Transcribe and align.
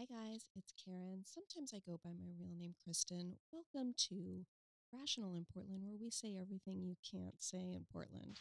Hi, 0.00 0.06
guys, 0.06 0.46
it's 0.56 0.72
Karen. 0.82 1.24
Sometimes 1.26 1.74
I 1.74 1.78
go 1.86 2.00
by 2.02 2.12
my 2.12 2.30
real 2.40 2.56
name, 2.58 2.74
Kristen. 2.82 3.34
Welcome 3.52 3.92
to 4.08 4.46
Rational 4.90 5.34
in 5.34 5.44
Portland, 5.52 5.82
where 5.84 5.98
we 6.00 6.08
say 6.08 6.38
everything 6.40 6.80
you 6.80 6.96
can't 7.04 7.34
say 7.38 7.74
in 7.74 7.84
Portland. 7.92 8.40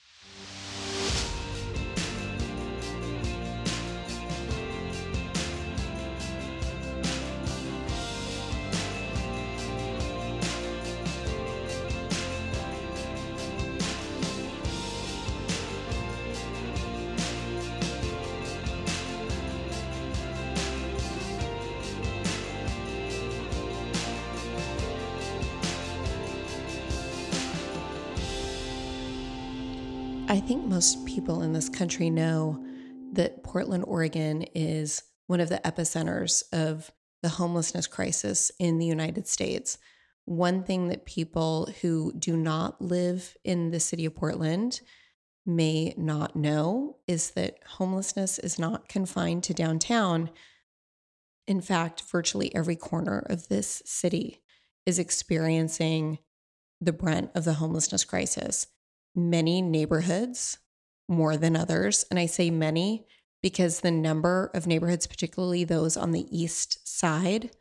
I 30.31 30.39
think 30.39 30.63
most 30.63 31.07
people 31.07 31.41
in 31.41 31.53
this 31.53 31.69
country 31.69 32.11
know 32.11 32.63
that 33.13 33.41
Portland, 33.41 33.83
Oregon 33.87 34.43
is 34.53 35.01
one 35.25 35.39
of 35.39 35.49
the 35.49 35.59
epicenters 35.65 36.43
of 36.53 36.91
the 37.23 37.29
homelessness 37.29 37.87
crisis 37.87 38.51
in 38.59 38.77
the 38.77 38.85
United 38.85 39.27
States. 39.27 39.79
One 40.25 40.63
thing 40.63 40.89
that 40.89 41.07
people 41.07 41.69
who 41.81 42.13
do 42.13 42.37
not 42.37 42.79
live 42.79 43.35
in 43.43 43.71
the 43.71 43.79
city 43.79 44.05
of 44.05 44.13
Portland 44.13 44.81
may 45.47 45.95
not 45.97 46.35
know 46.35 46.97
is 47.07 47.31
that 47.31 47.57
homelessness 47.65 48.37
is 48.37 48.59
not 48.59 48.87
confined 48.87 49.43
to 49.45 49.55
downtown. 49.55 50.29
In 51.47 51.59
fact, 51.59 52.03
virtually 52.03 52.53
every 52.53 52.75
corner 52.75 53.25
of 53.27 53.47
this 53.47 53.81
city 53.83 54.43
is 54.85 54.99
experiencing 54.99 56.19
the 56.79 56.93
brunt 56.93 57.31
of 57.33 57.45
the 57.45 57.53
homelessness 57.53 58.05
crisis 58.05 58.67
many 59.19 59.61
neighborhoods 59.61 60.59
more 61.07 61.37
than 61.37 61.55
others. 61.55 62.05
And 62.09 62.19
I 62.19 62.25
say 62.25 62.49
many 62.49 63.05
because 63.41 63.79
the 63.79 63.91
number 63.91 64.51
of 64.53 64.67
neighborhoods, 64.67 65.07
particularly 65.07 65.63
those 65.63 65.97
on 65.97 66.11
the 66.11 66.27
east 66.29 66.87
side 66.87 67.51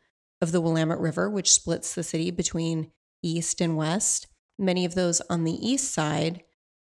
of 0.41 0.51
the 0.51 0.61
Willamette 0.61 0.99
River, 0.99 1.29
which 1.29 1.51
splits 1.51 1.93
the 1.95 2.03
city 2.03 2.31
between 2.31 2.91
east 3.23 3.61
and 3.61 3.75
west, 3.75 4.27
many 4.57 4.85
of 4.85 4.95
those 4.95 5.21
on 5.29 5.43
the 5.43 5.67
east 5.67 5.91
side 5.93 6.43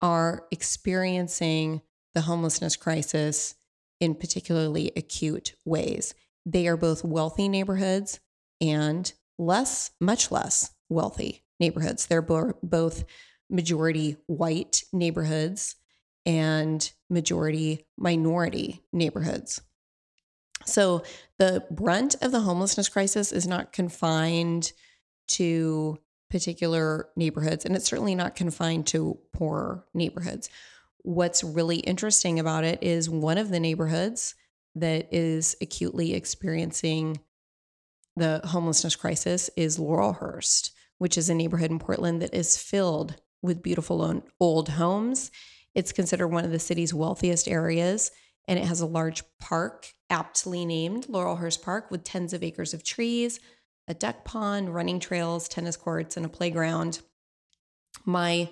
are 0.01 0.45
experiencing 0.51 1.81
the 2.13 2.21
homelessness 2.21 2.75
crisis 2.75 3.55
in 3.99 4.15
particularly 4.15 4.91
acute 4.97 5.55
ways. 5.63 6.15
They 6.45 6.67
are 6.67 6.77
both 6.77 7.05
wealthy 7.05 7.47
neighborhoods 7.47 8.19
and 8.59 9.11
less, 9.37 9.91
much 9.99 10.31
less 10.31 10.71
wealthy 10.89 11.43
neighborhoods. 11.59 12.07
They're 12.07 12.21
bo- 12.21 12.57
both 12.63 13.05
majority 13.51 14.17
white 14.27 14.83
neighborhoods 14.93 15.75
and 16.25 16.91
majority 17.09 17.85
minority 17.97 18.81
neighborhoods. 18.93 19.61
So 20.65 21.03
the 21.37 21.65
brunt 21.71 22.15
of 22.21 22.31
the 22.31 22.41
homelessness 22.41 22.89
crisis 22.89 23.31
is 23.31 23.47
not 23.47 23.73
confined 23.73 24.71
to 25.29 25.97
particular 26.29 27.09
neighborhoods, 27.15 27.65
and 27.65 27.75
it's 27.75 27.87
certainly 27.87 28.15
not 28.15 28.35
confined 28.35 28.87
to 28.87 29.17
poorer 29.33 29.83
neighborhoods. 29.93 30.49
What's 30.99 31.43
really 31.43 31.77
interesting 31.77 32.39
about 32.39 32.63
it 32.63 32.81
is 32.81 33.09
one 33.09 33.37
of 33.37 33.49
the 33.49 33.59
neighborhoods 33.59 34.35
that 34.75 35.13
is 35.13 35.55
acutely 35.61 36.13
experiencing 36.13 37.19
the 38.15 38.41
homelessness 38.45 38.95
crisis 38.95 39.49
is 39.57 39.77
Laurelhurst, 39.77 40.71
which 40.99 41.17
is 41.17 41.29
a 41.29 41.33
neighborhood 41.33 41.71
in 41.71 41.79
Portland 41.79 42.21
that 42.21 42.33
is 42.33 42.57
filled 42.57 43.15
with 43.41 43.63
beautiful 43.63 44.23
old 44.39 44.69
homes. 44.69 45.31
It's 45.73 45.91
considered 45.91 46.27
one 46.27 46.45
of 46.45 46.51
the 46.51 46.59
city's 46.59 46.93
wealthiest 46.93 47.47
areas, 47.47 48.11
and 48.47 48.59
it 48.59 48.65
has 48.65 48.81
a 48.81 48.85
large 48.85 49.23
park, 49.39 49.93
aptly 50.09 50.65
named 50.65 51.07
Laurelhurst 51.07 51.61
Park, 51.61 51.89
with 51.89 52.03
tens 52.03 52.33
of 52.33 52.43
acres 52.43 52.73
of 52.73 52.83
trees, 52.83 53.39
a 53.87 53.93
duck 53.93 54.25
pond, 54.25 54.73
running 54.73 54.99
trails, 54.99 55.47
tennis 55.47 55.77
courts, 55.77 56.17
and 56.17 56.25
a 56.25 56.29
playground. 56.29 57.01
My 58.05 58.49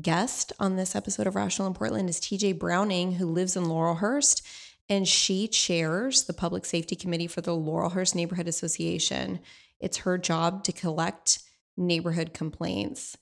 guest 0.00 0.52
on 0.60 0.76
this 0.76 0.94
episode 0.94 1.26
of 1.26 1.34
Rational 1.34 1.68
in 1.68 1.74
Portland 1.74 2.08
is 2.08 2.20
TJ 2.20 2.58
Browning, 2.58 3.12
who 3.12 3.26
lives 3.26 3.56
in 3.56 3.64
Laurelhurst, 3.64 4.42
and 4.88 5.06
she 5.06 5.48
chairs 5.48 6.24
the 6.24 6.32
Public 6.32 6.64
Safety 6.64 6.96
Committee 6.96 7.26
for 7.26 7.40
the 7.40 7.56
Laurelhurst 7.56 8.14
Neighborhood 8.14 8.48
Association. 8.48 9.40
It's 9.80 9.98
her 9.98 10.18
job 10.18 10.64
to 10.64 10.72
collect 10.72 11.40
neighborhood 11.76 12.32
complaints 12.34 13.16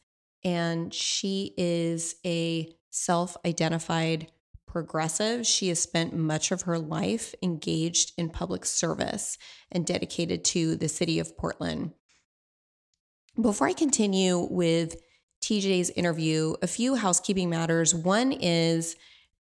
and 0.44 0.92
she 0.92 1.54
is 1.56 2.16
a 2.24 2.72
self 2.90 3.36
identified 3.44 4.30
progressive. 4.66 5.46
She 5.46 5.68
has 5.68 5.80
spent 5.80 6.14
much 6.14 6.52
of 6.52 6.62
her 6.62 6.78
life 6.78 7.34
engaged 7.42 8.12
in 8.18 8.28
public 8.28 8.64
service 8.64 9.38
and 9.72 9.86
dedicated 9.86 10.44
to 10.46 10.76
the 10.76 10.88
city 10.88 11.18
of 11.18 11.36
Portland. 11.36 11.92
Before 13.40 13.66
I 13.66 13.72
continue 13.72 14.46
with 14.50 14.96
TJ's 15.42 15.90
interview, 15.90 16.54
a 16.60 16.66
few 16.66 16.96
housekeeping 16.96 17.48
matters. 17.48 17.94
One 17.94 18.32
is 18.32 18.96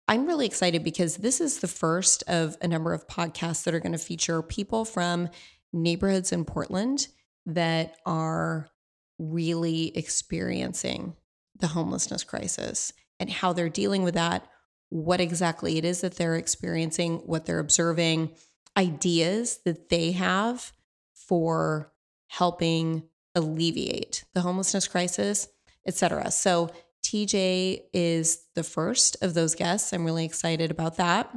I'm 0.08 0.26
really 0.26 0.46
excited 0.46 0.84
because 0.84 1.18
this 1.18 1.42
is 1.42 1.60
the 1.60 1.68
first 1.68 2.24
of 2.28 2.56
a 2.62 2.68
number 2.68 2.94
of 2.94 3.08
podcasts 3.08 3.64
that 3.64 3.74
are 3.74 3.80
going 3.80 3.92
to 3.92 3.98
feature 3.98 4.42
people 4.42 4.86
from 4.86 5.30
neighborhoods 5.74 6.32
in 6.32 6.46
Portland 6.46 7.08
that 7.46 7.98
are 8.06 8.70
really 9.20 9.96
experiencing 9.98 11.16
the 11.60 11.68
homelessness 11.68 12.24
crisis 12.24 12.94
and 13.20 13.30
how 13.30 13.54
they're 13.54 13.70
dealing 13.70 14.04
with 14.04 14.14
that, 14.14 14.48
what 14.90 15.20
exactly 15.20 15.78
it 15.78 15.86
is 15.86 16.02
that 16.02 16.16
they're 16.16 16.36
experiencing, 16.36 17.18
what 17.26 17.46
they're 17.46 17.60
observing, 17.60 18.32
ideas 18.78 19.60
that 19.66 19.90
they 19.90 20.12
have 20.12 20.72
for 21.14 21.92
helping 22.28 23.04
alleviate 23.36 24.24
the 24.34 24.42
homelessness 24.42 24.88
crisis, 24.88 25.48
etc. 25.86 26.32
So 26.32 26.70
TJ 27.04 27.84
is 27.94 28.46
the 28.56 28.64
first 28.64 29.18
of 29.22 29.34
those 29.34 29.56
guests. 29.56 29.94
I'm 29.94 30.06
really 30.06 30.26
excited 30.26 30.72
about 30.72 30.98
that. 30.98 31.34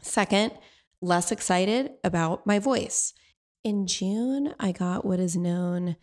Second, 0.00 0.52
less 1.00 1.30
excited 1.32 1.92
about 2.02 2.46
my 2.46 2.58
voice. 2.58 3.12
In 3.64 3.86
June, 3.86 4.54
I 4.58 4.72
got 4.72 5.04
what 5.04 5.20
is 5.20 5.36
known 5.36 5.96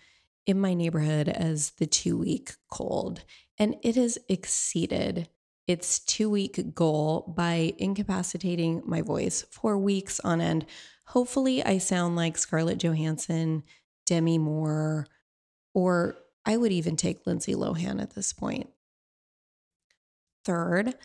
in 0.50 0.60
my 0.60 0.74
neighborhood 0.74 1.30
as 1.30 1.70
the 1.78 1.86
two 1.86 2.18
week 2.18 2.54
cold, 2.72 3.24
and 3.60 3.76
it 3.84 3.96
has 3.96 4.18
exceeded 4.28 5.30
its 5.68 6.00
two 6.00 6.28
week 6.28 6.74
goal 6.74 7.32
by 7.38 7.72
incapacitating 7.78 8.82
my 8.84 9.04
voice 9.04 9.46
for 9.52 9.78
weeks 9.78 10.20
on 10.22 10.42
end. 10.42 10.66
Hopefully, 11.10 11.64
I 11.64 11.78
sound 11.78 12.16
like 12.16 12.36
Scarlett 12.36 12.80
Johansson, 12.80 13.62
Demi 14.08 14.40
Moore, 14.40 15.06
or 15.76 16.18
I 16.48 16.58
would 16.58 16.72
even 16.72 16.96
take 16.96 17.28
Lindsay 17.28 17.54
Lohan 17.54 18.02
at 18.02 18.16
this 18.16 18.34
point. 18.34 18.72
Third, 20.46 20.96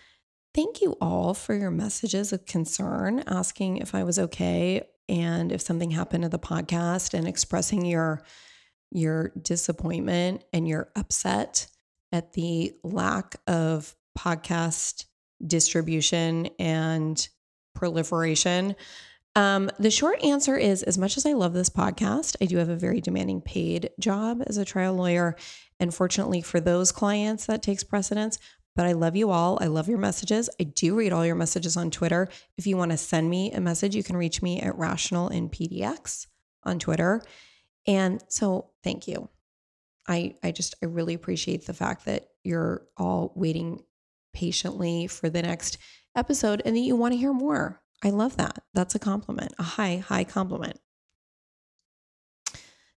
thank 0.54 0.80
you 0.80 0.96
all 1.02 1.34
for 1.34 1.54
your 1.54 1.70
messages 1.70 2.32
of 2.32 2.46
concern, 2.46 3.22
asking 3.26 3.76
if 3.76 3.94
I 3.94 4.04
was 4.04 4.18
okay 4.18 4.88
and 5.06 5.52
if 5.52 5.60
something 5.60 5.90
happened 5.90 6.22
to 6.22 6.30
the 6.30 6.38
podcast 6.38 7.12
and 7.12 7.28
expressing 7.28 7.84
your 7.84 8.22
your 8.94 9.32
disappointment 9.42 10.44
and 10.52 10.66
your 10.66 10.90
upset 10.96 11.66
at 12.12 12.32
the 12.32 12.72
lack 12.82 13.36
of 13.46 13.94
podcast 14.16 15.04
distribution 15.44 16.48
and 16.58 17.28
proliferation. 17.74 18.76
Um, 19.36 19.68
the 19.80 19.90
short 19.90 20.22
answer 20.22 20.56
is 20.56 20.84
as 20.84 20.96
much 20.96 21.16
as 21.16 21.26
I 21.26 21.32
love 21.32 21.54
this 21.54 21.68
podcast, 21.68 22.36
I 22.40 22.46
do 22.46 22.58
have 22.58 22.68
a 22.68 22.76
very 22.76 23.00
demanding 23.00 23.40
paid 23.40 23.90
job 23.98 24.42
as 24.46 24.56
a 24.58 24.64
trial 24.64 24.94
lawyer. 24.94 25.36
And 25.80 25.92
fortunately 25.92 26.40
for 26.40 26.60
those 26.60 26.92
clients, 26.92 27.46
that 27.46 27.62
takes 27.62 27.82
precedence. 27.82 28.38
But 28.76 28.86
I 28.86 28.92
love 28.92 29.16
you 29.16 29.30
all. 29.30 29.58
I 29.60 29.66
love 29.66 29.88
your 29.88 29.98
messages. 29.98 30.48
I 30.60 30.64
do 30.64 30.96
read 30.96 31.12
all 31.12 31.26
your 31.26 31.34
messages 31.36 31.76
on 31.76 31.90
Twitter. 31.90 32.28
If 32.56 32.66
you 32.66 32.76
want 32.76 32.90
to 32.92 32.96
send 32.96 33.28
me 33.28 33.52
a 33.52 33.60
message, 33.60 33.94
you 33.94 34.02
can 34.02 34.16
reach 34.16 34.42
me 34.42 34.60
at 34.60 34.76
rational 34.76 35.28
in 35.28 35.48
PDX 35.48 36.26
on 36.64 36.78
Twitter. 36.78 37.22
And 37.86 38.22
so 38.28 38.70
thank 38.82 39.06
you. 39.06 39.28
I 40.08 40.34
I 40.42 40.52
just 40.52 40.74
I 40.82 40.86
really 40.86 41.14
appreciate 41.14 41.66
the 41.66 41.74
fact 41.74 42.04
that 42.06 42.28
you're 42.42 42.86
all 42.96 43.32
waiting 43.34 43.82
patiently 44.34 45.06
for 45.06 45.30
the 45.30 45.42
next 45.42 45.78
episode 46.16 46.62
and 46.64 46.76
that 46.76 46.80
you 46.80 46.96
want 46.96 47.12
to 47.12 47.18
hear 47.18 47.32
more. 47.32 47.80
I 48.02 48.10
love 48.10 48.36
that. 48.36 48.62
That's 48.74 48.94
a 48.94 48.98
compliment, 48.98 49.54
a 49.58 49.62
high, 49.62 49.96
high 49.96 50.24
compliment. 50.24 50.78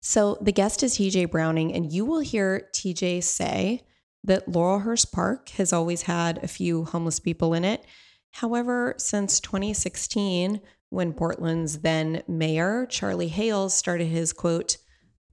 So 0.02 0.38
the 0.42 0.52
guest 0.52 0.84
is 0.84 0.98
TJ 0.98 1.32
Browning, 1.32 1.74
and 1.74 1.92
you 1.92 2.06
will 2.06 2.20
hear 2.20 2.70
TJ 2.74 3.24
say 3.24 3.82
that 4.24 4.48
Laurelhurst 4.48 5.12
Park 5.12 5.50
has 5.50 5.74
always 5.74 6.04
had 6.04 6.44
a 6.44 6.48
few 6.48 6.86
homeless 6.86 7.20
people 7.20 7.54
in 7.54 7.64
it. 7.64 7.86
However, 8.32 8.96
since 8.98 9.40
2016, 9.40 10.62
when 10.96 11.12
Portland's 11.12 11.80
then 11.80 12.24
mayor, 12.26 12.86
Charlie 12.90 13.28
Hales, 13.28 13.74
started 13.74 14.06
his 14.06 14.32
quote, 14.32 14.78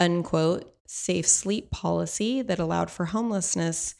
unquote, 0.00 0.74
safe 0.88 1.26
sleep 1.26 1.70
policy 1.70 2.42
that 2.42 2.58
allowed 2.58 2.90
for 2.90 3.06
homelessness 3.06 3.94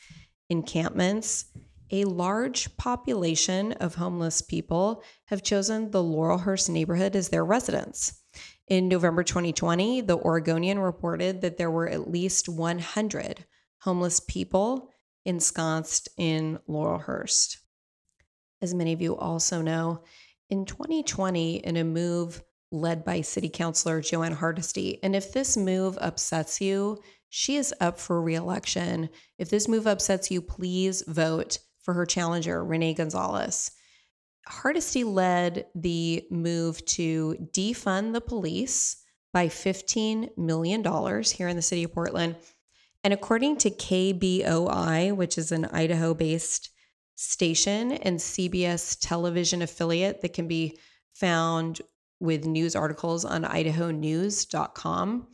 encampments. 0.50 1.46
A 1.92 2.04
large 2.04 2.76
population 2.76 3.72
of 3.74 3.94
homeless 3.94 4.42
people 4.42 5.04
have 5.26 5.44
chosen 5.44 5.92
the 5.92 6.02
Laurelhurst 6.02 6.68
neighborhood 6.68 7.14
as 7.14 7.28
their 7.28 7.44
residence. 7.44 8.20
In 8.66 8.88
November 8.88 9.22
2020, 9.22 10.00
the 10.00 10.18
Oregonian 10.18 10.80
reported 10.80 11.42
that 11.42 11.58
there 11.58 11.70
were 11.70 11.88
at 11.88 12.10
least 12.10 12.48
100 12.48 13.44
homeless 13.82 14.18
people 14.18 14.90
ensconced 15.24 16.08
in 16.16 16.58
Laurelhurst. 16.68 17.58
As 18.60 18.74
many 18.74 18.92
of 18.92 19.00
you 19.00 19.16
also 19.16 19.62
know, 19.62 20.02
in 20.52 20.66
2020, 20.66 21.56
in 21.64 21.78
a 21.78 21.82
move 21.82 22.42
led 22.70 23.06
by 23.06 23.22
City 23.22 23.48
Councilor 23.48 24.02
Jo 24.02 24.22
Ann 24.22 24.34
Hardesty, 24.34 25.02
and 25.02 25.16
if 25.16 25.32
this 25.32 25.56
move 25.56 25.96
upsets 25.98 26.60
you, 26.60 26.98
she 27.30 27.56
is 27.56 27.72
up 27.80 27.98
for 27.98 28.20
reelection. 28.20 29.08
If 29.38 29.48
this 29.48 29.66
move 29.66 29.86
upsets 29.86 30.30
you, 30.30 30.42
please 30.42 31.02
vote 31.08 31.58
for 31.80 31.94
her 31.94 32.04
challenger, 32.04 32.62
Rene 32.62 32.92
Gonzalez. 32.92 33.70
Hardesty 34.46 35.04
led 35.04 35.64
the 35.74 36.26
move 36.30 36.84
to 36.84 37.48
defund 37.50 38.12
the 38.12 38.20
police 38.20 39.02
by 39.32 39.48
$15 39.48 40.36
million 40.36 40.84
here 41.24 41.48
in 41.48 41.56
the 41.56 41.62
city 41.62 41.84
of 41.84 41.94
Portland. 41.94 42.36
And 43.02 43.14
according 43.14 43.56
to 43.56 43.70
KBOI, 43.70 45.16
which 45.16 45.38
is 45.38 45.50
an 45.50 45.64
Idaho 45.64 46.12
based 46.12 46.68
station 47.22 47.92
and 47.92 48.18
CBS 48.18 48.96
television 49.00 49.62
affiliate 49.62 50.20
that 50.22 50.32
can 50.32 50.48
be 50.48 50.78
found 51.12 51.80
with 52.20 52.44
news 52.44 52.74
articles 52.76 53.24
on 53.24 53.44
idahonews.com, 53.44 55.26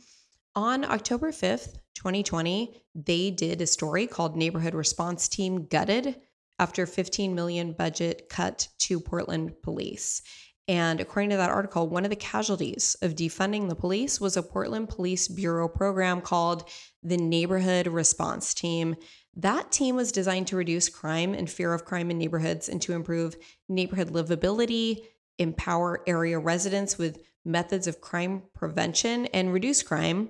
on 0.55 0.83
October 0.85 1.31
5th, 1.31 1.77
2020, 1.95 2.81
they 2.95 3.31
did 3.31 3.61
a 3.61 3.67
story 3.67 4.07
called 4.07 4.35
Neighborhood 4.35 4.73
Response 4.73 5.27
Team 5.27 5.65
Gutted 5.65 6.15
after 6.57 6.85
15 6.85 7.33
million 7.33 7.73
budget 7.73 8.27
cut 8.29 8.67
to 8.79 8.99
Portland 8.99 9.53
police. 9.61 10.21
And 10.67 10.99
according 10.99 11.31
to 11.31 11.37
that 11.37 11.49
article, 11.49 11.87
one 11.87 12.03
of 12.03 12.09
the 12.09 12.15
casualties 12.15 12.95
of 13.01 13.15
defunding 13.15 13.69
the 13.69 13.75
police 13.75 14.21
was 14.21 14.37
a 14.37 14.43
Portland 14.43 14.89
Police 14.89 15.27
Bureau 15.27 15.67
program 15.67 16.21
called 16.21 16.69
the 17.01 17.17
Neighborhood 17.17 17.87
Response 17.87 18.53
Team. 18.53 18.95
That 19.35 19.71
team 19.71 19.95
was 19.95 20.11
designed 20.11 20.47
to 20.47 20.55
reduce 20.55 20.89
crime 20.89 21.33
and 21.33 21.49
fear 21.49 21.73
of 21.73 21.85
crime 21.85 22.11
in 22.11 22.17
neighborhoods 22.17 22.67
and 22.67 22.81
to 22.81 22.93
improve 22.93 23.37
neighborhood 23.67 24.09
livability, 24.09 25.03
empower 25.37 26.03
area 26.07 26.37
residents 26.39 26.97
with 26.97 27.21
methods 27.45 27.87
of 27.87 28.01
crime 28.01 28.43
prevention, 28.53 29.27
and 29.27 29.53
reduce 29.53 29.81
crime. 29.81 30.29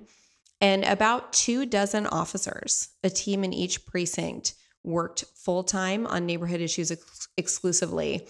And 0.60 0.84
about 0.84 1.32
two 1.32 1.66
dozen 1.66 2.06
officers, 2.06 2.90
a 3.02 3.10
team 3.10 3.42
in 3.44 3.52
each 3.52 3.86
precinct, 3.86 4.54
worked 4.84 5.24
full 5.34 5.64
time 5.64 6.06
on 6.06 6.26
neighborhood 6.26 6.60
issues 6.60 6.90
ex- 6.90 7.28
exclusively. 7.36 8.26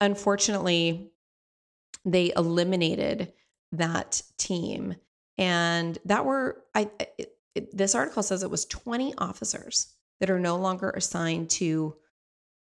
Unfortunately, 0.00 1.10
they 2.04 2.32
eliminated 2.36 3.32
that 3.72 4.22
team, 4.38 4.96
and 5.38 5.98
that 6.04 6.24
were 6.24 6.62
I. 6.74 6.90
It, 7.18 7.32
it, 7.54 7.76
this 7.76 7.94
article 7.94 8.22
says 8.22 8.42
it 8.42 8.50
was 8.50 8.66
20 8.66 9.14
officers 9.16 9.94
that 10.20 10.30
are 10.30 10.40
no 10.40 10.56
longer 10.56 10.90
assigned 10.90 11.50
to 11.50 11.94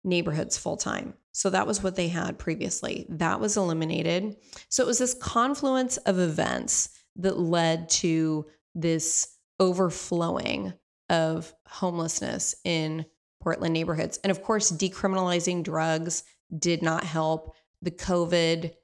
neighborhoods 0.05 0.57
full 0.57 0.77
time. 0.77 1.15
So 1.33 1.51
that 1.51 1.67
was 1.67 1.83
what 1.83 1.97
they 1.97 2.09
had 2.09 2.39
previously. 2.39 3.07
That 3.09 3.41
was 3.41 3.57
eliminated. 3.57 4.37
So 4.69 4.83
it 4.83 4.87
was 4.87 4.99
this 4.99 5.15
confluence 5.15 5.97
of 5.99 6.19
events 6.19 6.91
that 7.17 7.39
led 7.39 7.89
to 7.89 8.47
this 8.75 9.37
overflowing 9.59 10.73
of 11.09 11.53
homelessness 11.67 12.55
in 12.65 13.07
Portland 13.41 13.75
neighborhoods. 13.75 14.19
And 14.23 14.31
of 14.31 14.43
course, 14.43 14.71
decriminalizing 14.71 15.63
drugs 15.63 16.25
did 16.57 16.83
not 16.83 17.05
help. 17.05 17.55
The 17.81 17.91
COVID 17.91 18.75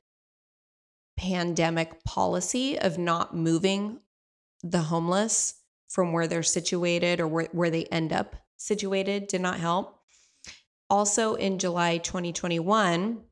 pandemic 1.17 2.05
policy 2.05 2.79
of 2.79 2.99
not 2.99 3.37
moving 3.37 4.01
the 4.63 4.83
homeless 4.83 5.55
from 5.89 6.13
where 6.13 6.27
they're 6.27 6.43
situated 6.43 7.21
or 7.21 7.27
where, 7.27 7.49
where 7.53 7.71
they 7.71 7.85
end 7.87 8.13
up 8.13 8.37
situated 8.59 9.29
did 9.29 9.41
not 9.41 9.59
help. 9.59 9.99
Also, 10.91 11.35
in 11.35 11.59
July 11.59 11.99
2021, 11.99 13.23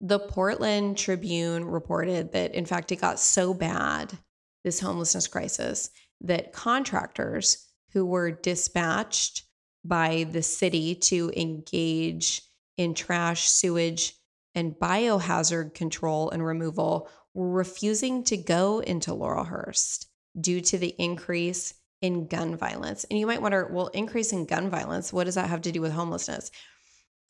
the 0.00 0.18
Portland 0.18 0.96
Tribune 0.98 1.64
reported 1.64 2.32
that, 2.32 2.54
in 2.54 2.66
fact, 2.66 2.92
it 2.92 3.00
got 3.00 3.18
so 3.18 3.54
bad, 3.54 4.16
this 4.64 4.80
homelessness 4.80 5.28
crisis, 5.28 5.90
that 6.20 6.52
contractors 6.52 7.68
who 7.92 8.04
were 8.06 8.30
dispatched 8.30 9.44
by 9.84 10.24
the 10.30 10.42
city 10.42 10.94
to 10.94 11.32
engage 11.36 12.42
in 12.76 12.94
trash, 12.94 13.48
sewage, 13.48 14.14
and 14.54 14.74
biohazard 14.74 15.74
control 15.74 16.30
and 16.30 16.44
removal 16.44 17.08
were 17.34 17.50
refusing 17.50 18.22
to 18.24 18.36
go 18.36 18.80
into 18.80 19.12
Laurelhurst 19.12 20.06
due 20.40 20.60
to 20.60 20.78
the 20.78 20.94
increase 20.98 21.74
in 22.02 22.26
gun 22.26 22.56
violence. 22.56 23.04
And 23.04 23.18
you 23.18 23.26
might 23.26 23.40
wonder, 23.40 23.68
well, 23.72 23.86
increase 23.88 24.32
in 24.32 24.44
gun 24.44 24.68
violence, 24.68 25.12
what 25.12 25.24
does 25.24 25.36
that 25.36 25.48
have 25.48 25.62
to 25.62 25.72
do 25.72 25.80
with 25.80 25.92
homelessness? 25.92 26.50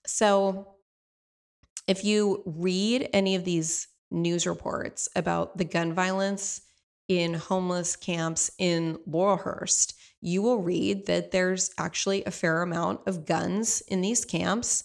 So, 0.06 0.74
if 1.86 2.04
you 2.04 2.42
read 2.46 3.08
any 3.12 3.34
of 3.34 3.44
these 3.44 3.88
news 4.10 4.46
reports 4.46 5.08
about 5.14 5.58
the 5.58 5.64
gun 5.64 5.92
violence 5.92 6.62
in 7.08 7.34
homeless 7.34 7.96
camps 7.96 8.50
in 8.58 8.98
Laurelhurst, 9.08 9.94
you 10.20 10.42
will 10.42 10.62
read 10.62 11.06
that 11.06 11.32
there's 11.32 11.70
actually 11.78 12.24
a 12.24 12.30
fair 12.30 12.62
amount 12.62 13.00
of 13.06 13.26
guns 13.26 13.82
in 13.88 14.00
these 14.00 14.24
camps. 14.24 14.84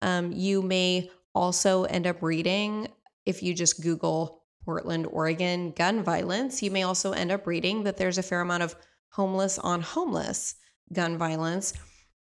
Um, 0.00 0.32
you 0.32 0.62
may 0.62 1.10
also 1.34 1.84
end 1.84 2.06
up 2.06 2.22
reading, 2.22 2.88
if 3.26 3.42
you 3.42 3.54
just 3.54 3.82
Google 3.82 4.42
Portland, 4.64 5.06
Oregon 5.06 5.72
gun 5.72 6.02
violence, 6.02 6.62
you 6.62 6.70
may 6.70 6.82
also 6.82 7.12
end 7.12 7.30
up 7.30 7.46
reading 7.46 7.84
that 7.84 7.98
there's 7.98 8.18
a 8.18 8.22
fair 8.22 8.40
amount 8.40 8.62
of 8.62 8.74
homeless 9.10 9.58
on 9.58 9.82
homeless 9.82 10.54
gun 10.92 11.18
violence. 11.18 11.74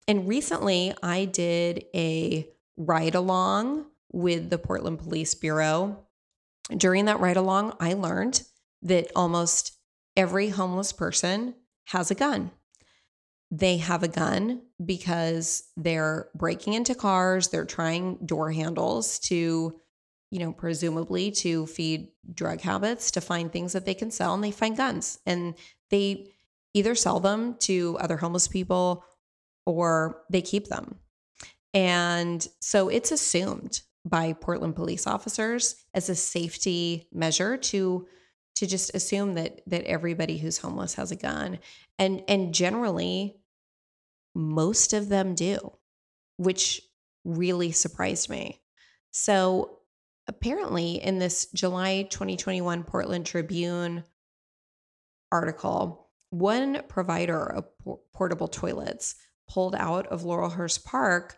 And 0.08 0.28
recently, 0.28 0.94
I 1.02 1.24
did 1.24 1.86
a 1.94 2.48
ride 2.76 3.14
along 3.14 3.86
with 4.12 4.50
the 4.50 4.58
Portland 4.58 4.98
Police 4.98 5.34
Bureau. 5.34 6.06
During 6.76 7.06
that 7.06 7.20
ride 7.20 7.36
along, 7.36 7.74
I 7.80 7.94
learned 7.94 8.42
that 8.82 9.10
almost 9.16 9.72
every 10.16 10.48
homeless 10.48 10.92
person 10.92 11.54
has 11.86 12.10
a 12.10 12.14
gun. 12.14 12.50
They 13.50 13.76
have 13.76 14.02
a 14.02 14.08
gun 14.08 14.62
because 14.84 15.64
they're 15.76 16.28
breaking 16.34 16.74
into 16.74 16.94
cars, 16.94 17.48
they're 17.48 17.64
trying 17.64 18.18
door 18.26 18.50
handles 18.50 19.18
to, 19.20 19.80
you 20.30 20.38
know, 20.38 20.52
presumably 20.52 21.30
to 21.30 21.66
feed 21.66 22.08
drug 22.32 22.60
habits, 22.60 23.12
to 23.12 23.20
find 23.20 23.52
things 23.52 23.72
that 23.72 23.86
they 23.86 23.94
can 23.94 24.10
sell, 24.10 24.34
and 24.34 24.42
they 24.42 24.50
find 24.50 24.76
guns. 24.76 25.20
And 25.26 25.54
they 25.90 26.32
either 26.76 26.94
sell 26.94 27.20
them 27.20 27.56
to 27.58 27.96
other 28.00 28.18
homeless 28.18 28.46
people 28.46 29.02
or 29.64 30.22
they 30.30 30.42
keep 30.42 30.66
them. 30.66 30.96
And 31.72 32.46
so 32.60 32.90
it's 32.90 33.10
assumed 33.10 33.80
by 34.04 34.34
Portland 34.34 34.76
police 34.76 35.06
officers 35.06 35.74
as 35.94 36.10
a 36.10 36.14
safety 36.14 37.08
measure 37.12 37.56
to 37.56 38.06
to 38.56 38.66
just 38.66 38.94
assume 38.94 39.34
that 39.34 39.62
that 39.66 39.84
everybody 39.84 40.38
who's 40.38 40.58
homeless 40.58 40.94
has 40.94 41.10
a 41.10 41.16
gun 41.16 41.58
and 41.98 42.22
and 42.28 42.54
generally 42.54 43.36
most 44.34 44.92
of 44.92 45.08
them 45.08 45.34
do 45.34 45.72
which 46.36 46.80
really 47.24 47.72
surprised 47.72 48.30
me 48.30 48.60
so 49.10 49.78
apparently 50.28 51.02
in 51.02 51.18
this 51.18 51.48
July 51.52 52.06
2021 52.10 52.84
Portland 52.84 53.26
Tribune 53.26 54.04
article 55.32 56.05
one 56.30 56.82
provider 56.88 57.44
of 57.44 57.66
portable 58.12 58.48
toilets 58.48 59.14
pulled 59.48 59.74
out 59.74 60.06
of 60.08 60.22
Laurelhurst 60.22 60.84
Park 60.84 61.36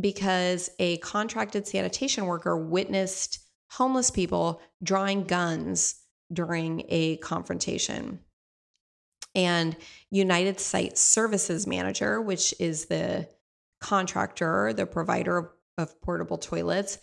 because 0.00 0.68
a 0.78 0.98
contracted 0.98 1.66
sanitation 1.66 2.26
worker 2.26 2.56
witnessed 2.56 3.40
homeless 3.70 4.10
people 4.10 4.60
drawing 4.82 5.24
guns 5.24 6.02
during 6.32 6.84
a 6.88 7.16
confrontation. 7.18 8.20
And 9.34 9.76
United 10.10 10.60
Site 10.60 10.98
Services 10.98 11.66
Manager, 11.66 12.20
which 12.20 12.54
is 12.58 12.86
the 12.86 13.28
contractor, 13.80 14.72
the 14.72 14.86
provider 14.86 15.38
of, 15.38 15.48
of 15.78 16.00
portable 16.00 16.38
toilets, 16.38 16.98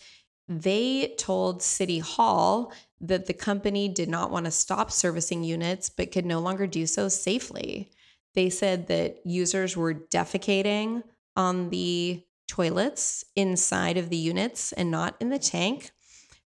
they 0.47 1.13
told 1.17 1.61
City 1.61 1.99
Hall 1.99 2.73
that 3.03 3.25
the 3.25 3.33
company 3.33 3.89
did 3.89 4.07
not 4.07 4.31
want 4.31 4.45
to 4.45 4.51
stop 4.51 4.89
servicing 4.89 5.43
units, 5.43 5.89
but 5.89 6.11
could 6.11 6.25
no 6.25 6.39
longer 6.39 6.65
do 6.65 6.87
so 6.87 7.09
safely. 7.09 7.91
They 8.33 8.49
said 8.49 8.87
that 8.87 9.17
users 9.25 9.75
were 9.75 9.93
defecating 9.93 11.03
on 11.35 11.69
the 11.69 12.23
toilets 12.47 13.25
inside 13.35 13.97
of 13.97 14.09
the 14.09 14.17
units 14.17 14.71
and 14.71 14.89
not 14.89 15.15
in 15.19 15.29
the 15.29 15.37
tank. 15.39 15.91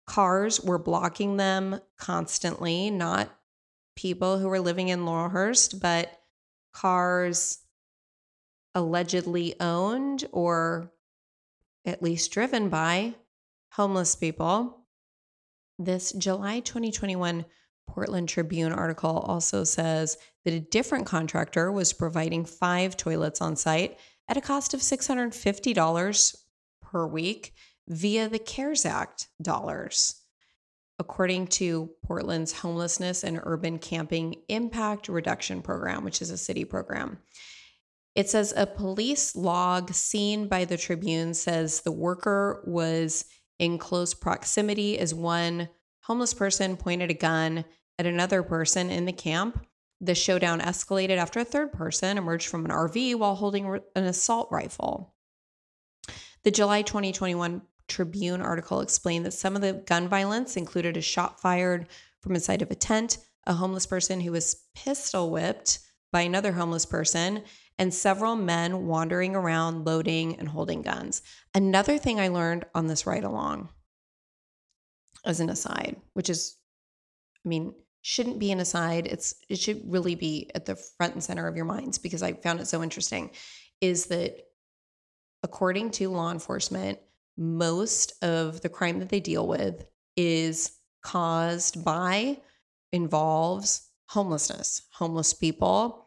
cars 0.06 0.60
were 0.62 0.78
blocking 0.78 1.38
them 1.38 1.80
constantly, 1.98 2.90
not 2.90 3.30
people 3.96 4.40
who 4.40 4.48
were 4.48 4.60
living 4.60 4.90
in 4.90 5.06
Laurelhurst, 5.06 5.80
but 5.80 6.22
cars 6.74 7.60
allegedly 8.76 9.56
owned 9.60 10.26
or 10.32 10.92
at 11.86 12.02
least 12.02 12.32
driven 12.32 12.70
by 12.70 13.14
homeless 13.72 14.16
people. 14.16 14.83
This 15.80 16.12
July 16.14 16.60
2021 16.60 17.46
Portland 17.88 18.30
Tribune 18.30 18.72
article 18.72 19.20
also 19.20 19.64
says 19.64 20.18
that 20.46 20.54
a 20.54 20.60
different 20.60 21.06
contractor 21.06 21.72
was 21.72 21.94
providing 21.94 22.46
five 22.46 22.96
toilets 22.98 23.42
on 23.42 23.56
site 23.56 23.98
at 24.28 24.38
a 24.38 24.42
cost 24.42 24.74
of 24.74 24.80
$650 24.80 26.36
per 26.82 27.08
week 27.08 27.54
via 27.88 28.30
the 28.30 28.40
CARES 28.40 28.86
Act 28.86 29.28
dollars. 29.42 30.22
According 31.00 31.48
to 31.48 31.90
Portland's 32.06 32.54
Homelessness 32.54 33.24
and 33.24 33.40
Urban 33.44 33.80
Camping 33.80 34.36
Impact 34.48 35.10
Reduction 35.10 35.62
Program, 35.62 36.04
which 36.04 36.22
is 36.22 36.30
a 36.30 36.38
city 36.38 36.66
program. 36.66 37.18
It 38.16 38.30
says 38.30 38.54
a 38.56 38.68
police 38.68 39.36
log 39.36 39.92
seen 39.92 40.48
by 40.48 40.66
the 40.66 40.78
Tribune 40.78 41.34
says 41.34 41.82
the 41.82 41.92
worker 41.92 42.64
was 42.68 43.26
in 43.60 43.78
close 43.78 44.14
proximity 44.14 44.98
as 45.00 45.14
one 45.14 45.70
homeless 46.02 46.34
person 46.34 46.78
pointed 46.78 47.10
a 47.10 47.16
gun 47.16 47.66
at 47.98 48.06
another 48.06 48.44
person 48.44 48.90
in 48.90 49.06
the 49.06 49.14
camp. 49.14 49.66
The 50.02 50.16
showdown 50.16 50.60
escalated 50.60 51.18
after 51.18 51.40
a 51.40 51.46
third 51.46 51.72
person 51.72 52.18
emerged 52.18 52.48
from 52.48 52.66
an 52.66 52.72
RV 52.72 53.16
while 53.16 53.36
holding 53.36 53.80
an 53.96 54.04
assault 54.04 54.50
rifle. 54.52 55.16
The 56.44 56.52
July 56.52 56.82
2021 56.82 57.62
Tribune 57.88 58.42
article 58.42 58.82
explained 58.82 59.26
that 59.26 59.34
some 59.34 59.56
of 59.56 59.62
the 59.62 59.74
gun 59.74 60.08
violence 60.08 60.58
included 60.58 60.98
a 60.98 61.02
shot 61.02 61.40
fired 61.40 61.88
from 62.22 62.34
inside 62.34 62.62
of 62.62 62.72
a 62.72 62.76
tent, 62.76 63.18
a 63.46 63.54
homeless 63.54 63.86
person 63.86 64.22
who 64.22 64.32
was 64.32 64.64
pistol 64.74 65.30
whipped 65.30 65.80
by 66.12 66.22
another 66.22 66.54
homeless 66.54 66.86
person, 66.86 67.44
and 67.80 67.94
several 67.94 68.36
men 68.36 68.88
wandering 68.88 69.36
around 69.36 69.86
loading 69.86 70.38
and 70.40 70.48
holding 70.48 70.82
guns. 70.82 71.22
Another 71.56 71.98
thing 71.98 72.20
I 72.20 72.28
learned 72.28 72.66
on 72.76 72.88
this 72.88 73.06
ride 73.06 73.24
along, 73.24 73.70
as 75.26 75.40
an 75.40 75.50
aside, 75.50 75.96
which 76.14 76.30
is, 76.30 76.58
I 77.46 77.50
mean, 77.50 77.74
shouldn't 78.02 78.40
be 78.40 78.52
an 78.52 78.60
aside. 78.60 79.08
It's 79.08 79.36
it 79.50 79.58
should 79.58 79.82
really 79.92 80.16
be 80.16 80.52
at 80.54 80.66
the 80.66 80.76
front 80.76 81.14
and 81.14 81.24
center 81.24 81.48
of 81.48 81.56
your 81.56 81.66
minds 81.66 81.98
because 81.98 82.22
I 82.22 82.34
found 82.34 82.60
it 82.60 82.68
so 82.68 82.84
interesting. 82.84 83.32
Is 83.82 84.08
that 84.08 84.38
according 85.42 85.92
to 85.92 86.10
law 86.10 86.32
enforcement, 86.32 87.00
most 87.38 88.14
of 88.24 88.62
the 88.62 88.70
crime 88.70 89.00
that 89.00 89.10
they 89.10 89.20
deal 89.20 89.48
with 89.48 89.86
is 90.16 90.74
caused 91.02 91.84
by 91.84 92.40
involves 92.92 93.90
homelessness, 94.08 94.84
homeless 94.92 95.34
people, 95.34 96.03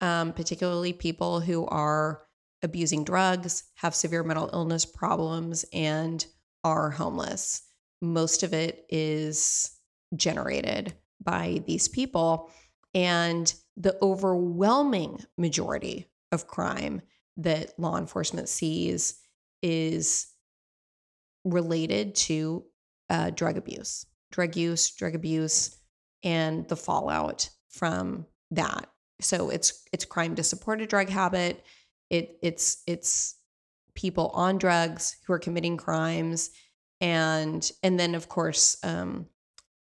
um, 0.00 0.32
particularly 0.32 0.92
people 0.92 1.40
who 1.40 1.66
are 1.66 2.22
abusing 2.62 3.04
drugs, 3.04 3.64
have 3.76 3.94
severe 3.94 4.22
mental 4.22 4.50
illness 4.52 4.84
problems, 4.84 5.64
and 5.72 6.26
are 6.64 6.90
homeless. 6.90 7.62
Most 8.02 8.42
of 8.42 8.52
it 8.52 8.84
is 8.88 9.70
generated 10.14 10.94
by 11.22 11.62
these 11.66 11.88
people. 11.88 12.50
And 12.94 13.52
the 13.76 13.96
overwhelming 14.00 15.24
majority 15.36 16.08
of 16.32 16.46
crime 16.46 17.02
that 17.36 17.78
law 17.78 17.98
enforcement 17.98 18.48
sees 18.48 19.20
is 19.62 20.26
related 21.44 22.14
to 22.14 22.64
uh, 23.10 23.30
drug 23.30 23.56
abuse, 23.56 24.06
drug 24.32 24.56
use, 24.56 24.90
drug 24.90 25.14
abuse, 25.14 25.76
and 26.24 26.66
the 26.68 26.76
fallout 26.76 27.50
from 27.68 28.26
that. 28.50 28.88
So 29.20 29.50
it's 29.50 29.82
it's 29.92 30.04
crime 30.04 30.34
to 30.36 30.42
support 30.42 30.80
a 30.80 30.86
drug 30.86 31.08
habit. 31.08 31.64
It 32.10 32.38
it's 32.42 32.82
it's 32.86 33.36
people 33.94 34.28
on 34.34 34.58
drugs 34.58 35.16
who 35.26 35.32
are 35.32 35.38
committing 35.38 35.76
crimes, 35.76 36.50
and 37.00 37.68
and 37.82 37.98
then 37.98 38.14
of 38.14 38.28
course 38.28 38.76
um, 38.82 39.26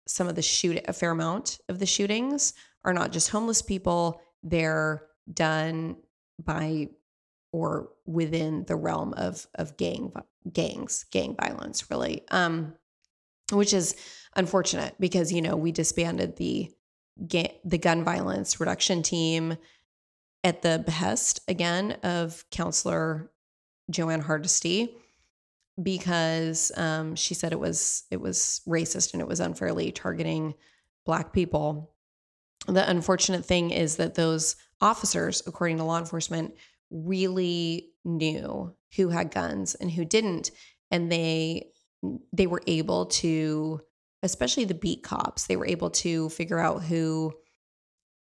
some 0.08 0.28
of 0.28 0.36
the 0.36 0.42
shoot 0.42 0.84
a 0.88 0.94
fair 0.94 1.12
amount 1.12 1.60
of 1.68 1.80
the 1.80 1.86
shootings 1.86 2.54
are 2.86 2.94
not 2.94 3.12
just 3.12 3.30
homeless 3.30 3.62
people; 3.62 4.22
they're 4.44 5.08
done 5.32 5.98
by 6.44 6.90
or 7.52 7.90
within 8.06 8.66
the 8.66 8.75
realm 8.75 9.13
of 9.13 9.48
of 9.56 9.78
gang 9.78 10.12
gangs, 10.52 11.06
gang 11.12 11.36
violence, 11.40 11.90
really, 11.90 12.24
um, 12.30 12.74
which 13.52 13.74
is 13.74 13.96
unfortunate 14.36 14.96
because 15.00 15.32
you 15.32 15.42
know 15.42 15.56
we 15.56 15.72
disbanded 15.72 16.36
the 16.36 16.70
the 17.17 17.77
gun 17.79 18.03
violence 18.03 18.60
reduction 18.60 19.03
team 19.03 19.58
at 20.43 20.62
the 20.62 20.82
behest 20.86 21.39
again 21.48 21.93
of 22.03 22.43
councilor 22.51 23.32
Joanne 23.89 24.22
Hardesty 24.22 24.96
because 25.82 26.72
um, 26.77 27.15
she 27.15 27.34
said 27.34 27.51
it 27.51 27.60
was 27.60 28.03
it 28.12 28.22
was 28.22 28.62
racist 28.67 29.13
and 29.13 29.22
it 29.22 29.27
was 29.27 29.39
unfairly 29.39 29.91
targeting 29.91 30.53
black 31.05 31.34
people. 31.34 31.93
The 32.67 32.88
unfortunate 32.89 33.46
thing 33.46 33.72
is 33.72 33.98
that 33.98 34.15
those 34.15 34.55
officers, 34.79 35.41
according 35.46 35.77
to 35.77 35.84
law 35.84 35.98
enforcement, 35.98 36.53
really 36.91 37.89
knew 38.05 38.74
who 38.96 39.10
had 39.10 39.32
guns 39.32 39.75
and 39.75 39.91
who 39.91 40.05
didn't 40.05 40.51
and 40.91 41.12
they 41.12 41.70
they 42.32 42.48
were 42.48 42.62
able 42.67 43.05
to 43.08 43.82
especially 44.24 44.65
the 44.65 44.74
beat 44.74 45.03
cops 45.03 45.46
they 45.46 45.56
were 45.56 45.68
able 45.68 45.92
to 45.92 46.30
figure 46.30 46.60
out 46.60 46.84
who 46.84 47.32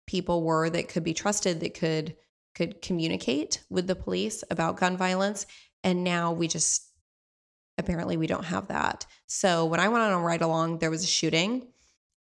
people 0.07 0.43
were 0.43 0.71
that 0.71 0.89
could 0.89 1.05
be 1.05 1.13
trusted 1.13 1.61
that 1.61 1.75
could 1.75 2.17
could 2.55 2.81
communicate 2.83 3.63
with 3.71 3.87
the 3.87 3.95
police 3.95 4.43
about 4.51 4.79
gun 4.79 4.97
violence. 4.97 5.47
And 5.85 6.03
now 6.03 6.33
we 6.33 6.49
just 6.49 6.91
apparently 7.77 8.17
we 8.17 8.27
don't 8.27 8.45
have 8.45 8.67
that. 8.69 9.07
So 9.27 9.67
when 9.67 9.79
i 9.79 9.89
went 9.89 10.03
on 10.03 10.13
a 10.13 10.19
ride 10.19 10.43
along 10.43 10.79
there 10.79 10.91
was 10.91 11.05
a 11.05 11.07
shooting 11.07 11.69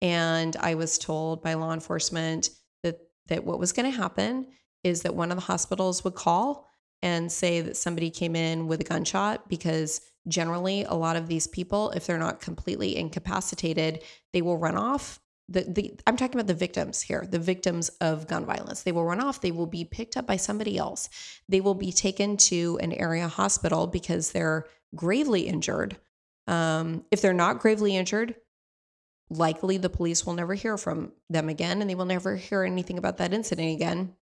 and 0.01 0.55
i 0.57 0.75
was 0.75 0.99
told 0.99 1.41
by 1.41 1.55
law 1.55 1.73
enforcement 1.73 2.49
that 2.83 2.99
that 3.27 3.43
what 3.43 3.57
was 3.57 3.71
going 3.71 3.89
to 3.89 3.97
happen 3.97 4.47
is 4.83 5.01
that 5.01 5.15
one 5.15 5.31
of 5.31 5.37
the 5.37 5.41
hospitals 5.41 6.03
would 6.03 6.13
call 6.13 6.67
and 7.01 7.31
say 7.31 7.61
that 7.61 7.77
somebody 7.77 8.09
came 8.09 8.35
in 8.35 8.67
with 8.67 8.81
a 8.81 8.83
gunshot 8.83 9.47
because 9.47 10.01
generally 10.27 10.83
a 10.83 10.93
lot 10.93 11.15
of 11.15 11.27
these 11.27 11.47
people 11.47 11.91
if 11.91 12.05
they're 12.05 12.17
not 12.17 12.41
completely 12.41 12.97
incapacitated 12.97 14.03
they 14.33 14.41
will 14.41 14.57
run 14.57 14.75
off. 14.75 15.19
The, 15.49 15.61
the 15.63 15.99
i'm 16.05 16.17
talking 16.17 16.35
about 16.35 16.47
the 16.47 16.53
victims 16.53 17.01
here 17.01 17.25
the 17.29 17.39
victims 17.39 17.89
of 18.01 18.27
gun 18.27 18.45
violence. 18.45 18.83
They 18.83 18.91
will 18.91 19.05
run 19.05 19.21
off. 19.21 19.41
They 19.41 19.51
will 19.51 19.67
be 19.67 19.85
picked 19.85 20.17
up 20.17 20.27
by 20.27 20.35
somebody 20.37 20.77
else. 20.77 21.09
They 21.47 21.61
will 21.61 21.75
be 21.75 21.91
taken 21.91 22.35
to 22.37 22.77
an 22.81 22.91
area 22.91 23.27
hospital 23.27 23.87
because 23.87 24.31
they're 24.31 24.65
gravely 24.95 25.47
injured. 25.47 25.97
Um, 26.47 27.05
if 27.11 27.21
they're 27.21 27.33
not 27.33 27.59
gravely 27.59 27.95
injured 27.95 28.35
likely 29.29 29.77
the 29.77 29.89
police 29.89 30.25
will 30.25 30.33
never 30.33 30.53
hear 30.53 30.77
from 30.77 31.11
them 31.29 31.49
again 31.49 31.81
and 31.81 31.89
they 31.89 31.95
will 31.95 32.05
never 32.05 32.35
hear 32.35 32.63
anything 32.63 32.97
about 32.97 33.17
that 33.17 33.33
incident 33.33 33.73
again 33.73 34.15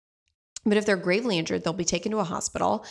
but 0.65 0.77
if 0.77 0.86
they're 0.86 0.98
gravely 0.98 1.38
injured, 1.38 1.63
they'll 1.63 1.74
be 1.74 1.86
taken 1.86 2.12
to 2.12 2.19
a 2.19 2.24
hospital. 2.24 2.86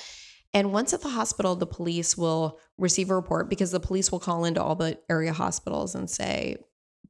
And 0.52 0.72
once 0.72 0.94
at 0.94 1.02
the 1.02 1.08
hospital, 1.08 1.56
the 1.56 1.66
police 1.66 2.16
will 2.16 2.60
receive 2.78 3.10
a 3.10 3.14
report 3.14 3.50
because 3.50 3.72
the 3.72 3.80
police 3.80 4.12
will 4.12 4.20
call 4.20 4.44
into 4.44 4.62
all 4.62 4.76
the 4.76 4.98
area 5.10 5.32
hospitals 5.32 5.96
and 5.96 6.08
say, 6.08 6.56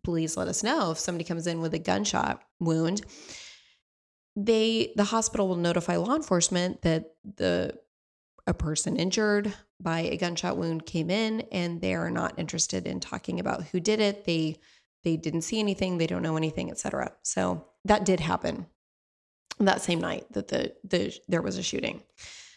please 0.02 0.36
let 0.36 0.48
us 0.48 0.62
know 0.62 0.90
if 0.90 0.98
somebody 0.98 1.24
comes 1.24 1.46
in 1.46 1.60
with 1.60 1.74
a 1.74 1.78
gunshot 1.78 2.42
wound. 2.58 3.02
They 4.36 4.92
the 4.96 5.04
hospital 5.04 5.46
will 5.46 5.56
notify 5.56 5.96
law 5.96 6.16
enforcement 6.16 6.82
that 6.82 7.14
the 7.36 7.78
a 8.46 8.54
person 8.54 8.96
injured 8.96 9.54
by 9.80 10.00
a 10.00 10.16
gunshot 10.16 10.56
wound 10.56 10.86
came 10.86 11.08
in 11.08 11.42
and 11.52 11.80
they 11.80 11.94
are 11.94 12.10
not 12.10 12.38
interested 12.38 12.86
in 12.86 13.00
talking 13.00 13.40
about 13.40 13.64
who 13.64 13.80
did 13.80 14.00
it. 14.00 14.24
They 14.24 14.58
they 15.04 15.16
didn't 15.16 15.42
see 15.42 15.60
anything, 15.60 15.98
they 15.98 16.06
don't 16.06 16.22
know 16.22 16.36
anything, 16.36 16.70
etc. 16.70 17.12
So 17.22 17.66
that 17.84 18.04
did 18.04 18.20
happen 18.20 18.66
that 19.60 19.82
same 19.82 20.00
night 20.00 20.26
that 20.32 20.48
the 20.48 20.74
the 20.84 21.14
there 21.28 21.42
was 21.42 21.58
a 21.58 21.62
shooting. 21.62 22.02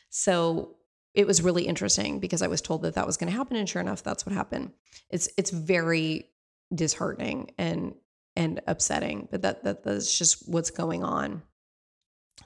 So 0.10 0.78
it 1.14 1.26
was 1.26 1.42
really 1.42 1.64
interesting 1.64 2.20
because 2.20 2.42
I 2.42 2.48
was 2.48 2.62
told 2.62 2.84
that 2.84 2.96
that 2.96 3.08
was 3.08 3.18
going 3.18 3.32
to 3.32 3.38
happen, 3.38 3.58
and 3.58 3.68
sure 3.68 3.82
enough, 3.82 4.04
that's 4.04 4.26
what 4.26 4.34
happened. 4.34 4.72
It's 5.10 5.30
it's 5.38 5.52
very 5.52 6.30
disheartening 6.74 7.52
and 7.58 7.96
and 8.36 8.62
upsetting, 8.68 9.28
but 9.32 9.42
that 9.42 9.64
that 9.64 9.84
that's 9.84 10.18
just 10.18 10.48
what's 10.48 10.70
going 10.70 11.04
on. 11.04 11.42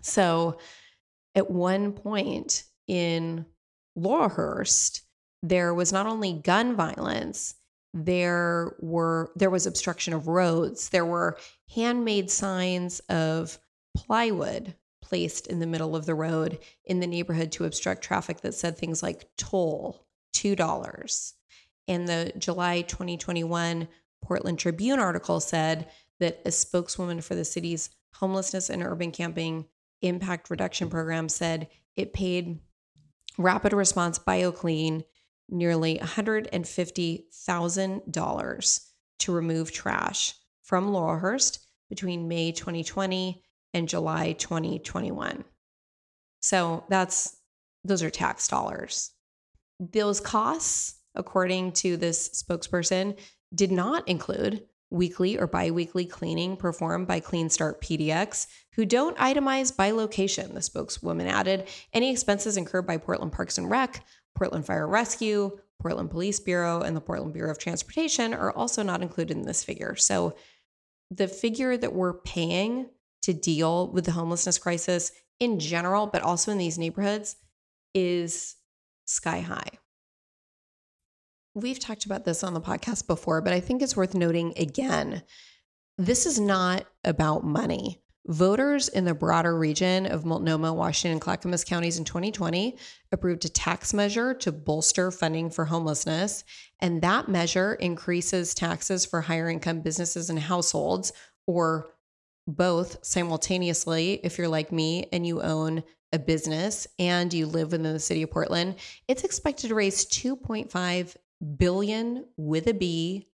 So, 0.02 0.58
at 1.36 1.52
one 1.52 1.92
point 1.92 2.64
in 2.88 3.46
Laurelhurst, 3.98 5.02
there 5.44 5.74
was 5.74 5.92
not 5.92 6.08
only 6.08 6.34
gun 6.34 6.76
violence, 6.76 7.56
there 7.94 8.76
were 8.80 9.32
there 9.36 9.50
was 9.50 9.66
obstruction 9.66 10.14
of 10.14 10.28
roads, 10.28 10.90
there 10.90 11.06
were 11.06 11.38
handmade 11.76 12.32
signs 12.32 13.00
of 13.10 13.60
plywood 13.96 14.76
placed 15.02 15.48
in 15.48 15.60
the 15.60 15.68
middle 15.68 15.96
of 15.96 16.06
the 16.06 16.16
road 16.16 16.60
in 16.86 17.00
the 17.00 17.08
neighborhood 17.08 17.52
to 17.52 17.66
obstruct 17.66 18.04
traffic 18.04 18.42
that 18.42 18.54
said 18.54 18.78
things 18.78 19.04
like 19.04 19.30
toll 19.38 20.06
$2 20.34 21.34
And 21.88 22.08
the 22.08 22.32
July 22.38 22.82
2021 22.82 23.88
Portland 24.24 24.60
Tribune 24.60 25.00
article 25.00 25.40
said 25.40 25.88
that 26.20 26.42
a 26.46 26.52
spokeswoman 26.52 27.22
for 27.22 27.34
the 27.36 27.44
city's 27.44 27.90
homelessness 28.14 28.70
and 28.70 28.84
urban 28.84 29.12
camping 29.12 29.66
impact 30.02 30.50
reduction 30.50 30.90
program 30.90 31.28
said 31.30 31.70
it 31.96 32.12
paid 32.14 32.60
Rapid 33.38 33.72
Response 33.74 34.20
BioClean 34.20 35.04
nearly 35.50 35.98
$150,000 35.98 38.80
to 39.20 39.32
remove 39.32 39.72
trash 39.72 40.34
from 40.62 40.92
Laurelhurst 40.92 41.60
between 41.90 42.28
May 42.28 42.52
2020 42.52 43.44
and 43.74 43.88
July 43.88 44.34
2021. 44.34 45.44
So 46.42 46.84
that's 46.90 47.38
those 47.84 48.04
are 48.04 48.10
tax 48.10 48.48
dollars. 48.48 49.12
Those 49.80 50.20
costs, 50.20 51.00
according 51.16 51.72
to 51.74 51.98
this 51.98 52.30
spokesperson, 52.30 53.18
did 53.54 53.72
not 53.72 54.08
include 54.08 54.64
weekly 54.92 55.40
or 55.40 55.48
biweekly 55.48 56.06
cleaning 56.06 56.58
performed 56.58 57.08
by 57.08 57.20
Clean 57.20 57.50
Start 57.50 57.82
PDX, 57.82 58.48
who 58.74 58.86
don't 58.86 59.18
itemize 59.18 59.76
by 59.76 59.92
location, 59.92 60.54
the 60.54 60.62
spokeswoman 60.62 61.28
added. 61.28 61.68
Any 61.94 62.12
expenses 62.12 62.58
incurred 62.58 62.86
by 62.86 62.98
Portland 62.98 63.32
Parks 63.32 63.58
and 63.58 63.70
Rec, 63.70 64.04
Portland 64.36 64.66
Fire 64.66 64.88
Rescue, 64.88 65.58
Portland 65.82 66.12
Police 66.12 66.40
Bureau, 66.40 66.82
and 66.82 66.96
the 66.96 67.02
Portland 67.02 67.34
Bureau 67.34 67.52
of 67.52 67.58
Transportation 67.58 68.34
are 68.34 68.52
also 68.52 68.84
not 68.84 69.02
included 69.02 69.36
in 69.36 69.44
this 69.44 69.64
figure. 69.64 69.96
So 69.96 70.36
the 71.10 71.28
figure 71.28 71.76
that 71.78 71.94
we're 71.94 72.14
paying 72.14 72.90
to 73.24 73.34
deal 73.34 73.92
with 73.92 74.06
the 74.06 74.12
homelessness 74.12 74.58
crisis 74.58 75.12
in 75.40 75.60
general, 75.60 76.08
but 76.08 76.22
also 76.22 76.52
in 76.52 76.58
these 76.58 76.78
neighborhoods, 76.78 77.36
is 77.94 78.56
sky 79.06 79.40
high. 79.40 79.70
We've 81.54 81.80
talked 81.80 82.06
about 82.06 82.24
this 82.24 82.44
on 82.44 82.54
the 82.54 82.62
podcast 82.62 83.08
before, 83.08 83.42
but 83.42 83.54
I 83.54 83.60
think 83.60 83.82
it's 83.82 83.98
worth 83.98 84.14
noting 84.14 84.54
again. 84.58 85.24
This 85.98 86.26
is 86.26 86.40
not 86.40 86.86
about 87.04 87.44
money. 87.44 88.02
Voters 88.28 88.88
in 88.88 89.04
the 89.04 89.16
broader 89.16 89.58
region 89.58 90.06
of 90.06 90.26
Multnomah, 90.26 90.74
Washington, 90.74 91.14
and 91.14 91.22
Clackamas 91.22 91.66
counties 91.66 91.98
in 91.98 92.06
2020 92.06 92.78
approved 93.12 93.44
a 93.46 93.50
tax 93.50 93.94
measure 93.94 94.34
to 94.36 94.52
bolster 94.52 95.12
funding 95.12 95.50
for 95.50 95.66
homelessness. 95.66 96.44
And 96.80 97.02
that 97.02 97.28
measure 97.28 97.74
increases 97.74 98.54
taxes 98.54 99.06
for 99.06 99.22
higher 99.22 99.50
income 99.50 99.82
businesses 99.82 100.30
and 100.30 100.40
households, 100.40 101.12
or 101.48 101.96
both 102.48 103.04
simultaneously 103.04 104.20
if 104.24 104.38
you're 104.38 104.48
like 104.48 104.72
me 104.72 105.08
and 105.12 105.26
you 105.26 105.42
own 105.42 105.84
a 106.14 106.20
business 106.20 106.88
and 107.00 107.34
you 107.34 107.46
live 107.46 107.72
within 107.72 107.94
the 107.94 108.00
city 108.00 108.24
of 108.24 108.32
Portland, 108.32 108.76
it's 109.08 109.24
expected 109.24 109.70
to 109.70 109.76
raise 109.76 110.06
2.5 110.06 111.16
billion 111.58 112.26
with 112.38 112.68
a 112.68 112.74
B 112.74 113.28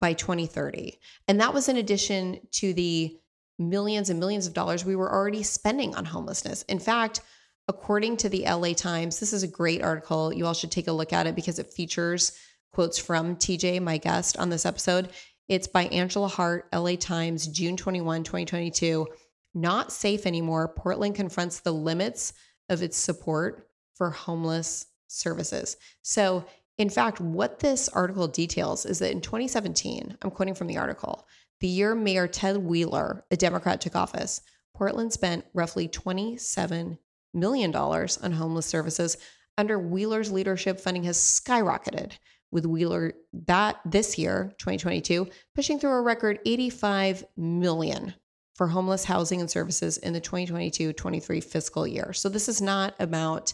by 0.00 0.12
2030. 0.12 0.98
And 1.28 1.40
that 1.40 1.54
was 1.54 1.68
in 1.68 1.76
addition 1.76 2.40
to 2.52 2.74
the 2.74 3.18
millions 3.58 4.10
and 4.10 4.20
millions 4.20 4.46
of 4.46 4.54
dollars 4.54 4.84
we 4.84 4.96
were 4.96 5.12
already 5.12 5.42
spending 5.42 5.94
on 5.94 6.04
homelessness. 6.04 6.62
In 6.62 6.78
fact, 6.78 7.20
according 7.68 8.16
to 8.18 8.28
the 8.28 8.44
LA 8.44 8.72
Times, 8.72 9.18
this 9.18 9.32
is 9.32 9.42
a 9.42 9.48
great 9.48 9.82
article. 9.82 10.32
You 10.32 10.46
all 10.46 10.54
should 10.54 10.70
take 10.70 10.88
a 10.88 10.92
look 10.92 11.12
at 11.12 11.26
it 11.26 11.34
because 11.34 11.58
it 11.58 11.72
features 11.72 12.32
quotes 12.72 12.98
from 12.98 13.36
TJ, 13.36 13.80
my 13.80 13.96
guest 13.96 14.36
on 14.36 14.50
this 14.50 14.66
episode. 14.66 15.08
It's 15.48 15.68
by 15.68 15.84
Angela 15.84 16.28
Hart, 16.28 16.68
LA 16.74 16.96
Times, 16.96 17.46
June 17.46 17.76
21, 17.76 18.24
2022. 18.24 19.06
Not 19.54 19.92
safe 19.92 20.26
anymore. 20.26 20.68
Portland 20.68 21.14
confronts 21.14 21.60
the 21.60 21.72
limits 21.72 22.32
of 22.68 22.82
its 22.82 22.96
support 22.96 23.68
for 23.94 24.10
homeless 24.10 24.86
services. 25.06 25.76
So, 26.02 26.44
in 26.78 26.90
fact, 26.90 27.20
what 27.20 27.60
this 27.60 27.88
article 27.88 28.28
details 28.28 28.84
is 28.84 28.98
that 28.98 29.12
in 29.12 29.20
2017, 29.20 30.18
I'm 30.20 30.30
quoting 30.30 30.54
from 30.54 30.66
the 30.66 30.76
article, 30.76 31.26
the 31.60 31.68
year 31.68 31.94
Mayor 31.94 32.26
Ted 32.26 32.58
Wheeler, 32.58 33.24
a 33.30 33.36
Democrat, 33.36 33.80
took 33.80 33.96
office, 33.96 34.42
Portland 34.74 35.12
spent 35.12 35.46
roughly 35.54 35.88
$27 35.88 36.98
million 37.32 37.74
on 37.74 38.32
homeless 38.32 38.66
services. 38.66 39.16
Under 39.56 39.78
Wheeler's 39.78 40.30
leadership, 40.30 40.80
funding 40.80 41.04
has 41.04 41.16
skyrocketed, 41.16 42.12
with 42.50 42.66
Wheeler 42.66 43.12
that 43.46 43.80
this 43.84 44.18
year, 44.18 44.52
2022, 44.58 45.28
pushing 45.54 45.78
through 45.78 45.90
a 45.90 46.02
record 46.02 46.38
85 46.46 47.24
million 47.36 48.14
for 48.54 48.68
homeless 48.68 49.04
housing 49.04 49.40
and 49.40 49.50
services 49.50 49.98
in 49.98 50.12
the 50.12 50.20
2022-23 50.20 51.44
fiscal 51.44 51.86
year. 51.86 52.12
So 52.12 52.28
this 52.28 52.48
is 52.48 52.62
not 52.62 52.94
about 52.98 53.52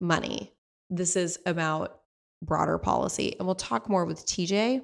money. 0.00 0.52
This 0.88 1.14
is 1.16 1.38
about 1.44 2.00
broader 2.42 2.78
policy. 2.78 3.36
And 3.38 3.46
we'll 3.46 3.54
talk 3.54 3.88
more 3.88 4.06
with 4.06 4.26
TJ 4.26 4.82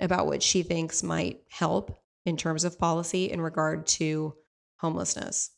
about 0.00 0.26
what 0.26 0.42
she 0.42 0.62
thinks 0.62 1.02
might 1.02 1.40
help 1.48 1.98
in 2.26 2.36
terms 2.36 2.64
of 2.64 2.78
policy 2.78 3.30
in 3.30 3.40
regard 3.40 3.86
to 3.86 4.34
homelessness. 4.76 5.50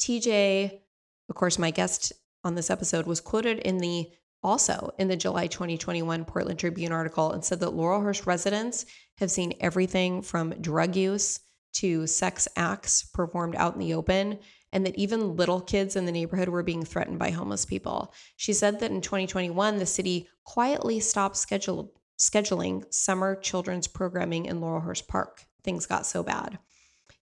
TJ, 0.00 0.80
of 1.28 1.34
course, 1.34 1.58
my 1.58 1.70
guest 1.70 2.12
on 2.44 2.54
this 2.54 2.70
episode 2.70 3.06
was 3.06 3.20
quoted 3.20 3.58
in 3.58 3.78
the 3.78 4.08
also 4.42 4.92
in 4.98 5.08
the 5.08 5.16
July 5.16 5.46
2021 5.46 6.24
Portland 6.24 6.58
Tribune 6.58 6.92
article 6.92 7.32
and 7.32 7.44
said 7.44 7.60
that 7.60 7.70
Laurelhurst 7.74 8.26
residents 8.26 8.86
have 9.18 9.30
seen 9.30 9.54
everything 9.60 10.22
from 10.22 10.50
drug 10.60 10.96
use 10.96 11.40
to 11.74 12.06
sex 12.06 12.48
acts 12.56 13.02
performed 13.02 13.54
out 13.56 13.74
in 13.74 13.80
the 13.80 13.94
open, 13.94 14.38
and 14.72 14.84
that 14.84 14.96
even 14.96 15.36
little 15.36 15.60
kids 15.60 15.96
in 15.96 16.06
the 16.06 16.12
neighborhood 16.12 16.48
were 16.48 16.62
being 16.62 16.84
threatened 16.84 17.18
by 17.18 17.30
homeless 17.30 17.64
people. 17.64 18.12
She 18.36 18.52
said 18.52 18.80
that 18.80 18.90
in 18.90 19.00
2021, 19.00 19.78
the 19.78 19.86
city 19.86 20.28
quietly 20.44 21.00
stopped 21.00 21.36
scheduled 21.36 21.90
scheduling 22.18 22.84
summer 22.92 23.36
children's 23.36 23.86
programming 23.86 24.46
in 24.46 24.60
Laurelhurst 24.60 25.06
Park. 25.06 25.44
Things 25.62 25.86
got 25.86 26.06
so 26.06 26.22
bad. 26.22 26.58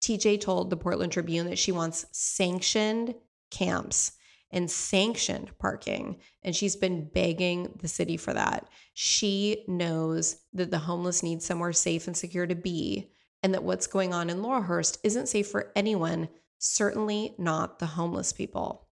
TJ 0.03 0.41
told 0.41 0.71
the 0.71 0.77
Portland 0.77 1.13
Tribune 1.13 1.47
that 1.47 1.59
she 1.59 1.73
wants 1.73 2.07
sanctioned 2.13 3.15
camps 3.51 4.13
and 4.53 4.71
sanctioned 4.71 5.51
parking. 5.59 6.19
And 6.43 6.55
she's 6.55 6.77
been 6.77 7.09
begging 7.09 7.79
the 7.81 7.89
city 7.89 8.17
for 8.17 8.33
that. 8.33 8.69
She 8.95 9.65
knows 9.69 10.37
that 10.53 10.71
the 10.71 10.79
homeless 10.79 11.23
need 11.23 11.43
somewhere 11.43 11.73
safe 11.73 12.07
and 12.07 12.17
secure 12.17 12.47
to 12.47 12.55
be, 12.55 13.13
and 13.43 13.55
that 13.55 13.63
what's 13.63 13.87
going 13.87 14.13
on 14.13 14.29
in 14.31 14.43
Laurelhurst 14.43 14.99
isn't 15.03 15.29
safe 15.29 15.49
for 15.49 15.73
anyone, 15.77 16.29
certainly 16.59 17.35
not 17.39 17.79
the 17.79 17.87
homeless 17.87 18.33
people. 18.33 18.89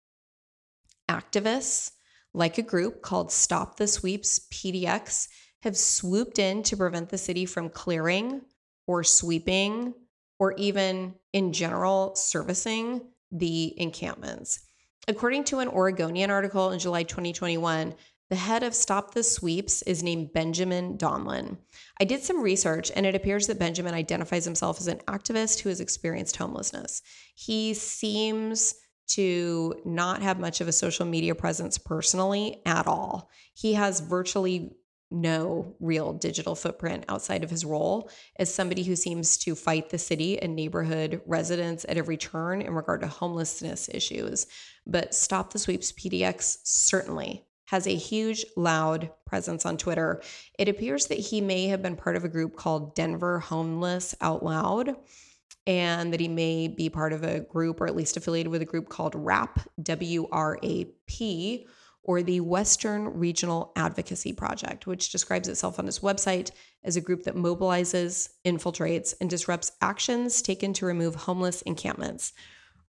Activists, 1.09 1.92
like 2.35 2.59
a 2.59 2.62
group 2.62 3.03
called 3.03 3.33
Stop 3.33 3.77
the 3.77 3.87
Sweeps 3.87 4.47
PDX, 4.53 5.29
have 5.62 5.77
swooped 5.77 6.38
in 6.38 6.62
to 6.62 6.77
prevent 6.77 7.09
the 7.09 7.18
city 7.18 7.44
from 7.44 7.68
clearing 7.68 8.42
or 8.87 9.03
sweeping 9.03 9.94
or 10.38 10.53
even 10.53 11.14
in 11.33 11.53
general 11.53 12.14
servicing 12.14 13.01
the 13.33 13.75
encampments. 13.81 14.61
According 15.09 15.44
to 15.44 15.61
an 15.61 15.68
Oregonian 15.68 16.31
article 16.31 16.71
in 16.71 16.79
July 16.79 17.03
2021, 17.03 17.94
the 18.29 18.37
head 18.37 18.62
of 18.62 18.75
Stop 18.75 19.14
the 19.14 19.23
Sweeps 19.23 19.81
is 19.83 20.03
named 20.03 20.35
Benjamin 20.35 20.99
Donlin. 20.99 21.57
I 21.99 22.05
did 22.05 22.23
some 22.23 22.42
research 22.42 22.92
and 22.94 23.07
it 23.07 23.14
appears 23.14 23.47
that 23.47 23.59
Benjamin 23.59 23.94
identifies 23.94 24.44
himself 24.44 24.79
as 24.79 24.87
an 24.87 25.01
activist 25.09 25.61
who 25.61 25.71
has 25.71 25.81
experienced 25.81 26.37
homelessness. 26.37 27.01
He 27.35 27.73
seems 27.73 28.75
to 29.12 29.81
not 29.87 30.21
have 30.21 30.38
much 30.38 30.61
of 30.61 30.68
a 30.68 30.73
social 30.73 31.07
media 31.07 31.35
presence 31.35 31.79
personally 31.79 32.61
at 32.66 32.87
all. 32.87 33.31
He 33.55 33.73
has 33.73 34.01
virtually 34.01 34.77
no 35.11 35.75
real 35.81 36.12
digital 36.12 36.55
footprint 36.55 37.05
outside 37.09 37.42
of 37.42 37.51
his 37.51 37.64
role 37.64 38.11
as 38.38 38.53
somebody 38.53 38.83
who 38.83 38.97
seems 38.97 39.38
to 39.38 39.55
fight 39.55 39.90
the 39.90 39.99
city 39.99 40.40
and 40.40 40.55
neighborhood 40.55 41.21
residents 41.27 41.87
at 41.88 41.97
every 41.97 42.16
turn 42.16 42.61
in 42.61 42.75
regard 42.75 43.01
to 43.01 43.07
homelessness 43.07 43.88
issues. 43.92 44.47
But 44.87 45.14
Stop 45.14 45.53
the 45.53 45.59
Sweeps 45.59 45.92
PDX 45.92 46.59
certainly 46.64 47.44
has 47.66 47.87
a 47.87 47.94
huge, 47.94 48.47
loud 48.57 49.11
presence 49.27 49.66
on 49.66 49.77
Twitter. 49.77 50.23
It 50.59 50.68
appears 50.68 51.07
that 51.07 51.18
he 51.18 51.40
may 51.40 51.66
have 51.66 51.83
been 51.83 51.97
part 51.97 52.16
of 52.16 52.25
a 52.25 52.29
group 52.29 52.57
called 52.57 52.94
Denver 52.94 53.40
Homeless 53.40 54.14
Out 54.23 54.42
Loud, 54.42 54.97
and 55.66 56.12
that 56.14 56.21
he 56.21 56.29
may 56.29 56.68
be 56.68 56.88
part 56.88 57.12
of 57.12 57.25
a 57.25 57.40
group 57.40 57.83
or 57.83 57.87
at 57.87 57.94
least 57.94 58.16
affiliated 58.16 58.51
with 58.51 58.62
a 58.62 58.66
group 58.66 58.88
called 58.88 59.14
WRAP, 59.14 59.61
W 59.83 60.27
R 60.33 60.59
A 60.62 60.87
P, 61.07 61.66
or 62.02 62.22
the 62.22 62.40
Western 62.40 63.08
Regional 63.08 63.72
Advocacy 63.76 64.32
Project, 64.32 64.87
which 64.87 65.11
describes 65.11 65.48
itself 65.48 65.78
on 65.78 65.87
its 65.87 65.98
website 65.98 66.50
as 66.84 66.96
a 66.96 67.00
group 67.00 67.24
that 67.24 67.34
mobilizes, 67.34 68.30
infiltrates, 68.46 69.14
and 69.20 69.28
disrupts 69.28 69.72
actions 69.82 70.40
taken 70.40 70.72
to 70.72 70.87
remove 70.87 71.14
homeless 71.14 71.62
encampments. 71.62 72.32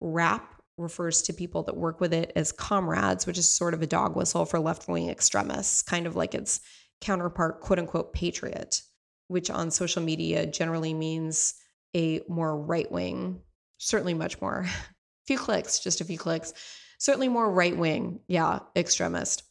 WRAP 0.00 0.42
refers 0.78 1.22
to 1.22 1.32
people 1.32 1.62
that 1.64 1.76
work 1.76 2.00
with 2.00 2.14
it 2.14 2.32
as 2.34 2.52
comrades, 2.52 3.26
which 3.26 3.36
is 3.36 3.48
sort 3.48 3.74
of 3.74 3.82
a 3.82 3.86
dog 3.86 4.16
whistle 4.16 4.46
for 4.46 4.58
left 4.58 4.88
wing 4.88 5.10
extremists, 5.10 5.82
kind 5.82 6.06
of 6.06 6.16
like 6.16 6.34
its 6.34 6.60
counterpart, 7.00 7.60
quote 7.60 7.78
unquote, 7.78 8.12
patriot, 8.12 8.82
which 9.28 9.50
on 9.50 9.70
social 9.70 10.02
media 10.02 10.46
generally 10.46 10.94
means 10.94 11.54
a 11.94 12.20
more 12.28 12.58
right 12.58 12.90
wing, 12.90 13.40
certainly 13.78 14.14
much 14.14 14.40
more, 14.40 14.66
few 15.26 15.38
clicks, 15.38 15.78
just 15.78 16.00
a 16.00 16.04
few 16.04 16.18
clicks 16.18 16.54
certainly 17.00 17.28
more 17.28 17.50
right 17.50 17.76
wing, 17.76 18.20
yeah, 18.28 18.60
extremist. 18.76 19.42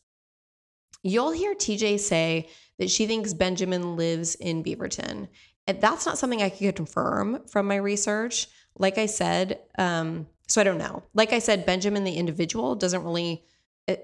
you'll 1.02 1.32
hear 1.32 1.56
TJ 1.56 2.00
say 2.00 2.48
that 2.78 2.90
she 2.90 3.08
thinks 3.08 3.34
Benjamin 3.34 3.96
lives 3.96 4.36
in 4.36 4.64
Beaverton. 4.64 5.28
And 5.66 5.82
that's 5.82 6.06
not 6.06 6.18
something 6.18 6.42
I 6.42 6.50
could 6.50 6.76
confirm 6.76 7.42
from 7.48 7.68
my 7.68 7.78
research. 7.78 8.48
Like 8.78 8.98
I 8.98 9.08
said, 9.08 9.60
um, 9.78 10.28
so 10.48 10.62
I 10.62 10.64
don't 10.64 10.78
know. 10.78 11.04
Like 11.14 11.34
I 11.34 11.40
said, 11.40 11.66
Benjamin 11.66 12.04
the 12.04 12.14
individual 12.14 12.76
doesn't 12.76 13.04
really, 13.04 13.44
eh, 13.88 13.98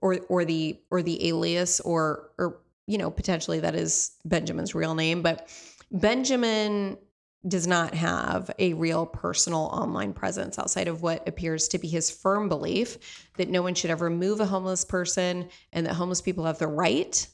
or 0.00 0.20
or 0.28 0.44
the 0.44 0.80
or 0.90 1.02
the 1.02 1.28
alias 1.28 1.80
or 1.80 2.30
or 2.38 2.60
you 2.86 2.96
know 2.96 3.10
potentially 3.10 3.60
that 3.60 3.74
is 3.74 4.12
Benjamin's 4.24 4.74
real 4.74 4.94
name, 4.94 5.20
but 5.22 5.48
Benjamin 5.90 6.96
does 7.46 7.66
not 7.66 7.94
have 7.94 8.50
a 8.58 8.74
real 8.74 9.06
personal 9.06 9.70
online 9.72 10.12
presence 10.12 10.58
outside 10.58 10.88
of 10.88 11.02
what 11.02 11.26
appears 11.26 11.68
to 11.68 11.78
be 11.78 11.88
his 11.88 12.10
firm 12.10 12.48
belief 12.48 13.26
that 13.38 13.48
no 13.48 13.62
one 13.62 13.74
should 13.74 13.90
ever 13.90 14.10
move 14.10 14.40
a 14.40 14.46
homeless 14.46 14.84
person 14.84 15.48
and 15.72 15.86
that 15.86 15.94
homeless 15.94 16.20
people 16.20 16.44
have 16.44 16.58
the 16.58 16.66
right 16.66 17.26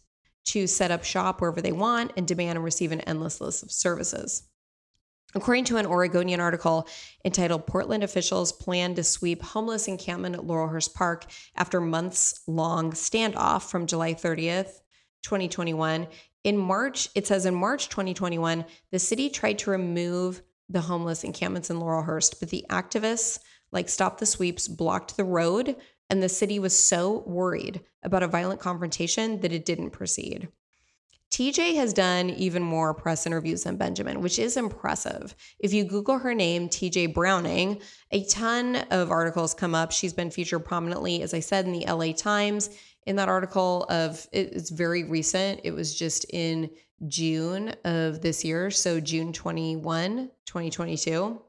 to 0.45 0.66
set 0.66 0.92
up 0.92 1.03
shop 1.03 1.40
wherever 1.40 1.61
they 1.61 1.73
want 1.73 2.12
and 2.16 2.29
demand 2.29 2.57
and 2.57 2.64
receive 2.64 2.92
an 2.92 3.01
endless 3.03 3.40
list 3.40 3.64
of 3.64 3.71
services. 3.73 4.45
According 5.35 5.64
to 5.64 5.77
an 5.77 5.87
Oregonian 5.87 6.40
article 6.40 6.88
entitled 7.25 7.66
Portland 7.66 8.05
Officials 8.05 8.53
Plan 8.53 8.95
to 8.95 9.03
Sweep 9.03 9.42
Homeless 9.42 9.88
Encampment 9.88 10.37
at 10.37 10.42
Laurelhurst 10.42 10.95
Park 10.95 11.27
After 11.57 11.81
Months 11.81 12.42
Long 12.47 12.92
Standoff 12.92 13.69
from 13.69 13.87
July 13.87 14.14
30th, 14.14 14.81
2021, 15.23 16.07
in 16.46 16.56
March, 16.56 17.09
it 17.16 17.26
says 17.26 17.44
in 17.44 17.56
March 17.56 17.88
2021, 17.88 18.64
the 18.92 19.00
city 19.00 19.28
tried 19.28 19.59
to 19.59 19.72
remove 19.72 20.42
the 20.68 20.80
homeless 20.80 21.24
encampments 21.24 21.70
in 21.70 21.80
Laurelhurst, 21.80 22.38
but 22.38 22.50
the 22.50 22.64
activists 22.70 23.40
like 23.72 23.88
Stop 23.88 24.18
the 24.18 24.26
Sweeps 24.26 24.68
blocked 24.68 25.16
the 25.16 25.24
road, 25.24 25.74
and 26.09 26.22
the 26.22 26.28
city 26.28 26.61
was 26.61 26.78
so 26.78 27.24
worried 27.26 27.80
about 28.04 28.22
a 28.22 28.28
violent 28.28 28.61
confrontation 28.61 29.40
that 29.40 29.52
it 29.52 29.64
didn't 29.64 29.90
proceed. 29.90 30.46
TJ 31.32 31.74
has 31.74 31.92
done 31.92 32.30
even 32.30 32.62
more 32.62 32.94
press 32.94 33.26
interviews 33.26 33.64
than 33.64 33.76
Benjamin, 33.76 34.20
which 34.20 34.38
is 34.38 34.56
impressive. 34.56 35.35
If 35.59 35.74
you 35.74 35.82
Google 35.82 36.18
her 36.18 36.32
name, 36.32 36.68
TJ 36.68 37.12
Browning, 37.12 37.80
a 38.12 38.24
ton 38.26 38.76
of 38.92 39.11
articles 39.11 39.52
come 39.52 39.74
up. 39.74 39.90
She's 39.90 40.12
been 40.12 40.30
featured 40.30 40.64
prominently, 40.64 41.22
as 41.22 41.35
I 41.35 41.40
said, 41.40 41.66
in 41.66 41.72
the 41.72 41.87
LA 41.92 42.12
Times, 42.12 42.70
in 43.07 43.16
that 43.16 43.29
article 43.29 43.87
of 43.88 44.27
it's 44.33 44.71
very 44.71 45.05
recent. 45.05 45.61
It 45.64 45.73
was 45.73 45.97
just 45.97 46.27
in 46.31 46.71
June 47.09 47.75
of 47.85 48.21
this 48.21 48.45
year, 48.45 48.71
so 48.71 49.01
June 49.01 49.33
21, 49.33 50.31
2022. 50.45 51.42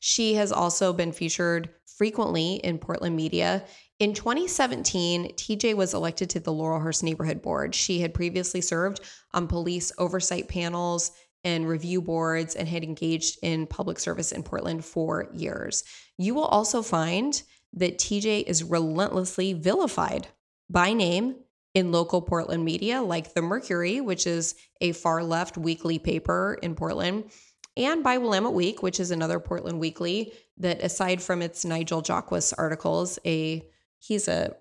She 0.00 0.34
has 0.34 0.50
also 0.50 0.92
been 0.92 1.12
featured 1.12 1.70
frequently 1.98 2.54
in 2.54 2.78
Portland 2.78 3.14
media. 3.14 3.64
In 3.98 4.14
2017, 4.14 5.34
TJ 5.34 5.74
was 5.74 5.92
elected 5.92 6.30
to 6.30 6.40
the 6.40 6.52
Laurelhurst 6.52 7.02
Neighborhood 7.02 7.42
Board. 7.42 7.74
She 7.74 8.00
had 8.00 8.14
previously 8.14 8.62
served 8.62 9.00
on 9.34 9.46
police 9.46 9.92
oversight 9.98 10.48
panels 10.48 11.12
and 11.44 11.68
review 11.68 12.00
boards 12.00 12.54
and 12.54 12.66
had 12.66 12.82
engaged 12.82 13.38
in 13.42 13.66
public 13.66 13.98
service 13.98 14.32
in 14.32 14.42
Portland 14.42 14.84
for 14.84 15.28
years. 15.34 15.84
You 16.16 16.34
will 16.34 16.46
also 16.46 16.80
find 16.80 17.42
that 17.72 17.98
TJ 17.98 18.44
is 18.46 18.64
relentlessly 18.64 19.52
vilified 19.52 20.28
by 20.68 20.92
name 20.92 21.36
in 21.74 21.92
local 21.92 22.20
Portland 22.20 22.64
media 22.64 23.00
like 23.00 23.34
the 23.34 23.42
Mercury, 23.42 24.00
which 24.00 24.26
is 24.26 24.54
a 24.80 24.92
far 24.92 25.22
left 25.22 25.56
weekly 25.56 25.98
paper 25.98 26.58
in 26.62 26.74
Portland, 26.74 27.30
and 27.76 28.02
by 28.02 28.18
Willamette 28.18 28.52
Week, 28.52 28.82
which 28.82 28.98
is 28.98 29.10
another 29.10 29.38
Portland 29.38 29.78
weekly 29.78 30.32
that, 30.58 30.82
aside 30.82 31.22
from 31.22 31.42
its 31.42 31.64
Nigel 31.64 32.02
Jaquiss 32.02 32.52
articles, 32.58 33.18
a 33.24 33.64
he's 33.98 34.28
a 34.28 34.56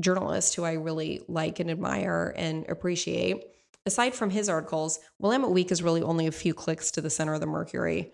journalist 0.00 0.54
who 0.54 0.64
I 0.64 0.72
really 0.72 1.22
like 1.28 1.60
and 1.60 1.70
admire 1.70 2.34
and 2.36 2.68
appreciate. 2.68 3.44
Aside 3.86 4.14
from 4.14 4.30
his 4.30 4.48
articles, 4.48 4.98
Willamette 5.18 5.50
Week 5.50 5.70
is 5.70 5.82
really 5.82 6.02
only 6.02 6.26
a 6.26 6.32
few 6.32 6.54
clicks 6.54 6.90
to 6.92 7.00
the 7.00 7.10
center 7.10 7.34
of 7.34 7.40
the 7.40 7.46
Mercury. 7.46 8.12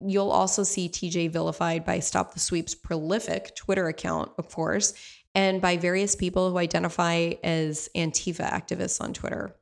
You'll 0.00 0.30
also 0.30 0.62
see 0.62 0.88
TJ 0.88 1.30
vilified 1.30 1.84
by 1.84 1.98
Stop 1.98 2.32
the 2.32 2.40
Sweep's 2.40 2.74
prolific 2.74 3.54
Twitter 3.56 3.88
account, 3.88 4.30
of 4.38 4.48
course, 4.48 4.94
and 5.34 5.60
by 5.60 5.76
various 5.76 6.14
people 6.14 6.50
who 6.50 6.58
identify 6.58 7.32
as 7.42 7.88
Antifa 7.96 8.48
activists 8.48 9.00
on 9.00 9.12
Twitter. 9.12 9.54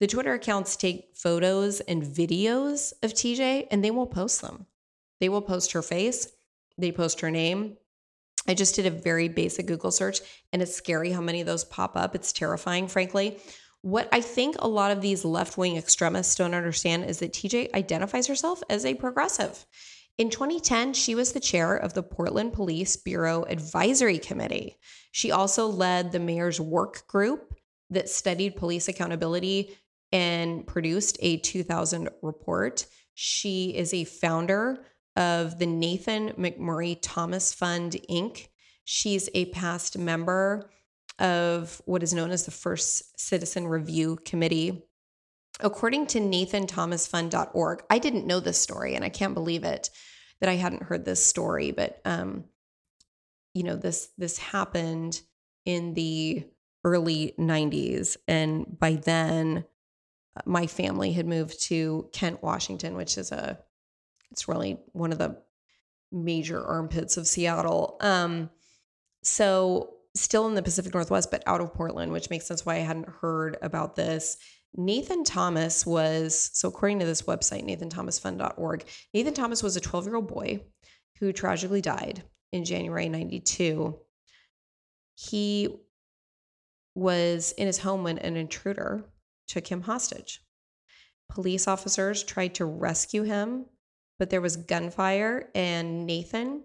The 0.00 0.06
Twitter 0.06 0.34
accounts 0.34 0.76
take 0.76 1.16
photos 1.16 1.80
and 1.80 2.02
videos 2.02 2.92
of 3.02 3.14
TJ 3.14 3.68
and 3.70 3.84
they 3.84 3.90
will 3.90 4.06
post 4.06 4.42
them. 4.42 4.66
They 5.20 5.28
will 5.28 5.42
post 5.42 5.72
her 5.72 5.82
face, 5.82 6.28
they 6.76 6.90
post 6.90 7.20
her 7.20 7.30
name. 7.30 7.76
I 8.46 8.54
just 8.54 8.74
did 8.74 8.86
a 8.86 8.90
very 8.90 9.28
basic 9.28 9.66
Google 9.66 9.92
search 9.92 10.20
and 10.52 10.60
it's 10.60 10.74
scary 10.74 11.12
how 11.12 11.20
many 11.20 11.40
of 11.40 11.46
those 11.46 11.64
pop 11.64 11.96
up. 11.96 12.14
It's 12.14 12.32
terrifying, 12.32 12.88
frankly. 12.88 13.38
What 13.84 14.08
I 14.12 14.22
think 14.22 14.56
a 14.58 14.66
lot 14.66 14.92
of 14.92 15.02
these 15.02 15.26
left 15.26 15.58
wing 15.58 15.76
extremists 15.76 16.36
don't 16.36 16.54
understand 16.54 17.04
is 17.04 17.18
that 17.18 17.34
TJ 17.34 17.74
identifies 17.74 18.28
herself 18.28 18.62
as 18.70 18.86
a 18.86 18.94
progressive. 18.94 19.66
In 20.16 20.30
2010, 20.30 20.94
she 20.94 21.14
was 21.14 21.32
the 21.32 21.38
chair 21.38 21.76
of 21.76 21.92
the 21.92 22.02
Portland 22.02 22.54
Police 22.54 22.96
Bureau 22.96 23.44
Advisory 23.44 24.18
Committee. 24.18 24.78
She 25.12 25.30
also 25.30 25.66
led 25.66 26.12
the 26.12 26.18
mayor's 26.18 26.58
work 26.58 27.06
group 27.06 27.54
that 27.90 28.08
studied 28.08 28.56
police 28.56 28.88
accountability 28.88 29.76
and 30.10 30.66
produced 30.66 31.18
a 31.20 31.36
2000 31.36 32.08
report. 32.22 32.86
She 33.12 33.76
is 33.76 33.92
a 33.92 34.04
founder 34.04 34.82
of 35.14 35.58
the 35.58 35.66
Nathan 35.66 36.30
McMurray 36.38 36.96
Thomas 37.02 37.52
Fund, 37.52 37.98
Inc. 38.08 38.48
She's 38.84 39.28
a 39.34 39.44
past 39.44 39.98
member 39.98 40.70
of 41.18 41.80
what 41.84 42.02
is 42.02 42.14
known 42.14 42.30
as 42.30 42.44
the 42.44 42.50
First 42.50 43.18
Citizen 43.18 43.66
Review 43.66 44.18
Committee. 44.24 44.82
According 45.60 46.08
to 46.08 46.20
nathanthomasfund.org, 46.20 47.82
I 47.88 47.98
didn't 47.98 48.26
know 48.26 48.40
this 48.40 48.60
story 48.60 48.94
and 48.94 49.04
I 49.04 49.08
can't 49.08 49.34
believe 49.34 49.64
it 49.64 49.90
that 50.40 50.50
I 50.50 50.56
hadn't 50.56 50.82
heard 50.82 51.04
this 51.04 51.24
story, 51.24 51.70
but 51.70 52.00
um, 52.04 52.44
you 53.54 53.62
know, 53.62 53.76
this 53.76 54.10
this 54.18 54.38
happened 54.38 55.20
in 55.64 55.94
the 55.94 56.44
early 56.82 57.34
90s 57.38 58.16
and 58.28 58.78
by 58.78 58.94
then 58.94 59.64
uh, 60.36 60.40
my 60.44 60.66
family 60.66 61.12
had 61.12 61.26
moved 61.26 61.62
to 61.68 62.08
Kent, 62.12 62.42
Washington, 62.42 62.96
which 62.96 63.16
is 63.16 63.30
a 63.30 63.58
it's 64.32 64.48
really 64.48 64.78
one 64.92 65.12
of 65.12 65.18
the 65.18 65.40
major 66.10 66.64
armpits 66.64 67.16
of 67.16 67.26
Seattle. 67.26 67.96
Um, 68.00 68.50
so 69.22 69.93
still 70.14 70.46
in 70.46 70.54
the 70.54 70.62
Pacific 70.62 70.94
Northwest, 70.94 71.30
but 71.30 71.42
out 71.46 71.60
of 71.60 71.74
Portland, 71.74 72.12
which 72.12 72.30
makes 72.30 72.46
sense 72.46 72.64
why 72.64 72.76
I 72.76 72.80
hadn't 72.80 73.08
heard 73.08 73.56
about 73.62 73.96
this. 73.96 74.36
Nathan 74.76 75.24
Thomas 75.24 75.86
was, 75.86 76.50
so 76.52 76.68
according 76.68 76.98
to 77.00 77.06
this 77.06 77.22
website, 77.22 77.64
nathanthomasfund.org, 77.64 78.84
Nathan 79.12 79.34
Thomas 79.34 79.62
was 79.62 79.76
a 79.76 79.80
12 79.80 80.06
year 80.06 80.16
old 80.16 80.28
boy 80.28 80.60
who 81.18 81.32
tragically 81.32 81.80
died 81.80 82.22
in 82.52 82.64
January 82.64 83.08
92. 83.08 83.96
He 85.16 85.76
was 86.94 87.52
in 87.52 87.66
his 87.66 87.78
home 87.78 88.02
when 88.02 88.18
an 88.18 88.36
intruder 88.36 89.04
took 89.48 89.66
him 89.66 89.82
hostage. 89.82 90.40
Police 91.28 91.66
officers 91.66 92.22
tried 92.22 92.54
to 92.56 92.64
rescue 92.64 93.22
him, 93.22 93.66
but 94.18 94.30
there 94.30 94.40
was 94.40 94.56
gunfire, 94.56 95.50
and 95.54 96.06
Nathan 96.06 96.64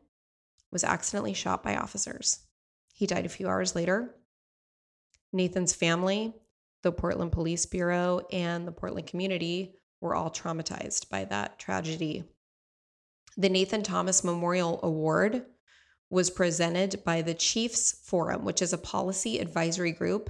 was 0.72 0.84
accidentally 0.84 1.34
shot 1.34 1.64
by 1.64 1.76
officers. 1.76 2.40
He 3.00 3.08
died 3.08 3.26
a 3.26 3.30
few 3.30 3.48
hours 3.48 3.76
later. 3.76 4.14
Nathan's 5.32 5.74
family 5.74 6.34
the 6.84 6.92
Portland 6.92 7.32
Police 7.32 7.66
Bureau 7.66 8.26
and 8.30 8.68
the 8.68 8.74
Portland 8.74 9.08
community 9.08 9.76
were 10.02 10.16
all 10.16 10.30
traumatized 10.30 11.10
by 11.10 11.24
that 11.26 11.60
tragedy. 11.60 12.26
The 13.38 13.50
Nathan 13.50 13.84
Thomas 13.84 14.24
Memorial 14.24 14.82
Award 14.84 15.46
was 16.10 16.30
presented 16.30 17.02
by 17.06 17.22
the 17.22 17.34
Chiefs 17.34 18.02
Forum, 18.04 18.44
which 18.44 18.62
is 18.62 18.74
a 18.74 18.78
policy 18.78 19.40
advisory 19.40 19.94
group 19.94 20.30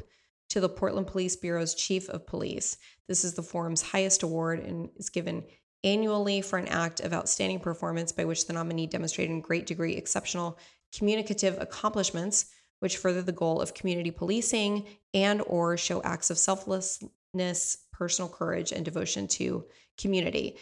to 0.50 0.60
the 0.60 0.70
Portland 0.70 1.08
Police 1.08 1.36
Bureau's 1.36 1.74
Chief 1.74 2.08
of 2.10 2.28
Police. 2.28 2.78
This 3.08 3.24
is 3.24 3.34
the 3.34 3.44
forum's 3.44 3.82
highest 3.82 4.22
award 4.22 4.60
and 4.60 4.90
is 4.96 5.10
given 5.10 5.44
annually 5.84 6.42
for 6.42 6.58
an 6.60 6.68
act 6.68 7.00
of 7.00 7.14
outstanding 7.14 7.60
performance 7.62 8.12
by 8.12 8.26
which 8.26 8.46
the 8.46 8.54
nominee 8.54 8.86
demonstrated 8.86 9.32
in 9.32 9.42
great 9.42 9.66
degree 9.66 9.94
exceptional 9.94 10.60
communicative 10.96 11.58
accomplishments 11.60 12.48
which 12.80 12.98
further 12.98 13.22
the 13.22 13.32
goal 13.32 13.62
of 13.62 13.74
community 13.74 14.12
policing 14.12 14.86
and 15.14 15.42
or 15.48 15.78
show 15.78 16.02
acts 16.04 16.30
of 16.30 16.38
selflessness, 16.38 17.78
personal 17.92 18.30
courage 18.30 18.72
and 18.72 18.86
devotion 18.86 19.28
to 19.28 19.66
community. 19.98 20.58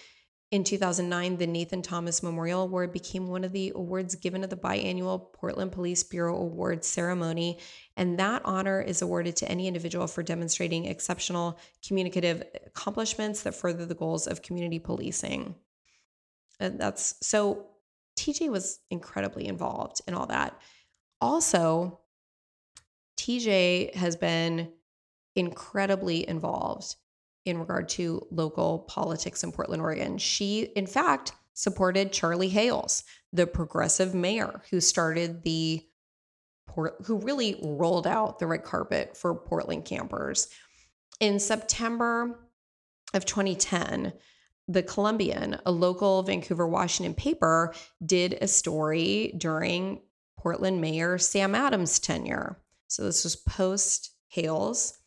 In 0.49 0.63
2009, 0.63 1.37
the 1.37 1.45
Nathan 1.45 1.81
Thomas 1.81 2.23
Memorial 2.23 2.63
Award 2.63 2.93
became 2.93 3.27
one 3.27 3.43
of 3.43 3.51
the 3.51 3.73
awards 3.75 4.15
given 4.15 4.43
at 4.43 4.49
the 4.49 4.55
biannual 4.55 5.33
Portland 5.33 5.73
Police 5.73 6.03
Bureau 6.03 6.37
Awards 6.37 6.87
ceremony. 6.87 7.59
And 7.97 8.17
that 8.19 8.43
honor 8.45 8.79
is 8.79 9.01
awarded 9.01 9.35
to 9.37 9.51
any 9.51 9.67
individual 9.67 10.07
for 10.07 10.23
demonstrating 10.23 10.85
exceptional 10.85 11.59
communicative 11.85 12.43
accomplishments 12.65 13.43
that 13.43 13.55
further 13.55 13.85
the 13.85 13.93
goals 13.93 14.25
of 14.25 14.41
community 14.41 14.79
policing. 14.79 15.53
And 16.61 16.79
that's 16.79 17.15
so 17.21 17.67
TJ 18.17 18.49
was 18.49 18.79
incredibly 18.89 19.47
involved 19.47 20.01
in 20.07 20.13
all 20.13 20.27
that. 20.27 20.57
Also, 21.19 21.99
TJ 23.27 23.93
has 23.95 24.15
been 24.15 24.71
incredibly 25.35 26.27
involved 26.27 26.95
in 27.45 27.59
regard 27.59 27.89
to 27.89 28.25
local 28.31 28.79
politics 28.79 29.43
in 29.43 29.51
Portland, 29.51 29.81
Oregon. 29.81 30.17
She, 30.17 30.61
in 30.61 30.87
fact, 30.87 31.33
supported 31.53 32.13
Charlie 32.13 32.47
Hales, 32.47 33.03
the 33.33 33.45
progressive 33.45 34.15
mayor 34.15 34.61
who 34.69 34.79
started 34.79 35.43
the 35.43 35.85
Port, 36.67 36.95
who 37.05 37.17
really 37.19 37.59
rolled 37.61 38.07
out 38.07 38.39
the 38.39 38.47
red 38.47 38.63
carpet 38.63 39.17
for 39.17 39.35
Portland 39.35 39.83
campers. 39.83 40.47
In 41.19 41.39
September 41.39 42.39
of 43.13 43.25
2010, 43.25 44.13
the 44.69 44.83
Columbian, 44.83 45.57
a 45.65 45.71
local 45.71 46.23
Vancouver, 46.23 46.67
Washington 46.67 47.13
paper, 47.13 47.73
did 48.05 48.37
a 48.41 48.47
story 48.47 49.33
during 49.37 50.01
Portland 50.37 50.79
Mayor 50.79 51.17
Sam 51.17 51.55
Adams' 51.55 51.99
tenure. 51.99 52.57
So 52.87 53.03
this 53.03 53.23
was 53.23 53.35
post 53.35 54.11
Hales. 54.29 54.97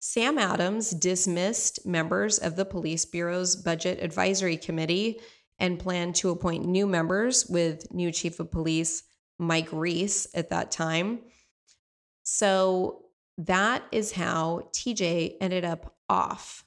Sam 0.00 0.38
Adams 0.38 0.90
dismissed 0.90 1.84
members 1.84 2.38
of 2.38 2.56
the 2.56 2.64
Police 2.64 3.04
Bureau's 3.04 3.56
Budget 3.56 4.02
Advisory 4.02 4.56
Committee 4.56 5.18
and 5.58 5.78
planned 5.78 6.14
to 6.16 6.30
appoint 6.30 6.64
new 6.64 6.86
members 6.86 7.46
with 7.48 7.92
new 7.92 8.12
Chief 8.12 8.38
of 8.38 8.50
Police 8.50 9.02
Mike 9.38 9.68
Reese 9.72 10.28
at 10.34 10.50
that 10.50 10.70
time. 10.70 11.20
So 12.22 13.06
that 13.38 13.82
is 13.90 14.12
how 14.12 14.68
TJ 14.72 15.36
ended 15.40 15.64
up 15.64 15.96
off 16.08 16.64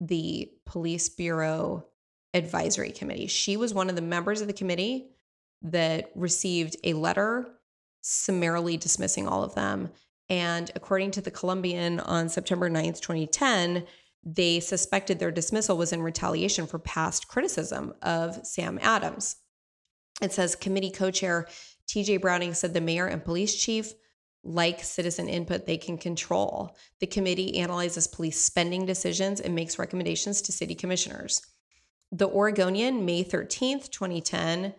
the 0.00 0.50
Police 0.64 1.08
Bureau 1.08 1.86
Advisory 2.34 2.92
Committee. 2.92 3.26
She 3.26 3.56
was 3.56 3.74
one 3.74 3.88
of 3.88 3.96
the 3.96 4.02
members 4.02 4.40
of 4.40 4.46
the 4.46 4.52
committee 4.52 5.10
that 5.62 6.10
received 6.14 6.76
a 6.84 6.92
letter 6.92 7.57
summarily 8.00 8.76
dismissing 8.76 9.26
all 9.26 9.42
of 9.42 9.54
them. 9.54 9.90
And 10.28 10.70
according 10.74 11.12
to 11.12 11.20
the 11.20 11.30
Columbian 11.30 12.00
on 12.00 12.28
September 12.28 12.68
9th, 12.68 13.00
2010, 13.00 13.86
they 14.24 14.60
suspected 14.60 15.18
their 15.18 15.30
dismissal 15.30 15.76
was 15.76 15.92
in 15.92 16.02
retaliation 16.02 16.66
for 16.66 16.78
past 16.78 17.28
criticism 17.28 17.94
of 18.02 18.46
Sam 18.46 18.78
Adams. 18.82 19.36
It 20.20 20.32
says 20.32 20.56
committee 20.56 20.90
co 20.90 21.10
chair 21.10 21.46
TJ 21.88 22.20
Browning 22.20 22.52
said 22.54 22.74
the 22.74 22.80
mayor 22.80 23.06
and 23.06 23.24
police 23.24 23.54
chief 23.54 23.94
like 24.44 24.82
citizen 24.82 25.28
input 25.28 25.66
they 25.66 25.76
can 25.76 25.98
control. 25.98 26.76
The 27.00 27.06
committee 27.06 27.58
analyzes 27.58 28.06
police 28.06 28.40
spending 28.40 28.86
decisions 28.86 29.40
and 29.40 29.54
makes 29.54 29.78
recommendations 29.78 30.42
to 30.42 30.52
city 30.52 30.74
commissioners. 30.74 31.42
The 32.12 32.28
Oregonian, 32.28 33.04
May 33.04 33.24
13th, 33.24 33.90
2010, 33.90 34.74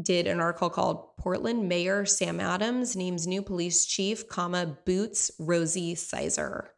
did 0.00 0.26
an 0.26 0.40
article 0.40 0.70
called 0.70 1.16
Portland 1.18 1.68
Mayor 1.68 2.04
Sam 2.06 2.40
Adams 2.40 2.96
names 2.96 3.26
new 3.26 3.42
police 3.42 3.84
chief, 3.84 4.28
comma, 4.28 4.78
boots 4.86 5.30
Rosie 5.38 5.94
Sizer. 5.94 6.70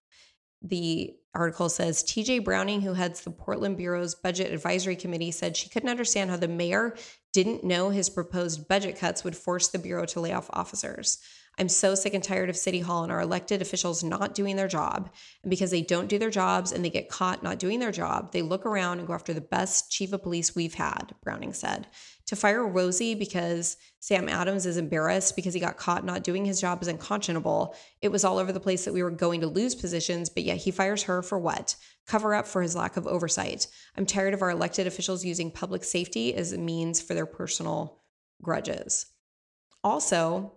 The 0.62 1.14
article 1.34 1.68
says 1.68 2.02
TJ 2.02 2.44
Browning, 2.44 2.80
who 2.80 2.94
heads 2.94 3.20
the 3.20 3.30
Portland 3.30 3.76
Bureau's 3.76 4.14
Budget 4.14 4.52
Advisory 4.52 4.96
Committee, 4.96 5.30
said 5.30 5.56
she 5.56 5.68
couldn't 5.68 5.88
understand 5.88 6.30
how 6.30 6.36
the 6.36 6.48
mayor 6.48 6.96
didn't 7.32 7.64
know 7.64 7.90
his 7.90 8.08
proposed 8.08 8.68
budget 8.68 8.96
cuts 8.96 9.24
would 9.24 9.36
force 9.36 9.68
the 9.68 9.78
Bureau 9.78 10.06
to 10.06 10.20
lay 10.20 10.32
off 10.32 10.48
officers. 10.52 11.18
I'm 11.58 11.68
so 11.68 11.94
sick 11.94 12.14
and 12.14 12.22
tired 12.22 12.50
of 12.50 12.56
City 12.56 12.80
Hall 12.80 13.04
and 13.04 13.12
our 13.12 13.20
elected 13.20 13.62
officials 13.62 14.02
not 14.02 14.34
doing 14.34 14.56
their 14.56 14.68
job. 14.68 15.10
And 15.42 15.50
because 15.50 15.70
they 15.70 15.82
don't 15.82 16.08
do 16.08 16.18
their 16.18 16.30
jobs 16.30 16.72
and 16.72 16.84
they 16.84 16.90
get 16.90 17.08
caught 17.08 17.42
not 17.42 17.58
doing 17.58 17.78
their 17.78 17.92
job, 17.92 18.32
they 18.32 18.42
look 18.42 18.66
around 18.66 18.98
and 18.98 19.06
go 19.06 19.14
after 19.14 19.32
the 19.32 19.40
best 19.40 19.90
chief 19.90 20.12
of 20.12 20.22
police 20.22 20.54
we've 20.54 20.74
had, 20.74 21.14
Browning 21.22 21.52
said. 21.52 21.86
To 22.28 22.36
fire 22.36 22.66
Rosie 22.66 23.14
because 23.14 23.76
Sam 24.00 24.30
Adams 24.30 24.64
is 24.64 24.78
embarrassed 24.78 25.36
because 25.36 25.52
he 25.52 25.60
got 25.60 25.76
caught 25.76 26.06
not 26.06 26.24
doing 26.24 26.44
his 26.44 26.60
job 26.60 26.80
is 26.80 26.88
unconscionable. 26.88 27.74
It 28.00 28.08
was 28.08 28.24
all 28.24 28.38
over 28.38 28.50
the 28.50 28.60
place 28.60 28.84
that 28.86 28.94
we 28.94 29.02
were 29.02 29.10
going 29.10 29.42
to 29.42 29.46
lose 29.46 29.74
positions, 29.74 30.30
but 30.30 30.42
yet 30.42 30.56
he 30.56 30.70
fires 30.70 31.02
her 31.02 31.22
for 31.22 31.38
what? 31.38 31.76
Cover 32.06 32.34
up 32.34 32.46
for 32.46 32.62
his 32.62 32.74
lack 32.74 32.96
of 32.96 33.06
oversight. 33.06 33.66
I'm 33.96 34.06
tired 34.06 34.32
of 34.32 34.40
our 34.40 34.50
elected 34.50 34.86
officials 34.86 35.24
using 35.24 35.50
public 35.50 35.84
safety 35.84 36.34
as 36.34 36.52
a 36.52 36.58
means 36.58 37.00
for 37.00 37.12
their 37.12 37.26
personal 37.26 38.00
grudges. 38.42 39.06
Also, 39.82 40.52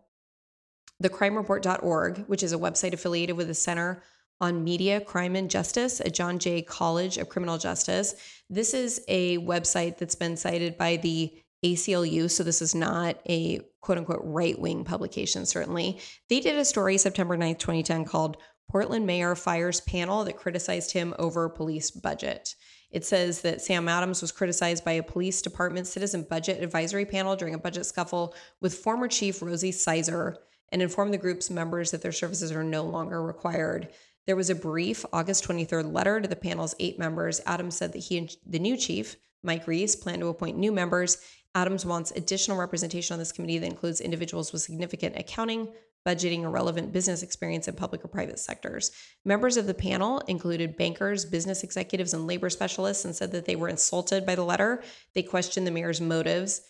thecrimereport.org, 1.03 2.19
which 2.27 2.43
is 2.43 2.53
a 2.53 2.58
website 2.58 2.93
affiliated 2.93 3.36
with 3.36 3.47
the 3.47 3.53
Center 3.53 4.03
on 4.39 4.63
Media, 4.63 5.01
Crime, 5.01 5.36
and 5.36 5.49
Justice 5.49 5.99
at 5.99 6.13
John 6.13 6.39
Jay 6.39 6.62
College 6.62 7.17
of 7.17 7.27
Criminal 7.27 7.58
Justice. 7.58 8.15
This 8.49 8.73
is 8.73 9.01
a 9.08 9.38
website 9.39 9.97
that's 9.97 10.15
been 10.15 10.38
cited 10.38 10.77
by 10.77 10.97
the 10.97 11.34
ACLU, 11.63 12.30
so 12.30 12.43
this 12.43 12.62
is 12.62 12.76
not 12.76 13.20
a 13.28 13.62
quote 13.82 13.98
unquote 13.98 14.22
right 14.24 14.58
wing 14.60 14.84
publication, 14.84 15.46
certainly. 15.46 16.00
They 16.30 16.39
did 16.39 16.56
a 16.58 16.65
story 16.65 16.98
September 16.98 17.38
9th, 17.38 17.60
2010 17.60 18.06
called 18.06 18.38
Portland 18.70 19.06
Mayor 19.06 19.36
Fires 19.36 19.82
Panel 19.82 20.24
that 20.26 20.38
criticized 20.38 20.91
him 20.91 21.15
over 21.17 21.50
police 21.50 21.89
budget. 21.89 22.56
It 22.91 23.06
says 23.06 23.41
that 23.41 23.62
Sam 23.62 23.89
Adams 23.89 24.22
was 24.22 24.32
criticized 24.32 24.86
by 24.86 24.93
a 24.93 25.04
police 25.04 25.41
department 25.41 25.88
citizen 25.88 26.26
budget 26.30 26.63
advisory 26.63 27.06
panel 27.06 27.36
during 27.36 27.54
a 27.54 27.60
budget 27.60 27.86
scuffle 27.86 28.34
with 28.62 28.76
former 28.76 29.08
chief 29.08 29.41
Rosie 29.41 29.72
Sizer 29.72 30.38
and 30.70 30.82
informed 30.82 31.13
the 31.13 31.17
group's 31.17 31.50
members 31.50 31.91
that 31.91 32.02
their 32.02 32.12
services 32.12 32.52
are 32.52 32.63
no 32.63 32.84
longer 32.84 33.22
required. 33.22 33.89
There 34.26 34.36
was 34.36 34.50
a 34.50 34.56
brief 34.56 35.06
August 35.13 35.48
23rd 35.48 35.93
letter 35.93 36.20
to 36.20 36.28
the 36.28 36.36
panel's 36.36 36.76
eight 36.80 37.00
members. 37.00 37.41
Adams 37.46 37.78
said 37.78 37.93
that 37.93 38.00
he 38.00 38.17
and 38.17 38.36
the 38.46 38.60
new 38.60 38.76
chief, 38.76 39.15
Mike 39.43 39.67
Reese, 39.67 39.96
planned 39.96 40.22
to 40.22 40.28
appoint 40.28 40.58
new 40.58 40.72
members. 40.72 41.17
Adams 41.58 41.86
wants 41.86 42.12
additional 42.12 42.58
representation 42.58 43.13
on 43.13 43.20
this 43.20 43.32
committee 43.32 43.58
that 43.58 43.65
includes 43.65 44.00
individuals 44.00 44.54
with 44.54 44.62
significant 44.62 45.17
accounting, 45.17 45.67
budgeting, 46.08 46.43
or 46.43 46.52
relevant 46.52 46.93
business 46.93 47.24
experience 47.24 47.67
in 47.67 47.74
public 47.74 48.06
or 48.06 48.08
private 48.08 48.38
sectors. 48.38 48.91
Members 49.26 49.58
of 49.58 49.65
the 49.65 49.74
panel 49.74 50.20
included 50.28 50.78
bankers, 50.78 51.26
business 51.26 51.63
executives, 51.63 52.13
and 52.13 52.28
labor 52.28 52.50
specialists 52.50 53.06
and 53.06 53.15
said 53.15 53.32
that 53.32 53.46
they 53.46 53.56
were 53.56 53.70
insulted 53.70 54.26
by 54.26 54.36
the 54.36 54.43
letter. 54.43 54.84
They 55.15 55.24
questioned 55.24 55.65
the 55.65 55.72
mayor's 55.72 56.00
motives 56.00 56.62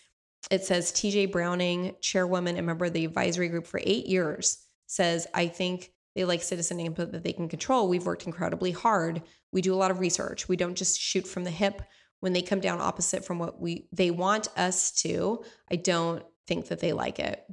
it 0.51 0.63
says 0.63 0.91
TJ 0.91 1.31
Browning, 1.31 1.95
chairwoman 2.01 2.57
and 2.57 2.65
member 2.65 2.85
of 2.85 2.93
the 2.93 3.05
advisory 3.05 3.49
group 3.49 3.65
for 3.65 3.81
eight 3.83 4.05
years, 4.05 4.65
says, 4.85 5.27
I 5.33 5.47
think 5.47 5.91
they 6.15 6.25
like 6.25 6.41
citizen 6.41 6.79
input 6.79 7.11
that 7.11 7.23
they 7.23 7.33
can 7.33 7.49
control. 7.49 7.87
We've 7.87 8.05
worked 8.05 8.25
incredibly 8.25 8.71
hard. 8.71 9.21
We 9.51 9.61
do 9.61 9.73
a 9.73 9.75
lot 9.75 9.91
of 9.91 9.99
research. 9.99 10.47
We 10.47 10.55
don't 10.55 10.75
just 10.75 10.99
shoot 10.99 11.27
from 11.27 11.43
the 11.43 11.51
hip 11.51 11.81
when 12.19 12.33
they 12.33 12.41
come 12.41 12.59
down 12.59 12.81
opposite 12.81 13.25
from 13.25 13.39
what 13.39 13.59
we 13.59 13.87
they 13.91 14.11
want 14.11 14.47
us 14.57 14.91
to. 15.01 15.43
I 15.71 15.75
don't 15.75 16.23
think 16.47 16.67
that 16.67 16.79
they 16.79 16.93
like 16.93 17.19
it. 17.19 17.43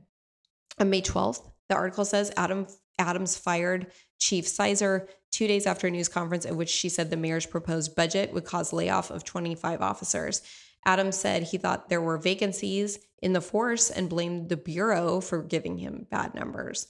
On 0.78 0.90
May 0.90 1.02
12th, 1.02 1.50
the 1.68 1.76
article 1.76 2.04
says 2.04 2.32
Adam 2.36 2.66
Adams 2.98 3.36
fired 3.36 3.88
Chief 4.18 4.46
Sizer 4.46 5.08
two 5.32 5.46
days 5.48 5.66
after 5.66 5.88
a 5.88 5.90
news 5.90 6.08
conference 6.08 6.46
at 6.46 6.56
which 6.56 6.70
she 6.70 6.88
said 6.88 7.10
the 7.10 7.16
mayor's 7.16 7.46
proposed 7.46 7.96
budget 7.96 8.32
would 8.32 8.44
cause 8.44 8.72
layoff 8.72 9.10
of 9.10 9.24
25 9.24 9.82
officers. 9.82 10.42
Adams 10.86 11.16
said 11.16 11.42
he 11.42 11.58
thought 11.58 11.88
there 11.88 12.00
were 12.00 12.18
vacancies 12.18 12.98
in 13.22 13.32
the 13.32 13.40
force 13.40 13.90
and 13.90 14.08
blamed 14.08 14.48
the 14.48 14.56
Bureau 14.56 15.20
for 15.20 15.42
giving 15.42 15.78
him 15.78 16.06
bad 16.10 16.34
numbers. 16.34 16.86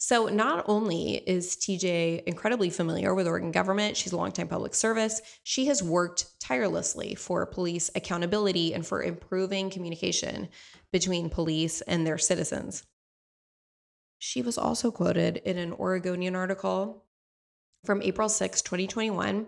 So, 0.00 0.26
not 0.26 0.64
only 0.68 1.16
is 1.16 1.56
TJ 1.56 2.22
incredibly 2.24 2.70
familiar 2.70 3.14
with 3.14 3.26
Oregon 3.26 3.50
government, 3.50 3.96
she's 3.96 4.12
a 4.12 4.16
longtime 4.16 4.48
public 4.48 4.74
service, 4.74 5.20
she 5.42 5.66
has 5.66 5.82
worked 5.82 6.26
tirelessly 6.40 7.16
for 7.16 7.44
police 7.46 7.90
accountability 7.94 8.74
and 8.74 8.86
for 8.86 9.02
improving 9.02 9.70
communication 9.70 10.48
between 10.92 11.28
police 11.28 11.80
and 11.82 12.06
their 12.06 12.18
citizens. 12.18 12.84
She 14.18 14.40
was 14.40 14.56
also 14.56 14.90
quoted 14.90 15.38
in 15.38 15.58
an 15.58 15.72
Oregonian 15.72 16.36
article 16.36 17.04
from 17.84 18.02
April 18.02 18.28
6, 18.28 18.62
2021, 18.62 19.46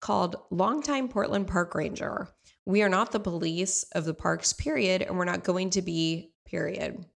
called 0.00 0.36
Longtime 0.50 1.08
Portland 1.08 1.48
Park 1.48 1.74
Ranger 1.74 2.28
we 2.68 2.82
are 2.82 2.90
not 2.90 3.12
the 3.12 3.18
police 3.18 3.84
of 3.92 4.04
the 4.04 4.12
parks, 4.12 4.52
period, 4.52 5.00
and 5.00 5.16
we're 5.16 5.24
not 5.24 5.42
going 5.42 5.70
to 5.70 5.80
be, 5.80 6.34
period. 6.44 7.06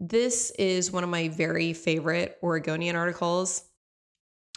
This 0.00 0.50
is 0.52 0.90
one 0.90 1.04
of 1.04 1.10
my 1.10 1.28
very 1.28 1.74
favorite 1.74 2.38
Oregonian 2.42 2.96
articles. 2.96 3.62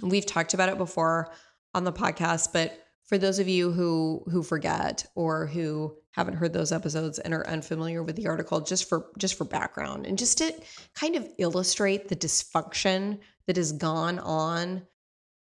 We've 0.02 0.26
talked 0.26 0.54
about 0.54 0.70
it 0.70 0.78
before 0.78 1.34
on 1.74 1.84
the 1.84 1.92
podcast, 1.92 2.54
but 2.54 2.80
for 3.04 3.18
those 3.18 3.40
of 3.40 3.50
you 3.50 3.72
who 3.72 4.24
who 4.32 4.42
forget 4.42 5.06
or 5.16 5.46
who 5.48 5.98
haven't 6.12 6.36
heard 6.36 6.54
those 6.54 6.72
episodes 6.72 7.20
and 7.20 7.34
are 7.34 7.46
unfamiliar 7.48 8.02
with 8.02 8.16
the 8.16 8.28
article 8.28 8.62
just 8.62 8.88
for 8.88 9.08
just 9.18 9.38
for 9.38 9.44
background 9.44 10.06
and 10.06 10.18
just 10.18 10.38
to 10.38 10.54
kind 10.96 11.18
of 11.18 11.28
illustrate 11.38 12.08
the 12.08 12.16
dysfunction 12.16 13.20
that 13.46 13.58
has 13.58 13.74
gone 13.74 14.20
on 14.20 14.84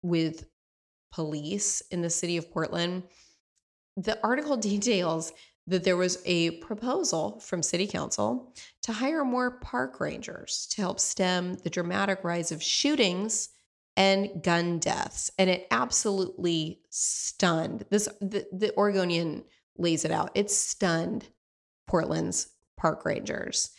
with 0.01 0.45
police 1.13 1.81
in 1.91 2.01
the 2.01 2.09
city 2.09 2.35
of 2.35 2.51
Portland 2.51 3.03
the 3.95 4.21
article 4.23 4.57
details 4.71 5.31
that 5.67 5.83
there 5.83 5.97
was 5.97 6.21
a 6.25 6.51
proposal 6.51 7.39
from 7.39 7.63
city 7.63 7.87
council 7.87 8.53
to 8.83 8.93
hire 8.93 9.25
more 9.25 9.59
park 9.59 9.99
rangers 9.99 10.67
to 10.71 10.81
help 10.81 10.99
stem 10.99 11.55
the 11.55 11.69
dramatic 11.69 12.23
rise 12.23 12.51
of 12.51 12.61
shootings 12.61 13.49
and 13.97 14.43
gun 14.43 14.79
deaths. 14.79 15.31
And 15.39 15.49
it 15.49 15.67
absolutely 15.71 16.81
stunned 16.89 17.85
this 17.89 18.07
the, 18.21 18.45
the 18.51 18.75
oregonian 18.77 19.45
lays 19.77 20.05
it 20.05 20.11
out 20.11 20.31
it 20.35 20.51
stunned 20.51 21.27
portland's 21.87 22.47
park 22.77 23.05
rangers. 23.05 23.71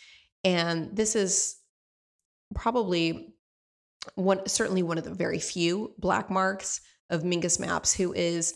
And 0.43 0.97
this 0.97 1.15
is 1.17 1.57
probably 2.55 3.35
one 4.15 4.47
certainly 4.49 4.83
one 4.83 4.99
of 4.99 5.05
the 5.05 5.15
very 5.15 5.39
few 5.39 5.93
black 5.99 6.31
marks 6.31 6.81
of 7.11 7.23
Mingus 7.23 7.59
Mapps, 7.59 7.95
who 7.97 8.13
is 8.13 8.55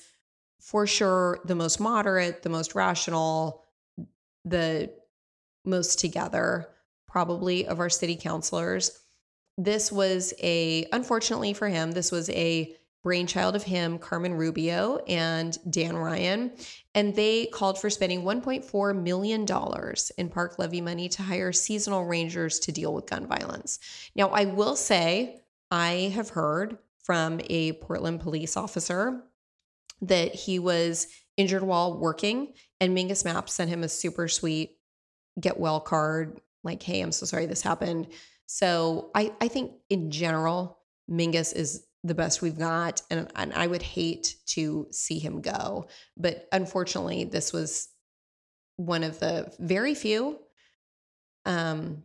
for 0.60 0.86
sure 0.86 1.40
the 1.44 1.54
most 1.54 1.80
moderate, 1.80 2.42
the 2.42 2.48
most 2.48 2.74
rational, 2.74 3.64
the 4.44 4.92
most 5.64 5.98
together, 5.98 6.68
probably 7.06 7.66
of 7.66 7.80
our 7.80 7.90
city 7.90 8.16
councilors. 8.16 9.00
This 9.58 9.90
was 9.90 10.32
a, 10.42 10.86
unfortunately 10.92 11.52
for 11.52 11.68
him, 11.68 11.92
this 11.92 12.12
was 12.12 12.30
a 12.30 12.74
brainchild 13.02 13.56
of 13.56 13.62
him, 13.62 13.98
Carmen 13.98 14.34
Rubio 14.34 14.98
and 15.08 15.58
Dan 15.70 15.96
Ryan. 15.96 16.52
And 16.94 17.14
they 17.14 17.46
called 17.46 17.80
for 17.80 17.88
spending 17.88 18.22
$1.4 18.22 19.02
million 19.02 19.46
in 20.18 20.28
park 20.28 20.58
levy 20.58 20.80
money 20.80 21.08
to 21.08 21.22
hire 21.22 21.52
seasonal 21.52 22.04
rangers 22.04 22.58
to 22.60 22.72
deal 22.72 22.92
with 22.92 23.06
gun 23.06 23.26
violence. 23.26 23.78
Now, 24.14 24.28
I 24.28 24.44
will 24.44 24.76
say, 24.76 25.40
I 25.70 26.12
have 26.14 26.30
heard 26.30 26.78
from 27.02 27.40
a 27.48 27.72
Portland 27.74 28.20
police 28.20 28.56
officer 28.56 29.24
that 30.02 30.34
he 30.34 30.58
was 30.58 31.06
injured 31.36 31.62
while 31.62 31.98
working, 31.98 32.52
and 32.80 32.96
Mingus 32.96 33.24
Mapps 33.24 33.50
sent 33.50 33.70
him 33.70 33.82
a 33.82 33.88
super 33.88 34.28
sweet 34.28 34.76
get 35.38 35.58
well 35.58 35.80
card 35.80 36.40
like, 36.62 36.82
hey, 36.82 37.00
I'm 37.00 37.12
so 37.12 37.26
sorry 37.26 37.46
this 37.46 37.62
happened. 37.62 38.08
So 38.46 39.10
I, 39.14 39.32
I 39.40 39.48
think 39.48 39.72
in 39.88 40.10
general, 40.10 40.78
Mingus 41.10 41.54
is 41.54 41.86
the 42.04 42.14
best 42.14 42.42
we've 42.42 42.58
got. 42.58 43.02
And, 43.10 43.30
and 43.36 43.52
I 43.54 43.66
would 43.66 43.82
hate 43.82 44.36
to 44.48 44.86
see 44.90 45.18
him 45.18 45.40
go. 45.40 45.86
But 46.16 46.48
unfortunately, 46.52 47.24
this 47.24 47.52
was 47.52 47.88
one 48.76 49.02
of 49.02 49.20
the 49.20 49.52
very 49.58 49.94
few 49.94 50.38
um 51.46 52.02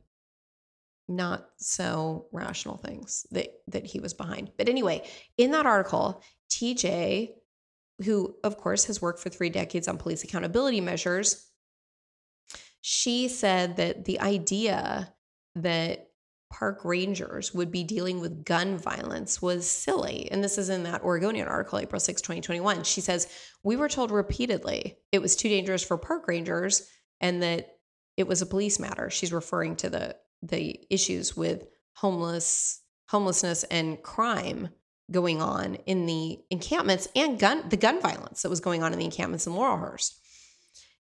not 1.07 1.49
so 1.57 2.25
rational 2.31 2.77
things 2.77 3.25
that 3.31 3.47
that 3.67 3.85
he 3.85 3.99
was 3.99 4.13
behind. 4.13 4.51
But 4.57 4.69
anyway, 4.69 5.07
in 5.37 5.51
that 5.51 5.65
article, 5.65 6.21
TJ, 6.49 7.33
who 8.03 8.35
of 8.43 8.57
course 8.57 8.85
has 8.85 9.01
worked 9.01 9.19
for 9.19 9.29
3 9.29 9.49
decades 9.49 9.87
on 9.87 9.97
police 9.97 10.23
accountability 10.23 10.81
measures, 10.81 11.49
she 12.81 13.27
said 13.27 13.77
that 13.77 14.05
the 14.05 14.19
idea 14.19 15.13
that 15.55 16.09
park 16.51 16.85
rangers 16.85 17.53
would 17.53 17.71
be 17.71 17.83
dealing 17.83 18.19
with 18.19 18.45
gun 18.45 18.77
violence 18.77 19.41
was 19.41 19.69
silly. 19.69 20.29
And 20.31 20.43
this 20.43 20.57
is 20.57 20.69
in 20.69 20.83
that 20.83 21.03
Oregonian 21.03 21.47
article, 21.47 21.79
April 21.79 21.99
6, 21.99 22.21
2021. 22.21 22.83
She 22.83 23.01
says, 23.01 23.27
We 23.63 23.75
were 23.75 23.89
told 23.89 24.11
repeatedly 24.11 24.97
it 25.11 25.21
was 25.21 25.35
too 25.35 25.49
dangerous 25.49 25.83
for 25.83 25.97
park 25.97 26.27
rangers 26.27 26.87
and 27.19 27.41
that 27.41 27.77
it 28.17 28.27
was 28.27 28.41
a 28.41 28.45
police 28.45 28.79
matter. 28.79 29.09
She's 29.09 29.33
referring 29.33 29.75
to 29.77 29.89
the 29.89 30.15
the 30.41 30.79
issues 30.89 31.35
with 31.35 31.65
homeless 31.95 32.81
homelessness 33.09 33.63
and 33.65 34.01
crime 34.03 34.69
going 35.11 35.41
on 35.41 35.75
in 35.85 36.05
the 36.05 36.39
encampments 36.49 37.07
and 37.15 37.39
gun 37.39 37.67
the 37.69 37.77
gun 37.77 38.01
violence 38.01 38.41
that 38.41 38.49
was 38.49 38.59
going 38.59 38.83
on 38.83 38.91
in 38.91 38.99
the 38.99 39.05
encampments 39.05 39.45
in 39.45 39.53
Laurelhurst. 39.53 40.15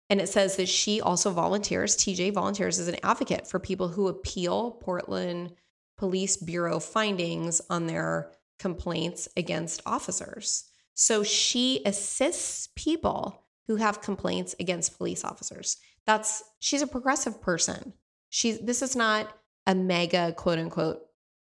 And 0.09 0.21
it 0.21 0.29
says 0.29 0.55
that 0.57 0.69
she 0.69 1.01
also 1.01 1.31
volunteers, 1.31 1.97
TJ 1.97 2.33
volunteers 2.33 2.77
as 2.77 2.87
an 2.87 2.97
advocate 3.03 3.47
for 3.47 3.59
people 3.59 3.87
who 3.87 4.07
appeal 4.07 4.71
Portland 4.71 5.53
Police 5.97 6.37
Bureau 6.37 6.79
findings 6.79 7.61
on 7.69 7.87
their 7.87 8.31
complaints 8.59 9.27
against 9.35 9.81
officers. 9.85 10.65
So 10.93 11.23
she 11.23 11.81
assists 11.85 12.69
people 12.75 13.45
who 13.67 13.77
have 13.77 14.01
complaints 14.01 14.55
against 14.59 14.97
police 14.97 15.23
officers. 15.23 15.77
That's 16.05 16.43
she's 16.59 16.81
a 16.81 16.87
progressive 16.87 17.41
person. 17.41 17.93
She's 18.29 18.59
this 18.59 18.81
is 18.81 18.95
not 18.95 19.35
a 19.65 19.73
mega 19.73 20.33
quote 20.33 20.59
unquote 20.59 21.01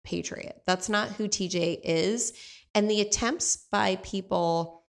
patriot. 0.05 0.63
That's 0.67 0.89
not 0.89 1.09
who 1.11 1.29
TJ 1.29 1.81
is. 1.83 2.33
And 2.75 2.91
the 2.91 3.01
attempts 3.01 3.67
by 3.71 3.97
people 3.97 4.85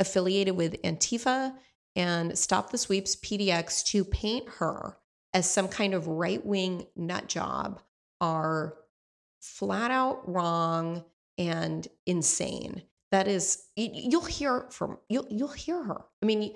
affiliated 0.00 0.56
with 0.56 0.80
Antifa 0.82 1.54
and 1.96 2.38
Stop 2.38 2.70
the 2.70 2.78
Sweeps 2.78 3.16
PDX 3.16 3.84
to 3.86 4.04
paint 4.04 4.48
her 4.58 4.96
as 5.34 5.50
some 5.50 5.68
kind 5.68 5.94
of 5.94 6.06
right 6.06 6.44
wing 6.44 6.86
nut 6.96 7.28
job 7.28 7.80
are 8.20 8.74
flat 9.40 9.90
out 9.90 10.28
wrong 10.28 11.04
and 11.36 11.86
insane. 12.06 12.82
That 13.10 13.26
is, 13.26 13.64
you'll 13.76 14.24
hear 14.24 14.66
from 14.70 14.98
you'll 15.08 15.26
you'll 15.30 15.48
hear 15.48 15.82
her. 15.82 16.04
I 16.22 16.26
mean, 16.26 16.54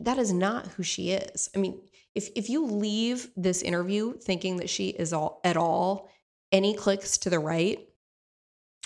that 0.00 0.18
is 0.18 0.32
not 0.32 0.66
who 0.68 0.82
she 0.82 1.10
is. 1.10 1.48
I 1.54 1.58
mean, 1.58 1.80
if 2.14 2.28
if 2.34 2.48
you 2.48 2.64
leave 2.64 3.28
this 3.36 3.62
interview 3.62 4.14
thinking 4.14 4.56
that 4.58 4.70
she 4.70 4.88
is 4.88 5.12
all 5.12 5.40
at 5.44 5.56
all 5.56 6.08
any 6.52 6.74
clicks 6.74 7.18
to 7.18 7.30
the 7.30 7.38
right, 7.38 7.78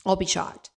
I'll 0.04 0.16
be 0.16 0.26
shocked. 0.26 0.70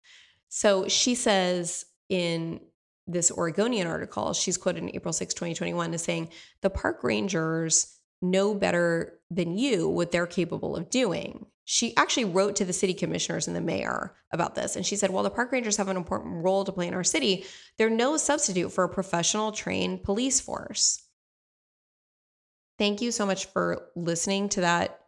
So 0.50 0.88
she 0.88 1.16
says 1.16 1.86
in 2.10 2.60
this 3.08 3.32
Oregonian 3.32 3.88
article, 3.88 4.34
she's 4.34 4.58
quoted 4.58 4.84
in 4.84 4.96
April 4.96 5.14
6, 5.14 5.34
2021, 5.34 5.94
as 5.94 6.04
saying, 6.04 6.30
the 6.62 6.70
park 6.70 7.04
rangers 7.04 8.00
know 8.24 8.56
better 8.56 9.20
than 9.30 9.58
you 9.58 9.88
what 9.88 10.12
they're 10.12 10.26
capable 10.26 10.76
of 10.76 10.90
doing. 10.90 11.46
She 11.66 11.96
actually 11.96 12.26
wrote 12.26 12.56
to 12.58 12.66
the 12.66 12.74
city 12.74 12.94
commissioners 12.94 13.48
and 13.48 13.56
the 13.56 13.62
mayor 13.62 14.16
about 14.32 14.56
this. 14.56 14.76
And 14.76 14.86
she 14.86 14.96
said, 14.96 15.12
while 15.12 15.24
the 15.24 15.30
park 15.30 15.52
rangers 15.52 15.78
have 15.78 15.88
an 15.88 15.98
important 15.98 16.44
role 16.44 16.66
to 16.66 16.72
play 16.72 16.88
in 16.88 16.94
our 16.94 17.04
city, 17.04 17.46
they're 17.78 17.90
no 17.90 18.18
substitute 18.18 18.72
for 18.72 18.84
a 18.84 18.90
professional, 18.90 19.52
trained 19.52 20.04
police 20.04 20.40
force. 20.40 21.06
Thank 22.80 23.02
you 23.02 23.12
so 23.12 23.26
much 23.26 23.46
for 23.46 23.90
listening 23.96 24.50
to 24.50 24.62
that 24.62 25.00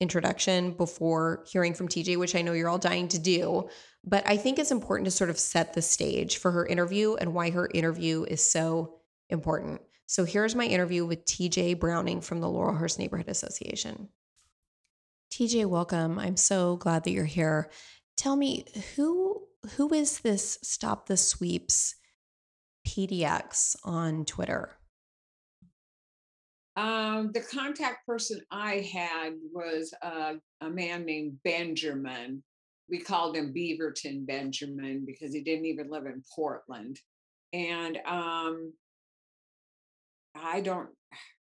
introduction 0.00 0.72
before 0.72 1.44
hearing 1.46 1.74
from 1.74 1.88
TJ, 1.88 2.18
which 2.18 2.34
I 2.34 2.42
know 2.42 2.52
you're 2.52 2.68
all 2.68 2.78
dying 2.78 3.08
to 3.08 3.18
do. 3.18 3.68
But 4.04 4.26
I 4.26 4.36
think 4.36 4.58
it's 4.58 4.72
important 4.72 5.06
to 5.06 5.10
sort 5.10 5.30
of 5.30 5.38
set 5.38 5.74
the 5.74 5.82
stage 5.82 6.38
for 6.38 6.50
her 6.50 6.66
interview 6.66 7.14
and 7.14 7.34
why 7.34 7.50
her 7.50 7.68
interview 7.72 8.24
is 8.24 8.44
so 8.44 8.96
important. 9.30 9.80
So 10.06 10.24
here's 10.24 10.54
my 10.54 10.64
interview 10.64 11.06
with 11.06 11.24
TJ 11.24 11.78
Browning 11.78 12.20
from 12.20 12.40
the 12.40 12.48
Laurelhurst 12.48 12.98
Neighborhood 12.98 13.28
Association. 13.28 14.08
TJ, 15.32 15.66
welcome. 15.66 16.18
I'm 16.18 16.36
so 16.36 16.76
glad 16.76 17.04
that 17.04 17.12
you're 17.12 17.24
here. 17.24 17.70
Tell 18.16 18.36
me 18.36 18.66
who 18.96 19.42
who 19.76 19.94
is 19.94 20.20
this 20.20 20.58
Stop 20.62 21.06
the 21.06 21.16
Sweeps 21.16 21.94
PDX 22.86 23.76
on 23.84 24.24
Twitter? 24.24 24.76
Um, 26.76 27.30
the 27.32 27.40
contact 27.40 28.06
person 28.06 28.40
I 28.50 28.88
had 28.92 29.34
was 29.52 29.92
a 30.02 30.38
man 30.68 31.04
named 31.04 31.38
Benjamin. 31.44 32.42
We 32.88 33.00
called 33.00 33.36
him 33.36 33.54
Beaverton 33.54 34.26
Benjamin 34.26 35.04
because 35.06 35.32
he 35.32 35.42
didn't 35.42 35.66
even 35.66 35.90
live 35.90 36.06
in 36.06 36.22
Portland. 36.34 36.98
And 37.52 37.98
um, 38.06 38.72
I 40.34 40.60
don't 40.60 40.88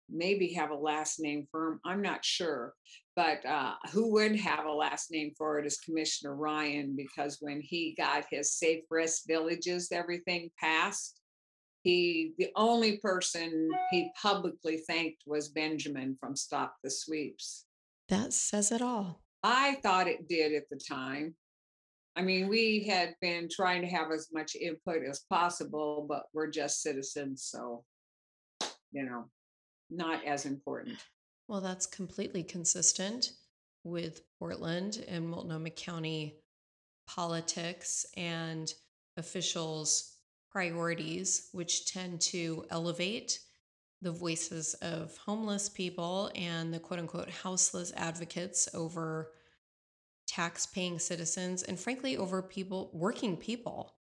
maybe 0.08 0.52
have 0.54 0.70
a 0.70 0.74
last 0.74 1.20
name 1.20 1.46
for 1.50 1.68
him. 1.68 1.80
I'm 1.84 2.02
not 2.02 2.24
sure. 2.24 2.74
But 3.16 3.44
uh, 3.46 3.74
who 3.92 4.12
would 4.12 4.36
have 4.36 4.64
a 4.64 4.72
last 4.72 5.10
name 5.10 5.32
for 5.36 5.58
it 5.58 5.66
is 5.66 5.78
Commissioner 5.78 6.34
Ryan 6.34 6.96
because 6.96 7.38
when 7.40 7.60
he 7.60 7.94
got 7.96 8.24
his 8.30 8.52
safe 8.52 8.84
rest 8.90 9.24
villages, 9.28 9.88
everything 9.92 10.50
passed 10.58 11.20
he 11.82 12.32
the 12.38 12.50
only 12.56 12.98
person 12.98 13.70
he 13.90 14.10
publicly 14.20 14.78
thanked 14.86 15.22
was 15.26 15.48
benjamin 15.48 16.16
from 16.20 16.36
stop 16.36 16.76
the 16.82 16.90
sweeps 16.90 17.64
that 18.08 18.32
says 18.32 18.70
it 18.70 18.82
all 18.82 19.22
i 19.42 19.76
thought 19.82 20.06
it 20.06 20.28
did 20.28 20.52
at 20.52 20.68
the 20.70 20.78
time 20.78 21.34
i 22.16 22.22
mean 22.22 22.48
we 22.48 22.84
had 22.84 23.14
been 23.20 23.48
trying 23.50 23.80
to 23.80 23.88
have 23.88 24.10
as 24.10 24.28
much 24.32 24.54
input 24.56 25.02
as 25.08 25.24
possible 25.30 26.06
but 26.08 26.24
we're 26.34 26.50
just 26.50 26.82
citizens 26.82 27.44
so 27.50 27.84
you 28.92 29.02
know 29.02 29.24
not 29.90 30.24
as 30.24 30.46
important 30.46 30.98
well 31.48 31.60
that's 31.60 31.86
completely 31.86 32.42
consistent 32.42 33.32
with 33.84 34.22
portland 34.38 35.04
and 35.08 35.28
multnomah 35.28 35.70
county 35.70 36.36
politics 37.06 38.06
and 38.16 38.72
officials 39.16 40.16
priorities, 40.50 41.48
which 41.52 41.92
tend 41.92 42.20
to 42.20 42.64
elevate 42.70 43.40
the 44.02 44.10
voices 44.10 44.74
of 44.74 45.16
homeless 45.18 45.68
people 45.68 46.30
and 46.34 46.72
the 46.72 46.80
quote 46.80 46.98
unquote 46.98 47.30
houseless 47.30 47.92
advocates 47.96 48.68
over 48.74 49.32
tax 50.26 50.66
paying 50.66 50.98
citizens 50.98 51.62
and 51.62 51.78
frankly 51.78 52.16
over 52.16 52.40
people 52.40 52.90
working 52.92 53.36
people. 53.36 53.94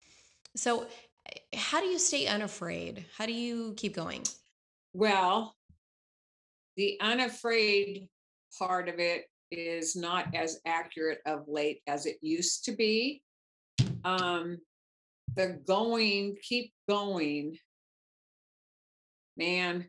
So 0.57 0.87
eh, 1.27 1.57
how 1.57 1.81
do 1.81 1.87
you 1.87 1.99
stay 1.99 2.27
unafraid? 2.27 3.07
How 3.17 3.27
do 3.27 3.33
you 3.33 3.75
keep 3.77 3.95
going? 3.95 4.23
Well, 4.93 5.55
the 6.77 6.99
unafraid 7.01 8.09
part 8.59 8.89
of 8.89 8.99
it 8.99 9.25
is 9.51 9.97
not 9.97 10.35
as 10.35 10.61
accurate 10.67 11.21
of 11.27 11.45
late 11.49 11.81
as 11.87 12.07
it 12.07 12.19
used 12.21 12.65
to 12.67 12.73
be. 12.73 13.23
Um, 14.05 14.59
the 15.37 15.61
going, 15.67 16.37
keep 16.43 16.73
going, 16.89 17.57
man, 19.37 19.89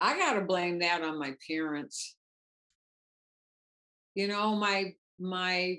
I 0.00 0.18
got 0.18 0.34
to 0.34 0.40
blame 0.42 0.80
that 0.80 1.02
on 1.02 1.18
my 1.18 1.34
parents. 1.48 2.16
you 4.14 4.28
know, 4.28 4.56
my 4.56 4.94
my 5.18 5.78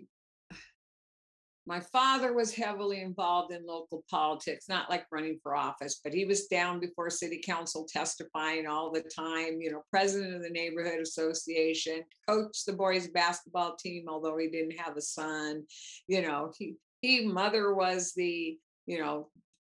my 1.66 1.80
father 1.80 2.34
was 2.34 2.53
heavily 2.53 3.01
involved 3.01 3.53
in 3.53 3.66
local 3.66 4.03
politics, 4.09 4.68
not 4.68 4.89
like 4.89 5.05
running 5.11 5.39
for 5.41 5.55
office, 5.55 6.01
but 6.03 6.14
he 6.14 6.26
was 6.26 6.47
down 6.47 6.80
before 6.80 7.09
city 7.09 7.41
council 7.43 7.88
testifying 7.89 8.68
all 8.68 8.91
the 8.91 9.01
time, 9.01 9.61
you 9.61 9.72
know, 9.72 9.82
president 9.89 10.36
of 10.36 10.43
the 10.43 10.49
neighborhood 10.49 10.99
association, 10.99 12.03
coached 12.28 12.66
the 12.66 12.74
boys 12.74 13.07
basketball 13.07 13.76
team, 13.78 14.05
although 14.09 14.38
he 14.38 14.49
didn't 14.49 14.78
have 14.78 14.97
a 14.97 15.01
son. 15.01 15.64
You 16.07 16.22
know, 16.22 16.51
he 16.57 16.76
he 17.01 17.26
mother 17.26 17.74
was 17.74 18.14
the, 18.14 18.57
you 18.86 18.99
know, 18.99 19.30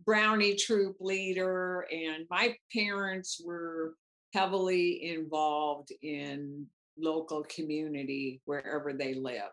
brownie 0.04 0.56
troop 0.56 0.96
leader 1.00 1.86
and 1.90 2.26
my 2.30 2.54
parents 2.74 3.40
were 3.44 3.94
heavily 4.34 5.10
involved 5.10 5.90
in 6.02 6.66
local 6.98 7.44
community 7.44 8.40
wherever 8.44 8.92
they 8.92 9.14
lived. 9.14 9.52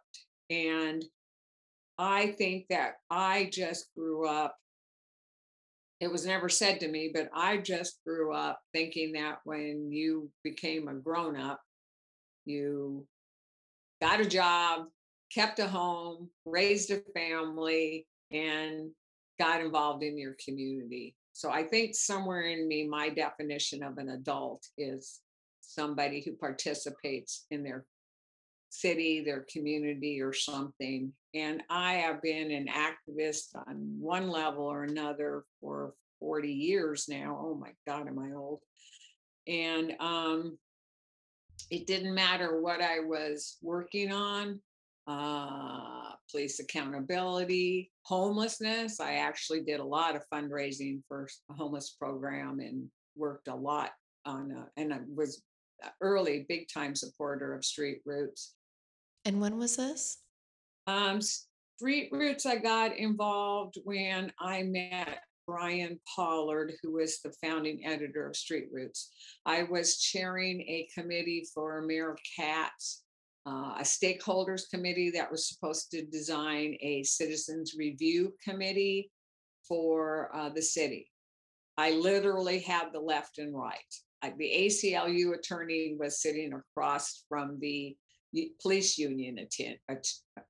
And 0.50 1.04
I 1.98 2.28
think 2.28 2.66
that 2.70 2.96
I 3.10 3.50
just 3.52 3.94
grew 3.96 4.28
up. 4.28 4.56
It 6.02 6.12
was 6.12 6.26
never 6.26 6.50
said 6.50 6.80
to 6.82 6.88
me, 6.90 7.12
but 7.14 7.30
I 7.34 7.58
just 7.58 8.00
grew 8.06 8.34
up 8.34 8.60
thinking 8.74 9.14
that 9.14 9.40
when 9.46 9.92
you 9.92 10.30
became 10.44 10.88
a 10.88 10.94
grown 10.94 11.40
up, 11.40 11.62
you 12.46 13.08
got 14.02 14.20
a 14.20 14.26
job, 14.26 14.88
kept 15.34 15.60
a 15.60 15.68
home, 15.68 16.30
raised 16.46 16.92
a 16.92 17.02
family, 17.14 18.06
and 18.32 18.92
got 19.40 19.62
involved 19.62 20.04
in 20.04 20.18
your 20.18 20.36
community. 20.44 21.16
So 21.34 21.50
I 21.50 21.64
think 21.64 21.96
somewhere 21.96 22.42
in 22.42 22.68
me, 22.68 22.88
my 22.88 23.10
definition 23.10 23.84
of 23.84 23.98
an 23.98 24.10
adult 24.10 24.66
is 24.78 25.20
somebody 25.62 26.22
who 26.22 26.34
participates 26.34 27.46
in 27.52 27.64
their 27.64 27.86
city, 28.70 29.24
their 29.24 29.46
community, 29.52 30.22
or 30.22 30.34
something. 30.34 31.12
And 31.36 31.62
I 31.70 31.96
have 31.96 32.22
been 32.22 32.50
an 32.50 32.68
activist 32.68 33.56
on 33.68 33.98
one 34.00 34.30
level 34.30 34.64
or 34.64 34.86
another 34.86 35.44
for 35.60 35.94
40 36.22 36.50
years 36.50 37.08
now. 37.10 37.38
Oh 37.40 37.56
my 37.56 37.72
God, 37.86 38.08
am 38.08 38.18
I 38.18 38.34
old? 38.34 38.62
And 39.46 39.94
um, 40.00 40.58
it 41.70 41.88
didn't 41.88 42.16
matter 42.16 42.62
what 42.62 42.82
I 42.82 43.02
was 43.02 43.58
working 43.62 44.14
on 44.14 44.62
uh, 45.08 46.14
police 46.32 46.60
accountability, 46.60 47.92
homelessness. 48.04 49.00
I 49.02 49.16
actually 49.16 49.62
did 49.62 49.82
a 49.82 49.86
lot 49.86 50.16
of 50.16 50.24
fundraising 50.34 51.02
for 51.08 51.28
a 51.52 51.54
homeless 51.54 51.92
program 52.00 52.60
and 52.60 52.90
worked 53.16 53.50
a 53.50 53.56
lot 53.56 53.92
on, 54.26 54.52
uh, 54.52 54.66
and 54.78 54.94
I 54.94 55.00
was 55.14 55.44
early 56.02 56.46
big 56.48 56.68
time 56.74 56.96
supporter 56.96 57.54
of 57.54 57.64
Street 57.64 58.00
Roots. 58.06 58.56
And 59.26 59.42
when 59.42 59.58
was 59.58 59.76
this? 59.76 60.20
Um, 60.88 61.20
Street 61.22 62.10
Roots, 62.12 62.46
I 62.46 62.58
got 62.58 62.96
involved 62.96 63.78
when 63.84 64.32
I 64.40 64.64
met 64.64 65.20
Bryan 65.48 66.00
Pollard, 66.16 66.74
who 66.82 66.94
was 66.94 67.22
the 67.22 67.34
founding 67.44 67.86
editor 67.86 68.28
of 68.28 68.36
Street 68.36 68.68
Roots. 68.72 69.12
I 69.46 69.64
was 69.64 70.00
chairing 70.00 70.62
a 70.62 70.88
committee 70.94 71.48
for 71.54 71.82
Mayor 71.82 72.16
Katz, 72.36 73.04
uh, 73.48 73.76
a 73.78 73.84
stakeholders 73.84 74.70
committee 74.70 75.12
that 75.12 75.32
was 75.32 75.48
supposed 75.48 75.92
to 75.92 76.06
design 76.06 76.78
a 76.82 77.04
citizens 77.04 77.76
review 77.78 78.34
committee 78.44 79.12
for 79.68 80.30
uh, 80.34 80.50
the 80.50 80.62
city. 80.62 81.12
I 81.78 81.92
literally 81.92 82.60
had 82.60 82.94
the 82.94 83.00
left 83.00 83.38
and 83.38 83.56
right. 83.56 83.76
I, 84.22 84.34
the 84.38 84.50
ACLU 84.50 85.36
attorney 85.36 85.96
was 86.00 86.22
sitting 86.22 86.54
across 86.54 87.26
from 87.28 87.60
the 87.60 87.96
police 88.62 88.98
union 88.98 89.38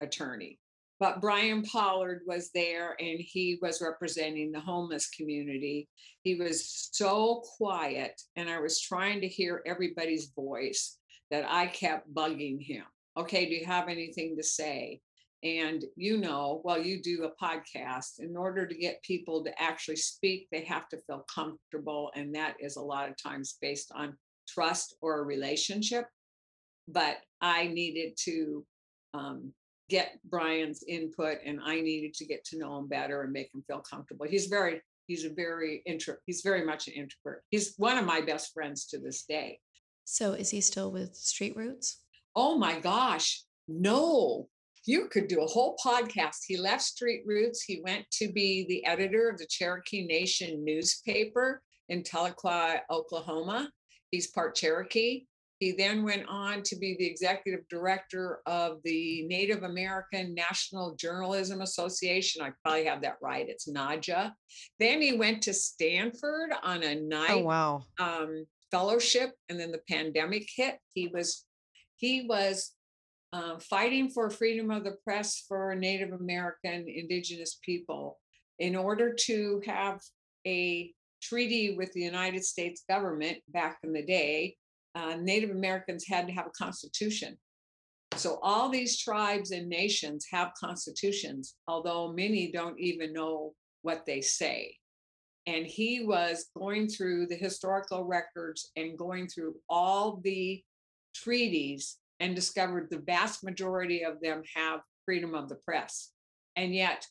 attorney. 0.01 0.59
But 0.99 1.19
Bryan 1.19 1.61
Pollard 1.63 2.21
was 2.25 2.51
there 2.53 2.95
and 2.99 3.19
he 3.19 3.59
was 3.61 3.81
representing 3.81 4.51
the 4.51 4.61
homeless 4.61 5.09
community. 5.09 5.89
He 6.23 6.36
was 6.36 6.89
so 6.93 7.43
quiet, 7.57 8.19
and 8.36 8.49
I 8.49 8.59
was 8.59 8.79
trying 8.79 9.21
to 9.21 9.27
hear 9.27 9.61
everybody's 9.65 10.31
voice 10.36 10.97
that 11.31 11.45
I 11.49 11.67
kept 11.67 12.13
bugging 12.13 12.61
him. 12.61 12.86
Okay, 13.17 13.45
do 13.45 13.55
you 13.55 13.65
have 13.65 13.89
anything 13.89 14.38
to 14.38 14.43
say? 14.43 15.01
And 15.43 15.83
you 15.95 16.17
know, 16.17 16.61
well, 16.63 16.81
you 16.81 17.01
do 17.01 17.25
a 17.25 17.43
podcast. 17.43 18.19
In 18.19 18.36
order 18.36 18.65
to 18.65 18.75
get 18.75 19.03
people 19.03 19.43
to 19.43 19.61
actually 19.61 19.97
speak, 19.97 20.47
they 20.51 20.63
have 20.63 20.89
to 20.89 20.97
feel 21.05 21.25
comfortable. 21.33 22.11
And 22.15 22.33
that 22.36 22.55
is 22.59 22.77
a 22.77 22.81
lot 22.81 23.09
of 23.09 23.15
times 23.21 23.57
based 23.61 23.91
on 23.93 24.17
trust 24.47 24.95
or 25.01 25.19
a 25.19 25.23
relationship 25.23 26.07
but 26.88 27.17
I 27.41 27.67
needed 27.67 28.17
to 28.25 28.65
um, 29.13 29.53
get 29.89 30.19
Bryan's 30.25 30.83
input 30.88 31.38
and 31.45 31.59
I 31.63 31.81
needed 31.81 32.13
to 32.15 32.25
get 32.25 32.43
to 32.45 32.57
know 32.57 32.77
him 32.77 32.88
better 32.88 33.21
and 33.21 33.31
make 33.31 33.53
him 33.53 33.63
feel 33.67 33.79
comfortable. 33.79 34.25
He's 34.27 34.47
very, 34.47 34.81
he's 35.07 35.25
a 35.25 35.29
very 35.29 35.81
intro, 35.86 36.15
he's 36.25 36.41
very 36.41 36.65
much 36.65 36.88
an 36.88 36.93
introvert. 36.93 37.43
He's 37.49 37.75
one 37.77 37.97
of 37.97 38.05
my 38.05 38.21
best 38.21 38.53
friends 38.53 38.86
to 38.88 38.99
this 38.99 39.23
day. 39.23 39.59
So 40.05 40.33
is 40.33 40.49
he 40.49 40.61
still 40.61 40.91
with 40.91 41.15
Street 41.15 41.55
Roots? 41.55 42.01
Oh 42.36 42.57
my 42.57 42.79
gosh, 42.79 43.43
no. 43.67 44.47
You 44.88 45.07
could 45.07 45.27
do 45.27 45.41
a 45.41 45.47
whole 45.47 45.75
podcast. 45.83 46.43
He 46.47 46.57
left 46.57 46.83
Street 46.83 47.23
Roots. 47.25 47.63
He 47.63 47.81
went 47.83 48.05
to 48.11 48.31
be 48.31 48.65
the 48.69 48.86
editor 48.86 49.29
of 49.29 49.39
the 49.39 49.47
Cherokee 49.47 50.05
Nation 50.05 50.63
newspaper 50.63 51.63
in 51.89 52.03
Tahlequah, 52.03 52.81
Oklahoma. 52.91 53.71
He's 54.11 54.27
part 54.27 54.55
Cherokee. 54.55 55.25
He 55.60 55.72
then 55.72 56.03
went 56.03 56.28
on 56.28 56.64
to 56.64 56.76
be 56.76 56.95
the 56.99 57.06
executive 57.06 57.68
director 57.70 58.41
of 58.45 58.80
the 58.84 59.26
Native 59.28 59.64
American 59.64 60.36
National 60.36 60.95
Journalism 60.95 61.62
Association. 61.62 62.41
I 62.41 62.51
probably 62.62 62.86
have 62.86 63.01
that 63.03 63.18
right. 63.22 63.47
It's 63.47 63.70
NAJA. 63.70 64.34
Then 64.80 65.01
he 65.01 65.18
went 65.18 65.41
to 65.43 65.53
Stanford 65.53 66.51
on 66.62 66.84
a 66.84 66.95
Knight 66.95 67.30
oh, 67.32 67.43
wow. 67.43 67.84
um, 67.99 68.45
fellowship, 68.70 69.32
and 69.47 69.58
then 69.58 69.72
the 69.72 69.82
pandemic 69.89 70.49
hit. 70.53 70.78
He 70.93 71.08
was 71.08 71.45
he 71.95 72.26
was 72.28 72.74
uh, 73.32 73.58
fighting 73.60 74.10
for 74.10 74.30
freedom 74.30 74.72
of 74.72 74.84
the 74.84 74.97
press 75.06 75.45
for 75.47 75.74
Native 75.74 76.12
American 76.12 76.86
Indigenous 76.88 77.60
people 77.64 78.20
in 78.60 78.76
order 78.76 79.14
to 79.14 79.62
have 79.66 80.01
a 80.45 80.91
treaty 81.22 81.76
with 81.76 81.91
the 81.93 82.01
United 82.01 82.43
States 82.43 82.84
government 82.89 83.38
back 83.49 83.78
in 83.84 83.93
the 83.93 84.06
day 84.06 84.56
uh, 84.95 85.17
Native 85.19 85.51
Americans 85.51 86.05
had 86.07 86.27
to 86.27 86.33
have 86.33 86.47
a 86.47 86.63
constitution. 86.63 87.37
So 88.15 88.39
all 88.41 88.69
these 88.69 88.97
tribes 88.97 89.51
and 89.51 89.67
nations 89.67 90.25
have 90.31 90.53
constitutions, 90.57 91.55
although 91.67 92.13
many 92.13 92.51
don't 92.51 92.79
even 92.79 93.11
know 93.11 93.53
what 93.81 94.05
they 94.05 94.21
say. 94.21 94.77
And 95.47 95.65
he 95.65 96.03
was 96.03 96.47
going 96.57 96.87
through 96.87 97.27
the 97.27 97.35
historical 97.35 98.03
records 98.03 98.71
and 98.75 98.97
going 98.97 99.27
through 99.27 99.55
all 99.69 100.21
the 100.23 100.63
treaties 101.13 101.97
and 102.19 102.35
discovered 102.35 102.87
the 102.89 102.99
vast 102.99 103.43
majority 103.43 104.03
of 104.03 104.19
them 104.21 104.41
have 104.55 104.79
freedom 105.05 105.35
of 105.35 105.49
the 105.49 105.55
press. 105.55 106.11
And 106.55 106.73
yet, 106.73 107.05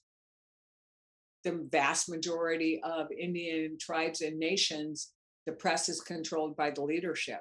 the 1.45 1.69
vast 1.71 2.09
majority 2.09 2.81
of 2.83 3.13
Indian 3.13 3.77
tribes 3.79 4.23
and 4.23 4.39
nations, 4.39 5.13
the 5.47 5.53
press 5.53 5.89
is 5.91 6.01
controlled 6.01 6.57
by 6.57 6.71
the 6.71 6.83
leadership. 6.83 7.41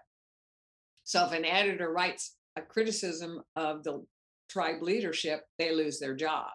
So 1.04 1.26
if 1.26 1.34
an 1.34 1.45
editor 1.45 1.91
writes 1.91 2.36
a 2.56 2.62
criticism 2.62 3.41
of 3.56 3.84
the 3.84 4.06
tribe 4.49 4.82
leadership, 4.82 5.43
they 5.58 5.74
lose 5.74 5.99
their 5.99 6.16
job. 6.16 6.49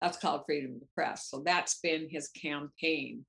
That's 0.00 0.18
called 0.18 0.42
freedom 0.46 0.74
of 0.74 0.80
the 0.80 0.86
press. 0.94 1.28
So 1.28 1.42
that's 1.44 1.78
been 1.80 2.08
his 2.10 2.28
campaign. 2.28 3.24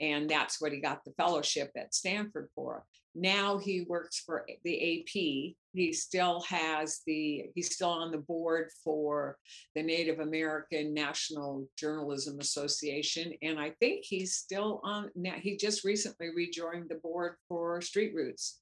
And 0.00 0.28
that's 0.28 0.60
what 0.60 0.72
he 0.72 0.80
got 0.80 1.04
the 1.04 1.12
fellowship 1.12 1.70
at 1.76 1.94
Stanford 1.94 2.48
for. 2.54 2.84
Now 3.14 3.58
he 3.58 3.84
works 3.88 4.22
for 4.24 4.46
the 4.62 5.00
AP. 5.00 5.54
He 5.72 5.92
still 5.92 6.42
has 6.42 7.00
the, 7.06 7.46
he's 7.54 7.74
still 7.74 7.90
on 7.90 8.12
the 8.12 8.18
board 8.18 8.70
for 8.84 9.36
the 9.74 9.82
Native 9.82 10.20
American 10.20 10.94
National 10.94 11.66
Journalism 11.76 12.38
Association. 12.40 13.32
And 13.42 13.58
I 13.58 13.72
think 13.80 14.04
he's 14.04 14.36
still 14.36 14.80
on, 14.84 15.10
now 15.16 15.34
he 15.40 15.56
just 15.56 15.84
recently 15.84 16.28
rejoined 16.34 16.88
the 16.88 17.00
board 17.02 17.34
for 17.48 17.80
Street 17.80 18.14
Roots. 18.14 18.60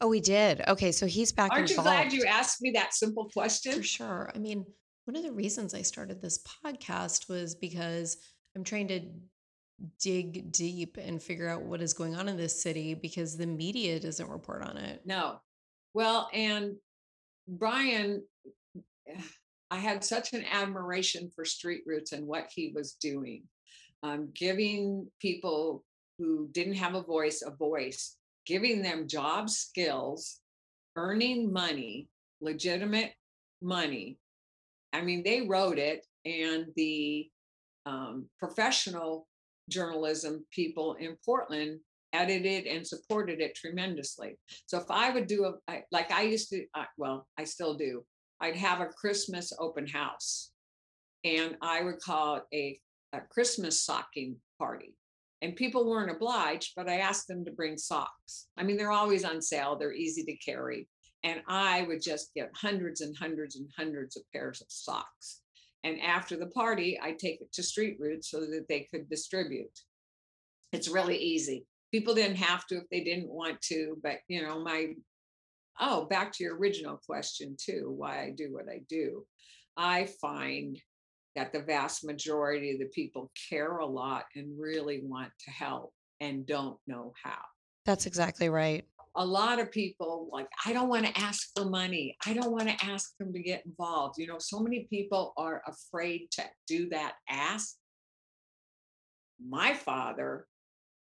Oh, 0.00 0.08
we 0.08 0.20
did. 0.20 0.62
Okay, 0.68 0.92
so 0.92 1.06
he's 1.06 1.32
back 1.32 1.50
Aren't 1.52 1.70
you 1.70 1.76
glad 1.76 2.12
you 2.12 2.24
asked 2.24 2.60
me 2.60 2.72
that 2.72 2.94
simple 2.94 3.30
question? 3.32 3.72
For 3.72 3.82
sure. 3.82 4.30
I 4.34 4.38
mean, 4.38 4.66
one 5.06 5.16
of 5.16 5.22
the 5.22 5.32
reasons 5.32 5.72
I 5.72 5.82
started 5.82 6.20
this 6.20 6.38
podcast 6.64 7.28
was 7.28 7.54
because 7.54 8.18
I'm 8.54 8.64
trying 8.64 8.88
to 8.88 9.00
dig 10.00 10.52
deep 10.52 10.98
and 11.00 11.22
figure 11.22 11.48
out 11.48 11.62
what 11.62 11.82
is 11.82 11.94
going 11.94 12.16
on 12.16 12.28
in 12.28 12.36
this 12.36 12.62
city 12.62 12.94
because 12.94 13.36
the 13.36 13.46
media 13.46 14.00
doesn't 14.00 14.28
report 14.28 14.62
on 14.62 14.76
it. 14.76 15.02
No. 15.04 15.40
Well, 15.94 16.28
and 16.32 16.76
Bryan, 17.48 18.22
I 19.70 19.76
had 19.76 20.04
such 20.04 20.32
an 20.32 20.44
admiration 20.50 21.30
for 21.34 21.44
Street 21.44 21.82
Roots 21.86 22.12
and 22.12 22.26
what 22.26 22.50
he 22.54 22.72
was 22.74 22.92
doing, 22.94 23.44
um, 24.02 24.30
giving 24.34 25.10
people 25.20 25.84
who 26.18 26.48
didn't 26.52 26.74
have 26.74 26.94
a 26.94 27.02
voice 27.02 27.42
a 27.46 27.50
voice 27.50 28.16
giving 28.46 28.82
them 28.82 29.08
job 29.08 29.50
skills, 29.50 30.40
earning 30.96 31.52
money, 31.52 32.08
legitimate 32.40 33.12
money. 33.60 34.18
I 34.92 35.02
mean, 35.02 35.22
they 35.24 35.42
wrote 35.42 35.78
it, 35.78 36.06
and 36.24 36.66
the 36.76 37.28
um, 37.84 38.26
professional 38.38 39.26
journalism 39.68 40.44
people 40.52 40.94
in 40.94 41.16
Portland 41.24 41.80
edited 42.12 42.66
and 42.66 42.86
supported 42.86 43.40
it 43.40 43.54
tremendously. 43.54 44.38
So 44.66 44.78
if 44.78 44.90
I 44.90 45.10
would 45.10 45.26
do 45.26 45.44
a 45.44 45.52
I, 45.68 45.82
like 45.90 46.10
I 46.10 46.22
used 46.22 46.50
to, 46.50 46.64
uh, 46.74 46.84
well, 46.96 47.26
I 47.38 47.44
still 47.44 47.74
do. 47.74 48.04
I'd 48.40 48.56
have 48.56 48.80
a 48.80 48.86
Christmas 48.86 49.52
open 49.58 49.86
house, 49.86 50.50
and 51.24 51.56
I 51.62 51.82
would 51.82 52.00
call 52.00 52.36
it 52.36 52.42
a, 52.52 53.16
a 53.16 53.20
Christmas 53.30 53.82
socking 53.82 54.36
party. 54.58 54.94
And 55.42 55.54
people 55.54 55.88
weren't 55.88 56.10
obliged, 56.10 56.72
but 56.76 56.88
I 56.88 56.98
asked 56.98 57.28
them 57.28 57.44
to 57.44 57.50
bring 57.50 57.76
socks. 57.76 58.46
I 58.56 58.62
mean, 58.62 58.76
they're 58.76 58.92
always 58.92 59.24
on 59.24 59.42
sale. 59.42 59.76
They're 59.76 59.92
easy 59.92 60.24
to 60.24 60.36
carry. 60.36 60.88
And 61.24 61.42
I 61.48 61.82
would 61.82 62.02
just 62.02 62.32
get 62.34 62.50
hundreds 62.54 63.00
and 63.00 63.16
hundreds 63.16 63.56
and 63.56 63.68
hundreds 63.76 64.16
of 64.16 64.22
pairs 64.32 64.60
of 64.60 64.68
socks. 64.70 65.40
And 65.84 66.00
after 66.00 66.36
the 66.36 66.48
party, 66.48 66.98
I 67.02 67.12
take 67.12 67.40
it 67.40 67.52
to 67.52 67.62
Street 67.62 67.96
Roots 68.00 68.30
so 68.30 68.40
that 68.40 68.66
they 68.68 68.88
could 68.90 69.08
distribute. 69.08 69.78
It's 70.72 70.88
really 70.88 71.16
easy. 71.16 71.66
People 71.92 72.14
didn't 72.14 72.36
have 72.36 72.66
to 72.68 72.76
if 72.76 72.88
they 72.90 73.04
didn't 73.04 73.30
want 73.30 73.60
to, 73.62 73.96
but 74.02 74.18
you 74.28 74.42
know, 74.42 74.62
my 74.62 74.94
oh, 75.80 76.06
back 76.06 76.32
to 76.32 76.44
your 76.44 76.56
original 76.56 77.00
question 77.06 77.56
too, 77.58 77.92
why 77.96 78.22
I 78.22 78.30
do 78.30 78.52
what 78.52 78.68
I 78.68 78.80
do. 78.88 79.24
I 79.76 80.06
find 80.20 80.80
that 81.36 81.52
the 81.52 81.60
vast 81.60 82.04
majority 82.04 82.72
of 82.72 82.78
the 82.80 82.86
people 82.86 83.30
care 83.48 83.76
a 83.78 83.86
lot 83.86 84.24
and 84.34 84.58
really 84.58 85.02
want 85.04 85.30
to 85.44 85.50
help 85.50 85.92
and 86.20 86.46
don't 86.46 86.78
know 86.86 87.12
how. 87.22 87.38
That's 87.84 88.06
exactly 88.06 88.48
right. 88.48 88.84
A 89.14 89.24
lot 89.24 89.60
of 89.60 89.70
people 89.70 90.28
like, 90.32 90.48
I 90.64 90.72
don't 90.72 90.88
want 90.88 91.06
to 91.06 91.18
ask 91.18 91.50
for 91.54 91.66
money. 91.66 92.16
I 92.26 92.32
don't 92.32 92.52
want 92.52 92.68
to 92.68 92.84
ask 92.84 93.16
them 93.18 93.32
to 93.32 93.38
get 93.38 93.64
involved. 93.64 94.18
You 94.18 94.26
know, 94.26 94.38
so 94.38 94.60
many 94.60 94.86
people 94.90 95.32
are 95.36 95.62
afraid 95.66 96.28
to 96.32 96.44
do 96.66 96.88
that 96.88 97.14
ask. 97.28 97.76
My 99.46 99.74
father 99.74 100.46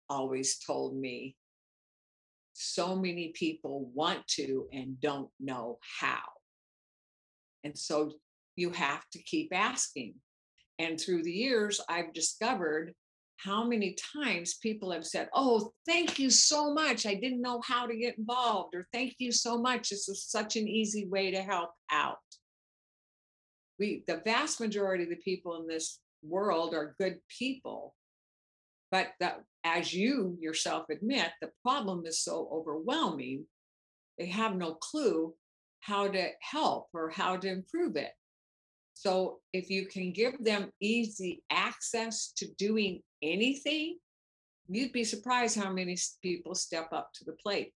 always 0.09 0.57
told 0.59 0.97
me 0.97 1.35
so 2.53 2.95
many 2.95 3.31
people 3.35 3.91
want 3.93 4.25
to 4.29 4.67
and 4.71 4.99
don't 5.01 5.29
know 5.39 5.77
how. 5.99 6.21
And 7.63 7.77
so 7.77 8.11
you 8.55 8.71
have 8.71 9.03
to 9.11 9.23
keep 9.23 9.49
asking. 9.53 10.15
And 10.79 10.99
through 10.99 11.23
the 11.23 11.31
years, 11.31 11.79
I've 11.87 12.13
discovered 12.13 12.93
how 13.37 13.65
many 13.65 13.95
times 14.15 14.55
people 14.55 14.91
have 14.91 15.05
said, 15.05 15.29
Oh, 15.33 15.71
thank 15.85 16.19
you 16.19 16.29
so 16.29 16.73
much. 16.73 17.05
I 17.05 17.15
didn't 17.15 17.41
know 17.41 17.61
how 17.65 17.85
to 17.85 17.95
get 17.95 18.17
involved, 18.17 18.75
or 18.75 18.87
thank 18.93 19.15
you 19.19 19.31
so 19.31 19.57
much. 19.57 19.89
This 19.89 20.07
is 20.09 20.23
such 20.23 20.55
an 20.55 20.67
easy 20.67 21.05
way 21.05 21.31
to 21.31 21.41
help 21.41 21.71
out. 21.91 22.17
We, 23.77 24.03
the 24.07 24.21
vast 24.23 24.61
majority 24.61 25.03
of 25.03 25.09
the 25.09 25.17
people 25.17 25.59
in 25.59 25.67
this 25.67 25.99
world 26.23 26.73
are 26.73 26.95
good 26.97 27.19
people. 27.27 27.93
But 28.91 29.09
that, 29.19 29.41
as 29.65 29.93
you 29.93 30.37
yourself 30.39 30.85
admit, 30.89 31.31
the 31.41 31.51
problem 31.61 32.05
is 32.05 32.21
so 32.21 32.47
overwhelming, 32.51 33.45
they 34.17 34.27
have 34.27 34.55
no 34.55 34.75
clue 34.75 35.33
how 35.81 36.07
to 36.07 36.29
help 36.39 36.87
or 36.93 37.09
how 37.09 37.35
to 37.37 37.47
improve 37.47 37.95
it. 37.97 38.11
So 38.95 39.39
if 39.51 39.69
you 39.69 39.87
can 39.87 40.13
give 40.13 40.43
them 40.43 40.71
easy 40.81 41.43
access 41.51 42.31
to 42.37 42.47
doing 42.57 43.01
anything, 43.21 43.97
you'd 44.67 44.93
be 44.93 45.03
surprised 45.03 45.59
how 45.59 45.71
many 45.71 45.97
people 46.23 46.55
step 46.55 46.87
up 46.93 47.11
to 47.15 47.25
the 47.25 47.33
plate. 47.33 47.73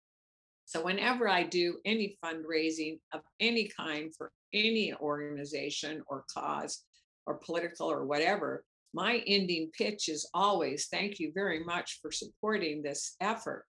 So 0.65 0.83
whenever 0.83 1.29
I 1.29 1.43
do 1.43 1.79
any 1.85 2.17
fundraising 2.25 3.01
of 3.13 3.21
any 3.41 3.69
kind 3.77 4.15
for 4.17 4.31
any 4.55 4.95
organization 4.95 6.03
or 6.07 6.25
cause 6.33 6.85
or 7.27 7.35
political 7.35 7.91
or 7.91 8.07
whatever, 8.07 8.65
my 8.95 9.23
ending 9.27 9.71
pitch 9.77 10.09
is 10.09 10.31
always 10.33 10.87
thank 10.87 11.19
you 11.19 11.33
very 11.35 11.65
much 11.65 11.99
for 12.01 12.13
supporting 12.13 12.81
this 12.81 13.17
effort. 13.21 13.65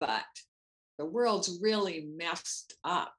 But 0.00 0.24
the 0.98 1.04
world's 1.04 1.58
really 1.60 2.08
messed 2.16 2.74
up 2.82 3.12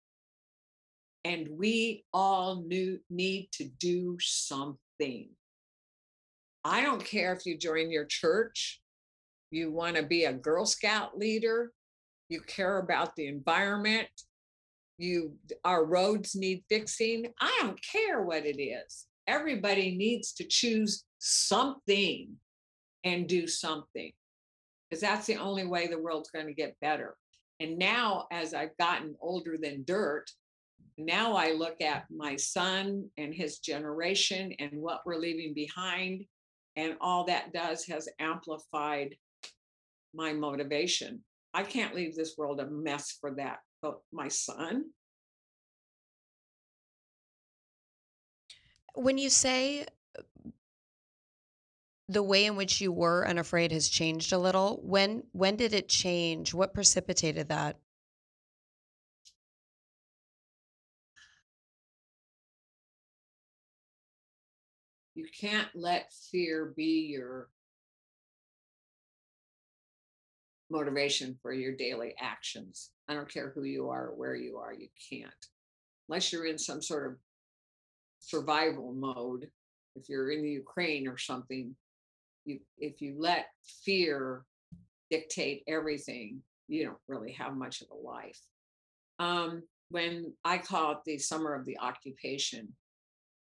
and 1.26 1.48
we 1.52 2.04
all 2.14 2.66
need 3.10 3.48
to 3.54 3.66
do 3.80 4.18
something. 4.20 5.30
I 6.66 6.82
don't 6.82 7.04
care 7.04 7.34
if 7.34 7.46
you 7.46 7.58
join 7.58 7.92
your 7.92 8.06
church, 8.06 8.82
you 9.52 9.72
want 9.72 9.96
to 9.96 10.04
be 10.04 10.26
a 10.26 10.34
Girl 10.34 10.66
Scout 10.66 11.18
leader, 11.18 11.72
you 12.30 12.42
care 12.42 12.80
about 12.80 13.16
the 13.16 13.28
environment, 13.28 14.08
you 14.98 15.36
our 15.66 15.86
roads 15.86 16.36
need 16.36 16.64
fixing. 16.70 17.28
I 17.40 17.58
don't 17.62 17.80
care 17.82 18.22
what 18.22 18.46
it 18.46 18.62
is. 18.62 19.08
Everybody 19.28 19.96
needs 19.96 20.34
to 20.34 20.44
choose 20.44 21.06
something 21.20 22.36
and 23.04 23.28
do 23.28 23.48
something 23.48 24.12
because 24.90 25.02
that's 25.02 25.26
the 25.26 25.38
only 25.38 25.66
way 25.66 25.88
the 25.88 26.00
world's 26.00 26.30
going 26.30 26.48
to 26.48 26.54
get 26.54 26.80
better. 26.82 27.16
And 27.60 27.78
now, 27.78 28.28
as 28.32 28.54
I've 28.54 28.78
gotten 28.78 29.16
older 29.22 29.58
than 29.62 29.84
dirt, 29.86 30.30
now 30.98 31.36
I 31.36 31.52
look 31.52 31.82
at 31.82 32.06
my 32.10 32.36
son 32.36 33.10
and 33.18 33.34
his 33.34 33.60
generation 33.60 34.54
and 34.60 34.72
what 34.74 35.02
we're 35.06 35.18
leaving 35.18 35.54
behind. 35.54 36.26
And 36.76 36.96
all 37.02 37.26
that 37.26 37.54
does 37.54 37.86
has 37.86 38.10
amplified 38.20 39.16
my 40.14 40.34
motivation. 40.34 41.24
I 41.54 41.64
can't 41.64 41.96
leave 41.96 42.16
this 42.16 42.36
world 42.38 42.60
a 42.60 42.70
mess 42.70 43.18
for 43.20 43.32
that. 43.36 43.60
But 43.82 44.00
my 44.12 44.28
son. 44.28 44.86
When 48.96 49.18
you 49.18 49.30
say 49.30 49.86
uh, 50.18 50.22
the 52.08 52.24
way 52.24 52.46
in 52.46 52.56
which 52.56 52.80
you 52.80 52.92
were 52.92 53.28
unafraid 53.28 53.72
has 53.72 53.90
changed 53.90 54.34
a 54.34 54.38
little, 54.38 54.80
when 54.84 55.24
when 55.32 55.56
did 55.56 55.74
it 55.74 55.90
change? 55.90 56.54
What 56.54 56.74
precipitated 56.74 57.50
that? 57.50 57.78
You 65.16 65.28
can't 65.40 65.70
let 65.76 66.12
fear 66.32 66.74
be 66.76 67.08
your 67.12 67.50
motivation 70.72 71.38
for 71.42 71.54
your 71.54 71.76
daily 71.76 72.16
actions. 72.20 72.90
I 73.08 73.14
don't 73.14 73.32
care 73.32 73.52
who 73.54 73.64
you 73.64 73.90
are 73.90 74.08
or 74.08 74.16
where 74.16 74.36
you 74.36 74.58
are, 74.58 74.74
you 74.74 74.88
can't. 75.10 75.32
Unless 76.10 76.34
you're 76.34 76.48
in 76.48 76.58
some 76.58 76.82
sort 76.82 77.12
of 77.12 77.18
survival 78.20 78.94
mode. 78.94 79.50
If 79.96 80.10
you're 80.10 80.32
in 80.32 80.42
the 80.42 80.50
Ukraine 80.50 81.08
or 81.08 81.18
something, 81.18 81.76
you 82.46 82.60
if 82.80 83.02
you 83.02 83.16
let 83.18 83.48
fear 83.86 84.44
dictate 85.12 85.64
everything, 85.68 86.42
you 86.68 86.86
don't 86.86 86.98
really 87.08 87.34
have 87.34 87.56
much 87.56 87.82
of 87.82 87.88
a 87.92 87.96
life. 87.96 88.42
Um, 89.20 89.64
when 89.90 90.34
I 90.44 90.58
call 90.58 90.94
it 90.94 90.98
the 91.06 91.20
summer 91.20 91.54
of 91.54 91.66
the 91.66 91.78
occupation, 91.80 92.74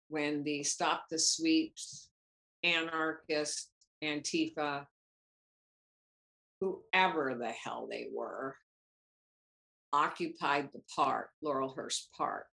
when 0.08 0.44
the 0.44 0.62
Stop 0.62 1.04
the 1.10 1.18
Sweeps, 1.18 2.08
anarchists, 2.62 3.68
Antifa, 4.02 4.86
whoever 6.60 7.34
the 7.38 7.50
hell 7.50 7.86
they 7.90 8.06
were, 8.12 8.56
occupied 9.92 10.70
the 10.72 10.82
park, 10.94 11.30
Laurelhurst 11.44 12.08
Park. 12.16 12.46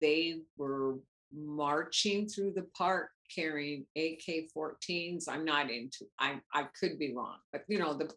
They 0.00 0.40
were 0.56 0.96
marching 1.32 2.28
through 2.28 2.52
the 2.52 2.66
park 2.76 3.10
carrying 3.34 3.86
AK-14s. 3.96 5.28
I'm 5.28 5.44
not 5.44 5.70
into. 5.70 6.06
I 6.18 6.40
I 6.52 6.66
could 6.78 6.98
be 6.98 7.14
wrong, 7.14 7.36
but 7.52 7.64
you 7.68 7.78
know 7.78 7.94
the 7.94 8.10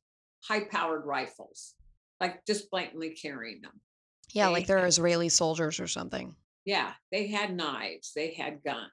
high-powered 0.43 1.05
rifles, 1.05 1.75
like 2.19 2.45
just 2.45 2.69
blatantly 2.69 3.11
carrying 3.11 3.61
them. 3.61 3.79
Yeah, 4.33 4.49
like 4.49 4.67
they're 4.67 4.85
Israeli 4.85 5.29
soldiers 5.29 5.79
or 5.79 5.87
something. 5.87 6.35
Yeah, 6.65 6.91
they 7.11 7.27
had 7.27 7.55
knives, 7.55 8.11
they 8.15 8.33
had 8.33 8.63
guns. 8.63 8.91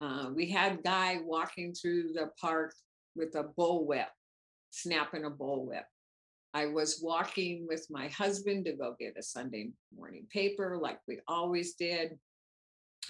Uh, 0.00 0.28
we 0.34 0.50
had 0.50 0.84
guy 0.84 1.18
walking 1.24 1.72
through 1.72 2.12
the 2.12 2.30
park 2.38 2.74
with 3.14 3.34
a 3.34 3.44
bullwhip, 3.58 4.08
snapping 4.70 5.24
a 5.24 5.30
bullwhip. 5.30 5.84
I 6.52 6.66
was 6.66 7.00
walking 7.02 7.66
with 7.68 7.86
my 7.90 8.08
husband 8.08 8.66
to 8.66 8.72
go 8.72 8.94
get 8.98 9.16
a 9.18 9.22
Sunday 9.22 9.70
morning 9.94 10.26
paper, 10.30 10.78
like 10.80 11.00
we 11.08 11.20
always 11.28 11.74
did. 11.74 12.18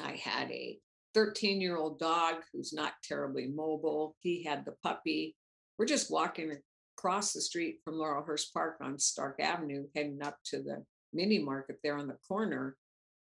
I 0.00 0.12
had 0.12 0.50
a 0.50 0.78
13 1.14 1.60
year 1.60 1.76
old 1.76 1.98
dog 1.98 2.36
who's 2.52 2.72
not 2.72 2.92
terribly 3.02 3.46
mobile. 3.46 4.16
He 4.20 4.42
had 4.44 4.64
the 4.64 4.74
puppy. 4.82 5.34
We're 5.78 5.86
just 5.86 6.10
walking 6.10 6.56
across 6.98 7.32
the 7.32 7.40
street 7.40 7.80
from 7.84 7.94
Laurelhurst 7.94 8.52
Park 8.52 8.78
on 8.80 8.98
Stark 8.98 9.40
Avenue, 9.40 9.86
heading 9.94 10.22
up 10.22 10.36
to 10.46 10.62
the 10.62 10.84
mini 11.12 11.38
market 11.38 11.76
there 11.82 11.96
on 11.96 12.08
the 12.08 12.18
corner. 12.28 12.76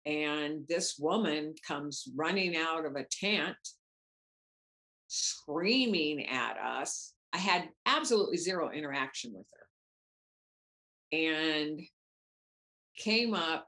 And 0.07 0.65
this 0.69 0.97
woman 0.99 1.55
comes 1.67 2.09
running 2.17 2.57
out 2.57 2.87
of 2.87 2.97
a 2.97 3.05
tent, 3.11 3.57
screaming 5.09 6.27
at 6.27 6.57
us. 6.57 7.13
I 7.33 7.39
had 7.39 7.69
absolutely 7.87 8.39
zero 8.39 8.71
interaction 8.71 9.33
with 9.35 9.47
her. 9.53 11.19
And 11.19 11.81
came 12.99 13.35
up, 13.35 13.67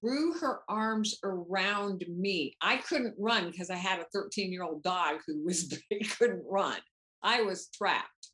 threw 0.00 0.34
her 0.34 0.60
arms 0.68 1.18
around 1.22 2.04
me. 2.08 2.56
I 2.60 2.76
couldn't 2.78 3.14
run 3.18 3.50
because 3.50 3.70
I 3.70 3.76
had 3.76 4.00
a 4.00 4.06
13 4.12 4.52
year 4.52 4.62
old 4.62 4.82
dog 4.82 5.20
who 5.26 5.44
was 5.44 5.78
couldn't 6.18 6.44
run. 6.48 6.78
I 7.22 7.42
was 7.42 7.68
trapped. 7.68 8.30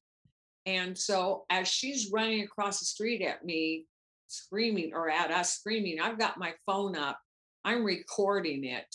And 0.67 0.97
so 0.97 1.45
as 1.51 1.69
she's 1.69 2.11
running 2.13 2.43
across 2.43 2.81
the 2.81 2.87
street 2.87 3.23
at 3.23 3.45
me, 3.45 3.87
screaming 4.27 4.93
or 4.95 5.11
at 5.11 5.31
us 5.31 5.55
screaming, 5.59 6.01
I've 6.01 6.19
got 6.19 6.39
my 6.39 6.55
phone 6.67 6.97
up. 6.97 7.19
I'm 7.65 7.85
recording 7.85 8.65
it. 8.65 8.87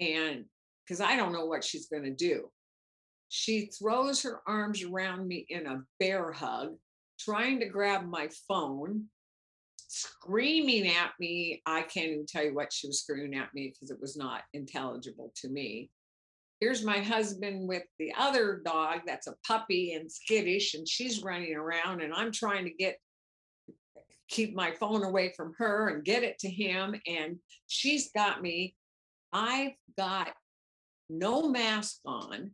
And 0.00 0.46
because 0.90 1.00
I 1.00 1.14
don't 1.14 1.32
know 1.32 1.46
what 1.46 1.62
she's 1.62 1.86
going 1.86 2.02
to 2.02 2.10
do. 2.10 2.50
She 3.28 3.66
throws 3.66 4.22
her 4.22 4.40
arms 4.44 4.82
around 4.82 5.28
me 5.28 5.46
in 5.48 5.68
a 5.68 5.82
bear 6.00 6.32
hug, 6.32 6.74
trying 7.16 7.60
to 7.60 7.66
grab 7.66 8.04
my 8.04 8.28
phone, 8.48 9.04
screaming 9.76 10.88
at 10.88 11.12
me. 11.20 11.62
I 11.64 11.82
can't 11.82 12.08
even 12.08 12.26
tell 12.26 12.44
you 12.44 12.54
what 12.54 12.72
she 12.72 12.88
was 12.88 13.02
screaming 13.02 13.38
at 13.38 13.54
me 13.54 13.68
because 13.68 13.92
it 13.92 14.00
was 14.00 14.16
not 14.16 14.42
intelligible 14.52 15.32
to 15.36 15.48
me. 15.48 15.90
Here's 16.60 16.84
my 16.84 16.98
husband 16.98 17.66
with 17.68 17.84
the 17.98 18.12
other 18.18 18.60
dog 18.64 19.00
that's 19.06 19.26
a 19.26 19.34
puppy 19.46 19.94
and 19.94 20.10
skittish, 20.10 20.74
and 20.74 20.86
she's 20.86 21.22
running 21.22 21.54
around, 21.54 22.02
and 22.02 22.12
I'm 22.12 22.32
trying 22.32 22.64
to 22.66 22.70
get 22.70 22.98
keep 24.28 24.54
my 24.54 24.70
phone 24.70 25.02
away 25.02 25.32
from 25.36 25.52
her 25.58 25.88
and 25.88 26.04
get 26.04 26.22
it 26.22 26.38
to 26.38 26.48
him. 26.48 26.94
And 27.06 27.38
she's 27.66 28.12
got 28.12 28.40
me. 28.40 28.76
I've 29.32 29.72
got 29.98 30.28
no 31.08 31.48
mask 31.48 31.98
on 32.06 32.52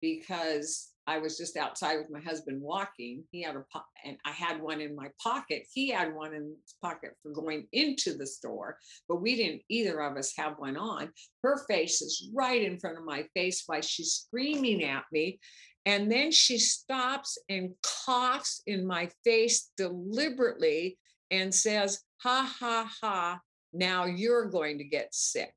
because 0.00 0.90
I 1.06 1.18
was 1.18 1.36
just 1.36 1.56
outside 1.56 1.98
with 1.98 2.10
my 2.10 2.20
husband 2.20 2.60
walking. 2.62 3.24
He 3.30 3.42
had 3.42 3.56
a 3.56 3.64
po- 3.72 3.82
and 4.04 4.16
I 4.24 4.30
had 4.30 4.60
one 4.62 4.80
in 4.80 4.96
my 4.96 5.10
pocket. 5.22 5.66
He 5.72 5.90
had 5.90 6.14
one 6.14 6.34
in 6.34 6.54
his 6.62 6.74
pocket 6.82 7.12
for 7.22 7.30
going 7.30 7.66
into 7.72 8.16
the 8.16 8.26
store, 8.26 8.78
but 9.08 9.20
we 9.20 9.36
didn't 9.36 9.62
either 9.68 10.00
of 10.00 10.16
us 10.16 10.32
have 10.36 10.54
one 10.58 10.76
on. 10.76 11.10
Her 11.42 11.64
face 11.68 12.00
is 12.00 12.30
right 12.34 12.62
in 12.62 12.78
front 12.78 12.98
of 12.98 13.04
my 13.04 13.24
face 13.34 13.64
while 13.66 13.82
she's 13.82 14.24
screaming 14.26 14.84
at 14.84 15.04
me. 15.12 15.40
And 15.86 16.10
then 16.10 16.32
she 16.32 16.58
stops 16.58 17.36
and 17.50 17.74
coughs 18.06 18.62
in 18.66 18.86
my 18.86 19.10
face 19.22 19.70
deliberately 19.76 20.98
and 21.30 21.54
says, 21.54 22.00
Ha 22.22 22.54
ha 22.58 22.90
ha, 23.02 23.40
now 23.74 24.06
you're 24.06 24.48
going 24.48 24.78
to 24.78 24.84
get 24.84 25.14
sick. 25.14 25.52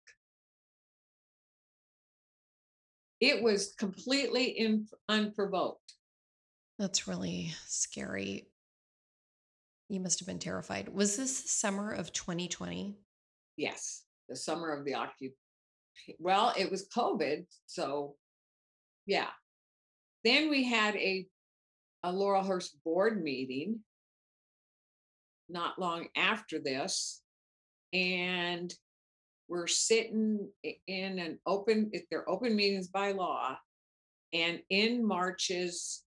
It 3.20 3.42
was 3.42 3.74
completely 3.78 4.46
in, 4.46 4.88
unprovoked. 5.10 5.94
That's 6.78 7.08
really 7.08 7.54
scary. 7.66 8.48
You 9.90 10.00
must 10.00 10.20
have 10.20 10.28
been 10.28 10.40
terrified. 10.40 10.90
Was 10.90 11.18
this 11.18 11.42
the 11.42 11.48
summer 11.48 11.92
of 11.92 12.14
2020? 12.14 12.96
Yes, 13.56 14.04
the 14.30 14.36
summer 14.36 14.72
of 14.72 14.86
the 14.86 14.96
occupation. 14.96 15.36
Well, 16.20 16.54
it 16.56 16.70
was 16.70 16.88
COVID, 16.96 17.46
so 17.66 18.16
yeah. 19.08 19.30
Then 20.24 20.50
we 20.50 20.64
had 20.64 20.96
a 20.96 21.26
a 22.04 22.12
Laurelhurst 22.12 22.76
board 22.86 23.24
meeting 23.24 23.80
not 25.50 25.80
long 25.80 26.08
after 26.16 26.60
this, 26.60 27.22
and 27.94 28.74
we're 29.48 29.68
sitting 29.68 30.50
in 30.88 31.20
an 31.20 31.40
open, 31.46 31.92
they're 32.10 32.30
open 32.30 32.56
meetings 32.56 32.88
by 32.88 33.12
law, 33.12 33.58
and 34.34 34.60
in 34.70 35.06
marches, 35.06 36.04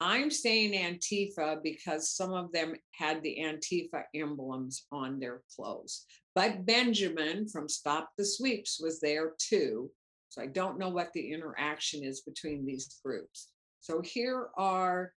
I'm 0.00 0.30
saying 0.30 0.72
Antifa 0.72 1.62
because 1.62 2.10
some 2.10 2.32
of 2.32 2.52
them 2.52 2.74
had 2.92 3.22
the 3.22 3.38
Antifa 3.40 4.04
emblems 4.14 4.86
on 4.92 5.18
their 5.18 5.42
clothes. 5.54 6.04
But 6.34 6.66
Benjamin 6.66 7.48
from 7.48 7.68
Stop 7.68 8.10
the 8.18 8.24
Sweeps 8.24 8.78
was 8.80 9.00
there 9.00 9.32
too. 9.38 9.90
So 10.28 10.42
I 10.42 10.46
don't 10.46 10.78
know 10.78 10.90
what 10.90 11.12
the 11.14 11.32
interaction 11.32 12.04
is 12.04 12.20
between 12.20 12.66
these 12.66 13.00
groups. 13.02 13.52
So 13.80 14.02
here 14.02 14.48
are 14.58 15.12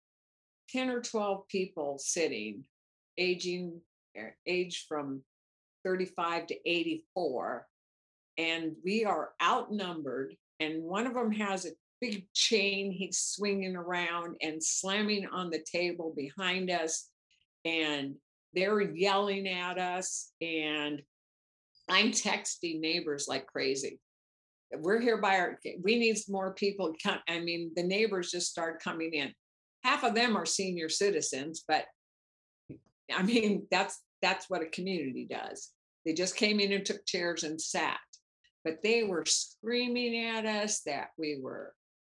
10 0.71 0.91
or 0.91 1.01
12 1.01 1.49
people 1.49 1.99
sitting, 1.99 2.63
aging, 3.17 3.81
eh, 4.15 4.31
age 4.47 4.87
from 4.89 5.23
35 5.89 6.47
to 6.49 6.57
84. 6.67 7.67
And 8.37 8.73
we 8.85 9.05
are 9.07 9.31
outnumbered. 9.43 10.35
And 10.61 10.83
one 10.83 11.07
of 11.07 11.15
them 11.15 11.33
has 11.33 11.65
a 11.65 11.71
big 12.01 12.27
chain 12.35 12.93
he's 12.93 13.19
swinging 13.19 13.75
around 13.75 14.37
and 14.43 14.63
slamming 14.63 15.27
on 15.33 15.49
the 15.49 15.65
table 15.71 16.13
behind 16.15 16.71
us. 16.71 17.09
And 17.65 18.17
they're 18.53 18.81
yelling 18.83 19.49
at 19.49 19.79
us. 19.79 20.31
And 20.43 21.01
I'm 21.89 22.11
texting 22.11 22.81
neighbors 22.81 23.27
like 23.27 23.47
crazy. 23.47 23.99
We're 24.71 25.01
here 25.01 25.17
by 25.17 25.39
our, 25.39 25.59
we 25.83 25.99
need 25.99 26.19
more 26.29 26.53
people. 26.53 26.93
Come, 27.03 27.19
I 27.27 27.41
mean, 27.41 27.73
the 27.75 27.83
neighbors 27.83 28.31
just 28.31 28.51
start 28.51 28.83
coming 28.83 29.15
in. 29.15 29.33
Half 29.85 30.05
of 30.05 30.15
them 30.15 30.37
are 30.37 30.45
senior 30.45 30.91
citizens, 30.91 31.65
but 31.67 31.87
I 33.17 33.23
mean, 33.23 33.67
that's 33.71 34.03
that's 34.21 34.51
what 34.51 34.63
a 34.63 34.67
community 34.67 35.27
does. 35.31 35.71
They 36.05 36.13
just 36.13 36.37
came 36.37 36.61
in 36.61 36.73
and 36.73 36.85
took 36.85 37.05
chairs 37.07 37.45
and 37.45 37.61
sat, 37.61 37.99
but 38.65 38.83
they 38.83 39.03
were 39.03 39.25
screaming 39.27 40.27
at 40.27 40.47
us 40.47 40.81
that 40.87 41.09
we 41.19 41.39
were 41.43 41.75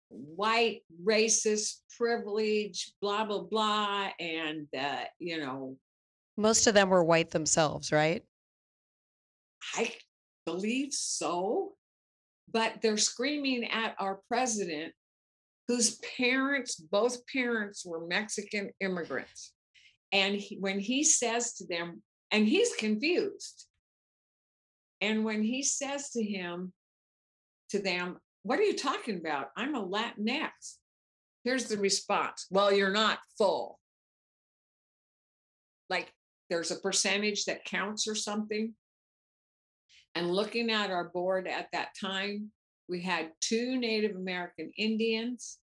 white, 0.10 0.82
racist, 1.04 1.82
privileged, 1.98 2.94
blah, 3.02 3.26
blah, 3.26 3.44
blah. 3.44 4.10
And, 4.20 4.68
uh, 4.78 5.04
you 5.20 5.40
know, 5.40 5.78
Most 6.38 6.68
of 6.68 6.74
them 6.74 6.90
were 6.90 7.04
white 7.04 7.32
themselves, 7.32 7.92
right? 7.92 8.24
I 9.76 9.94
believe 10.46 10.94
so. 10.94 11.74
But 12.52 12.82
they're 12.82 12.98
screaming 12.98 13.66
at 13.66 13.96
our 14.00 14.20
president, 14.28 14.94
whose 15.68 16.00
parents, 16.18 16.76
both 16.76 17.26
parents 17.28 17.84
were 17.86 18.06
Mexican 18.06 18.70
immigrants. 18.80 19.54
And 20.12 20.36
he, 20.36 20.58
when 20.60 20.80
he 20.80 21.04
says 21.04 21.54
to 21.56 21.66
them, 21.66 22.04
and 22.30 22.48
he's 22.48 22.74
confused, 22.76 23.68
and 25.04 25.26
when 25.26 25.44
he 25.44 25.64
says 25.64 26.12
to 26.12 26.24
him, 26.24 26.72
to 27.72 27.80
them, 27.80 28.18
What 28.44 28.58
are 28.58 28.64
you 28.64 28.78
talking 28.78 29.18
about? 29.18 29.50
I'm 29.58 29.76
a 29.76 29.86
Latinx. 29.86 30.78
Here's 31.44 31.66
the 31.66 31.78
response 31.78 32.48
Well, 32.50 32.74
you're 32.74 32.90
not 32.90 33.20
full. 33.38 33.80
Like 35.90 36.10
there's 36.50 36.72
a 36.72 36.80
percentage 36.80 37.46
that 37.46 37.66
counts 37.66 38.08
or 38.08 38.16
something. 38.16 38.74
And 40.16 40.32
looking 40.32 40.72
at 40.72 40.90
our 40.90 41.10
board 41.10 41.48
at 41.48 41.68
that 41.74 41.90
time, 42.00 42.52
we 42.88 43.02
had 43.02 43.32
two 43.42 43.78
Native 43.78 44.16
American 44.16 44.72
Indians. 44.78 45.58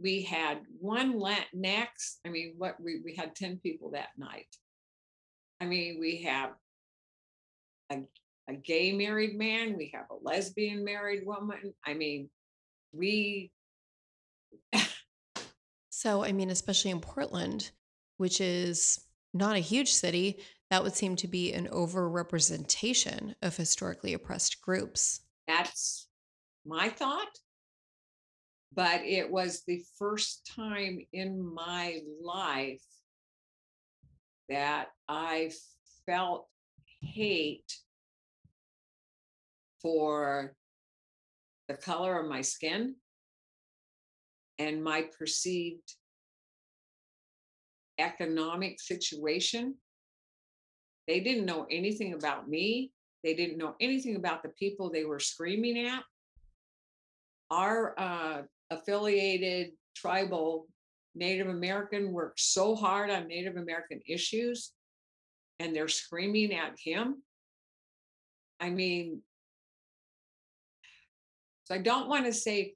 We 0.00 0.22
had 0.22 0.62
one 0.80 1.14
Latinx. 1.14 2.16
I 2.26 2.30
mean, 2.30 2.54
what 2.58 2.80
we, 2.80 3.02
we 3.04 3.14
had 3.14 3.36
10 3.36 3.58
people 3.58 3.92
that 3.92 4.08
night. 4.16 4.48
I 5.60 5.66
mean, 5.66 5.98
we 6.00 6.22
have 6.22 6.50
a 7.90 7.98
a 8.48 8.54
gay 8.54 8.92
married 8.92 9.36
man, 9.36 9.76
we 9.76 9.92
have 9.94 10.06
a 10.10 10.16
lesbian 10.22 10.84
married 10.84 11.26
woman. 11.26 11.74
I 11.86 11.94
mean, 11.94 12.30
we 12.92 13.52
So, 15.90 16.24
I 16.24 16.32
mean, 16.32 16.50
especially 16.50 16.92
in 16.92 17.00
Portland, 17.00 17.72
which 18.18 18.40
is 18.40 19.00
not 19.34 19.56
a 19.56 19.60
huge 19.60 19.92
city, 19.92 20.38
that 20.70 20.82
would 20.82 20.94
seem 20.94 21.16
to 21.16 21.26
be 21.26 21.52
an 21.52 21.66
overrepresentation 21.68 23.34
of 23.42 23.56
historically 23.56 24.14
oppressed 24.14 24.60
groups. 24.60 25.22
that's 25.46 26.08
my 26.64 26.88
thought. 26.88 27.38
But 28.74 29.00
it 29.02 29.30
was 29.30 29.64
the 29.66 29.82
first 29.98 30.52
time 30.54 31.00
in 31.12 31.42
my 31.54 32.00
life 32.22 32.84
that 34.48 34.88
I 35.08 35.50
felt 36.06 36.46
hate 37.00 37.76
for 39.82 40.54
the 41.68 41.74
color 41.74 42.18
of 42.18 42.28
my 42.28 42.40
skin 42.40 42.96
and 44.58 44.82
my 44.82 45.06
perceived 45.18 45.94
economic 47.98 48.80
situation. 48.80 49.74
They 51.06 51.20
didn't 51.20 51.46
know 51.46 51.66
anything 51.70 52.14
about 52.14 52.48
me. 52.48 52.92
They 53.24 53.34
didn't 53.34 53.58
know 53.58 53.74
anything 53.80 54.16
about 54.16 54.42
the 54.42 54.50
people 54.50 54.90
they 54.90 55.04
were 55.04 55.20
screaming 55.20 55.86
at. 55.86 56.02
Our 57.50 57.98
uh, 57.98 58.42
affiliated 58.70 59.72
tribal 59.96 60.66
Native 61.14 61.48
American 61.48 62.12
worked 62.12 62.40
so 62.40 62.76
hard 62.76 63.10
on 63.10 63.26
Native 63.26 63.56
American 63.56 64.00
issues, 64.06 64.72
and 65.58 65.74
they're 65.74 65.88
screaming 65.88 66.54
at 66.54 66.78
him. 66.78 67.22
I 68.60 68.70
mean, 68.70 69.22
so 71.68 71.74
I 71.74 71.78
don't 71.78 72.08
want 72.08 72.24
to 72.24 72.32
say, 72.32 72.72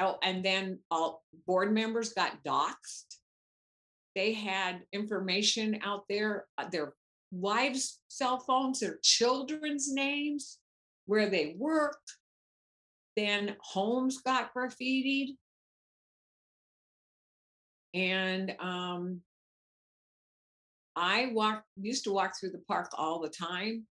oh, 0.00 0.18
and 0.22 0.44
then 0.44 0.80
all 0.90 1.22
board 1.46 1.72
members 1.72 2.12
got 2.12 2.44
doxxed. 2.44 3.16
they 4.14 4.34
had 4.34 4.82
information 4.92 5.80
out 5.82 6.04
there, 6.10 6.44
uh, 6.58 6.68
their 6.68 6.92
wives' 7.30 8.00
cell 8.08 8.38
phones, 8.38 8.80
their 8.80 8.98
children's 9.02 9.90
names, 9.90 10.58
where 11.06 11.30
they 11.30 11.54
work. 11.56 12.02
Then 13.16 13.56
homes 13.62 14.18
got 14.18 14.52
graffitied. 14.52 15.28
And 17.94 18.54
um, 18.60 19.22
I 20.94 21.30
walk 21.32 21.64
used 21.80 22.04
to 22.04 22.12
walk 22.12 22.34
through 22.38 22.50
the 22.50 22.62
park 22.68 22.90
all 22.92 23.20
the 23.20 23.30
time. 23.30 23.86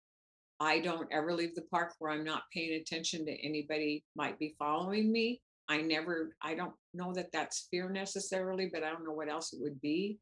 I 0.61 0.81
don't 0.81 1.09
ever 1.13 1.35
leave 1.35 1.55
the 1.55 1.63
park 1.71 1.95
where 1.99 2.11
I'm 2.11 2.25
not 2.25 2.45
paying 2.53 2.81
attention 2.81 3.27
to 3.27 3.47
anybody 3.47 4.05
might 4.17 4.39
be 4.39 4.55
following 4.59 5.13
me. 5.13 5.41
I 5.69 5.83
never, 5.83 6.35
I 6.43 6.55
don't 6.55 6.75
know 6.95 7.13
that 7.15 7.33
that's 7.33 7.69
fear 7.71 7.91
necessarily, 7.91 8.71
but 8.73 8.83
I 8.83 8.91
don't 8.91 9.05
know 9.05 9.13
what 9.13 9.29
else 9.29 9.53
it 9.53 9.61
would 9.61 9.81
be. 9.81 10.19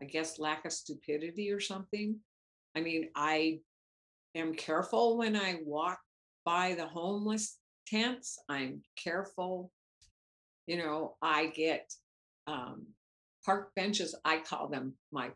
I 0.00 0.04
guess 0.04 0.38
lack 0.38 0.64
of 0.64 0.72
stupidity 0.72 1.50
or 1.50 1.60
something. 1.60 2.16
I 2.76 2.80
mean, 2.80 3.08
I 3.16 3.60
am 4.34 4.54
careful 4.54 5.18
when 5.18 5.36
I 5.36 5.60
walk 5.64 5.98
by 6.44 6.74
the 6.74 6.86
homeless 6.86 7.58
tents. 7.86 8.38
I'm 8.48 8.82
careful. 9.02 9.70
You 10.66 10.78
know, 10.78 11.16
I 11.22 11.46
get 11.46 11.92
um, 12.46 12.86
park 13.44 13.70
benches. 13.74 14.14
I 14.24 14.38
call 14.38 14.68
them 14.68 14.94
my 15.10 15.30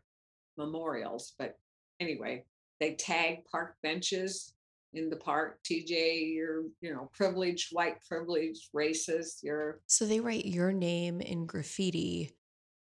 memorials, 0.56 1.34
but 1.38 1.58
anyway, 2.00 2.44
they 2.80 2.94
tag 2.94 3.44
park 3.50 3.76
benches 3.82 4.54
in 4.92 5.10
the 5.10 5.16
park. 5.16 5.58
TJ, 5.64 6.34
you're, 6.34 6.62
you 6.80 6.92
know, 6.92 7.10
privileged, 7.12 7.68
white 7.72 7.96
privileged, 8.08 8.68
racist. 8.74 9.42
You're, 9.42 9.80
So 9.86 10.06
they 10.06 10.20
write 10.20 10.44
your 10.46 10.72
name 10.72 11.20
in 11.20 11.46
graffiti 11.46 12.36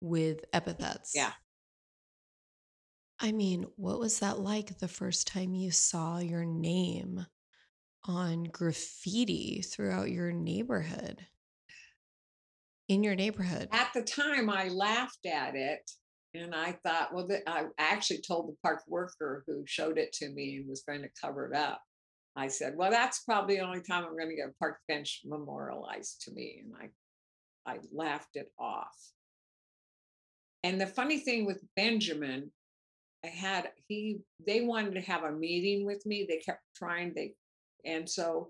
with 0.01 0.45
epithets. 0.53 1.11
yeah. 1.15 1.32
I 3.19 3.32
mean, 3.32 3.65
what 3.78 3.99
was 3.99 4.19
that 4.19 4.39
like 4.39 4.78
the 4.78 4.88
first 4.88 5.25
time 5.25 5.55
you 5.55 5.71
saw 5.71 6.19
your 6.19 6.45
name 6.45 7.25
on 8.03 8.43
graffiti 8.43 9.63
throughout 9.63 10.11
your 10.11 10.32
neighborhood? 10.32 11.25
In 12.88 13.03
your 13.03 13.15
neighborhood. 13.15 13.69
At 13.71 13.89
the 13.93 14.03
time, 14.03 14.49
I 14.51 14.69
laughed 14.69 15.25
at 15.25 15.55
it. 15.55 15.91
And 16.38 16.54
I 16.54 16.74
thought, 16.84 17.14
well, 17.14 17.28
I 17.48 17.66
actually 17.78 18.22
told 18.22 18.48
the 18.48 18.56
park 18.64 18.84
worker 18.88 19.44
who 19.48 19.64
showed 19.66 19.98
it 19.98 20.14
to 20.14 20.30
me 20.30 20.58
and 20.58 20.70
was 20.70 20.84
going 20.88 21.02
to 21.02 21.10
cover 21.22 21.48
it 21.48 21.56
up. 21.56 21.82
I 22.36 22.48
said, 22.48 22.76
well, 22.78 22.92
that's 22.92 23.20
probably 23.24 23.56
the 23.56 23.66
only 23.66 23.82
time 23.82 24.04
I'm 24.04 24.16
going 24.16 24.30
to 24.30 24.36
get 24.36 24.50
a 24.50 24.60
park 24.60 24.78
bench 24.88 25.22
memorialized 25.26 26.22
to 26.22 26.32
me. 26.32 26.62
And 26.64 26.74
I, 26.80 27.72
I 27.72 27.80
laughed 27.92 28.36
it 28.36 28.52
off. 28.60 28.96
And 30.64 30.80
the 30.80 30.88
funny 30.88 31.20
thing 31.20 31.46
with 31.46 31.64
Benjamin, 31.76 32.52
I 33.26 33.30
had 33.30 33.70
he 33.88 34.20
they 34.46 34.62
wanted 34.62 34.94
to 34.96 35.02
have 35.02 35.24
a 35.24 35.32
meeting 35.32 35.86
with 35.86 36.06
me. 36.06 36.26
They 36.28 36.38
kept 36.38 36.62
trying, 36.76 37.14
they 37.16 37.34
and 37.86 38.08
so 38.08 38.50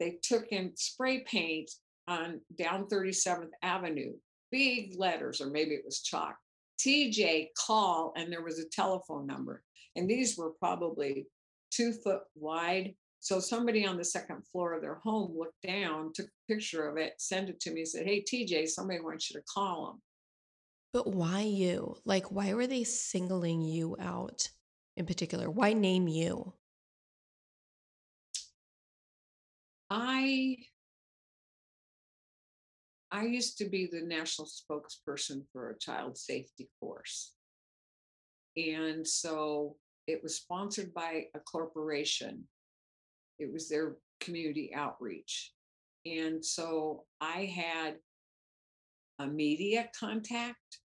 they 0.00 0.18
took 0.22 0.48
in 0.48 0.72
spray 0.76 1.20
paint 1.20 1.70
on 2.08 2.40
down 2.56 2.86
37th 2.86 3.50
Avenue, 3.62 4.12
big 4.50 4.94
letters, 4.96 5.40
or 5.40 5.50
maybe 5.50 5.72
it 5.72 5.84
was 5.84 6.00
chalk. 6.00 6.36
TJ 6.78 7.48
call, 7.56 8.12
and 8.16 8.32
there 8.32 8.42
was 8.42 8.58
a 8.58 8.68
telephone 8.68 9.26
number. 9.26 9.62
And 9.96 10.08
these 10.08 10.36
were 10.36 10.50
probably 10.58 11.26
two 11.70 11.92
foot 11.92 12.20
wide. 12.34 12.94
So 13.20 13.40
somebody 13.40 13.86
on 13.86 13.96
the 13.96 14.04
second 14.04 14.46
floor 14.52 14.74
of 14.74 14.82
their 14.82 14.96
home 14.96 15.36
looked 15.36 15.62
down, 15.66 16.12
took 16.14 16.26
a 16.26 16.52
picture 16.52 16.88
of 16.88 16.96
it, 16.96 17.14
sent 17.18 17.48
it 17.48 17.60
to 17.60 17.72
me, 17.72 17.84
said, 17.84 18.06
Hey, 18.06 18.22
TJ, 18.22 18.68
somebody 18.68 19.00
wants 19.00 19.30
you 19.30 19.40
to 19.40 19.44
call 19.52 19.86
them. 19.86 20.02
But 20.92 21.08
why 21.08 21.40
you? 21.40 21.96
Like, 22.04 22.30
why 22.30 22.54
were 22.54 22.66
they 22.66 22.84
singling 22.84 23.62
you 23.62 23.96
out 23.98 24.48
in 24.96 25.06
particular? 25.06 25.50
Why 25.50 25.72
name 25.72 26.08
you? 26.08 26.52
I 29.90 30.56
I 33.16 33.24
used 33.24 33.56
to 33.58 33.64
be 33.64 33.88
the 33.90 34.02
national 34.02 34.46
spokesperson 34.46 35.40
for 35.50 35.70
a 35.70 35.78
child 35.78 36.18
safety 36.18 36.68
course. 36.78 37.32
And 38.58 39.08
so 39.08 39.76
it 40.06 40.22
was 40.22 40.36
sponsored 40.36 40.92
by 40.92 41.24
a 41.34 41.40
corporation. 41.40 42.44
It 43.38 43.50
was 43.50 43.70
their 43.70 43.96
community 44.20 44.70
outreach. 44.74 45.52
And 46.04 46.44
so 46.44 47.04
I 47.18 47.46
had 47.46 47.94
a 49.18 49.26
media 49.26 49.88
contact, 49.98 50.80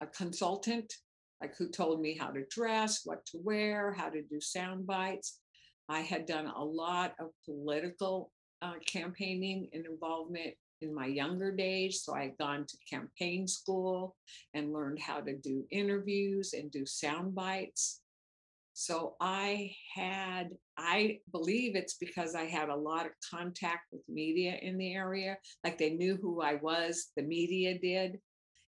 a 0.00 0.06
consultant, 0.06 0.90
like 1.42 1.54
who 1.58 1.68
told 1.68 2.00
me 2.00 2.16
how 2.18 2.28
to 2.28 2.46
dress, 2.48 3.02
what 3.04 3.26
to 3.26 3.40
wear, 3.44 3.92
how 3.92 4.08
to 4.08 4.22
do 4.22 4.40
sound 4.40 4.86
bites. 4.86 5.40
I 5.90 6.00
had 6.00 6.24
done 6.24 6.46
a 6.46 6.64
lot 6.64 7.12
of 7.20 7.28
political 7.44 8.32
uh, 8.62 8.78
campaigning 8.86 9.68
and 9.74 9.84
involvement 9.84 10.54
in 10.80 10.94
my 10.94 11.06
younger 11.06 11.52
days. 11.52 12.02
So 12.02 12.14
I 12.14 12.22
had 12.22 12.38
gone 12.38 12.66
to 12.66 12.76
campaign 12.90 13.46
school 13.46 14.16
and 14.54 14.72
learned 14.72 15.00
how 15.00 15.20
to 15.20 15.36
do 15.36 15.64
interviews 15.70 16.52
and 16.52 16.70
do 16.70 16.86
sound 16.86 17.34
bites. 17.34 18.00
So 18.74 19.16
I 19.20 19.74
had, 19.92 20.50
I 20.76 21.18
believe 21.32 21.74
it's 21.74 21.94
because 21.94 22.36
I 22.36 22.44
had 22.44 22.68
a 22.68 22.76
lot 22.76 23.06
of 23.06 23.12
contact 23.28 23.86
with 23.90 24.02
media 24.08 24.56
in 24.62 24.78
the 24.78 24.94
area. 24.94 25.36
Like 25.64 25.78
they 25.78 25.90
knew 25.90 26.16
who 26.16 26.42
I 26.42 26.54
was, 26.54 27.08
the 27.16 27.24
media 27.24 27.76
did. 27.76 28.20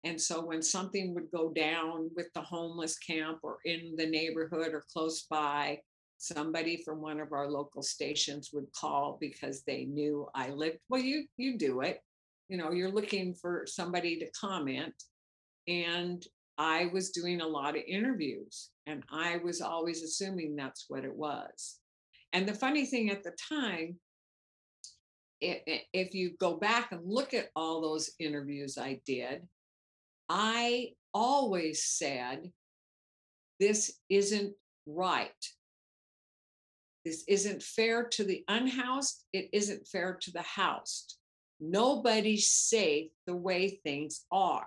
And 0.05 0.21
so 0.21 0.45
when 0.45 0.63
something 0.63 1.13
would 1.15 1.33
go 1.33 1.51
down 1.51 2.11
with 2.15 2.29
the 2.35 2.41
homeless 2.41 2.97
camp 2.99 3.41
or 3.43 3.59
in 3.65 3.95
the 3.97 4.07
neighborhood 4.07 4.69
or 4.73 4.85
close 4.93 5.23
by, 5.29 5.81
somebody 6.19 6.83
from 6.85 7.01
one 7.01 7.21
of 7.21 7.33
our 7.33 7.49
local 7.49 7.83
stations 7.83 8.51
would 8.53 8.67
call 8.73 9.19
because 9.21 9.63
they 9.63 9.85
knew 9.85 10.27
I 10.35 10.51
lived. 10.51 10.79
Well, 10.89 11.01
you 11.01 11.27
you 11.37 11.59
do 11.59 11.81
it. 11.81 12.01
You 12.49 12.57
know, 12.57 12.73
you're 12.73 12.93
looking 12.93 13.35
for 13.35 13.65
somebody 13.67 14.19
to 14.19 14.31
comment. 14.31 14.95
And 15.69 16.25
I 16.59 16.87
was 16.93 17.11
doing 17.11 17.41
a 17.41 17.47
lot 17.47 17.77
of 17.77 17.83
interviews 17.87 18.71
and 18.87 19.03
I 19.11 19.39
was 19.39 19.61
always 19.61 20.03
assuming 20.03 20.57
that's 20.57 20.87
what 20.89 21.05
it 21.05 21.15
was. 21.15 21.79
And 22.33 22.49
the 22.49 22.55
funny 22.55 22.87
thing 22.87 23.11
at 23.11 23.23
the 23.23 23.33
time, 23.49 23.97
if 25.41 26.15
you 26.15 26.37
go 26.39 26.57
back 26.57 26.93
and 26.93 27.01
look 27.05 27.35
at 27.35 27.49
all 27.55 27.83
those 27.83 28.11
interviews 28.19 28.79
I 28.79 29.01
did, 29.05 29.47
I 30.29 30.93
always 31.13 31.85
said, 31.85 32.51
this 33.61 33.99
isn't 34.09 34.55
right. 34.87 35.33
This 37.07 37.23
isn't 37.29 37.63
fair 37.63 38.09
to 38.09 38.25
the 38.25 38.43
unhoused. 38.49 39.27
It 39.33 39.49
isn't 39.53 39.87
fair 39.87 40.19
to 40.23 40.33
the 40.33 40.43
housed. 40.43 41.19
Nobody's 41.61 42.49
safe 42.49 43.13
the 43.29 43.37
way 43.37 43.81
things 43.85 44.25
are. 44.33 44.67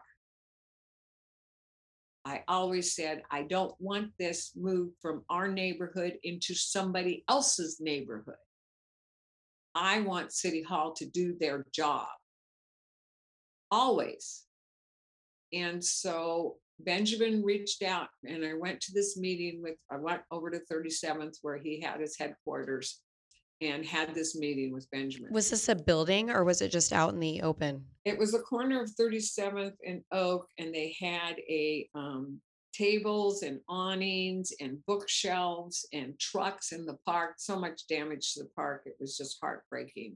I 2.23 2.45
always 2.47 2.95
said, 2.95 3.23
I 3.29 3.43
don't 3.43 3.75
want 3.77 4.11
this 4.17 4.53
moved 4.55 4.93
from 5.01 5.25
our 5.29 5.49
neighborhood 5.49 6.17
into 6.23 6.55
somebody 6.55 7.25
else's 7.27 7.81
neighborhood. 7.81 8.35
I 9.75 9.99
want 9.99 10.31
City 10.31 10.63
Hall 10.63 10.93
to 10.93 11.05
do 11.05 11.35
their 11.37 11.65
job. 11.73 12.07
Always. 13.69 14.45
And 15.51 15.83
so 15.83 16.55
Benjamin 16.79 17.43
reached 17.43 17.83
out, 17.83 18.07
and 18.23 18.45
I 18.45 18.53
went 18.53 18.79
to 18.81 18.93
this 18.93 19.17
meeting 19.17 19.61
with, 19.61 19.75
I 19.91 19.97
went 19.97 20.21
over 20.31 20.49
to 20.49 20.61
37th 20.71 21.37
where 21.41 21.57
he 21.57 21.81
had 21.81 21.99
his 21.99 22.17
headquarters 22.17 23.01
and 23.61 23.85
had 23.85 24.15
this 24.15 24.37
meeting 24.37 24.71
with 24.71 24.89
Benjamin. 24.89 25.33
Was 25.33 25.49
this 25.49 25.67
a 25.67 25.75
building 25.75 26.29
or 26.29 26.43
was 26.45 26.61
it 26.61 26.71
just 26.71 26.93
out 26.93 27.13
in 27.13 27.19
the 27.19 27.41
open? 27.41 27.83
It 28.05 28.17
was 28.17 28.31
the 28.31 28.39
corner 28.39 28.81
of 28.81 28.91
37th 28.91 29.73
and 29.85 30.01
Oak, 30.11 30.47
and 30.57 30.73
they 30.73 30.95
had 30.99 31.37
a 31.49 31.89
um, 31.93 32.39
tables 32.73 33.43
and 33.43 33.59
awnings 33.67 34.53
and 34.61 34.77
bookshelves 34.85 35.85
and 35.91 36.17
trucks 36.19 36.71
in 36.71 36.85
the 36.85 36.97
park. 37.05 37.35
So 37.37 37.59
much 37.59 37.87
damage 37.87 38.33
to 38.33 38.43
the 38.43 38.49
park; 38.55 38.83
it 38.85 38.95
was 38.99 39.17
just 39.17 39.37
heartbreaking. 39.41 40.15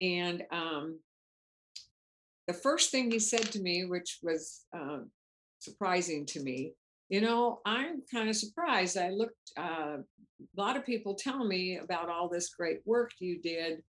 And 0.00 0.44
um, 0.50 1.00
the 2.46 2.54
first 2.54 2.90
thing 2.90 3.10
he 3.10 3.18
said 3.18 3.52
to 3.52 3.60
me, 3.60 3.84
which 3.84 4.20
was 4.22 4.64
uh, 4.74 5.00
surprising 5.68 6.26
to 6.26 6.40
me, 6.40 6.72
you 7.08 7.20
know, 7.20 7.60
I'm 7.64 8.02
kind 8.12 8.28
of 8.28 8.36
surprised. 8.36 8.98
I 8.98 9.10
looked. 9.10 9.52
Uh, 9.56 9.98
a 10.40 10.60
lot 10.60 10.76
of 10.76 10.86
people 10.86 11.14
tell 11.14 11.44
me 11.44 11.78
about 11.78 12.08
all 12.08 12.28
this 12.28 12.50
great 12.50 12.78
work 12.84 13.10
you 13.18 13.40
did 13.40 13.82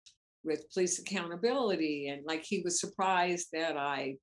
with 0.45 0.71
police 0.73 0.99
accountability 0.99 2.09
and 2.09 2.25
like 2.25 2.45
he 2.45 2.63
was 2.63 2.81
surprised 2.81 3.49
that 3.53 3.77
i 3.77 4.17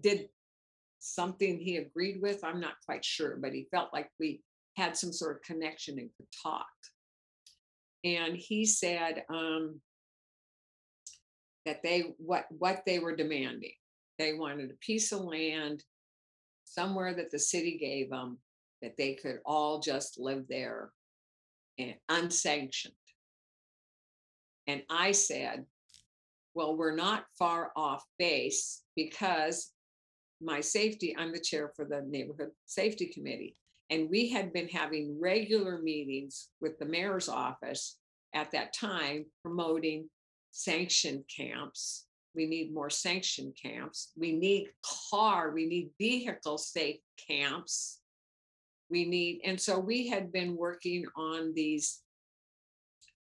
did 0.00 0.28
something 1.00 1.58
he 1.58 1.76
agreed 1.76 2.20
with 2.20 2.44
i'm 2.44 2.60
not 2.60 2.74
quite 2.84 3.04
sure 3.04 3.36
but 3.40 3.52
he 3.52 3.66
felt 3.70 3.92
like 3.92 4.08
we 4.20 4.40
had 4.76 4.96
some 4.96 5.12
sort 5.12 5.36
of 5.36 5.42
connection 5.42 5.98
and 5.98 6.10
could 6.16 6.26
talk 6.42 6.66
and 8.04 8.36
he 8.36 8.64
said 8.64 9.24
um, 9.28 9.80
that 11.66 11.82
they 11.82 12.14
what 12.18 12.44
what 12.50 12.82
they 12.86 12.98
were 12.98 13.16
demanding 13.16 13.72
they 14.18 14.34
wanted 14.34 14.70
a 14.70 14.74
piece 14.84 15.12
of 15.12 15.20
land 15.20 15.82
somewhere 16.74 17.14
that 17.14 17.30
the 17.30 17.38
city 17.38 17.78
gave 17.78 18.10
them 18.10 18.38
that 18.82 18.96
they 18.96 19.14
could 19.14 19.40
all 19.44 19.80
just 19.80 20.18
live 20.18 20.44
there 20.48 20.90
and 21.78 21.94
unsanctioned. 22.08 22.94
And 24.66 24.82
I 24.90 25.12
said, 25.12 25.64
well, 26.54 26.76
we're 26.76 26.94
not 26.94 27.24
far 27.38 27.72
off 27.76 28.04
base 28.18 28.82
because 28.96 29.70
my 30.40 30.60
safety, 30.60 31.14
I'm 31.16 31.32
the 31.32 31.40
chair 31.40 31.72
for 31.74 31.84
the 31.84 32.02
neighborhood 32.08 32.50
safety 32.66 33.06
committee. 33.06 33.56
And 33.90 34.10
we 34.10 34.28
had 34.28 34.52
been 34.52 34.68
having 34.68 35.18
regular 35.20 35.78
meetings 35.78 36.48
with 36.60 36.78
the 36.78 36.84
mayor's 36.84 37.28
office 37.28 37.96
at 38.34 38.50
that 38.52 38.74
time 38.74 39.24
promoting 39.42 40.10
sanctioned 40.50 41.24
camps. 41.34 42.07
We 42.34 42.46
need 42.46 42.72
more 42.72 42.90
sanctioned 42.90 43.56
camps. 43.60 44.12
We 44.16 44.32
need 44.32 44.68
car, 45.10 45.50
we 45.52 45.66
need 45.66 45.90
vehicle 45.98 46.58
safe 46.58 47.00
camps. 47.28 48.00
We 48.90 49.04
need, 49.04 49.40
and 49.44 49.60
so 49.60 49.78
we 49.78 50.08
had 50.08 50.32
been 50.32 50.56
working 50.56 51.04
on 51.16 51.52
these 51.54 52.00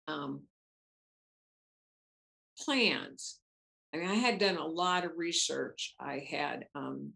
um, 0.07 0.43
plans. 2.59 3.39
I 3.95 3.99
mean, 3.99 4.09
I 4.09 4.15
had 4.15 4.39
done 4.39 4.57
a 4.57 4.67
lot 4.67 5.05
of 5.05 5.13
research. 5.17 5.95
I 5.99 6.25
had 6.29 6.67
um, 6.75 7.13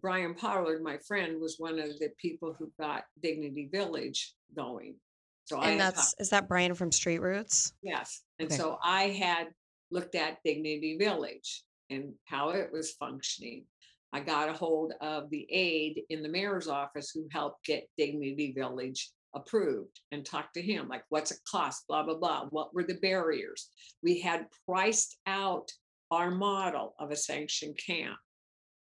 Bryan 0.00 0.34
Pollard, 0.34 0.82
my 0.82 0.98
friend, 1.06 1.40
was 1.40 1.56
one 1.58 1.78
of 1.78 1.98
the 1.98 2.10
people 2.20 2.54
who 2.58 2.70
got 2.78 3.04
Dignity 3.22 3.68
Village 3.72 4.34
going. 4.54 4.96
So 5.44 5.56
And 5.60 5.72
had 5.72 5.80
that's 5.80 6.10
talked- 6.10 6.20
is 6.20 6.30
that 6.30 6.48
Bryan 6.48 6.74
from 6.74 6.92
Street 6.92 7.20
Roots? 7.20 7.72
yes, 7.82 8.22
and 8.38 8.48
Okay. 8.48 8.56
so 8.56 8.78
I 8.82 9.04
had 9.08 9.48
looked 9.90 10.14
at 10.14 10.38
Dignity 10.44 10.96
Village 10.98 11.62
and 11.90 12.12
how 12.26 12.50
it 12.50 12.70
was 12.72 12.92
functioning. 12.92 13.64
I 14.12 14.20
got 14.20 14.48
a 14.48 14.52
hold 14.54 14.92
of 15.00 15.28
the 15.30 15.46
aide 15.50 16.02
in 16.08 16.22
the 16.22 16.28
mayor's 16.28 16.68
office 16.68 17.10
who 17.10 17.28
helped 17.30 17.64
get 17.64 17.88
Dignity 17.96 18.52
Village 18.56 19.10
approved 19.34 20.00
and 20.10 20.24
talked 20.24 20.54
to 20.54 20.62
him 20.62 20.88
like 20.88 21.04
what's 21.10 21.30
it 21.30 21.38
cost? 21.50 21.84
blah 21.88 22.02
blah 22.02 22.16
blah. 22.16 22.46
What 22.50 22.74
were 22.74 22.84
the 22.84 22.94
barriers? 22.94 23.68
We 24.02 24.20
had 24.20 24.46
priced 24.66 25.18
out 25.26 25.70
our 26.10 26.30
model 26.30 26.94
of 26.98 27.10
a 27.10 27.16
sanctioned 27.16 27.78
camp. 27.84 28.16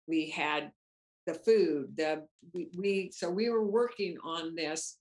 We 0.06 0.30
had 0.30 0.70
the 1.26 1.34
food 1.34 1.96
the 1.96 2.24
we, 2.54 2.68
we 2.76 3.10
so 3.12 3.28
we 3.28 3.50
were 3.50 3.66
working 3.66 4.16
on 4.24 4.54
this 4.54 4.96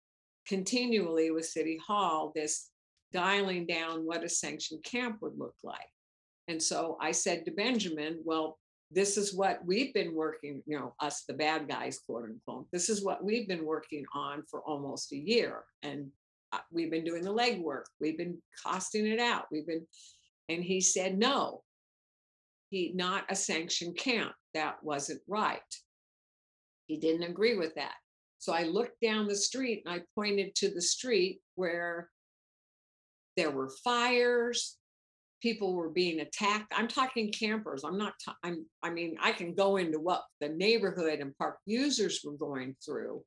continually 0.47 1.31
with 1.31 1.45
city 1.45 1.79
hall 1.85 2.31
this 2.35 2.69
dialing 3.13 3.65
down 3.65 4.05
what 4.05 4.23
a 4.23 4.29
sanctioned 4.29 4.83
camp 4.83 5.17
would 5.21 5.37
look 5.37 5.55
like. 5.63 5.79
And 6.47 6.61
so 6.61 6.97
i 7.01 7.11
said 7.11 7.43
to 7.43 7.51
benjamin 7.51 8.21
well 8.23 8.57
this 8.89 9.17
is 9.17 9.35
what 9.35 9.59
we've 9.65 9.93
been 9.93 10.15
working 10.15 10.63
you 10.65 10.79
know 10.79 10.93
us 11.01 11.25
the 11.27 11.33
bad 11.33 11.67
guys 11.67 11.99
quote 12.05 12.23
unquote 12.23 12.67
this 12.71 12.87
is 12.89 13.03
what 13.03 13.21
we've 13.21 13.49
been 13.49 13.65
working 13.65 14.05
on 14.15 14.43
for 14.49 14.61
almost 14.61 15.11
a 15.11 15.17
year 15.17 15.65
and 15.83 16.07
uh, 16.53 16.59
we've 16.71 16.89
been 16.89 17.03
doing 17.03 17.21
the 17.21 17.33
legwork 17.33 17.83
we've 17.99 18.17
been 18.17 18.37
costing 18.65 19.05
it 19.05 19.19
out 19.19 19.43
we've 19.51 19.67
been 19.67 19.85
and 20.49 20.63
he 20.63 20.81
said 20.81 21.17
no. 21.17 21.63
He 22.69 22.91
not 22.95 23.25
a 23.29 23.35
sanctioned 23.35 23.97
camp. 23.97 24.33
That 24.53 24.83
wasn't 24.83 25.21
right. 25.27 25.59
He 26.87 26.97
didn't 26.97 27.29
agree 27.29 27.57
with 27.57 27.75
that. 27.75 27.95
So 28.39 28.53
i 28.53 28.63
looked 28.63 29.01
down 29.01 29.27
the 29.27 29.35
street 29.35 29.83
and 29.85 29.93
i 29.93 30.03
pointed 30.15 30.53
to 30.55 30.69
the 30.69 30.81
street 30.81 31.41
where 31.55 32.09
there 33.37 33.51
were 33.51 33.69
fires 33.83 34.77
people 35.41 35.75
were 35.75 35.89
being 35.89 36.19
attacked 36.19 36.73
i'm 36.75 36.87
talking 36.87 37.31
campers 37.31 37.83
i'm 37.83 37.97
not 37.97 38.13
ta- 38.23 38.35
i'm 38.43 38.65
i 38.83 38.89
mean 38.89 39.15
i 39.21 39.31
can 39.31 39.53
go 39.53 39.77
into 39.77 39.99
what 39.99 40.23
the 40.41 40.49
neighborhood 40.49 41.19
and 41.19 41.37
park 41.37 41.57
users 41.65 42.21
were 42.25 42.33
going 42.33 42.75
through 42.83 43.23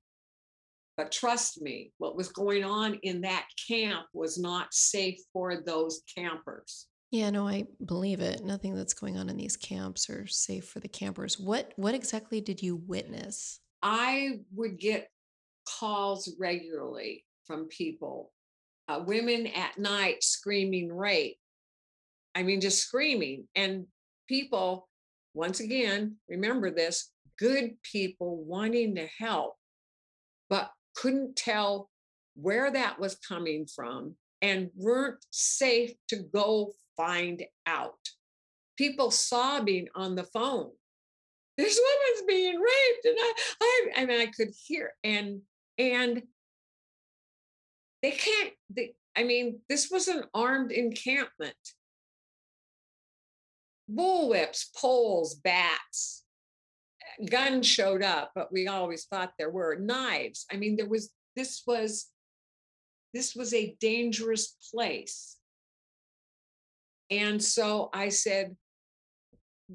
but 0.96 1.12
trust 1.12 1.62
me 1.62 1.92
what 1.98 2.16
was 2.16 2.28
going 2.28 2.64
on 2.64 2.98
in 3.04 3.20
that 3.22 3.46
camp 3.68 4.06
was 4.12 4.38
not 4.38 4.66
safe 4.72 5.18
for 5.32 5.62
those 5.62 6.02
campers 6.14 6.88
Yeah, 7.12 7.30
no, 7.30 7.48
I 7.48 7.64
believe 7.84 8.20
it. 8.20 8.44
Nothing 8.44 8.76
that's 8.76 8.94
going 8.94 9.16
on 9.18 9.28
in 9.28 9.36
these 9.36 9.56
camps 9.56 10.08
are 10.08 10.28
safe 10.28 10.68
for 10.68 10.78
the 10.78 10.88
campers. 10.88 11.40
What 11.40 11.72
what 11.74 11.94
exactly 11.94 12.40
did 12.40 12.62
you 12.62 12.76
witness? 12.76 13.58
I 13.82 14.40
would 14.54 14.78
get 14.78 15.08
calls 15.66 16.32
regularly 16.38 17.24
from 17.46 17.66
people, 17.66 18.32
uh, 18.90 19.00
women 19.06 19.46
at 19.46 19.78
night 19.78 20.22
screaming 20.22 20.92
rape. 20.92 21.36
I 22.34 22.42
mean, 22.42 22.60
just 22.60 22.82
screaming. 22.82 23.46
And 23.54 23.86
people, 24.28 24.88
once 25.34 25.60
again, 25.60 26.16
remember 26.28 26.70
this 26.70 27.10
good 27.38 27.74
people 27.82 28.42
wanting 28.44 28.96
to 28.96 29.08
help, 29.18 29.54
but 30.48 30.70
couldn't 30.94 31.36
tell 31.36 31.88
where 32.34 32.70
that 32.70 32.98
was 32.98 33.16
coming 33.16 33.66
from 33.66 34.16
and 34.42 34.70
weren't 34.76 35.24
safe 35.30 35.92
to 36.08 36.16
go 36.16 36.72
find 36.96 37.44
out. 37.66 37.98
People 38.76 39.10
sobbing 39.10 39.88
on 39.94 40.14
the 40.16 40.24
phone 40.24 40.70
this 41.56 41.78
woman's 41.78 42.26
being 42.26 42.58
raped 42.58 43.04
and 43.04 43.16
I, 43.18 43.34
I 43.60 43.90
I 43.96 44.06
mean 44.06 44.20
I 44.20 44.26
could 44.26 44.48
hear 44.66 44.92
and 45.04 45.40
and 45.76 46.22
they 48.02 48.12
can't 48.12 48.52
they, 48.74 48.94
I 49.16 49.24
mean 49.24 49.60
this 49.68 49.90
was 49.90 50.08
an 50.08 50.24
armed 50.34 50.72
encampment. 50.72 51.54
Bullwhips 53.92 54.66
poles 54.76 55.34
bats 55.34 56.24
guns 57.28 57.66
showed 57.66 58.02
up 58.02 58.30
but 58.34 58.52
we 58.52 58.68
always 58.68 59.04
thought 59.04 59.32
there 59.38 59.50
were 59.50 59.76
knives. 59.76 60.46
I 60.52 60.56
mean 60.56 60.76
there 60.76 60.88
was 60.88 61.10
this 61.36 61.62
was 61.66 62.06
this 63.12 63.34
was 63.34 63.52
a 63.52 63.76
dangerous 63.80 64.56
place. 64.72 65.36
And 67.10 67.42
so 67.42 67.90
I 67.92 68.08
said 68.10 68.56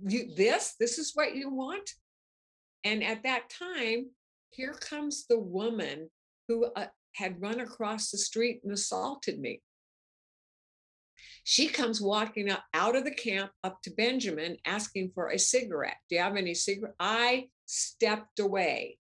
you 0.08 0.34
this 0.36 0.76
this 0.80 0.98
is 0.98 1.12
what 1.14 1.36
you 1.36 1.50
want? 1.50 1.90
And 2.84 3.04
at 3.04 3.24
that 3.24 3.50
time 3.50 4.08
here 4.52 4.74
comes 4.74 5.26
the 5.28 5.40
woman 5.40 6.10
who 6.48 6.66
uh, 6.76 6.88
had 7.16 7.42
run 7.42 7.60
across 7.60 8.12
the 8.12 8.18
street 8.18 8.62
and 8.64 8.74
assaulted 8.74 9.40
me. 9.40 9.62
She 11.44 11.68
comes 11.68 12.02
walking 12.02 12.50
up 12.50 12.64
out 12.74 12.96
of 12.96 13.04
the 13.04 13.14
camp 13.14 13.52
up 13.64 13.82
to 13.84 13.92
benjamin 13.92 14.58
asking 14.66 15.12
for 15.14 15.30
a 15.30 15.40
cigarette. 15.40 15.98
Do 16.10 16.16
you 16.16 16.22
have 16.22 16.36
any 16.36 16.54
cigarette 16.54 16.96
i 17.00 17.48
stepped 17.66 18.40
away. 18.40 18.98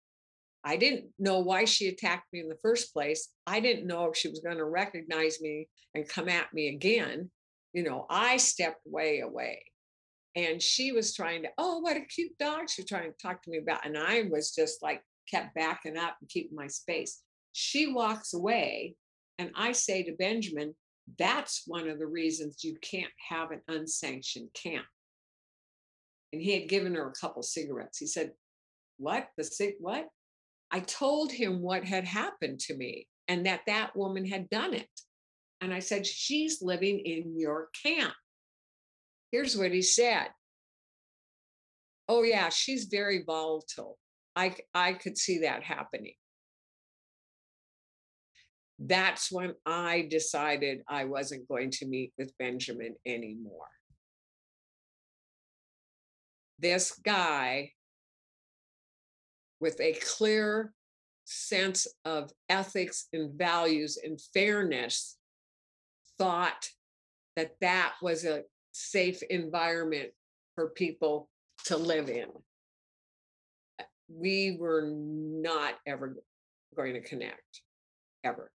I 0.63 0.78
didn't 0.78 1.05
know 1.20 1.39
why 1.39 1.66
she 1.66 1.88
attacked 1.88 2.32
me 2.34 2.39
in 2.39 2.49
the 2.49 2.57
first 2.61 2.91
place. 2.91 3.30
I 3.45 3.59
didn't 3.59 3.86
know 3.86 4.09
if 4.09 4.18
she 4.18 4.30
was 4.30 4.39
going 4.39 4.57
to 4.57 4.66
recognize 4.66 5.39
me 5.39 5.68
and 5.93 6.09
come 6.09 6.28
at 6.28 6.51
me 6.53 6.70
again. 6.70 7.30
You 7.74 7.84
know 7.84 8.05
i 8.09 8.38
stepped 8.38 8.82
way 8.86 9.20
away. 9.20 9.63
And 10.36 10.61
she 10.61 10.91
was 10.91 11.13
trying 11.13 11.43
to 11.43 11.49
oh 11.57 11.80
what 11.80 11.97
a 11.97 12.01
cute 12.01 12.38
dog 12.38 12.70
she 12.70 12.84
was 12.84 12.89
trying 12.89 13.11
to 13.11 13.18
talk 13.18 13.41
to 13.43 13.49
me 13.49 13.57
about 13.57 13.86
and 13.86 13.97
i 13.97 14.24
was 14.30 14.53
just 14.53 14.82
like 14.84 15.01
kept 15.30 15.55
backing 15.55 15.97
up 15.97 16.16
and 16.22 16.30
keeping 16.30 16.55
my 16.55 16.68
space 16.68 17.22
she 17.56 17.91
walks 17.91 18.34
away 18.34 18.95
and 19.38 19.51
i 19.56 19.72
say 19.72 20.03
to 20.03 20.14
benjamin 20.14 20.76
that's 21.20 21.64
one 21.68 21.88
of 21.88 21.99
the 21.99 22.08
reasons 22.08 22.64
you 22.64 22.76
can't 22.82 23.12
have 23.30 23.51
an 23.51 23.62
unsanctioned 23.68 24.49
camp 24.53 24.86
and 26.34 26.41
he 26.41 26.60
had 26.60 26.70
given 26.70 26.95
her 26.95 27.08
a 27.08 27.20
couple 27.20 27.43
cigarettes 27.43 27.97
he 27.97 28.08
said 28.08 28.32
what 28.97 29.28
the 29.38 29.43
cig 29.43 29.76
what 29.80 30.08
i 30.72 30.80
told 30.80 31.32
him 31.32 31.62
what 31.62 31.84
had 31.84 32.06
happened 32.06 32.60
to 32.60 32.76
me 32.76 33.08
and 33.28 33.45
that 33.45 33.62
that 33.68 33.95
woman 33.95 34.26
had 34.26 34.49
done 34.49 34.74
it 34.74 34.89
and 35.62 35.74
i 35.74 35.80
said 35.80 36.06
she's 36.06 36.62
living 36.62 36.99
in 36.99 37.38
your 37.38 37.70
camp 37.84 38.14
Here's 39.36 39.58
what 39.58 39.74
he 39.74 39.82
said. 39.82 40.28
Oh 42.08 42.24
yeah, 42.24 42.47
she's 42.47 42.86
very 42.86 43.22
volatile. 43.26 43.97
I, 44.34 44.56
I 44.74 44.93
could 44.93 45.18
see 45.18 45.39
that 45.39 45.62
happening. 45.62 46.14
That's 48.78 49.32
when 49.32 49.54
I 49.66 50.08
decided 50.10 50.82
I 50.88 51.06
wasn't 51.06 51.48
going 51.48 51.72
to 51.72 51.88
meet 51.88 52.14
with 52.18 52.38
Benjamin 52.38 52.96
anymore. 53.06 53.68
This 56.60 56.92
guy 57.04 57.72
with 59.60 59.80
a 59.80 59.94
clear 59.94 60.74
sense 61.26 61.88
of 62.04 62.32
ethics 62.50 63.08
and 63.14 63.34
values 63.38 63.98
and 64.04 64.20
fairness 64.34 65.18
thought 66.18 66.70
that 67.36 67.56
that 67.62 67.94
was 68.02 68.26
a 68.26 68.44
safe 68.72 69.22
environment 69.30 70.10
for 70.54 70.70
people 70.70 71.30
to 71.66 71.78
live 71.78 72.10
in. 72.10 72.28
We 74.08 74.58
were 74.60 74.84
not 74.86 75.76
ever 75.88 76.16
going 76.76 76.94
to 76.94 77.02
connect, 77.02 77.62
ever. 78.24 78.52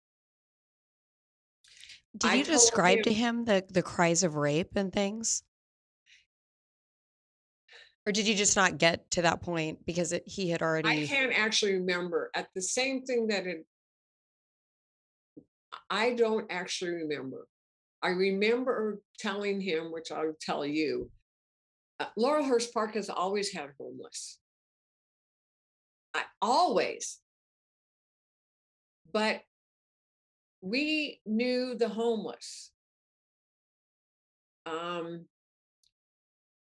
Did 2.17 2.31
I 2.31 2.35
you 2.37 2.45
describe 2.45 3.03
to 3.05 3.13
him- 3.13 3.39
him 3.39 3.45
the 3.45 3.65
the 3.71 3.83
cries 3.83 4.23
of 4.23 4.37
rape 4.37 4.77
and 4.77 4.93
things? 4.93 5.43
Or 8.07 8.13
did 8.13 8.27
you 8.27 8.35
just 8.35 8.57
not 8.57 8.79
get 8.79 9.11
to 9.13 9.23
that 9.23 9.43
point 9.43 9.85
because 9.85 10.13
it 10.13 10.27
he 10.27 10.51
had 10.51 10.63
already? 10.63 11.05
I 11.05 11.07
can't 11.07 11.33
actually 11.33 11.75
remember 11.75 12.31
at 12.35 12.49
the 12.55 12.63
same 12.63 13.03
thing 13.03 13.29
that 13.29 13.47
it 13.47 13.67
I 15.89 16.15
don't 16.15 16.51
actually 16.51 16.93
remember. 16.93 17.47
I 18.03 18.11
remember 18.11 19.03
telling 19.19 19.61
him, 19.61 19.93
which 19.93 20.11
I'll 20.11 20.37
tell 20.41 20.65
you, 20.65 21.11
uh, 21.99 22.07
Laurelhurst 22.19 22.73
Park 22.73 22.95
has 22.95 23.11
always 23.11 23.53
had 23.53 23.71
homeless. 23.79 24.39
I, 26.15 26.23
always. 26.41 27.19
But 29.13 29.43
we 30.61 31.21
knew 31.27 31.75
the 31.75 31.89
homeless. 31.89 32.71
Um, 34.67 35.25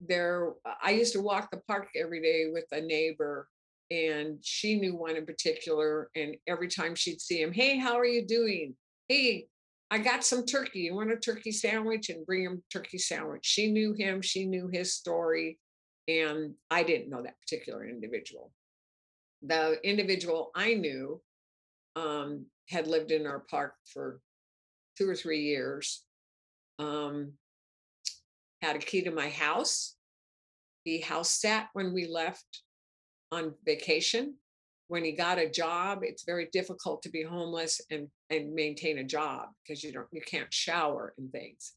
there, 0.00 0.52
I 0.82 0.90
used 0.90 1.12
to 1.14 1.20
walk 1.20 1.50
the 1.50 1.62
park 1.68 1.88
every 1.96 2.20
day 2.20 2.50
with 2.52 2.66
a 2.72 2.80
neighbor, 2.80 3.48
and 3.90 4.38
she 4.42 4.78
knew 4.78 4.96
one 4.96 5.16
in 5.16 5.24
particular. 5.24 6.10
And 6.14 6.36
every 6.46 6.68
time 6.68 6.94
she'd 6.94 7.20
see 7.20 7.40
him, 7.40 7.52
hey, 7.52 7.78
how 7.78 7.98
are 7.98 8.06
you 8.06 8.26
doing? 8.26 8.74
Hey, 9.08 9.46
I 9.90 9.98
got 9.98 10.24
some 10.24 10.44
turkey. 10.44 10.80
You 10.80 10.94
want 10.94 11.12
a 11.12 11.16
turkey 11.16 11.52
sandwich? 11.52 12.10
And 12.10 12.26
bring 12.26 12.42
him 12.42 12.62
turkey 12.72 12.98
sandwich. 12.98 13.44
She 13.44 13.70
knew 13.70 13.92
him, 13.92 14.20
she 14.20 14.44
knew 14.44 14.68
his 14.72 14.94
story. 14.94 15.58
And 16.08 16.54
I 16.70 16.82
didn't 16.82 17.10
know 17.10 17.22
that 17.22 17.40
particular 17.40 17.86
individual. 17.86 18.50
The 19.42 19.78
individual 19.88 20.50
I 20.54 20.74
knew 20.74 21.22
um, 21.96 22.46
had 22.68 22.86
lived 22.86 23.10
in 23.10 23.26
our 23.26 23.40
park 23.40 23.74
for 23.92 24.20
two 24.96 25.08
or 25.08 25.14
three 25.14 25.42
years. 25.42 26.04
Um, 26.78 27.32
had 28.62 28.76
a 28.76 28.80
key 28.80 29.02
to 29.02 29.10
my 29.10 29.28
house. 29.28 29.96
He 30.84 31.00
house 31.00 31.30
sat 31.30 31.68
when 31.72 31.92
we 31.92 32.06
left 32.06 32.62
on 33.32 33.54
vacation. 33.64 34.34
When 34.88 35.04
he 35.04 35.12
got 35.12 35.38
a 35.38 35.50
job, 35.50 36.00
it's 36.02 36.24
very 36.24 36.48
difficult 36.52 37.02
to 37.02 37.10
be 37.10 37.22
homeless 37.22 37.80
and 37.90 38.08
and 38.30 38.54
maintain 38.54 38.98
a 38.98 39.04
job 39.04 39.48
because 39.62 39.82
you 39.82 39.92
don't 39.92 40.08
you 40.12 40.20
can't 40.20 40.52
shower 40.52 41.14
and 41.18 41.30
things. 41.32 41.72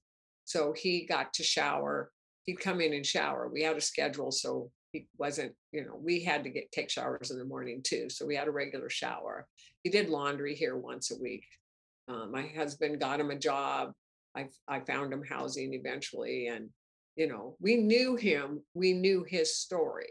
So 0.46 0.74
he 0.74 1.06
got 1.06 1.34
to 1.34 1.44
shower. 1.44 2.12
He'd 2.44 2.60
come 2.60 2.80
in 2.80 2.94
and 2.94 3.06
shower. 3.06 3.50
We 3.52 3.62
had 3.62 3.78
a 3.78 3.82
schedule, 3.82 4.32
so 4.32 4.72
he 4.92 5.08
wasn't, 5.18 5.54
you 5.72 5.86
know, 5.86 6.00
we 6.02 6.24
had 6.24 6.44
to 6.44 6.50
get 6.50 6.72
take 6.72 6.90
showers 6.90 7.32
in 7.32 7.38
the 7.38 7.46
morning 7.46 7.82
too. 7.84 8.10
So 8.10 8.26
we 8.26 8.36
had 8.36 8.48
a 8.48 8.52
regular 8.52 8.90
shower. 8.90 9.48
He 9.88 9.92
did 9.92 10.10
laundry 10.10 10.54
here 10.54 10.76
once 10.76 11.12
a 11.12 11.18
week. 11.18 11.46
Uh, 12.10 12.26
my 12.26 12.46
husband 12.46 13.00
got 13.00 13.22
him 13.22 13.32
a 13.32 13.40
job. 13.40 13.94
I 14.36 14.50
I 14.68 14.82
found 14.82 15.14
him 15.14 15.24
housing 15.24 15.74
eventually, 15.74 16.48
and 16.48 16.72
you 17.16 17.30
know, 17.30 17.56
we 17.62 17.78
knew 17.78 18.18
him. 18.18 18.66
We 18.74 18.92
knew 18.92 19.24
his 19.24 19.56
story. 19.56 20.10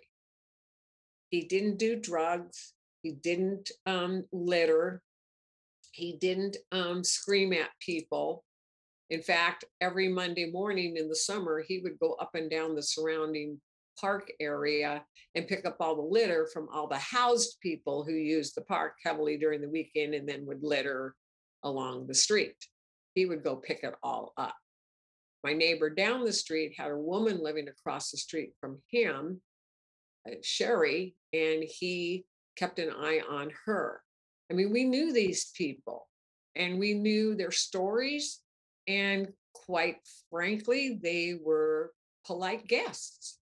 He 1.29 1.43
didn't 1.43 1.77
do 1.77 1.95
drugs. 2.01 2.72
He 3.03 3.12
didn't 3.12 3.70
um, 3.85 4.24
litter. 4.33 5.03
He 5.93 6.16
didn't 6.16 6.57
um, 6.72 7.05
scream 7.05 7.53
at 7.53 7.68
people. 7.79 8.45
In 9.11 9.20
fact, 9.20 9.66
every 9.83 10.09
Monday 10.09 10.51
morning 10.51 10.97
in 10.97 11.07
the 11.07 11.14
summer, 11.14 11.61
he 11.61 11.81
would 11.81 11.99
go 11.99 12.14
up 12.14 12.35
and 12.35 12.51
down 12.51 12.74
the 12.74 12.83
surrounding 12.83 13.61
park 14.01 14.30
area 14.40 15.05
and 15.34 15.49
pick 15.49 15.66
up 15.66 15.76
all 15.80 15.97
the 15.97 16.03
litter 16.03 16.49
from 16.53 16.68
all 16.72 16.86
the 16.86 16.99
housed 16.99 17.59
people 17.62 18.05
who 18.05 18.14
used 18.14 18.55
the 18.55 18.62
park 18.62 18.94
heavily 19.05 19.36
during 19.36 19.61
the 19.61 19.68
weekend 19.68 20.14
and 20.14 20.28
then 20.28 20.47
would 20.47 20.62
litter 20.62 21.14
along 21.62 22.07
the 22.07 22.14
street. 22.14 22.57
He 23.14 23.26
would 23.26 23.42
go 23.42 23.57
pick 23.57 23.82
it 23.82 23.94
all 24.03 24.32
up. 24.36 24.55
My 25.44 25.53
neighbor 25.53 25.90
down 25.90 26.24
the 26.24 26.32
street 26.32 26.74
had 26.76 26.90
a 26.90 26.99
woman 26.99 27.42
living 27.42 27.68
across 27.68 28.11
the 28.11 28.18
street 28.18 28.53
from 28.61 28.78
him, 28.90 29.40
uh, 30.28 30.34
Sherry, 30.42 31.14
and 31.32 31.62
he 31.62 32.24
kept 32.57 32.78
an 32.78 32.90
eye 32.90 33.20
on 33.28 33.53
her. 33.66 34.01
I 34.51 34.55
mean, 34.55 34.72
we 34.72 34.84
knew 34.84 35.12
these 35.12 35.51
people 35.57 36.09
and 36.55 36.78
we 36.78 36.94
knew 36.94 37.34
their 37.34 37.51
stories. 37.51 38.40
And 38.88 39.28
quite 39.53 39.99
frankly, 40.30 40.99
they 41.03 41.38
were 41.42 41.92
polite 42.24 42.66
guests. 42.66 43.38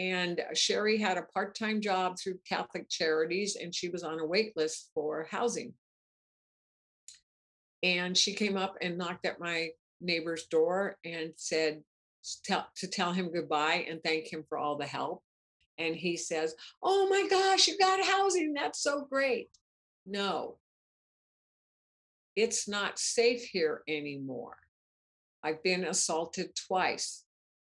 And 0.00 0.40
uh, 0.40 0.54
Sherry 0.54 0.96
had 0.96 1.18
a 1.18 1.22
part 1.22 1.54
time 1.54 1.82
job 1.82 2.16
through 2.18 2.38
Catholic 2.48 2.88
Charities, 2.88 3.56
and 3.56 3.74
she 3.74 3.90
was 3.90 4.02
on 4.02 4.18
a 4.18 4.24
wait 4.24 4.56
list 4.56 4.90
for 4.94 5.28
housing. 5.30 5.74
And 7.82 8.16
she 8.16 8.32
came 8.32 8.56
up 8.56 8.76
and 8.80 8.96
knocked 8.96 9.26
at 9.26 9.40
my 9.40 9.68
neighbor's 10.00 10.46
door 10.46 10.96
and 11.04 11.32
said 11.36 11.82
to 12.44 12.88
tell 12.88 13.12
him 13.12 13.30
goodbye 13.30 13.84
and 13.88 14.02
thank 14.02 14.32
him 14.32 14.42
for 14.48 14.56
all 14.56 14.76
the 14.76 14.86
help. 14.86 15.22
And 15.76 15.94
he 15.94 16.16
says, 16.16 16.54
Oh 16.82 17.06
my 17.10 17.26
gosh, 17.28 17.68
you 17.68 17.76
got 17.76 18.02
housing. 18.02 18.54
That's 18.54 18.82
so 18.82 19.06
great. 19.10 19.50
No, 20.06 20.56
it's 22.36 22.66
not 22.66 22.98
safe 22.98 23.42
here 23.42 23.82
anymore. 23.86 24.56
I've 25.42 25.62
been 25.62 25.84
assaulted 25.84 26.56
twice. 26.56 27.24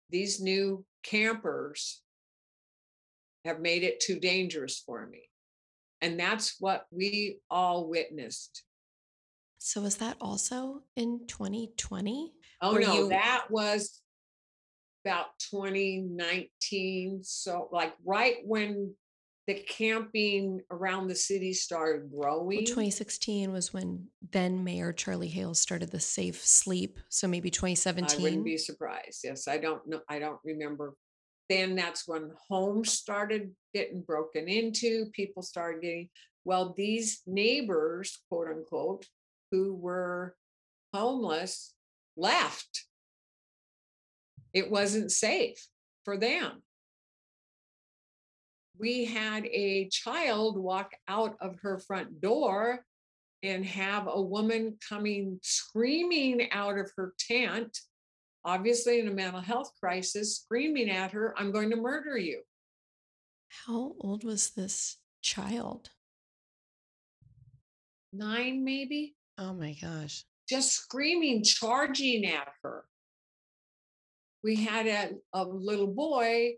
These 0.08 0.40
new 0.40 0.86
campers 1.02 2.01
have 3.44 3.60
made 3.60 3.82
it 3.82 4.00
too 4.00 4.18
dangerous 4.18 4.82
for 4.84 5.06
me. 5.06 5.22
And 6.00 6.18
that's 6.18 6.56
what 6.58 6.86
we 6.90 7.38
all 7.50 7.88
witnessed. 7.88 8.64
So 9.58 9.82
was 9.82 9.96
that 9.96 10.16
also 10.20 10.82
in 10.96 11.20
2020? 11.28 12.32
Oh 12.60 12.72
Were 12.72 12.80
no, 12.80 12.94
you 12.94 13.08
that 13.10 13.44
was 13.50 14.00
about 15.04 15.26
2019. 15.50 17.20
So 17.22 17.68
like 17.72 17.94
right 18.04 18.36
when 18.44 18.94
the 19.46 19.54
camping 19.54 20.60
around 20.70 21.08
the 21.08 21.14
city 21.14 21.52
started 21.52 22.08
well, 22.10 22.40
growing. 22.40 22.64
2016 22.64 23.52
was 23.52 23.72
when 23.72 24.06
then 24.30 24.62
Mayor 24.62 24.92
Charlie 24.92 25.28
Hales 25.28 25.58
started 25.60 25.90
the 25.90 26.00
Safe 26.00 26.44
Sleep. 26.44 27.00
So 27.08 27.26
maybe 27.26 27.50
2017. 27.50 28.18
I 28.18 28.22
wouldn't 28.22 28.44
be 28.44 28.56
surprised. 28.56 29.20
Yes, 29.24 29.48
I 29.48 29.58
don't 29.58 29.86
know. 29.86 30.00
I 30.08 30.20
don't 30.20 30.38
remember. 30.44 30.94
Then 31.52 31.74
that's 31.76 32.08
when 32.08 32.30
homes 32.48 32.92
started 32.92 33.50
getting 33.74 34.00
broken 34.00 34.48
into. 34.48 35.10
People 35.12 35.42
started 35.42 35.82
getting, 35.82 36.08
well, 36.46 36.72
these 36.74 37.20
neighbors, 37.26 38.20
quote 38.30 38.48
unquote, 38.48 39.04
who 39.50 39.74
were 39.74 40.34
homeless 40.94 41.74
left. 42.16 42.86
It 44.54 44.70
wasn't 44.70 45.12
safe 45.12 45.66
for 46.06 46.16
them. 46.16 46.62
We 48.78 49.04
had 49.04 49.44
a 49.44 49.90
child 49.90 50.56
walk 50.56 50.92
out 51.06 51.36
of 51.38 51.58
her 51.60 51.78
front 51.78 52.22
door 52.22 52.82
and 53.42 53.66
have 53.66 54.08
a 54.08 54.22
woman 54.22 54.78
coming 54.88 55.38
screaming 55.42 56.50
out 56.50 56.78
of 56.78 56.90
her 56.96 57.12
tent, 57.18 57.78
obviously 58.44 59.00
in 59.00 59.08
a 59.08 59.12
mental 59.12 59.40
health 59.40 59.72
crisis, 59.80 60.36
screaming 60.38 60.90
at 60.90 61.12
her, 61.12 61.34
I'm 61.38 61.52
going 61.52 61.70
to 61.70 61.76
murder 61.76 62.16
you. 62.16 62.42
How 63.66 63.94
old 64.00 64.24
was 64.24 64.50
this 64.50 64.96
child? 65.20 65.90
Nine, 68.12 68.64
maybe, 68.64 69.14
Oh 69.38 69.54
my 69.54 69.74
gosh. 69.80 70.24
just 70.48 70.72
screaming, 70.72 71.42
charging 71.42 72.26
at 72.26 72.48
her. 72.62 72.84
We 74.44 74.56
had 74.56 74.86
a, 74.86 75.10
a 75.32 75.44
little 75.44 75.86
boy 75.86 76.54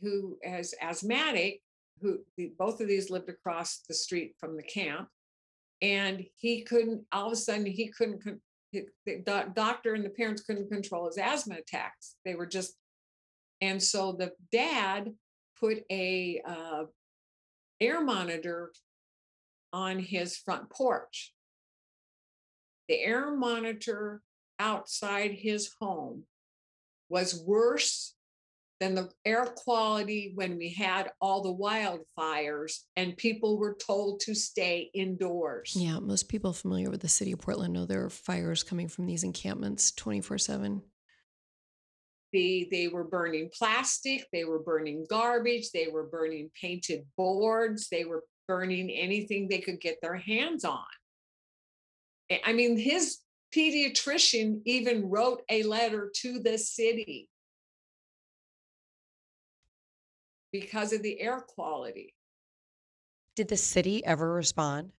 who 0.00 0.38
is 0.42 0.74
asthmatic, 0.80 1.60
who 2.00 2.18
both 2.58 2.80
of 2.80 2.88
these 2.88 3.10
lived 3.10 3.28
across 3.28 3.80
the 3.88 3.94
street 3.94 4.34
from 4.38 4.56
the 4.56 4.62
camp. 4.62 5.08
And 5.80 6.24
he 6.36 6.62
couldn't, 6.62 7.04
all 7.10 7.26
of 7.26 7.32
a 7.32 7.36
sudden, 7.36 7.66
he 7.66 7.88
couldn't, 7.88 8.22
the 8.72 9.52
doctor 9.54 9.94
and 9.94 10.04
the 10.04 10.10
parents 10.10 10.42
couldn't 10.42 10.70
control 10.70 11.06
his 11.06 11.18
asthma 11.18 11.56
attacks. 11.56 12.16
They 12.24 12.34
were 12.34 12.46
just, 12.46 12.74
and 13.60 13.82
so 13.82 14.12
the 14.12 14.32
dad 14.50 15.12
put 15.60 15.84
a 15.90 16.40
uh, 16.46 16.84
air 17.80 18.02
monitor 18.02 18.72
on 19.72 19.98
his 19.98 20.36
front 20.36 20.70
porch. 20.70 21.32
The 22.88 23.00
air 23.00 23.34
monitor 23.34 24.22
outside 24.58 25.32
his 25.32 25.70
home 25.80 26.24
was 27.08 27.42
worse 27.44 28.14
than 28.82 28.96
the 28.96 29.08
air 29.24 29.46
quality 29.46 30.32
when 30.34 30.58
we 30.58 30.68
had 30.68 31.12
all 31.20 31.40
the 31.40 31.54
wildfires 31.54 32.80
and 32.96 33.16
people 33.16 33.56
were 33.56 33.76
told 33.76 34.18
to 34.18 34.34
stay 34.34 34.90
indoors. 34.92 35.76
Yeah, 35.76 36.00
most 36.00 36.28
people 36.28 36.52
familiar 36.52 36.90
with 36.90 37.00
the 37.00 37.08
city 37.08 37.30
of 37.30 37.38
Portland 37.38 37.72
know 37.72 37.86
there 37.86 38.04
are 38.04 38.10
fires 38.10 38.64
coming 38.64 38.88
from 38.88 39.06
these 39.06 39.22
encampments 39.22 39.92
24 39.92 40.36
7. 40.38 40.82
The, 42.32 42.66
they 42.72 42.88
were 42.88 43.04
burning 43.04 43.50
plastic, 43.56 44.26
they 44.32 44.44
were 44.44 44.58
burning 44.58 45.06
garbage, 45.08 45.70
they 45.70 45.86
were 45.86 46.08
burning 46.08 46.50
painted 46.60 47.04
boards, 47.16 47.88
they 47.88 48.04
were 48.04 48.24
burning 48.48 48.90
anything 48.90 49.46
they 49.46 49.60
could 49.60 49.80
get 49.80 49.98
their 50.02 50.16
hands 50.16 50.64
on. 50.64 50.82
I- 52.32 52.40
I 52.46 52.52
mean, 52.52 52.76
his 52.76 53.18
pediatrician 53.54 54.62
even 54.64 55.08
wrote 55.08 55.42
a 55.48 55.62
letter 55.62 56.10
to 56.22 56.40
the 56.40 56.58
city 56.58 57.28
because 60.52 60.92
of 60.92 61.02
the 61.02 61.20
air 61.20 61.40
quality. 61.40 62.14
Did 63.34 63.48
the 63.48 63.56
city 63.56 64.04
ever 64.04 64.32
respond? 64.32 64.92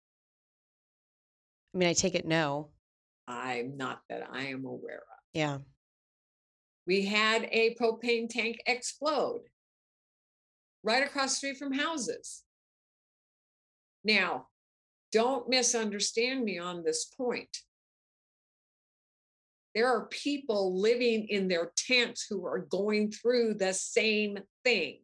I 1.75 1.79
mean, 1.79 1.89
I 1.89 1.93
take 1.93 2.15
it 2.15 2.27
no. 2.27 2.71
I'm 3.29 3.77
not 3.77 4.01
that 4.09 4.27
I 4.31 4.45
am 4.45 4.65
aware 4.65 4.97
of. 4.97 5.19
Yeah. 5.33 5.59
We 6.87 7.05
had 7.05 7.49
a 7.53 7.75
propane 7.81 8.29
tank 8.29 8.61
explode 8.67 9.43
right 10.83 11.05
across 11.05 11.31
the 11.31 11.37
street 11.37 11.59
from 11.59 11.73
houses. 11.73 12.43
Now, 14.05 14.49
don't 15.13 15.49
misunderstand 15.49 16.43
me 16.45 16.59
on 16.59 16.83
this 16.83 17.05
point. 17.05 17.59
There 19.75 19.87
are 19.87 20.07
people 20.07 20.79
living 20.79 21.29
in 21.29 21.49
their 21.49 21.73
tents 21.77 22.27
who 22.29 22.45
are 22.47 22.59
going 22.59 23.11
through 23.11 23.55
the 23.55 23.73
same 23.73 24.39
thing. 24.65 24.99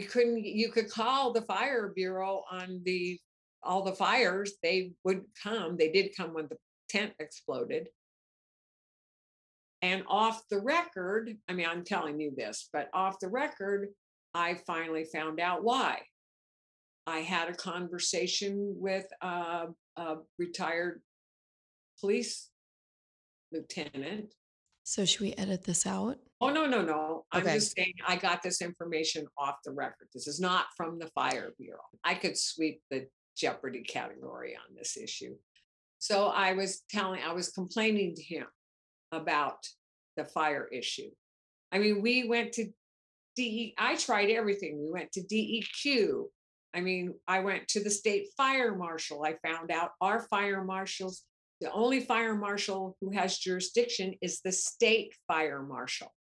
We 0.00 0.06
couldn't, 0.06 0.46
you 0.46 0.70
could 0.70 0.90
call 0.90 1.30
the 1.30 1.42
fire 1.42 1.92
bureau 1.94 2.42
on 2.50 2.80
the 2.86 3.20
all 3.62 3.82
the 3.82 3.92
fires, 3.92 4.54
they 4.62 4.92
would 5.04 5.24
come. 5.42 5.76
They 5.76 5.92
did 5.92 6.16
come 6.16 6.32
when 6.32 6.48
the 6.48 6.56
tent 6.88 7.12
exploded. 7.18 7.90
And 9.82 10.02
off 10.08 10.40
the 10.48 10.58
record, 10.58 11.36
I 11.50 11.52
mean, 11.52 11.66
I'm 11.68 11.84
telling 11.84 12.18
you 12.18 12.32
this, 12.34 12.70
but 12.72 12.88
off 12.94 13.20
the 13.20 13.28
record, 13.28 13.88
I 14.32 14.54
finally 14.66 15.04
found 15.04 15.38
out 15.38 15.64
why. 15.64 16.00
I 17.06 17.18
had 17.18 17.50
a 17.50 17.54
conversation 17.54 18.76
with 18.78 19.04
a, 19.20 19.66
a 19.96 20.16
retired 20.38 21.02
police 22.00 22.48
lieutenant. 23.52 24.32
So, 24.84 25.04
should 25.04 25.20
we 25.20 25.32
edit 25.34 25.64
this 25.64 25.86
out? 25.86 26.18
Oh, 26.40 26.50
no, 26.50 26.66
no, 26.66 26.82
no. 26.82 27.24
I'm 27.32 27.42
okay. 27.42 27.54
just 27.54 27.76
saying 27.76 27.94
I 28.06 28.16
got 28.16 28.42
this 28.42 28.62
information 28.62 29.26
off 29.36 29.56
the 29.64 29.72
record. 29.72 30.08
This 30.14 30.26
is 30.26 30.40
not 30.40 30.66
from 30.76 30.98
the 30.98 31.06
Fire 31.08 31.50
Bureau. 31.58 31.80
I 32.02 32.14
could 32.14 32.36
sweep 32.36 32.80
the 32.90 33.06
Jeopardy 33.36 33.82
category 33.82 34.56
on 34.56 34.74
this 34.74 34.96
issue. 34.96 35.36
So 35.98 36.28
I 36.28 36.54
was 36.54 36.82
telling, 36.90 37.20
I 37.22 37.32
was 37.32 37.50
complaining 37.50 38.14
to 38.14 38.22
him 38.22 38.46
about 39.12 39.58
the 40.16 40.24
fire 40.24 40.66
issue. 40.72 41.10
I 41.72 41.78
mean, 41.78 42.00
we 42.02 42.28
went 42.28 42.52
to 42.54 42.66
DE, 43.36 43.74
I 43.78 43.96
tried 43.96 44.30
everything. 44.30 44.82
We 44.82 44.90
went 44.90 45.12
to 45.12 45.22
DEQ. 45.22 46.24
I 46.74 46.80
mean, 46.80 47.14
I 47.26 47.40
went 47.40 47.68
to 47.68 47.82
the 47.82 47.90
state 47.90 48.28
fire 48.36 48.74
marshal. 48.74 49.24
I 49.24 49.36
found 49.46 49.70
out 49.70 49.90
our 50.00 50.20
fire 50.20 50.64
marshals, 50.64 51.24
the 51.60 51.70
only 51.72 52.00
fire 52.00 52.34
marshal 52.34 52.96
who 53.00 53.10
has 53.10 53.38
jurisdiction 53.38 54.14
is 54.22 54.40
the 54.40 54.52
state 54.52 55.14
fire 55.28 55.62
marshal. 55.62 56.12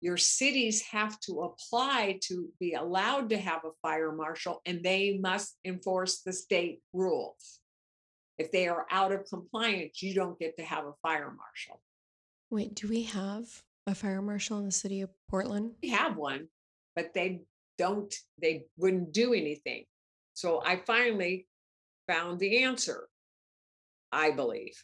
Your 0.00 0.16
cities 0.16 0.82
have 0.82 1.18
to 1.20 1.40
apply 1.40 2.20
to 2.24 2.48
be 2.60 2.74
allowed 2.74 3.30
to 3.30 3.38
have 3.38 3.64
a 3.64 3.72
fire 3.82 4.12
marshal 4.12 4.62
and 4.64 4.82
they 4.82 5.18
must 5.18 5.56
enforce 5.64 6.20
the 6.20 6.32
state 6.32 6.80
rules. 6.92 7.58
If 8.38 8.52
they 8.52 8.68
are 8.68 8.86
out 8.90 9.10
of 9.10 9.28
compliance, 9.28 10.00
you 10.00 10.14
don't 10.14 10.38
get 10.38 10.56
to 10.58 10.62
have 10.62 10.84
a 10.84 10.94
fire 11.02 11.34
marshal. 11.36 11.82
Wait, 12.50 12.76
do 12.76 12.86
we 12.86 13.02
have 13.02 13.64
a 13.88 13.94
fire 13.96 14.22
marshal 14.22 14.60
in 14.60 14.66
the 14.66 14.70
city 14.70 15.00
of 15.00 15.10
Portland? 15.28 15.72
We 15.82 15.88
have 15.88 16.16
one, 16.16 16.46
but 16.94 17.12
they 17.12 17.40
don't, 17.76 18.14
they 18.40 18.66
wouldn't 18.76 19.12
do 19.12 19.34
anything. 19.34 19.84
So 20.34 20.62
I 20.64 20.76
finally 20.76 21.48
found 22.06 22.38
the 22.38 22.62
answer, 22.62 23.07
I 24.12 24.30
believe. 24.30 24.82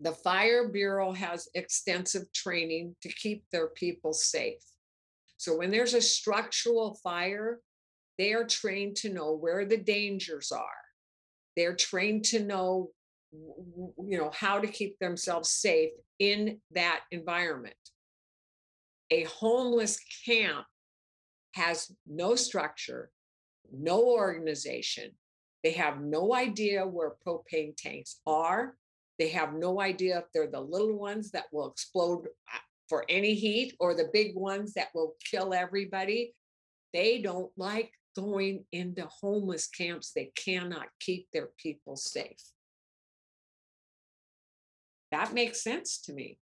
The 0.00 0.12
Fire 0.12 0.68
Bureau 0.68 1.12
has 1.12 1.48
extensive 1.54 2.30
training 2.32 2.96
to 3.02 3.08
keep 3.08 3.44
their 3.50 3.68
people 3.68 4.12
safe. 4.12 4.62
So 5.36 5.56
when 5.56 5.70
there's 5.70 5.94
a 5.94 6.00
structural 6.00 6.98
fire, 7.02 7.60
they 8.18 8.32
are 8.32 8.44
trained 8.44 8.96
to 8.96 9.12
know 9.12 9.34
where 9.34 9.64
the 9.64 9.76
dangers 9.76 10.52
are. 10.52 10.84
They're 11.56 11.76
trained 11.76 12.24
to 12.26 12.40
know 12.40 12.90
you 13.32 14.18
know 14.18 14.30
how 14.32 14.60
to 14.60 14.66
keep 14.66 14.98
themselves 14.98 15.50
safe 15.50 15.90
in 16.18 16.60
that 16.72 17.00
environment. 17.10 17.74
A 19.10 19.24
homeless 19.24 19.98
camp 20.24 20.66
has 21.52 21.90
no 22.06 22.34
structure, 22.34 23.10
no 23.72 24.04
organization. 24.04 25.10
They 25.64 25.72
have 25.72 26.02
no 26.02 26.34
idea 26.34 26.86
where 26.86 27.14
propane 27.26 27.74
tanks 27.74 28.20
are. 28.26 28.76
They 29.18 29.30
have 29.30 29.54
no 29.54 29.80
idea 29.80 30.18
if 30.18 30.24
they're 30.32 30.50
the 30.50 30.60
little 30.60 30.98
ones 30.98 31.30
that 31.30 31.46
will 31.52 31.70
explode 31.70 32.26
uh, 32.52 32.58
for 32.86 33.06
any 33.08 33.34
heat 33.34 33.74
or 33.80 33.94
the 33.94 34.10
big 34.12 34.36
ones 34.36 34.74
that 34.74 34.88
will 34.94 35.14
kill 35.24 35.54
everybody. 35.54 36.34
They 36.92 37.22
don't 37.22 37.50
like 37.56 37.92
going 38.14 38.66
into 38.72 39.06
homeless 39.06 39.66
camps. 39.66 40.12
They 40.12 40.32
cannot 40.36 40.88
keep 41.00 41.28
their 41.32 41.48
people 41.56 41.96
safe. 41.96 42.42
That 45.12 45.32
makes 45.32 45.62
sense 45.62 45.98
to 46.02 46.12
me. 46.12 46.38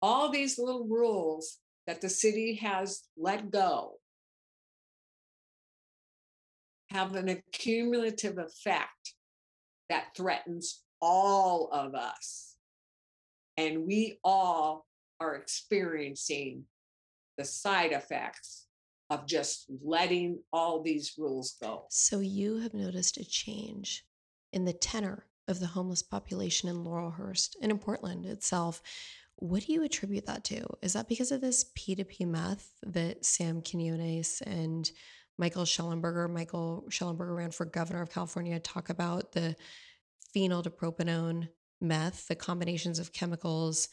All 0.00 0.30
these 0.30 0.58
little 0.58 0.86
rules 0.86 1.58
that 1.86 2.00
the 2.00 2.08
city 2.08 2.54
has 2.54 3.02
let 3.18 3.50
go 3.50 3.98
have 6.96 7.14
an 7.14 7.28
accumulative 7.28 8.38
effect 8.38 9.14
that 9.90 10.06
threatens 10.16 10.82
all 11.02 11.68
of 11.70 11.94
us. 11.94 12.56
And 13.58 13.86
we 13.86 14.18
all 14.24 14.86
are 15.20 15.34
experiencing 15.34 16.64
the 17.36 17.44
side 17.44 17.92
effects 17.92 18.66
of 19.10 19.26
just 19.26 19.66
letting 19.84 20.38
all 20.52 20.82
these 20.82 21.14
rules 21.18 21.56
go. 21.60 21.84
So, 21.90 22.20
you 22.20 22.58
have 22.58 22.74
noticed 22.74 23.18
a 23.18 23.24
change 23.24 24.04
in 24.52 24.64
the 24.64 24.72
tenor 24.72 25.26
of 25.48 25.60
the 25.60 25.66
homeless 25.66 26.02
population 26.02 26.68
in 26.68 26.82
Laurelhurst 26.82 27.56
and 27.62 27.70
in 27.70 27.78
Portland 27.78 28.26
itself. 28.26 28.82
What 29.36 29.64
do 29.64 29.72
you 29.72 29.84
attribute 29.84 30.26
that 30.26 30.44
to? 30.44 30.64
Is 30.82 30.94
that 30.94 31.08
because 31.08 31.30
of 31.30 31.40
this 31.42 31.70
P2P 31.78 32.26
meth 32.26 32.70
that 32.84 33.24
Sam 33.24 33.62
Quinones 33.62 34.42
and 34.46 34.90
Michael 35.38 35.64
Shellenberger. 35.64 36.30
Michael 36.30 36.84
Shellenberger 36.88 37.36
ran 37.36 37.50
for 37.50 37.64
governor 37.66 38.02
of 38.02 38.10
California, 38.10 38.58
talk 38.58 38.88
about 38.88 39.32
the 39.32 39.56
phenylpropanone 40.34 41.48
meth, 41.80 42.28
the 42.28 42.34
combinations 42.34 42.98
of 42.98 43.12
chemicals 43.12 43.88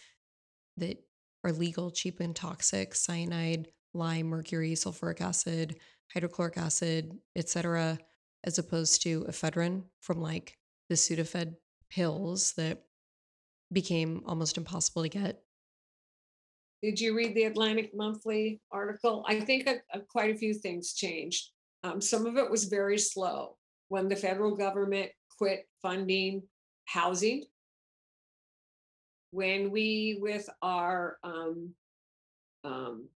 that 0.78 1.04
are 1.44 1.52
legal, 1.52 1.92
cheap, 1.92 2.20
and 2.20 2.36
toxic, 2.36 2.96
cyanide, 2.96 3.68
lime, 3.94 4.28
mercury, 4.28 4.74
sulfuric 4.74 5.22
acid, 5.22 5.78
hydrochloric 6.14 6.58
acid, 6.58 7.18
etc., 7.36 8.00
as 8.44 8.58
opposed 8.58 9.02
to 9.04 9.24
ephedrine 9.26 9.84
from 10.00 10.22
like 10.22 10.58
the 10.90 10.96
Sudafed 10.96 11.56
pills 11.90 12.54
that 12.54 12.84
became 13.72 14.22
almost 14.26 14.58
impossible 14.58 15.04
to 15.04 15.10
get. 15.10 15.44
Did 16.84 17.00
you 17.00 17.16
read 17.16 17.34
the 17.34 17.46
Atlantic 17.46 17.96
Monthly 17.96 18.60
article? 18.70 19.26
I 19.26 19.40
think 19.40 19.68
a, 19.68 19.78
a, 19.98 20.02
quite 20.02 20.36
a 20.36 20.38
few 20.38 20.54
things 20.54 20.94
changed. 20.94 21.52
Um, 21.86 22.02
some 22.02 22.26
of 22.26 22.36
it 22.36 22.52
was 22.52 22.66
very 22.66 22.98
slow. 22.98 23.56
When 23.88 24.10
the 24.10 24.18
federal 24.18 24.56
government 24.56 25.10
quit 25.38 25.66
funding 25.82 26.44
housing. 26.86 27.46
When 29.32 29.72
we, 29.72 30.18
with 30.22 30.50
our 30.62 31.18
um, 31.24 31.74
um, 32.64 33.08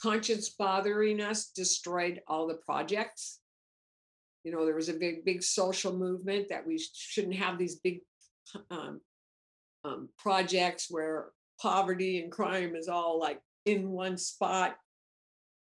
conscience 0.00 0.50
bothering 0.50 1.20
us, 1.20 1.46
destroyed 1.46 2.20
all 2.28 2.46
the 2.46 2.54
projects. 2.54 3.40
You 4.44 4.52
know, 4.52 4.64
there 4.64 4.76
was 4.76 4.88
a 4.88 4.94
big, 4.94 5.24
big 5.24 5.42
social 5.42 5.96
movement 5.96 6.48
that 6.50 6.66
we 6.66 6.78
shouldn't 6.94 7.36
have 7.36 7.58
these 7.58 7.76
big 7.76 8.00
um, 8.70 9.00
um, 9.84 10.08
projects 10.18 10.88
where 10.90 11.30
poverty 11.60 12.22
and 12.22 12.32
crime 12.32 12.74
is 12.74 12.88
all 12.88 13.18
like 13.20 13.40
in 13.66 13.90
one 13.90 14.16
spot, 14.16 14.76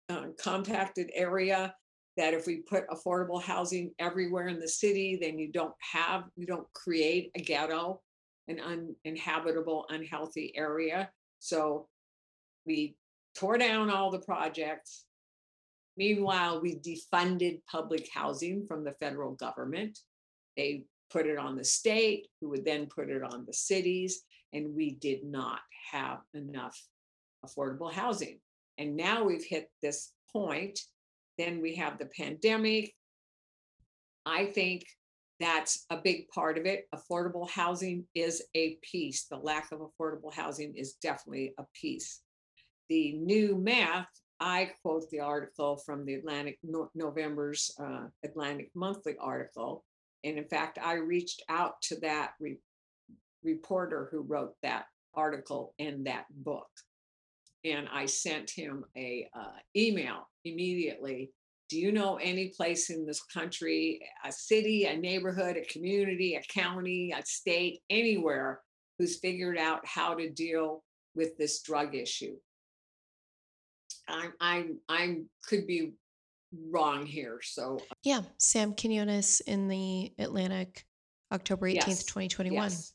uh, 0.09 0.27
compacted 0.39 1.11
area 1.15 1.74
that 2.16 2.35
if 2.35 2.47
we 2.47 2.59
put 2.59 2.89
affordable 2.89 3.43
housing 3.43 3.93
everywhere 3.98 4.48
in 4.48 4.61
the 4.61 4.69
city, 4.69 5.19
then 5.20 5.39
you 5.39 5.51
don't 5.51 5.74
have, 5.81 6.24
you 6.36 6.47
don't 6.47 6.70
create 6.73 7.31
a 7.35 7.40
ghetto, 7.40 8.01
an 8.48 8.61
uninhabitable, 8.61 9.86
unhealthy 9.89 10.52
area. 10.56 11.11
So 11.40 11.89
we 12.66 12.97
tore 13.36 13.59
down 13.59 13.90
all 13.90 14.11
the 14.11 14.20
projects. 14.20 15.05
Meanwhile, 15.97 16.61
we 16.61 16.77
defunded 16.77 17.61
public 17.70 18.09
housing 18.12 18.66
from 18.66 18.85
the 18.85 18.93
federal 18.93 19.32
government. 19.32 19.98
They 20.56 20.85
put 21.11 21.27
it 21.27 21.39
on 21.39 21.56
the 21.56 21.65
state, 21.65 22.28
who 22.40 22.51
would 22.51 22.65
then 22.65 22.86
put 22.86 23.11
it 23.11 23.23
on 23.23 23.44
the 23.47 23.52
cities, 23.52 24.23
and 24.55 24.74
we 24.74 24.93
did 24.93 25.24
not 25.24 25.60
have 25.93 26.20
enough 26.32 26.81
affordable 27.44 27.93
housing. 27.93 28.40
And 28.78 28.97
now 28.97 29.24
we've 29.24 29.44
hit 29.44 29.70
this 29.82 30.12
point 30.32 30.81
then 31.36 31.60
we 31.60 31.74
have 31.74 31.98
the 31.98 32.06
pandemic. 32.06 32.94
I 34.24 34.47
think 34.47 34.85
That's 35.40 35.85
a 35.90 35.97
big 35.97 36.28
part 36.28 36.59
of 36.59 36.66
it. 36.66 36.86
Affordable 36.94 37.48
housing 37.51 38.06
is 38.14 38.43
a 38.55 38.78
piece. 38.82 39.24
The 39.24 39.36
lack 39.36 39.72
of 39.72 39.81
affordable 39.81 40.32
housing 40.32 40.74
is 40.76 40.94
definitely 40.94 41.55
a 41.59 41.64
piece. 41.74 42.20
The 42.89 43.12
new 43.12 43.56
math, 43.56 44.09
I 44.39 44.70
quote 44.82 45.10
the 45.10 45.20
article 45.20 45.76
from 45.76 46.05
the 46.05 46.14
Atlantic 46.14 46.59
no- 46.62 46.90
November's 46.94 47.74
uh, 47.81 48.06
Atlantic 48.24 48.70
Monthly 48.74 49.16
article. 49.20 49.85
And 50.22 50.39
in 50.39 50.47
fact, 50.47 50.78
I 50.82 50.94
reached 50.94 51.43
out 51.48 51.82
to 51.82 51.97
that 52.01 52.35
re- 52.40 52.60
reporter 53.45 54.09
who 54.11 54.23
wrote 54.23 54.55
that 54.62 54.87
article 55.15 55.75
in 55.79 56.05
that 56.05 56.25
book. 56.31 56.69
And 57.65 57.89
I 57.93 58.07
sent 58.07 58.51
him 58.51 58.85
a 58.97 59.29
uh, 59.35 59.57
email 59.77 60.29
immediately. 60.45 61.31
Do 61.71 61.79
you 61.79 61.93
know 61.93 62.16
any 62.16 62.49
place 62.49 62.91
in 62.91 63.07
this 63.07 63.23
country, 63.23 64.01
a 64.25 64.31
city, 64.31 64.85
a 64.85 64.97
neighborhood, 64.97 65.57
a 65.57 65.65
community, 65.73 66.35
a 66.35 66.43
county, 66.53 67.15
a 67.16 67.25
state, 67.25 67.81
anywhere 67.89 68.61
who's 68.99 69.19
figured 69.19 69.57
out 69.57 69.81
how 69.87 70.15
to 70.15 70.29
deal 70.31 70.85
with 71.15 71.37
this 71.39 71.62
drug 71.62 71.95
issue? 71.95 72.37
I'm 74.09 74.33
I'm 74.41 74.79
I'm 74.89 75.31
could 75.49 75.66
be 75.66 75.93
wrong 76.71 77.07
here. 77.07 77.41
So 77.43 77.79
Yeah, 78.03 78.23
Sam 78.39 78.75
Quinones 78.75 79.41
in 79.41 79.69
the 79.69 80.12
Atlantic, 80.19 80.85
October 81.33 81.66
18th, 81.66 81.87
yes, 81.87 82.05
2021. 82.05 82.62
yes, 82.62 82.93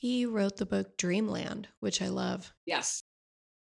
He 0.00 0.24
wrote 0.24 0.56
the 0.56 0.64
book 0.64 0.96
Dreamland, 0.96 1.68
which 1.80 2.00
I 2.00 2.08
love. 2.08 2.54
yes, 2.64 3.02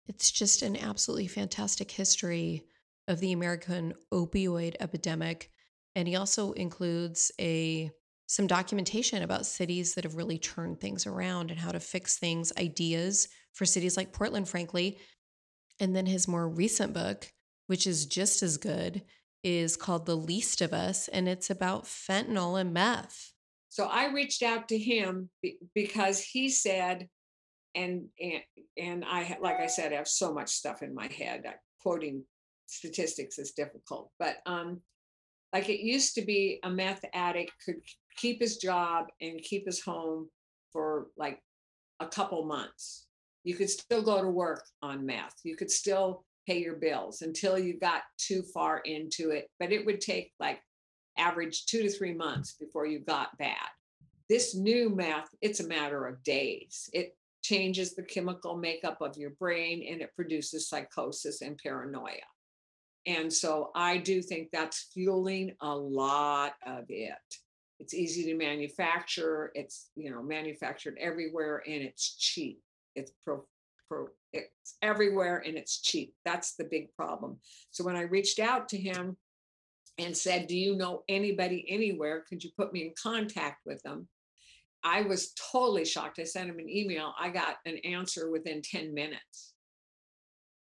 It's 0.07 0.31
just 0.31 0.61
an 0.61 0.77
absolutely 0.77 1.29
fantastic 1.29 1.91
history 1.91 2.67
of 3.09 3.21
the 3.21 3.33
American 3.33 3.95
opioid 4.13 4.77
epidemic. 4.79 5.51
And 5.95 6.07
he 6.07 6.15
also 6.15 6.53
includes 6.53 7.33
a 7.41 7.91
some 8.27 8.47
documentation 8.47 9.23
about 9.23 9.47
cities 9.47 9.95
that 9.95 10.05
have 10.05 10.17
really 10.17 10.37
turned 10.37 10.79
things 10.79 11.07
around 11.07 11.51
and 11.51 11.59
how 11.59 11.73
to 11.73 11.81
fix 11.81 12.19
things, 12.19 12.53
ideas 12.59 13.29
for 13.55 13.65
cities 13.65 13.97
like 13.97 14.13
Portland, 14.13 14.47
frankly. 14.47 14.99
And 15.81 15.97
then 15.97 16.05
his 16.05 16.29
more 16.29 16.47
recent 16.47 16.93
book, 16.93 17.33
which 17.67 17.87
is 17.87 18.05
just 18.05 18.43
as 18.43 18.59
good, 18.59 19.05
is 19.43 19.75
called 19.79 20.05
The 20.05 20.17
Least 20.17 20.61
of 20.61 20.75
Us, 20.75 21.09
and 21.09 21.29
it's 21.29 21.49
about 21.49 21.85
fentanyl 21.85 22.61
and 22.61 22.75
meth. 22.75 23.33
So 23.77 23.85
I 23.85 24.07
reached 24.07 24.43
out 24.43 24.69
to 24.69 24.78
him 24.78 25.28
because 25.74 26.23
he 26.23 26.48
said, 26.48 27.09
and 27.74 28.07
and 28.19 28.40
and 28.78 29.05
I 29.05 29.36
like 29.39 29.61
I 29.61 29.66
said, 29.66 29.93
I 29.93 29.97
have 29.97 30.09
so 30.09 30.32
much 30.32 30.48
stuff 30.48 30.82
in 30.82 30.94
my 30.94 31.09
head. 31.09 31.43
I, 31.47 31.57
quoting 31.82 32.24
statistics 32.65 33.39
is 33.39 33.53
difficult, 33.53 34.12
but 34.19 34.36
um, 34.47 34.81
like 35.53 35.69
it 35.69 35.81
used 35.81 36.15
to 36.15 36.23
be, 36.23 36.59
a 36.65 36.70
meth 36.70 37.05
addict 37.12 37.53
could 37.62 37.82
keep 38.16 38.40
his 38.40 38.57
job 38.57 39.09
and 39.20 39.43
keep 39.43 39.66
his 39.66 39.82
home 39.82 40.31
for 40.73 41.09
like 41.19 41.39
a 42.01 42.07
couple 42.07 42.47
months. 42.47 43.09
You 43.44 43.57
could 43.57 43.69
still 43.69 44.01
go 44.01 44.23
to 44.23 44.31
work 44.31 44.65
on 44.81 45.05
meth. 45.05 45.35
You 45.44 45.55
could 45.55 45.70
still 45.70 46.24
pay 46.47 46.62
your 46.62 46.77
bills 46.77 47.20
until 47.20 47.59
you 47.59 47.78
got 47.78 48.05
too 48.16 48.43
far 48.55 48.78
into 48.86 49.32
it, 49.32 49.48
but 49.61 49.70
it 49.70 49.85
would 49.85 50.01
take 50.01 50.32
like 50.40 50.61
average 51.18 51.66
two 51.66 51.82
to 51.82 51.90
three 51.90 52.14
months 52.14 52.55
before 52.59 52.86
you 52.86 53.01
got 53.01 53.36
bad. 53.38 53.68
This 54.28 54.55
new 54.55 54.90
meth, 54.90 55.28
it's 55.40 55.60
a 55.60 55.68
matter 55.68 56.06
of 56.06 56.22
days. 56.22 56.90
It 56.93 57.16
changes 57.43 57.94
the 57.94 58.02
chemical 58.02 58.56
makeup 58.56 59.01
of 59.01 59.16
your 59.16 59.30
brain 59.30 59.86
and 59.88 60.01
it 60.01 60.14
produces 60.16 60.68
psychosis 60.68 61.43
and 61.43 61.59
paranoia. 61.59 62.26
And 63.06 63.32
so 63.32 63.70
I 63.74 63.98
do 63.98 64.20
think 64.20 64.48
that's 64.51 64.88
fueling 64.93 65.55
a 65.60 65.74
lot 65.74 66.55
of 66.66 66.86
it. 66.88 67.14
It's 67.78 67.94
easy 67.94 68.24
to 68.24 68.34
manufacture. 68.34 69.52
It's 69.55 69.90
you 69.94 70.10
know 70.10 70.22
manufactured 70.22 70.97
everywhere 70.98 71.62
and 71.66 71.82
it's 71.82 72.16
cheap. 72.16 72.60
It's 72.97 73.12
pro, 73.24 73.44
pro 73.88 74.09
it's 74.32 74.76
everywhere 74.82 75.43
and 75.47 75.56
it's 75.56 75.80
cheap. 75.80 76.14
That's 76.24 76.56
the 76.56 76.64
big 76.64 76.93
problem. 76.97 77.38
So 77.70 77.84
when 77.84 77.97
I 77.97 78.02
reached 78.02 78.40
out 78.40 78.68
to 78.70 78.76
him 78.76 79.16
and 79.98 80.16
said, 80.16 80.47
"Do 80.47 80.56
you 80.56 80.77
know 80.77 81.02
anybody 81.09 81.64
anywhere? 81.68 82.24
Could 82.28 82.44
you 82.44 82.51
put 82.56 82.73
me 82.73 82.82
in 82.82 82.94
contact 83.01 83.62
with 83.64 83.82
them?" 83.82 84.09
I 84.82 85.02
was 85.02 85.32
totally 85.32 85.85
shocked. 85.85 86.20
I 86.20 86.24
sent 86.24 86.51
him 86.51 86.59
an 86.59 86.68
email. 86.68 87.12
I 87.18 87.31
got 87.31 87.56
an 87.64 87.78
answer 87.78 88.31
within 88.31 88.62
10 88.62 88.94
minutes. 88.94 89.52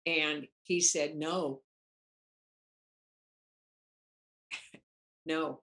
And 0.05 0.47
he 0.64 0.80
said, 0.81 1.15
"No, 1.15 1.61
no." 5.26 5.61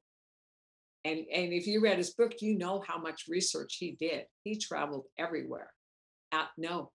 And 1.04 1.24
and 1.32 1.52
if 1.52 1.66
you 1.66 1.80
read 1.80 1.98
his 1.98 2.14
book, 2.14 2.42
you 2.42 2.58
know 2.58 2.82
how 2.86 2.98
much 2.98 3.24
research 3.28 3.76
he 3.78 3.92
did. 3.92 4.24
He 4.44 4.56
traveled 4.56 5.06
everywhere. 5.18 5.72
Uh, 6.32 6.46
no. 6.58 6.92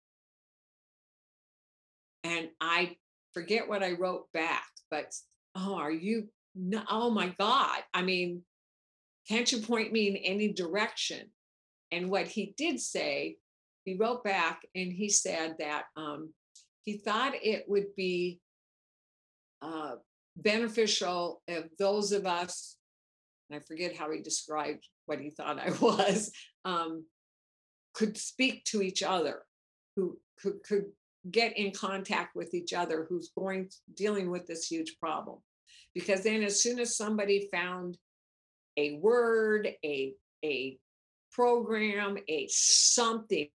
And 2.23 2.49
I 2.59 2.97
forget 3.33 3.67
what 3.67 3.83
I 3.83 3.93
wrote 3.93 4.31
back, 4.33 4.67
but 4.89 5.13
oh, 5.55 5.75
are 5.75 5.91
you 5.91 6.29
no, 6.55 6.83
oh 6.89 7.09
my 7.09 7.33
God. 7.39 7.79
I 7.93 8.01
mean, 8.01 8.43
can't 9.27 9.51
you 9.51 9.59
point 9.59 9.91
me 9.91 10.07
in 10.07 10.15
any 10.17 10.51
direction? 10.51 11.29
And 11.91 12.09
what 12.09 12.27
he 12.27 12.53
did 12.57 12.79
say, 12.79 13.37
he 13.85 13.95
wrote 13.95 14.23
back 14.23 14.61
and 14.75 14.91
he 14.91 15.09
said 15.09 15.55
that 15.59 15.83
um, 15.95 16.33
he 16.83 16.97
thought 16.97 17.33
it 17.41 17.65
would 17.67 17.95
be 17.95 18.39
uh, 19.61 19.95
beneficial 20.35 21.41
if 21.47 21.65
those 21.77 22.11
of 22.11 22.25
us, 22.25 22.75
I 23.51 23.59
forget 23.59 23.95
how 23.95 24.11
he 24.11 24.21
described 24.21 24.87
what 25.05 25.19
he 25.19 25.29
thought 25.29 25.59
I 25.59 25.71
was, 25.81 26.31
um, 26.65 27.05
could 27.93 28.17
speak 28.17 28.63
to 28.65 28.81
each 28.81 29.03
other, 29.03 29.43
who 29.95 30.17
could, 30.41 30.63
could 30.63 30.85
get 31.29 31.57
in 31.57 31.71
contact 31.71 32.35
with 32.35 32.53
each 32.53 32.73
other 32.73 33.05
who's 33.07 33.31
going 33.37 33.69
dealing 33.93 34.29
with 34.29 34.45
this 34.45 34.67
huge 34.67 34.97
problem. 34.99 35.39
Because 35.93 36.23
then 36.23 36.43
as 36.43 36.61
soon 36.61 36.79
as 36.79 36.97
somebody 36.97 37.49
found 37.51 37.97
a 38.77 38.97
word, 38.97 39.69
a 39.85 40.13
a 40.43 40.77
program, 41.31 42.17
a 42.27 42.47
something, 42.49 43.47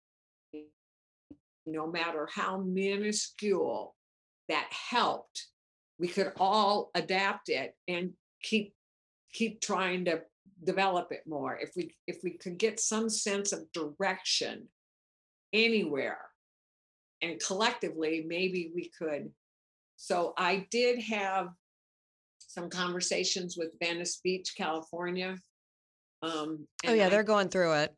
no 1.65 1.87
matter 1.87 2.27
how 2.33 2.57
minuscule 2.57 3.95
that 4.47 4.67
helped, 4.71 5.47
we 5.99 6.07
could 6.07 6.31
all 6.39 6.91
adapt 6.95 7.49
it 7.49 7.75
and 7.87 8.13
keep 8.41 8.73
keep 9.33 9.61
trying 9.61 10.05
to 10.05 10.21
develop 10.63 11.11
it 11.11 11.23
more. 11.27 11.57
If 11.57 11.71
we 11.75 11.95
if 12.07 12.19
we 12.23 12.31
could 12.31 12.57
get 12.57 12.79
some 12.79 13.09
sense 13.09 13.51
of 13.51 13.71
direction 13.73 14.67
anywhere 15.53 16.19
and 17.21 17.39
collectively 17.39 18.25
maybe 18.27 18.71
we 18.73 18.91
could 18.97 19.31
so 19.95 20.33
i 20.37 20.67
did 20.71 20.99
have 20.99 21.49
some 22.49 22.69
conversations 22.69 23.55
with 23.57 23.69
venice 23.81 24.19
beach 24.23 24.53
california 24.57 25.37
um 26.23 26.67
Oh, 26.85 26.93
yeah, 26.93 27.05
i 27.05 27.09
they're 27.09 27.23
going 27.23 27.49
through 27.49 27.73
it. 27.75 27.95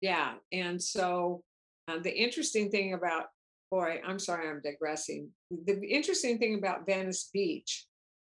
yeah 0.00 0.34
and 0.52 0.80
so 0.80 1.42
uh, 1.88 1.98
the 1.98 2.14
interesting 2.14 2.70
thing 2.70 2.94
about 2.94 3.24
boy 3.70 4.00
i'm 4.06 4.18
sorry 4.18 4.48
i'm 4.48 4.60
digressing. 4.62 5.30
The 5.50 5.80
interesting 5.88 6.38
thing 6.38 6.54
about 6.58 6.86
venice 6.86 7.28
beach 7.32 7.86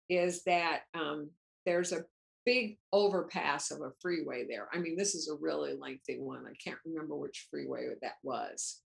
is 0.09 0.43
that 0.43 0.81
um, 0.93 1.29
there's 1.65 1.91
a 1.93 2.03
big 2.45 2.77
overpass 2.93 3.71
of 3.71 3.81
a 3.81 3.91
freeway 4.01 4.45
there. 4.47 4.67
I 4.73 4.77
mean 4.77 4.95
this 4.95 5.15
is 5.15 5.27
a 5.29 5.35
really 5.35 5.73
lengthy 5.79 6.19
one. 6.19 6.43
I 6.45 6.53
can't 6.63 6.77
remember 6.85 7.15
which 7.15 7.47
freeway 7.49 7.87
that 8.01 8.17
was. 8.23 8.81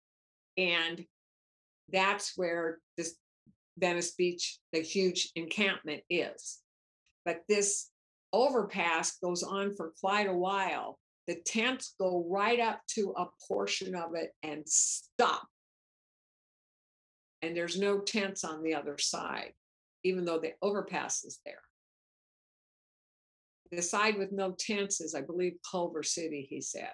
And 0.57 1.03
that's 1.91 2.33
where 2.37 2.79
this 2.97 3.15
Venice 3.79 4.11
Beach, 4.15 4.59
the 4.73 4.81
huge 4.81 5.31
encampment 5.35 6.01
is. 6.09 6.59
But 7.25 7.41
this 7.47 7.89
overpass 8.33 9.17
goes 9.19 9.43
on 9.43 9.75
for 9.75 9.93
quite 9.99 10.27
a 10.27 10.33
while. 10.33 10.99
The 11.27 11.35
tents 11.45 11.95
go 11.99 12.25
right 12.29 12.59
up 12.59 12.81
to 12.95 13.13
a 13.17 13.27
portion 13.47 13.95
of 13.95 14.15
it 14.15 14.31
and 14.43 14.63
stop. 14.67 15.47
And 17.41 17.55
there's 17.55 17.79
no 17.79 17.99
tents 17.99 18.43
on 18.43 18.63
the 18.63 18.75
other 18.75 18.97
side, 18.97 19.53
even 20.03 20.25
though 20.25 20.39
the 20.39 20.53
overpass 20.61 21.23
is 21.23 21.39
there. 21.45 21.61
The 23.71 23.81
side 23.81 24.17
with 24.17 24.31
no 24.31 24.55
tents 24.57 24.99
is, 24.99 25.13
I 25.13 25.21
believe, 25.21 25.53
Culver 25.69 26.03
City, 26.03 26.47
he 26.49 26.59
said. 26.61 26.89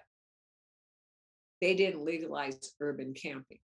They 1.61 1.73
didn't 1.73 2.03
legalize 2.03 2.59
urban 2.81 3.13
camping. 3.13 3.59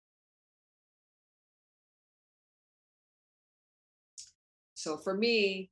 So 4.90 4.98
for 4.98 5.14
me, 5.14 5.70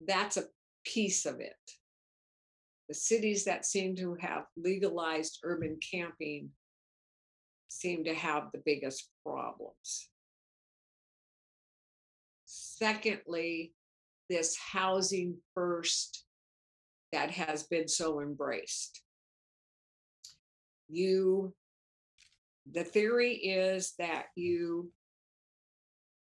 that's 0.00 0.38
a 0.38 0.44
piece 0.82 1.26
of 1.26 1.38
it. 1.38 1.52
The 2.88 2.94
cities 2.94 3.44
that 3.44 3.66
seem 3.66 3.94
to 3.96 4.16
have 4.22 4.44
legalized 4.56 5.40
urban 5.42 5.76
camping 5.92 6.48
seem 7.68 8.04
to 8.04 8.14
have 8.14 8.44
the 8.50 8.62
biggest 8.64 9.10
problems. 9.22 10.08
Secondly, 12.46 13.74
this 14.30 14.56
housing 14.56 15.36
first 15.54 16.24
that 17.12 17.30
has 17.32 17.64
been 17.64 17.86
so 17.86 18.22
embraced. 18.22 19.02
You, 20.88 21.52
the 22.72 22.84
theory 22.84 23.34
is 23.34 23.92
that 23.98 24.28
you 24.36 24.90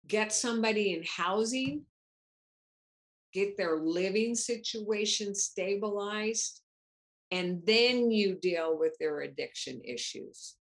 get 0.08 0.34
somebody 0.34 0.96
in 0.96 1.04
housing, 1.04 1.84
get 3.38 3.58
their 3.58 3.78
living 3.78 4.34
situation 4.36 5.36
stabilized, 5.36 6.62
and 7.32 7.62
then 7.66 8.10
you 8.10 8.36
deal 8.36 8.78
with 8.78 8.94
their 9.00 9.22
addiction 9.22 9.82
issues 9.84 10.58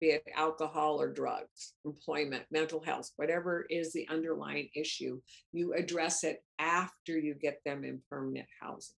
be 0.00 0.08
it 0.08 0.24
alcohol 0.34 1.00
or 1.00 1.12
drugs, 1.12 1.74
employment, 1.84 2.44
mental 2.50 2.80
health, 2.80 3.10
whatever 3.16 3.66
is 3.68 3.92
the 3.92 4.08
underlying 4.08 4.68
issue, 4.74 5.20
you 5.52 5.74
address 5.74 6.24
it 6.24 6.42
after 6.58 7.18
you 7.18 7.34
get 7.34 7.60
them 7.64 7.84
in 7.84 8.00
permanent 8.08 8.48
housing. 8.60 8.96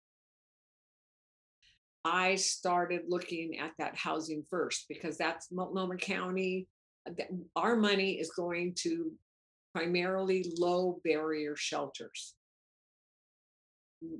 I 2.04 2.36
started 2.36 3.02
looking 3.08 3.58
at 3.58 3.72
that 3.78 3.96
housing 3.96 4.44
first 4.48 4.86
because 4.88 5.18
that's 5.18 5.52
Multnomah 5.52 5.96
County. 5.96 6.68
Uh, 7.06 7.12
our 7.56 7.76
money 7.76 8.12
is 8.12 8.30
going 8.30 8.74
to 8.80 9.12
primarily 9.74 10.52
low 10.58 11.00
barrier 11.04 11.56
shelters. 11.56 12.34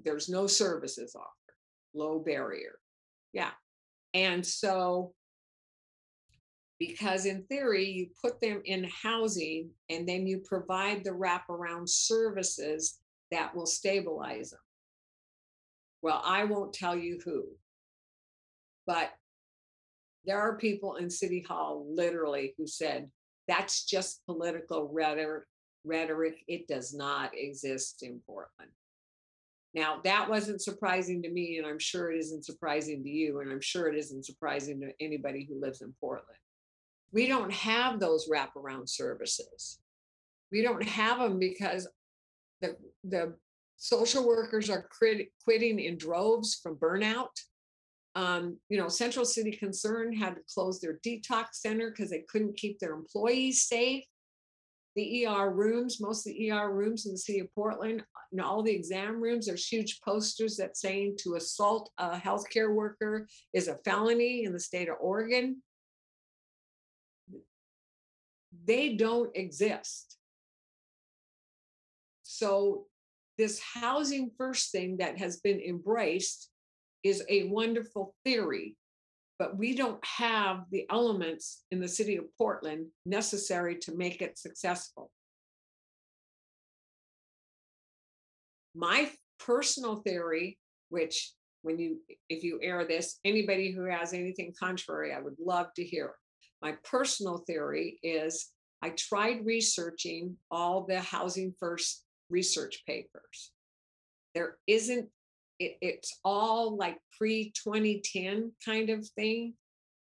There's 0.05 0.29
no 0.29 0.47
services 0.47 1.15
offered, 1.15 1.57
low 1.95 2.19
barrier. 2.19 2.79
Yeah. 3.33 3.51
And 4.15 4.45
so 4.45 5.15
because 6.89 7.27
in 7.27 7.45
theory 7.45 7.89
you 7.89 8.09
put 8.21 8.41
them 8.41 8.61
in 8.65 8.89
housing 9.03 9.71
and 9.89 10.09
then 10.09 10.27
you 10.27 10.39
provide 10.45 11.05
the 11.05 11.11
wraparound 11.11 11.89
services 11.89 12.99
that 13.31 13.55
will 13.55 13.67
stabilize 13.67 14.51
them 14.51 14.59
well 16.03 16.21
i 16.25 16.43
won't 16.43 16.73
tell 16.73 16.97
you 16.97 17.21
who 17.25 17.45
but 18.85 19.13
there 20.25 20.41
are 20.41 20.57
people 20.57 20.97
in 20.97 21.09
city 21.09 21.45
hall 21.47 21.87
literally 21.89 22.53
who 22.59 22.67
said 22.67 23.09
that's 23.47 23.85
just 23.85 24.27
political 24.27 24.91
rhetoric 24.93 25.45
rhetoric 25.85 26.43
it 26.49 26.67
does 26.67 26.93
not 26.93 27.31
exist 27.33 28.03
in 28.03 28.19
portland 28.27 28.73
now 29.75 29.99
that 30.05 30.29
wasn't 30.29 30.61
surprising 30.61 31.23
to 31.23 31.31
me 31.31 31.59
and 31.59 31.67
i'm 31.67 31.79
sure 31.79 32.11
it 32.11 32.19
isn't 32.19 32.45
surprising 32.45 33.03
to 33.03 33.11
you 33.11 33.41
and 33.41 33.51
i'm 33.51 33.61
sure 33.61 33.89
it 33.89 33.97
isn't 33.97 34.25
surprising 34.25 34.81
to 34.81 34.93
anybody 35.01 35.47
who 35.49 35.61
lives 35.61 35.83
in 35.83 35.95
portland 36.01 36.39
we 37.13 37.29
don't 37.29 37.53
have 37.53 38.01
those 38.01 38.29
wraparound 38.29 38.89
services. 38.89 39.79
We 40.51 40.63
don't 40.63 40.83
have 40.83 41.19
them 41.19 41.39
because 41.39 41.87
the, 42.61 42.77
the 43.05 43.35
social 43.77 44.27
workers 44.27 44.71
are 44.71 44.89
crit- 44.91 45.33
quitting 45.45 45.79
in 45.79 45.99
droves 45.99 46.59
from 46.63 46.77
burnout. 46.77 47.39
Um, 48.15 48.59
you 48.69 48.79
know, 48.79 48.89
Central 48.89 49.25
City 49.25 49.53
Concern 49.53 50.13
had 50.15 50.35
to 50.35 50.41
close 50.53 50.81
their 50.81 50.99
detox 51.07 51.55
center 51.55 51.91
because 51.91 52.11
they 52.11 52.25
couldn't 52.29 52.57
keep 52.57 52.79
their 52.79 52.95
employees 52.95 53.63
safe. 53.63 54.05
The 54.95 55.27
ER 55.27 55.51
rooms, 55.51 56.01
most 56.01 56.27
of 56.27 56.35
the 56.35 56.51
ER 56.51 56.71
rooms 56.71 57.07
in 57.07 57.13
the 57.13 57.19
city 57.19 57.39
of 57.39 57.55
Portland, 57.55 58.05
and 58.31 58.41
all 58.41 58.63
the 58.63 58.75
exam 58.75 59.23
rooms, 59.23 59.47
there's 59.47 59.67
huge 59.67 60.01
posters 60.03 60.57
that 60.57 60.77
saying 60.77 61.17
to 61.21 61.37
assault 61.37 61.91
a 61.99 62.17
healthcare 62.17 62.75
worker 62.75 63.27
is 63.55 63.69
a 63.69 63.79
felony 63.85 64.45
in 64.45 64.53
the 64.53 64.61
state 64.61 64.89
of 64.89 64.97
Oregon 65.01 65.63
they 68.65 68.95
don't 68.95 69.35
exist. 69.37 70.17
So, 72.23 72.87
this 73.39 73.61
housing 73.61 74.31
first 74.37 74.73
thing 74.73 74.99
that 74.99 75.19
has 75.19 75.41
been 75.41 75.61
embraced 75.61 76.51
is 77.03 77.25
a 77.29 77.45
wonderful 77.45 78.15
theory, 78.25 78.77
but 79.43 79.59
we 79.59 79.75
don't 79.75 79.99
have 80.07 80.61
the 80.71 80.87
elements 80.89 81.65
in 81.73 81.81
the 81.81 81.89
city 81.89 82.15
of 82.15 82.27
Portland 82.39 82.87
necessary 83.05 83.77
to 83.77 83.93
make 83.97 84.23
it 84.23 84.39
successful. 84.39 85.11
My 88.73 89.11
personal 89.41 89.97
theory, 89.97 90.61
which 90.91 91.33
when 91.63 91.81
you 91.81 91.99
if 92.29 92.45
you 92.45 92.61
air 92.63 92.85
this 92.87 93.19
anybody 93.25 93.73
who 93.73 93.85
has 93.85 94.13
anything 94.13 94.53
contrary 94.59 95.15
i 95.15 95.21
would 95.21 95.37
love 95.39 95.69
to 95.77 95.85
hear 95.85 96.11
my 96.61 96.75
personal 96.83 97.39
theory 97.47 98.01
is 98.03 98.51
I 98.83 98.91
tried 98.91 99.47
researching 99.47 100.37
all 100.51 100.85
the 100.85 100.99
Housing 100.99 101.55
First 101.61 102.03
research 102.31 102.83
papers. 102.85 103.53
There 104.35 104.57
isn't, 104.67 105.09
it, 105.63 105.79
it's 105.81 106.19
all 106.25 106.77
like 106.77 106.99
pre 107.17 107.53
2010 107.53 108.53
kind 108.65 108.91
of 108.91 109.07
thing. 109.09 109.55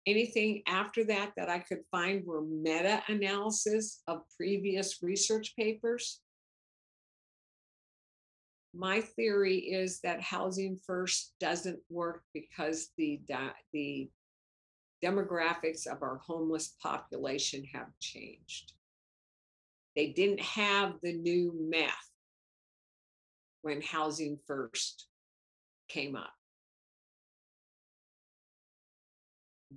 Anything 0.06 0.62
after 0.66 1.04
that 1.04 1.32
that 1.36 1.48
I 1.48 1.58
could 1.58 1.80
find 1.90 2.24
were 2.24 2.42
meta 2.42 3.02
analysis 3.08 4.02
of 4.06 4.22
previous 4.36 5.02
research 5.02 5.54
papers. 5.56 6.20
My 8.72 9.00
theory 9.00 9.58
is 9.58 10.00
that 10.00 10.22
Housing 10.22 10.78
First 10.86 11.34
doesn't 11.40 11.80
work 11.90 12.22
because 12.32 12.90
the, 12.96 13.20
the 13.72 14.08
demographics 15.04 15.86
of 15.86 16.02
our 16.02 16.18
homeless 16.18 16.76
population 16.80 17.64
have 17.74 17.88
changed. 18.00 18.72
They 19.96 20.08
didn't 20.08 20.40
have 20.40 20.94
the 21.02 21.12
new 21.12 21.52
math 21.58 22.10
when 23.62 23.82
housing 23.82 24.38
first 24.46 25.09
came 25.90 26.16
up. 26.16 26.32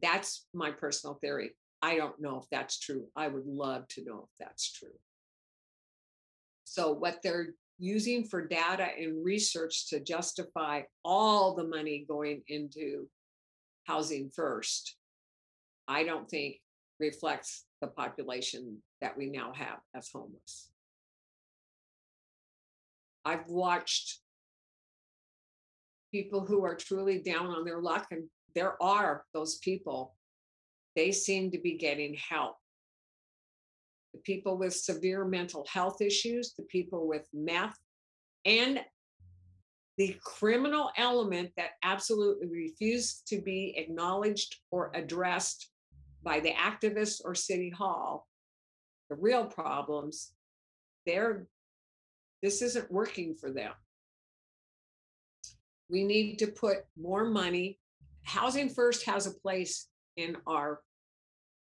That's 0.01 0.45
my 0.53 0.71
personal 0.71 1.15
theory. 1.15 1.51
I 1.81 1.97
don't 1.97 2.19
know 2.21 2.39
if 2.39 2.45
that's 2.49 2.79
true. 2.79 3.07
I 3.15 3.27
would 3.27 3.45
love 3.45 3.87
to 3.89 4.03
know 4.03 4.29
if 4.29 4.29
that's 4.39 4.71
true. 4.71 4.97
So, 6.63 6.93
what 6.93 7.17
they're 7.21 7.49
using 7.77 8.23
for 8.23 8.47
data 8.47 8.87
and 8.97 9.23
research 9.23 9.89
to 9.89 9.99
justify 9.99 10.83
all 11.03 11.53
the 11.53 11.65
money 11.65 12.05
going 12.07 12.41
into 12.47 13.07
housing 13.85 14.29
first 14.29 14.95
I 15.87 16.03
don't 16.03 16.29
think 16.29 16.57
reflects 16.99 17.65
the 17.81 17.87
population 17.87 18.77
that 19.01 19.17
we 19.17 19.29
now 19.29 19.51
have 19.53 19.79
as 19.95 20.09
homeless. 20.09 20.69
I've 23.25 23.47
watched 23.47 24.19
people 26.13 26.45
who 26.45 26.63
are 26.63 26.75
truly 26.75 27.19
down 27.19 27.47
on 27.47 27.65
their 27.65 27.81
luck, 27.81 28.07
and 28.11 28.23
there 28.55 28.81
are 28.81 29.25
those 29.33 29.57
people, 29.57 30.15
they 30.95 31.11
seem 31.11 31.51
to 31.51 31.57
be 31.57 31.75
getting 31.75 32.13
help. 32.13 32.55
The 34.13 34.19
people 34.19 34.57
with 34.57 34.75
severe 34.75 35.25
mental 35.25 35.65
health 35.67 36.01
issues, 36.01 36.53
the 36.55 36.63
people 36.63 37.07
with 37.07 37.27
meth, 37.33 37.77
and 38.45 38.79
the 39.97 40.15
criminal 40.23 40.91
element 40.97 41.51
that 41.57 41.71
absolutely 41.83 42.47
refused 42.47 43.27
to 43.27 43.41
be 43.41 43.73
acknowledged 43.77 44.57
or 44.71 44.91
addressed 44.93 45.69
by 46.23 46.39
the 46.39 46.53
activists 46.53 47.21
or 47.23 47.35
city 47.35 47.69
hall 47.69 48.27
the 49.09 49.15
real 49.15 49.45
problems 49.45 50.33
they're 51.05 51.45
this 52.41 52.61
isn't 52.61 52.91
working 52.91 53.35
for 53.35 53.51
them 53.51 53.73
we 55.89 56.03
need 56.03 56.37
to 56.39 56.47
put 56.47 56.77
more 56.99 57.25
money 57.25 57.79
housing 58.23 58.69
first 58.69 59.05
has 59.05 59.27
a 59.27 59.31
place 59.31 59.87
in 60.15 60.37
our 60.47 60.79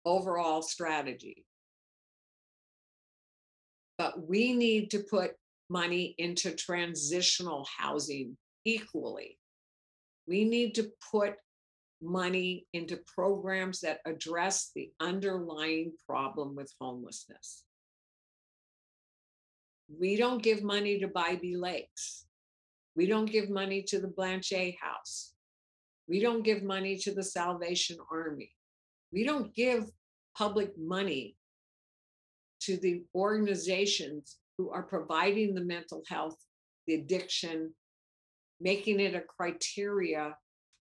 overall 0.05 0.61
strategy 0.61 1.45
but 3.97 4.27
we 4.27 4.53
need 4.53 4.91
to 4.91 4.99
put 4.99 5.31
money 5.69 6.13
into 6.17 6.51
transitional 6.53 7.65
housing 7.77 8.37
equally 8.65 9.37
we 10.27 10.45
need 10.45 10.75
to 10.75 10.91
put 11.11 11.35
money 12.03 12.67
into 12.73 12.99
programs 13.07 13.79
that 13.81 13.99
address 14.05 14.71
the 14.75 14.91
underlying 14.99 15.93
problem 16.07 16.55
with 16.55 16.71
homelessness. 16.79 17.63
We 19.99 20.15
don't 20.17 20.43
give 20.43 20.63
money 20.63 20.99
to 20.99 21.07
Bybee 21.07 21.57
Lakes. 21.57 22.25
We 22.95 23.07
don't 23.07 23.31
give 23.31 23.49
money 23.49 23.83
to 23.83 23.99
the 23.99 24.07
Blanchet 24.07 24.75
House. 24.81 25.33
We 26.07 26.19
don't 26.19 26.43
give 26.43 26.63
money 26.63 26.97
to 26.97 27.13
the 27.13 27.23
Salvation 27.23 27.97
Army. 28.11 28.51
We 29.11 29.23
don't 29.23 29.53
give 29.53 29.85
public 30.37 30.77
money 30.77 31.35
to 32.61 32.77
the 32.77 33.03
organizations 33.15 34.37
who 34.57 34.69
are 34.69 34.83
providing 34.83 35.53
the 35.53 35.63
mental 35.63 36.03
health, 36.07 36.37
the 36.87 36.95
addiction, 36.95 37.73
making 38.61 38.99
it 38.99 39.15
a 39.15 39.21
criteria 39.21 40.35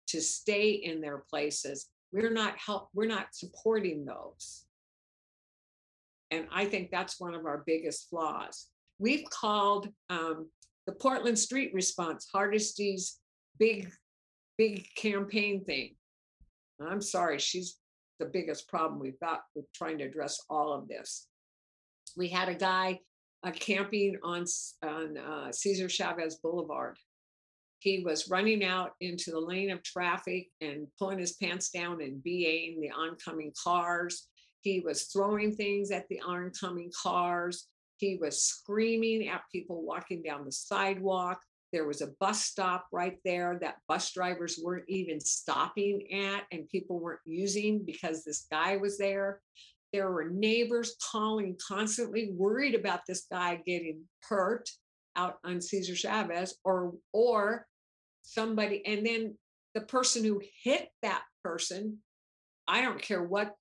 to 0.08 0.20
stay 0.20 0.70
in 0.70 1.00
their 1.00 1.24
places 1.30 1.88
we're 2.12 2.30
not 2.30 2.56
help 2.58 2.88
we're 2.94 3.06
not 3.06 3.34
supporting 3.34 4.04
those 4.04 4.64
and 6.30 6.46
i 6.52 6.64
think 6.64 6.90
that's 6.90 7.18
one 7.18 7.34
of 7.34 7.46
our 7.46 7.62
biggest 7.66 8.08
flaws 8.08 8.68
we've 8.98 9.24
called 9.30 9.88
um, 10.10 10.48
the 10.86 10.92
portland 10.92 11.38
street 11.38 11.72
response 11.74 12.26
hardesty's 12.32 13.18
big, 13.58 13.90
big 14.58 14.86
campaign 14.96 15.64
thing. 15.64 15.94
I'm 16.80 17.00
sorry, 17.00 17.38
she's 17.38 17.76
the 18.18 18.26
biggest 18.26 18.68
problem 18.68 19.00
we've 19.00 19.20
got 19.20 19.42
with 19.54 19.72
trying 19.72 19.98
to 19.98 20.04
address 20.04 20.40
all 20.50 20.72
of 20.72 20.88
this. 20.88 21.26
We 22.16 22.28
had 22.28 22.48
a 22.48 22.54
guy 22.54 23.00
uh, 23.44 23.52
camping 23.52 24.16
on 24.22 24.44
on 24.82 25.16
uh, 25.16 25.52
Cesar 25.52 25.88
Chavez 25.88 26.36
Boulevard. 26.42 26.96
He 27.78 28.00
was 28.04 28.28
running 28.28 28.64
out 28.64 28.92
into 29.00 29.32
the 29.32 29.40
lane 29.40 29.70
of 29.70 29.82
traffic 29.82 30.48
and 30.60 30.86
pulling 30.98 31.18
his 31.18 31.34
pants 31.34 31.70
down 31.70 32.00
and 32.00 32.22
BAing 32.22 32.80
the 32.80 32.90
oncoming 32.90 33.52
cars. 33.62 34.28
He 34.60 34.80
was 34.80 35.04
throwing 35.04 35.52
things 35.52 35.90
at 35.90 36.08
the 36.08 36.20
oncoming 36.20 36.92
cars. 37.00 37.66
He 38.02 38.18
was 38.20 38.42
screaming 38.42 39.28
at 39.28 39.42
people 39.52 39.86
walking 39.86 40.24
down 40.24 40.44
the 40.44 40.50
sidewalk. 40.50 41.40
There 41.72 41.86
was 41.86 42.02
a 42.02 42.10
bus 42.18 42.42
stop 42.42 42.86
right 42.92 43.16
there 43.24 43.58
that 43.62 43.76
bus 43.86 44.12
drivers 44.12 44.60
weren't 44.60 44.88
even 44.88 45.20
stopping 45.20 46.12
at 46.12 46.42
and 46.50 46.68
people 46.68 46.98
weren't 46.98 47.20
using 47.24 47.84
because 47.86 48.24
this 48.24 48.46
guy 48.50 48.76
was 48.76 48.98
there. 48.98 49.40
There 49.92 50.10
were 50.10 50.30
neighbors 50.30 50.96
calling 51.12 51.56
constantly, 51.66 52.32
worried 52.34 52.74
about 52.74 53.02
this 53.06 53.26
guy 53.30 53.60
getting 53.64 54.00
hurt 54.28 54.68
out 55.14 55.36
on 55.44 55.60
Cesar 55.60 55.94
Chavez 55.94 56.58
or 56.64 56.94
or 57.12 57.68
somebody 58.22 58.84
and 58.84 59.06
then 59.06 59.36
the 59.74 59.82
person 59.82 60.24
who 60.24 60.40
hit 60.62 60.88
that 61.02 61.22
person 61.42 61.98
i 62.68 62.80
don't 62.80 63.02
care 63.02 63.22
what 63.22 63.54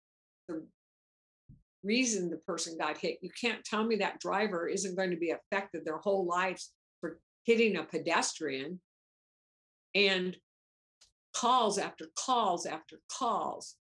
the 0.48 0.66
reason 1.84 2.30
the 2.30 2.38
person 2.38 2.78
got 2.78 2.98
hit. 2.98 3.18
You 3.22 3.30
can't 3.40 3.64
tell 3.64 3.84
me 3.84 3.98
that 3.98 4.20
driver 4.20 4.68
isn't 4.68 4.96
going 4.96 5.12
to 5.12 5.18
be 5.18 5.32
affected 5.32 5.86
their 5.86 5.98
whole 5.98 6.26
lives 6.26 6.72
for 7.00 7.20
hitting 7.46 7.78
a 7.78 7.84
pedestrian. 7.84 8.80
And 9.94 10.38
calls 11.34 11.78
after 11.78 12.08
calls 12.16 12.66
after 12.66 12.98
calls. 13.12 13.76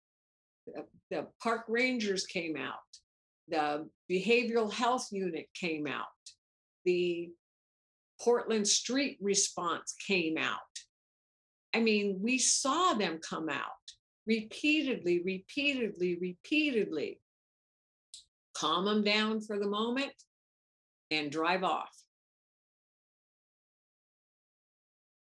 The, 0.66 0.85
the 1.10 1.27
park 1.43 1.64
rangers 1.68 2.27
came 2.27 2.56
out. 2.56 2.78
The 3.48 3.89
behavioral 4.10 4.72
health 4.72 5.09
unit 5.10 5.47
came 5.55 5.86
out. 5.86 6.06
The 6.85 7.31
Portland 8.20 8.68
Street 8.68 9.18
response 9.20 9.94
came 10.06 10.36
out. 10.36 10.59
I 11.74 11.81
mean, 11.81 12.18
we 12.22 12.39
saw 12.39 12.94
them 12.94 13.20
come 13.28 13.48
out 13.48 13.62
repeatedly, 14.27 15.22
repeatedly, 15.24 16.18
repeatedly. 16.20 17.20
Calm 18.60 18.84
them 18.84 19.02
down 19.02 19.40
for 19.40 19.58
the 19.58 19.66
moment 19.66 20.12
and 21.10 21.32
drive 21.32 21.64
off. 21.64 21.88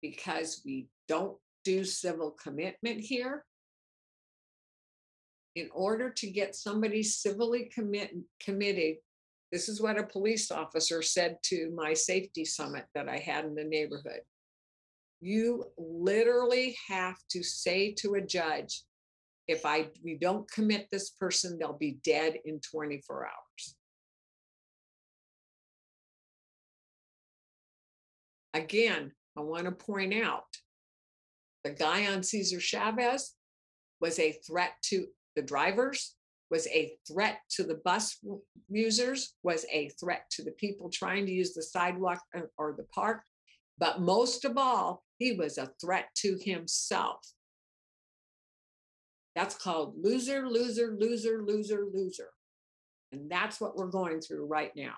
Because 0.01 0.63
we 0.65 0.87
don't 1.07 1.37
do 1.63 1.85
civil 1.85 2.31
commitment 2.31 3.01
here. 3.01 3.45
In 5.55 5.69
order 5.73 6.09
to 6.09 6.31
get 6.31 6.55
somebody 6.55 7.03
civilly 7.03 7.69
commit, 7.71 8.15
committed 8.39 8.95
this 9.51 9.69
is 9.69 9.79
what 9.79 9.99
a 9.99 10.03
police 10.03 10.49
officer 10.49 11.03
said 11.03 11.37
to 11.43 11.71
my 11.75 11.93
safety 11.93 12.45
summit 12.45 12.85
that 12.95 13.09
I 13.09 13.17
had 13.17 13.45
in 13.45 13.53
the 13.53 13.63
neighborhood. 13.63 14.21
You 15.21 15.65
literally 15.77 16.75
have 16.87 17.17
to 17.31 17.43
say 17.43 17.93
to 17.99 18.15
a 18.15 18.21
judge, 18.21 18.83
if 19.49 19.65
I 19.65 19.87
we 20.03 20.13
don't 20.13 20.49
commit 20.49 20.87
this 20.91 21.09
person, 21.09 21.57
they'll 21.57 21.73
be 21.73 21.97
dead 22.03 22.37
in 22.45 22.59
24 22.59 23.25
hours. 23.25 23.75
Again, 28.53 29.11
I 29.35 29.41
want 29.41 29.65
to 29.65 29.71
point 29.71 30.13
out 30.13 30.43
the 31.63 31.71
guy 31.71 32.05
on 32.13 32.21
Cesar 32.21 32.59
Chavez 32.59 33.33
was 33.99 34.19
a 34.19 34.37
threat 34.47 34.73
to 34.83 35.07
the 35.35 35.41
drivers, 35.41 36.15
was 36.51 36.67
a 36.67 36.93
threat 37.11 37.39
to 37.55 37.63
the 37.63 37.81
bus 37.83 38.19
users, 38.69 39.33
was 39.41 39.65
a 39.71 39.89
threat 39.99 40.25
to 40.33 40.43
the 40.43 40.51
people 40.51 40.91
trying 40.91 41.25
to 41.25 41.31
use 41.31 41.55
the 41.55 41.63
sidewalk 41.63 42.21
uh, 42.37 42.41
or 42.55 42.75
the 42.77 42.85
park. 42.93 43.23
But 43.79 43.99
most 43.99 44.45
of 44.45 44.57
all, 44.57 45.03
he 45.17 45.31
was 45.31 45.57
a 45.57 45.71
threat 45.81 46.09
to 46.17 46.37
himself. 46.39 47.17
That's 49.39 49.55
called 49.55 49.93
loser, 49.97 50.49
loser, 50.49 50.97
loser, 50.99 51.41
loser, 51.41 51.85
loser. 51.93 52.27
And 53.13 53.31
that's 53.31 53.61
what 53.61 53.77
we're 53.77 53.87
going 53.87 54.19
through 54.19 54.45
right 54.47 54.71
now. 54.75 54.95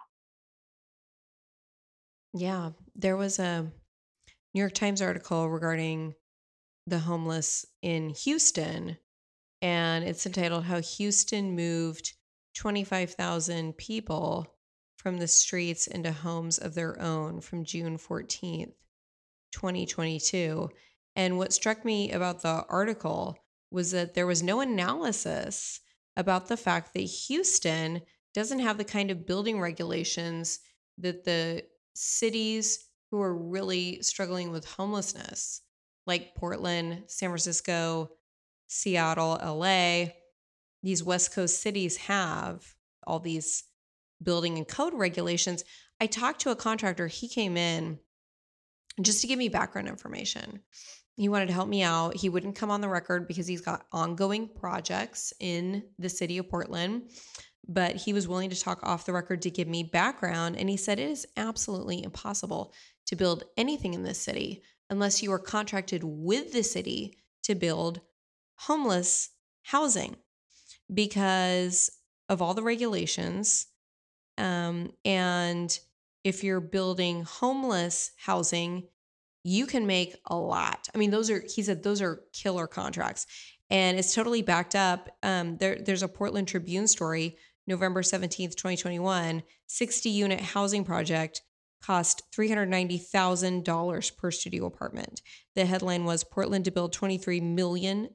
Yeah, 2.34 2.72
there 2.96 3.16
was 3.16 3.38
a 3.38 3.72
New 4.56 4.60
York 4.60 4.74
Times 4.74 5.00
article 5.00 5.48
regarding 5.48 6.16
the 6.88 6.98
homeless 6.98 7.68
in 7.84 8.10
Houston 8.10 8.98
and 9.62 10.04
it's 10.04 10.26
entitled 10.26 10.64
How 10.64 10.82
Houston 10.82 11.56
Moved 11.56 12.14
25,000 12.56 13.78
People 13.78 14.56
from 14.98 15.20
the 15.20 15.28
Streets 15.28 15.86
into 15.86 16.12
Homes 16.12 16.58
of 16.58 16.74
Their 16.74 17.00
Own 17.00 17.42
from 17.42 17.64
June 17.64 18.00
14th, 18.00 18.74
2022. 19.52 20.68
And 21.16 21.38
what 21.38 21.54
struck 21.54 21.86
me 21.86 22.12
about 22.12 22.42
the 22.42 22.66
article 22.68 23.38
was 23.72 23.92
that 23.92 24.14
there 24.14 24.28
was 24.28 24.44
no 24.44 24.60
analysis 24.60 25.80
about 26.18 26.48
the 26.48 26.58
fact 26.58 26.94
that 26.94 27.00
Houston 27.00 28.02
doesn't 28.34 28.60
have 28.60 28.78
the 28.78 28.84
kind 28.84 29.12
of 29.12 29.26
building 29.26 29.60
regulations 29.60 30.60
that 30.98 31.24
the 31.24 31.64
cities 31.96 32.88
who 33.10 33.22
are 33.22 33.36
really 33.36 34.02
struggling 34.02 34.52
with 34.52 34.66
homelessness, 34.66 35.62
like 36.06 36.36
Portland, 36.36 37.04
San 37.08 37.30
Francisco, 37.30 38.12
Seattle, 38.68 39.40
LA, 39.44 40.12
these 40.84 41.04
West 41.04 41.34
Coast 41.34 41.62
cities 41.62 41.98
have 41.98 42.66
all 43.06 43.20
these 43.20 43.64
building 44.24 44.58
and 44.58 44.68
code 44.68 44.94
regulations. 44.94 45.64
I 46.00 46.08
talked 46.08 46.42
to 46.42 46.52
a 46.52 46.56
contractor, 46.56 47.08
he 47.08 47.28
came 47.28 47.58
in 47.58 48.00
just 49.02 49.22
to 49.22 49.28
give 49.28 49.40
me 49.40 49.50
background 49.50 49.88
information. 49.88 50.62
He 51.22 51.30
wanted 51.30 51.50
to 51.50 51.54
help 51.54 51.70
me 51.70 51.84
out. 51.84 52.18
He 52.18 52.30
wouldn't 52.30 52.56
come 52.56 52.72
on 52.72 52.82
the 52.82 52.90
record 52.90 53.28
because 53.28 53.46
he's 53.46 53.62
got 53.62 53.86
ongoing 53.92 54.48
projects 54.48 55.34
in 55.40 55.84
the 56.00 56.10
city 56.10 56.40
of 56.40 56.50
Portland, 56.50 57.12
but 57.68 57.96
he 57.96 58.12
was 58.12 58.28
willing 58.28 58.50
to 58.50 58.60
talk 58.60 58.80
off 58.82 59.06
the 59.06 59.14
record 59.14 59.44
to 59.44 59.52
give 59.52 59.68
me 59.68 59.84
background. 59.84 60.58
And 60.58 60.68
he 60.68 60.78
said 60.78 60.98
it 60.98 61.12
is 61.12 61.28
absolutely 61.38 62.04
impossible 62.04 62.74
to 63.06 63.16
build 63.16 63.44
anything 63.56 63.94
in 63.94 64.02
this 64.02 64.18
city 64.18 64.64
unless 64.90 65.22
you 65.22 65.32
are 65.32 65.38
contracted 65.38 66.04
with 66.04 66.54
the 66.54 66.64
city 66.64 67.20
to 67.44 67.54
build 67.54 68.02
homeless 68.56 69.30
housing 69.62 70.16
because 70.92 71.92
of 72.30 72.42
all 72.42 72.56
the 72.56 72.64
regulations. 72.64 73.68
Um, 74.40 74.90
and 75.06 75.80
if 76.24 76.44
you're 76.44 76.60
building 76.60 77.26
homeless 77.26 78.10
housing, 78.18 78.88
you 79.44 79.66
can 79.66 79.88
make 79.88 80.16
a 80.28 80.36
lot. 80.36 80.88
I 80.94 80.98
mean, 80.98 81.12
those 81.12 81.30
are, 81.30 81.44
he 81.48 81.64
said, 81.64 81.84
those 81.84 82.02
are 82.02 82.22
killer 82.34 82.68
contracts. 82.68 83.26
And 83.70 83.98
it's 83.98 84.14
totally 84.14 84.42
backed 84.42 84.76
up. 84.76 85.10
Um, 85.24 85.58
there, 85.58 85.78
there's 85.80 86.04
a 86.04 86.08
Portland 86.08 86.48
Tribune 86.48 86.88
story, 86.88 87.38
November 87.68 88.02
17th, 88.02 88.56
2021, 88.56 89.44
60 89.68 90.10
unit 90.10 90.42
housing 90.42 90.84
project 90.84 91.42
cost 91.82 92.24
$390,000 92.32 94.18
per 94.18 94.32
studio 94.32 94.66
apartment. 94.66 95.22
The 95.56 95.66
headline 95.66 96.06
was 96.06 96.24
Portland 96.24 96.66
to 96.66 96.72
build 96.72 96.94
$23 96.94 97.42
million 97.42 98.10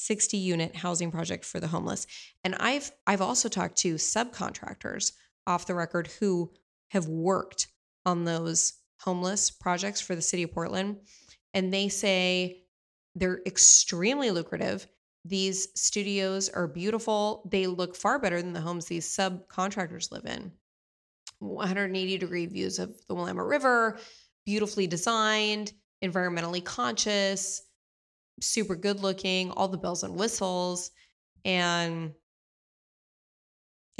60 0.00 0.36
unit 0.38 0.76
housing 0.76 1.10
project 1.10 1.44
for 1.44 1.60
the 1.60 1.68
homeless. 1.68 2.06
And 2.42 2.54
I've 2.54 2.90
I've 3.06 3.20
also 3.20 3.48
talked 3.50 3.76
to 3.78 3.96
subcontractors 3.96 5.12
off 5.46 5.66
the 5.66 5.74
record 5.74 6.08
who 6.20 6.52
have 6.88 7.06
worked 7.06 7.68
on 8.06 8.24
those 8.24 8.72
homeless 9.00 9.50
projects 9.50 10.00
for 10.00 10.14
the 10.14 10.22
city 10.22 10.42
of 10.42 10.52
Portland 10.52 10.96
and 11.54 11.72
they 11.72 11.88
say 11.88 12.62
they're 13.14 13.40
extremely 13.46 14.30
lucrative. 14.30 14.86
These 15.24 15.68
studios 15.74 16.48
are 16.48 16.66
beautiful. 16.66 17.48
They 17.50 17.66
look 17.66 17.96
far 17.96 18.18
better 18.18 18.40
than 18.40 18.52
the 18.52 18.60
homes 18.60 18.86
these 18.86 19.06
subcontractors 19.06 20.12
live 20.12 20.26
in. 20.26 20.52
180 21.40 22.18
degree 22.18 22.46
views 22.46 22.78
of 22.78 22.94
the 23.08 23.14
Willamette 23.14 23.44
River, 23.44 23.98
beautifully 24.46 24.86
designed, 24.86 25.72
environmentally 26.04 26.64
conscious, 26.64 27.62
super 28.40 28.76
good 28.76 29.00
looking, 29.00 29.50
all 29.50 29.68
the 29.68 29.78
bells 29.78 30.02
and 30.02 30.16
whistles. 30.16 30.90
And 31.44 32.12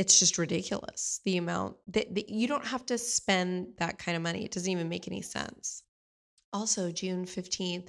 it's 0.00 0.18
just 0.18 0.38
ridiculous 0.38 1.20
the 1.26 1.36
amount 1.36 1.76
that, 1.86 2.14
that, 2.14 2.30
you 2.30 2.48
don't 2.48 2.64
have 2.64 2.86
to 2.86 2.96
spend 2.96 3.66
that 3.76 3.98
kind 3.98 4.16
of 4.16 4.22
money. 4.22 4.46
It 4.46 4.50
doesn't 4.50 4.72
even 4.72 4.88
make 4.88 5.06
any 5.06 5.20
sense. 5.20 5.82
Also, 6.54 6.90
June 6.90 7.26
15th, 7.26 7.88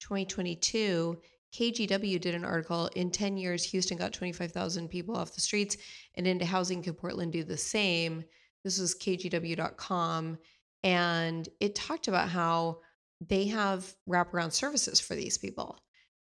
2022, 0.00 1.18
KGW 1.54 2.18
did 2.22 2.34
an 2.34 2.46
article 2.46 2.88
in 2.96 3.10
10 3.10 3.36
years, 3.36 3.64
Houston 3.64 3.98
got 3.98 4.14
25,000 4.14 4.88
people 4.88 5.14
off 5.14 5.34
the 5.34 5.42
streets 5.42 5.76
and 6.14 6.26
into 6.26 6.46
housing. 6.46 6.82
Could 6.82 6.96
Portland 6.96 7.34
do 7.34 7.44
the 7.44 7.58
same? 7.58 8.24
This 8.64 8.80
was 8.80 8.94
kgw.com. 8.94 10.38
And 10.82 11.48
it 11.60 11.74
talked 11.74 12.08
about 12.08 12.30
how 12.30 12.78
they 13.20 13.48
have 13.48 13.94
wraparound 14.08 14.52
services 14.52 15.00
for 15.00 15.14
these 15.14 15.36
people. 15.36 15.78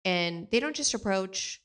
And 0.06 0.48
they 0.52 0.60
don't 0.60 0.76
just 0.76 0.94
approach 0.94 1.62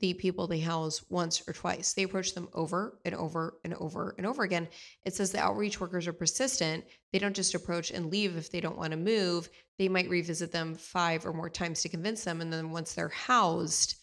the 0.00 0.14
people 0.14 0.46
they 0.46 0.60
house 0.60 1.04
once 1.08 1.42
or 1.48 1.52
twice. 1.52 1.92
They 1.92 2.04
approach 2.04 2.34
them 2.34 2.48
over 2.52 2.98
and 3.04 3.14
over 3.14 3.58
and 3.64 3.74
over 3.74 4.14
and 4.18 4.26
over 4.26 4.42
again. 4.42 4.68
It 5.04 5.14
says 5.14 5.30
the 5.30 5.40
outreach 5.40 5.80
workers 5.80 6.06
are 6.06 6.12
persistent. 6.12 6.84
They 7.12 7.18
don't 7.18 7.36
just 7.36 7.54
approach 7.54 7.90
and 7.90 8.10
leave 8.10 8.36
if 8.36 8.50
they 8.50 8.60
don't 8.60 8.78
want 8.78 8.92
to 8.92 8.96
move. 8.96 9.48
They 9.78 9.88
might 9.88 10.08
revisit 10.08 10.52
them 10.52 10.74
five 10.74 11.26
or 11.26 11.32
more 11.32 11.50
times 11.50 11.82
to 11.82 11.88
convince 11.88 12.24
them. 12.24 12.40
And 12.40 12.52
then 12.52 12.70
once 12.70 12.94
they're 12.94 13.08
housed, 13.08 13.96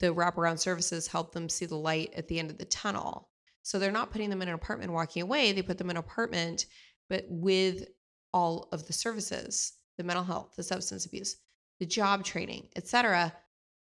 the 0.00 0.14
wraparound 0.14 0.58
services 0.58 1.06
help 1.06 1.32
them 1.32 1.48
see 1.48 1.66
the 1.66 1.76
light 1.76 2.12
at 2.16 2.28
the 2.28 2.38
end 2.38 2.50
of 2.50 2.58
the 2.58 2.64
tunnel. 2.64 3.28
So 3.62 3.78
they're 3.78 3.92
not 3.92 4.10
putting 4.10 4.30
them 4.30 4.42
in 4.42 4.48
an 4.48 4.54
apartment 4.54 4.92
walking 4.92 5.22
away. 5.22 5.52
They 5.52 5.62
put 5.62 5.78
them 5.78 5.90
in 5.90 5.96
an 5.96 6.00
apartment, 6.00 6.66
but 7.08 7.26
with 7.28 7.86
all 8.32 8.68
of 8.72 8.86
the 8.86 8.92
services, 8.92 9.74
the 9.96 10.04
mental 10.04 10.24
health, 10.24 10.54
the 10.56 10.62
substance 10.62 11.06
abuse, 11.06 11.36
the 11.80 11.86
job 11.86 12.24
training, 12.24 12.68
etc 12.76 13.32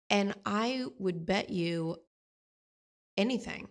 and 0.09 0.33
I 0.45 0.85
would 0.99 1.25
bet 1.25 1.49
you 1.49 1.97
anything 3.17 3.67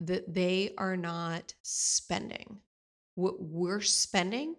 that 0.00 0.32
they 0.32 0.72
are 0.78 0.96
not 0.96 1.52
spending 1.62 2.60
what 3.14 3.34
we're 3.40 3.80
spending 3.80 4.54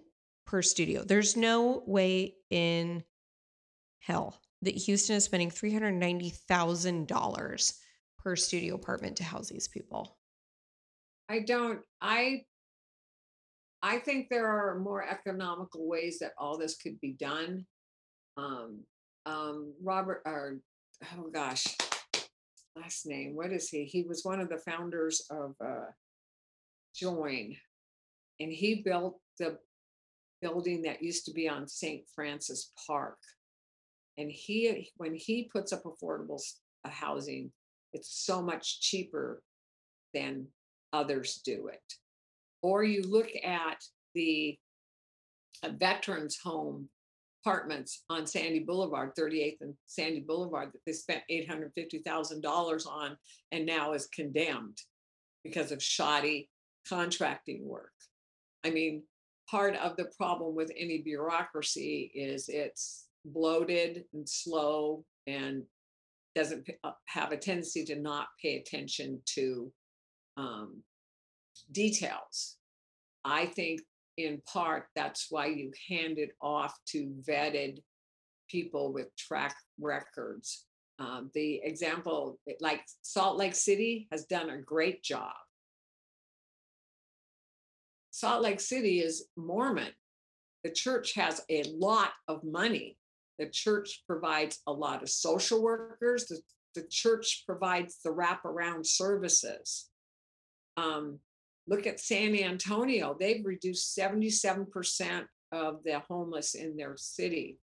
per 0.46 0.62
studio. 0.62 1.04
There's 1.04 1.36
no 1.36 1.84
way 1.88 2.36
in 2.50 3.04
hell 4.00 4.40
that 4.62 4.76
Houston 4.76 5.18
is 5.18 5.26
spending 5.26 5.50
$390,000 5.50 7.74
per 8.20 8.36
studio 8.36 8.76
apartment 8.76 9.18
to 9.18 9.24
house 9.24 9.50
these 9.50 9.68
people. 9.68 10.20
I 11.30 11.40
don't 11.40 11.80
I 12.02 12.44
I 13.82 14.00
think 14.00 14.28
there 14.30 14.48
are 14.48 14.80
more 14.80 15.04
economical 15.04 15.88
ways 15.88 16.20
that 16.20 16.34
all 16.38 16.58
this 16.58 16.76
could 16.78 17.00
be 17.02 17.14
done. 17.14 17.66
Um, 18.38 18.82
um, 19.26 19.74
Robert 19.82 20.22
or 20.26 20.60
oh 21.18 21.30
gosh, 21.34 21.66
last 22.76 23.06
name. 23.06 23.36
What 23.36 23.52
is 23.52 23.70
he? 23.70 23.86
He 23.86 24.04
was 24.04 24.24
one 24.24 24.40
of 24.40 24.50
the 24.50 24.58
founders 24.58 25.26
of 25.30 25.56
uh, 25.64 25.92
Join, 26.96 27.56
and 28.40 28.52
he 28.52 28.82
built 28.84 29.20
the 29.40 29.58
building 30.42 30.82
that 30.84 31.02
used 31.02 31.26
to 31.26 31.32
be 31.32 31.48
on 31.48 31.68
St. 31.68 32.04
Francis 32.14 32.72
Park. 32.86 33.18
And 34.18 34.30
he, 34.30 34.92
when 34.98 35.16
he 35.16 35.50
puts 35.52 35.74
up 35.74 35.84
affordable 35.84 36.40
uh, 36.86 36.90
housing, 36.90 37.52
it's 37.94 38.26
so 38.26 38.42
much 38.42 38.82
cheaper 38.82 39.42
than 40.14 40.48
others 40.92 41.42
do 41.44 41.68
it. 41.68 41.82
Or 42.62 42.84
you 42.84 43.04
look 43.04 43.30
at 43.44 43.78
the 44.14 44.58
a 45.64 45.70
veterans 45.70 46.38
home 46.44 46.90
apartments 47.44 48.04
on 48.10 48.26
Sandy 48.26 48.60
Boulevard, 48.60 49.12
38th 49.18 49.58
and 49.62 49.74
Sandy 49.86 50.22
Boulevard, 50.22 50.72
that 50.74 50.80
they 50.86 50.94
spent 50.94 51.24
$850,000 51.30 52.88
on 52.88 53.18
and 53.52 53.66
now 53.66 53.94
is 53.94 54.08
condemned 54.08 54.78
because 55.44 55.72
of 55.72 55.84
shoddy 55.84 56.50
contracting 56.88 57.68
work. 57.68 57.92
I 58.66 58.70
mean, 58.70 59.04
part 59.50 59.76
of 59.76 59.96
the 59.98 60.10
problem 60.18 60.56
with 60.56 60.72
any 60.78 61.02
bureaucracy 61.02 62.12
is 62.16 62.48
it's 62.48 63.08
bloated 63.26 64.06
and 64.14 64.28
slow 64.28 65.04
and 65.28 65.64
doesn't 66.36 66.68
uh, 66.84 66.92
have 67.06 67.32
a 67.32 67.38
tendency 67.38 67.84
to 67.86 67.96
not 67.96 68.28
pay 68.42 68.58
attention 68.58 69.22
to 69.26 69.72
um, 70.38 70.82
details. 71.72 72.58
I 73.24 73.46
think 73.46 73.82
in 74.18 74.42
part, 74.52 74.86
that's 74.96 75.28
why 75.30 75.48
you 75.48 75.72
hand 75.90 76.18
it 76.18 76.32
off 76.42 76.78
to 76.88 77.14
vetted 77.28 77.80
people 78.50 78.94
with 78.94 79.16
track 79.16 79.56
records. 79.80 80.66
Um, 81.00 81.32
the 81.34 81.62
example, 81.64 82.40
like 82.60 82.82
Salt 83.02 83.38
Lake 83.38 83.56
City, 83.56 84.08
has 84.12 84.26
done 84.26 84.50
a 84.50 84.62
great 84.62 85.04
job. 85.04 85.34
Salt 88.12 88.44
Lake 88.44 88.60
City 88.60 89.00
is 89.00 89.28
Mormon. 89.36 89.92
The 90.64 90.70
church 90.70 91.16
has 91.16 91.42
a 91.50 91.64
lot 91.64 92.12
of 92.28 92.44
money. 92.44 92.98
The 93.40 93.50
church 93.50 94.04
provides 94.08 94.60
a 94.68 94.72
lot 94.72 95.02
of 95.02 95.10
social 95.10 95.64
workers. 95.64 96.28
The, 96.28 96.40
the 96.76 96.88
church 96.90 97.44
provides 97.48 98.00
the 98.04 98.12
wraparound 98.12 98.86
services. 98.86 99.90
Um, 100.78 101.20
Look 101.68 101.88
at 101.88 102.00
San 102.00 102.36
Antonio, 102.36 103.16
they've 103.18 103.46
reduced 103.46 103.98
77% 103.98 105.26
of 105.52 105.84
the 105.86 106.00
homeless 106.10 106.56
in 106.56 106.76
their 106.76 106.96
city. 106.98 107.58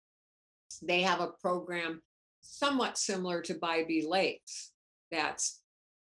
They 0.83 1.03
have 1.03 1.21
a 1.21 1.33
program 1.41 2.03
somewhat 2.43 2.99
similar 2.99 3.41
to 3.43 3.55
Bybee 3.55 4.07
Lakes 4.07 4.73
that's 5.11 5.61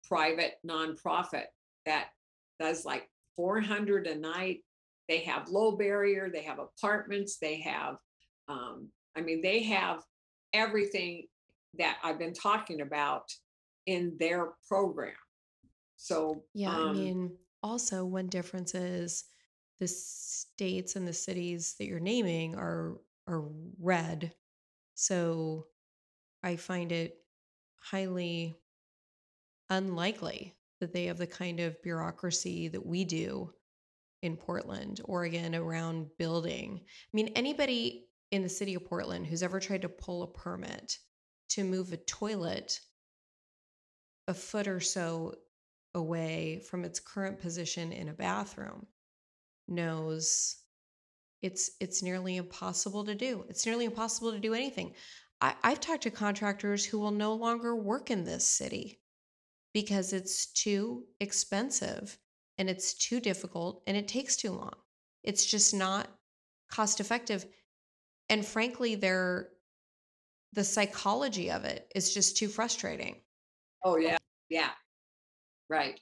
private 0.08 0.54
nonprofit 0.66 1.44
that 1.86 2.08
does 2.58 2.84
like 2.84 3.08
400 3.36 4.06
a 4.06 4.14
night. 4.16 4.60
They 5.08 5.20
have 5.20 5.48
low 5.48 5.76
barrier, 5.76 6.30
they 6.32 6.42
have 6.42 6.58
apartments, 6.58 7.38
they 7.38 7.60
have, 7.60 7.96
um, 8.48 8.88
I 9.16 9.20
mean, 9.20 9.42
they 9.42 9.62
have 9.64 10.02
everything 10.52 11.26
that 11.78 11.98
I've 12.02 12.18
been 12.18 12.32
talking 12.32 12.80
about 12.80 13.24
in 13.86 14.16
their 14.18 14.52
program. 14.66 15.12
So, 15.96 16.44
yeah, 16.54 16.74
um, 16.74 16.88
I 16.88 16.92
mean, 16.92 17.32
also 17.64 18.04
one 18.04 18.28
difference 18.28 18.74
is 18.74 19.24
the 19.80 19.88
states 19.88 20.94
and 20.94 21.08
the 21.08 21.12
cities 21.12 21.74
that 21.78 21.86
you're 21.86 21.98
naming 21.98 22.54
are 22.54 23.00
are 23.26 23.44
red 23.80 24.32
so 24.94 25.66
i 26.42 26.54
find 26.54 26.92
it 26.92 27.16
highly 27.76 28.54
unlikely 29.70 30.54
that 30.80 30.92
they 30.92 31.06
have 31.06 31.18
the 31.18 31.26
kind 31.26 31.58
of 31.58 31.82
bureaucracy 31.82 32.68
that 32.68 32.84
we 32.84 33.04
do 33.04 33.50
in 34.22 34.36
Portland, 34.36 35.02
Oregon 35.04 35.54
around 35.54 36.08
building. 36.18 36.80
I 36.82 37.10
mean, 37.12 37.28
anybody 37.36 38.06
in 38.30 38.42
the 38.42 38.48
city 38.48 38.74
of 38.74 38.86
Portland 38.86 39.26
who's 39.26 39.42
ever 39.42 39.60
tried 39.60 39.82
to 39.82 39.88
pull 39.88 40.22
a 40.22 40.26
permit 40.26 40.98
to 41.50 41.62
move 41.62 41.92
a 41.92 41.98
toilet 41.98 42.80
a 44.26 44.34
foot 44.34 44.66
or 44.66 44.80
so 44.80 45.34
away 45.94 46.60
from 46.68 46.84
its 46.84 47.00
current 47.00 47.40
position 47.40 47.92
in 47.92 48.08
a 48.08 48.12
bathroom 48.12 48.86
knows 49.68 50.56
it's 51.42 51.70
it's 51.80 52.02
nearly 52.02 52.36
impossible 52.36 53.04
to 53.04 53.14
do. 53.14 53.44
It's 53.48 53.66
nearly 53.66 53.84
impossible 53.84 54.32
to 54.32 54.38
do 54.38 54.54
anything. 54.54 54.94
I, 55.40 55.54
I've 55.62 55.80
talked 55.80 56.04
to 56.04 56.10
contractors 56.10 56.84
who 56.84 56.98
will 56.98 57.10
no 57.10 57.34
longer 57.34 57.76
work 57.76 58.10
in 58.10 58.24
this 58.24 58.46
city 58.46 59.00
because 59.72 60.12
it's 60.12 60.46
too 60.46 61.04
expensive 61.20 62.18
and 62.56 62.70
it's 62.70 62.94
too 62.94 63.20
difficult 63.20 63.82
and 63.86 63.96
it 63.96 64.08
takes 64.08 64.36
too 64.36 64.52
long. 64.52 64.74
It's 65.22 65.44
just 65.44 65.74
not 65.74 66.08
cost 66.70 67.00
effective. 67.00 67.44
And 68.28 68.44
frankly, 68.44 68.94
they're 68.94 69.50
the 70.54 70.64
psychology 70.64 71.50
of 71.50 71.64
it 71.64 71.90
is 71.94 72.14
just 72.14 72.36
too 72.36 72.48
frustrating. 72.48 73.16
Oh 73.84 73.96
yeah. 73.96 74.16
Yeah. 74.48 74.70
Right, 75.68 75.98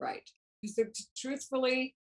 right. 0.00 0.28
truthfully, 1.16 1.94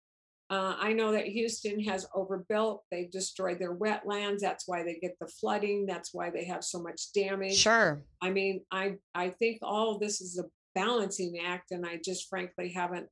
uh, 0.50 0.74
I 0.80 0.92
know 0.92 1.12
that 1.12 1.26
Houston 1.26 1.78
has 1.84 2.08
overbuilt. 2.12 2.82
They've 2.90 3.10
destroyed 3.10 3.60
their 3.60 3.76
wetlands. 3.76 4.40
That's 4.40 4.66
why 4.66 4.82
they 4.82 4.98
get 5.00 5.16
the 5.20 5.28
flooding. 5.28 5.86
That's 5.86 6.12
why 6.12 6.30
they 6.30 6.44
have 6.46 6.64
so 6.64 6.82
much 6.82 7.12
damage. 7.14 7.54
Sure. 7.54 8.02
I 8.20 8.30
mean, 8.30 8.64
I 8.72 8.96
I 9.14 9.30
think 9.30 9.60
all 9.62 9.94
of 9.94 10.00
this 10.00 10.20
is 10.20 10.38
a 10.38 10.48
balancing 10.74 11.38
act, 11.46 11.70
and 11.70 11.86
I 11.86 12.00
just 12.04 12.28
frankly 12.28 12.70
haven't. 12.70 13.06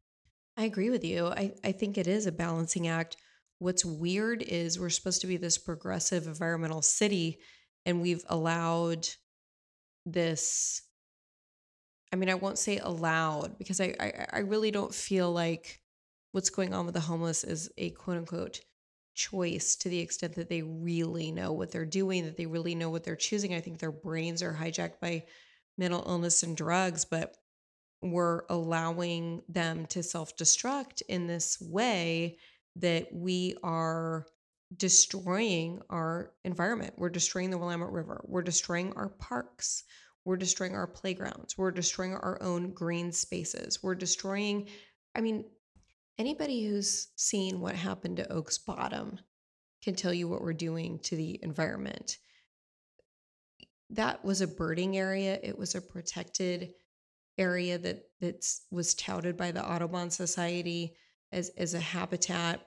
I 0.57 0.65
agree 0.65 0.91
with 0.91 1.05
you. 1.05 1.29
I, 1.29 1.55
I 1.63 1.71
think 1.71 1.97
it 1.97 2.09
is 2.09 2.27
a 2.27 2.33
balancing 2.33 2.89
act. 2.89 3.17
What's 3.61 3.85
weird 3.85 4.43
is 4.43 4.79
we're 4.79 4.91
supposed 4.91 5.21
to 5.21 5.29
be 5.29 5.37
this 5.37 5.59
progressive 5.59 6.27
environmental 6.27 6.83
city, 6.83 7.39
and 7.87 8.03
we've 8.03 8.25
allowed 8.29 9.09
this 10.05 10.83
I 12.12 12.16
mean, 12.16 12.30
I 12.30 12.35
won't 12.35 12.59
say 12.59 12.78
allowed 12.78 13.59
because 13.59 13.80
I, 13.80 13.94
I, 14.01 14.26
I 14.35 14.39
really 14.40 14.70
don't 14.70 14.94
feel 14.94 15.30
like 15.30 15.80
what's 16.32 16.51
going 16.51 16.74
on 16.74 16.86
with 16.86 16.94
the 16.94 17.01
homeless 17.01 17.44
is 17.44 17.70
a 17.76 17.90
quote 17.90 18.16
unquote 18.16 18.60
choice 19.14 19.76
to 19.76 19.89
the 19.89 19.98
extent 19.98 20.35
that 20.36 20.48
they 20.48 20.62
really 20.62 21.32
know 21.32 21.52
what 21.52 21.70
they're 21.70 21.85
doing, 21.85 22.24
that 22.24 22.36
they 22.36 22.47
really 22.47 22.74
know 22.74 22.89
what 22.89 23.05
they're 23.05 23.16
choosing. 23.16 23.52
I 23.52 23.60
think 23.60 23.78
their 23.78 23.93
brains 23.93 24.43
are 24.43 24.55
hijacked 24.55 25.01
by 25.01 25.24
mental 25.76 26.05
illness 26.06 26.43
and 26.43 26.56
drugs, 26.56 27.05
but 27.05 27.36
we're 28.01 28.43
allowing 28.48 29.43
them 29.48 29.86
to 29.86 30.02
self 30.02 30.36
destruct 30.36 31.02
in 31.09 31.26
this 31.26 31.60
way 31.60 32.39
that 32.76 33.09
we 33.12 33.56
are 33.62 34.26
destroying 34.76 35.80
our 35.90 36.32
environment. 36.44 36.94
We're 36.97 37.09
destroying 37.09 37.51
the 37.51 37.59
Willamette 37.59 37.90
River. 37.90 38.22
We're 38.24 38.43
destroying 38.43 38.93
our 38.94 39.09
parks. 39.09 39.85
We're 40.24 40.36
destroying 40.36 40.74
our 40.74 40.86
playgrounds. 40.86 41.57
We're 41.57 41.70
destroying 41.70 42.15
our 42.15 42.39
own 42.43 42.73
green 42.73 43.12
spaces. 43.12 43.82
We're 43.82 43.95
destroying, 43.95 44.69
I 45.15 45.20
mean, 45.20 45.45
anybody 46.19 46.66
who's 46.66 47.09
seen 47.16 47.61
what 47.61 47.74
happened 47.74 48.19
to 48.19 48.32
Oaks 48.32 48.59
Bottom 48.59 49.19
can 49.82 49.95
tell 49.95 50.12
you 50.12 50.28
what 50.28 50.43
we're 50.43 50.53
doing 50.53 50.99
to 51.05 51.16
the 51.16 51.39
environment. 51.43 52.19
That 53.90 54.24
was 54.24 54.40
a 54.40 54.49
birding 54.49 54.99
area. 54.99 55.39
It 55.43 55.57
was 55.57 55.74
a 55.74 55.81
protected 55.81 56.74
area 57.39 57.78
that 57.78 58.03
that 58.20 58.45
was 58.70 58.95
touted 58.95 59.36
by 59.36 59.53
the 59.53 59.65
Audubon 59.65 60.11
Society 60.11 60.97
as 61.32 61.51
as 61.57 61.74
a 61.74 61.81
habitat. 61.81 62.66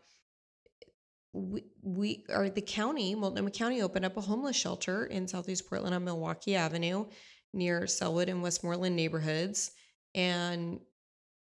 We, 1.34 1.64
we 1.82 2.26
are 2.30 2.50
the 2.50 2.62
county, 2.62 3.16
Multnomah 3.16 3.52
County 3.52 3.82
opened 3.82 4.04
up 4.04 4.18
a 4.18 4.22
homeless 4.22 4.56
shelter 4.56 5.06
in 5.06 5.28
Southeast 5.28 5.70
Portland 5.70 5.96
on 5.96 6.04
Milwaukie 6.04 6.56
Avenue 6.56 7.06
near 7.54 7.82
Sellwood 7.82 8.30
and 8.30 8.42
Westmoreland 8.42 8.96
neighborhoods. 8.96 9.72
And, 10.16 10.80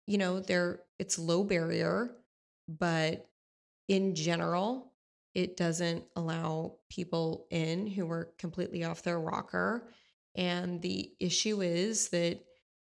you 0.06 0.18
know, 0.18 0.40
there 0.40 0.80
it's 0.98 1.18
low 1.18 1.44
barrier, 1.44 2.16
but 2.68 3.28
in 3.88 4.14
general, 4.14 4.92
it 5.34 5.56
doesn't 5.56 6.04
allow 6.16 6.76
people 6.90 7.46
in 7.50 7.86
who 7.86 8.10
are 8.10 8.30
completely 8.38 8.84
off 8.84 9.02
their 9.02 9.20
rocker. 9.20 9.88
And 10.34 10.80
the 10.80 11.12
issue 11.20 11.62
is 11.62 12.08
that 12.10 12.40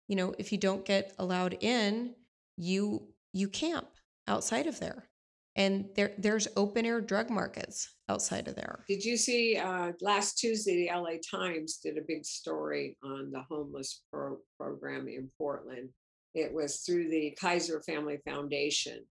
you 0.08 0.16
know, 0.16 0.36
if 0.38 0.52
you 0.52 0.58
don't 0.58 0.86
get 0.86 1.14
allowed 1.18 1.58
in, 1.62 2.14
you 2.58 3.08
you 3.34 3.50
camp 3.50 3.88
outside 4.28 4.68
of 4.68 4.80
there. 4.80 5.08
And 5.56 5.86
there 5.96 6.12
there's 6.18 6.48
open 6.58 6.86
air 6.86 7.00
drug 7.00 7.30
markets 7.30 7.96
outside 8.10 8.48
of 8.48 8.56
there. 8.56 8.84
Did 8.88 9.04
you 9.06 9.16
see 9.16 9.58
uh, 9.58 9.94
last 10.02 10.38
Tuesday 10.38 10.88
the 10.88 10.94
LA 10.94 11.18
Times 11.30 11.78
did 11.78 11.98
a 11.98 12.06
big 12.06 12.26
story 12.26 12.98
on 13.04 13.32
the 13.32 13.42
homeless 13.50 14.02
pro- 14.12 14.40
program 14.60 15.08
in 15.08 15.30
Portland. 15.38 15.90
It 16.34 16.54
was 16.54 16.80
through 16.80 17.10
the 17.10 17.36
Kaiser 17.40 17.82
Family 17.84 18.20
Foundation, 18.28 19.06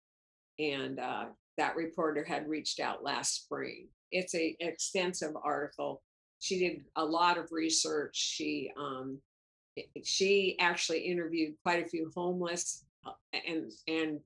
and 0.60 0.99
uh, 0.99 1.26
that 1.57 1.78
reporter 1.78 2.26
had 2.26 2.49
reached 2.49 2.82
out 2.82 3.03
last 3.03 3.44
spring. 3.44 3.88
It's 4.11 4.36
a 4.36 4.56
extensive 4.60 5.32
article. 5.41 6.02
She 6.40 6.60
did 6.60 6.82
a 6.98 7.06
lot 7.06 7.38
of 7.38 7.48
research. 7.52 8.15
She 8.18 8.72
um, 8.78 9.20
she 10.03 10.57
actually 10.60 10.99
interviewed 10.99 11.53
quite 11.64 11.84
a 11.84 11.88
few 11.88 12.11
homeless 12.15 12.86
uh, 13.06 13.11
and 13.48 13.72
and 13.88 14.20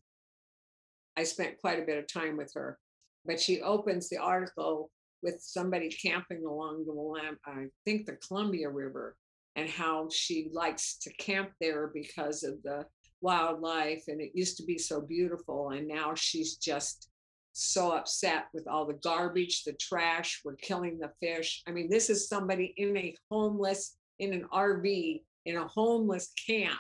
I 1.18 1.24
spent 1.24 1.60
quite 1.60 1.82
a 1.82 1.86
bit 1.86 1.98
of 1.98 2.08
time 2.08 2.38
with 2.38 2.54
her. 2.54 2.78
But 3.26 3.42
she 3.42 3.62
opens 3.62 4.08
the 4.08 4.18
article 4.18 4.90
with 5.22 5.42
somebody 5.42 5.90
camping 5.90 6.46
along 6.46 6.86
the 6.86 7.38
I 7.46 7.66
think 7.84 8.06
the 8.06 8.18
Columbia 8.28 8.70
River, 8.70 9.16
and 9.56 9.70
how 9.70 10.08
she 10.12 10.50
likes 10.54 10.98
to 11.00 11.14
camp 11.14 11.50
there 11.60 11.92
because 11.94 12.44
of 12.44 12.62
the 12.64 12.86
wildlife 13.20 14.04
and 14.08 14.22
it 14.22 14.30
used 14.36 14.58
to 14.58 14.64
be 14.64 14.78
so 14.78 15.02
beautiful 15.02 15.72
and 15.72 15.88
now 15.88 16.14
she's 16.14 16.58
just 16.58 17.10
so 17.52 17.92
upset 17.92 18.46
with 18.54 18.68
all 18.68 18.86
the 18.86 18.94
garbage 18.94 19.64
the 19.64 19.74
trash 19.74 20.40
we're 20.46 20.56
killing 20.58 21.00
the 21.00 21.12
fish 21.20 21.64
i 21.68 21.72
mean 21.72 21.90
this 21.90 22.12
is 22.12 22.30
somebody 22.30 22.76
in 22.78 22.96
a 22.96 23.16
homeless 23.32 23.98
in 24.20 24.34
an 24.34 24.46
rv 24.54 25.20
in 25.48 25.58
a 25.58 25.68
homeless 25.68 26.32
camp 26.46 26.78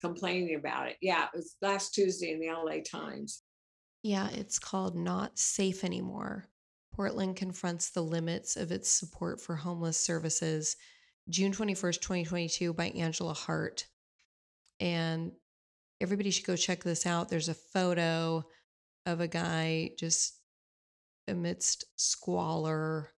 complaining 0.00 0.54
about 0.54 0.88
it. 0.88 0.96
Yeah, 1.00 1.24
it 1.24 1.36
was 1.36 1.56
last 1.62 1.94
Tuesday 1.94 2.32
in 2.32 2.40
the 2.40 2.48
LA 2.48 2.82
Times. 2.88 3.42
Yeah, 4.06 4.28
it's 4.34 4.60
called 4.60 4.94
Not 4.94 5.36
Safe 5.36 5.82
Anymore. 5.82 6.46
Portland 6.94 7.34
confronts 7.34 7.90
the 7.90 8.04
limits 8.04 8.54
of 8.54 8.70
its 8.70 8.88
support 8.88 9.40
for 9.40 9.56
homeless 9.56 9.98
services. 9.98 10.76
June 11.28 11.50
21st, 11.50 12.00
2022, 12.02 12.72
by 12.72 12.90
Angela 12.90 13.34
Hart. 13.34 13.88
And 14.78 15.32
everybody 16.00 16.30
should 16.30 16.46
go 16.46 16.54
check 16.54 16.84
this 16.84 17.04
out. 17.04 17.28
There's 17.28 17.48
a 17.48 17.54
photo 17.54 18.44
of 19.06 19.20
a 19.20 19.26
guy 19.26 19.90
just 19.98 20.38
amidst 21.26 21.86
squalor 21.96 23.10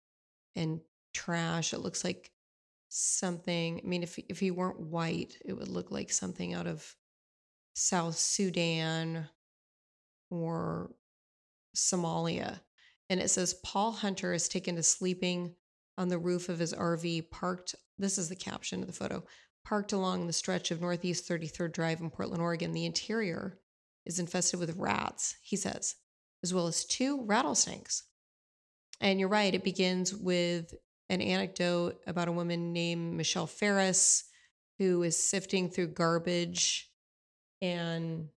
and 0.55 0.79
trash. 1.13 1.73
It 1.73 1.79
looks 1.79 2.05
like 2.05 2.31
something. 2.87 3.81
I 3.83 3.85
mean, 3.85 4.03
if 4.03 4.17
if 4.29 4.39
he 4.39 4.51
weren't 4.51 4.79
white, 4.79 5.35
it 5.43 5.51
would 5.51 5.67
look 5.67 5.91
like 5.91 6.13
something 6.13 6.53
out 6.53 6.65
of 6.65 6.95
South 7.73 8.15
Sudan 8.15 9.27
or 10.29 10.91
Somalia. 11.75 12.59
And 13.09 13.19
it 13.19 13.29
says 13.29 13.55
Paul 13.63 13.91
Hunter 13.91 14.33
is 14.33 14.47
taken 14.47 14.75
to 14.75 14.83
sleeping 14.83 15.55
on 15.97 16.09
the 16.09 16.19
roof 16.19 16.49
of 16.49 16.59
his 16.59 16.73
RV 16.73 17.29
parked. 17.31 17.75
This 17.97 18.17
is 18.17 18.29
the 18.29 18.35
caption 18.35 18.81
of 18.81 18.87
the 18.87 18.93
photo 18.93 19.23
parked 19.65 19.91
along 19.91 20.25
the 20.27 20.33
stretch 20.33 20.71
of 20.71 20.79
Northeast 20.79 21.27
33rd 21.27 21.73
Drive 21.73 21.99
in 21.99 22.09
Portland, 22.09 22.41
Oregon. 22.41 22.71
The 22.71 22.85
interior 22.85 23.59
is 24.05 24.19
infested 24.19 24.59
with 24.59 24.77
rats, 24.77 25.35
he 25.41 25.57
says, 25.57 25.95
as 26.41 26.53
well 26.53 26.67
as 26.67 26.85
two 26.85 27.25
rattlesnakes. 27.25 28.03
And 29.01 29.19
you're 29.19 29.27
right, 29.27 29.53
it 29.53 29.65
begins 29.65 30.13
with 30.13 30.73
an 31.09 31.21
anecdote 31.21 31.99
about 32.07 32.29
a 32.29 32.33
woman 32.33 32.71
named 32.71 33.13
Michelle 33.13 33.47
Ferris 33.47 34.23
who 34.79 35.03
is 35.03 35.21
sifting 35.21 35.69
through 35.69 35.87
garbage 35.87 36.89
and 37.61 38.29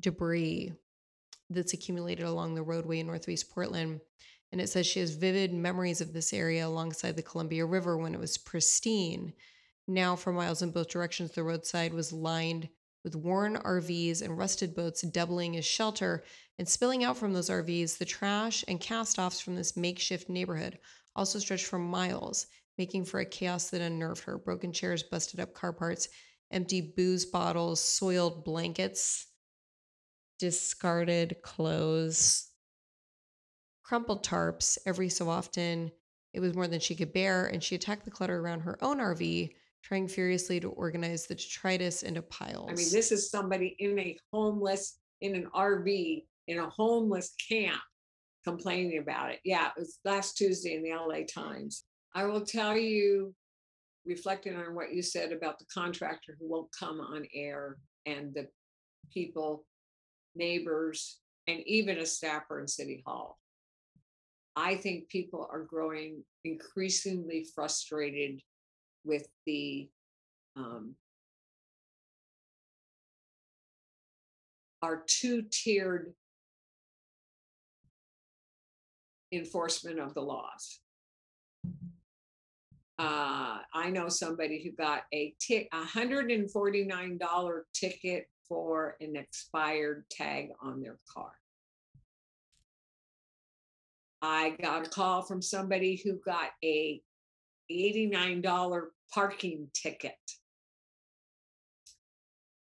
debris 0.00 0.72
that's 1.50 1.72
accumulated 1.72 2.24
along 2.24 2.54
the 2.54 2.62
roadway 2.62 3.00
in 3.00 3.06
Northwest 3.06 3.50
Portland. 3.50 4.00
And 4.52 4.60
it 4.60 4.68
says 4.68 4.86
she 4.86 5.00
has 5.00 5.14
vivid 5.14 5.52
memories 5.52 6.00
of 6.00 6.12
this 6.12 6.32
area 6.32 6.66
alongside 6.66 7.16
the 7.16 7.22
Columbia 7.22 7.66
River 7.66 7.96
when 7.96 8.14
it 8.14 8.20
was 8.20 8.38
pristine. 8.38 9.32
Now, 9.86 10.16
for 10.16 10.32
miles 10.32 10.62
in 10.62 10.70
both 10.70 10.88
directions, 10.88 11.32
the 11.32 11.42
roadside 11.42 11.92
was 11.92 12.12
lined 12.12 12.68
with 13.02 13.16
worn 13.16 13.56
RVs 13.56 14.22
and 14.22 14.38
rusted 14.38 14.74
boats 14.74 15.02
doubling 15.02 15.56
as 15.56 15.64
shelter 15.64 16.24
and 16.58 16.68
spilling 16.68 17.04
out 17.04 17.18
from 17.18 17.32
those 17.32 17.50
RVs, 17.50 17.98
the 17.98 18.04
trash 18.04 18.64
and 18.66 18.80
cast 18.80 19.18
offs 19.18 19.40
from 19.40 19.56
this 19.56 19.76
makeshift 19.76 20.28
neighborhood 20.28 20.78
also 21.16 21.38
stretched 21.38 21.66
for 21.66 21.78
miles, 21.78 22.46
making 22.78 23.04
for 23.04 23.20
a 23.20 23.26
chaos 23.26 23.70
that 23.70 23.80
unnerved 23.80 24.24
her. 24.24 24.38
Broken 24.38 24.72
chairs, 24.72 25.02
busted 25.02 25.40
up 25.40 25.52
car 25.52 25.72
parts, 25.72 26.08
empty 26.50 26.80
booze 26.80 27.26
bottles, 27.26 27.80
soiled 27.80 28.44
blankets, 28.44 29.26
discarded 30.44 31.36
clothes, 31.42 32.50
crumpled 33.82 34.22
tarps 34.22 34.76
every 34.84 35.08
so 35.08 35.30
often. 35.30 35.90
It 36.34 36.40
was 36.40 36.54
more 36.54 36.68
than 36.68 36.80
she 36.80 36.94
could 36.94 37.14
bear, 37.14 37.46
and 37.46 37.62
she 37.62 37.74
attacked 37.74 38.04
the 38.04 38.10
clutter 38.10 38.38
around 38.38 38.60
her 38.60 38.76
own 38.82 38.98
RV, 38.98 39.54
trying 39.82 40.06
furiously 40.06 40.60
to 40.60 40.68
organize 40.68 41.26
the 41.26 41.34
detritus 41.34 42.02
into 42.02 42.20
piles. 42.20 42.68
I 42.70 42.74
mean, 42.74 42.92
this 42.92 43.10
is 43.10 43.30
somebody 43.30 43.74
in 43.78 43.98
a 43.98 44.18
homeless, 44.32 44.98
in 45.22 45.34
an 45.34 45.48
RV 45.54 46.24
in 46.48 46.58
a 46.58 46.68
homeless 46.68 47.34
camp 47.48 47.80
complaining 48.44 48.98
about 48.98 49.30
it. 49.30 49.40
Yeah, 49.44 49.68
it 49.68 49.80
was 49.80 49.98
last 50.04 50.36
Tuesday 50.36 50.74
in 50.74 50.82
the 50.82 50.90
LA 50.90 51.24
Times. 51.26 51.84
I 52.14 52.26
will 52.26 52.44
tell 52.44 52.76
you, 52.76 53.34
reflecting 54.04 54.56
on 54.56 54.74
what 54.74 54.92
you 54.92 55.00
said 55.00 55.32
about 55.32 55.58
the 55.58 55.64
contractor 55.72 56.36
who 56.38 56.50
won't 56.50 56.68
come 56.78 57.00
on 57.00 57.26
air 57.34 57.78
and 58.04 58.34
the 58.34 58.46
people, 59.10 59.64
neighbors, 60.34 61.18
and 61.46 61.60
even 61.66 61.98
a 61.98 62.06
staffer 62.06 62.60
in 62.60 62.68
City 62.68 63.02
Hall. 63.06 63.38
I 64.56 64.76
think 64.76 65.08
people 65.08 65.48
are 65.50 65.62
growing 65.62 66.24
increasingly 66.44 67.46
frustrated 67.54 68.40
with 69.04 69.26
the 69.46 69.88
um, 70.56 70.94
our 74.82 75.02
two 75.06 75.42
tiered 75.50 76.12
enforcement 79.32 79.98
of 79.98 80.14
the 80.14 80.20
laws. 80.20 80.80
Uh, 82.96 83.58
I 83.74 83.90
know 83.90 84.08
somebody 84.08 84.62
who 84.62 84.70
got 84.70 85.02
a 85.12 85.34
tick, 85.40 85.68
$149 85.72 87.60
ticket 87.72 88.26
for 88.48 88.96
an 89.00 89.16
expired 89.16 90.04
tag 90.10 90.50
on 90.62 90.80
their 90.80 90.98
car. 91.12 91.32
I 94.22 94.56
got 94.60 94.86
a 94.86 94.90
call 94.90 95.22
from 95.22 95.42
somebody 95.42 96.00
who 96.02 96.18
got 96.24 96.50
a 96.64 97.00
$89 97.70 98.82
parking 99.12 99.68
ticket. 99.74 100.12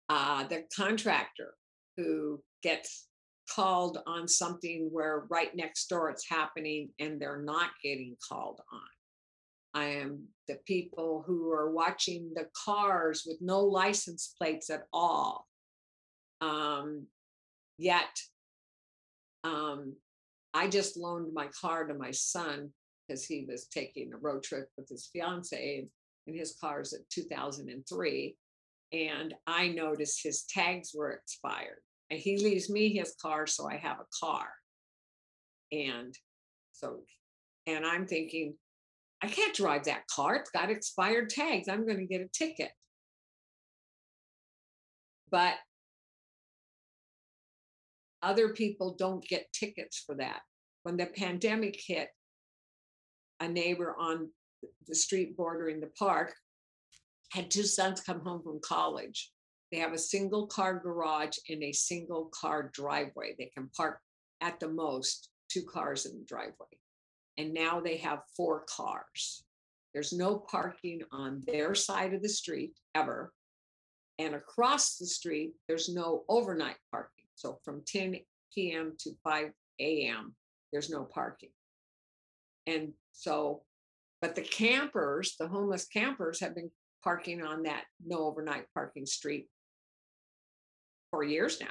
Uh, 0.08 0.44
the 0.44 0.64
contractor 0.76 1.54
who 1.96 2.40
gets 2.62 3.08
called 3.52 3.98
on 4.06 4.28
something 4.28 4.88
where 4.92 5.24
right 5.30 5.54
next 5.54 5.88
door 5.88 6.10
it's 6.10 6.28
happening 6.28 6.90
and 6.98 7.20
they're 7.20 7.42
not 7.42 7.70
getting 7.82 8.16
called 8.28 8.60
on. 8.72 8.80
I 9.82 9.84
am 9.88 10.24
the 10.48 10.58
people 10.66 11.24
who 11.26 11.50
are 11.52 11.70
watching 11.70 12.32
the 12.34 12.48
cars 12.64 13.24
with 13.26 13.38
no 13.40 13.60
license 13.60 14.34
plates 14.38 14.70
at 14.70 14.84
all. 14.92 15.46
Um, 16.40 17.06
yet, 17.78 18.20
um, 19.44 19.94
I 20.54 20.68
just 20.68 20.96
loaned 20.96 21.32
my 21.34 21.48
car 21.60 21.86
to 21.86 21.94
my 21.94 22.10
son 22.10 22.70
because 23.06 23.24
he 23.24 23.46
was 23.48 23.66
taking 23.66 24.12
a 24.12 24.18
road 24.18 24.42
trip 24.42 24.68
with 24.76 24.88
his 24.88 25.08
fiance, 25.12 25.86
and 26.26 26.36
his 26.36 26.56
car's 26.60 26.92
at 26.92 27.08
2003. 27.10 28.36
And 28.92 29.34
I 29.46 29.68
noticed 29.68 30.22
his 30.22 30.44
tags 30.44 30.92
were 30.94 31.12
expired 31.12 31.80
and 32.10 32.20
he 32.20 32.38
leaves 32.38 32.70
me 32.70 32.90
his 32.96 33.16
car 33.20 33.46
so 33.48 33.68
i 33.68 33.76
have 33.76 33.98
a 33.98 34.06
car 34.24 34.48
And 35.72 36.14
so, 36.72 37.00
and 37.66 37.84
I'm 37.84 38.06
thinking, 38.06 38.54
I 39.22 39.28
can't 39.28 39.54
drive 39.54 39.84
that 39.84 40.06
car. 40.08 40.36
It's 40.36 40.50
got 40.50 40.70
expired 40.70 41.30
tags. 41.30 41.68
I'm 41.68 41.86
going 41.86 41.98
to 41.98 42.06
get 42.06 42.20
a 42.20 42.28
ticket. 42.28 42.70
But 45.30 45.54
other 48.26 48.48
people 48.48 48.96
don't 48.98 49.26
get 49.26 49.52
tickets 49.52 50.02
for 50.04 50.16
that. 50.16 50.40
When 50.82 50.96
the 50.96 51.06
pandemic 51.06 51.80
hit, 51.86 52.08
a 53.38 53.48
neighbor 53.48 53.94
on 53.98 54.30
the 54.88 54.94
street 54.94 55.36
bordering 55.36 55.80
the 55.80 55.90
park 55.98 56.34
had 57.30 57.50
two 57.50 57.62
sons 57.62 58.00
come 58.00 58.20
home 58.20 58.42
from 58.42 58.60
college. 58.60 59.30
They 59.70 59.78
have 59.78 59.92
a 59.92 59.98
single 59.98 60.46
car 60.48 60.78
garage 60.78 61.36
and 61.48 61.62
a 61.62 61.72
single 61.72 62.30
car 62.34 62.70
driveway. 62.72 63.34
They 63.38 63.50
can 63.54 63.68
park 63.76 64.00
at 64.40 64.58
the 64.58 64.68
most 64.68 65.30
two 65.48 65.62
cars 65.62 66.06
in 66.06 66.18
the 66.18 66.24
driveway. 66.24 66.78
And 67.38 67.54
now 67.54 67.80
they 67.80 67.98
have 67.98 68.20
four 68.36 68.64
cars. 68.68 69.44
There's 69.92 70.12
no 70.12 70.36
parking 70.38 71.02
on 71.12 71.42
their 71.46 71.74
side 71.74 72.12
of 72.12 72.22
the 72.22 72.28
street 72.28 72.72
ever. 72.94 73.32
And 74.18 74.34
across 74.34 74.96
the 74.96 75.06
street, 75.06 75.52
there's 75.68 75.88
no 75.88 76.24
overnight 76.28 76.76
parking. 76.90 77.15
So 77.36 77.58
from 77.64 77.82
10 77.86 78.16
p.m. 78.54 78.94
to 78.98 79.12
5 79.22 79.50
a.m., 79.80 80.34
there's 80.72 80.90
no 80.90 81.04
parking. 81.04 81.50
And 82.66 82.92
so, 83.12 83.62
but 84.20 84.34
the 84.34 84.42
campers, 84.42 85.36
the 85.38 85.46
homeless 85.46 85.86
campers, 85.86 86.40
have 86.40 86.54
been 86.54 86.70
parking 87.04 87.44
on 87.44 87.62
that 87.62 87.84
no 88.04 88.24
overnight 88.24 88.64
parking 88.74 89.06
street 89.06 89.48
for 91.10 91.22
years 91.22 91.60
now. 91.60 91.68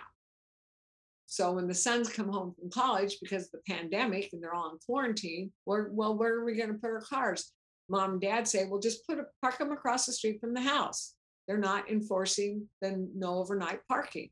So 1.25 1.51
when 1.53 1.67
the 1.67 1.73
sons 1.73 2.07
come 2.07 2.29
home 2.29 2.53
from 2.57 2.69
college 2.69 3.17
because 3.21 3.45
of 3.45 3.51
the 3.51 3.73
pandemic 3.73 4.29
and 4.31 4.41
they're 4.41 4.53
all 4.53 4.71
in 4.71 4.77
quarantine, 4.85 5.51
well, 5.65 6.15
where 6.15 6.35
are 6.35 6.45
we 6.45 6.55
going 6.55 6.71
to 6.71 6.79
put 6.79 6.91
our 6.91 7.01
cars? 7.01 7.51
Mom 7.89 8.13
and 8.13 8.21
dad 8.21 8.47
say, 8.47 8.65
well, 8.65 8.79
just 8.79 9.05
put 9.05 9.19
a, 9.19 9.23
park 9.41 9.57
them 9.57 9.71
across 9.71 10.05
the 10.05 10.13
street 10.13 10.39
from 10.39 10.53
the 10.53 10.61
house. 10.61 11.13
They're 11.47 11.57
not 11.57 11.89
enforcing 11.89 12.69
the 12.81 13.07
no 13.15 13.39
overnight 13.39 13.79
parking. 13.87 14.29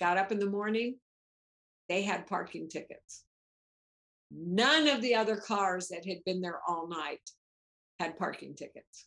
Got 0.00 0.18
up 0.18 0.30
in 0.32 0.38
the 0.38 0.46
morning, 0.50 0.98
they 1.88 2.02
had 2.02 2.26
parking 2.26 2.68
tickets. 2.68 3.24
None 4.30 4.88
of 4.88 5.00
the 5.02 5.14
other 5.14 5.36
cars 5.36 5.88
that 5.88 6.04
had 6.06 6.18
been 6.24 6.40
there 6.40 6.60
all 6.66 6.88
night 6.88 7.20
had 7.98 8.18
parking 8.18 8.54
tickets. 8.54 9.06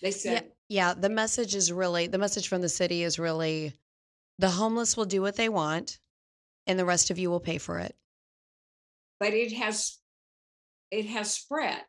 They 0.00 0.08
Yeah, 0.08 0.12
said, 0.12 0.52
yeah, 0.68 0.94
the 0.94 1.08
message 1.08 1.54
is 1.54 1.70
really 1.72 2.06
the 2.06 2.18
message 2.18 2.48
from 2.48 2.62
the 2.62 2.68
city 2.68 3.02
is 3.02 3.18
really 3.18 3.74
the 4.38 4.50
homeless 4.50 4.96
will 4.96 5.04
do 5.04 5.20
what 5.20 5.36
they 5.36 5.48
want 5.48 5.98
and 6.66 6.78
the 6.78 6.84
rest 6.84 7.10
of 7.10 7.18
you 7.18 7.30
will 7.30 7.40
pay 7.40 7.58
for 7.58 7.78
it. 7.78 7.94
but 9.20 9.34
it 9.34 9.52
has 9.52 9.98
it 10.90 11.06
has 11.06 11.34
spread. 11.34 11.82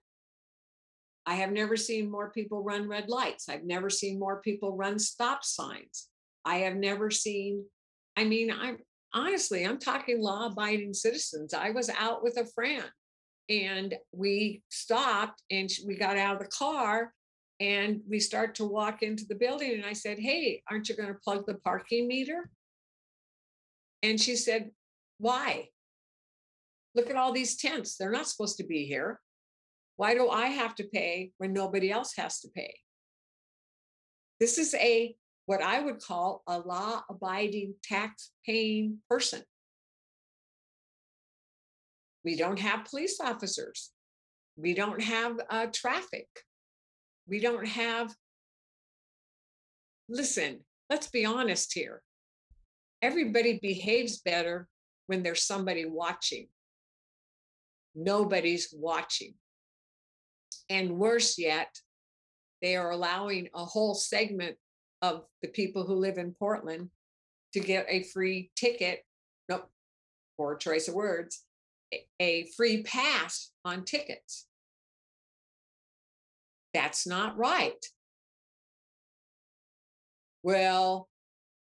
I 1.30 1.36
have 1.36 1.52
never 1.52 1.78
seen 1.78 2.10
more 2.10 2.32
people 2.32 2.64
run 2.64 2.88
red 2.88 3.08
lights. 3.08 3.50
I've 3.50 3.64
never 3.64 3.92
seen 3.92 4.18
more 4.18 4.42
people 4.42 4.76
run 4.76 4.98
stop 4.98 5.46
signs. 5.46 6.08
I 6.44 6.58
have 6.62 6.76
never 6.76 7.12
seen, 7.12 7.66
I 8.18 8.24
mean, 8.24 8.50
I'm 8.52 8.80
honestly, 9.14 9.64
I'm 9.64 9.78
talking 9.78 10.24
law 10.24 10.48
abiding 10.48 10.96
citizens. 10.96 11.54
I 11.54 11.70
was 11.70 11.88
out 12.00 12.24
with 12.24 12.38
a 12.38 12.48
friend 12.48 12.90
and 13.48 13.94
we 14.12 14.64
stopped 14.70 15.44
and 15.52 15.70
we 15.86 15.98
got 15.98 16.18
out 16.18 16.38
of 16.38 16.42
the 16.42 16.48
car 16.48 17.14
and 17.60 18.02
we 18.10 18.20
start 18.20 18.56
to 18.56 18.66
walk 18.66 19.04
into 19.04 19.26
the 19.26 19.36
building 19.36 19.74
and 19.74 19.86
I 19.86 19.94
said, 19.94 20.18
"Hey, 20.18 20.64
aren't 20.68 20.90
you 20.90 20.96
going 20.96 21.14
to 21.14 21.20
plug 21.24 21.46
the 21.46 21.60
parking 21.64 22.08
meter?" 22.08 22.50
And 24.02 24.20
she 24.20 24.36
said, 24.36 24.72
"Why? 25.20 25.70
Look 26.96 27.12
at 27.12 27.18
all 27.18 27.34
these 27.34 27.56
tents. 27.56 27.98
They're 27.98 28.10
not 28.10 28.28
supposed 28.28 28.58
to 28.58 28.64
be 28.64 28.88
here. 28.88 29.20
Why 30.00 30.14
do 30.14 30.30
I 30.30 30.46
have 30.48 30.76
to 30.76 30.86
pay 30.86 31.34
when 31.40 31.52
nobody 31.52 31.92
else 31.92 32.14
has 32.16 32.40
to 32.40 32.48
pay?" 32.48 32.74
This 34.40 34.58
is 34.58 34.74
a 34.76 35.14
what 35.46 35.62
I 35.62 35.82
would 35.82 36.00
call 36.00 36.42
a 36.48 36.58
law 36.60 37.04
abiding 37.10 37.74
tax 37.84 38.32
paying 38.46 39.00
person. 39.10 39.44
We 42.24 42.38
don't 42.38 42.60
have 42.60 42.86
police 42.86 43.20
officers. 43.20 43.92
We 44.56 44.74
don't 44.74 45.02
have 45.02 45.38
uh, 45.50 45.68
traffic. 45.74 46.30
We 47.28 47.42
don't 47.42 47.68
have, 47.68 48.16
listen, 50.08 50.62
let's 50.90 51.10
be 51.10 51.26
honest 51.26 51.74
here. 51.74 52.02
Everybody 53.02 53.60
behaves 53.62 54.22
better 54.22 54.70
when 55.08 55.24
there's 55.24 55.44
somebody 55.44 55.86
watching. 55.86 56.48
Nobody's 57.96 58.74
watching. 58.74 59.34
And 60.70 60.98
worse 60.98 61.38
yet, 61.38 61.76
they 62.62 62.76
are 62.76 62.92
allowing 62.92 63.50
a 63.56 63.66
whole 63.66 63.96
segment 63.96 64.58
of 65.02 65.24
the 65.42 65.48
people 65.48 65.86
who 65.86 65.96
live 65.96 66.18
in 66.18 66.36
Portland 66.38 66.90
to 67.54 67.60
get 67.60 67.86
a 67.90 68.04
free 68.04 68.52
ticket. 68.56 69.04
Nope, 69.48 69.70
poor 70.38 70.56
choice 70.56 70.88
of 70.88 70.94
words, 70.94 71.44
a 72.20 72.48
free 72.56 72.84
pass 72.84 73.52
on 73.66 73.86
tickets. 73.86 74.46
That's 76.74 77.08
not 77.08 77.38
right. 77.38 77.84
Well, 80.44 81.10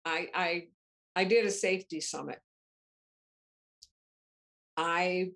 I 0.03 0.27
I 0.33 0.67
I 1.15 1.23
did 1.25 1.45
a 1.45 1.51
safety 1.51 2.01
summit. 2.01 2.39
I 4.77 5.31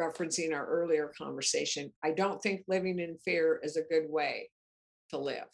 referencing 0.00 0.52
our 0.54 0.66
earlier 0.66 1.12
conversation, 1.16 1.92
I 2.02 2.12
don't 2.12 2.42
think 2.42 2.62
living 2.68 2.98
in 2.98 3.16
fear 3.24 3.60
is 3.62 3.76
a 3.76 3.82
good 3.82 4.06
way 4.08 4.50
to 5.10 5.18
live. 5.18 5.48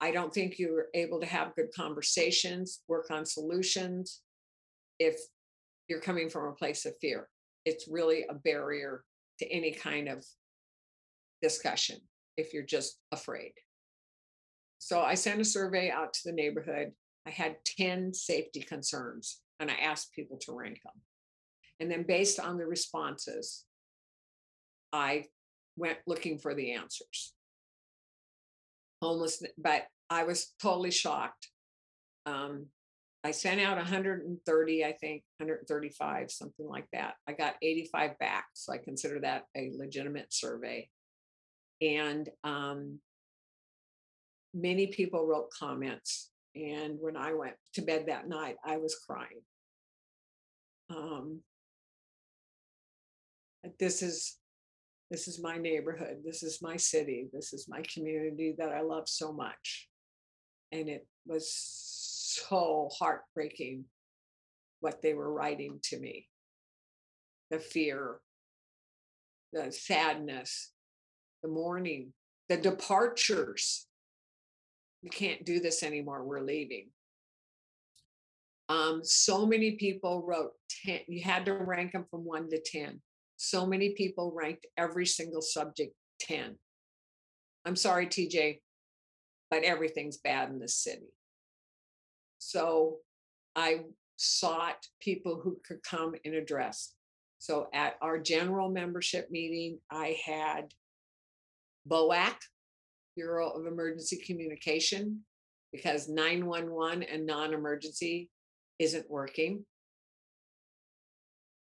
I 0.00 0.10
don't 0.10 0.32
think 0.32 0.58
you're 0.58 0.86
able 0.94 1.20
to 1.20 1.26
have 1.26 1.54
good 1.54 1.68
conversations, 1.76 2.80
work 2.88 3.10
on 3.10 3.26
solutions 3.26 4.22
if 4.98 5.20
you're 5.88 6.00
coming 6.00 6.30
from 6.30 6.48
a 6.48 6.54
place 6.54 6.86
of 6.86 6.94
fear. 7.00 7.28
It's 7.64 7.88
really 7.88 8.24
a 8.28 8.34
barrier 8.34 9.04
to 9.40 9.46
any 9.50 9.72
kind 9.72 10.08
of 10.08 10.24
discussion 11.42 11.98
if 12.36 12.54
you're 12.54 12.62
just 12.62 12.98
afraid. 13.12 13.52
So 14.78 15.00
I 15.00 15.14
sent 15.14 15.40
a 15.40 15.44
survey 15.44 15.90
out 15.90 16.14
to 16.14 16.20
the 16.24 16.32
neighborhood. 16.32 16.92
I 17.26 17.30
had 17.30 17.56
10 17.64 18.14
safety 18.14 18.62
concerns 18.62 19.40
and 19.58 19.70
I 19.70 19.74
asked 19.74 20.14
people 20.14 20.38
to 20.38 20.54
rank 20.54 20.80
them. 20.82 20.94
And 21.80 21.90
then 21.90 22.02
based 22.02 22.38
on 22.38 22.58
the 22.58 22.66
responses, 22.66 23.64
I 24.92 25.24
went 25.76 25.98
looking 26.06 26.38
for 26.38 26.54
the 26.54 26.72
answers. 26.72 27.32
Homeless, 29.02 29.42
but 29.56 29.86
I 30.10 30.24
was 30.24 30.52
totally 30.60 30.90
shocked. 30.90 31.48
Um, 32.26 32.66
I 33.24 33.30
sent 33.32 33.60
out 33.60 33.76
130, 33.76 34.84
I 34.84 34.92
think, 34.92 35.22
135, 35.38 36.30
something 36.30 36.66
like 36.66 36.86
that. 36.92 37.14
I 37.26 37.32
got 37.32 37.56
85 37.62 38.18
back. 38.18 38.46
So 38.54 38.72
I 38.72 38.78
consider 38.78 39.20
that 39.20 39.44
a 39.56 39.70
legitimate 39.74 40.32
survey. 40.32 40.88
And 41.80 42.28
um, 42.44 42.98
many 44.54 44.88
people 44.88 45.26
wrote 45.26 45.50
comments. 45.50 46.30
And 46.54 46.98
when 47.00 47.16
I 47.16 47.32
went 47.34 47.54
to 47.74 47.82
bed 47.82 48.06
that 48.06 48.28
night, 48.28 48.56
I 48.64 48.78
was 48.78 48.96
crying. 49.06 49.42
Um, 50.90 51.40
this 53.78 54.02
is 54.02 54.36
this 55.10 55.26
is 55.26 55.42
my 55.42 55.56
neighborhood 55.56 56.18
this 56.24 56.42
is 56.42 56.62
my 56.62 56.76
city 56.76 57.28
this 57.32 57.52
is 57.52 57.66
my 57.68 57.82
community 57.92 58.54
that 58.58 58.70
i 58.70 58.80
love 58.80 59.08
so 59.08 59.32
much. 59.32 59.88
And 60.72 60.88
it 60.88 61.06
was 61.26 61.52
so 61.52 62.88
heartbreaking 62.96 63.86
what 64.78 65.02
they 65.02 65.14
were 65.14 65.32
writing 65.32 65.80
to 65.84 65.98
me. 65.98 66.26
The 67.50 67.58
fear 67.58 68.20
the 69.52 69.72
sadness 69.72 70.72
the 71.42 71.48
mourning 71.48 72.12
the 72.48 72.56
departures. 72.56 73.86
We 75.02 75.08
can't 75.08 75.44
do 75.44 75.60
this 75.60 75.82
anymore 75.82 76.24
we're 76.24 76.40
leaving. 76.40 76.88
Um, 78.68 79.00
so 79.02 79.46
many 79.46 79.72
people 79.72 80.24
wrote 80.26 80.52
10 80.84 81.00
you 81.08 81.22
had 81.22 81.44
to 81.46 81.54
rank 81.54 81.92
them 81.92 82.06
from 82.10 82.24
1 82.24 82.50
to 82.50 82.60
10 82.60 83.00
so 83.42 83.64
many 83.64 83.90
people 83.90 84.32
ranked 84.34 84.66
every 84.76 85.06
single 85.06 85.40
subject 85.40 85.94
10 86.20 86.56
i'm 87.64 87.76
sorry 87.76 88.06
tj 88.06 88.58
but 89.50 89.64
everything's 89.64 90.18
bad 90.18 90.48
in 90.48 90.58
this 90.58 90.76
city. 90.76 91.12
So 92.38 92.98
i 93.56 93.80
sought 94.16 94.86
people 95.00 95.40
who 95.42 95.58
could 95.66 95.82
come 95.82 96.14
and 96.24 96.34
address. 96.34 96.94
So 97.38 97.68
at 97.72 97.94
our 98.02 98.18
general 98.18 98.70
membership 98.70 99.30
meeting 99.30 99.78
i 99.90 100.16
had 100.24 100.72
BOEC 101.90 102.36
bureau 103.16 103.50
of 103.50 103.66
emergency 103.66 104.22
communication 104.24 105.20
because 105.72 106.08
911 106.08 107.02
and 107.02 107.26
non-emergency 107.26 108.30
isn't 108.78 109.10
working. 109.10 109.64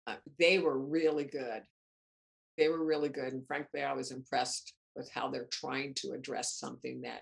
Uh, 0.05 0.15
they 0.39 0.59
were 0.59 0.77
really 0.77 1.23
good. 1.23 1.63
They 2.57 2.67
were 2.67 2.83
really 2.83 3.09
good. 3.09 3.33
And 3.33 3.45
frankly, 3.47 3.81
I 3.81 3.93
was 3.93 4.11
impressed 4.11 4.73
with 4.95 5.09
how 5.11 5.29
they're 5.29 5.47
trying 5.51 5.93
to 5.95 6.11
address 6.11 6.55
something 6.55 7.01
that 7.01 7.21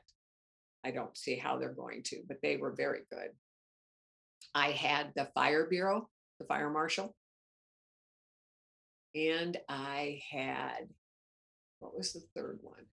I 0.83 0.91
don't 0.91 1.17
see 1.17 1.35
how 1.35 1.57
they're 1.57 1.73
going 1.73 2.03
to, 2.05 2.21
but 2.27 2.37
they 2.41 2.57
were 2.57 2.71
very 2.71 3.01
good. 3.11 3.29
I 4.55 4.71
had 4.71 5.11
the 5.15 5.29
fire 5.33 5.67
bureau, 5.69 6.09
the 6.39 6.45
fire 6.45 6.69
marshal, 6.69 7.15
and 9.13 9.57
I 9.69 10.21
had 10.31 10.89
what 11.79 11.97
was 11.97 12.13
the 12.13 12.21
third 12.35 12.59
one? 12.61 12.85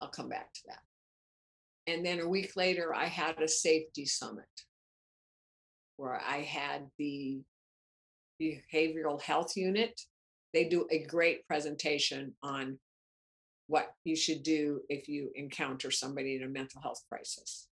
I'll 0.00 0.10
come 0.10 0.28
back 0.28 0.52
to 0.52 0.60
that. 0.66 0.82
And 1.86 2.04
then 2.04 2.20
a 2.20 2.28
week 2.28 2.52
later, 2.54 2.94
I 2.94 3.06
had 3.06 3.40
a 3.40 3.48
safety 3.48 4.04
summit 4.04 4.44
where 5.96 6.20
I 6.20 6.38
had 6.38 6.88
the 6.98 7.42
behavioral 8.40 9.20
health 9.20 9.56
unit. 9.56 10.00
They 10.52 10.64
do 10.64 10.86
a 10.90 11.04
great 11.04 11.46
presentation 11.46 12.34
on 12.42 12.78
what 13.66 13.92
you 14.04 14.14
should 14.14 14.42
do 14.42 14.80
if 14.88 15.08
you 15.08 15.30
encounter 15.34 15.90
somebody 15.90 16.36
in 16.36 16.42
a 16.42 16.48
mental 16.48 16.80
health 16.80 17.02
crisis. 17.10 17.66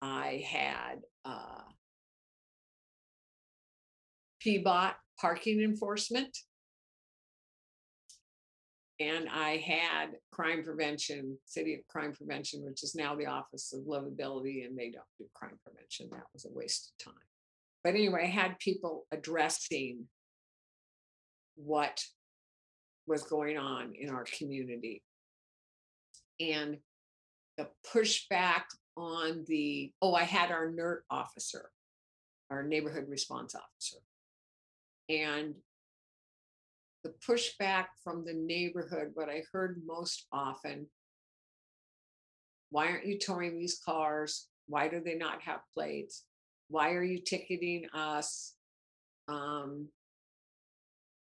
I 0.00 0.44
had 0.48 1.02
uh, 1.24 1.62
PBOT 4.44 4.94
parking 5.20 5.60
enforcement. 5.60 6.36
And 9.02 9.28
I 9.28 9.56
had 9.56 10.10
crime 10.30 10.62
prevention, 10.62 11.36
city 11.44 11.74
of 11.74 11.80
crime 11.88 12.12
prevention, 12.12 12.64
which 12.64 12.84
is 12.84 12.94
now 12.94 13.16
the 13.16 13.26
Office 13.26 13.72
of 13.72 13.80
Livability, 13.80 14.64
and 14.64 14.78
they 14.78 14.90
don't 14.90 15.04
do 15.18 15.24
crime 15.34 15.58
prevention. 15.64 16.08
That 16.12 16.26
was 16.32 16.44
a 16.44 16.52
waste 16.52 16.92
of 17.00 17.06
time. 17.06 17.14
But 17.82 17.94
anyway, 17.94 18.24
I 18.24 18.26
had 18.26 18.58
people 18.60 19.06
addressing 19.10 20.06
what 21.56 22.04
was 23.08 23.24
going 23.24 23.58
on 23.58 23.94
in 23.98 24.08
our 24.08 24.24
community. 24.24 25.02
And 26.38 26.78
the 27.58 27.68
pushback 27.92 28.62
on 28.96 29.44
the, 29.48 29.92
oh, 30.00 30.14
I 30.14 30.22
had 30.22 30.52
our 30.52 30.70
NERT 30.70 31.00
officer, 31.10 31.70
our 32.50 32.62
neighborhood 32.62 33.06
response 33.08 33.56
officer. 33.56 33.98
And 35.08 35.56
the 37.04 37.14
pushback 37.26 37.86
from 38.02 38.24
the 38.24 38.34
neighborhood, 38.34 39.10
what 39.14 39.28
I 39.28 39.42
heard 39.52 39.82
most 39.86 40.26
often 40.32 40.86
why 42.72 42.86
aren't 42.86 43.06
you 43.06 43.18
towing 43.18 43.58
these 43.58 43.78
cars? 43.84 44.48
Why 44.66 44.88
do 44.88 45.02
they 45.04 45.14
not 45.14 45.42
have 45.42 45.60
plates? 45.74 46.24
Why 46.68 46.92
are 46.92 47.04
you 47.04 47.20
ticketing 47.20 47.86
us? 47.92 48.54
Um, 49.28 49.88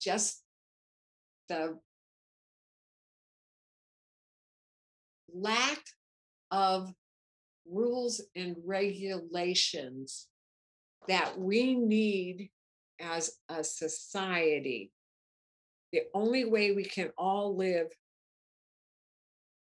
just 0.03 0.43
the 1.49 1.79
lack 5.33 5.79
of 6.51 6.93
rules 7.65 8.21
and 8.35 8.57
regulations 8.65 10.27
that 11.07 11.39
we 11.39 11.77
need 11.77 12.51
as 13.01 13.31
a 13.49 13.63
society. 13.63 14.91
The 15.93 16.03
only 16.15 16.45
way 16.45 16.73
we 16.73 16.85
can 16.85 17.11
all 17.17 17.57
live 17.57 17.89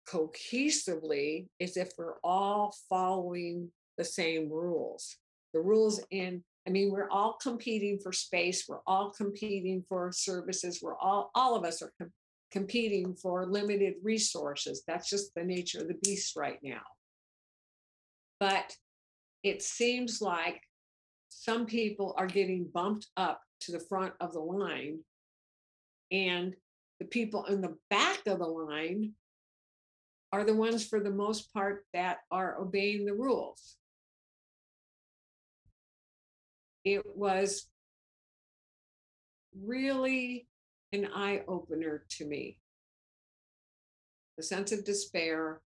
cohesively 0.07 1.47
is 1.59 1.77
if 1.77 1.91
we're 1.97 2.19
all 2.23 2.75
following 2.89 3.71
the 3.97 4.03
same 4.03 4.49
rules. 4.49 5.17
The 5.53 5.61
rules 5.61 6.01
in 6.11 6.43
I 6.65 6.69
mean, 6.69 6.91
we're 6.91 7.09
all 7.09 7.33
competing 7.41 7.99
for 7.99 8.13
space. 8.13 8.65
We're 8.67 8.83
all 8.87 9.11
competing 9.11 9.83
for 9.89 10.11
services. 10.13 10.79
We're 10.81 10.97
all, 10.97 11.29
all 11.35 11.55
of 11.55 11.65
us 11.65 11.81
are 11.81 11.91
com- 11.99 12.13
competing 12.51 13.15
for 13.15 13.45
limited 13.45 13.95
resources. 14.01 14.83
That's 14.87 15.09
just 15.09 15.35
the 15.35 15.43
nature 15.43 15.81
of 15.81 15.89
the 15.89 15.99
beast 16.01 16.35
right 16.35 16.59
now. 16.63 16.83
But 18.39 18.75
it 19.43 19.61
seems 19.61 20.21
like 20.21 20.61
some 21.29 21.65
people 21.65 22.15
are 22.17 22.27
getting 22.27 22.69
bumped 22.73 23.07
up 23.17 23.41
to 23.61 23.73
the 23.73 23.83
front 23.89 24.13
of 24.21 24.31
the 24.31 24.39
line, 24.39 24.99
and 26.13 26.55
the 27.01 27.05
people 27.05 27.45
in 27.45 27.59
the 27.59 27.75
back 27.89 28.19
of 28.27 28.39
the 28.39 28.45
line 28.45 29.13
are 30.31 30.45
the 30.45 30.55
ones, 30.55 30.87
for 30.87 31.01
the 31.01 31.11
most 31.11 31.53
part, 31.53 31.83
that 31.93 32.19
are 32.31 32.57
obeying 32.61 33.05
the 33.05 33.13
rules 33.13 33.75
it 36.83 37.03
was 37.15 37.67
really 39.61 40.47
an 40.91 41.07
eye 41.13 41.41
opener 41.47 42.03
to 42.09 42.25
me. 42.25 42.57
The 44.37 44.43
sense 44.43 44.71
of 44.71 44.83
despair, 44.83 45.61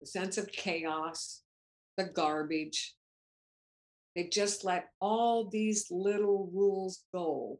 the 0.00 0.06
sense 0.06 0.38
of 0.38 0.52
chaos, 0.52 1.42
the 1.96 2.04
garbage. 2.04 2.94
They 4.14 4.24
just 4.24 4.64
let 4.64 4.88
all 5.00 5.48
these 5.48 5.86
little 5.90 6.50
rules 6.52 7.04
go 7.12 7.58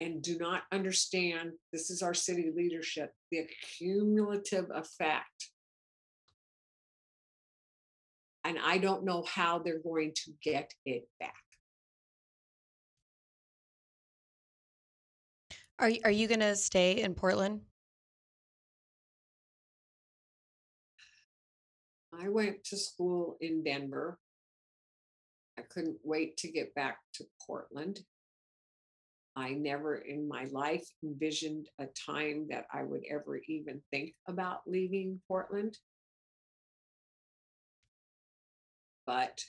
and 0.00 0.22
do 0.22 0.38
not 0.38 0.62
understand 0.72 1.52
this 1.72 1.90
is 1.90 2.02
our 2.02 2.14
city 2.14 2.52
leadership, 2.54 3.12
the 3.30 3.46
cumulative 3.76 4.66
effect 4.74 5.50
and 8.48 8.58
I 8.64 8.78
don't 8.78 9.04
know 9.04 9.24
how 9.24 9.58
they're 9.58 9.82
going 9.82 10.12
to 10.24 10.32
get 10.42 10.72
it 10.86 11.06
back. 11.20 11.34
Are 15.78 15.90
are 16.04 16.10
you 16.10 16.26
going 16.26 16.40
to 16.40 16.56
stay 16.56 17.02
in 17.02 17.14
Portland? 17.14 17.60
I 22.18 22.30
went 22.30 22.64
to 22.64 22.76
school 22.76 23.36
in 23.40 23.62
Denver. 23.62 24.18
I 25.58 25.62
couldn't 25.62 25.98
wait 26.02 26.38
to 26.38 26.50
get 26.50 26.74
back 26.74 26.98
to 27.14 27.24
Portland. 27.46 28.00
I 29.38 29.52
never 29.52 29.96
in 29.96 30.26
my 30.26 30.44
life 30.44 30.86
envisioned 31.02 31.68
a 31.78 31.86
time 31.86 32.48
that 32.50 32.66
I 32.72 32.82
would 32.82 33.04
ever 33.10 33.40
even 33.48 33.80
think 33.90 34.14
about 34.26 34.62
leaving 34.66 35.20
Portland. 35.28 35.78
but 39.08 39.42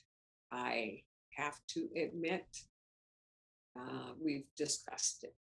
I 0.53 1.03
have 1.35 1.59
to 1.73 1.89
admit, 1.93 2.45
uh, 3.77 4.13
we've 4.23 4.47
discussed 4.55 5.25
it. 5.25 5.35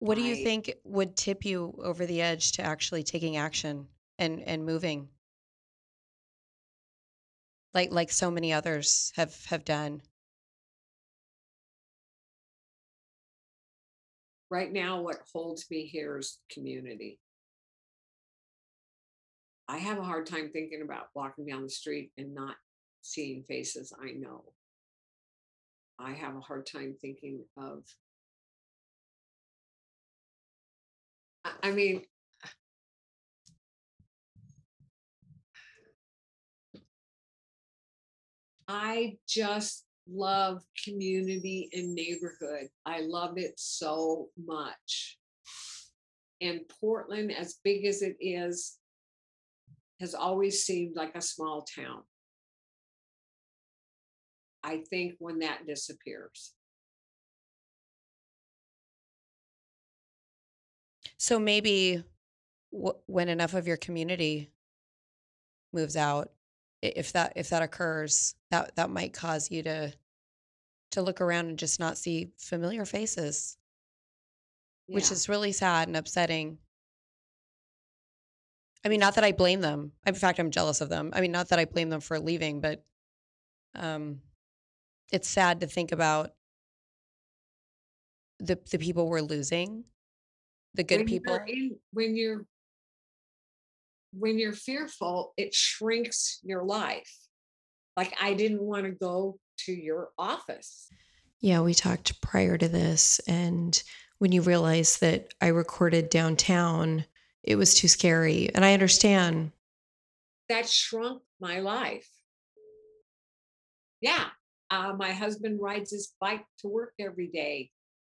What 0.00 0.16
do 0.16 0.22
you 0.22 0.34
I, 0.34 0.42
think 0.42 0.74
would 0.82 1.16
tip 1.16 1.44
you 1.44 1.72
over 1.78 2.04
the 2.04 2.20
edge 2.20 2.50
to 2.52 2.62
actually 2.62 3.04
taking 3.04 3.36
action 3.36 3.86
and, 4.18 4.42
and 4.42 4.66
moving? 4.66 5.08
Like 7.72 7.92
like 7.92 8.10
so 8.10 8.28
many 8.28 8.52
others 8.52 9.12
have 9.14 9.44
have 9.46 9.64
done. 9.64 10.02
Right 14.54 14.72
now, 14.72 15.00
what 15.00 15.18
holds 15.32 15.68
me 15.68 15.84
here 15.84 16.16
is 16.16 16.38
community. 16.48 17.18
I 19.66 19.78
have 19.78 19.98
a 19.98 20.04
hard 20.04 20.26
time 20.26 20.50
thinking 20.52 20.80
about 20.80 21.08
walking 21.12 21.44
down 21.44 21.64
the 21.64 21.68
street 21.68 22.12
and 22.16 22.32
not 22.36 22.54
seeing 23.02 23.42
faces 23.42 23.92
I 24.00 24.12
know. 24.12 24.44
I 25.98 26.12
have 26.12 26.36
a 26.36 26.40
hard 26.40 26.66
time 26.66 26.94
thinking 27.00 27.40
of, 27.56 27.82
I 31.60 31.72
mean, 31.72 32.02
I 38.68 39.16
just 39.26 39.84
love 40.10 40.62
community 40.84 41.68
and 41.72 41.94
neighborhood. 41.94 42.68
I 42.84 43.00
love 43.00 43.38
it 43.38 43.54
so 43.56 44.28
much. 44.36 45.18
And 46.40 46.60
Portland, 46.80 47.32
as 47.32 47.58
big 47.64 47.86
as 47.86 48.02
it 48.02 48.16
is, 48.20 48.78
has 50.00 50.14
always 50.14 50.64
seemed 50.64 50.96
like 50.96 51.14
a 51.14 51.22
small 51.22 51.62
town. 51.62 52.02
I 54.62 54.82
think 54.90 55.14
when 55.18 55.40
that 55.40 55.66
disappears. 55.66 56.52
So 61.16 61.38
maybe 61.38 62.02
w- 62.72 62.98
when 63.06 63.28
enough 63.28 63.54
of 63.54 63.66
your 63.66 63.76
community 63.76 64.50
moves 65.72 65.96
out, 65.96 66.32
if 66.84 67.12
that 67.12 67.32
if 67.36 67.50
that 67.50 67.62
occurs, 67.62 68.34
that 68.50 68.76
that 68.76 68.90
might 68.90 69.12
cause 69.12 69.50
you 69.50 69.62
to 69.62 69.92
to 70.92 71.02
look 71.02 71.20
around 71.20 71.48
and 71.48 71.58
just 71.58 71.80
not 71.80 71.98
see 71.98 72.30
familiar 72.38 72.84
faces, 72.84 73.56
yeah. 74.86 74.94
which 74.94 75.10
is 75.10 75.28
really 75.28 75.52
sad 75.52 75.88
and 75.88 75.96
upsetting 75.96 76.58
I 78.84 78.90
mean, 78.90 79.00
not 79.00 79.14
that 79.14 79.24
I 79.24 79.32
blame 79.32 79.60
them. 79.62 79.92
In 80.06 80.14
fact, 80.14 80.38
I'm 80.38 80.50
jealous 80.50 80.80
of 80.80 80.90
them. 80.90 81.10
I 81.14 81.22
mean, 81.22 81.32
not 81.32 81.48
that 81.48 81.58
I 81.58 81.64
blame 81.64 81.88
them 81.88 82.00
for 82.00 82.18
leaving, 82.20 82.60
but 82.60 82.84
um, 83.74 84.20
it's 85.10 85.28
sad 85.28 85.60
to 85.60 85.66
think 85.66 85.90
about 85.92 86.32
the 88.40 88.58
the 88.70 88.78
people 88.78 89.08
we're 89.08 89.22
losing, 89.22 89.84
the 90.74 90.84
good 90.84 90.98
when 90.98 91.06
people. 91.06 91.38
in 91.46 91.76
when 91.92 92.14
you're 92.14 92.44
when 94.18 94.38
you're 94.38 94.52
fearful, 94.52 95.32
it 95.36 95.54
shrinks 95.54 96.40
your 96.42 96.64
life. 96.64 97.12
Like 97.96 98.14
I 98.20 98.34
didn't 98.34 98.62
want 98.62 98.84
to 98.84 98.92
go 98.92 99.38
to 99.58 99.72
your 99.72 100.10
office. 100.18 100.88
Yeah, 101.40 101.60
we 101.60 101.74
talked 101.74 102.20
prior 102.20 102.56
to 102.56 102.68
this, 102.68 103.20
and 103.28 103.80
when 104.18 104.32
you 104.32 104.42
realize 104.42 104.98
that 104.98 105.34
I 105.40 105.48
recorded 105.48 106.08
downtown, 106.08 107.04
it 107.42 107.56
was 107.56 107.74
too 107.74 107.88
scary. 107.88 108.50
And 108.54 108.64
I 108.64 108.72
understand. 108.72 109.52
That 110.48 110.68
shrunk 110.68 111.22
my 111.40 111.60
life. 111.60 112.08
Yeah. 114.00 114.26
Uh, 114.70 114.94
my 114.98 115.12
husband 115.12 115.60
rides 115.60 115.90
his 115.90 116.14
bike 116.20 116.44
to 116.60 116.68
work 116.68 116.94
every 116.98 117.28
day 117.28 117.70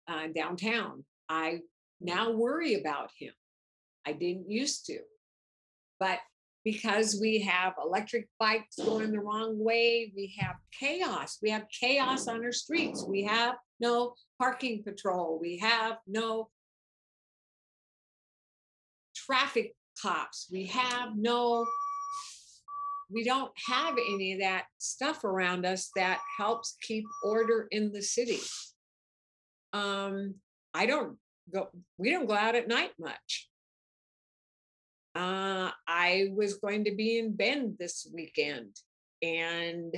uh, 0.08 0.28
downtown. 0.34 1.04
I 1.28 1.60
now 2.00 2.32
worry 2.32 2.74
about 2.74 3.10
him. 3.16 3.32
I 4.04 4.12
didn't 4.12 4.50
used 4.50 4.86
to. 4.86 4.98
But 6.00 6.18
because 6.64 7.18
we 7.20 7.40
have 7.40 7.74
electric 7.82 8.28
bikes 8.38 8.76
going 8.76 9.12
the 9.12 9.20
wrong 9.20 9.62
way, 9.62 10.12
we 10.16 10.34
have 10.38 10.56
chaos. 10.78 11.38
We 11.42 11.50
have 11.50 11.66
chaos 11.70 12.26
on 12.26 12.44
our 12.44 12.52
streets. 12.52 13.04
We 13.06 13.24
have 13.24 13.54
no 13.78 14.14
parking 14.38 14.82
patrol. 14.82 15.38
We 15.40 15.58
have 15.58 15.98
no 16.06 16.48
traffic 19.14 19.74
cops. 20.00 20.48
We 20.50 20.66
have 20.66 21.16
no, 21.16 21.66
we 23.10 23.24
don't 23.24 23.52
have 23.66 23.94
any 23.94 24.34
of 24.34 24.40
that 24.40 24.64
stuff 24.78 25.24
around 25.24 25.64
us 25.64 25.90
that 25.96 26.20
helps 26.38 26.76
keep 26.82 27.04
order 27.24 27.68
in 27.70 27.92
the 27.92 28.02
city. 28.02 28.40
Um, 29.72 30.34
I 30.74 30.86
don't 30.86 31.16
go, 31.52 31.68
we 31.96 32.10
don't 32.10 32.26
go 32.26 32.34
out 32.34 32.54
at 32.54 32.68
night 32.68 32.92
much. 32.98 33.49
Uh, 35.14 35.70
I 35.88 36.28
was 36.34 36.54
going 36.54 36.84
to 36.84 36.94
be 36.94 37.18
in 37.18 37.34
Bend 37.34 37.76
this 37.78 38.06
weekend, 38.14 38.76
and 39.22 39.94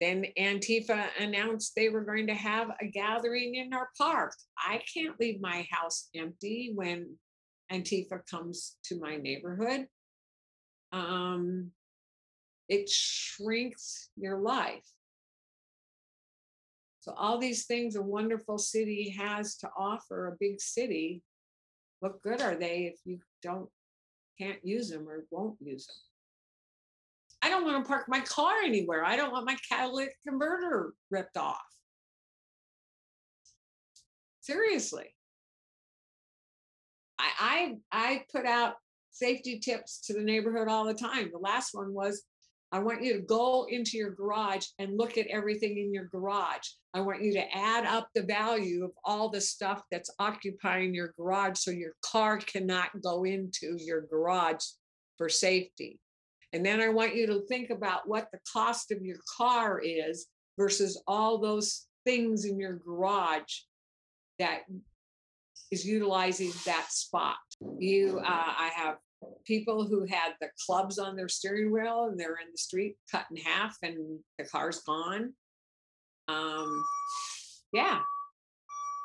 then 0.00 0.26
Antifa 0.38 1.06
announced 1.18 1.72
they 1.74 1.88
were 1.88 2.04
going 2.04 2.26
to 2.26 2.34
have 2.34 2.70
a 2.80 2.86
gathering 2.86 3.54
in 3.54 3.72
our 3.72 3.88
park. 3.96 4.34
I 4.58 4.82
can't 4.92 5.18
leave 5.20 5.40
my 5.40 5.66
house 5.70 6.08
empty 6.14 6.72
when 6.74 7.16
Antifa 7.72 8.20
comes 8.30 8.76
to 8.84 8.98
my 8.98 9.16
neighborhood. 9.16 9.86
Um, 10.92 11.70
it 12.68 12.88
shrinks 12.88 14.10
your 14.16 14.38
life. 14.38 14.86
So, 17.00 17.12
all 17.12 17.38
these 17.38 17.64
things 17.64 17.96
a 17.96 18.02
wonderful 18.02 18.58
city 18.58 19.14
has 19.18 19.56
to 19.56 19.70
offer 19.76 20.28
a 20.28 20.36
big 20.38 20.60
city, 20.60 21.22
what 22.00 22.22
good 22.22 22.42
are 22.42 22.54
they 22.54 22.92
if 22.92 23.00
you 23.04 23.20
don't 23.42 23.70
can't 24.38 24.64
use 24.64 24.90
them 24.90 25.08
or 25.08 25.24
won't 25.30 25.56
use 25.60 25.86
them? 25.86 25.96
I 27.42 27.48
don't 27.48 27.64
want 27.64 27.82
to 27.82 27.88
park 27.88 28.04
my 28.08 28.20
car 28.20 28.54
anywhere. 28.64 29.04
I 29.04 29.16
don't 29.16 29.32
want 29.32 29.46
my 29.46 29.56
catalytic 29.68 30.14
converter 30.26 30.92
ripped 31.10 31.36
off. 31.36 31.58
Seriously. 34.40 35.14
I, 37.18 37.76
I 37.92 38.10
I 38.10 38.24
put 38.32 38.46
out 38.46 38.74
safety 39.10 39.58
tips 39.58 40.00
to 40.06 40.12
the 40.12 40.22
neighborhood 40.22 40.68
all 40.68 40.84
the 40.84 40.94
time. 40.94 41.30
The 41.32 41.38
last 41.38 41.74
one 41.74 41.92
was 41.92 42.22
I 42.72 42.78
want 42.78 43.02
you 43.02 43.14
to 43.14 43.20
go 43.20 43.66
into 43.68 43.96
your 43.96 44.10
garage 44.10 44.66
and 44.78 44.96
look 44.96 45.18
at 45.18 45.26
everything 45.26 45.78
in 45.78 45.92
your 45.92 46.04
garage. 46.04 46.68
I 46.94 47.00
want 47.00 47.22
you 47.22 47.32
to 47.32 47.56
add 47.56 47.84
up 47.84 48.08
the 48.14 48.22
value 48.22 48.84
of 48.84 48.92
all 49.04 49.28
the 49.28 49.40
stuff 49.40 49.82
that's 49.90 50.14
occupying 50.20 50.94
your 50.94 51.12
garage 51.16 51.58
so 51.58 51.72
your 51.72 51.94
car 52.04 52.38
cannot 52.38 52.90
go 53.02 53.24
into 53.24 53.76
your 53.78 54.02
garage 54.02 54.64
for 55.18 55.28
safety. 55.28 55.98
And 56.52 56.64
then 56.64 56.80
I 56.80 56.88
want 56.88 57.14
you 57.14 57.26
to 57.28 57.42
think 57.48 57.70
about 57.70 58.08
what 58.08 58.28
the 58.32 58.40
cost 58.52 58.92
of 58.92 59.02
your 59.02 59.18
car 59.36 59.80
is 59.80 60.26
versus 60.56 61.00
all 61.06 61.38
those 61.38 61.86
things 62.04 62.44
in 62.44 62.58
your 62.58 62.74
garage 62.74 63.62
that 64.38 64.62
is 65.70 65.84
utilizing 65.84 66.52
that 66.66 66.86
spot. 66.90 67.36
You, 67.78 68.18
uh, 68.18 68.24
I 68.26 68.70
have 68.74 68.96
people 69.44 69.86
who 69.86 70.04
had 70.04 70.32
the 70.40 70.48
clubs 70.66 70.98
on 70.98 71.16
their 71.16 71.28
steering 71.28 71.72
wheel 71.72 72.06
and 72.10 72.18
they're 72.18 72.38
in 72.42 72.50
the 72.52 72.58
street 72.58 72.96
cut 73.10 73.26
in 73.30 73.36
half 73.36 73.76
and 73.82 74.18
the 74.38 74.44
car's 74.44 74.80
gone. 74.80 75.32
Um, 76.28 76.84
yeah, 77.72 78.00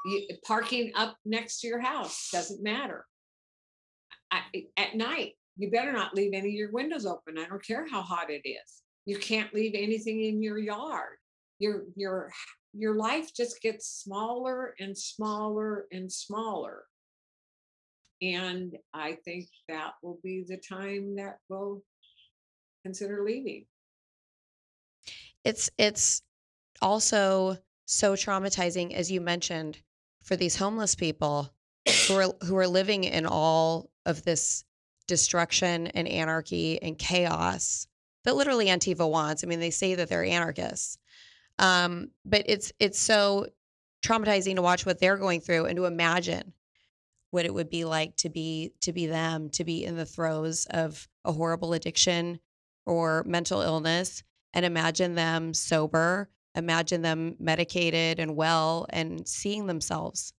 you, 0.06 0.28
parking 0.46 0.92
up 0.96 1.18
next 1.26 1.62
to 1.62 1.68
your 1.68 1.80
house 1.80 2.30
doesn't 2.32 2.64
matter. 2.64 3.06
I, 4.32 4.42
at 4.78 4.96
night, 4.96 5.34
you 5.58 5.72
better 5.72 5.94
not 5.94 6.16
leave 6.16 6.34
any 6.34 6.50
of 6.50 6.54
your 6.54 6.72
windows 6.72 7.06
open. 7.06 7.38
I 7.38 7.46
don't 7.46 7.66
care 7.66 7.88
how 7.90 8.02
hot 8.02 8.30
it 8.30 8.48
is. 8.48 8.82
You 9.06 9.18
can't 9.18 9.54
leave 9.54 9.74
anything 9.76 10.24
in 10.24 10.42
your 10.42 10.58
yard. 10.58 11.18
Your 11.60 11.84
your 11.96 12.32
your 12.74 12.96
life 12.96 13.34
just 13.34 13.62
gets 13.62 13.88
smaller 13.88 14.76
and 14.80 14.98
smaller 14.98 15.86
and 15.92 16.12
smaller. 16.12 16.84
And 18.22 18.78
I 18.94 19.18
think 19.26 19.48
that 19.68 19.94
will 20.02 20.20
be 20.24 20.46
the 20.48 20.58
time 20.58 21.16
that 21.18 21.40
we'll 21.50 21.84
consider 22.84 23.24
leaving. 23.24 23.66
It's 25.44 25.70
it's 25.78 26.22
also 26.82 27.58
so 27.86 28.14
traumatizing 28.14 28.94
as 28.94 29.12
you 29.12 29.22
mentioned 29.22 29.80
for 30.24 30.36
these 30.36 30.56
homeless 30.56 30.96
people 30.96 31.52
who 32.08 32.16
are 32.16 32.36
who 32.46 32.58
are 32.58 32.68
living 32.68 33.04
in 33.04 33.26
all 33.26 33.90
of 34.06 34.24
this 34.24 34.64
destruction 35.08 35.88
and 35.88 36.08
anarchy 36.08 36.82
and 36.82 36.98
chaos 36.98 37.88
that 38.24 38.36
literally 38.36 38.66
Antifa 38.68 39.10
wants. 39.10 39.44
I 39.44 39.48
mean, 39.48 39.60
they 39.60 39.70
say 39.70 39.96
that 39.96 40.10
they're 40.10 40.26
anarchists. 40.26 40.98
Um, 41.60 42.10
but 42.26 42.44
it's 42.48 42.74
it's 42.80 43.00
so 43.00 43.48
traumatizing 44.04 44.56
to 44.56 44.62
watch 44.62 44.86
what 44.86 45.00
they're 45.00 45.18
going 45.18 45.40
through 45.40 45.66
and 45.66 45.78
to 45.78 45.86
imagine 45.86 46.54
what 47.36 47.46
it 47.46 47.54
would 47.54 47.70
be 47.70 47.84
like 47.84 48.16
to 48.16 48.30
be 48.30 48.72
to 48.80 48.94
be 48.94 49.08
them, 49.08 49.50
to 49.50 49.66
be 49.66 49.84
in 49.84 49.98
the 49.98 50.06
throes 50.06 50.66
of 50.70 51.06
a 51.26 51.34
horrible 51.34 51.74
addiction 51.74 52.40
or 52.86 53.26
mental 53.28 53.60
illness 53.60 54.24
and 54.54 54.66
imagine 54.66 55.16
them 55.16 55.54
sober, 55.54 56.30
imagine 56.56 57.02
them 57.02 57.36
medicated 57.38 58.20
and 58.20 58.38
well 58.38 58.86
and 58.90 59.28
seeing 59.28 59.68
themselves 59.68 60.32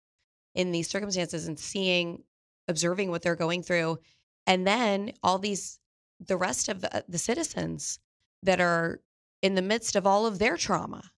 in 0.54 0.72
these 0.72 0.90
circumstances 0.90 1.50
and 1.50 1.60
seeing 1.60 2.24
observing 2.70 3.12
what 3.12 3.22
they're 3.22 3.36
going 3.36 3.62
through. 3.62 3.98
And 4.48 4.66
then 4.66 5.12
all 5.22 5.38
these 5.38 5.80
the 6.26 6.38
rest 6.38 6.70
of 6.70 6.80
the, 6.80 7.04
the 7.10 7.18
citizens 7.18 8.00
that 8.42 8.62
are 8.62 9.02
in 9.42 9.56
the 9.56 9.62
midst 9.62 9.98
of 9.98 10.08
all 10.08 10.26
of 10.26 10.40
their 10.40 10.56
trauma 10.56 11.12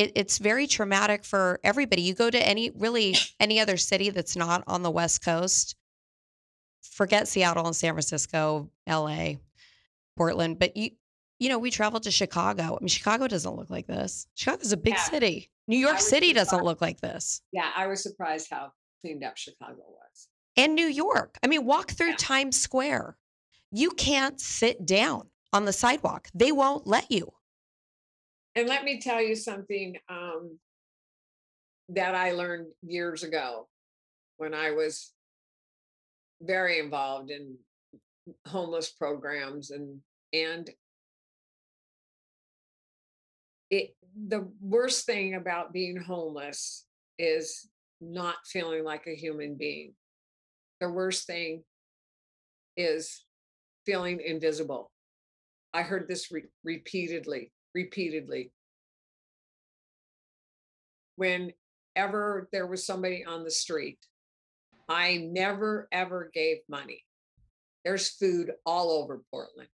it, 0.00 0.12
it's 0.16 0.38
very 0.38 0.66
traumatic 0.66 1.24
for 1.24 1.60
everybody 1.62 2.02
you 2.02 2.14
go 2.14 2.30
to 2.30 2.46
any 2.46 2.70
really 2.70 3.14
any 3.38 3.60
other 3.60 3.76
city 3.76 4.10
that's 4.10 4.36
not 4.36 4.64
on 4.66 4.82
the 4.82 4.90
west 4.90 5.24
coast 5.24 5.76
forget 6.82 7.28
seattle 7.28 7.66
and 7.66 7.76
san 7.76 7.92
francisco 7.92 8.70
la 8.88 9.32
portland 10.16 10.58
but 10.58 10.76
you 10.76 10.90
you 11.38 11.48
know 11.48 11.58
we 11.58 11.70
traveled 11.70 12.02
to 12.02 12.10
chicago 12.10 12.76
i 12.76 12.80
mean 12.80 12.88
chicago 12.88 13.26
doesn't 13.28 13.56
look 13.56 13.70
like 13.70 13.86
this 13.86 14.26
chicago's 14.34 14.72
a 14.72 14.76
big 14.76 14.94
Yeah, 14.94 15.02
city 15.02 15.50
new 15.68 15.78
york 15.78 16.00
city 16.00 16.32
doesn't 16.32 16.64
look 16.64 16.80
like 16.80 17.00
this 17.00 17.42
Yeah, 17.52 17.70
I 17.76 17.86
was 17.86 18.02
surprised 18.02 18.48
how 18.50 18.72
cleaned 19.02 19.24
up 19.24 19.36
Chicago 19.36 19.78
was. 19.88 20.28
and 20.58 20.74
New 20.74 20.86
York. 20.86 21.38
I 21.42 21.46
mean, 21.46 21.64
walk 21.64 21.92
through 21.92 22.10
Yeah. 22.10 22.16
Times 22.18 22.60
Square. 22.60 23.16
You 23.72 23.90
can't 23.92 24.38
sit 24.38 24.84
down 24.84 25.28
on 25.54 25.64
the 25.64 25.72
sidewalk. 25.72 26.28
They 26.34 26.52
won't 26.52 26.86
let 26.86 27.10
you. 27.10 27.32
And 28.56 28.68
let 28.68 28.84
me 28.84 29.00
tell 29.00 29.22
you 29.22 29.36
something 29.36 29.96
um, 30.08 30.58
that 31.90 32.14
I 32.14 32.32
learned 32.32 32.66
years 32.82 33.22
ago 33.22 33.68
when 34.38 34.54
I 34.54 34.72
was 34.72 35.12
very 36.42 36.78
involved 36.78 37.30
in 37.30 37.56
homeless 38.46 38.90
programs 38.90 39.70
and 39.70 40.00
and 40.32 40.70
it 43.70 43.94
the 44.28 44.48
worst 44.60 45.06
thing 45.06 45.34
about 45.34 45.72
being 45.72 45.96
homeless 45.96 46.86
is 47.18 47.68
not 48.00 48.36
feeling 48.46 48.84
like 48.84 49.06
a 49.06 49.14
human 49.14 49.54
being. 49.54 49.94
The 50.80 50.90
worst 50.90 51.26
thing 51.26 51.62
is 52.76 53.24
feeling 53.84 54.20
invisible. 54.24 54.90
I 55.72 55.82
heard 55.82 56.08
this 56.08 56.32
re- 56.32 56.48
repeatedly, 56.64 57.52
repeatedly. 57.74 58.52
Whenever 61.16 62.48
there 62.52 62.66
was 62.66 62.86
somebody 62.86 63.24
on 63.24 63.44
the 63.44 63.50
street, 63.50 63.98
I 64.88 65.18
never 65.18 65.88
ever 65.92 66.30
gave 66.32 66.58
money. 66.68 67.04
There's 67.84 68.10
food 68.10 68.52
all 68.66 68.90
over 68.90 69.22
Portland. 69.30 69.68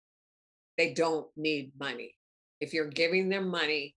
They 0.78 0.94
don't 0.94 1.28
need 1.38 1.72
money. 1.80 2.15
If 2.60 2.74
you're 2.74 2.88
giving 2.88 3.30
them 3.30 3.48
money, 3.49 3.95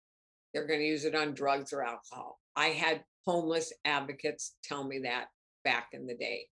they're 0.52 0.66
going 0.66 0.80
to 0.80 0.86
use 0.86 1.04
it 1.04 1.14
on 1.14 1.34
drugs 1.34 1.72
or 1.72 1.82
alcohol. 1.82 2.40
I 2.56 2.66
had 2.66 3.04
homeless 3.26 3.72
advocates 3.84 4.56
tell 4.62 4.84
me 4.84 5.00
that 5.00 5.26
back 5.64 5.88
in 5.92 6.06
the 6.06 6.14
day. 6.14 6.46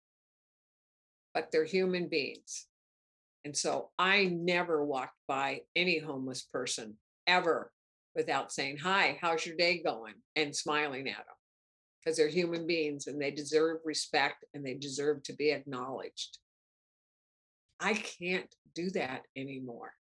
But 1.33 1.51
they're 1.51 1.65
human 1.65 2.07
beings. 2.07 2.67
And 3.45 3.55
so 3.55 3.89
I 3.97 4.25
never 4.25 4.85
walked 4.85 5.17
by 5.27 5.61
any 5.75 5.97
homeless 5.97 6.43
person 6.43 6.97
ever 7.27 7.71
without 8.15 8.51
saying, 8.51 8.77
Hi, 8.77 9.17
how's 9.21 9.45
your 9.45 9.55
day 9.55 9.81
going? 9.83 10.13
and 10.35 10.55
smiling 10.55 11.07
at 11.07 11.17
them 11.17 11.35
because 11.99 12.17
they're 12.17 12.27
human 12.27 12.65
beings 12.65 13.07
and 13.07 13.21
they 13.21 13.31
deserve 13.31 13.77
respect 13.85 14.45
and 14.53 14.65
they 14.65 14.73
deserve 14.73 15.21
to 15.23 15.33
be 15.33 15.51
acknowledged. 15.51 16.39
I 17.79 17.93
can't 17.93 18.53
do 18.73 18.89
that 18.91 19.23
anymore. 19.35 19.93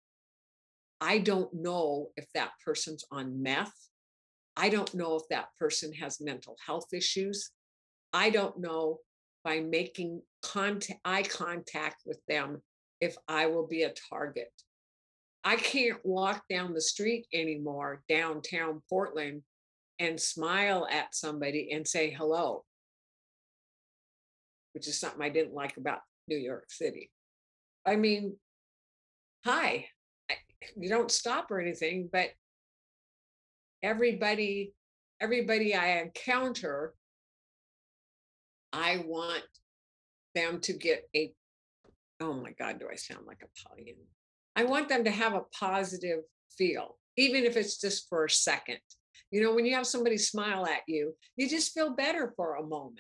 I 1.01 1.19
don't 1.19 1.53
know 1.55 2.09
if 2.17 2.27
that 2.35 2.51
person's 2.65 3.05
on 3.11 3.43
meth. 3.43 3.73
I 4.57 4.69
don't 4.69 4.93
know 4.95 5.17
if 5.17 5.23
that 5.31 5.49
person 5.59 5.93
has 5.95 6.21
mental 6.21 6.57
health 6.65 6.93
issues. 6.93 7.51
I 8.13 8.31
don't 8.31 8.59
know 8.59 8.99
by 9.45 9.61
making 9.61 10.23
contact, 10.43 11.01
eye 11.05 11.23
contact 11.23 12.03
with 12.05 12.21
them 12.29 12.63
if 13.01 13.17
I 13.29 13.47
will 13.47 13.67
be 13.67 13.85
a 13.85 13.95
target. 14.11 14.53
I 15.45 15.57
can't 15.57 15.99
walk 16.05 16.45
down 16.51 16.75
the 16.75 16.81
street 16.81 17.27
anymore 17.33 18.03
downtown 18.09 18.83
Portland 18.89 19.43
and 19.99 20.21
smile 20.21 20.87
at 20.91 21.15
somebody 21.15 21.71
and 21.73 21.87
say 21.87 22.11
hello, 22.11 22.65
which 24.73 24.87
is 24.87 24.99
something 24.99 25.23
I 25.23 25.29
didn't 25.29 25.55
like 25.55 25.77
about 25.77 26.01
New 26.29 26.37
York 26.37 26.67
City. 26.69 27.11
I 27.87 27.97
mean, 27.97 28.37
hi, 29.45 29.87
you 30.77 30.89
don't 30.89 31.11
stop 31.11 31.51
or 31.51 31.61
anything, 31.61 32.09
but 32.13 32.29
everybody, 33.83 34.75
everybody 35.21 35.75
I 35.75 36.01
encounter, 36.01 36.95
I 38.73 39.03
want 39.07 39.45
them 40.35 40.61
to 40.61 40.73
get 40.73 41.09
a, 41.17 41.33
oh 42.21 42.35
my 42.35 42.53
God, 42.53 42.79
do 42.79 42.89
I 42.93 42.97
sound 42.97 43.27
like 43.27 43.43
a 43.43 43.69
Pollyanna? 43.69 44.05
I 44.59 44.65
want 44.65 44.89
them 44.89 45.05
to 45.05 45.11
have 45.13 45.35
a 45.35 45.45
positive 45.57 46.19
feel, 46.51 46.97
even 47.17 47.45
if 47.45 47.57
it's 47.57 47.81
just 47.81 48.09
for 48.09 48.25
a 48.25 48.31
second. 48.31 48.81
You 49.31 49.41
know, 49.41 49.55
when 49.55 49.65
you 49.65 49.77
have 49.77 49.87
somebody 49.87 50.19
smile 50.19 50.67
at 50.67 50.81
you, 50.89 51.15
you 51.37 51.49
just 51.49 51.73
feel 51.73 51.95
better 51.95 52.33
for 52.35 52.57
a 52.57 52.67
moment. 52.67 52.99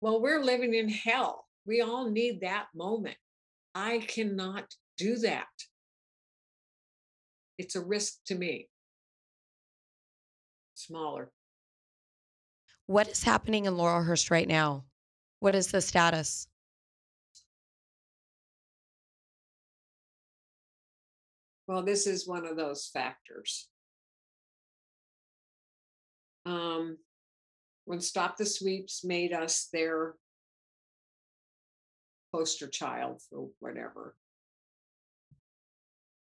Well, 0.00 0.20
we're 0.20 0.42
living 0.42 0.74
in 0.74 0.88
hell. 0.88 1.44
We 1.64 1.82
all 1.82 2.10
need 2.10 2.40
that 2.40 2.66
moment. 2.74 3.14
I 3.76 3.98
cannot 3.98 4.64
do 4.96 5.18
that. 5.18 5.46
It's 7.58 7.76
a 7.76 7.80
risk 7.80 8.14
to 8.26 8.34
me. 8.34 8.68
Smaller. 10.74 11.30
What 12.86 13.06
is 13.06 13.22
happening 13.22 13.66
in 13.66 13.74
Laurelhurst 13.74 14.32
right 14.32 14.48
now? 14.48 14.82
What 15.38 15.54
is 15.54 15.68
the 15.68 15.80
status? 15.80 16.48
Well, 21.68 21.82
this 21.82 22.06
is 22.06 22.26
one 22.26 22.46
of 22.46 22.56
those 22.56 22.86
factors. 22.86 23.68
Um, 26.46 26.96
when 27.84 28.00
Stop 28.00 28.38
the 28.38 28.46
Sweeps 28.46 29.04
made 29.04 29.34
us 29.34 29.68
their 29.70 30.14
poster 32.32 32.68
child 32.68 33.20
for 33.28 33.50
whatever, 33.60 34.16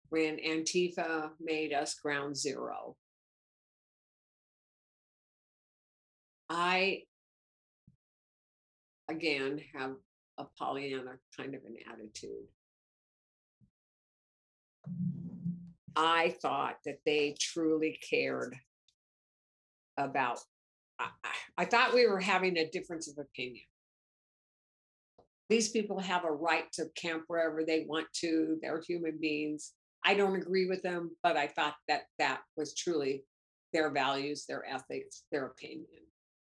when 0.08 0.38
Antifa 0.38 1.32
made 1.38 1.74
us 1.74 1.94
ground 1.94 2.38
zero, 2.38 2.96
I 6.48 7.02
again 9.10 9.60
have 9.74 9.96
a 10.38 10.44
Pollyanna 10.58 11.18
kind 11.36 11.54
of 11.54 11.60
an 11.66 11.76
attitude. 11.92 12.46
I 15.96 16.34
thought 16.42 16.76
that 16.84 16.98
they 17.06 17.36
truly 17.38 17.98
cared 18.08 18.56
about, 19.96 20.40
I, 20.98 21.08
I 21.56 21.64
thought 21.64 21.94
we 21.94 22.06
were 22.06 22.20
having 22.20 22.56
a 22.56 22.70
difference 22.70 23.08
of 23.08 23.18
opinion. 23.18 23.64
These 25.48 25.68
people 25.68 26.00
have 26.00 26.24
a 26.24 26.32
right 26.32 26.64
to 26.72 26.86
camp 26.96 27.24
wherever 27.28 27.64
they 27.64 27.84
want 27.86 28.06
to. 28.20 28.58
They're 28.62 28.80
human 28.80 29.18
beings. 29.20 29.72
I 30.04 30.14
don't 30.14 30.36
agree 30.36 30.66
with 30.66 30.82
them, 30.82 31.16
but 31.22 31.36
I 31.36 31.46
thought 31.46 31.74
that 31.88 32.02
that 32.18 32.40
was 32.56 32.74
truly 32.74 33.24
their 33.72 33.90
values, 33.90 34.46
their 34.46 34.64
ethics, 34.66 35.24
their 35.30 35.46
opinion. 35.46 35.86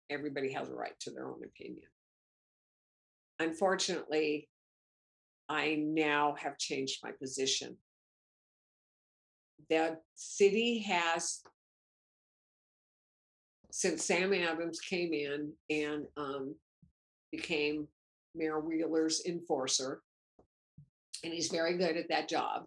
Everybody 0.09 0.51
has 0.53 0.69
a 0.69 0.75
right 0.75 0.97
to 1.01 1.11
their 1.11 1.27
own 1.27 1.41
opinion. 1.43 1.87
Unfortunately, 3.39 4.49
I 5.49 5.75
now 5.75 6.35
have 6.37 6.57
changed 6.57 6.99
my 7.03 7.11
position 7.11 7.77
the 9.69 9.97
city 10.15 10.79
has 10.79 11.41
since 13.71 14.05
Sam 14.05 14.33
Adams 14.33 14.79
came 14.79 15.13
in 15.13 15.51
and 15.69 16.05
um, 16.15 16.55
became 17.31 17.87
Mayor 18.33 18.59
Wheeler's 18.59 19.25
enforcer, 19.25 20.01
and 21.23 21.33
he's 21.33 21.49
very 21.49 21.77
good 21.77 21.97
at 21.97 22.07
that 22.09 22.29
job. 22.29 22.63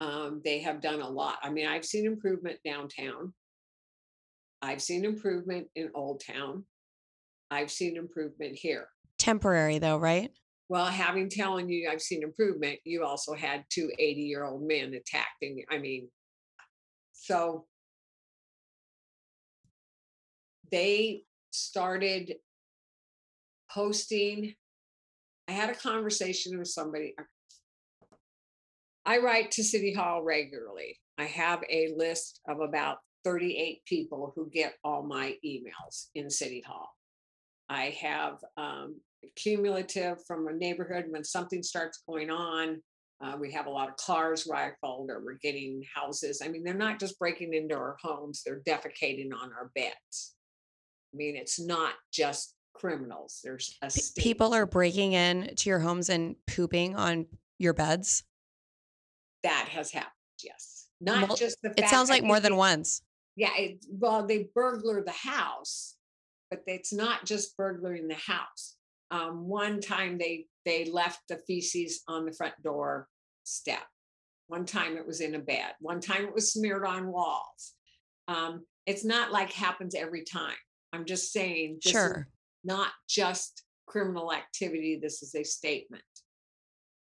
Um, 0.00 0.40
they 0.44 0.60
have 0.60 0.80
done 0.80 1.00
a 1.00 1.08
lot. 1.08 1.38
I 1.42 1.50
mean, 1.50 1.66
I've 1.66 1.84
seen 1.84 2.06
improvement 2.06 2.58
downtown. 2.64 3.32
I've 4.62 4.82
seen 4.82 5.04
improvement 5.04 5.68
in 5.74 5.90
Old 5.94 6.22
Town. 6.26 6.64
I've 7.50 7.70
seen 7.70 7.96
improvement 7.96 8.56
here. 8.56 8.88
Temporary, 9.18 9.78
though, 9.78 9.98
right? 9.98 10.30
Well, 10.68 10.86
having 10.86 11.28
telling 11.28 11.68
you 11.68 11.88
I've 11.88 12.02
seen 12.02 12.22
improvement, 12.22 12.80
you 12.84 13.04
also 13.04 13.34
had 13.34 13.64
two 13.70 13.90
80 13.98 14.20
year 14.22 14.44
old 14.44 14.62
men 14.66 14.94
attacking. 14.94 15.64
I 15.70 15.78
mean, 15.78 16.08
so 17.12 17.66
they 20.70 21.22
started 21.50 22.34
posting. 23.70 24.54
I 25.48 25.52
had 25.52 25.70
a 25.70 25.74
conversation 25.74 26.58
with 26.58 26.68
somebody. 26.68 27.14
I 29.04 29.18
write 29.18 29.52
to 29.52 29.62
City 29.62 29.92
Hall 29.92 30.22
regularly. 30.22 30.98
I 31.18 31.24
have 31.24 31.62
a 31.70 31.94
list 31.96 32.40
of 32.48 32.60
about 32.60 32.98
38 33.24 33.84
people 33.86 34.32
who 34.34 34.50
get 34.50 34.74
all 34.82 35.02
my 35.02 35.36
emails 35.44 36.08
in 36.14 36.28
City 36.28 36.62
Hall. 36.66 36.88
I 37.68 37.96
have 38.00 38.38
um, 38.56 38.96
cumulative 39.34 40.18
from 40.26 40.46
a 40.48 40.52
neighborhood 40.52 41.06
when 41.08 41.24
something 41.24 41.62
starts 41.62 42.02
going 42.08 42.30
on. 42.30 42.82
Uh, 43.22 43.36
we 43.40 43.50
have 43.50 43.66
a 43.66 43.70
lot 43.70 43.88
of 43.88 43.96
cars 43.96 44.46
rifled 44.50 45.10
or 45.10 45.24
we're 45.24 45.38
getting 45.42 45.82
houses. 45.94 46.42
I 46.44 46.48
mean, 46.48 46.62
they're 46.62 46.74
not 46.74 47.00
just 47.00 47.18
breaking 47.18 47.54
into 47.54 47.74
our 47.74 47.96
homes, 48.02 48.42
they're 48.44 48.60
defecating 48.60 49.32
on 49.32 49.52
our 49.52 49.70
beds. 49.74 50.34
I 51.14 51.16
mean, 51.16 51.36
it's 51.36 51.58
not 51.58 51.94
just 52.12 52.54
criminals. 52.74 53.40
There's 53.42 53.74
a 53.82 53.90
people 54.20 54.54
are 54.54 54.66
breaking 54.66 55.14
in 55.14 55.54
to 55.56 55.70
your 55.70 55.78
homes 55.78 56.10
and 56.10 56.36
pooping 56.46 56.94
on 56.94 57.26
your 57.58 57.72
beds. 57.72 58.24
That 59.42 59.68
has 59.70 59.90
happened, 59.92 60.12
yes. 60.42 60.88
Not 61.00 61.28
well, 61.28 61.36
just 61.36 61.62
the 61.62 61.72
It 61.76 61.88
sounds 61.88 62.10
like 62.10 62.22
more 62.22 62.40
than 62.40 62.56
once. 62.56 63.02
Yeah, 63.34 63.50
it, 63.56 63.84
well, 63.90 64.26
they 64.26 64.48
burglar 64.54 65.02
the 65.02 65.12
house, 65.12 65.96
but 66.50 66.62
it's 66.66 66.92
not 66.92 67.24
just 67.24 67.56
burglaring 67.56 68.08
the 68.08 68.14
house 68.14 68.75
um, 69.10 69.46
one 69.48 69.80
time 69.80 70.18
they 70.18 70.46
they 70.64 70.86
left 70.86 71.20
the 71.28 71.38
feces 71.46 72.02
on 72.08 72.24
the 72.24 72.32
front 72.32 72.54
door 72.62 73.08
step. 73.44 73.82
One 74.48 74.64
time 74.64 74.96
it 74.96 75.06
was 75.06 75.20
in 75.20 75.34
a 75.34 75.38
bed. 75.38 75.72
One 75.80 76.00
time 76.00 76.24
it 76.24 76.34
was 76.34 76.52
smeared 76.52 76.84
on 76.84 77.12
walls. 77.12 77.74
Um, 78.28 78.64
it's 78.86 79.04
not 79.04 79.32
like 79.32 79.52
happens 79.52 79.94
every 79.94 80.24
time. 80.24 80.56
I'm 80.92 81.04
just 81.04 81.32
saying 81.32 81.78
sure. 81.84 82.28
not 82.64 82.88
just 83.08 83.62
criminal 83.86 84.32
activity. 84.32 84.98
This 85.00 85.22
is 85.22 85.34
a 85.34 85.44
statement. 85.44 86.02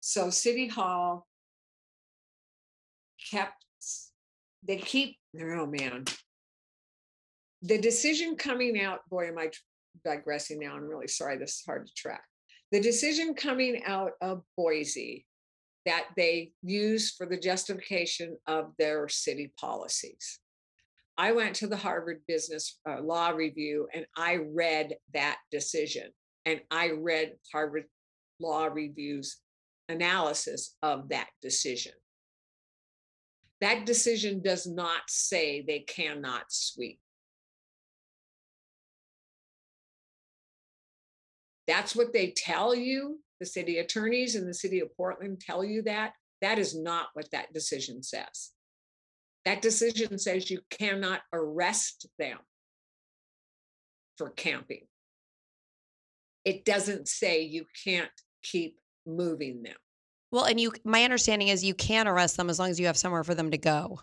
So 0.00 0.30
City 0.30 0.68
Hall 0.68 1.26
kept 3.30 3.64
they 4.66 4.76
keep 4.76 5.16
oh 5.40 5.66
man 5.66 6.04
the 7.62 7.78
decision 7.78 8.36
coming 8.36 8.80
out 8.80 9.00
boy 9.08 9.28
am 9.28 9.38
i 9.38 9.50
digressing 10.04 10.60
now. 10.60 10.74
I'm 10.74 10.88
really 10.88 11.08
sorry. 11.08 11.38
This 11.38 11.56
is 11.56 11.62
hard 11.66 11.86
to 11.86 11.94
track. 11.94 12.22
The 12.72 12.80
decision 12.80 13.34
coming 13.34 13.82
out 13.84 14.12
of 14.20 14.42
Boise 14.56 15.26
that 15.86 16.06
they 16.16 16.52
use 16.62 17.12
for 17.12 17.26
the 17.26 17.38
justification 17.38 18.36
of 18.46 18.72
their 18.78 19.08
city 19.08 19.52
policies. 19.58 20.40
I 21.16 21.32
went 21.32 21.56
to 21.56 21.66
the 21.66 21.76
Harvard 21.76 22.20
Business 22.26 22.78
uh, 22.88 23.00
Law 23.00 23.30
Review 23.30 23.88
and 23.92 24.06
I 24.16 24.36
read 24.36 24.94
that 25.14 25.38
decision. 25.50 26.10
And 26.46 26.60
I 26.70 26.92
read 26.92 27.32
Harvard 27.52 27.84
Law 28.38 28.66
Review's 28.66 29.38
analysis 29.88 30.76
of 30.82 31.08
that 31.10 31.28
decision. 31.42 31.92
That 33.60 33.84
decision 33.84 34.40
does 34.40 34.66
not 34.66 35.02
say 35.08 35.60
they 35.60 35.80
cannot 35.80 36.44
sweep. 36.48 36.98
That's 41.70 41.94
what 41.94 42.12
they 42.12 42.32
tell 42.36 42.74
you. 42.74 43.20
The 43.38 43.46
city 43.46 43.78
attorneys 43.78 44.34
in 44.34 44.44
the 44.44 44.52
city 44.52 44.80
of 44.80 44.94
Portland 44.96 45.40
tell 45.40 45.64
you 45.64 45.82
that. 45.82 46.14
That 46.40 46.58
is 46.58 46.76
not 46.76 47.06
what 47.12 47.30
that 47.30 47.52
decision 47.52 48.02
says. 48.02 48.50
That 49.44 49.62
decision 49.62 50.18
says 50.18 50.50
you 50.50 50.62
cannot 50.70 51.20
arrest 51.32 52.08
them 52.18 52.38
for 54.18 54.30
camping. 54.30 54.88
It 56.44 56.64
doesn't 56.64 57.06
say 57.06 57.42
you 57.42 57.66
can't 57.84 58.10
keep 58.42 58.80
moving 59.06 59.62
them. 59.62 59.76
Well, 60.32 60.46
and 60.46 60.58
you 60.58 60.72
my 60.84 61.04
understanding 61.04 61.48
is 61.48 61.62
you 61.62 61.74
can 61.74 62.08
arrest 62.08 62.36
them 62.36 62.50
as 62.50 62.58
long 62.58 62.70
as 62.70 62.80
you 62.80 62.86
have 62.86 62.96
somewhere 62.96 63.22
for 63.22 63.36
them 63.36 63.52
to 63.52 63.58
go. 63.58 64.00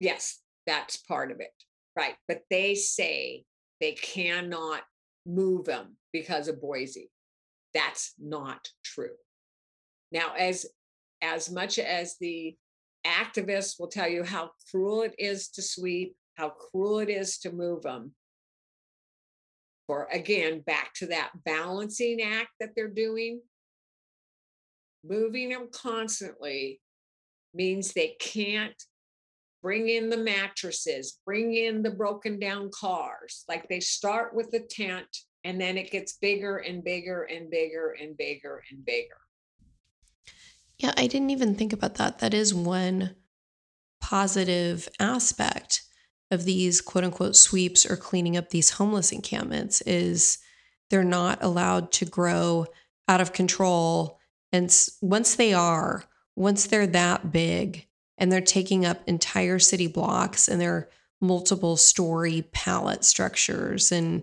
Yes, 0.00 0.40
that's 0.66 0.96
part 0.96 1.30
of 1.30 1.38
it. 1.38 1.52
Right. 1.94 2.16
But 2.26 2.40
they 2.50 2.74
say 2.74 3.44
they 3.80 3.92
cannot 3.92 4.82
move 5.26 5.64
them 5.64 5.96
because 6.12 6.48
of 6.48 6.60
Boise. 6.60 7.10
That's 7.72 8.14
not 8.18 8.68
true. 8.84 9.16
Now, 10.12 10.34
as 10.38 10.66
as 11.22 11.50
much 11.50 11.78
as 11.78 12.16
the 12.20 12.54
activists 13.06 13.78
will 13.80 13.88
tell 13.88 14.08
you 14.08 14.22
how 14.22 14.50
cruel 14.70 15.02
it 15.02 15.14
is 15.18 15.48
to 15.48 15.62
sweep, 15.62 16.16
how 16.34 16.50
cruel 16.50 16.98
it 16.98 17.08
is 17.08 17.38
to 17.38 17.52
move 17.52 17.82
them, 17.82 18.12
or 19.88 20.08
again, 20.12 20.60
back 20.60 20.92
to 20.94 21.06
that 21.06 21.30
balancing 21.44 22.20
act 22.20 22.50
that 22.60 22.70
they're 22.76 22.88
doing, 22.88 23.40
moving 25.02 25.50
them 25.50 25.68
constantly 25.72 26.80
means 27.52 27.92
they 27.92 28.16
can't 28.18 28.82
bring 29.64 29.88
in 29.88 30.10
the 30.10 30.18
mattresses, 30.18 31.20
bring 31.24 31.54
in 31.54 31.82
the 31.82 31.90
broken 31.90 32.38
down 32.38 32.70
cars. 32.78 33.44
Like 33.48 33.66
they 33.66 33.80
start 33.80 34.34
with 34.34 34.50
the 34.50 34.60
tent 34.60 35.06
and 35.42 35.58
then 35.58 35.78
it 35.78 35.90
gets 35.90 36.18
bigger 36.18 36.58
and 36.58 36.84
bigger 36.84 37.22
and 37.22 37.50
bigger 37.50 37.96
and 37.98 38.14
bigger 38.14 38.62
and 38.70 38.84
bigger. 38.84 39.16
Yeah, 40.78 40.92
I 40.98 41.06
didn't 41.06 41.30
even 41.30 41.54
think 41.54 41.72
about 41.72 41.94
that. 41.94 42.18
That 42.18 42.34
is 42.34 42.52
one 42.54 43.16
positive 44.02 44.86
aspect 45.00 45.80
of 46.30 46.44
these 46.44 46.82
quote 46.82 47.04
unquote 47.04 47.34
sweeps 47.34 47.90
or 47.90 47.96
cleaning 47.96 48.36
up 48.36 48.50
these 48.50 48.70
homeless 48.70 49.12
encampments 49.12 49.80
is 49.82 50.38
they're 50.90 51.02
not 51.02 51.42
allowed 51.42 51.90
to 51.92 52.04
grow 52.04 52.66
out 53.08 53.22
of 53.22 53.32
control 53.32 54.18
and 54.52 54.70
once 55.00 55.34
they 55.36 55.54
are 55.54 56.04
once 56.36 56.66
they're 56.66 56.86
that 56.86 57.32
big 57.32 57.86
and 58.18 58.30
they're 58.30 58.40
taking 58.40 58.84
up 58.84 59.02
entire 59.06 59.58
city 59.58 59.86
blocks 59.86 60.48
and 60.48 60.60
they're 60.60 60.88
multiple 61.20 61.76
story 61.76 62.42
pallet 62.52 63.04
structures. 63.04 63.92
And 63.92 64.22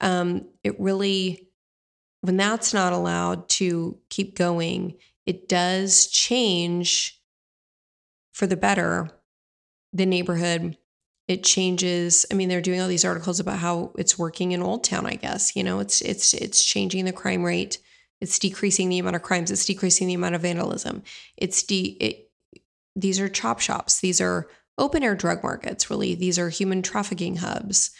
um, 0.00 0.46
it 0.64 0.78
really 0.80 1.48
when 2.20 2.36
that's 2.36 2.74
not 2.74 2.92
allowed 2.92 3.48
to 3.48 3.98
keep 4.10 4.36
going 4.36 4.94
it 5.26 5.48
does 5.48 6.06
change 6.06 7.20
for 8.32 8.46
the 8.46 8.56
better 8.56 9.10
the 9.92 10.06
neighborhood. 10.06 10.76
It 11.26 11.44
changes 11.44 12.24
i 12.32 12.34
mean 12.34 12.48
they're 12.48 12.62
doing 12.62 12.80
all 12.80 12.88
these 12.88 13.04
articles 13.04 13.38
about 13.38 13.58
how 13.58 13.92
it's 13.98 14.18
working 14.18 14.52
in 14.52 14.62
old 14.62 14.82
town 14.82 15.04
i 15.04 15.14
guess 15.14 15.54
you 15.54 15.62
know 15.62 15.78
it's 15.78 16.00
it's 16.00 16.32
it's 16.32 16.64
changing 16.64 17.04
the 17.04 17.12
crime 17.12 17.42
rate. 17.44 17.78
It's 18.20 18.38
decreasing 18.38 18.88
the 18.88 18.98
amount 18.98 19.16
of 19.16 19.22
crimes. 19.22 19.50
It's 19.50 19.64
decreasing 19.64 20.08
the 20.08 20.14
amount 20.14 20.34
of 20.34 20.40
vandalism. 20.40 21.02
It's 21.36 21.62
de 21.62 21.96
it, 22.00 22.27
these 23.00 23.20
are 23.20 23.28
chop 23.28 23.60
shops 23.60 24.00
these 24.00 24.20
are 24.20 24.48
open 24.76 25.02
air 25.02 25.14
drug 25.14 25.42
markets 25.42 25.90
really 25.90 26.14
these 26.14 26.38
are 26.38 26.48
human 26.48 26.82
trafficking 26.82 27.36
hubs 27.36 27.90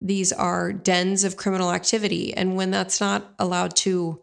these 0.00 0.32
are 0.32 0.72
dens 0.72 1.24
of 1.24 1.36
criminal 1.36 1.72
activity 1.72 2.34
and 2.34 2.56
when 2.56 2.70
that's 2.70 3.00
not 3.00 3.34
allowed 3.38 3.74
to 3.74 4.20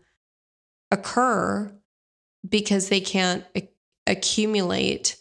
occur 0.91 1.73
because 2.48 2.89
they 2.89 2.99
can't 2.99 3.45
accumulate 4.07 5.18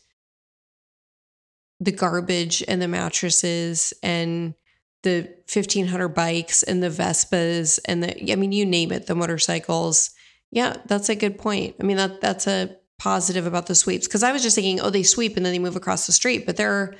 the 1.79 1.93
garbage 1.93 2.63
and 2.69 2.81
the 2.81 2.89
mattresses 2.89 3.95
and 4.03 4.55
the 5.03 5.23
1500 5.53 6.09
bikes 6.09 6.63
and 6.63 6.83
the 6.83 6.91
Vespas 6.91 7.79
and 7.87 8.03
the 8.03 8.33
I 8.33 8.37
mean 8.37 8.53
you 8.53 8.67
name 8.67 8.93
it 8.93 9.07
the 9.07 9.15
motorcycles. 9.15 10.11
Yeah, 10.51 10.77
that's 10.87 11.09
a 11.09 11.15
good 11.15 11.39
point. 11.39 11.77
I 11.81 11.85
mean 11.85 11.97
that 11.97 12.21
that's 12.21 12.47
a 12.47 12.77
positive 13.01 13.47
about 13.47 13.67
the 13.67 13.75
sweeps 13.75 14.07
because 14.07 14.23
I 14.23 14.31
was 14.31 14.43
just 14.43 14.55
thinking 14.55 14.81
oh 14.81 14.91
they 14.91 15.03
sweep 15.03 15.37
and 15.37 15.45
then 15.45 15.53
they 15.53 15.59
move 15.59 15.77
across 15.77 16.07
the 16.07 16.13
street, 16.13 16.47
but 16.47 16.57
there 16.57 16.73
are 16.73 16.95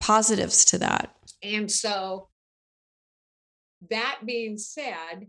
positives 0.00 0.64
to 0.66 0.78
that. 0.78 1.14
And 1.42 1.70
so 1.70 2.28
that 3.90 4.20
being 4.24 4.58
said, 4.58 5.28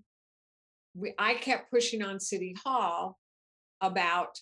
we, 0.96 1.14
I 1.20 1.36
kept 1.36 1.70
pushing 1.70 2.02
on 2.02 2.20
City 2.20 2.56
Hall 2.64 3.18
about 3.82 4.40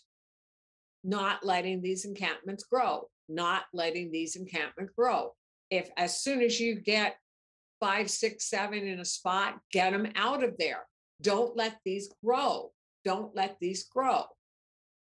not 1.04 1.46
letting 1.46 1.82
these 1.82 2.06
encampments 2.06 2.64
grow 2.64 3.10
not 3.28 3.64
letting 3.74 4.12
these 4.12 4.36
encampments 4.36 4.94
grow. 4.98 5.34
If 5.70 5.90
as 5.98 6.22
soon 6.22 6.42
as 6.42 6.60
you 6.60 6.76
get 6.76 7.16
five, 7.80 8.10
six, 8.10 8.50
seven 8.50 8.88
in 8.88 9.00
a 9.00 9.06
spot, 9.06 9.60
get 9.72 9.92
them 9.92 10.12
out 10.16 10.44
of 10.44 10.56
there. 10.58 10.86
Don't 11.22 11.56
let 11.56 11.78
these 11.86 12.10
grow. 12.24 12.72
Don't 13.04 13.36
let 13.36 13.58
these 13.60 13.86
grow. 13.86 14.24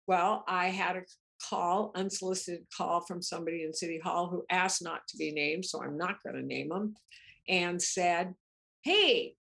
Well, 0.10 0.44
I 0.48 0.70
had 0.70 0.96
a 0.96 1.04
call, 1.48 1.92
unsolicited 1.94 2.66
call 2.76 3.02
from 3.02 3.22
somebody 3.22 3.62
in 3.62 3.76
City 3.76 4.00
Hall 4.04 4.28
who 4.28 4.44
asked 4.50 4.82
not 4.82 5.02
to 5.10 5.18
be 5.18 5.32
named, 5.32 5.66
so 5.66 5.84
I'm 5.84 6.00
not 6.00 6.24
going 6.24 6.36
to 6.36 6.42
name 6.42 6.70
them, 6.70 6.96
and 7.48 7.80
said, 7.80 8.34
Hey, 8.82 9.36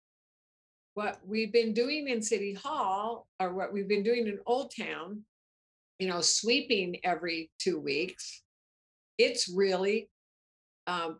what 0.93 1.20
we've 1.27 1.55
been 1.55 1.73
doing 1.73 2.09
in 2.09 2.20
City 2.20 2.53
Hall, 2.53 3.27
or 3.40 3.55
what 3.55 3.73
we've 3.73 3.89
been 3.89 4.03
doing 4.03 4.27
in 4.27 4.40
Old 4.45 4.70
Town, 4.78 5.23
you 5.99 6.07
know, 6.07 6.20
sweeping 6.20 6.99
every 7.03 7.51
two 7.59 7.81
weeks, 7.81 8.43
it's 9.16 9.49
really 9.49 10.11
um, 10.86 11.19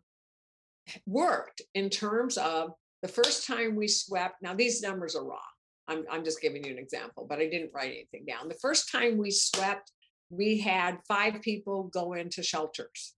worked 1.07 1.63
in 1.75 1.89
terms 1.89 2.37
of 2.37 2.73
the 3.01 3.09
first 3.09 3.47
time 3.47 3.77
we 3.77 3.89
swept. 3.89 4.43
Now, 4.43 4.53
these 4.53 4.83
numbers 4.83 5.17
are 5.17 5.25
wrong. 5.25 5.41
I'm, 5.89 6.05
I'm 6.11 6.25
just 6.25 6.41
giving 6.41 6.65
you 6.65 6.73
an 6.73 6.79
example, 6.79 7.27
but 7.29 7.39
I 7.39 7.49
didn't 7.49 7.73
write 7.75 7.93
anything 7.93 8.25
down. 8.27 8.49
The 8.49 8.59
first 8.61 8.93
time 8.93 9.17
we 9.17 9.31
swept, 9.31 9.91
we 10.31 10.61
had 10.61 10.99
five 11.09 11.41
people 11.43 11.85
go 11.93 12.13
into 12.13 12.43
shelters. 12.43 13.15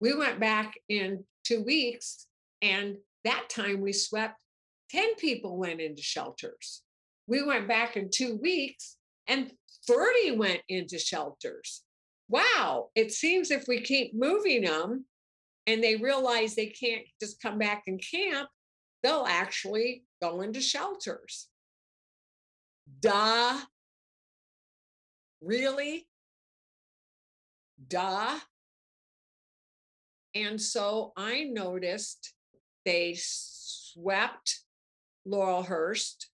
We 0.00 0.14
went 0.14 0.38
back 0.38 0.74
in 0.88 1.24
two 1.44 1.62
weeks, 1.62 2.26
and 2.62 2.96
that 3.24 3.48
time 3.48 3.80
we 3.80 3.92
swept, 3.92 4.34
10 4.90 5.14
people 5.16 5.56
went 5.56 5.80
into 5.80 6.02
shelters. 6.02 6.82
We 7.26 7.42
went 7.42 7.68
back 7.68 7.96
in 7.96 8.10
two 8.12 8.38
weeks, 8.42 8.96
and 9.26 9.50
30 9.86 10.32
went 10.32 10.60
into 10.68 10.98
shelters 10.98 11.82
wow, 12.30 12.90
it 12.94 13.12
seems 13.12 13.50
if 13.50 13.64
we 13.66 13.80
keep 13.80 14.14
moving 14.14 14.62
them 14.62 15.04
and 15.66 15.82
they 15.82 15.96
realize 15.96 16.54
they 16.54 16.68
can't 16.68 17.02
just 17.20 17.42
come 17.42 17.58
back 17.58 17.82
and 17.88 18.00
camp, 18.00 18.48
they'll 19.02 19.26
actually 19.28 20.04
go 20.22 20.40
into 20.40 20.60
shelters. 20.60 21.48
Duh. 22.98 23.58
Really? 25.40 26.06
Duh. 27.86 28.38
And 30.34 30.60
so 30.60 31.12
I 31.16 31.44
noticed 31.44 32.34
they 32.84 33.16
swept 33.18 34.60
Laurelhurst. 35.26 36.26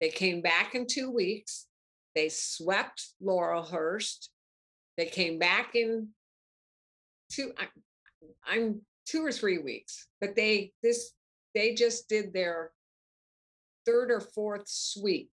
They 0.00 0.10
came 0.10 0.40
back 0.40 0.74
in 0.74 0.86
two 0.86 1.10
weeks. 1.10 1.66
They 2.14 2.28
swept 2.28 3.08
Laurelhurst. 3.22 4.28
They 4.96 5.06
came 5.06 5.38
back 5.38 5.74
in 5.74 6.08
two, 7.30 7.52
I, 7.58 7.66
I'm 8.46 8.82
two 9.06 9.24
or 9.24 9.32
three 9.32 9.58
weeks, 9.58 10.06
but 10.20 10.36
they, 10.36 10.72
this, 10.82 11.12
they 11.54 11.74
just 11.74 12.08
did 12.08 12.32
their 12.32 12.70
third 13.86 14.10
or 14.10 14.20
fourth 14.20 14.68
sweep. 14.68 15.31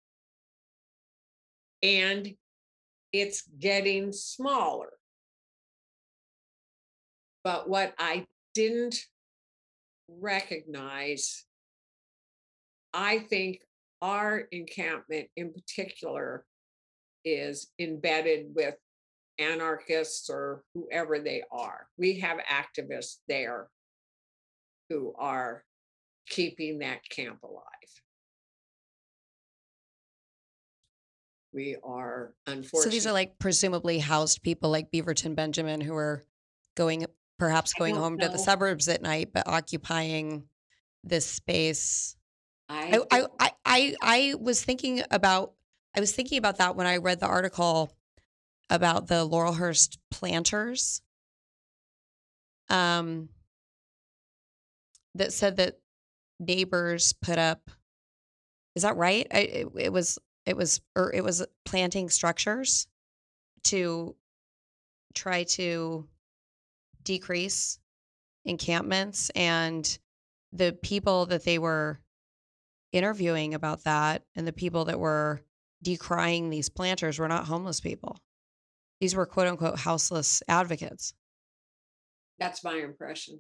And 1.82 2.34
it's 3.14 3.44
getting 3.60 4.12
smaller. 4.12 4.90
But 7.44 7.70
what 7.70 7.94
I 7.98 8.26
didn't 8.54 8.98
recognize, 10.08 11.46
I 12.94 13.20
think 13.20 13.62
our 14.02 14.40
encampment 14.52 15.28
in 15.36 15.54
particular 15.54 16.46
is 17.26 17.72
embedded 17.80 18.48
with 18.56 18.76
anarchists 19.40 20.30
or 20.30 20.64
whoever 20.74 21.20
they 21.20 21.44
are. 21.52 21.88
We 21.98 22.20
have 22.20 22.40
activists 22.40 23.18
there 23.28 23.68
who 24.90 25.14
are 25.18 25.64
keeping 26.28 26.80
that 26.80 27.08
camp 27.10 27.40
alive. 27.44 27.64
We 31.54 31.78
are 31.84 32.34
unfortunately. 32.46 32.84
So 32.84 32.90
these 32.90 33.08
are 33.08 33.14
like 33.14 33.40
presumably 33.40 34.00
housed 34.00 34.44
people 34.44 34.70
like 34.70 34.92
Beaverton 34.92 35.36
Benjamin 35.36 35.82
who 35.82 35.96
are 35.96 36.24
going 36.76 37.06
perhaps 37.38 37.74
going 37.74 37.96
home 37.96 38.20
to 38.20 38.30
the 38.30 38.38
suburbs 38.38 38.88
at 38.88 39.02
night, 39.02 39.30
but 39.34 39.48
occupying 39.48 40.44
this 41.04 41.26
space. 41.26 42.16
I 42.68 43.00
I 43.12 43.22
I 43.22 43.28
I 43.40 43.52
I, 43.66 43.96
I 44.02 44.36
was 44.40 44.64
thinking 44.64 45.02
about 45.10 45.54
I 45.96 46.00
was 46.00 46.12
thinking 46.12 46.38
about 46.38 46.58
that 46.58 46.76
when 46.76 46.86
I 46.86 46.98
read 46.98 47.20
the 47.20 47.28
article 47.28 47.96
about 48.70 49.08
the 49.08 49.28
Laurelhurst 49.28 49.98
planters 50.12 51.02
um, 52.70 53.30
that 55.16 55.34
said 55.34 55.58
that 55.58 55.80
neighbors 56.40 57.14
put 57.14 57.38
up. 57.38 57.72
Is 58.76 58.84
that 58.84 58.96
right? 58.96 59.26
I, 59.34 59.40
it, 59.40 59.68
it 59.76 59.94
was 59.94 60.20
it 60.50 60.58
was 60.58 60.82
or 60.96 61.14
it 61.14 61.24
was 61.24 61.46
planting 61.64 62.10
structures 62.10 62.88
to 63.64 64.16
try 65.14 65.44
to 65.44 66.08
decrease 67.04 67.78
encampments 68.46 69.30
and 69.36 70.00
the 70.52 70.76
people 70.82 71.28
that 71.28 71.46
they 71.46 71.60
were 71.60 72.00
interviewing 72.92 73.54
about 73.54 73.84
that 73.84 74.24
and 74.36 74.48
the 74.48 74.52
people 74.54 74.86
that 74.86 75.00
were 75.00 75.42
decrying 75.84 76.50
these 76.50 76.68
planters 76.68 77.20
were 77.20 77.28
not 77.28 77.46
homeless 77.46 77.80
people. 77.80 78.18
These 79.00 79.16
were 79.16 79.28
quote 79.28 79.48
unquote 79.48 79.78
houseless 79.78 80.42
advocates. 80.48 81.14
that's 82.40 82.64
my 82.64 82.78
impression. 82.78 83.40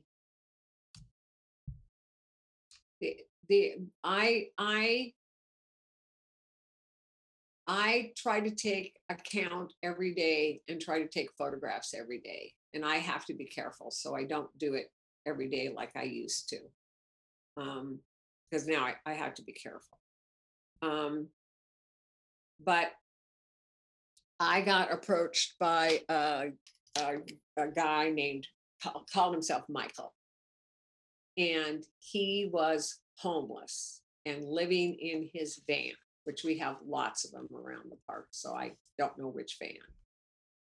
The, 3.02 3.18
the 3.48 3.73
I 4.03 4.49
I 4.60 5.14
I 7.71 8.13
try 8.17 8.39
to 8.39 8.49
take 8.49 8.97
account 9.09 9.73
every 9.83 10.15
day 10.15 10.61
and 10.67 10.81
try 10.81 11.03
to 11.03 11.07
take 11.07 11.29
photographs 11.37 11.93
every 11.93 12.17
day. 12.17 12.51
And 12.73 12.83
I 12.83 12.95
have 12.95 13.25
to 13.25 13.35
be 13.35 13.45
careful 13.45 13.91
so 13.91 14.15
I 14.15 14.23
don't 14.23 14.49
do 14.57 14.73
it 14.73 14.91
every 15.27 15.47
day 15.47 15.69
like 15.69 15.91
I 15.95 16.03
used 16.03 16.49
to. 16.49 16.57
Um, 17.57 17.99
because 18.49 18.67
now 18.67 18.85
I, 18.85 18.95
I 19.05 19.13
have 19.13 19.35
to 19.35 19.43
be 19.43 19.51
careful. 19.51 19.99
Um, 20.81 21.27
but 22.59 22.87
I 24.39 24.61
got 24.61 24.91
approached 24.91 25.53
by 25.59 26.01
a, 26.09 26.47
a, 26.97 27.17
a 27.55 27.67
guy 27.67 28.09
named 28.09 28.47
ca- 28.81 29.03
called 29.13 29.33
himself 29.33 29.63
Michael, 29.69 30.15
and 31.37 31.83
he 31.99 32.49
was 32.51 32.97
homeless 33.17 34.01
and 34.25 34.43
living 34.43 34.95
in 34.95 35.29
his 35.31 35.61
van, 35.67 35.93
which 36.30 36.43
we 36.43 36.60
have 36.60 36.76
lots 36.88 37.26
of 37.26 37.31
them 37.31 37.47
around 37.51 37.89
the 37.89 37.97
park. 38.06 38.27
So 38.30 38.53
I 38.53 38.73
don't 38.99 39.18
know 39.18 39.30
which 39.30 39.57
van. 39.60 39.72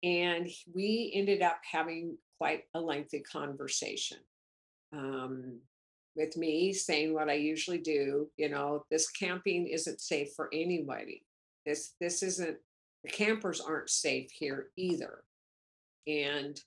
And 0.02 0.50
we 0.74 1.12
ended 1.14 1.44
up 1.44 1.60
having 1.70 2.18
quite 2.40 2.64
a 2.74 2.82
lengthy 2.82 3.20
conversation 3.20 4.18
um, 4.94 5.60
with 6.16 6.36
me 6.38 6.74
saying 6.74 7.14
what 7.14 7.30
I 7.30 7.34
usually 7.34 7.78
do. 7.78 8.32
You 8.36 8.50
know, 8.50 8.84
this 8.90 9.12
camping 9.12 9.68
isn't 9.68 10.02
safe 10.02 10.30
for 10.36 10.50
anybody. 10.52 11.24
This 11.68 11.94
this 12.02 12.24
isn't 12.24 12.58
the 13.04 13.12
campers 13.12 13.62
aren't 13.62 13.92
safe 13.92 14.32
here 14.32 14.72
either 14.76 15.24
and 16.08 16.60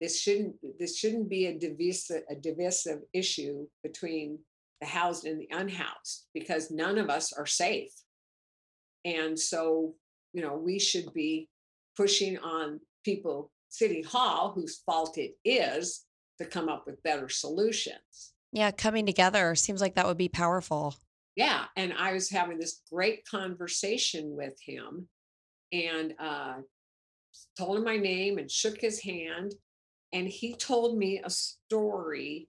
this 0.00 0.18
shouldn't 0.18 0.56
this 0.78 0.96
shouldn't 0.96 1.28
be 1.28 1.46
a 1.46 1.58
divisive 1.58 2.22
a 2.30 2.34
divisive 2.34 3.00
issue 3.12 3.66
between 3.82 4.38
the 4.80 4.86
housed 4.86 5.26
and 5.26 5.38
the 5.38 5.48
unhoused 5.52 6.26
because 6.32 6.70
none 6.70 6.96
of 6.96 7.10
us 7.10 7.32
are 7.32 7.46
safe 7.46 7.92
and 9.04 9.38
so 9.38 9.94
you 10.32 10.42
know 10.42 10.56
we 10.56 10.78
should 10.78 11.12
be 11.12 11.48
pushing 11.96 12.38
on 12.38 12.80
people 13.04 13.50
city 13.68 14.02
hall 14.02 14.52
whose 14.54 14.78
fault 14.84 15.16
it 15.18 15.32
is 15.44 16.04
to 16.38 16.44
come 16.46 16.68
up 16.68 16.84
with 16.86 17.02
better 17.02 17.28
solutions 17.28 18.32
Yeah, 18.52 18.70
coming 18.70 19.06
together 19.06 19.54
seems 19.54 19.80
like 19.80 19.94
that 19.94 20.06
would 20.06 20.16
be 20.18 20.28
powerful. 20.28 20.94
yeah 21.36 21.64
and 21.76 21.92
i 21.98 22.12
was 22.12 22.30
having 22.30 22.58
this 22.58 22.82
great 22.92 23.24
conversation 23.26 24.36
with 24.36 24.54
him 24.60 25.08
and 25.72 26.14
uh 26.18 26.56
told 27.56 27.78
him 27.78 27.84
my 27.84 27.96
name 27.96 28.38
and 28.38 28.50
shook 28.50 28.80
his 28.80 29.00
hand 29.00 29.54
and 30.12 30.26
he 30.26 30.54
told 30.54 30.98
me 30.98 31.20
a 31.24 31.30
story 31.30 32.48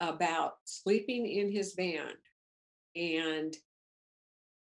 about 0.00 0.52
sleeping 0.64 1.26
in 1.26 1.50
his 1.50 1.74
van 1.74 2.12
and 2.94 3.54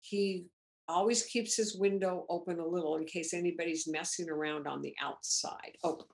he 0.02 0.46
always 0.88 1.24
keeps 1.24 1.56
his 1.56 1.76
window 1.76 2.26
open 2.28 2.58
a 2.58 2.66
little 2.66 2.96
in 2.96 3.04
case 3.04 3.34
anybody's 3.34 3.88
messing 3.88 4.28
around 4.28 4.66
on 4.66 4.82
the 4.82 4.94
outside. 5.00 5.76
Open 5.82 6.06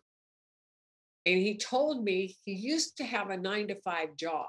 and 1.26 1.42
he 1.42 1.58
told 1.58 2.02
me 2.02 2.36
he 2.44 2.52
used 2.52 2.96
to 2.96 3.04
have 3.04 3.28
a 3.28 3.36
9 3.36 3.68
to 3.68 3.74
5 3.82 4.16
job 4.16 4.46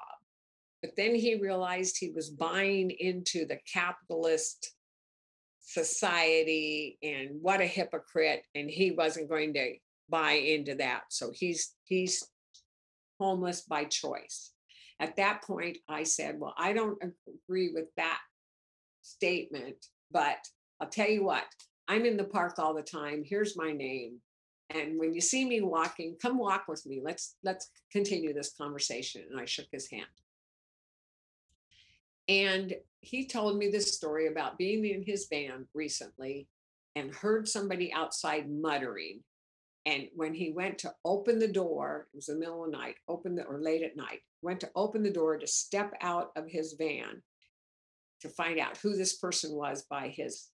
but 0.81 0.91
then 0.95 1.13
he 1.13 1.35
realized 1.35 1.97
he 1.97 2.11
was 2.11 2.29
buying 2.29 2.89
into 2.89 3.45
the 3.45 3.59
capitalist 3.71 4.73
society 5.59 6.97
and 7.03 7.31
what 7.41 7.59
a 7.59 7.65
hypocrite 7.65 8.43
and 8.55 8.69
he 8.69 8.91
wasn't 8.91 9.29
going 9.29 9.53
to 9.53 9.73
buy 10.09 10.31
into 10.31 10.75
that. 10.75 11.01
So 11.09 11.31
he's 11.33 11.75
he's 11.83 12.25
homeless 13.19 13.61
by 13.61 13.83
choice. 13.83 14.51
At 15.01 15.15
that 15.17 15.43
point 15.43 15.77
i 15.87 16.03
said 16.03 16.39
well 16.39 16.53
i 16.57 16.73
don't 16.73 17.01
agree 17.47 17.71
with 17.73 17.85
that 17.95 18.19
statement 19.01 19.77
but 20.11 20.37
i'll 20.79 20.89
tell 20.89 21.09
you 21.09 21.23
what 21.23 21.45
i'm 21.87 22.05
in 22.05 22.17
the 22.17 22.23
park 22.23 22.59
all 22.59 22.73
the 22.73 22.81
time 22.81 23.23
here's 23.25 23.57
my 23.57 23.71
name 23.71 24.17
and 24.71 24.99
when 24.99 25.13
you 25.13 25.21
see 25.21 25.45
me 25.45 25.61
walking 25.61 26.15
come 26.21 26.37
walk 26.37 26.67
with 26.67 26.85
me 26.85 27.01
let's 27.03 27.35
let's 27.43 27.69
continue 27.91 28.33
this 28.33 28.53
conversation 28.53 29.23
and 29.29 29.39
i 29.39 29.45
shook 29.45 29.67
his 29.71 29.89
hand 29.89 30.05
and 32.29 32.75
he 33.01 33.25
told 33.25 33.57
me 33.57 33.69
this 33.69 33.95
story 33.95 34.27
about 34.27 34.57
being 34.57 34.85
in 34.85 35.03
his 35.03 35.27
van 35.29 35.67
recently 35.73 36.47
and 36.95 37.13
heard 37.13 37.47
somebody 37.47 37.91
outside 37.91 38.49
muttering. 38.49 39.21
And 39.85 40.07
when 40.15 40.35
he 40.35 40.51
went 40.51 40.77
to 40.79 40.93
open 41.03 41.39
the 41.39 41.47
door, 41.47 42.07
it 42.13 42.15
was 42.15 42.27
the 42.27 42.35
middle 42.35 42.65
of 42.65 42.71
the 42.71 42.77
night, 42.77 42.95
open 43.07 43.35
the 43.35 43.43
or 43.45 43.59
late 43.59 43.81
at 43.81 43.97
night, 43.97 44.19
went 44.43 44.59
to 44.59 44.69
open 44.75 45.01
the 45.01 45.09
door 45.09 45.37
to 45.37 45.47
step 45.47 45.93
out 46.01 46.31
of 46.35 46.47
his 46.47 46.73
van 46.73 47.23
to 48.21 48.29
find 48.29 48.59
out 48.59 48.77
who 48.77 48.95
this 48.95 49.17
person 49.17 49.55
was 49.55 49.85
by 49.89 50.09
his 50.09 50.47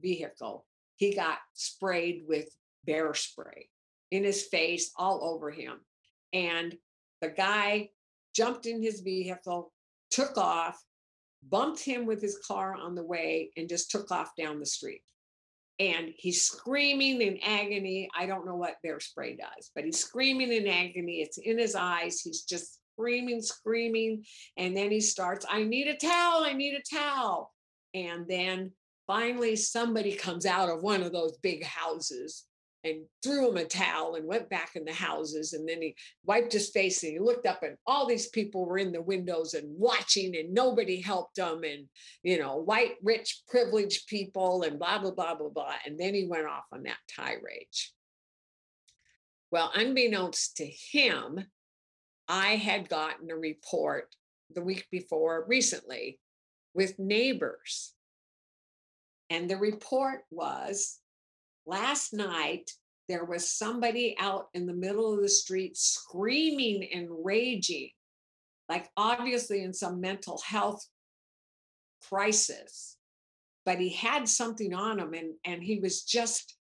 vehicle. 0.00 0.66
He 0.96 1.14
got 1.14 1.38
sprayed 1.54 2.24
with 2.26 2.48
bear 2.84 3.14
spray 3.14 3.68
in 4.10 4.24
his 4.24 4.44
face, 4.44 4.92
all 4.96 5.22
over 5.22 5.50
him. 5.50 5.80
And 6.32 6.76
the 7.20 7.28
guy 7.28 7.90
jumped 8.34 8.66
in 8.66 8.82
his 8.82 9.00
vehicle, 9.00 9.72
took 10.10 10.36
off, 10.36 10.82
bumped 11.48 11.80
him 11.80 12.06
with 12.06 12.20
his 12.20 12.38
car 12.46 12.74
on 12.74 12.94
the 12.94 13.04
way, 13.04 13.50
and 13.56 13.68
just 13.68 13.90
took 13.90 14.10
off 14.10 14.32
down 14.36 14.58
the 14.58 14.66
street. 14.66 15.02
And 15.78 16.12
he's 16.16 16.44
screaming 16.44 17.20
in 17.20 17.38
agony. 17.44 18.08
I 18.16 18.26
don't 18.26 18.46
know 18.46 18.56
what 18.56 18.82
bear 18.82 18.98
spray 18.98 19.36
does, 19.36 19.70
but 19.74 19.84
he's 19.84 20.00
screaming 20.00 20.52
in 20.52 20.66
agony. 20.66 21.20
It's 21.20 21.38
in 21.38 21.58
his 21.58 21.76
eyes. 21.76 22.20
He's 22.20 22.42
just 22.42 22.78
screaming, 22.98 23.40
screaming. 23.40 24.24
And 24.56 24.76
then 24.76 24.90
he 24.90 25.00
starts, 25.00 25.46
I 25.48 25.62
need 25.62 25.86
a 25.86 25.96
towel. 25.96 26.44
I 26.44 26.52
need 26.52 26.74
a 26.74 26.96
towel. 26.96 27.52
And 27.94 28.26
then 28.28 28.72
finally, 29.06 29.56
somebody 29.56 30.12
comes 30.12 30.46
out 30.46 30.68
of 30.68 30.82
one 30.82 31.02
of 31.02 31.12
those 31.12 31.38
big 31.38 31.64
houses 31.64 32.44
and 32.84 33.04
threw 33.22 33.50
him 33.50 33.56
a 33.56 33.64
towel 33.64 34.14
and 34.14 34.26
went 34.26 34.48
back 34.50 34.72
in 34.74 34.84
the 34.84 34.92
houses. 34.92 35.52
And 35.52 35.68
then 35.68 35.80
he 35.80 35.94
wiped 36.24 36.52
his 36.52 36.70
face 36.70 37.02
and 37.02 37.12
he 37.12 37.18
looked 37.18 37.46
up, 37.46 37.62
and 37.62 37.76
all 37.86 38.06
these 38.06 38.28
people 38.28 38.66
were 38.66 38.78
in 38.78 38.92
the 38.92 39.02
windows 39.02 39.54
and 39.54 39.66
watching, 39.78 40.36
and 40.36 40.52
nobody 40.52 41.00
helped 41.00 41.38
him. 41.38 41.64
And, 41.64 41.86
you 42.22 42.38
know, 42.38 42.56
white, 42.56 42.94
rich, 43.02 43.42
privileged 43.48 44.06
people, 44.08 44.62
and 44.62 44.78
blah, 44.78 44.98
blah, 44.98 45.12
blah, 45.12 45.34
blah, 45.34 45.48
blah. 45.48 45.74
And 45.86 45.98
then 45.98 46.14
he 46.14 46.26
went 46.26 46.46
off 46.46 46.64
on 46.72 46.84
that 46.84 46.98
tirade. 47.16 47.66
Well, 49.50 49.72
unbeknownst 49.74 50.58
to 50.58 50.66
him, 50.66 51.44
I 52.28 52.56
had 52.56 52.88
gotten 52.88 53.30
a 53.30 53.36
report 53.36 54.14
the 54.54 54.62
week 54.62 54.86
before 54.90 55.44
recently 55.48 56.18
with 56.74 56.98
neighbors. 56.98 57.94
And 59.30 59.48
the 59.48 59.56
report 59.56 60.20
was 60.30 60.98
last 61.66 62.12
night 62.12 62.70
there 63.08 63.24
was 63.24 63.50
somebody 63.50 64.14
out 64.18 64.48
in 64.52 64.66
the 64.66 64.74
middle 64.74 65.14
of 65.14 65.22
the 65.22 65.28
street 65.28 65.76
screaming 65.76 66.88
and 66.92 67.08
raging, 67.24 67.90
like 68.68 68.88
obviously 68.96 69.62
in 69.62 69.72
some 69.72 70.00
mental 70.00 70.40
health 70.46 70.84
crisis. 72.08 72.96
But 73.64 73.80
he 73.80 73.90
had 73.90 74.28
something 74.28 74.74
on 74.74 74.98
him 74.98 75.14
and, 75.14 75.34
and 75.44 75.62
he 75.62 75.78
was 75.78 76.02
just 76.02 76.56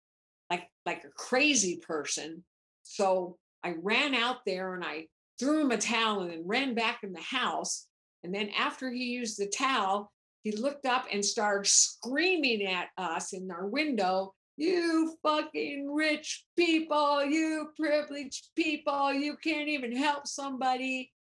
like 0.50 0.68
like 0.84 1.04
a 1.04 1.10
crazy 1.16 1.78
person. 1.78 2.44
So 2.82 3.38
I 3.64 3.74
ran 3.82 4.14
out 4.14 4.38
there 4.46 4.74
and 4.74 4.84
I 4.84 5.08
threw 5.38 5.60
him 5.60 5.70
a 5.70 5.78
towel 5.78 6.20
and 6.20 6.30
then 6.30 6.42
ran 6.46 6.74
back 6.74 7.00
in 7.02 7.12
the 7.12 7.20
house. 7.20 7.86
And 8.24 8.34
then 8.34 8.50
after 8.56 8.90
he 8.90 9.04
used 9.04 9.38
the 9.38 9.46
towel, 9.46 10.12
he 10.42 10.52
looked 10.52 10.86
up 10.86 11.06
and 11.12 11.24
started 11.24 11.68
screaming 11.68 12.66
at 12.66 12.88
us 12.96 13.32
in 13.32 13.50
our 13.50 13.66
window 13.66 14.34
you 14.56 15.14
fucking 15.22 15.92
rich 15.92 16.44
people, 16.56 17.24
you 17.24 17.68
privileged 17.76 18.48
people, 18.56 19.12
you 19.12 19.36
can't 19.36 19.68
even 19.68 19.94
help 19.94 20.26
somebody. 20.26 21.12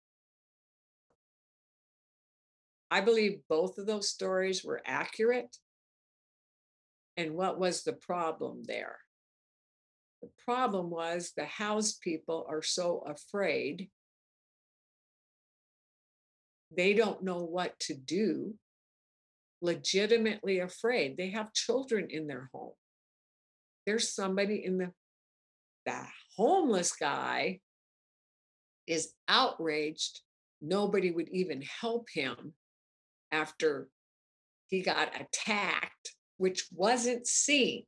I 2.90 3.02
believe 3.02 3.40
both 3.50 3.78
of 3.78 3.88
those 3.88 4.10
stories 4.10 4.64
were 4.64 4.82
accurate. 4.86 5.58
And 7.18 7.36
what 7.36 7.60
was 7.60 7.84
the 7.84 7.94
problem 7.94 8.64
there? 8.66 8.98
The 10.22 10.30
problem 10.46 10.90
was 10.90 11.34
the 11.36 11.46
house 11.46 11.94
people 11.94 12.46
are 12.50 12.62
so 12.62 13.04
afraid. 13.06 13.90
They 16.72 16.94
don't 16.94 17.24
know 17.24 17.44
what 17.44 17.78
to 17.82 17.94
do, 17.94 18.56
legitimately 19.62 20.60
afraid. 20.60 21.18
They 21.18 21.32
have 21.32 21.54
children 21.54 22.08
in 22.10 22.28
their 22.28 22.50
home. 22.54 22.74
There's 23.86 24.14
somebody 24.14 24.64
in 24.66 24.78
the, 24.78 24.92
the 25.86 26.06
homeless 26.38 26.94
guy 26.94 27.60
is 28.88 29.14
outraged. 29.28 30.22
Nobody 30.62 31.12
would 31.12 31.30
even 31.30 31.62
help 31.62 32.08
him 32.14 32.54
after 33.32 33.88
he 34.68 34.82
got 34.82 35.10
attacked, 35.20 36.16
which 36.38 36.66
wasn't 36.72 37.28
seen. 37.28 37.84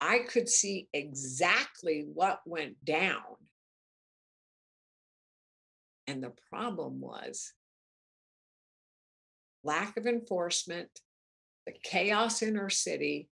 I 0.00 0.18
could 0.18 0.48
see 0.48 0.88
exactly 0.92 2.04
what 2.12 2.40
went 2.44 2.84
down. 2.84 3.22
And 6.06 6.22
the 6.22 6.32
problem 6.50 7.00
was 7.00 7.52
lack 9.64 9.96
of 9.96 10.06
enforcement, 10.06 11.00
the 11.66 11.74
chaos 11.82 12.42
in 12.42 12.56
our 12.56 12.70
city, 12.70 13.28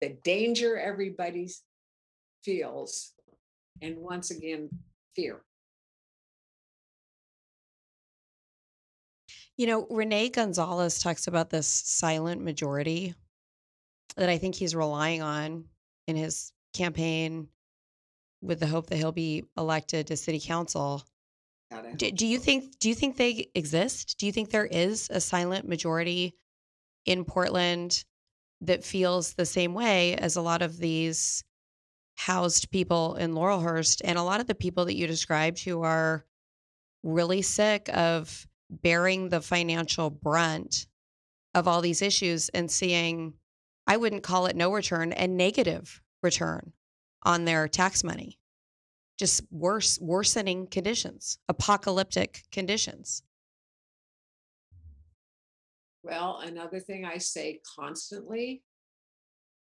the 0.00 0.16
danger 0.24 0.76
everybody 0.76 1.48
feels, 2.42 3.12
and 3.80 3.98
once 3.98 4.30
again, 4.30 4.68
fear. 5.14 5.42
You 9.56 9.66
know, 9.66 9.86
Rene 9.90 10.30
Gonzalez 10.30 10.98
talks 11.00 11.26
about 11.26 11.50
this 11.50 11.66
silent 11.66 12.42
majority 12.42 13.14
that 14.16 14.30
I 14.30 14.38
think 14.38 14.54
he's 14.54 14.74
relying 14.74 15.22
on 15.22 15.66
in 16.06 16.16
his 16.16 16.52
campaign 16.72 17.48
with 18.42 18.58
the 18.58 18.66
hope 18.66 18.86
that 18.86 18.96
he'll 18.96 19.12
be 19.12 19.44
elected 19.58 20.06
to 20.06 20.16
city 20.16 20.40
council. 20.40 21.04
Do, 21.96 22.10
do 22.10 22.26
you 22.26 22.38
think 22.38 22.78
do 22.80 22.88
you 22.88 22.94
think 22.94 23.16
they 23.16 23.48
exist? 23.54 24.18
Do 24.18 24.26
you 24.26 24.32
think 24.32 24.50
there 24.50 24.66
is 24.66 25.08
a 25.10 25.20
silent 25.20 25.68
majority 25.68 26.34
in 27.06 27.24
Portland 27.24 28.04
that 28.60 28.84
feels 28.84 29.34
the 29.34 29.46
same 29.46 29.72
way 29.72 30.14
as 30.16 30.36
a 30.36 30.42
lot 30.42 30.62
of 30.62 30.78
these 30.78 31.44
housed 32.16 32.70
people 32.70 33.14
in 33.14 33.34
Laurelhurst 33.34 34.02
and 34.04 34.18
a 34.18 34.22
lot 34.22 34.40
of 34.40 34.46
the 34.46 34.54
people 34.54 34.84
that 34.84 34.96
you 34.96 35.06
described 35.06 35.62
who 35.64 35.82
are 35.82 36.26
really 37.02 37.40
sick 37.40 37.88
of 37.94 38.46
bearing 38.68 39.28
the 39.28 39.40
financial 39.40 40.10
brunt 40.10 40.86
of 41.54 41.66
all 41.66 41.80
these 41.80 42.02
issues 42.02 42.48
and 42.50 42.70
seeing 42.70 43.34
I 43.86 43.96
wouldn't 43.96 44.22
call 44.22 44.46
it 44.46 44.56
no 44.56 44.72
return 44.72 45.12
and 45.12 45.36
negative 45.36 46.02
return 46.22 46.72
on 47.22 47.44
their 47.44 47.68
tax 47.68 48.04
money. 48.04 48.39
Just 49.20 49.42
worse, 49.50 49.98
worsening 50.00 50.66
conditions, 50.66 51.36
apocalyptic 51.46 52.42
conditions. 52.50 53.22
Well, 56.02 56.40
another 56.42 56.80
thing 56.80 57.04
I 57.04 57.18
say 57.18 57.60
constantly, 57.78 58.62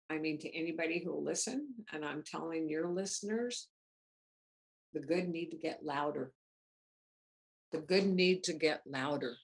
I 0.10 0.18
mean, 0.18 0.40
to 0.40 0.52
anybody 0.52 0.98
who 0.98 1.12
will 1.12 1.24
listen, 1.24 1.76
and 1.94 2.04
I'm 2.04 2.24
telling 2.24 2.68
your 2.68 2.90
listeners, 2.90 3.68
the 4.96 5.00
good 5.00 5.30
need 5.30 5.52
to 5.52 5.58
get 5.58 5.86
louder. 5.86 6.32
The 7.72 7.82
good 7.82 8.08
need 8.08 8.46
to 8.46 8.54
get 8.54 8.82
louder. 8.88 9.36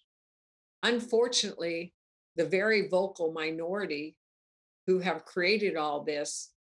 Unfortunately, 0.82 1.94
the 2.38 2.46
very 2.48 2.88
vocal 2.88 3.34
minority 3.34 4.18
who 4.88 4.98
have 4.98 5.26
created 5.26 5.78
all 5.78 6.04
this 6.04 6.54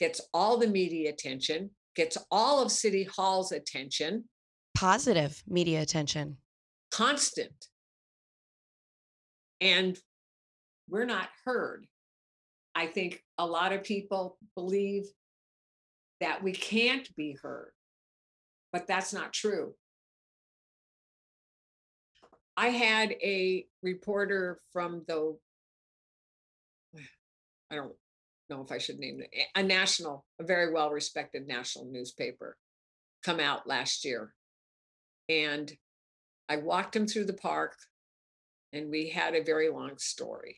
gets 0.00 0.20
all 0.34 0.56
the 0.56 0.66
media 0.66 1.10
attention, 1.10 1.70
gets 1.96 2.16
all 2.30 2.62
of 2.62 2.70
City 2.70 3.08
Hall's 3.16 3.52
attention, 3.52 4.24
positive 4.74 5.42
media 5.46 5.82
attention, 5.82 6.36
constant. 6.90 7.66
And 9.60 9.98
we're 10.88 11.06
not 11.06 11.28
heard. 11.44 11.86
I 12.74 12.86
think 12.86 13.22
a 13.38 13.46
lot 13.46 13.72
of 13.72 13.84
people 13.84 14.38
believe 14.54 15.04
that 16.20 16.42
we 16.42 16.52
can't 16.52 17.14
be 17.16 17.36
heard, 17.42 17.72
but 18.72 18.86
that's 18.86 19.12
not 19.12 19.32
true. 19.32 19.74
I 22.56 22.68
had 22.68 23.12
a 23.22 23.66
reporter 23.82 24.60
from 24.72 25.02
the 25.08 25.36
I 27.70 27.76
don't 27.76 27.94
know 28.50 28.62
if 28.62 28.72
I 28.72 28.78
should 28.78 28.98
name 28.98 29.20
it, 29.20 29.30
a 29.54 29.62
national, 29.62 30.24
a 30.38 30.44
very 30.44 30.72
well 30.72 30.90
respected 30.90 31.46
national 31.46 31.86
newspaper 31.86 32.56
come 33.24 33.40
out 33.40 33.66
last 33.66 34.04
year. 34.04 34.34
And 35.28 35.72
I 36.48 36.56
walked 36.56 36.96
him 36.96 37.06
through 37.06 37.26
the 37.26 37.34
park 37.34 37.76
and 38.72 38.90
we 38.90 39.08
had 39.08 39.34
a 39.34 39.42
very 39.42 39.68
long 39.68 39.92
story. 39.98 40.56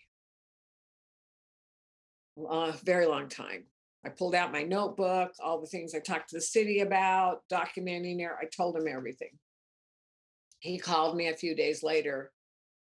A 2.50 2.72
very 2.82 3.06
long 3.06 3.28
time. 3.28 3.64
I 4.04 4.08
pulled 4.08 4.34
out 4.34 4.52
my 4.52 4.62
notebook, 4.62 5.32
all 5.38 5.60
the 5.60 5.66
things 5.66 5.94
I 5.94 6.00
talked 6.00 6.30
to 6.30 6.36
the 6.36 6.40
city 6.40 6.80
about, 6.80 7.42
documenting 7.52 8.18
there. 8.18 8.36
I 8.40 8.46
told 8.46 8.76
him 8.76 8.88
everything. 8.88 9.38
He 10.58 10.78
called 10.78 11.16
me 11.16 11.28
a 11.28 11.36
few 11.36 11.54
days 11.54 11.82
later 11.82 12.32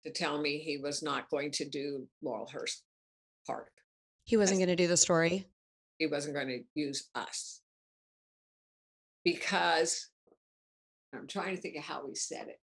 to 0.06 0.12
tell 0.12 0.40
me 0.40 0.60
he 0.60 0.78
was 0.78 1.04
not 1.04 1.30
going 1.30 1.52
to 1.52 1.68
do 1.68 2.08
Laurelhurst 2.24 2.84
Park. 3.46 3.72
He 4.30 4.38
wasn't 4.38 4.60
going 4.60 4.70
to 4.70 4.76
do 4.76 4.88
the 4.88 4.96
story. 4.96 5.48
He 5.98 6.06
wasn't 6.06 6.36
going 6.36 6.50
to 6.50 6.60
use 6.76 7.10
us 7.16 7.62
because 9.26 10.08
I'm 11.16 11.26
trying 11.26 11.56
to 11.56 11.62
think 11.64 11.78
of 11.78 11.84
how 11.84 12.06
he 12.08 12.14
said 12.14 12.46
it. 12.48 12.60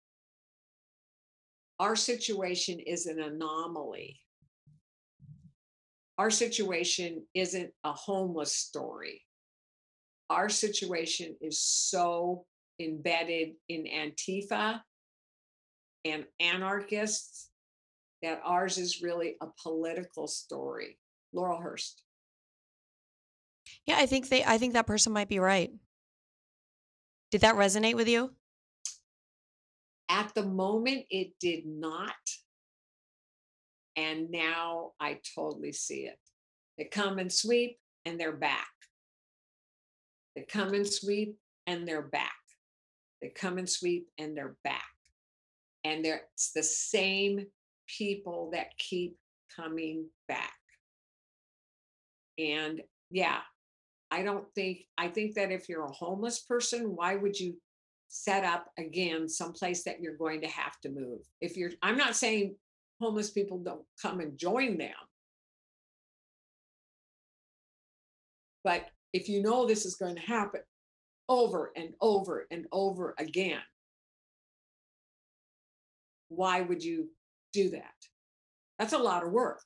Our 1.78 1.94
situation 1.94 2.80
is 2.80 3.06
an 3.06 3.20
anomaly. 3.20 4.18
Our 6.18 6.30
situation 6.30 7.22
isn't 7.32 7.70
a 7.84 7.92
homeless 7.92 8.56
story. 8.56 9.22
Our 10.30 10.48
situation 10.48 11.36
is 11.40 11.60
so 11.60 12.44
embedded 12.80 13.50
in 13.68 13.84
Antifa 13.84 14.80
and 16.04 16.24
anarchists 16.40 17.50
that 18.20 18.40
ours 18.44 18.78
is 18.78 19.00
really 19.00 19.36
a 19.40 19.46
political 19.62 20.26
story. 20.26 20.98
Laurelhurst. 21.34 22.02
Yeah, 23.86 23.96
I 23.98 24.06
think 24.06 24.28
they 24.28 24.44
I 24.44 24.58
think 24.58 24.74
that 24.74 24.86
person 24.86 25.12
might 25.12 25.28
be 25.28 25.38
right. 25.38 25.70
Did 27.30 27.40
that 27.42 27.56
resonate 27.56 27.94
with 27.94 28.08
you? 28.08 28.32
At 30.08 30.34
the 30.34 30.44
moment 30.44 31.06
it 31.10 31.32
did 31.40 31.66
not. 31.66 32.12
And 33.96 34.30
now 34.30 34.92
I 35.00 35.18
totally 35.34 35.72
see 35.72 36.06
it. 36.06 36.18
They 36.78 36.84
come 36.84 37.18
and 37.18 37.32
sweep 37.32 37.78
and 38.04 38.18
they're 38.18 38.36
back. 38.36 38.68
They 40.34 40.42
come 40.42 40.72
and 40.74 40.86
sweep 40.86 41.36
and 41.66 41.86
they're 41.86 42.02
back. 42.02 42.32
They 43.20 43.28
come 43.28 43.58
and 43.58 43.68
sweep 43.68 44.08
and 44.18 44.36
they're 44.36 44.56
back. 44.64 44.82
And 45.84 46.04
they're, 46.04 46.22
it's 46.34 46.52
the 46.52 46.62
same 46.62 47.46
people 47.86 48.50
that 48.52 48.76
keep 48.78 49.16
coming 49.54 50.06
back. 50.28 50.54
And 52.42 52.82
yeah, 53.10 53.38
I 54.10 54.22
don't 54.22 54.46
think, 54.54 54.80
I 54.98 55.08
think 55.08 55.34
that 55.34 55.52
if 55.52 55.68
you're 55.68 55.84
a 55.84 55.92
homeless 55.92 56.40
person, 56.40 56.96
why 56.96 57.14
would 57.14 57.38
you 57.38 57.54
set 58.08 58.44
up 58.44 58.66
again 58.78 59.28
someplace 59.28 59.84
that 59.84 60.00
you're 60.00 60.16
going 60.16 60.40
to 60.40 60.48
have 60.48 60.78
to 60.82 60.90
move? 60.90 61.20
If 61.40 61.56
you're, 61.56 61.70
I'm 61.82 61.96
not 61.96 62.16
saying 62.16 62.56
homeless 63.00 63.30
people 63.30 63.58
don't 63.58 63.84
come 64.00 64.20
and 64.20 64.36
join 64.36 64.76
them. 64.76 64.90
But 68.64 68.86
if 69.12 69.28
you 69.28 69.42
know 69.42 69.66
this 69.66 69.86
is 69.86 69.96
going 69.96 70.16
to 70.16 70.22
happen 70.22 70.60
over 71.28 71.72
and 71.76 71.90
over 72.00 72.46
and 72.50 72.66
over 72.72 73.14
again, 73.18 73.60
why 76.28 76.60
would 76.60 76.82
you 76.82 77.08
do 77.52 77.70
that? 77.70 77.94
That's 78.78 78.92
a 78.94 78.98
lot 78.98 79.24
of 79.24 79.32
work. 79.32 79.62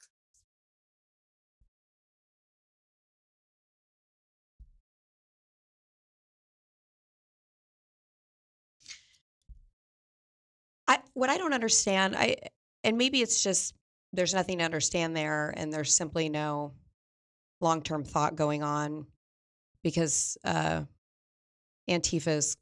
I 10.89 10.99
what 11.15 11.31
I 11.31 11.39
don't 11.39 11.53
understand, 11.55 12.17
I 12.17 12.37
and 12.85 12.97
maybe 12.99 13.23
it's 13.23 13.43
just 13.43 13.75
there's 14.13 14.35
nothing 14.35 14.59
to 14.59 14.65
understand 14.65 15.17
there, 15.17 15.53
and 15.57 15.73
there's 15.73 15.95
simply 15.95 16.29
no 16.29 16.73
long-term 17.61 18.05
thought 18.05 18.37
going 18.37 18.63
on 18.63 19.07
because, 19.83 20.37
uh, 20.45 20.83
Antifa's 21.89 22.57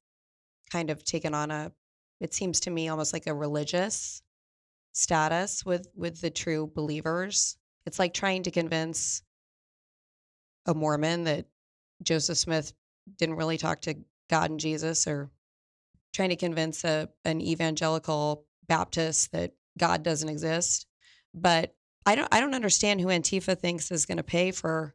kind 0.70 0.90
of 0.90 1.04
taken 1.04 1.34
on 1.34 1.50
a 1.50 1.72
it 2.20 2.34
seems 2.34 2.60
to 2.60 2.70
me 2.70 2.88
almost 2.88 3.12
like 3.12 3.26
a 3.26 3.34
religious 3.34 4.22
status 4.92 5.64
with 5.64 5.88
with 5.94 6.20
the 6.20 6.30
true 6.30 6.70
believers. 6.74 7.56
It's 7.86 7.98
like 7.98 8.14
trying 8.14 8.44
to 8.44 8.50
convince 8.50 9.22
a 10.66 10.74
Mormon 10.74 11.24
that 11.24 11.46
Joseph 12.02 12.38
Smith 12.38 12.72
didn't 13.18 13.36
really 13.36 13.58
talk 13.58 13.82
to 13.82 13.96
God 14.30 14.50
and 14.50 14.60
Jesus 14.60 15.06
or 15.06 15.30
trying 16.14 16.30
to 16.30 16.36
convince 16.36 16.84
a 16.84 17.08
an 17.24 17.42
evangelical 17.42 18.46
Baptist 18.66 19.32
that 19.32 19.52
God 19.78 20.02
doesn't 20.02 20.28
exist. 20.28 20.86
But 21.34 21.74
I 22.06 22.14
don't 22.14 22.28
I 22.32 22.40
don't 22.40 22.54
understand 22.54 23.00
who 23.00 23.08
Antifa 23.08 23.58
thinks 23.58 23.90
is 23.90 24.06
going 24.06 24.16
to 24.18 24.22
pay 24.22 24.52
for 24.52 24.94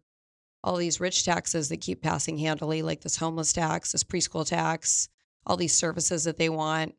all 0.64 0.78
these 0.78 1.00
rich 1.00 1.26
taxes 1.26 1.70
that 1.70 1.82
keep 1.82 2.02
passing 2.02 2.38
handily, 2.38 2.82
like 2.82 3.02
this 3.02 3.18
homeless 3.18 3.54
tax, 3.54 3.92
this 3.92 4.04
preschool 4.04 4.46
tax, 4.46 5.10
all 5.46 5.58
these 5.58 5.78
services 5.78 6.26
that 6.26 6.38
they 6.38 6.50
want, 6.50 6.96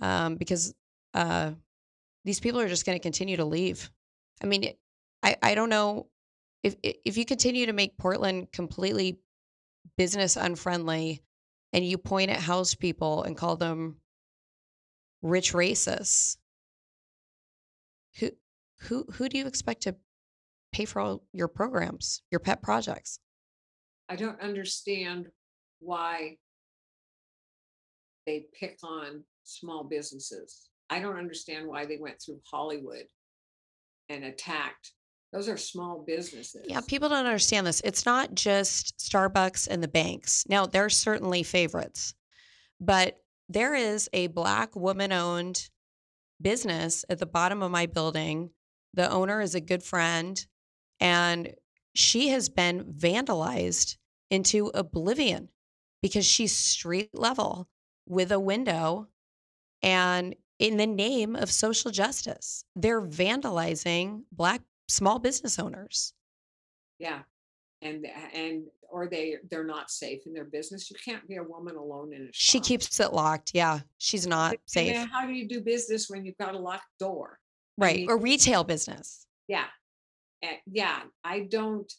um, 0.00 0.36
because 0.36 0.74
uh, 1.14 1.50
these 2.24 2.40
people 2.40 2.60
are 2.60 2.68
just 2.68 2.86
going 2.86 2.96
to 2.96 3.02
continue 3.02 3.36
to 3.36 3.44
leave. 3.44 3.90
I 4.42 4.46
mean, 4.46 4.72
I 5.22 5.36
I 5.42 5.54
don't 5.54 5.70
know 5.70 6.06
if 6.62 6.76
if 6.82 7.16
you 7.16 7.24
continue 7.24 7.66
to 7.66 7.72
make 7.72 7.98
Portland 7.98 8.52
completely 8.52 9.18
business 9.96 10.36
unfriendly 10.36 11.22
and 11.72 11.84
you 11.84 11.98
point 11.98 12.30
at 12.30 12.40
house 12.40 12.74
people 12.74 13.22
and 13.22 13.36
call 13.36 13.56
them 13.56 13.96
rich 15.22 15.52
racists 15.52 16.36
who 18.18 18.30
who 18.80 19.04
who 19.12 19.28
do 19.28 19.38
you 19.38 19.46
expect 19.46 19.82
to 19.82 19.96
pay 20.72 20.84
for 20.84 21.00
all 21.00 21.24
your 21.32 21.48
programs 21.48 22.22
your 22.30 22.40
pet 22.40 22.62
projects 22.62 23.18
I 24.08 24.16
don't 24.16 24.40
understand 24.40 25.28
why 25.80 26.36
they 28.26 28.46
pick 28.58 28.78
on 28.82 29.22
small 29.44 29.84
businesses. 29.84 30.70
I 30.90 31.00
don't 31.00 31.16
understand 31.16 31.66
why 31.66 31.84
they 31.84 31.98
went 31.98 32.20
through 32.20 32.40
Hollywood 32.50 33.04
and 34.08 34.24
attacked. 34.24 34.92
Those 35.32 35.48
are 35.48 35.56
small 35.56 36.04
businesses. 36.06 36.64
yeah 36.68 36.80
people 36.80 37.08
don't 37.08 37.26
understand 37.26 37.66
this 37.66 37.82
it's 37.84 38.06
not 38.06 38.34
just 38.34 38.96
starbucks 38.98 39.68
and 39.70 39.82
the 39.82 39.88
banks 39.88 40.44
now 40.48 40.66
they're 40.66 40.88
certainly 40.88 41.42
favorites 41.42 42.14
but 42.80 43.20
there 43.48 43.74
is 43.74 44.08
a 44.12 44.26
black 44.28 44.76
woman 44.76 45.12
owned 45.12 45.68
business 46.40 47.04
at 47.08 47.18
the 47.18 47.26
bottom 47.26 47.62
of 47.62 47.70
my 47.70 47.86
building. 47.86 48.50
The 48.94 49.10
owner 49.10 49.40
is 49.40 49.54
a 49.54 49.60
good 49.60 49.82
friend, 49.82 50.44
and 51.00 51.54
she 51.94 52.28
has 52.28 52.48
been 52.48 52.84
vandalized 52.84 53.96
into 54.30 54.70
oblivion 54.74 55.48
because 56.02 56.26
she's 56.26 56.54
street 56.54 57.10
level 57.14 57.68
with 58.06 58.30
a 58.30 58.40
window 58.40 59.08
and 59.82 60.34
in 60.58 60.76
the 60.76 60.86
name 60.86 61.36
of 61.36 61.50
social 61.50 61.90
justice. 61.90 62.64
They're 62.76 63.02
vandalizing 63.02 64.22
black 64.32 64.62
small 64.88 65.18
business 65.18 65.58
owners. 65.58 66.12
Yeah. 66.98 67.20
And 67.82 68.06
and 68.34 68.64
or 68.90 69.06
they 69.06 69.36
they're 69.50 69.64
not 69.64 69.90
safe 69.90 70.22
in 70.26 70.32
their 70.32 70.44
business. 70.46 70.90
You 70.90 70.96
can't 71.04 71.26
be 71.28 71.36
a 71.36 71.42
woman 71.42 71.76
alone 71.76 72.12
in 72.12 72.22
a 72.22 72.26
shop. 72.26 72.32
She 72.34 72.60
keeps 72.60 72.98
it 72.98 73.12
locked. 73.12 73.52
Yeah, 73.54 73.80
she's 73.98 74.26
not 74.26 74.52
And 74.52 74.60
safe. 74.66 75.08
how 75.12 75.26
do 75.26 75.32
you 75.32 75.46
do 75.46 75.60
business 75.60 76.08
when 76.10 76.24
you've 76.24 76.38
got 76.38 76.54
a 76.54 76.58
locked 76.58 76.88
door? 76.98 77.38
I 77.80 77.84
Right. 77.84 77.96
mean, 77.98 78.10
Or 78.10 78.18
retail 78.18 78.64
business. 78.64 79.26
yeah. 79.46 79.66
eh, 80.42 80.56
yeah, 80.66 81.02
I 81.22 81.40
don't 81.40 81.92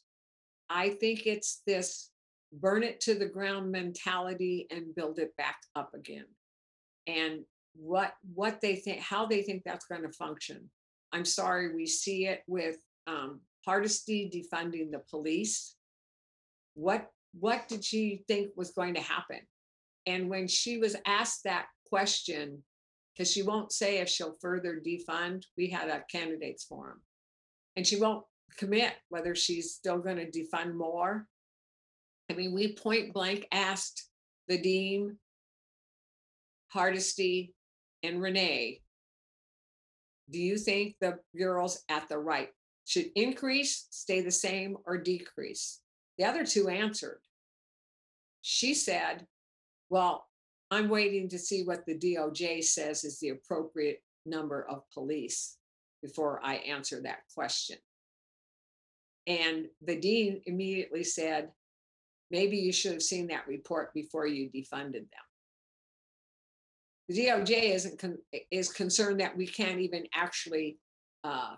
I 0.70 0.90
think 0.90 1.26
it's 1.26 1.62
this 1.66 2.10
burn 2.52 2.84
it 2.84 3.00
to 3.02 3.14
the 3.16 3.26
ground 3.28 3.72
mentality 3.72 4.68
and 4.72 4.94
build 4.96 5.20
it 5.20 5.36
back 5.38 5.58
up 5.76 5.94
again. 5.94 6.26
And 7.08 7.46
what 7.76 8.14
what 8.36 8.60
they 8.60 8.76
think 8.76 9.00
how 9.00 9.26
they 9.28 9.44
think 9.44 9.64
that's 9.64 9.86
going 9.86 10.02
to 10.02 10.12
function. 10.12 10.70
I'm 11.12 11.26
sorry, 11.26 11.76
we 11.76 11.86
see 11.86 12.28
it 12.28 12.42
with 12.48 12.78
um 13.08 13.42
Hardesty 13.66 14.32
defunding 14.34 14.92
the 14.92 15.02
police. 15.10 15.76
What 16.74 17.08
what 17.34 17.68
did 17.68 17.84
she 17.84 18.24
think 18.28 18.52
was 18.56 18.72
going 18.72 18.96
to 18.96 19.02
happen? 19.02 19.42
And 20.06 20.30
when 20.30 20.48
she 20.48 20.78
was 20.78 20.96
asked 21.06 21.44
that 21.44 21.68
question, 21.86 22.64
because 23.14 23.32
she 23.32 23.44
won't 23.44 23.72
say 23.72 23.98
if 23.98 24.10
she'll 24.10 24.38
further 24.42 24.82
defund, 24.84 25.44
we 25.58 25.68
had 25.70 25.90
a 25.90 26.04
candidates 26.12 26.64
forum 26.64 27.02
and 27.76 27.86
she 27.86 27.98
won't 27.98 28.24
commit 28.58 28.94
whether 29.10 29.36
she's 29.36 29.74
still 29.74 30.00
going 30.00 30.18
to 30.18 30.32
defund 30.32 30.74
more. 30.74 31.28
I 32.30 32.34
mean, 32.34 32.54
we 32.54 32.76
point 32.76 33.14
blank 33.14 33.48
asked 33.52 34.08
Vadim, 34.50 35.18
Hardesty, 36.70 37.54
and 38.04 38.22
Rene, 38.22 38.82
do 40.32 40.40
you 40.40 40.58
think 40.58 40.96
the 41.00 41.20
girls 41.38 41.84
at 41.90 42.08
the 42.10 42.18
right 42.18 42.50
should 42.86 43.12
increase, 43.16 43.88
stay 43.90 44.22
the 44.22 44.32
same, 44.32 44.78
or 44.86 44.98
decrease? 44.98 45.80
The 46.18 46.26
other 46.26 46.46
two 46.46 46.68
answered. 46.70 47.22
She 48.42 48.74
said, 48.74 49.26
Well, 49.90 50.26
I'm 50.72 50.90
waiting 50.90 51.30
to 51.30 51.40
see 51.40 51.64
what 51.64 51.86
the 51.86 51.98
DOJ 51.98 52.64
says 52.64 53.04
is 53.04 53.20
the 53.20 53.30
appropriate 53.30 54.02
number 54.26 54.68
of 54.70 54.84
police 54.94 55.58
before 56.02 56.40
I 56.44 56.56
answer 56.56 57.02
that 57.02 57.24
question. 57.34 57.78
And 59.28 59.68
Vadim 59.86 60.42
immediately 60.46 61.04
said, 61.04 61.52
maybe 62.32 62.58
you 62.58 62.72
should 62.72 62.94
have 62.94 63.04
seen 63.04 63.28
that 63.28 63.48
report 63.48 63.94
before 63.94 64.28
you 64.28 64.50
defunded 64.50 64.94
them. 64.94 65.29
The 67.10 67.26
DOJ 67.26 67.74
isn't 67.74 68.00
con- 68.00 68.20
is 68.52 68.72
concerned 68.72 69.20
that 69.20 69.36
we 69.36 69.48
can't 69.48 69.80
even 69.80 70.06
actually 70.14 70.78
uh, 71.24 71.56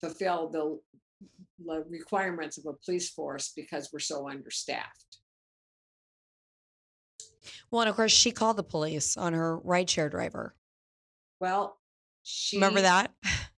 fulfill 0.00 0.48
the, 0.48 0.80
the 1.64 1.84
requirements 1.88 2.58
of 2.58 2.66
a 2.66 2.72
police 2.84 3.08
force 3.08 3.52
because 3.54 3.90
we're 3.92 4.00
so 4.00 4.28
understaffed. 4.28 5.18
Well, 7.70 7.82
and 7.82 7.88
of 7.88 7.94
course, 7.94 8.10
she 8.10 8.32
called 8.32 8.56
the 8.56 8.64
police 8.64 9.16
on 9.16 9.34
her 9.34 9.60
rideshare 9.60 10.10
driver. 10.10 10.56
Well, 11.40 11.78
she 12.24 12.56
Remember 12.56 12.80
that? 12.80 13.12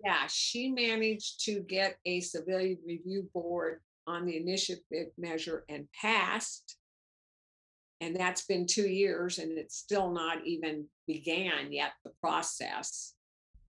Yeah, 0.05 0.27
she 0.29 0.71
managed 0.71 1.45
to 1.45 1.61
get 1.61 1.99
a 2.05 2.21
civilian 2.21 2.79
review 2.87 3.29
board 3.33 3.81
on 4.07 4.27
the 4.27 4.37
initiative 4.37 5.09
measure 5.17 5.65
and 5.69 5.87
passed. 5.93 6.78
And 8.01 8.15
that's 8.15 8.45
been 8.47 8.67
two 8.67 8.89
years 8.89 9.39
and 9.39 9.59
it's 9.59 9.77
still 9.77 10.11
not 10.13 10.47
even 10.47 10.87
began 11.07 11.73
yet, 11.73 11.93
the 12.05 12.13
process. 12.21 13.15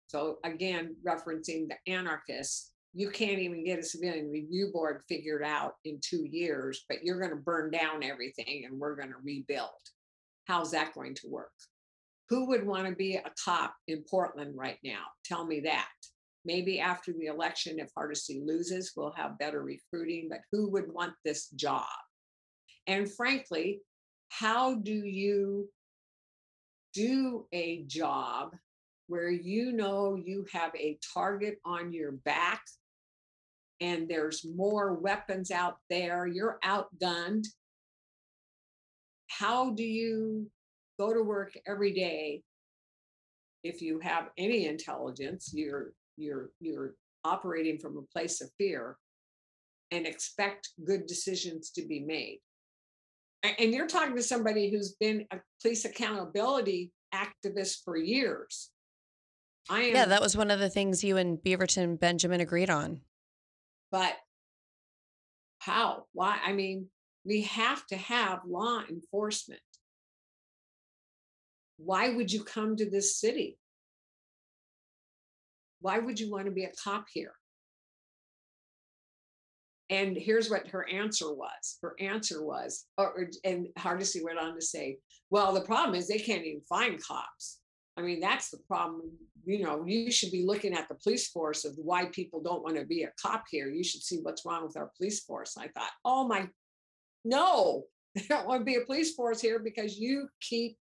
So 0.08 0.38
again, 0.44 0.96
referencing 1.06 1.68
the 1.68 1.92
anarchists, 1.92 2.72
you 2.92 3.10
can't 3.10 3.38
even 3.38 3.64
get 3.64 3.78
a 3.78 3.84
civilian 3.84 4.30
review 4.30 4.70
board 4.72 5.02
figured 5.08 5.44
out 5.44 5.74
in 5.84 6.00
two 6.02 6.24
years, 6.24 6.84
but 6.88 7.04
you're 7.04 7.20
going 7.20 7.30
to 7.30 7.36
burn 7.36 7.70
down 7.70 8.02
everything 8.02 8.64
and 8.66 8.78
we're 8.78 8.96
going 8.96 9.10
to 9.10 9.22
rebuild. 9.22 9.70
How's 10.46 10.72
that 10.72 10.94
going 10.94 11.14
to 11.14 11.28
work? 11.28 11.52
Who 12.28 12.48
would 12.48 12.66
want 12.66 12.88
to 12.88 12.94
be 12.94 13.16
a 13.16 13.32
cop 13.44 13.74
in 13.86 14.04
Portland 14.10 14.56
right 14.56 14.78
now? 14.82 15.02
Tell 15.24 15.46
me 15.46 15.60
that. 15.60 15.88
Maybe 16.44 16.80
after 16.80 17.12
the 17.12 17.26
election, 17.26 17.78
if 17.78 17.90
Hardesty 17.94 18.42
loses, 18.44 18.92
we'll 18.96 19.12
have 19.12 19.38
better 19.38 19.62
recruiting, 19.62 20.28
but 20.28 20.40
who 20.50 20.70
would 20.70 20.92
want 20.92 21.12
this 21.24 21.48
job? 21.50 21.86
And 22.86 23.12
frankly, 23.12 23.80
how 24.30 24.74
do 24.74 24.92
you 24.92 25.68
do 26.94 27.46
a 27.52 27.82
job 27.82 28.56
where 29.06 29.30
you 29.30 29.72
know 29.72 30.16
you 30.16 30.46
have 30.52 30.74
a 30.74 30.98
target 31.14 31.58
on 31.64 31.92
your 31.92 32.12
back 32.12 32.62
and 33.80 34.08
there's 34.08 34.46
more 34.56 34.94
weapons 34.94 35.50
out 35.50 35.78
there, 35.88 36.26
you're 36.26 36.58
outgunned? 36.64 37.44
How 39.28 39.70
do 39.70 39.84
you 39.84 40.50
go 40.98 41.12
to 41.12 41.22
work 41.22 41.52
every 41.66 41.92
day 41.92 42.42
if 43.64 43.82
you 43.82 43.98
have 44.00 44.28
any 44.38 44.66
intelligence 44.66 45.50
you're 45.54 45.92
you're 46.16 46.50
you're 46.60 46.94
operating 47.24 47.78
from 47.78 47.96
a 47.96 48.12
place 48.12 48.40
of 48.40 48.50
fear 48.58 48.96
and 49.90 50.06
expect 50.06 50.70
good 50.84 51.06
decisions 51.06 51.70
to 51.70 51.82
be 51.86 52.00
made 52.00 52.40
and 53.42 53.72
you're 53.72 53.86
talking 53.86 54.16
to 54.16 54.22
somebody 54.22 54.70
who's 54.70 54.92
been 54.92 55.26
a 55.30 55.38
police 55.62 55.84
accountability 55.84 56.92
activist 57.14 57.78
for 57.84 57.96
years. 57.96 58.70
I 59.68 59.82
am 59.82 59.94
Yeah, 59.94 60.04
that 60.06 60.22
was 60.22 60.36
one 60.36 60.50
of 60.50 60.60
the 60.60 60.70
things 60.70 61.04
you 61.04 61.16
and 61.16 61.38
Beaverton 61.38 61.98
Benjamin 61.98 62.40
agreed 62.40 62.70
on. 62.70 63.00
but 63.90 64.14
how? 65.58 66.04
Why? 66.12 66.38
I 66.44 66.52
mean 66.52 66.88
we 67.24 67.42
have 67.42 67.86
to 67.88 67.96
have 67.96 68.40
law 68.46 68.82
enforcement. 68.88 69.60
Why 71.76 72.08
would 72.10 72.32
you 72.32 72.44
come 72.44 72.76
to 72.76 72.88
this 72.88 73.18
city? 73.18 73.58
Why 75.80 75.98
would 75.98 76.18
you 76.20 76.30
want 76.30 76.46
to 76.46 76.50
be 76.50 76.64
a 76.64 76.72
cop 76.82 77.06
here? 77.12 77.32
And 79.90 80.16
here's 80.16 80.48
what 80.48 80.68
her 80.68 80.88
answer 80.88 81.34
was. 81.34 81.78
Her 81.82 81.96
answer 81.98 82.44
was, 82.44 82.86
uh, 82.96 83.02
or, 83.02 83.28
and 83.44 83.66
Hardesty 83.76 84.22
went 84.22 84.38
on 84.38 84.54
to 84.54 84.62
say, 84.62 84.98
well, 85.30 85.52
the 85.52 85.60
problem 85.62 85.96
is 85.96 86.06
they 86.06 86.18
can't 86.18 86.44
even 86.44 86.62
find 86.62 87.02
cops. 87.02 87.58
I 87.96 88.02
mean, 88.02 88.20
that's 88.20 88.50
the 88.50 88.58
problem. 88.68 89.02
You 89.44 89.64
know, 89.64 89.84
you 89.84 90.12
should 90.12 90.30
be 90.30 90.44
looking 90.46 90.74
at 90.74 90.88
the 90.88 90.94
police 90.94 91.28
force 91.28 91.64
of 91.64 91.74
why 91.76 92.06
people 92.06 92.40
don't 92.40 92.62
want 92.62 92.76
to 92.76 92.84
be 92.84 93.02
a 93.02 93.12
cop 93.20 93.44
here. 93.50 93.68
You 93.68 93.82
should 93.82 94.02
see 94.02 94.18
what's 94.22 94.46
wrong 94.46 94.64
with 94.64 94.76
our 94.76 94.90
police 94.96 95.20
force. 95.24 95.56
I 95.58 95.68
thought, 95.68 95.90
oh 96.04 96.26
my, 96.26 96.48
no, 97.24 97.84
they 98.14 98.22
don't 98.28 98.46
want 98.46 98.60
to 98.60 98.64
be 98.64 98.76
a 98.76 98.86
police 98.86 99.14
force 99.14 99.40
here 99.40 99.58
because 99.58 99.98
you 99.98 100.28
keep 100.40 100.78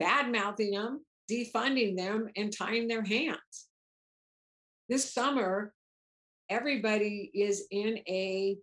bad 0.00 0.32
mouthing 0.32 0.72
them, 0.72 1.04
defunding 1.30 1.96
them, 1.96 2.28
and 2.36 2.52
tying 2.52 2.88
their 2.88 3.04
hands. 3.04 3.68
This 4.88 5.14
summer, 5.14 5.72
everybody 6.52 7.30
is 7.32 7.64
in 7.70 7.98
a 8.06 8.58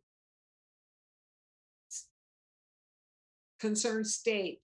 concerned 3.60 4.06
state 4.06 4.60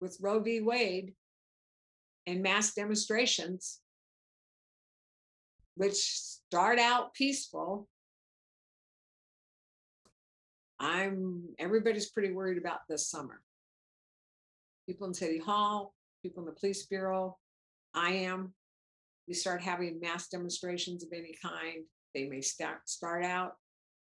with 0.00 0.16
Roe 0.20 0.38
v. 0.38 0.60
Wade 0.60 1.14
and 2.28 2.42
mass 2.42 2.74
demonstrations, 2.74 3.80
which 5.74 5.96
start 5.96 6.78
out 6.78 7.12
peaceful. 7.12 7.88
I'm 10.78 11.42
everybody's 11.58 12.10
pretty 12.10 12.32
worried 12.32 12.58
about 12.58 12.80
this 12.88 13.08
summer. 13.08 13.40
People 14.86 15.08
in 15.08 15.14
City 15.14 15.38
Hall, 15.38 15.92
people 16.22 16.44
in 16.44 16.46
the 16.46 16.60
police 16.60 16.86
bureau, 16.86 17.36
I 17.94 18.12
am. 18.12 18.54
We 19.26 19.34
start 19.34 19.62
having 19.62 20.00
mass 20.00 20.28
demonstrations 20.28 21.02
of 21.02 21.10
any 21.12 21.34
kind. 21.42 21.84
They 22.14 22.26
may 22.26 22.40
start 22.40 22.88
start 22.88 23.24
out 23.24 23.52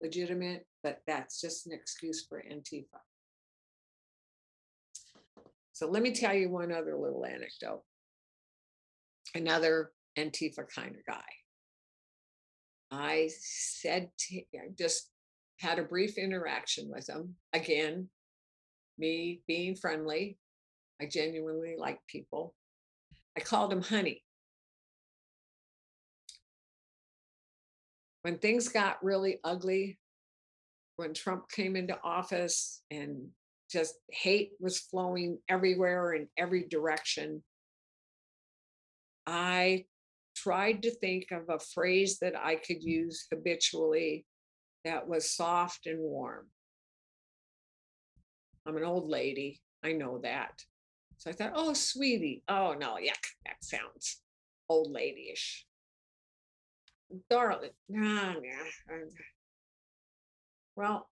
legitimate, 0.02 0.66
but 0.82 1.00
that's 1.06 1.40
just 1.40 1.66
an 1.66 1.72
excuse 1.72 2.26
for 2.28 2.42
Antifa. 2.42 3.00
So 5.72 5.88
let 5.88 6.02
me 6.02 6.12
tell 6.12 6.34
you 6.34 6.50
one 6.50 6.72
other 6.72 6.96
little 6.96 7.24
anecdote. 7.24 7.82
Another 9.34 9.92
Antifa 10.18 10.64
kind 10.74 10.94
of 10.96 11.04
guy. 11.06 11.24
I 12.90 13.30
said 13.38 14.10
to 14.18 14.36
I 14.54 14.68
just 14.78 15.10
had 15.58 15.78
a 15.78 15.84
brief 15.84 16.18
interaction 16.18 16.90
with 16.90 17.08
him. 17.08 17.34
Again, 17.52 18.08
me 18.98 19.40
being 19.46 19.74
friendly. 19.74 20.38
I 21.00 21.06
genuinely 21.06 21.76
like 21.78 21.98
people. 22.08 22.54
I 23.36 23.40
called 23.40 23.72
him 23.72 23.82
honey. 23.82 24.22
When 28.26 28.38
things 28.38 28.68
got 28.68 29.04
really 29.04 29.38
ugly, 29.44 30.00
when 30.96 31.14
Trump 31.14 31.48
came 31.48 31.76
into 31.76 31.96
office 32.02 32.82
and 32.90 33.28
just 33.70 33.94
hate 34.10 34.50
was 34.58 34.80
flowing 34.80 35.38
everywhere 35.48 36.12
in 36.12 36.26
every 36.36 36.64
direction, 36.64 37.44
I 39.28 39.84
tried 40.34 40.82
to 40.82 40.90
think 40.90 41.26
of 41.30 41.42
a 41.48 41.60
phrase 41.60 42.18
that 42.18 42.34
I 42.36 42.56
could 42.56 42.82
use 42.82 43.28
habitually 43.32 44.26
that 44.84 45.06
was 45.06 45.30
soft 45.30 45.86
and 45.86 46.00
warm. 46.00 46.48
I'm 48.66 48.76
an 48.76 48.82
old 48.82 49.08
lady. 49.08 49.60
I 49.84 49.92
know 49.92 50.18
that. 50.24 50.64
So 51.18 51.30
I 51.30 51.32
thought, 51.32 51.52
oh, 51.54 51.74
sweetie. 51.74 52.42
Oh, 52.48 52.74
no, 52.76 52.94
yuck. 52.94 53.24
That 53.44 53.62
sounds 53.62 54.20
old 54.68 54.92
ladyish. 54.92 55.62
Darling. 57.30 57.70
Nah. 57.88 58.34
Well, 60.74 61.08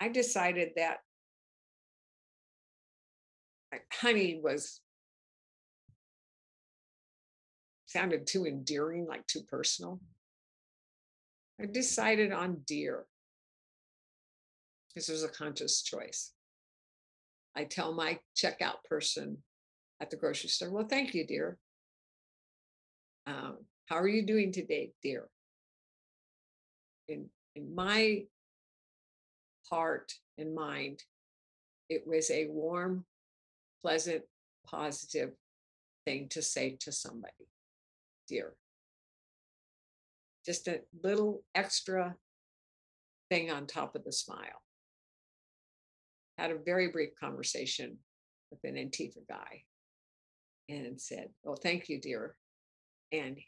I 0.00 0.08
decided 0.08 0.70
that 0.76 0.98
honey 3.92 4.40
was 4.42 4.80
sounded 7.86 8.26
too 8.26 8.46
endearing, 8.46 9.06
like 9.06 9.26
too 9.26 9.42
personal. 9.48 10.00
I 11.60 11.66
decided 11.66 12.32
on 12.32 12.62
dear. 12.66 13.06
This 14.94 15.08
was 15.08 15.24
a 15.24 15.28
conscious 15.28 15.82
choice. 15.82 16.32
I 17.56 17.64
tell 17.64 17.92
my 17.92 18.20
checkout 18.36 18.84
person 18.88 19.38
at 20.00 20.10
the 20.10 20.16
grocery 20.16 20.48
store, 20.48 20.70
well, 20.70 20.86
thank 20.88 21.14
you, 21.14 21.26
dear. 21.26 21.58
Um, 23.28 23.58
how 23.86 23.96
are 23.96 24.08
you 24.08 24.24
doing 24.24 24.50
today, 24.52 24.92
dear? 25.02 25.28
In, 27.08 27.26
in 27.54 27.74
my 27.74 28.24
heart 29.70 30.12
and 30.38 30.54
mind, 30.54 31.02
it 31.88 32.04
was 32.06 32.30
a 32.30 32.46
warm, 32.46 33.04
pleasant, 33.82 34.22
positive 34.66 35.32
thing 36.06 36.28
to 36.30 36.42
say 36.42 36.76
to 36.80 36.90
somebody, 36.90 37.48
dear 38.28 38.54
just 40.48 40.66
a 40.66 40.80
little 41.02 41.42
extra 41.54 42.16
thing 43.28 43.50
on 43.50 43.66
top 43.66 43.94
of 43.94 44.02
the 44.02 44.12
smile. 44.12 44.62
Had 46.38 46.50
a 46.50 46.56
very 46.56 46.88
brief 46.88 47.10
conversation 47.20 47.98
with 48.50 48.60
an 48.64 48.76
Antifa 48.76 49.28
guy 49.28 49.64
and 50.70 50.98
said, 50.98 51.28
Oh, 51.44 51.54
thank 51.54 51.90
you, 51.90 52.00
dear. 52.00 52.34
And 53.12 53.38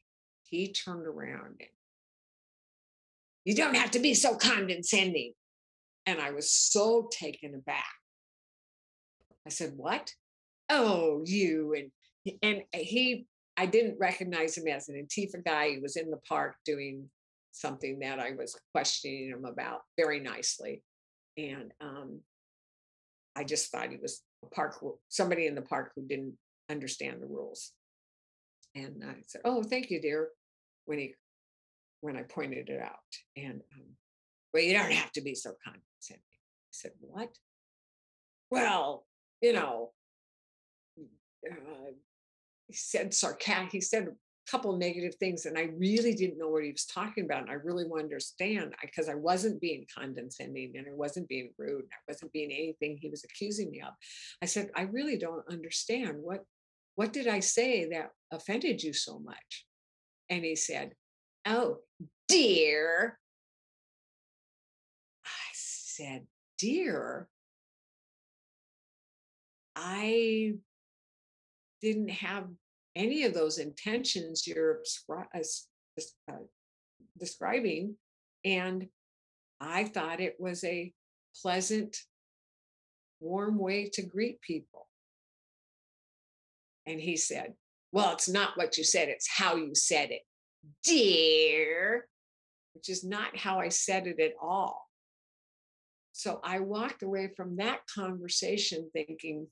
he 0.44 0.72
turned 0.72 1.06
around 1.06 1.56
and 1.60 1.68
you 3.44 3.54
don't 3.54 3.76
have 3.76 3.90
to 3.92 3.98
be 3.98 4.14
so 4.14 4.36
condescending. 4.36 5.32
And 6.06 6.20
I 6.20 6.30
was 6.30 6.52
so 6.52 7.08
taken 7.10 7.54
aback. 7.54 7.84
I 9.46 9.50
said, 9.50 9.72
What? 9.76 10.12
Oh, 10.68 11.22
you. 11.24 11.74
And 11.74 11.90
and 12.42 12.62
he 12.72 13.26
I 13.56 13.66
didn't 13.66 13.98
recognize 13.98 14.56
him 14.56 14.68
as 14.68 14.88
an 14.88 14.94
Antifa 14.94 15.44
guy. 15.44 15.70
He 15.70 15.78
was 15.78 15.96
in 15.96 16.10
the 16.10 16.20
park 16.28 16.56
doing 16.64 17.10
something 17.52 17.98
that 18.00 18.18
I 18.18 18.32
was 18.32 18.58
questioning 18.72 19.28
him 19.28 19.44
about 19.44 19.80
very 19.98 20.20
nicely. 20.20 20.82
And 21.36 21.72
um, 21.80 22.20
I 23.36 23.44
just 23.44 23.70
thought 23.70 23.90
he 23.90 23.98
was 24.00 24.22
a 24.42 24.46
park 24.46 24.82
somebody 25.08 25.46
in 25.46 25.54
the 25.54 25.62
park 25.62 25.92
who 25.94 26.06
didn't 26.06 26.34
understand 26.70 27.20
the 27.20 27.26
rules. 27.26 27.72
And 28.74 29.02
I 29.04 29.16
said, 29.26 29.42
"Oh, 29.44 29.62
thank 29.62 29.90
you, 29.90 30.00
dear," 30.00 30.28
when 30.84 30.98
he 30.98 31.14
when 32.00 32.16
I 32.16 32.22
pointed 32.22 32.68
it 32.68 32.80
out. 32.80 32.94
And 33.36 33.60
um, 33.74 33.96
well, 34.52 34.62
you 34.62 34.72
don't 34.72 34.92
have 34.92 35.12
to 35.12 35.20
be 35.20 35.34
so 35.34 35.52
condescending. 35.64 36.22
I 36.22 36.70
said, 36.70 36.92
"What?" 37.00 37.30
Well, 38.50 39.06
you 39.40 39.52
know, 39.52 39.92
uh, 40.98 41.92
he 42.66 42.74
said 42.74 43.14
sarcastic, 43.14 43.72
he 43.72 43.80
said 43.80 44.08
a 44.08 44.50
couple 44.50 44.76
negative 44.76 45.14
things, 45.16 45.46
and 45.46 45.58
I 45.58 45.70
really 45.76 46.14
didn't 46.14 46.38
know 46.38 46.48
what 46.48 46.64
he 46.64 46.72
was 46.72 46.84
talking 46.86 47.24
about. 47.24 47.42
And 47.42 47.50
I 47.50 47.54
really 47.54 47.84
want 47.84 48.00
to 48.00 48.04
understand 48.04 48.74
because 48.82 49.08
I 49.08 49.14
wasn't 49.14 49.60
being 49.60 49.86
condescending 49.96 50.72
and 50.76 50.86
I 50.86 50.94
wasn't 50.94 51.28
being 51.28 51.50
rude. 51.58 51.82
And 51.82 51.90
I 51.92 52.12
wasn't 52.12 52.32
being 52.32 52.50
anything 52.50 52.98
he 53.00 53.08
was 53.08 53.24
accusing 53.24 53.70
me 53.70 53.80
of. 53.80 53.94
I 54.42 54.46
said, 54.46 54.70
I 54.76 54.82
really 54.82 55.18
don't 55.18 55.44
understand 55.50 56.18
what 56.20 56.44
what 56.96 57.12
did 57.12 57.28
I 57.28 57.40
say 57.40 57.88
that 57.90 58.10
offended 58.30 58.82
you 58.82 58.92
so 58.92 59.18
much? 59.18 59.66
And 60.28 60.44
he 60.44 60.56
said, 60.56 60.94
Oh, 61.46 61.78
dear. 62.28 63.18
I 65.24 65.52
said, 65.54 66.26
Dear, 66.58 67.28
I 69.74 70.54
didn't 71.80 72.10
have 72.10 72.48
any 72.94 73.24
of 73.24 73.34
those 73.34 73.58
intentions 73.58 74.46
you're 74.46 74.80
uh, 75.08 76.32
describing. 77.18 77.96
And 78.44 78.88
I 79.60 79.84
thought 79.84 80.20
it 80.20 80.36
was 80.38 80.64
a 80.64 80.92
pleasant, 81.40 81.96
warm 83.20 83.58
way 83.58 83.90
to 83.94 84.02
greet 84.02 84.40
people. 84.40 84.88
And 86.86 87.00
he 87.00 87.16
said, 87.16 87.54
Well, 87.92 88.12
it's 88.12 88.28
not 88.28 88.56
what 88.56 88.78
you 88.78 88.84
said, 88.84 89.08
it's 89.08 89.28
how 89.28 89.56
you 89.56 89.74
said 89.74 90.10
it, 90.10 90.22
dear, 90.84 92.06
which 92.74 92.88
is 92.88 93.02
not 93.02 93.36
how 93.36 93.58
I 93.58 93.68
said 93.68 94.06
it 94.06 94.20
at 94.20 94.34
all. 94.40 94.86
So 96.12 96.40
I 96.44 96.60
walked 96.60 97.02
away 97.02 97.30
from 97.36 97.56
that 97.56 97.80
conversation 97.92 98.90
thinking, 98.92 99.46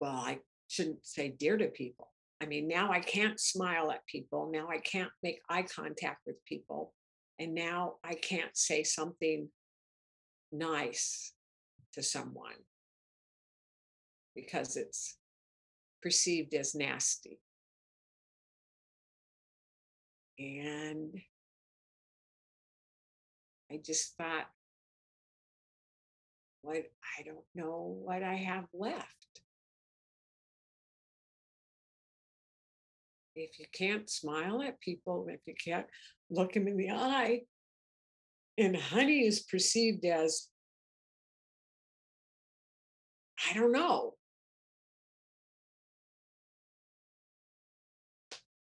well, 0.00 0.12
I 0.12 0.40
shouldn't 0.68 1.06
say 1.06 1.28
dear 1.28 1.56
to 1.56 1.68
people. 1.68 2.08
I 2.42 2.46
mean, 2.46 2.68
now 2.68 2.90
I 2.90 3.00
can't 3.00 3.38
smile 3.38 3.90
at 3.90 4.06
people. 4.06 4.50
Now 4.52 4.68
I 4.68 4.78
can't 4.78 5.10
make 5.22 5.40
eye 5.48 5.62
contact 5.62 6.22
with 6.26 6.44
people. 6.46 6.92
And 7.38 7.54
now 7.54 7.94
I 8.02 8.14
can't 8.14 8.56
say 8.56 8.82
something 8.82 9.48
nice 10.50 11.32
to 11.92 12.02
someone 12.02 12.64
because 14.34 14.76
it's 14.76 15.16
perceived 16.02 16.54
as 16.54 16.74
nasty. 16.74 17.38
And 20.38 21.20
I 23.70 23.78
just 23.84 24.16
thought, 24.16 24.46
what 26.62 26.76
I 26.76 27.22
don't 27.24 27.44
know 27.54 27.98
what 28.02 28.22
I 28.22 28.34
have 28.34 28.64
left. 28.74 29.06
If 33.34 33.58
you 33.58 33.66
can't 33.72 34.10
smile 34.10 34.62
at 34.62 34.80
people, 34.80 35.26
if 35.28 35.40
you 35.46 35.54
can't 35.62 35.86
look 36.30 36.52
them 36.52 36.68
in 36.68 36.76
the 36.76 36.90
eye, 36.90 37.42
and 38.58 38.76
honey 38.76 39.26
is 39.26 39.40
perceived 39.40 40.04
as, 40.04 40.48
I 43.48 43.54
don't 43.54 43.72
know, 43.72 44.14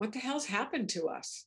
what 0.01 0.13
the 0.13 0.19
hell's 0.19 0.47
happened 0.47 0.89
to 0.89 1.09
us? 1.09 1.45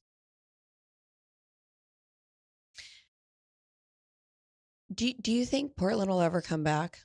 Do 4.94 5.12
do 5.20 5.32
you 5.32 5.44
think 5.44 5.76
Portland 5.76 6.10
will 6.12 6.22
ever 6.22 6.40
come 6.40 6.64
back? 6.64 7.00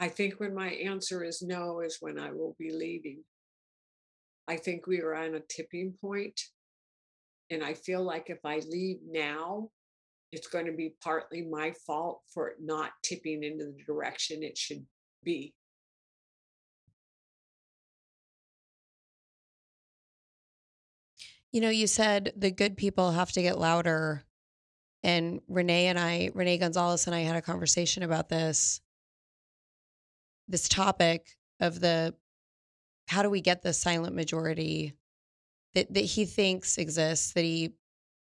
I 0.00 0.08
think 0.08 0.40
when 0.40 0.54
my 0.54 0.70
answer 0.70 1.22
is 1.22 1.40
no, 1.40 1.80
is 1.80 1.98
when 2.00 2.18
I 2.18 2.32
will 2.32 2.56
be 2.58 2.72
leaving. 2.72 3.22
I 4.48 4.56
think 4.56 4.86
we 4.88 5.00
are 5.00 5.14
on 5.14 5.36
a 5.36 5.40
tipping 5.40 5.94
point, 6.00 6.40
And 7.48 7.62
I 7.62 7.74
feel 7.74 8.02
like 8.02 8.28
if 8.28 8.44
I 8.44 8.58
leave 8.58 8.98
now, 9.06 9.70
it's 10.34 10.48
going 10.48 10.66
to 10.66 10.72
be 10.72 10.94
partly 11.02 11.42
my 11.42 11.72
fault 11.86 12.20
for 12.32 12.48
it 12.48 12.56
not 12.60 12.90
tipping 13.02 13.44
into 13.44 13.66
the 13.66 13.82
direction 13.86 14.42
it 14.42 14.58
should 14.58 14.84
be. 15.22 15.54
You 21.52 21.60
know, 21.60 21.70
you 21.70 21.86
said 21.86 22.32
the 22.36 22.50
good 22.50 22.76
people 22.76 23.12
have 23.12 23.30
to 23.32 23.42
get 23.42 23.58
louder. 23.58 24.24
And 25.04 25.40
Rene 25.48 25.86
and 25.86 25.98
I, 25.98 26.30
Rene 26.34 26.58
Gonzalez 26.58 27.06
and 27.06 27.14
I 27.14 27.20
had 27.20 27.36
a 27.36 27.42
conversation 27.42 28.02
about 28.02 28.28
this, 28.28 28.80
this 30.48 30.68
topic 30.68 31.36
of 31.60 31.78
the 31.78 32.14
how 33.06 33.22
do 33.22 33.30
we 33.30 33.40
get 33.40 33.62
the 33.62 33.72
silent 33.72 34.16
majority 34.16 34.94
that, 35.74 35.92
that 35.92 36.04
he 36.04 36.24
thinks 36.24 36.78
exists, 36.78 37.32
that 37.34 37.44
he 37.44 37.74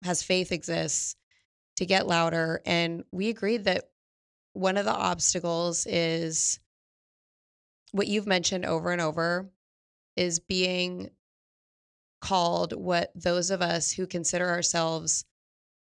has 0.04 0.24
faith 0.24 0.52
exists 0.52 1.16
to 1.78 1.86
get 1.86 2.08
louder. 2.08 2.62
And 2.66 3.04
we 3.12 3.30
agreed 3.30 3.64
that 3.66 3.90
one 4.54 4.78
of 4.78 4.86
the 4.86 4.94
obstacles 4.94 5.86
is 5.88 6.60
what 7.92 8.08
you've 8.08 8.28
mentioned 8.28 8.66
over 8.66 8.92
and 8.92 9.02
over 9.02 9.50
is 10.16 10.40
being 10.40 11.10
called 12.22 12.74
what 12.74 13.12
those 13.16 13.52
of 13.52 13.62
us 13.62 13.92
who 13.92 14.08
consider 14.08 14.50
ourselves, 14.50 15.26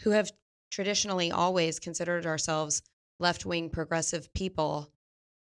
who 0.03 0.11
have 0.11 0.33
traditionally 0.71 1.31
always 1.31 1.79
considered 1.79 2.27
ourselves 2.27 2.83
left 3.21 3.45
wing 3.45 3.69
progressive 3.69 4.33
people, 4.33 4.91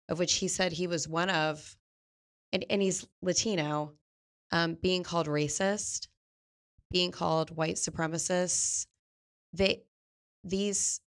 of 0.09 0.19
which 0.19 0.35
he 0.35 0.49
said 0.49 0.73
he 0.73 0.88
was 0.88 1.07
one 1.07 1.30
of, 1.30 1.77
and, 2.51 2.65
and 2.69 2.81
he's 2.81 3.07
Latino, 3.22 3.93
um, 4.51 4.75
being 4.75 5.03
called 5.03 5.27
racist, 5.27 6.07
being 6.91 7.11
called 7.11 7.55
white 7.55 7.75
supremacists. 7.75 8.85
They, 9.53 9.83
these, 10.43 10.99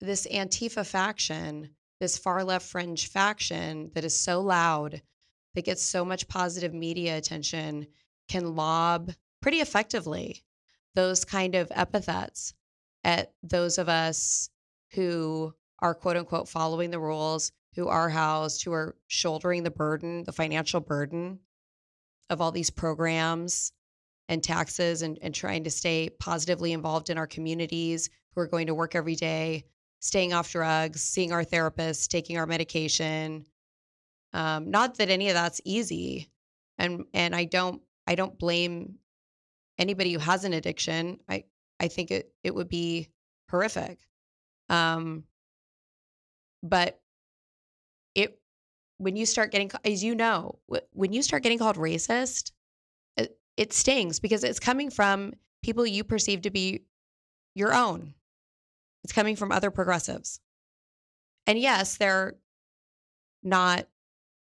this 0.00 0.26
Antifa 0.26 0.86
faction, 0.86 1.70
this 2.00 2.18
far 2.18 2.44
left 2.44 2.66
fringe 2.66 3.08
faction 3.08 3.90
that 3.94 4.04
is 4.04 4.18
so 4.18 4.40
loud, 4.40 5.02
that 5.54 5.64
gets 5.64 5.82
so 5.82 6.04
much 6.04 6.28
positive 6.28 6.74
media 6.74 7.16
attention, 7.16 7.86
can 8.28 8.56
lob 8.56 9.12
pretty 9.40 9.58
effectively 9.58 10.42
those 10.94 11.24
kind 11.24 11.54
of 11.54 11.70
epithets 11.74 12.54
at 13.04 13.32
those 13.42 13.78
of 13.78 13.88
us 13.88 14.50
who 14.94 15.54
are 15.80 15.94
quote 15.94 16.16
unquote 16.16 16.48
following 16.48 16.90
the 16.90 17.00
rules, 17.00 17.52
who 17.74 17.88
are 17.88 18.08
housed, 18.08 18.64
who 18.64 18.72
are 18.72 18.96
shouldering 19.06 19.62
the 19.62 19.70
burden, 19.70 20.24
the 20.24 20.32
financial 20.32 20.80
burden 20.80 21.40
of 22.30 22.40
all 22.40 22.52
these 22.52 22.70
programs 22.70 23.72
and 24.28 24.42
taxes 24.42 25.02
and, 25.02 25.18
and 25.20 25.34
trying 25.34 25.64
to 25.64 25.70
stay 25.70 26.08
positively 26.08 26.72
involved 26.72 27.10
in 27.10 27.18
our 27.18 27.26
communities, 27.26 28.08
who 28.34 28.40
are 28.40 28.46
going 28.46 28.66
to 28.66 28.74
work 28.74 28.94
every 28.94 29.14
day, 29.14 29.64
staying 30.00 30.32
off 30.32 30.50
drugs, 30.50 31.02
seeing 31.02 31.32
our 31.32 31.44
therapists, 31.44 32.08
taking 32.08 32.38
our 32.38 32.46
medication. 32.46 33.44
Um, 34.32 34.70
not 34.70 34.96
that 34.98 35.10
any 35.10 35.28
of 35.28 35.34
that's 35.34 35.60
easy. 35.64 36.30
And 36.78 37.04
and 37.14 37.36
I 37.36 37.44
don't 37.44 37.82
I 38.06 38.14
don't 38.14 38.38
blame 38.38 38.98
anybody 39.78 40.12
who 40.12 40.18
has 40.18 40.44
an 40.44 40.52
addiction. 40.52 41.20
I 41.28 41.44
I 41.78 41.88
think 41.88 42.10
it 42.10 42.32
it 42.42 42.54
would 42.54 42.68
be 42.68 43.08
horrific. 43.50 43.98
Um, 44.68 45.24
but 46.62 47.00
it 48.14 48.38
when 48.98 49.16
you 49.16 49.26
start 49.26 49.52
getting 49.52 49.70
as 49.84 50.02
you 50.02 50.14
know 50.14 50.58
when 50.92 51.12
you 51.12 51.22
start 51.22 51.42
getting 51.42 51.58
called 51.58 51.76
racist, 51.76 52.52
it, 53.16 53.36
it 53.56 53.72
stings 53.72 54.20
because 54.20 54.44
it's 54.44 54.60
coming 54.60 54.90
from 54.90 55.34
people 55.62 55.86
you 55.86 56.04
perceive 56.04 56.42
to 56.42 56.50
be 56.50 56.84
your 57.54 57.74
own. 57.74 58.14
It's 59.04 59.12
coming 59.12 59.36
from 59.36 59.52
other 59.52 59.70
progressives. 59.70 60.40
And 61.46 61.58
yes, 61.58 61.96
they're 61.96 62.36
not 63.42 63.88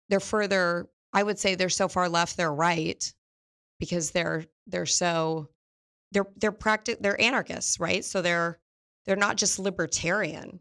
they're 0.08 0.20
further 0.20 0.88
I 1.12 1.22
would 1.22 1.38
say 1.38 1.54
they're 1.54 1.68
so 1.68 1.88
far 1.88 2.08
left 2.08 2.36
they're 2.36 2.52
right 2.52 3.12
because 3.78 4.10
they're 4.10 4.44
they're 4.66 4.86
so 4.86 5.48
they're 6.12 6.26
they're 6.36 6.52
practic 6.52 7.00
they're 7.00 7.20
anarchists, 7.20 7.80
right? 7.80 8.04
So 8.04 8.20
they're 8.20 8.58
they're 9.06 9.16
not 9.16 9.36
just 9.36 9.58
libertarian. 9.58 10.60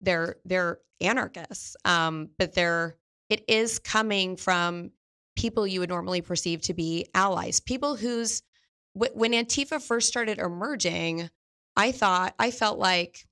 They're 0.00 0.36
they're 0.44 0.78
anarchists. 1.00 1.76
Um, 1.84 2.30
but 2.38 2.54
they're 2.54 2.96
it 3.28 3.44
is 3.48 3.78
coming 3.78 4.36
from 4.36 4.90
people 5.36 5.66
you 5.66 5.80
would 5.80 5.88
normally 5.88 6.20
perceive 6.20 6.62
to 6.62 6.74
be 6.74 7.06
allies, 7.14 7.60
people 7.60 7.96
whose 7.96 8.42
when 8.94 9.32
Antifa 9.32 9.80
first 9.80 10.08
started 10.08 10.38
emerging, 10.38 11.30
I 11.78 11.92
thought 11.92 12.34
I 12.38 12.50
felt 12.50 12.78
like 12.78 13.24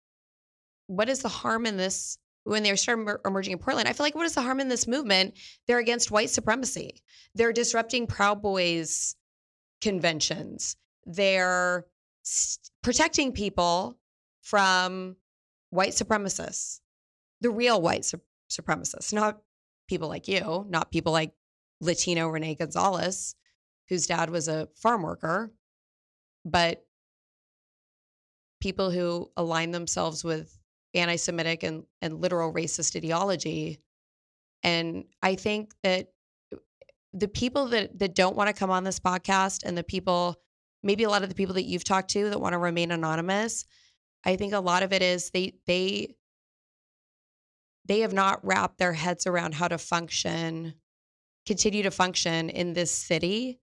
what 0.86 1.08
is 1.08 1.18
the 1.18 1.28
harm 1.28 1.66
in 1.66 1.76
this 1.76 2.16
when 2.44 2.62
they 2.62 2.74
started 2.76 3.18
emerging 3.24 3.52
in 3.52 3.58
Portland, 3.58 3.88
I 3.88 3.92
feel 3.92 4.06
like 4.06 4.14
what 4.14 4.24
is 4.24 4.36
the 4.36 4.40
harm 4.40 4.60
in 4.60 4.68
this 4.68 4.86
movement? 4.86 5.34
They're 5.66 5.80
against 5.80 6.12
white 6.12 6.30
supremacy. 6.30 7.02
They're 7.34 7.52
disrupting 7.52 8.06
Proud 8.06 8.40
Boys 8.40 9.16
conventions. 9.80 10.76
They're 11.04 11.86
protecting 12.84 13.32
people 13.32 13.98
from 14.42 15.16
white 15.70 15.90
supremacists, 15.90 16.80
the 17.40 17.50
real 17.50 17.82
white 17.82 18.04
su- 18.04 18.20
supremacists, 18.48 19.12
not 19.12 19.40
people 19.88 20.08
like 20.08 20.28
you, 20.28 20.64
not 20.68 20.92
people 20.92 21.12
like 21.12 21.32
Latino 21.80 22.28
Rene 22.28 22.54
Gonzalez, 22.54 23.34
whose 23.88 24.06
dad 24.06 24.30
was 24.30 24.46
a 24.46 24.68
farm 24.76 25.02
worker, 25.02 25.52
but 26.44 26.85
people 28.60 28.90
who 28.90 29.30
align 29.36 29.70
themselves 29.70 30.24
with 30.24 30.58
anti-Semitic 30.94 31.62
and, 31.62 31.84
and 32.00 32.20
literal 32.20 32.52
racist 32.52 32.96
ideology. 32.96 33.78
And 34.62 35.04
I 35.22 35.34
think 35.34 35.74
that 35.82 36.08
uh, 36.52 36.58
the 37.12 37.28
people 37.28 37.66
that 37.68 37.98
that 37.98 38.14
don't 38.14 38.36
want 38.36 38.48
to 38.48 38.58
come 38.58 38.70
on 38.70 38.84
this 38.84 38.98
podcast 38.98 39.64
and 39.64 39.76
the 39.76 39.84
people, 39.84 40.36
maybe 40.82 41.04
a 41.04 41.10
lot 41.10 41.22
of 41.22 41.28
the 41.28 41.34
people 41.34 41.54
that 41.54 41.66
you've 41.66 41.84
talked 41.84 42.10
to 42.10 42.30
that 42.30 42.40
want 42.40 42.54
to 42.54 42.58
remain 42.58 42.90
anonymous, 42.90 43.64
I 44.24 44.36
think 44.36 44.52
a 44.52 44.60
lot 44.60 44.82
of 44.82 44.92
it 44.92 45.02
is 45.02 45.30
they 45.30 45.54
they 45.66 46.14
they 47.84 48.00
have 48.00 48.12
not 48.12 48.44
wrapped 48.44 48.78
their 48.78 48.94
heads 48.94 49.26
around 49.26 49.54
how 49.54 49.68
to 49.68 49.78
function, 49.78 50.74
continue 51.46 51.84
to 51.84 51.90
function 51.90 52.50
in 52.50 52.72
this 52.72 52.90
city, 52.90 53.60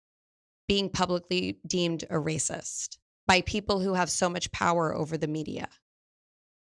being 0.67 0.91
publicly 0.91 1.59
deemed 1.67 2.03
a 2.05 2.17
racist 2.17 2.99
by 3.29 3.43
people 3.43 3.79
who 3.79 3.95
have 3.95 4.11
so 4.11 4.29
much 4.29 4.51
power 4.51 4.93
over 4.93 5.17
the 5.17 5.29
media 5.29 5.69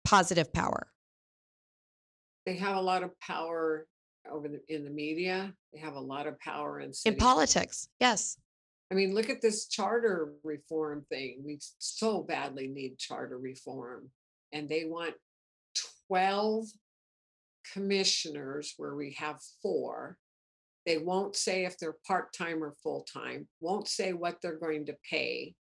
positive 0.03 0.51
power? 0.51 0.87
They 2.47 2.55
have 2.55 2.75
a 2.75 2.81
lot 2.81 3.03
of 3.03 3.11
power 3.19 3.85
over 4.29 4.47
the, 4.47 4.61
in 4.67 4.83
the 4.83 4.89
media. 4.89 5.53
They 5.73 5.79
have 5.79 5.93
a 5.93 5.99
lot 5.99 6.25
of 6.25 6.39
power 6.39 6.79
in 6.79 6.91
in 7.05 7.15
politics. 7.15 7.87
Yes. 7.99 8.37
I 8.91 8.95
mean, 8.95 9.13
look 9.13 9.29
at 9.29 9.41
this 9.41 9.67
charter 9.67 10.33
reform 10.43 11.05
thing. 11.09 11.41
We 11.45 11.59
so 11.79 12.21
badly 12.21 12.67
need 12.67 12.97
charter 12.97 13.37
reform, 13.37 14.09
and 14.51 14.67
they 14.67 14.85
want 14.85 15.15
twelve 16.07 16.65
commissioners 17.73 18.73
where 18.77 18.95
we 18.95 19.15
have 19.17 19.39
four. 19.61 20.17
They 20.85 20.97
won't 20.97 21.35
say 21.35 21.63
if 21.63 21.77
they're 21.77 21.95
part 22.05 22.33
time 22.33 22.61
or 22.61 22.75
full 22.83 23.05
time. 23.11 23.47
Won't 23.61 23.87
say 23.87 24.11
what 24.11 24.41
they're 24.41 24.59
going 24.59 24.85
to 24.87 24.97
pay, 25.09 25.55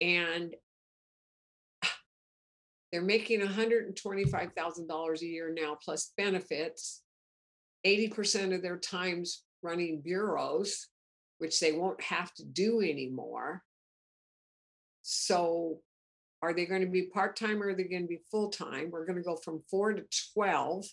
and 0.00 0.54
They're 2.94 3.02
making 3.02 3.40
$125,000 3.40 5.20
a 5.20 5.26
year 5.26 5.52
now 5.52 5.76
plus 5.84 6.12
benefits. 6.16 7.02
80% 7.84 8.54
of 8.54 8.62
their 8.62 8.78
times 8.78 9.42
running 9.64 10.00
bureaus, 10.00 10.86
which 11.38 11.58
they 11.58 11.72
won't 11.72 12.00
have 12.00 12.32
to 12.34 12.44
do 12.44 12.82
anymore. 12.82 13.64
So 15.02 15.80
are 16.40 16.54
they 16.54 16.66
going 16.66 16.82
to 16.82 16.86
be 16.86 17.08
part-time 17.12 17.60
or 17.60 17.70
are 17.70 17.74
they 17.74 17.82
going 17.82 18.02
to 18.02 18.08
be 18.08 18.20
full-time? 18.30 18.92
We're 18.92 19.06
going 19.06 19.18
to 19.18 19.24
go 19.24 19.34
from 19.34 19.64
four 19.68 19.94
to 19.94 20.04
12. 20.34 20.86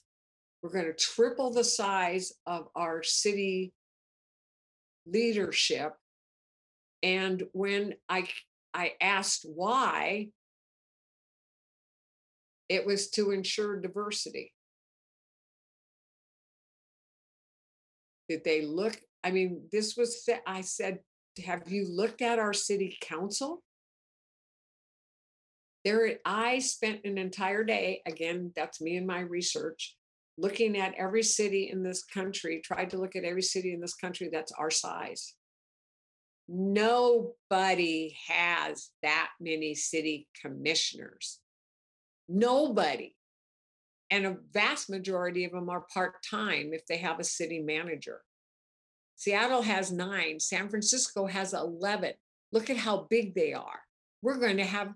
We're 0.63 0.73
going 0.73 0.85
to 0.85 0.93
triple 0.93 1.53
the 1.53 1.63
size 1.63 2.33
of 2.47 2.67
our 2.75 3.03
city 3.03 3.73
leadership. 5.05 5.93
And 7.03 7.43
when 7.51 7.93
I 8.09 8.27
I 8.73 8.93
asked 9.01 9.45
why, 9.47 10.29
it 12.69 12.85
was 12.85 13.09
to 13.11 13.31
ensure 13.31 13.81
diversity. 13.81 14.53
Did 18.29 18.45
they 18.45 18.61
look? 18.61 18.97
I 19.23 19.31
mean, 19.31 19.63
this 19.73 19.97
was, 19.97 20.27
I 20.47 20.61
said, 20.61 20.99
have 21.45 21.69
you 21.69 21.85
looked 21.89 22.21
at 22.21 22.39
our 22.39 22.53
city 22.53 22.97
council? 23.01 23.61
There, 25.83 26.17
I 26.23 26.59
spent 26.59 27.01
an 27.03 27.17
entire 27.17 27.63
day, 27.63 28.01
again, 28.05 28.53
that's 28.55 28.79
me 28.79 28.95
and 28.95 29.07
my 29.07 29.19
research, 29.19 29.97
looking 30.37 30.77
at 30.77 30.93
every 30.97 31.23
city 31.23 31.69
in 31.71 31.83
this 31.83 32.03
country, 32.05 32.61
tried 32.63 32.91
to 32.91 32.97
look 32.97 33.15
at 33.15 33.23
every 33.25 33.41
city 33.41 33.73
in 33.73 33.81
this 33.81 33.95
country 33.95 34.29
that's 34.31 34.51
our 34.53 34.71
size. 34.71 35.33
Nobody 36.47 38.15
has 38.27 38.89
that 39.01 39.29
many 39.39 39.75
city 39.75 40.27
commissioners. 40.41 41.39
Nobody. 42.27 43.15
And 44.09 44.25
a 44.25 44.37
vast 44.51 44.89
majority 44.89 45.45
of 45.45 45.51
them 45.53 45.69
are 45.69 45.85
part 45.93 46.15
time 46.29 46.71
if 46.73 46.85
they 46.85 46.97
have 46.97 47.19
a 47.19 47.23
city 47.23 47.59
manager. 47.59 48.21
Seattle 49.15 49.61
has 49.61 49.91
nine, 49.91 50.39
San 50.39 50.67
Francisco 50.67 51.27
has 51.27 51.53
11. 51.53 52.13
Look 52.51 52.69
at 52.69 52.77
how 52.77 53.07
big 53.09 53.35
they 53.35 53.53
are. 53.53 53.79
We're 54.21 54.39
going 54.39 54.57
to 54.57 54.65
have 54.65 54.93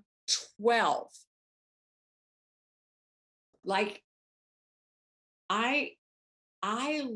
12. 0.59 1.07
Like, 3.63 4.01
I, 5.49 5.91
I, 6.61 7.07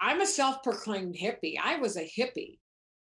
I'm 0.00 0.20
a 0.20 0.26
self 0.26 0.62
proclaimed 0.62 1.16
hippie. 1.16 1.54
I 1.62 1.78
was 1.78 1.96
a 1.96 2.02
hippie. 2.04 2.58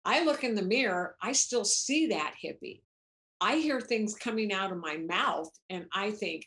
I 0.09 0.25
look 0.25 0.43
in 0.43 0.55
the 0.55 0.62
mirror, 0.62 1.17
I 1.20 1.33
still 1.33 1.67
see 1.67 2.07
that 2.07 2.33
hippie. 2.43 2.81
I 3.43 3.57
hear 3.57 3.78
things 3.78 4.15
coming 4.15 4.55
out 4.55 4.73
of 4.73 4.78
my 4.78 4.97
mouth 4.97 5.51
and 5.69 5.85
I 5.93 6.12
think, 6.12 6.47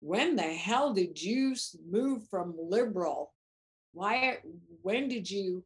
when 0.00 0.36
the 0.36 0.42
hell 0.42 0.92
did 0.92 1.20
you 1.20 1.56
move 1.90 2.28
from 2.28 2.54
liberal? 2.58 3.32
Why, 3.94 4.40
when 4.82 5.08
did 5.08 5.28
you? 5.30 5.64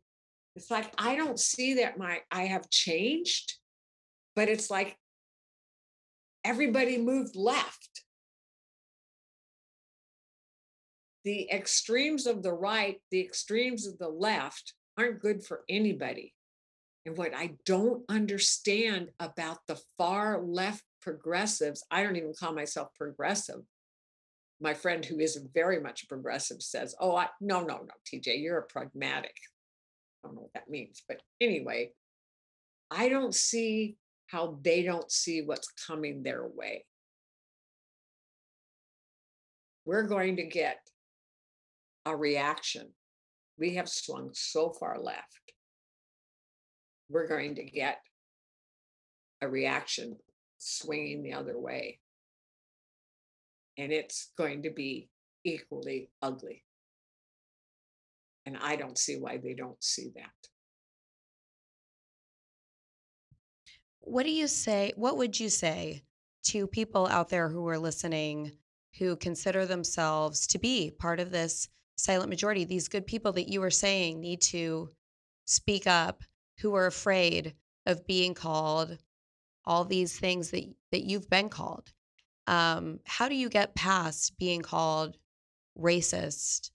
It's 0.54 0.70
like, 0.70 0.94
I 0.96 1.16
don't 1.16 1.38
see 1.38 1.74
that 1.74 1.98
my, 1.98 2.20
I 2.30 2.44
have 2.44 2.70
changed, 2.70 3.54
but 4.36 4.48
it's 4.48 4.70
like 4.70 4.96
everybody 6.44 6.96
moved 6.96 7.34
left. 7.34 8.04
The 11.24 11.50
extremes 11.50 12.28
of 12.28 12.44
the 12.44 12.52
right, 12.52 13.00
the 13.10 13.20
extremes 13.20 13.88
of 13.88 13.98
the 13.98 14.08
left 14.08 14.74
aren't 14.96 15.20
good 15.20 15.44
for 15.44 15.64
anybody. 15.68 16.34
And 17.04 17.16
what 17.16 17.34
I 17.34 17.52
don't 17.64 18.04
understand 18.08 19.08
about 19.18 19.58
the 19.66 19.80
far 19.98 20.40
left 20.40 20.84
progressives, 21.00 21.84
I 21.90 22.02
don't 22.02 22.16
even 22.16 22.32
call 22.38 22.54
myself 22.54 22.88
progressive. 22.96 23.60
My 24.60 24.74
friend 24.74 25.04
who 25.04 25.18
is 25.18 25.44
very 25.52 25.80
much 25.80 26.04
a 26.04 26.06
progressive 26.06 26.62
says, 26.62 26.94
Oh, 27.00 27.16
I, 27.16 27.28
no, 27.40 27.60
no, 27.60 27.78
no, 27.78 27.94
TJ, 28.06 28.40
you're 28.40 28.58
a 28.58 28.66
pragmatic. 28.66 29.34
I 30.22 30.28
don't 30.28 30.36
know 30.36 30.42
what 30.42 30.54
that 30.54 30.70
means. 30.70 31.02
But 31.08 31.20
anyway, 31.40 31.90
I 32.90 33.08
don't 33.08 33.34
see 33.34 33.96
how 34.28 34.58
they 34.62 34.82
don't 34.82 35.10
see 35.10 35.42
what's 35.42 35.72
coming 35.86 36.22
their 36.22 36.46
way. 36.46 36.84
We're 39.84 40.04
going 40.04 40.36
to 40.36 40.44
get 40.44 40.78
a 42.06 42.14
reaction. 42.14 42.90
We 43.58 43.74
have 43.74 43.88
swung 43.88 44.30
so 44.32 44.70
far 44.70 45.00
left 45.00 45.41
we're 47.12 47.28
going 47.28 47.54
to 47.56 47.64
get 47.64 47.98
a 49.42 49.48
reaction 49.48 50.16
swinging 50.58 51.22
the 51.22 51.34
other 51.34 51.58
way. 51.58 51.98
And 53.76 53.92
it's 53.92 54.30
going 54.38 54.62
to 54.62 54.70
be 54.70 55.08
equally 55.44 56.10
ugly. 56.20 56.64
And 58.46 58.56
I 58.60 58.76
don't 58.76 58.98
see 58.98 59.16
why 59.16 59.38
they 59.38 59.54
don't 59.54 59.82
see 59.82 60.10
that. 60.14 60.30
What 64.00 64.24
do 64.24 64.32
you 64.32 64.48
say? 64.48 64.92
What 64.96 65.16
would 65.16 65.38
you 65.38 65.48
say 65.48 66.02
to 66.44 66.66
people 66.66 67.06
out 67.06 67.28
there 67.28 67.48
who 67.48 67.68
are 67.68 67.78
listening 67.78 68.52
who 68.98 69.16
consider 69.16 69.64
themselves 69.64 70.46
to 70.48 70.58
be 70.58 70.90
part 70.90 71.20
of 71.20 71.30
this 71.30 71.68
silent 71.96 72.28
majority? 72.28 72.64
These 72.64 72.88
good 72.88 73.06
people 73.06 73.32
that 73.32 73.48
you 73.48 73.60
were 73.60 73.70
saying 73.70 74.20
need 74.20 74.40
to 74.42 74.90
speak 75.44 75.86
up 75.86 76.22
who 76.62 76.74
are 76.76 76.86
afraid 76.86 77.54
of 77.86 78.06
being 78.06 78.34
called 78.34 78.96
all 79.64 79.84
these 79.84 80.18
things 80.18 80.50
that 80.52 80.64
that 80.92 81.02
you've 81.02 81.28
been 81.28 81.48
called. 81.48 81.92
Um, 82.46 83.00
how 83.04 83.28
do 83.28 83.34
you 83.34 83.48
get 83.48 83.74
past 83.74 84.38
being 84.38 84.62
called 84.62 85.16
racist? 85.78 86.70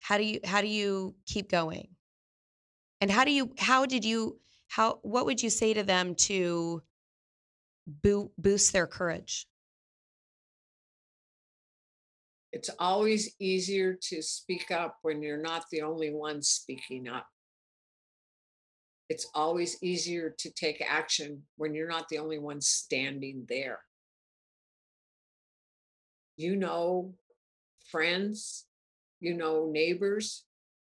How 0.00 0.18
do 0.18 0.24
you 0.24 0.40
how 0.44 0.62
do 0.62 0.66
you 0.66 1.14
keep 1.26 1.50
going? 1.50 1.88
And 3.00 3.10
how 3.10 3.24
do 3.24 3.30
you 3.30 3.52
how 3.58 3.84
did 3.84 4.04
you 4.04 4.40
how 4.68 5.00
what 5.02 5.26
would 5.26 5.42
you 5.42 5.50
say 5.50 5.74
to 5.74 5.82
them 5.82 6.14
to 6.14 6.82
bo- 7.86 8.32
boost 8.38 8.72
their 8.72 8.86
courage? 8.86 9.46
It's 12.52 12.70
always 12.78 13.34
easier 13.38 13.98
to 14.00 14.22
speak 14.22 14.70
up 14.70 14.98
when 15.02 15.22
you're 15.22 15.42
not 15.42 15.64
the 15.70 15.82
only 15.82 16.14
one 16.14 16.40
speaking 16.40 17.08
up 17.08 17.26
it's 19.08 19.26
always 19.34 19.82
easier 19.82 20.34
to 20.38 20.50
take 20.50 20.82
action 20.86 21.42
when 21.56 21.74
you're 21.74 21.88
not 21.88 22.08
the 22.08 22.18
only 22.18 22.38
one 22.38 22.60
standing 22.60 23.44
there. 23.48 23.80
You 26.36 26.56
know 26.56 27.14
friends, 27.90 28.64
you 29.20 29.34
know 29.34 29.68
neighbors, 29.70 30.44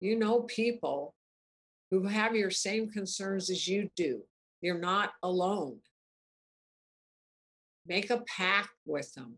you 0.00 0.18
know 0.18 0.40
people 0.40 1.14
who 1.90 2.06
have 2.06 2.34
your 2.34 2.50
same 2.50 2.90
concerns 2.90 3.50
as 3.50 3.68
you 3.68 3.90
do. 3.96 4.22
You're 4.60 4.78
not 4.78 5.12
alone. 5.22 5.78
Make 7.86 8.10
a 8.10 8.22
pact 8.36 8.70
with 8.84 9.12
them. 9.14 9.34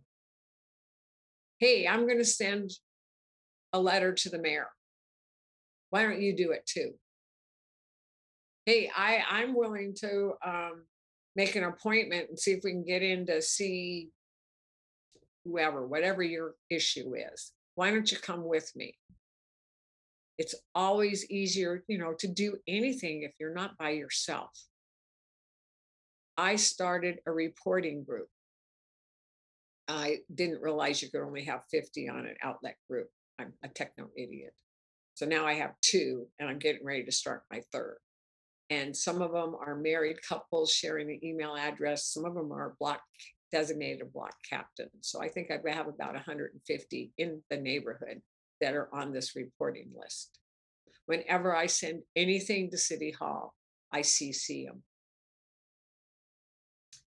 Hey, 1.58 1.86
I'm 1.86 2.06
going 2.06 2.18
to 2.18 2.24
send 2.24 2.72
a 3.72 3.80
letter 3.80 4.12
to 4.12 4.28
the 4.30 4.40
mayor. 4.40 4.68
Why 5.90 6.02
don't 6.02 6.20
you 6.20 6.34
do 6.34 6.52
it 6.52 6.66
too? 6.66 6.94
Hey, 8.66 8.90
I 8.94 9.22
I'm 9.28 9.54
willing 9.54 9.94
to 10.00 10.32
um, 10.44 10.84
make 11.36 11.56
an 11.56 11.64
appointment 11.64 12.28
and 12.28 12.38
see 12.38 12.52
if 12.52 12.60
we 12.62 12.72
can 12.72 12.84
get 12.84 13.02
in 13.02 13.26
to 13.26 13.40
see 13.40 14.10
whoever, 15.44 15.86
whatever 15.86 16.22
your 16.22 16.54
issue 16.68 17.14
is. 17.14 17.52
Why 17.74 17.90
don't 17.90 18.10
you 18.10 18.18
come 18.18 18.44
with 18.44 18.70
me? 18.76 18.96
It's 20.36 20.54
always 20.74 21.30
easier, 21.30 21.84
you 21.88 21.98
know, 21.98 22.14
to 22.18 22.28
do 22.28 22.56
anything 22.66 23.22
if 23.22 23.32
you're 23.38 23.54
not 23.54 23.76
by 23.78 23.90
yourself. 23.90 24.50
I 26.36 26.56
started 26.56 27.18
a 27.26 27.32
reporting 27.32 28.04
group. 28.04 28.28
I 29.88 30.18
didn't 30.34 30.62
realize 30.62 31.02
you 31.02 31.10
could 31.10 31.22
only 31.22 31.44
have 31.44 31.62
50 31.70 32.08
on 32.08 32.20
an 32.20 32.36
Outlook 32.42 32.76
group. 32.88 33.08
I'm 33.38 33.52
a 33.62 33.68
techno 33.68 34.08
idiot. 34.16 34.54
So 35.14 35.26
now 35.26 35.46
I 35.46 35.54
have 35.54 35.72
two, 35.82 36.26
and 36.38 36.48
I'm 36.48 36.58
getting 36.58 36.84
ready 36.84 37.04
to 37.04 37.12
start 37.12 37.42
my 37.50 37.60
third 37.72 37.98
and 38.70 38.96
some 38.96 39.20
of 39.20 39.32
them 39.32 39.54
are 39.54 39.74
married 39.76 40.18
couples 40.26 40.72
sharing 40.72 41.10
an 41.10 41.20
email 41.24 41.56
address. 41.56 42.06
Some 42.06 42.24
of 42.24 42.34
them 42.34 42.52
are 42.52 42.76
block 42.78 43.00
designated 43.52 44.12
block 44.12 44.32
captains. 44.48 44.90
So 45.00 45.20
I 45.20 45.28
think 45.28 45.50
I 45.50 45.58
have 45.72 45.88
about 45.88 46.14
150 46.14 47.12
in 47.18 47.42
the 47.50 47.56
neighborhood 47.56 48.22
that 48.60 48.74
are 48.74 48.88
on 48.94 49.12
this 49.12 49.34
reporting 49.34 49.90
list. 50.00 50.38
Whenever 51.06 51.54
I 51.54 51.66
send 51.66 52.02
anything 52.14 52.70
to 52.70 52.78
City 52.78 53.10
Hall, 53.10 53.54
I 53.92 54.00
CC 54.00 54.66
them. 54.66 54.84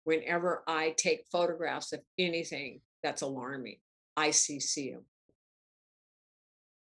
Whenever 0.04 0.62
I 0.66 0.94
take 0.96 1.26
photographs 1.30 1.92
of 1.92 2.00
anything 2.18 2.80
that's 3.02 3.20
alarming, 3.20 3.76
I 4.16 4.30
CC 4.30 4.92
them 4.92 5.04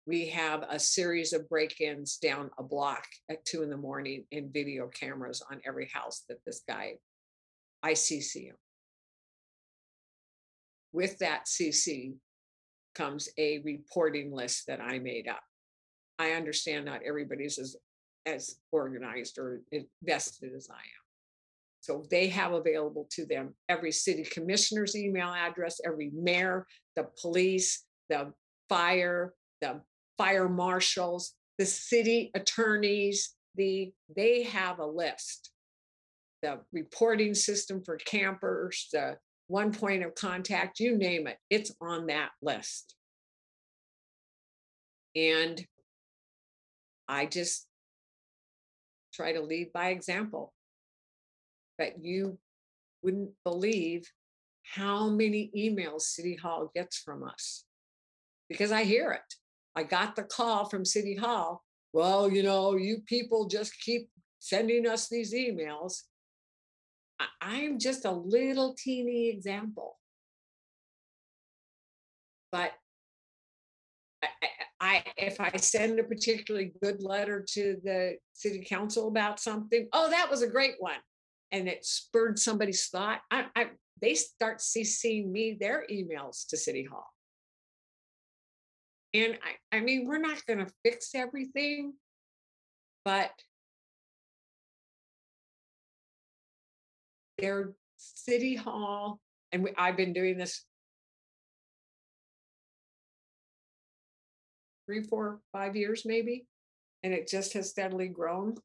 we 0.07 0.29
have 0.29 0.63
a 0.69 0.79
series 0.79 1.33
of 1.33 1.47
break-ins 1.49 2.17
down 2.17 2.49
a 2.57 2.63
block 2.63 3.03
at 3.29 3.43
two 3.45 3.61
in 3.61 3.69
the 3.69 3.75
morning 3.77 4.23
in 4.31 4.49
video 4.53 4.87
cameras 4.87 5.43
on 5.51 5.59
every 5.67 5.89
house 5.93 6.23
that 6.29 6.37
this 6.45 6.63
guy 6.67 6.93
I 7.83 7.91
ICC 7.91 8.45
him. 8.45 8.55
with 10.93 11.19
that 11.19 11.45
CC 11.45 12.15
comes 12.95 13.29
a 13.37 13.59
reporting 13.59 14.33
list 14.33 14.65
that 14.67 14.79
I 14.81 14.97
made 14.97 15.27
up. 15.27 15.41
I 16.17 16.31
understand 16.31 16.85
not 16.85 17.01
everybody's 17.05 17.59
as 17.59 17.75
as 18.25 18.55
organized 18.71 19.37
or 19.37 19.61
invested 19.71 20.51
as 20.55 20.69
I 20.69 20.75
am. 20.75 21.05
So 21.81 22.05
they 22.09 22.27
have 22.27 22.53
available 22.53 23.07
to 23.11 23.25
them 23.25 23.53
every 23.69 23.91
city 23.91 24.23
commissioner's 24.23 24.95
email 24.95 25.29
address, 25.29 25.79
every 25.85 26.11
mayor, 26.13 26.65
the 26.95 27.07
police, 27.21 27.85
the 28.09 28.33
fire, 28.67 29.33
the 29.61 29.81
fire 30.17 30.49
marshals, 30.49 31.33
the 31.57 31.65
city 31.65 32.31
attorneys, 32.33 33.35
the 33.55 33.91
they 34.15 34.43
have 34.43 34.79
a 34.79 34.85
list. 34.85 35.51
The 36.43 36.59
reporting 36.71 37.33
system 37.33 37.81
for 37.83 37.97
campers, 37.97 38.89
the 38.93 39.17
one 39.47 39.71
point 39.71 40.03
of 40.03 40.13
contact, 40.13 40.79
you 40.79 40.95
name 40.95 41.25
it, 41.25 41.37
it's 41.49 41.71
on 41.81 42.07
that 42.07 42.29
list. 42.41 42.95
And 45.15 45.65
I 47.07 47.25
just 47.25 47.65
try 49.13 49.33
to 49.33 49.41
lead 49.41 49.73
by 49.73 49.89
example. 49.89 50.53
But 51.77 52.03
you 52.03 52.37
wouldn't 53.01 53.31
believe 53.43 54.11
how 54.63 55.09
many 55.09 55.49
emails 55.57 56.01
City 56.01 56.35
Hall 56.35 56.71
gets 56.75 56.97
from 56.97 57.23
us 57.23 57.63
because 58.49 58.71
I 58.71 58.83
hear 58.83 59.11
it. 59.11 59.35
I 59.77 59.83
got 59.83 60.15
the 60.15 60.23
call 60.23 60.67
from 60.67 60.83
City 60.83 61.15
Hall. 61.15 61.63
Well, 61.93 62.31
you 62.31 62.41
know, 62.41 62.75
you 62.75 63.03
people 63.05 63.45
just 63.47 63.79
keep 63.79 64.09
sending 64.39 64.87
us 64.87 65.07
these 65.07 65.35
emails. 65.35 66.01
I'm 67.39 67.77
just 67.77 68.03
a 68.03 68.11
little 68.11 68.73
teeny 68.75 69.29
example. 69.29 69.99
But 72.51 72.71
I, 74.23 74.27
I, 74.41 74.47
I, 74.81 75.03
if 75.15 75.39
I 75.39 75.55
send 75.57 75.99
a 75.99 76.03
particularly 76.03 76.73
good 76.81 77.03
letter 77.03 77.45
to 77.53 77.77
the 77.83 78.17
city 78.33 78.65
council 78.67 79.07
about 79.07 79.39
something, 79.39 79.87
oh, 79.93 80.09
that 80.09 80.27
was 80.31 80.41
a 80.41 80.47
great 80.47 80.75
one, 80.79 80.99
and 81.51 81.67
it 81.67 81.85
spurred 81.85 82.39
somebody's 82.39 82.87
thought, 82.87 83.19
I, 83.29 83.45
I 83.55 83.67
they 84.01 84.15
start 84.15 84.57
CCing 84.57 85.29
me 85.29 85.55
their 85.59 85.85
emails 85.91 86.47
to 86.47 86.57
City 86.57 86.83
Hall. 86.83 87.05
And 89.17 89.39
I, 89.43 89.77
I 89.77 89.79
mean, 89.79 90.05
we're 90.05 90.19
not 90.19 90.45
going 90.45 90.59
to 90.59 90.71
fix 90.83 91.15
everything, 91.15 91.93
but 93.03 93.31
their 97.39 97.73
city 97.97 98.55
hall, 98.55 99.19
and 99.51 99.63
we, 99.63 99.73
I've 99.75 99.97
been 99.97 100.13
doing 100.13 100.37
this 100.37 100.63
three, 104.85 105.01
four, 105.01 105.39
five 105.51 105.75
years 105.75 106.03
maybe, 106.05 106.45
and 107.01 107.11
it 107.11 107.27
just 107.27 107.53
has 107.53 107.71
steadily 107.71 108.09
grown. 108.09 108.55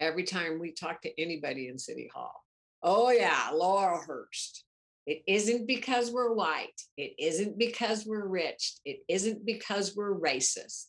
Every 0.00 0.24
time 0.24 0.60
we 0.60 0.72
talk 0.72 1.02
to 1.02 1.20
anybody 1.20 1.68
in 1.68 1.78
City 1.78 2.08
Hall, 2.14 2.44
oh 2.82 3.10
yeah, 3.10 3.48
Laurelhurst. 3.52 4.62
It 5.06 5.22
isn't 5.28 5.66
because 5.66 6.10
we're 6.10 6.32
white. 6.32 6.80
It 6.96 7.14
isn't 7.18 7.58
because 7.58 8.04
we're 8.04 8.26
rich. 8.26 8.74
It 8.84 8.98
isn't 9.08 9.46
because 9.46 9.94
we're 9.96 10.18
racist. 10.18 10.88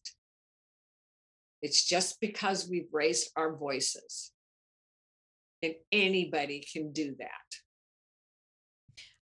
It's 1.61 1.85
just 1.85 2.19
because 2.19 2.67
we've 2.67 2.89
raised 2.91 3.31
our 3.35 3.55
voices. 3.55 4.31
And 5.61 5.75
anybody 5.91 6.65
can 6.71 6.91
do 6.91 7.15
that. 7.19 7.29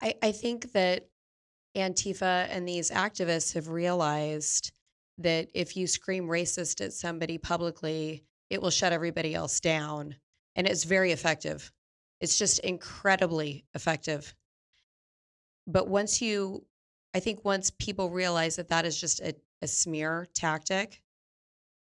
I, 0.02 0.16
I 0.22 0.32
think 0.32 0.72
that 0.74 1.08
Antifa 1.76 2.48
and 2.50 2.68
these 2.68 2.92
activists 2.92 3.53
have 3.53 3.70
realized 3.70 4.72
that 5.20 5.50
if 5.53 5.78
you 5.78 5.88
scream 5.88 6.28
racist 6.28 6.84
at 6.84 6.94
somebody 6.94 7.38
publicly, 7.38 8.26
it 8.50 8.61
will 8.61 8.70
shut 8.70 8.92
everybody 8.92 9.36
else 9.36 9.60
down. 9.60 10.16
And 10.56 10.68
it's 10.68 10.84
very 10.84 11.11
effective. 11.11 11.72
It's 12.20 12.38
just 12.38 12.60
incredibly 12.60 13.66
effective. 13.74 14.34
But 15.72 15.88
once 15.88 16.22
you, 16.22 16.66
I 17.14 17.19
think 17.19 17.45
once 17.45 17.72
people 17.72 18.09
realize 18.09 18.56
that 18.58 18.69
that 18.69 18.85
is 18.85 19.00
just 19.00 19.19
a, 19.22 19.35
a 19.61 19.67
smear 19.67 20.27
tactic, 20.33 21.01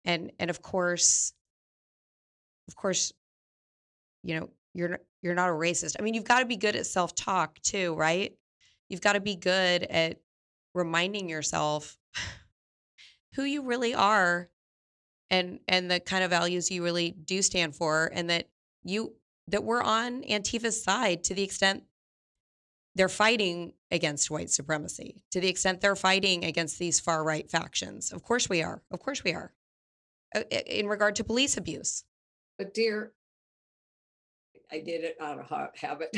and 0.05 0.32
and 0.38 0.50
of 0.50 0.62
course, 0.62 1.32
of 2.68 2.76
course, 2.76 3.12
you 4.22 4.38
know, 4.38 4.50
you're 4.74 5.00
you're 5.22 5.34
not 5.34 5.48
a 5.48 5.52
racist. 5.52 5.96
I 5.98 6.02
mean, 6.02 6.14
you've 6.14 6.24
got 6.24 6.40
to 6.40 6.46
be 6.46 6.56
good 6.56 6.76
at 6.76 6.86
self 6.86 7.14
talk 7.14 7.60
too, 7.60 7.94
right? 7.94 8.32
You've 8.88 9.00
got 9.00 9.14
to 9.14 9.20
be 9.20 9.36
good 9.36 9.82
at 9.84 10.20
reminding 10.74 11.28
yourself 11.28 11.98
who 13.34 13.42
you 13.42 13.62
really 13.62 13.94
are 13.94 14.48
and 15.30 15.60
and 15.68 15.90
the 15.90 16.00
kind 16.00 16.22
of 16.22 16.30
values 16.30 16.70
you 16.70 16.84
really 16.84 17.10
do 17.10 17.42
stand 17.42 17.74
for 17.74 18.10
and 18.14 18.30
that 18.30 18.48
you 18.84 19.14
that 19.48 19.64
we're 19.64 19.82
on 19.82 20.22
Antifa's 20.24 20.82
side 20.82 21.24
to 21.24 21.34
the 21.34 21.42
extent 21.42 21.84
they're 22.97 23.08
fighting 23.10 23.75
against 23.91 24.31
white 24.31 24.50
supremacy, 24.50 25.23
to 25.31 25.41
the 25.41 25.49
extent 25.49 25.81
they're 25.83 25.94
fighting 25.94 26.44
against 26.44 26.78
these 26.78 26.99
far 26.99 27.23
right 27.23 27.49
factions. 27.50 28.10
Of 28.12 28.23
course 28.23 28.49
we 28.49 28.62
are. 28.62 28.83
Of 28.91 29.00
course 29.00 29.23
we 29.23 29.33
are. 29.34 29.52
Uh, 30.34 30.41
In 30.66 30.89
regard 30.89 31.15
to 31.16 31.25
police 31.25 31.57
abuse. 31.57 32.05
But 32.58 32.73
dear, 32.73 33.12
I 34.73 34.78
did 34.78 35.05
it 35.05 35.16
out 35.20 35.39
of 35.39 35.47
ha- 35.47 35.70
habit. 35.76 36.08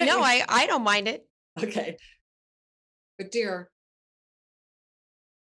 No, 0.00 0.20
I 0.20 0.44
I 0.48 0.66
don't 0.66 0.84
mind 0.84 1.08
it. 1.08 1.26
Okay. 1.60 1.96
But 3.18 3.32
dear, 3.32 3.70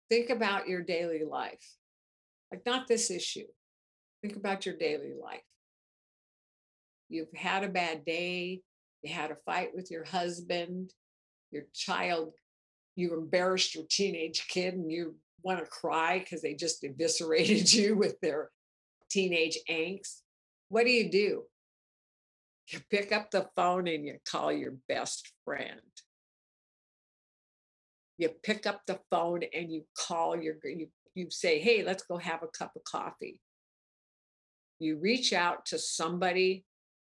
think 0.09 0.29
about 0.29 0.67
your 0.67 0.83
daily 0.83 1.23
life. 1.27 1.65
Like 2.51 2.63
not 2.63 2.87
this 2.87 3.09
issue. 3.09 3.47
Think 4.21 4.35
about 4.37 4.67
your 4.67 4.77
daily 4.77 5.13
life. 5.19 5.41
You've 7.09 7.33
had 7.35 7.63
a 7.63 7.69
bad 7.69 8.05
day, 8.05 8.61
you 9.05 9.13
had 9.13 9.31
a 9.31 9.37
fight 9.45 9.69
with 9.73 9.91
your 9.91 10.03
husband, 10.03 10.91
your 11.51 11.63
child, 11.73 12.33
you 12.95 13.13
embarrassed 13.13 13.75
your 13.75 13.85
teenage 13.89 14.47
kid 14.47 14.73
and 14.73 14.91
you 14.91 15.15
want 15.43 15.59
to 15.59 15.65
cry 15.65 16.19
because 16.19 16.41
they 16.41 16.53
just 16.53 16.83
eviscerated 16.83 17.71
you 17.73 17.95
with 17.95 18.19
their 18.21 18.49
teenage 19.09 19.59
angst. 19.69 20.21
What 20.69 20.85
do 20.85 20.91
you 20.91 21.09
do? 21.09 21.43
You 22.71 22.79
pick 22.89 23.11
up 23.11 23.29
the 23.31 23.47
phone 23.55 23.87
and 23.87 24.05
you 24.05 24.17
call 24.25 24.51
your 24.51 24.73
best 24.87 25.31
friend 25.43 25.81
you 28.17 28.29
pick 28.43 28.65
up 28.65 28.81
the 28.87 28.99
phone 29.09 29.41
and 29.53 29.71
you 29.71 29.83
call 29.97 30.35
your 30.35 30.55
you, 30.63 30.87
you 31.13 31.29
say 31.29 31.59
hey 31.59 31.83
let's 31.83 32.03
go 32.03 32.17
have 32.17 32.43
a 32.43 32.57
cup 32.57 32.71
of 32.75 32.83
coffee 32.83 33.39
you 34.79 34.97
reach 34.97 35.33
out 35.33 35.65
to 35.65 35.77
somebody 35.77 36.65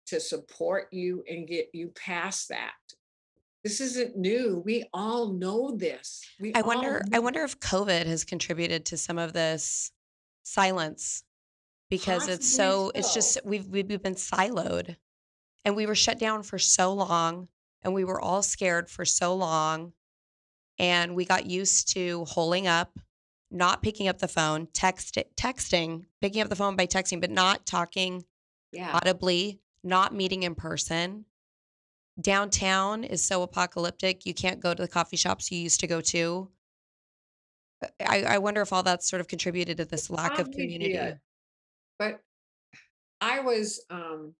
to 0.07 0.19
support 0.19 0.87
you 0.91 1.23
and 1.29 1.47
get 1.47 1.69
you 1.73 1.89
past 1.89 2.49
that. 2.49 2.73
This 3.63 3.81
isn't 3.81 4.15
new. 4.15 4.61
We 4.65 4.85
all 4.93 5.33
know 5.33 5.75
this. 5.75 6.23
We 6.39 6.53
I 6.53 6.61
wonder 6.61 7.03
I 7.11 7.19
wonder 7.19 7.43
if 7.43 7.59
COVID 7.59 8.05
has 8.05 8.23
contributed 8.23 8.85
to 8.87 8.97
some 8.97 9.17
of 9.17 9.33
this 9.33 9.91
silence 10.43 11.23
because 11.89 12.27
it's 12.27 12.55
Possibly 12.57 12.65
so 12.65 12.91
it's 12.95 13.13
just 13.13 13.39
we've 13.43 13.67
we've 13.67 13.87
been 13.87 14.15
siloed 14.15 14.95
and 15.65 15.75
we 15.75 15.85
were 15.85 15.95
shut 15.95 16.19
down 16.19 16.43
for 16.43 16.57
so 16.57 16.93
long 16.93 17.49
and 17.83 17.93
we 17.93 18.05
were 18.05 18.21
all 18.21 18.41
scared 18.41 18.89
for 18.89 19.03
so 19.03 19.35
long 19.35 19.91
and 20.79 21.15
we 21.15 21.25
got 21.25 21.45
used 21.45 21.93
to 21.93 22.23
holding 22.25 22.67
up 22.67 22.97
not 23.49 23.81
picking 23.81 24.07
up 24.07 24.19
the 24.19 24.27
phone 24.27 24.67
text 24.73 25.17
texting 25.35 26.05
picking 26.21 26.41
up 26.41 26.49
the 26.49 26.55
phone 26.55 26.75
by 26.75 26.85
texting 26.85 27.19
but 27.19 27.31
not 27.31 27.65
talking 27.65 28.23
yeah. 28.71 28.91
audibly 28.93 29.59
not 29.87 30.13
meeting 30.13 30.43
in 30.43 30.53
person 30.53 31.25
downtown 32.19 33.03
is 33.03 33.23
so 33.23 33.41
apocalyptic 33.43 34.25
you 34.25 34.33
can't 34.33 34.59
go 34.59 34.73
to 34.73 34.81
the 34.81 34.87
coffee 34.87 35.17
shops 35.17 35.51
you 35.51 35.59
used 35.59 35.79
to 35.79 35.87
go 35.87 36.01
to 36.01 36.49
I, 38.05 38.23
I 38.23 38.37
wonder 38.39 38.61
if 38.61 38.73
all 38.73 38.81
that's 38.81 39.07
sort 39.07 39.19
of 39.19 39.27
contributed 39.27 39.77
to 39.77 39.85
this 39.85 40.09
lack 40.09 40.39
of 40.39 40.49
community. 40.51 40.93
did. 40.93 41.19
but 41.99 42.19
i 43.21 43.39
was 43.39 43.81
um 43.89 44.33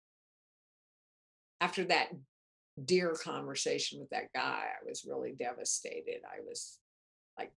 after 1.61 1.83
that 1.85 2.07
dear 2.83 3.13
conversation 3.13 3.99
with 3.99 4.09
that 4.09 4.33
guy 4.33 4.63
i 4.63 4.87
was 4.87 5.05
really 5.07 5.33
devastated 5.37 6.21
i 6.25 6.41
was 6.47 6.79
like 7.37 7.51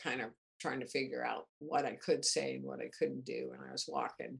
kind 0.00 0.20
of 0.20 0.30
trying 0.60 0.80
to 0.80 0.86
figure 0.86 1.24
out 1.24 1.46
what 1.58 1.84
i 1.84 1.96
could 1.96 2.24
say 2.24 2.54
and 2.54 2.64
what 2.64 2.80
i 2.80 2.88
couldn't 2.96 3.24
do 3.24 3.50
and 3.52 3.62
i 3.68 3.72
was 3.72 3.86
walking 3.88 4.38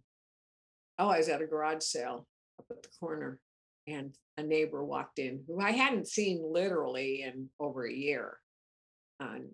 oh 1.00 1.08
i 1.08 1.18
was 1.18 1.28
at 1.28 1.42
a 1.42 1.46
garage 1.46 1.82
sale 1.82 2.26
up 2.58 2.66
at 2.70 2.82
the 2.82 2.88
corner 3.00 3.38
and 3.86 4.14
a 4.36 4.42
neighbor 4.42 4.84
walked 4.84 5.18
in 5.18 5.42
who 5.46 5.60
i 5.60 5.70
hadn't 5.70 6.08
seen 6.08 6.42
literally 6.42 7.22
in 7.22 7.48
over 7.60 7.86
a 7.86 7.92
year 7.92 8.38
um, 9.20 9.46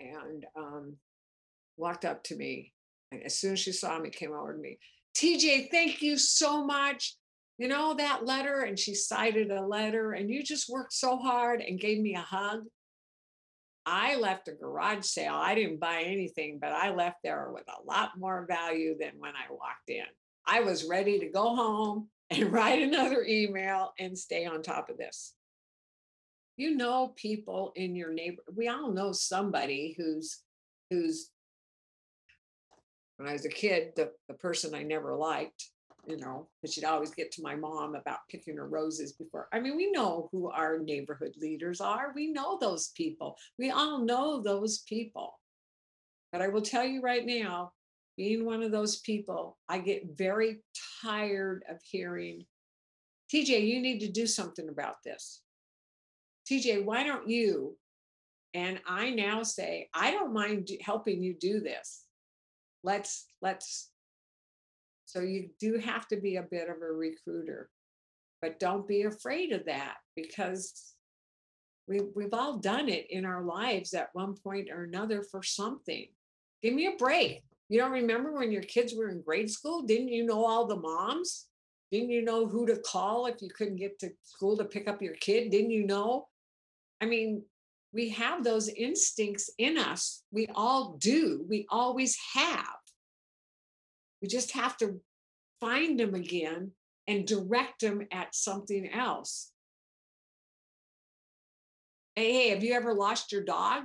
and 0.00 0.44
um, 0.56 0.94
walked 1.76 2.04
up 2.04 2.22
to 2.22 2.36
me 2.36 2.72
and 3.10 3.22
as 3.22 3.38
soon 3.38 3.54
as 3.54 3.60
she 3.60 3.72
saw 3.72 3.98
me 3.98 4.10
came 4.10 4.32
over 4.32 4.52
to 4.52 4.58
me 4.58 4.78
tj 5.16 5.70
thank 5.70 6.02
you 6.02 6.18
so 6.18 6.64
much 6.64 7.16
you 7.58 7.66
know, 7.66 7.94
that 7.94 8.24
letter, 8.24 8.60
and 8.60 8.78
she 8.78 8.94
cited 8.94 9.50
a 9.50 9.66
letter, 9.66 10.12
and 10.12 10.30
you 10.30 10.44
just 10.44 10.68
worked 10.68 10.92
so 10.92 11.16
hard 11.16 11.60
and 11.60 11.80
gave 11.80 12.00
me 12.00 12.14
a 12.14 12.20
hug. 12.20 12.62
I 13.84 14.16
left 14.16 14.48
a 14.48 14.52
garage 14.52 15.04
sale. 15.04 15.34
I 15.34 15.56
didn't 15.56 15.80
buy 15.80 16.02
anything, 16.02 16.58
but 16.60 16.72
I 16.72 16.94
left 16.94 17.16
there 17.24 17.50
with 17.52 17.64
a 17.68 17.84
lot 17.84 18.12
more 18.16 18.46
value 18.48 18.96
than 18.98 19.12
when 19.18 19.32
I 19.32 19.50
walked 19.50 19.88
in. 19.88 20.04
I 20.46 20.60
was 20.60 20.84
ready 20.84 21.18
to 21.18 21.30
go 21.30 21.56
home 21.56 22.08
and 22.30 22.52
write 22.52 22.82
another 22.82 23.24
email 23.26 23.92
and 23.98 24.18
stay 24.18 24.46
on 24.46 24.62
top 24.62 24.90
of 24.90 24.98
this. 24.98 25.34
You 26.56 26.76
know 26.76 27.14
people 27.16 27.72
in 27.76 27.94
your 27.94 28.12
neighbor. 28.12 28.42
We 28.54 28.68
all 28.68 28.90
know 28.90 29.12
somebody 29.12 29.94
who's 29.96 30.42
who's 30.90 31.30
when 33.16 33.28
I 33.28 33.32
was 33.32 33.44
a 33.44 33.50
kid, 33.50 33.92
the, 33.96 34.12
the 34.28 34.34
person 34.34 34.74
I 34.74 34.84
never 34.84 35.14
liked, 35.14 35.70
you 36.06 36.16
know, 36.16 36.48
because 36.62 36.72
she'd 36.72 36.84
always 36.84 37.10
get 37.10 37.32
to 37.32 37.42
my 37.42 37.56
mom 37.56 37.96
about 37.96 38.20
picking 38.30 38.56
her 38.56 38.68
roses 38.68 39.12
before. 39.12 39.48
I 39.52 39.58
mean, 39.58 39.76
we 39.76 39.90
know 39.90 40.28
who 40.30 40.50
our 40.50 40.78
neighborhood 40.78 41.34
leaders 41.36 41.80
are. 41.80 42.12
We 42.14 42.32
know 42.32 42.58
those 42.60 42.88
people. 42.96 43.36
We 43.58 43.70
all 43.70 43.98
know 43.98 44.40
those 44.40 44.78
people. 44.88 45.38
But 46.32 46.42
I 46.42 46.48
will 46.48 46.62
tell 46.62 46.84
you 46.84 47.02
right 47.02 47.26
now, 47.26 47.72
being 48.18 48.44
one 48.44 48.64
of 48.64 48.72
those 48.72 48.98
people, 48.98 49.56
I 49.68 49.78
get 49.78 50.16
very 50.18 50.58
tired 51.00 51.62
of 51.70 51.78
hearing, 51.82 52.44
TJ, 53.32 53.64
you 53.64 53.80
need 53.80 54.00
to 54.00 54.10
do 54.10 54.26
something 54.26 54.68
about 54.68 54.96
this. 55.04 55.40
TJ, 56.50 56.84
why 56.84 57.04
don't 57.04 57.28
you? 57.28 57.76
And 58.54 58.80
I 58.86 59.10
now 59.10 59.44
say, 59.44 59.88
I 59.94 60.10
don't 60.10 60.34
mind 60.34 60.68
helping 60.80 61.22
you 61.22 61.36
do 61.40 61.60
this. 61.60 62.06
Let's, 62.82 63.26
let's. 63.40 63.90
So 65.04 65.20
you 65.20 65.50
do 65.60 65.78
have 65.78 66.08
to 66.08 66.16
be 66.16 66.36
a 66.36 66.42
bit 66.42 66.68
of 66.68 66.82
a 66.82 66.92
recruiter, 66.92 67.70
but 68.42 68.58
don't 68.58 68.88
be 68.88 69.02
afraid 69.02 69.52
of 69.52 69.66
that 69.66 69.94
because 70.16 70.94
we, 71.86 72.00
we've 72.16 72.34
all 72.34 72.58
done 72.58 72.88
it 72.88 73.06
in 73.10 73.24
our 73.24 73.44
lives 73.44 73.94
at 73.94 74.10
one 74.12 74.34
point 74.34 74.70
or 74.70 74.84
another 74.84 75.22
for 75.22 75.44
something. 75.44 76.06
Give 76.62 76.74
me 76.74 76.86
a 76.86 76.96
break. 76.96 77.42
You 77.68 77.78
don't 77.78 77.92
remember 77.92 78.32
when 78.32 78.50
your 78.50 78.62
kids 78.62 78.94
were 78.94 79.10
in 79.10 79.22
grade 79.22 79.50
school? 79.50 79.82
Didn't 79.82 80.08
you 80.08 80.24
know 80.24 80.44
all 80.44 80.66
the 80.66 80.76
moms? 80.76 81.46
Didn't 81.90 82.10
you 82.10 82.22
know 82.22 82.46
who 82.46 82.66
to 82.66 82.76
call 82.76 83.26
if 83.26 83.40
you 83.40 83.48
couldn't 83.50 83.76
get 83.76 83.98
to 84.00 84.10
school 84.22 84.56
to 84.56 84.64
pick 84.64 84.88
up 84.88 85.02
your 85.02 85.14
kid? 85.14 85.50
Didn't 85.50 85.70
you 85.70 85.86
know? 85.86 86.28
I 87.00 87.06
mean, 87.06 87.42
we 87.92 88.10
have 88.10 88.44
those 88.44 88.68
instincts 88.68 89.50
in 89.58 89.78
us. 89.78 90.22
We 90.30 90.48
all 90.54 90.96
do. 90.98 91.44
We 91.48 91.66
always 91.70 92.18
have. 92.34 92.76
We 94.20 94.28
just 94.28 94.52
have 94.52 94.76
to 94.78 95.00
find 95.60 95.98
them 95.98 96.14
again 96.14 96.72
and 97.06 97.26
direct 97.26 97.80
them 97.80 98.06
at 98.12 98.34
something 98.34 98.90
else. 98.90 99.50
Hey, 102.16 102.50
have 102.50 102.62
you 102.62 102.74
ever 102.74 102.92
lost 102.92 103.32
your 103.32 103.44
dog? 103.44 103.84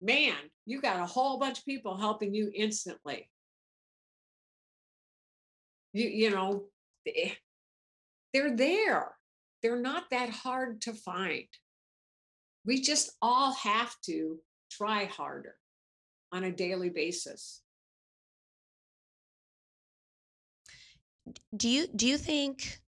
Man, 0.00 0.34
you 0.66 0.80
got 0.80 1.00
a 1.00 1.06
whole 1.06 1.38
bunch 1.38 1.58
of 1.58 1.64
people 1.64 1.96
helping 1.96 2.34
you 2.34 2.50
instantly. 2.54 3.28
You, 5.92 6.08
you 6.08 6.30
know, 6.30 6.64
eh, 7.06 7.30
they're 8.32 8.56
there. 8.56 9.12
They're 9.62 9.80
not 9.80 10.04
that 10.10 10.30
hard 10.30 10.80
to 10.82 10.92
find. 10.92 11.46
We 12.64 12.80
just 12.80 13.12
all 13.20 13.52
have 13.54 13.94
to 14.06 14.38
try 14.70 15.04
harder 15.04 15.56
on 16.30 16.44
a 16.44 16.52
daily 16.52 16.88
basis. 16.88 17.60
Do 21.56 21.68
you 21.68 21.86
do 21.94 22.06
you 22.06 22.16
think 22.16 22.80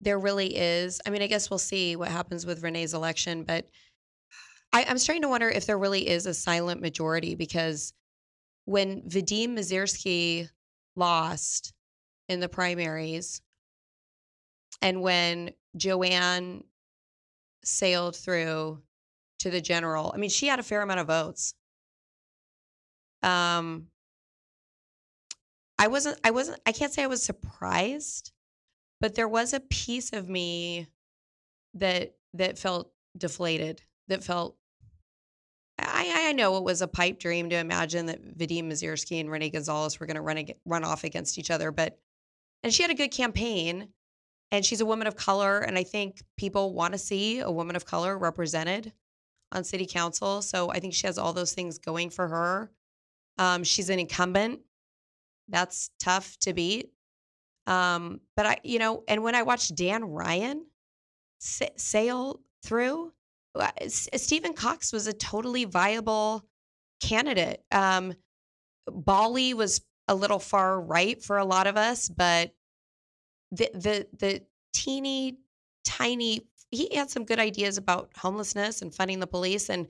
there 0.00 0.18
really 0.18 0.54
is? 0.56 1.00
I 1.06 1.10
mean, 1.10 1.22
I 1.22 1.26
guess 1.26 1.50
we'll 1.50 1.58
see 1.58 1.96
what 1.96 2.08
happens 2.08 2.44
with 2.44 2.62
Rene's 2.62 2.94
election, 2.94 3.42
but 3.42 3.66
I, 4.74 4.84
I'm 4.88 4.98
starting 4.98 5.22
to 5.22 5.28
wonder 5.28 5.48
if 5.48 5.66
there 5.66 5.78
really 5.78 6.08
is 6.08 6.26
a 6.26 6.34
silent 6.34 6.80
majority 6.82 7.36
because 7.36 7.92
when 8.64 9.02
Vadim 9.02 9.50
Mozyrsky 9.50 10.48
lost 10.96 11.72
in 12.28 12.40
the 12.40 12.48
primaries 12.48 13.40
and 14.82 15.00
when 15.00 15.52
Jo 15.76 16.02
Ann 16.02 16.64
sailed 17.62 18.16
through 18.16 18.82
to 19.38 19.50
the 19.50 19.60
general, 19.60 20.10
I 20.12 20.18
mean, 20.18 20.30
she 20.30 20.48
had 20.48 20.58
a 20.58 20.64
fair 20.64 20.82
amount 20.82 21.00
of 21.00 21.06
votes. 21.06 21.54
Um, 23.22 23.86
I 25.78 25.86
wasn't, 25.86 26.18
I 26.24 26.32
wasn't, 26.32 26.58
I 26.66 26.72
can't 26.72 26.92
say 26.92 27.04
I 27.04 27.08
was 27.08 27.22
surprised, 27.22 28.32
but 29.00 29.14
there 29.14 29.28
was 29.28 29.52
a 29.52 29.60
piece 29.60 30.12
of 30.12 30.28
me 30.28 30.88
that 31.74 32.16
that 32.32 32.58
felt 32.58 32.90
deflated, 33.16 33.80
that 34.08 34.24
felt 34.24 34.56
I, 35.78 36.28
I 36.28 36.32
know 36.32 36.56
it 36.56 36.64
was 36.64 36.82
a 36.82 36.88
pipe 36.88 37.18
dream 37.18 37.50
to 37.50 37.56
imagine 37.56 38.06
that 38.06 38.38
Vadim 38.38 38.64
Mozyrsky 38.64 39.20
and 39.20 39.30
Rene 39.30 39.50
Gonzalez 39.50 39.98
were 39.98 40.06
going 40.06 40.16
to 40.16 40.22
run 40.22 40.38
ag- 40.38 40.56
run 40.64 40.84
off 40.84 41.04
against 41.04 41.38
each 41.38 41.50
other, 41.50 41.72
but 41.72 41.98
and 42.62 42.72
she 42.72 42.82
had 42.82 42.90
a 42.90 42.94
good 42.94 43.10
campaign, 43.10 43.88
and 44.50 44.64
she's 44.64 44.80
a 44.80 44.86
woman 44.86 45.06
of 45.06 45.16
color, 45.16 45.58
and 45.58 45.76
I 45.76 45.82
think 45.82 46.22
people 46.36 46.72
want 46.72 46.94
to 46.94 46.98
see 46.98 47.40
a 47.40 47.50
woman 47.50 47.76
of 47.76 47.84
color 47.84 48.16
represented 48.16 48.92
on 49.52 49.64
city 49.64 49.86
council. 49.86 50.40
So 50.42 50.70
I 50.70 50.80
think 50.80 50.94
she 50.94 51.06
has 51.06 51.18
all 51.18 51.32
those 51.32 51.52
things 51.52 51.78
going 51.78 52.10
for 52.10 52.28
her. 52.28 52.70
Um, 53.36 53.64
she's 53.64 53.90
an 53.90 53.98
incumbent, 53.98 54.60
that's 55.48 55.90
tough 55.98 56.38
to 56.38 56.52
beat. 56.52 56.90
Um, 57.66 58.20
but 58.36 58.46
I, 58.46 58.58
you 58.62 58.78
know, 58.78 59.04
and 59.08 59.22
when 59.22 59.34
I 59.34 59.42
watched 59.42 59.74
Dan 59.74 60.04
Ryan 60.04 60.66
sa- 61.38 61.66
sail 61.76 62.40
through, 62.62 63.08
S- 63.08 63.12
Stephen 63.88 64.54
Cox 64.54 64.92
was 64.92 65.06
a 65.06 65.12
totally 65.12 65.64
viable 65.64 66.44
candidate. 67.00 67.62
Um, 67.70 68.14
Bali 68.90 69.54
was 69.54 69.80
a 70.08 70.14
little 70.14 70.38
far 70.38 70.80
right 70.80 71.22
for 71.22 71.38
a 71.38 71.44
lot 71.44 71.66
of 71.66 71.76
us, 71.76 72.08
but 72.08 72.52
the 73.50 73.70
the 73.74 74.06
the 74.18 74.42
teeny 74.72 75.38
tiny 75.84 76.46
he 76.70 76.94
had 76.94 77.10
some 77.10 77.24
good 77.24 77.38
ideas 77.38 77.78
about 77.78 78.10
homelessness 78.16 78.82
and 78.82 78.94
funding 78.94 79.20
the 79.20 79.26
police 79.26 79.68
and 79.68 79.86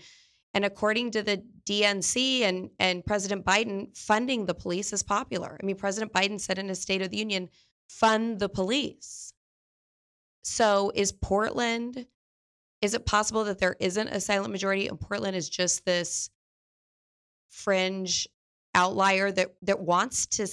and 0.52 0.65
according 0.65 1.10
to 1.12 1.23
the 1.23 1.43
DNC 1.67 2.43
and 2.43 2.70
and 2.78 3.05
President 3.05 3.44
Biden 3.44 3.97
funding 3.97 4.47
the 4.47 4.55
police 4.55 4.93
is 4.93 5.02
popular. 5.02 5.59
I 5.60 5.65
mean 5.65 5.76
President 5.76 6.12
Biden 6.12 6.39
said 6.39 6.59
in 6.59 6.68
his 6.68 6.81
state 6.81 7.02
of 7.02 7.10
the 7.10 7.17
union 7.17 7.49
fund 7.89 8.39
the 8.39 8.49
police. 8.49 9.33
So 10.43 10.93
is 10.94 11.10
Portland 11.10 12.07
is 12.81 12.94
it 12.94 13.07
possible 13.07 13.44
that 13.44 13.59
there 13.59 13.77
isn't 13.81 14.09
a 14.09 14.20
silent 14.20 14.53
majority 14.53 14.89
and 14.89 15.01
Portland 15.01 15.36
is 15.36 15.49
just 15.49 15.85
this 15.85 16.31
fringe 17.51 18.28
outlier 18.75 19.31
that 19.33 19.55
that 19.62 19.81
wants 19.81 20.27
to 20.27 20.47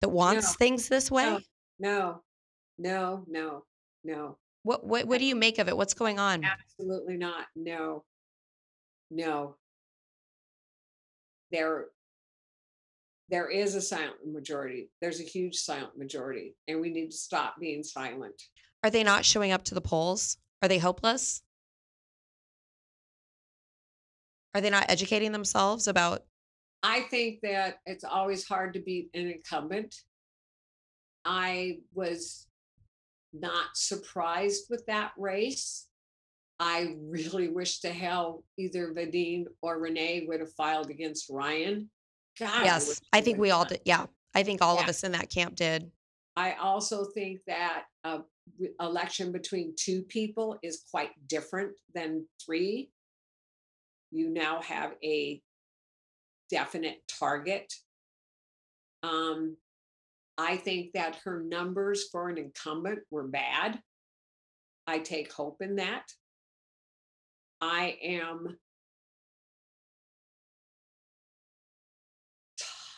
that 0.00 0.08
wants 0.08 0.50
No, 0.50 0.52
things 0.54 0.88
this 0.88 1.10
way? 1.10 1.24
no, 1.24 1.40
no, 1.78 2.22
no, 2.78 3.24
no, 3.28 3.64
no, 4.04 4.38
What 4.62 4.84
what 4.86 5.06
what 5.06 5.18
do 5.18 5.24
you 5.24 5.34
make 5.34 5.58
of 5.58 5.68
it? 5.68 5.76
What's 5.76 5.94
going 5.94 6.18
on? 6.18 6.44
absolutely 6.44 7.16
not. 7.16 7.46
No, 7.56 8.04
no. 9.10 9.56
There, 11.52 11.86
there 13.28 13.48
is 13.48 13.76
a 13.76 13.80
silent 13.80 14.26
majority. 14.26 14.90
There's 15.00 15.20
a 15.20 15.24
huge 15.24 15.54
silent 15.56 15.96
majority, 15.96 16.56
and 16.66 16.80
we 16.80 16.90
need 16.90 17.10
to 17.12 17.16
stop 17.16 17.54
being 17.60 17.84
silent. 17.84 18.34
Are 18.82 18.90
they 18.90 19.04
not 19.04 19.24
showing 19.24 19.52
up 19.52 19.62
to 19.64 19.74
the 19.74 19.80
polls? 19.80 20.36
Are 20.64 20.68
they 20.68 20.78
hopeless? 20.78 21.42
Are 24.54 24.62
they 24.62 24.70
not 24.70 24.86
educating 24.88 25.30
themselves 25.30 25.88
about 25.88 26.24
I 26.82 27.00
think 27.02 27.40
that 27.42 27.80
it's 27.84 28.02
always 28.02 28.48
hard 28.48 28.72
to 28.72 28.80
beat 28.80 29.10
an 29.12 29.26
incumbent. 29.26 29.94
I 31.26 31.80
was 31.92 32.46
not 33.34 33.76
surprised 33.76 34.64
with 34.70 34.86
that 34.86 35.12
race. 35.18 35.86
I 36.58 36.96
really 36.98 37.48
wish 37.48 37.80
to 37.80 37.90
hell 37.90 38.42
either 38.56 38.94
Vadim 38.94 39.44
or 39.60 39.78
Rene 39.78 40.24
would 40.28 40.40
have 40.40 40.52
filed 40.54 40.88
against 40.88 41.28
Ryan. 41.28 41.90
God, 42.38 42.64
Yes, 42.64 42.88
wish 42.88 42.98
I 43.12 43.20
think 43.20 43.36
we 43.36 43.50
all 43.50 43.64
done 43.64 43.72
did. 43.74 43.82
Yeah. 43.84 44.06
I 44.34 44.44
think 44.44 44.62
all 44.62 44.78
of 44.78 44.88
us 44.88 45.04
in 45.04 45.12
that 45.12 45.28
camp 45.28 45.56
did. 45.56 45.90
I 46.36 46.52
also 46.52 47.04
think 47.04 47.40
that 47.46 47.84
re- 48.02 48.24
election 48.80 49.32
between 49.32 49.74
two 49.76 50.02
people 50.02 50.58
is 50.62 50.84
quite 50.90 51.10
different 51.28 51.72
than 51.94 52.26
three. 52.44 52.90
You 54.10 54.28
now 54.28 54.60
have 54.62 54.94
a 55.02 55.40
definite 56.50 56.98
target. 57.08 57.72
Um, 59.02 59.56
I 60.36 60.56
think 60.56 60.92
that 60.94 61.16
her 61.24 61.42
numbers 61.42 62.08
for 62.10 62.28
an 62.28 62.38
incumbent 62.38 63.00
were 63.10 63.26
bad. 63.26 63.80
I 64.86 64.98
take 64.98 65.32
hope 65.32 65.62
in 65.62 65.76
that. 65.76 66.04
I 67.60 67.96
am 68.02 68.58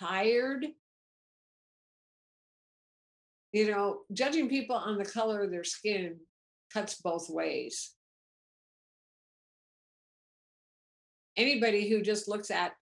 tired 0.00 0.66
you 3.56 3.70
know, 3.70 4.00
judging 4.12 4.50
people 4.50 4.76
on 4.76 4.98
the 4.98 5.04
color 5.06 5.42
of 5.42 5.50
their 5.50 5.64
skin 5.64 6.18
cuts 6.70 7.00
both 7.00 7.30
ways. 7.30 7.92
Anybody 11.38 11.88
who 11.88 12.02
just 12.02 12.28
looks 12.28 12.50
at 12.50 12.72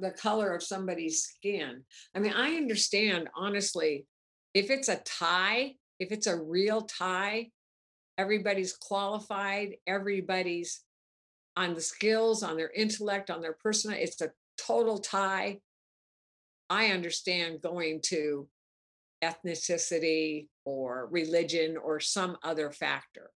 the 0.00 0.12
color 0.12 0.54
of 0.54 0.62
somebody's 0.62 1.24
skin. 1.24 1.82
I 2.16 2.20
mean, 2.20 2.32
I 2.32 2.54
understand 2.54 3.28
honestly, 3.36 4.06
if 4.54 4.70
it's 4.70 4.88
a 4.88 5.02
tie, 5.04 5.74
if 6.00 6.10
it's 6.10 6.26
a 6.26 6.40
real 6.40 6.80
tie, 6.80 7.50
everybody's 8.16 8.74
qualified, 8.74 9.74
everybody's 9.86 10.84
on 11.54 11.74
the 11.74 11.82
skills, 11.82 12.42
on 12.42 12.56
their 12.56 12.70
intellect, 12.70 13.28
on 13.28 13.42
their 13.42 13.58
personal, 13.62 13.98
it's 14.00 14.22
a 14.22 14.32
total 14.56 14.96
tie. 14.96 15.58
I 16.70 16.86
understand 16.92 17.60
going 17.60 18.00
to 18.06 18.48
ethnicity 19.24 20.48
or 20.64 21.08
religion 21.10 21.76
or 21.76 22.00
some 22.00 22.36
other 22.42 22.70
factor. 22.70 23.30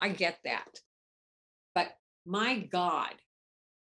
I 0.00 0.10
get 0.10 0.38
that. 0.44 0.80
But 1.74 1.88
my 2.26 2.58
God, 2.58 3.14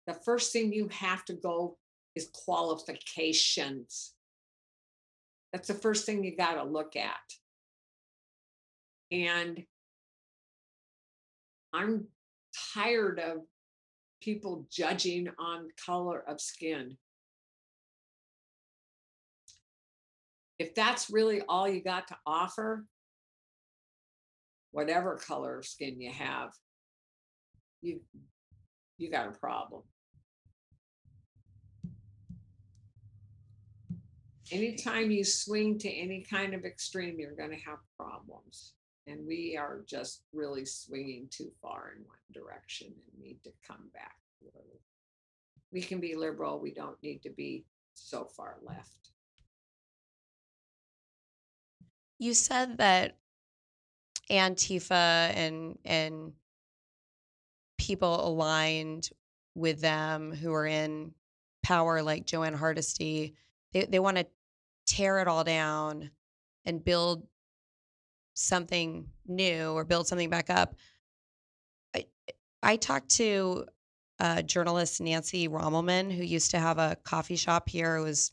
the 0.06 0.14
first 0.14 0.52
thing 0.52 0.72
you 0.72 0.88
have 0.90 1.24
to 1.26 1.34
go 1.34 1.78
is 2.14 2.30
qualifications. 2.32 4.12
That's 5.52 5.68
the 5.68 5.74
first 5.74 6.06
thing 6.06 6.24
you 6.24 6.36
got 6.36 6.54
to 6.54 6.64
look 6.64 6.96
at. 6.96 7.20
And 9.10 9.64
I'm 11.72 12.06
tired 12.74 13.18
of 13.18 13.38
people 14.22 14.66
judging 14.70 15.28
on 15.38 15.68
color 15.84 16.22
of 16.26 16.40
skin. 16.40 16.96
If 20.62 20.76
that's 20.76 21.10
really 21.10 21.42
all 21.48 21.68
you 21.68 21.82
got 21.82 22.06
to 22.06 22.16
offer, 22.24 22.86
whatever 24.70 25.16
color 25.16 25.58
of 25.58 25.66
skin 25.66 26.00
you 26.00 26.12
have, 26.12 26.50
you 27.80 27.98
you 28.96 29.10
got 29.10 29.26
a 29.26 29.32
problem. 29.32 29.82
Anytime 34.52 35.10
you 35.10 35.24
swing 35.24 35.80
to 35.80 35.90
any 35.90 36.24
kind 36.30 36.54
of 36.54 36.64
extreme, 36.64 37.18
you're 37.18 37.34
going 37.34 37.50
to 37.50 37.64
have 37.68 37.78
problems. 37.98 38.74
And 39.08 39.26
we 39.26 39.56
are 39.58 39.82
just 39.84 40.22
really 40.32 40.64
swinging 40.64 41.26
too 41.28 41.50
far 41.60 41.94
in 41.96 42.04
one 42.04 42.18
direction 42.32 42.86
and 42.86 43.20
need 43.20 43.42
to 43.42 43.50
come 43.66 43.90
back. 43.92 44.14
We 45.72 45.80
can 45.80 45.98
be 45.98 46.14
liberal, 46.14 46.60
we 46.60 46.72
don't 46.72 47.02
need 47.02 47.22
to 47.24 47.30
be 47.30 47.64
so 47.94 48.26
far 48.36 48.58
left. 48.62 49.11
You 52.22 52.34
said 52.34 52.78
that 52.78 53.16
Antifa 54.30 55.32
and 55.34 55.76
and 55.84 56.34
people 57.78 58.24
aligned 58.24 59.10
with 59.56 59.80
them 59.80 60.30
who 60.30 60.54
are 60.54 60.64
in 60.64 61.14
power, 61.64 62.00
like 62.00 62.24
Jo 62.24 62.44
Ann 62.44 62.54
Hardesty, 62.54 63.34
they 63.72 63.86
they 63.86 63.98
want 63.98 64.18
to 64.18 64.26
tear 64.86 65.18
it 65.18 65.26
all 65.26 65.42
down 65.42 66.12
and 66.64 66.84
build 66.84 67.26
something 68.34 69.08
new 69.26 69.72
or 69.72 69.84
build 69.84 70.06
something 70.06 70.30
back 70.30 70.48
up. 70.48 70.76
I, 71.92 72.04
I 72.62 72.76
talked 72.76 73.08
to 73.16 73.64
uh, 74.20 74.42
journalist 74.42 75.00
Nancy 75.00 75.48
Rommelmann, 75.48 76.12
who 76.16 76.22
used 76.22 76.52
to 76.52 76.60
have 76.60 76.78
a 76.78 76.96
coffee 77.02 77.34
shop 77.34 77.68
here. 77.68 77.96
It 77.96 78.04
was 78.04 78.30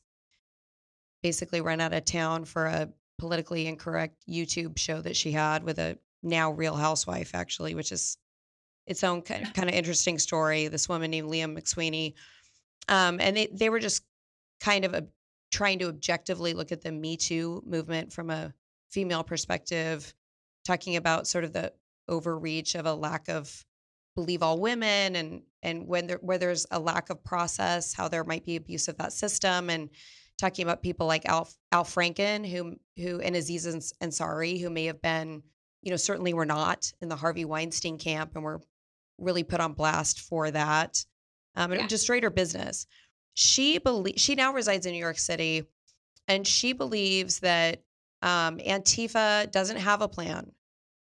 basically 1.24 1.61
run 1.61 1.82
out 1.82 1.93
of 1.93 2.06
town 2.06 2.45
for 2.45 2.68
a 2.68 2.90
politically 3.19 3.67
incorrect 3.67 4.23
YouTube 4.27 4.77
show 4.77 5.01
that 5.01 5.15
she 5.15 5.31
had 5.31 5.64
with 5.64 5.77
a 5.77 5.98
now 6.23 6.51
real 6.51 6.75
housewife, 6.75 7.35
actually, 7.35 7.75
which 7.75 7.91
is 7.91 8.17
its 8.88 9.03
own 9.03 9.22
kind 9.22 9.45
of, 9.45 9.53
kind 9.53 9.69
of 9.69 9.75
interesting 9.75 10.17
story. 10.17 10.67
This 10.67 10.89
woman 10.89 11.11
named 11.11 11.30
Leah 11.30 11.48
McSweeney. 11.48 12.14
Um, 12.88 13.19
and 13.22 13.38
they, 13.38 13.48
they 13.51 13.69
were 13.69 13.80
just 13.80 14.03
kind 14.59 14.83
of 14.85 14.93
a, 14.93 15.06
trying 15.51 15.80
to 15.80 15.88
objectively 15.88 16.53
look 16.53 16.72
at 16.72 16.81
the 16.81 16.91
Me 16.91 17.15
Too 17.17 17.61
movement 17.65 18.11
from 18.11 18.30
a 18.30 18.53
female 18.89 19.23
perspective, 19.23 20.14
talking 20.65 20.95
about 20.95 21.27
sort 21.27 21.43
of 21.43 21.53
the 21.53 21.72
overreach 22.07 22.75
of 22.75 22.85
a 22.85 22.93
lack 22.93 23.30
of 23.30 23.65
believe 24.15 24.43
all 24.43 24.59
women 24.59 25.15
and 25.15 25.43
and 25.61 25.88
when 25.88 26.07
there 26.07 26.17
where 26.22 26.38
there's 26.38 26.65
a 26.72 26.80
lack 26.80 27.09
of 27.09 27.23
process, 27.23 27.93
how 27.93 28.07
there 28.07 28.23
might 28.23 28.45
be 28.45 28.56
abuse 28.56 28.88
of 28.88 28.98
that 28.98 29.14
system 29.14 29.69
and 29.69 29.89
talking 30.40 30.64
about 30.64 30.82
people 30.82 31.06
like 31.06 31.27
Al, 31.27 31.50
Al 31.72 31.84
Franken, 31.84 32.50
who 32.50 32.76
who 33.01 33.19
and 33.19 33.35
Aziz 33.35 33.93
Ansari, 34.01 34.59
who 34.59 34.69
may 34.69 34.85
have 34.85 35.01
been, 35.01 35.43
you 35.82 35.92
know, 35.92 35.98
certainly 35.98 36.34
were 36.34 36.45
not 36.45 36.92
in 37.01 37.09
the 37.09 37.16
Harvey 37.16 37.45
Weinstein 37.45 37.98
camp 37.98 38.32
and 38.35 38.43
were 38.43 38.61
really 39.18 39.43
put 39.43 39.59
on 39.59 39.74
blast 39.74 40.22
for 40.22 40.50
that. 40.50 41.03
Um, 41.56 41.72
and 41.72 41.82
yeah. 41.82 41.88
just 41.88 42.03
straighter 42.03 42.30
business. 42.30 42.88
She 43.34 43.77
believe 43.80 44.16
she 44.18 44.35
now 44.35 44.53
resides 44.53 44.85
in 44.85 44.93
New 44.93 45.00
York 45.00 45.19
City, 45.19 45.66
and 46.27 46.48
she 46.48 46.74
believes 46.74 47.40
that 47.40 47.82
um, 48.22 48.58
Antifa 48.58 49.51
doesn't 49.51 49.77
have 49.77 50.01
a 50.01 50.08
plan 50.08 50.51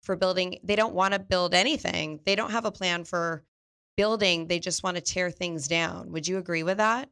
for 0.02 0.16
building. 0.16 0.60
They 0.64 0.76
don't 0.76 0.94
want 0.94 1.14
to 1.14 1.20
build 1.20 1.54
anything. 1.54 2.20
They 2.26 2.36
don't 2.36 2.52
have 2.52 2.66
a 2.66 2.72
plan 2.72 3.04
for 3.04 3.44
building. 3.96 4.48
They 4.48 4.60
just 4.60 4.84
want 4.84 4.96
to 4.96 5.02
tear 5.02 5.30
things 5.30 5.68
down. 5.68 6.12
Would 6.12 6.28
you 6.28 6.38
agree 6.38 6.64
with 6.64 6.78
that? 6.78 7.10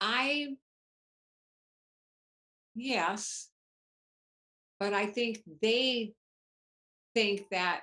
I, 0.00 0.56
yes, 2.74 3.48
but 4.78 4.94
I 4.94 5.06
think 5.06 5.42
they 5.60 6.14
think 7.14 7.48
that 7.50 7.80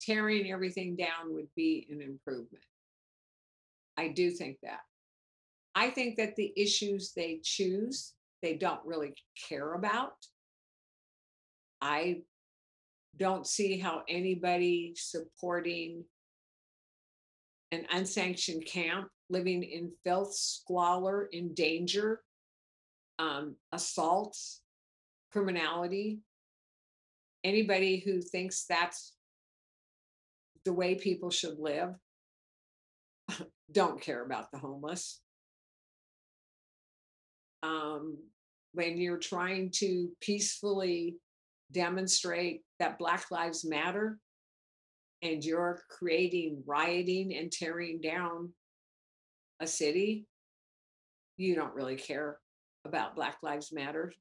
tearing 0.00 0.50
everything 0.50 0.96
down 0.96 1.34
would 1.34 1.48
be 1.54 1.86
an 1.90 2.00
improvement. 2.00 2.64
I 3.96 4.08
do 4.08 4.30
think 4.30 4.58
that. 4.62 4.80
I 5.74 5.90
think 5.90 6.16
that 6.16 6.36
the 6.36 6.52
issues 6.56 7.12
they 7.12 7.40
choose, 7.42 8.14
they 8.42 8.54
don't 8.54 8.84
really 8.84 9.14
care 9.48 9.74
about. 9.74 10.12
I 11.80 12.22
don't 13.16 13.46
see 13.46 13.78
how 13.78 14.02
anybody 14.08 14.94
supporting 14.96 16.04
an 17.72 17.86
unsanctioned 17.92 18.64
camp 18.66 19.08
living 19.34 19.64
in 19.64 19.90
filth, 20.04 20.32
squalor, 20.32 21.28
in 21.32 21.52
danger, 21.54 22.20
um, 23.18 23.56
assaults, 23.72 24.62
criminality. 25.32 26.20
Anybody 27.42 27.98
who 27.98 28.22
thinks 28.22 28.64
that's 28.68 29.12
the 30.64 30.72
way 30.72 30.94
people 30.94 31.30
should 31.30 31.58
live 31.58 31.94
don't 33.72 34.00
care 34.00 34.24
about 34.24 34.52
the 34.52 34.58
homeless. 34.58 35.20
Um, 37.64 38.16
when 38.72 38.96
you're 38.98 39.18
trying 39.18 39.70
to 39.76 40.10
peacefully 40.20 41.16
demonstrate 41.72 42.62
that 42.78 42.98
Black 42.98 43.30
Lives 43.32 43.64
Matter 43.64 44.18
and 45.22 45.42
you're 45.42 45.80
creating 45.90 46.62
rioting 46.66 47.34
and 47.34 47.50
tearing 47.50 48.00
down 48.00 48.52
a 49.64 49.66
city, 49.66 50.26
you 51.36 51.56
don't 51.56 51.74
really 51.74 51.96
care 51.96 52.38
about 52.84 53.16
Black 53.16 53.38
Lives 53.42 53.72
Matter. 53.72 54.12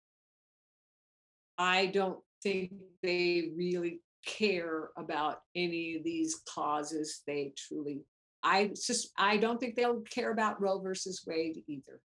I 1.58 1.86
don't 1.88 2.20
think 2.42 2.72
they 3.04 3.52
really 3.56 4.02
care 4.26 4.90
about 4.98 5.42
any 5.54 5.96
of 5.96 6.04
these 6.04 6.42
causes. 6.50 7.22
They 7.28 7.54
truly, 7.58 8.02
I 8.42 8.72
just, 8.74 9.12
I 9.18 9.38
don't 9.38 9.60
think 9.60 9.76
they'll 9.76 10.02
care 10.02 10.32
about 10.32 10.62
Roe 10.62 10.80
versus 10.80 11.24
Wade 11.28 11.62
either. 11.68 12.00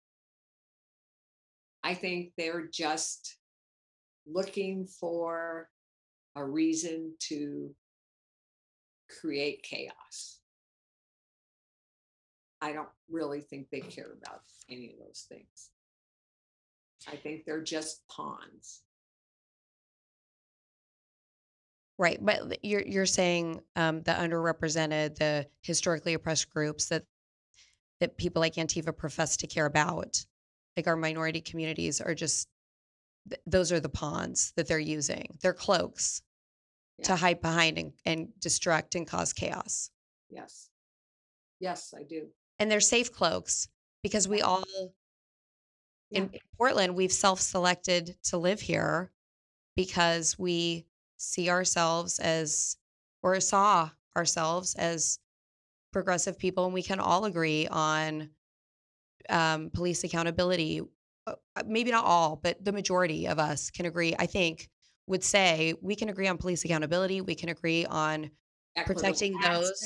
I 1.84 1.94
think 1.94 2.32
they're 2.38 2.68
just 2.68 3.38
looking 4.26 4.88
for 4.88 5.70
a 6.36 6.44
reason 6.44 7.14
to 7.30 7.70
create 9.22 9.62
chaos. 9.62 10.40
I 12.66 12.74
don't 12.74 12.90
really 13.12 13.42
think 13.42 13.70
they 13.70 13.82
care 13.82 14.14
about 14.20 14.42
any 14.72 14.90
of 14.90 14.98
those 14.98 15.28
things. 15.30 15.70
I 17.08 17.16
think 17.16 17.46
they're 17.46 17.62
just 17.62 18.02
pawns. 18.08 18.82
Right, 22.00 22.18
but 22.20 22.58
you're 22.64 22.82
you're 22.82 23.06
saying 23.06 23.62
um, 23.76 24.02
the 24.02 24.14
underrepresented, 24.14 25.16
the 25.16 25.46
historically 25.62 26.16
oppressed 26.16 26.50
groups 26.50 26.88
that 26.88 27.04
that 28.00 28.18
people 28.18 28.40
like 28.40 28.56
Antifa 28.56 28.98
profess 28.98 29.38
to 29.38 29.48
care 29.48 29.68
about, 29.68 30.26
like 30.76 30.88
our 30.88 30.96
minority 30.96 31.42
communities, 31.42 32.02
are 32.02 32.16
just 32.16 32.50
th- 33.30 33.42
those 33.46 33.72
are 33.72 33.80
the 33.80 33.90
pawns 33.90 34.54
that 34.56 34.68
they're 34.68 34.80
using. 34.80 35.38
They're 35.40 35.54
cloaks 35.54 36.24
yeah. 36.98 37.06
to 37.06 37.16
hide 37.16 37.42
behind 37.42 37.78
and, 37.78 37.94
and 38.06 38.28
distract 38.40 38.96
and 38.96 39.06
cause 39.06 39.34
chaos. 39.34 39.92
Yes, 40.32 40.72
yes, 41.60 41.94
I 41.96 42.02
do. 42.02 42.28
And 42.60 42.72
they're 42.72 42.80
safe 42.80 43.12
cloaks 43.12 43.68
because 44.02 44.28
we 44.28 44.42
all 44.42 44.64
Yeah. 46.10 46.20
in 46.20 46.40
Portland, 46.58 46.96
we've 46.96 47.12
self-selected 47.12 48.18
to 48.24 48.38
live 48.38 48.62
here 48.62 49.12
because 49.76 50.38
we 50.38 50.86
see 51.18 51.50
ourselves 51.50 52.20
as 52.20 52.78
or 53.24 53.40
saw 53.40 53.90
ourselves 54.16 54.76
as 54.76 55.20
progressive 55.92 56.38
people 56.38 56.66
and 56.66 56.74
we 56.74 56.84
can 56.84 57.00
all 57.00 57.26
agree 57.26 57.68
on 57.68 58.32
um, 59.30 59.70
police 59.72 60.04
accountability. 60.04 60.82
Uh, 61.28 61.36
uh, 61.56 61.64
Maybe 61.66 61.92
not 61.92 62.06
all, 62.06 62.36
but 62.36 62.64
the 62.64 62.72
majority 62.72 63.28
of 63.28 63.40
us 63.40 63.72
can 63.72 63.86
agree, 63.86 64.16
I 64.18 64.26
think, 64.28 64.70
would 65.08 65.24
say 65.24 65.74
we 65.82 65.96
can 65.96 66.10
agree 66.10 66.28
on 66.28 66.38
police 66.38 66.64
accountability. 66.66 67.22
We 67.22 67.36
can 67.36 67.50
agree 67.50 67.86
on 67.86 68.32
protecting 68.76 69.38
those 69.40 69.82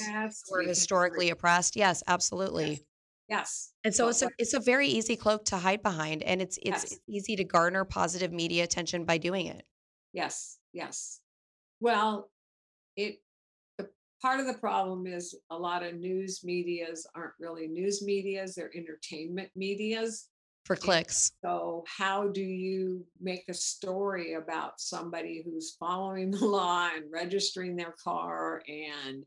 who 0.48 0.56
are 0.56 0.62
historically 0.62 1.30
oppressed. 1.30 1.76
Yes, 1.76 2.04
absolutely. 2.08 2.86
Yes. 3.30 3.74
And 3.84 3.94
so 3.94 4.06
but 4.06 4.10
it's 4.10 4.22
a 4.24 4.30
it's 4.40 4.54
a 4.54 4.60
very 4.60 4.88
easy 4.88 5.16
cloak 5.16 5.46
to 5.46 5.58
hide 5.58 5.84
behind, 5.84 6.24
and 6.24 6.42
it's 6.42 6.58
it's, 6.58 6.84
Yes. 6.84 6.92
it's 6.94 7.02
easy 7.08 7.36
to 7.36 7.44
garner 7.44 7.86
positive 7.86 8.32
media 8.32 8.64
attention 8.64 9.06
by 9.06 9.18
doing 9.18 9.46
it. 9.46 9.66
Yes, 10.14 10.58
yes. 10.74 11.22
Well, 11.80 12.32
it 12.96 13.22
the 13.78 13.90
part 14.22 14.40
of 14.40 14.48
the 14.48 14.56
problem 14.56 15.08
is 15.08 15.36
a 15.50 15.58
lot 15.58 15.84
of 15.84 15.96
news 15.96 16.42
medias 16.44 17.08
aren't 17.16 17.34
really 17.40 17.68
news 17.68 18.02
medias, 18.04 18.56
they're 18.56 18.76
entertainment 18.76 19.52
medias. 19.56 20.30
For 20.70 20.76
clicks, 20.76 21.32
So 21.44 21.84
how 21.88 22.28
do 22.28 22.44
you 22.44 23.04
make 23.20 23.46
a 23.50 23.56
story 23.56 24.36
about 24.36 24.80
somebody 24.80 25.42
who's 25.44 25.76
following 25.80 26.30
the 26.32 26.46
law 26.46 26.92
and 26.96 27.12
registering 27.12 27.76
their 27.76 27.96
car 28.04 28.62
and 28.68 29.26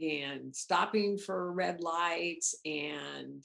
and 0.00 0.52
stopping 0.52 1.18
for 1.18 1.52
red 1.52 1.80
lights 1.80 2.56
and 2.64 3.44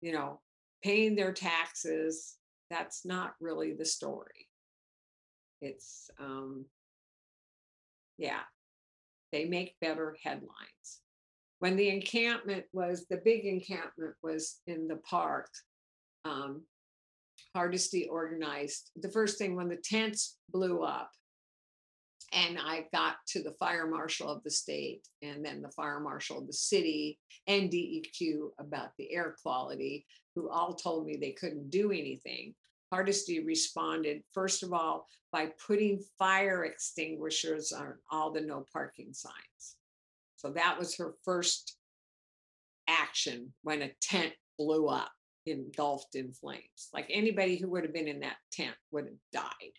you 0.00 0.12
know 0.12 0.40
paying 0.84 1.16
their 1.16 1.32
taxes? 1.32 2.36
That's 2.70 3.04
not 3.04 3.34
really 3.40 3.72
the 3.72 3.84
story. 3.84 4.46
It's 5.60 6.12
um 6.20 6.64
yeah, 8.18 8.42
they 9.32 9.46
make 9.46 9.74
better 9.80 10.16
headlines. 10.22 11.00
When 11.58 11.74
the 11.74 11.88
encampment 11.88 12.66
was 12.72 13.06
the 13.10 13.20
big 13.24 13.46
encampment 13.46 14.14
was 14.22 14.60
in 14.68 14.86
the 14.86 14.98
park, 14.98 15.50
um, 16.28 16.62
Hardesty 17.54 18.06
organized 18.08 18.90
the 18.96 19.10
first 19.10 19.38
thing 19.38 19.56
when 19.56 19.68
the 19.68 19.82
tents 19.82 20.36
blew 20.50 20.82
up. 20.82 21.10
And 22.32 22.58
I 22.58 22.86
got 22.92 23.16
to 23.28 23.42
the 23.42 23.54
fire 23.58 23.86
marshal 23.86 24.28
of 24.28 24.42
the 24.42 24.50
state 24.50 25.00
and 25.22 25.42
then 25.42 25.62
the 25.62 25.70
fire 25.70 25.98
marshal 25.98 26.38
of 26.38 26.46
the 26.46 26.52
city 26.52 27.18
and 27.46 27.70
DEQ 27.70 28.50
about 28.58 28.90
the 28.98 29.10
air 29.12 29.34
quality, 29.42 30.04
who 30.34 30.50
all 30.50 30.74
told 30.74 31.06
me 31.06 31.16
they 31.16 31.32
couldn't 31.32 31.70
do 31.70 31.90
anything. 31.90 32.54
Hardesty 32.92 33.42
responded, 33.44 34.22
first 34.32 34.62
of 34.62 34.72
all, 34.72 35.06
by 35.32 35.50
putting 35.66 36.02
fire 36.18 36.64
extinguishers 36.64 37.72
on 37.72 37.94
all 38.10 38.30
the 38.30 38.40
no 38.40 38.64
parking 38.72 39.12
signs. 39.12 39.76
So 40.36 40.50
that 40.50 40.78
was 40.78 40.96
her 40.96 41.14
first 41.24 41.76
action 42.88 43.52
when 43.62 43.82
a 43.82 43.90
tent 44.00 44.32
blew 44.58 44.88
up, 44.88 45.10
engulfed 45.50 46.14
in 46.14 46.32
flames. 46.32 46.88
Like 46.92 47.06
anybody 47.10 47.56
who 47.56 47.68
would 47.70 47.84
have 47.84 47.92
been 47.92 48.08
in 48.08 48.20
that 48.20 48.36
tent 48.52 48.74
would 48.90 49.04
have 49.04 49.42
died. 49.44 49.72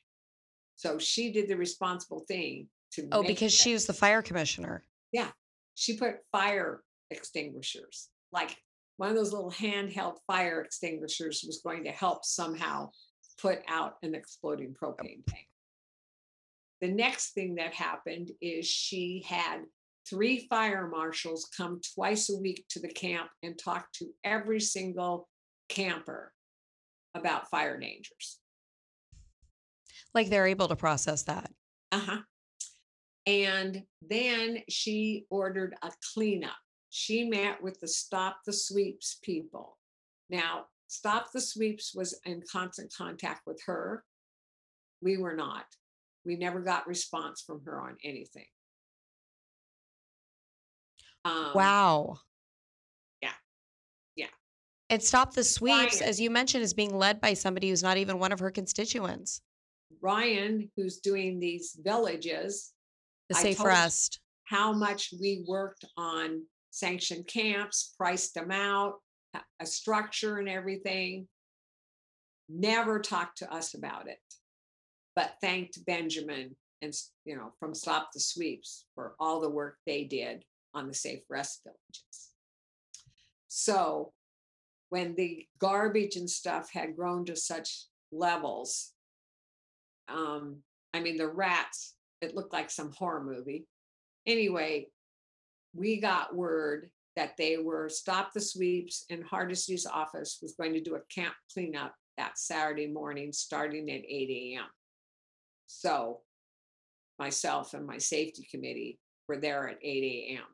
So 0.75 0.97
she 0.97 1.31
did 1.31 1.47
the 1.47 1.57
responsible 1.57 2.23
thing 2.27 2.67
to. 2.93 3.07
oh, 3.11 3.21
because 3.23 3.51
that- 3.51 3.61
she 3.61 3.73
was 3.73 3.85
the 3.85 3.93
fire 3.93 4.21
commissioner. 4.21 4.83
Yeah. 5.11 5.29
She 5.75 5.97
put 5.97 6.17
fire 6.31 6.81
extinguishers, 7.09 8.09
like 8.31 8.57
one 8.97 9.09
of 9.09 9.15
those 9.15 9.31
little 9.31 9.51
handheld 9.51 10.17
fire 10.27 10.61
extinguishers 10.61 11.43
was 11.47 11.61
going 11.63 11.85
to 11.85 11.91
help 11.91 12.25
somehow 12.25 12.91
put 13.41 13.59
out 13.69 13.95
an 14.03 14.13
exploding 14.13 14.73
propane 14.73 15.25
tank. 15.25 15.47
The 16.81 16.89
next 16.89 17.31
thing 17.33 17.55
that 17.55 17.73
happened 17.73 18.31
is 18.41 18.67
she 18.67 19.23
had 19.27 19.59
three 20.09 20.47
fire 20.49 20.87
marshals 20.87 21.49
come 21.55 21.79
twice 21.95 22.29
a 22.29 22.37
week 22.37 22.65
to 22.69 22.79
the 22.79 22.89
camp 22.89 23.29
and 23.43 23.57
talk 23.57 23.91
to 23.93 24.07
every 24.23 24.59
single 24.59 25.29
camper 25.69 26.33
about 27.15 27.49
fire 27.49 27.79
dangers. 27.79 28.39
Like 30.13 30.29
they're 30.29 30.47
able 30.47 30.67
to 30.67 30.75
process 30.75 31.23
that. 31.23 31.51
Uh-huh. 31.91 32.19
And 33.25 33.83
then 34.01 34.59
she 34.69 35.25
ordered 35.29 35.75
a 35.83 35.91
cleanup. 36.13 36.57
She 36.89 37.25
met 37.25 37.61
with 37.61 37.79
the 37.79 37.87
Stop 37.87 38.39
the 38.45 38.53
Sweeps 38.53 39.19
people. 39.21 39.77
Now, 40.29 40.65
Stop 40.87 41.31
the 41.31 41.41
Sweeps 41.41 41.93
was 41.93 42.19
in 42.25 42.41
constant 42.51 42.91
contact 42.95 43.41
with 43.45 43.61
her. 43.67 44.03
We 45.01 45.17
were 45.17 45.35
not. 45.35 45.65
We 46.25 46.35
never 46.35 46.59
got 46.61 46.87
response 46.87 47.43
from 47.45 47.61
her 47.65 47.79
on 47.79 47.97
anything. 48.03 48.47
Um, 51.25 51.51
wow. 51.53 52.17
And 54.89 55.01
stop 55.03 55.33
the 55.33 55.43
sweeps, 55.43 55.99
Ryan. 55.99 56.09
as 56.09 56.19
you 56.19 56.29
mentioned, 56.31 56.63
is 56.63 56.73
being 56.73 56.97
led 56.97 57.21
by 57.21 57.33
somebody 57.35 57.69
who's 57.69 57.83
not 57.83 57.97
even 57.97 58.17
one 58.19 58.31
of 58.31 58.39
her 58.39 58.49
constituents. 58.49 59.41
Ryan, 60.01 60.71
who's 60.75 60.97
doing 60.97 61.39
these 61.39 61.77
villages, 61.79 62.73
The 63.27 63.35
safe 63.35 63.59
rest. 63.63 64.19
how 64.45 64.73
much 64.73 65.13
we 65.19 65.43
worked 65.47 65.85
on 65.97 66.43
sanctioned 66.71 67.27
camps, 67.27 67.93
priced 67.97 68.33
them 68.33 68.51
out, 68.51 69.01
a- 69.33 69.43
a 69.59 69.65
structure 69.65 70.37
and 70.37 70.49
everything. 70.49 71.27
Never 72.47 72.99
talked 72.99 73.39
to 73.39 73.51
us 73.53 73.75
about 73.75 74.07
it, 74.07 74.19
but 75.15 75.37
thanked 75.41 75.85
Benjamin 75.85 76.55
and, 76.81 76.93
you 77.25 77.35
know, 77.35 77.53
from 77.59 77.75
Stop 77.75 78.11
the 78.13 78.19
Sweeps 78.19 78.85
for 78.95 79.15
all 79.19 79.39
the 79.39 79.49
work 79.49 79.77
they 79.85 80.03
did 80.05 80.45
on 80.73 80.87
the 80.87 80.93
safe 80.95 81.23
rest 81.29 81.63
villages. 81.63 82.33
So 83.49 84.13
when 84.89 85.15
the 85.15 85.45
garbage 85.59 86.15
and 86.15 86.29
stuff 86.29 86.71
had 86.71 86.95
grown 86.95 87.25
to 87.25 87.35
such 87.35 87.85
levels, 88.11 88.91
um, 90.07 90.57
I 90.93 90.99
mean, 90.99 91.17
the 91.17 91.27
rats, 91.27 91.95
it 92.21 92.35
looked 92.35 92.53
like 92.53 92.71
some 92.71 92.91
horror 92.91 93.23
movie 93.23 93.67
anyway, 94.29 94.87
we 95.73 95.99
got 95.99 96.35
word 96.35 96.89
that 97.15 97.35
they 97.37 97.57
were 97.57 97.89
stop 97.89 98.31
the 98.33 98.41
sweeps 98.41 99.05
and 99.09 99.23
Hardesty's 99.23 99.85
office 99.85 100.39
was 100.41 100.53
going 100.53 100.73
to 100.73 100.81
do 100.81 100.95
a 100.95 101.13
camp 101.13 101.33
cleanup 101.53 101.93
that 102.17 102.37
Saturday 102.37 102.87
morning 102.87 103.31
starting 103.31 103.89
at 103.89 104.01
8 104.07 104.55
a.m. 104.57 104.65
So 105.67 106.21
myself 107.17 107.73
and 107.73 107.85
my 107.85 107.97
safety 107.97 108.47
committee 108.49 108.99
were 109.27 109.37
there 109.37 109.67
at 109.67 109.77
8 109.81 110.03
a.m. 110.31 110.45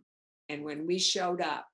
And 0.49 0.63
when 0.63 0.85
we 0.85 0.99
showed 0.99 1.41
up, 1.41 1.67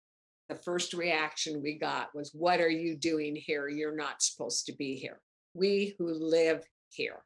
the 0.51 0.61
first 0.63 0.93
reaction 0.93 1.61
we 1.63 1.77
got 1.77 2.13
was, 2.13 2.31
What 2.33 2.59
are 2.59 2.69
you 2.69 2.95
doing 2.95 3.35
here? 3.35 3.67
You're 3.67 3.95
not 3.95 4.21
supposed 4.21 4.65
to 4.67 4.73
be 4.73 4.95
here. 4.95 5.19
We 5.53 5.95
who 5.97 6.13
live 6.13 6.63
here. 6.89 7.23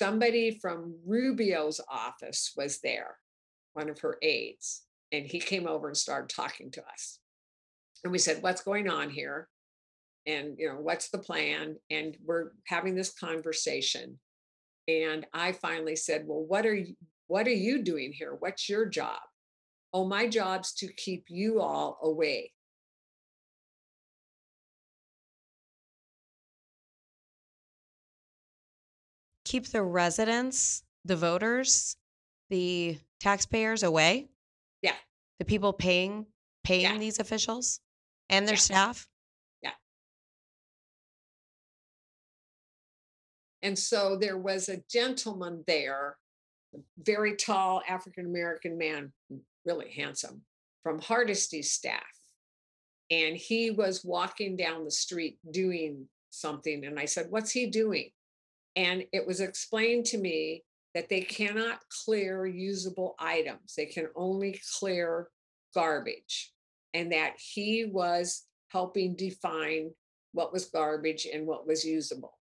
somebody 0.00 0.58
from 0.62 0.94
Rubio's 1.04 1.78
office 1.86 2.52
was 2.56 2.80
there, 2.80 3.18
one 3.74 3.90
of 3.90 3.98
her 4.00 4.16
aides, 4.22 4.84
and 5.12 5.26
he 5.26 5.38
came 5.38 5.66
over 5.66 5.88
and 5.88 5.96
started 5.96 6.34
talking 6.34 6.70
to 6.70 6.82
us. 6.90 7.18
And 8.02 8.10
we 8.10 8.16
said, 8.18 8.42
What's 8.42 8.62
going 8.62 8.88
on 8.88 9.10
here? 9.10 9.46
And, 10.26 10.54
you 10.58 10.68
know, 10.68 10.78
what's 10.80 11.10
the 11.10 11.18
plan? 11.18 11.76
And 11.90 12.16
we're 12.24 12.52
having 12.66 12.94
this 12.94 13.12
conversation. 13.12 14.18
And 14.88 15.26
I 15.34 15.52
finally 15.52 15.96
said, 15.96 16.24
Well, 16.26 16.44
what 16.46 16.64
are 16.64 16.74
you? 16.74 16.94
What 17.30 17.46
are 17.46 17.52
you 17.52 17.84
doing 17.84 18.12
here? 18.12 18.34
What's 18.36 18.68
your 18.68 18.86
job? 18.86 19.20
Oh, 19.92 20.04
my 20.04 20.26
job's 20.26 20.72
to 20.74 20.92
keep 20.92 21.26
you 21.28 21.60
all 21.60 21.96
away. 22.02 22.52
Keep 29.44 29.68
the 29.68 29.80
residents, 29.80 30.82
the 31.04 31.14
voters, 31.14 31.96
the 32.48 32.98
taxpayers 33.20 33.84
away. 33.84 34.28
Yeah. 34.82 34.96
The 35.38 35.44
people 35.44 35.72
paying 35.72 36.26
paying 36.64 36.94
Yeah. 36.94 36.98
these 36.98 37.20
officials 37.20 37.80
and 38.28 38.44
their 38.48 38.56
Yeah. 38.56 38.60
staff. 38.60 39.08
Yeah. 39.62 39.74
And 43.62 43.78
so 43.78 44.16
there 44.16 44.36
was 44.36 44.68
a 44.68 44.78
gentleman 44.90 45.62
there, 45.68 46.18
very 46.98 47.36
tall 47.36 47.82
African 47.88 48.26
American 48.26 48.78
man, 48.78 49.12
mm, 49.32 49.40
really 49.64 49.90
handsome, 49.90 50.42
from 50.82 51.00
Hardesty's 51.00 51.72
staff. 51.72 52.02
And 53.10 53.36
he 53.36 53.70
was 53.70 54.04
walking 54.04 54.56
down 54.56 54.84
the 54.84 54.90
street 54.90 55.38
doing 55.50 56.08
something. 56.30 56.84
And 56.84 56.98
I 56.98 57.06
said, 57.06 57.26
What's 57.30 57.50
he 57.50 57.66
doing? 57.66 58.10
And 58.76 59.04
it 59.12 59.26
was 59.26 59.40
explained 59.40 60.06
to 60.06 60.18
me 60.18 60.64
that 60.94 61.08
they 61.08 61.20
cannot 61.20 61.80
clear 62.04 62.46
usable 62.46 63.14
items, 63.18 63.74
they 63.76 63.86
can 63.86 64.08
only 64.16 64.60
clear 64.78 65.28
garbage. 65.74 66.52
and 66.92 67.12
that 67.12 67.34
he 67.38 67.84
was 67.84 68.46
helping 68.68 69.14
define 69.14 69.90
what 70.32 70.52
was 70.52 70.66
garbage 70.66 71.26
and 71.32 71.46
what 71.46 71.66
was 71.66 71.84
usable. 71.84 72.36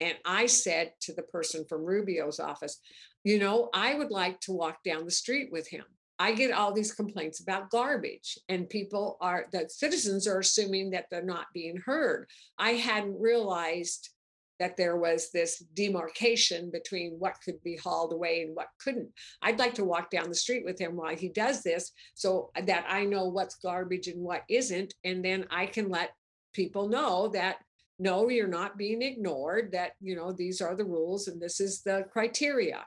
And 0.00 0.14
I 0.24 0.46
said 0.46 0.92
to 1.02 1.12
the 1.12 1.22
person 1.22 1.64
from 1.68 1.84
Rubio's 1.84 2.40
office, 2.40 2.80
you 3.24 3.38
know, 3.38 3.68
I 3.74 3.94
would 3.94 4.10
like 4.10 4.40
to 4.40 4.52
walk 4.52 4.82
down 4.84 5.04
the 5.04 5.10
street 5.10 5.50
with 5.52 5.68
him. 5.68 5.84
I 6.18 6.32
get 6.32 6.52
all 6.52 6.72
these 6.72 6.92
complaints 6.92 7.40
about 7.40 7.70
garbage, 7.70 8.38
and 8.48 8.68
people 8.68 9.16
are, 9.22 9.46
the 9.52 9.68
citizens 9.68 10.26
are 10.26 10.40
assuming 10.40 10.90
that 10.90 11.06
they're 11.10 11.22
not 11.22 11.46
being 11.54 11.78
heard. 11.78 12.26
I 12.58 12.72
hadn't 12.72 13.18
realized 13.18 14.10
that 14.58 14.76
there 14.76 14.98
was 14.98 15.30
this 15.32 15.58
demarcation 15.74 16.70
between 16.70 17.12
what 17.18 17.40
could 17.42 17.60
be 17.64 17.76
hauled 17.76 18.12
away 18.12 18.42
and 18.42 18.54
what 18.54 18.68
couldn't. 18.78 19.08
I'd 19.40 19.58
like 19.58 19.74
to 19.74 19.84
walk 19.84 20.10
down 20.10 20.28
the 20.28 20.34
street 20.34 20.64
with 20.66 20.78
him 20.78 20.96
while 20.96 21.16
he 21.16 21.30
does 21.30 21.62
this 21.62 21.92
so 22.14 22.50
that 22.54 22.84
I 22.86 23.06
know 23.06 23.24
what's 23.24 23.56
garbage 23.56 24.06
and 24.06 24.22
what 24.22 24.42
isn't. 24.50 24.92
And 25.02 25.24
then 25.24 25.46
I 25.50 25.64
can 25.64 25.88
let 25.88 26.10
people 26.52 26.88
know 26.88 27.28
that 27.28 27.56
no, 27.98 28.28
you're 28.28 28.46
not 28.46 28.76
being 28.76 29.02
ignored, 29.02 29.72
that, 29.72 29.92
you 30.00 30.14
know, 30.14 30.32
these 30.32 30.60
are 30.60 30.74
the 30.74 30.84
rules 30.84 31.28
and 31.28 31.40
this 31.40 31.60
is 31.60 31.82
the 31.82 32.04
criteria. 32.10 32.84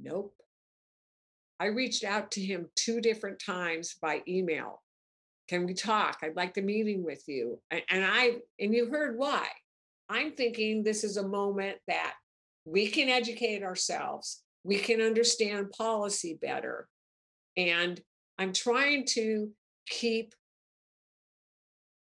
Nope. 0.00 0.34
I 1.58 1.66
reached 1.66 2.04
out 2.04 2.30
to 2.32 2.40
him 2.40 2.68
two 2.76 3.00
different 3.00 3.40
times 3.44 3.96
by 4.00 4.22
email. 4.26 4.82
Can 5.48 5.66
we 5.66 5.74
talk? 5.74 6.18
I'd 6.22 6.36
like 6.36 6.54
the 6.54 6.62
meeting 6.62 7.04
with 7.04 7.22
you. 7.26 7.60
And, 7.70 7.82
I, 7.90 8.36
and 8.58 8.74
you 8.74 8.88
heard 8.88 9.18
why. 9.18 9.46
I'm 10.08 10.32
thinking 10.32 10.82
this 10.82 11.04
is 11.04 11.16
a 11.16 11.26
moment 11.26 11.78
that 11.86 12.14
we 12.64 12.88
can 12.88 13.08
educate 13.08 13.62
ourselves, 13.62 14.42
we 14.64 14.78
can 14.78 15.00
understand 15.00 15.70
policy 15.70 16.38
better. 16.40 16.88
And 17.56 18.00
I'm 18.38 18.52
trying 18.52 19.04
to 19.10 19.50
keep 19.88 20.34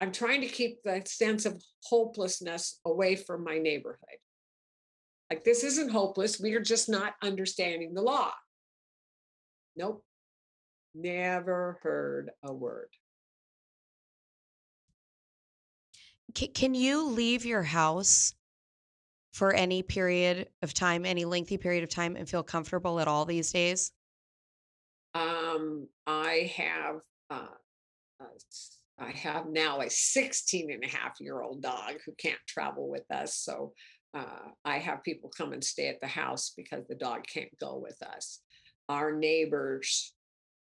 I'm 0.01 0.13
trying 0.13 0.41
to 0.41 0.47
keep 0.47 0.83
the 0.83 1.03
sense 1.05 1.45
of 1.45 1.63
hopelessness 1.85 2.81
away 2.87 3.17
from 3.17 3.45
my 3.45 3.59
neighborhood. 3.59 4.19
Like, 5.31 5.45
this 5.45 5.63
isn't 5.63 5.91
hopeless. 5.91 6.41
We 6.41 6.55
are 6.55 6.61
just 6.61 6.89
not 6.89 7.15
understanding 7.23 7.95
the 7.95 8.03
law. 8.03 8.33
Nope. 9.77 10.05
Never 10.95 11.79
heard 11.83 12.31
a 12.43 12.53
word. 12.53 12.89
Can 16.35 16.75
you 16.75 17.09
leave 17.09 17.45
your 17.45 17.63
house 17.63 18.35
for 19.33 19.53
any 19.53 19.83
period 19.83 20.49
of 20.63 20.75
time, 20.75 21.05
any 21.05 21.25
lengthy 21.25 21.57
period 21.57 21.85
of 21.85 21.91
time, 21.91 22.17
and 22.17 22.29
feel 22.29 22.43
comfortable 22.43 23.01
at 23.01 23.09
all 23.09 23.25
these 23.25 23.53
days? 23.53 23.93
Um, 25.15 25.89
I 26.07 26.53
have 26.57 26.97
uh, 27.31 27.47
uh, 28.21 28.27
I 28.99 29.11
have 29.13 29.47
now 29.47 29.81
a 29.81 29.91
16 29.91 30.71
and 30.71 30.85
a 30.85 30.89
half 30.89 31.21
year 31.21 31.41
old 31.41 31.63
dog 31.63 31.95
who 32.05 32.13
can't 32.19 32.39
travel 32.47 32.89
with 32.89 33.11
us. 33.11 33.37
So 33.37 33.73
uh, 34.15 34.51
I 34.65 34.79
have 34.79 35.05
people 35.05 35.31
come 35.37 35.53
and 35.53 35.63
stay 35.63 35.89
at 35.89 36.01
the 36.01 36.07
house 36.07 36.53
because 36.57 36.87
the 36.89 36.95
dog 36.97 37.25
can't 37.33 37.57
go 37.61 37.79
with 37.79 38.01
us. 38.03 38.41
Our 38.89 39.13
neighbors 39.13 40.15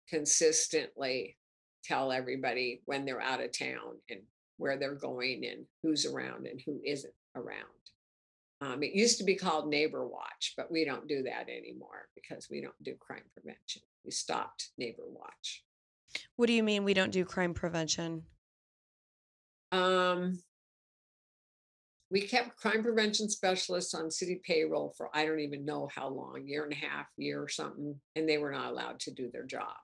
consistently 0.08 1.36
tell 1.84 2.12
everybody 2.12 2.82
when 2.86 3.04
they're 3.04 3.20
out 3.20 3.42
of 3.42 3.56
town 3.56 3.98
and 4.10 4.20
where 4.56 4.78
they're 4.78 4.94
going 4.94 5.44
and 5.44 5.66
who's 5.82 6.06
around 6.06 6.46
and 6.46 6.60
who 6.64 6.80
isn't 6.84 7.12
around. 7.34 7.66
Um, 8.62 8.82
it 8.82 8.94
used 8.94 9.18
to 9.18 9.24
be 9.24 9.34
called 9.34 9.68
Neighbor 9.68 10.06
Watch, 10.06 10.54
but 10.56 10.72
we 10.72 10.86
don't 10.86 11.06
do 11.06 11.22
that 11.24 11.48
anymore 11.50 12.08
because 12.14 12.48
we 12.50 12.62
don't 12.62 12.82
do 12.82 12.94
crime 12.98 13.24
prevention. 13.34 13.82
We 14.02 14.12
stopped 14.12 14.70
Neighbor 14.78 15.02
Watch. 15.06 15.62
What 16.36 16.46
do 16.46 16.54
you 16.54 16.62
mean 16.62 16.84
we 16.84 16.94
don't 16.94 17.12
do 17.12 17.26
crime 17.26 17.52
prevention? 17.52 18.22
Um, 19.72 20.38
we 22.10 22.20
kept 22.20 22.56
crime 22.56 22.82
prevention 22.82 23.28
specialists 23.28 23.94
on 23.94 24.10
city 24.10 24.40
payroll 24.44 24.94
for 24.96 25.08
I 25.12 25.26
don't 25.26 25.40
even 25.40 25.64
know 25.64 25.88
how 25.94 26.08
long, 26.08 26.46
year 26.46 26.64
and 26.64 26.72
a 26.72 26.76
half, 26.76 27.06
year 27.16 27.42
or 27.42 27.48
something, 27.48 27.96
and 28.14 28.28
they 28.28 28.38
were 28.38 28.52
not 28.52 28.70
allowed 28.70 29.00
to 29.00 29.10
do 29.10 29.30
their 29.32 29.44
job. 29.44 29.74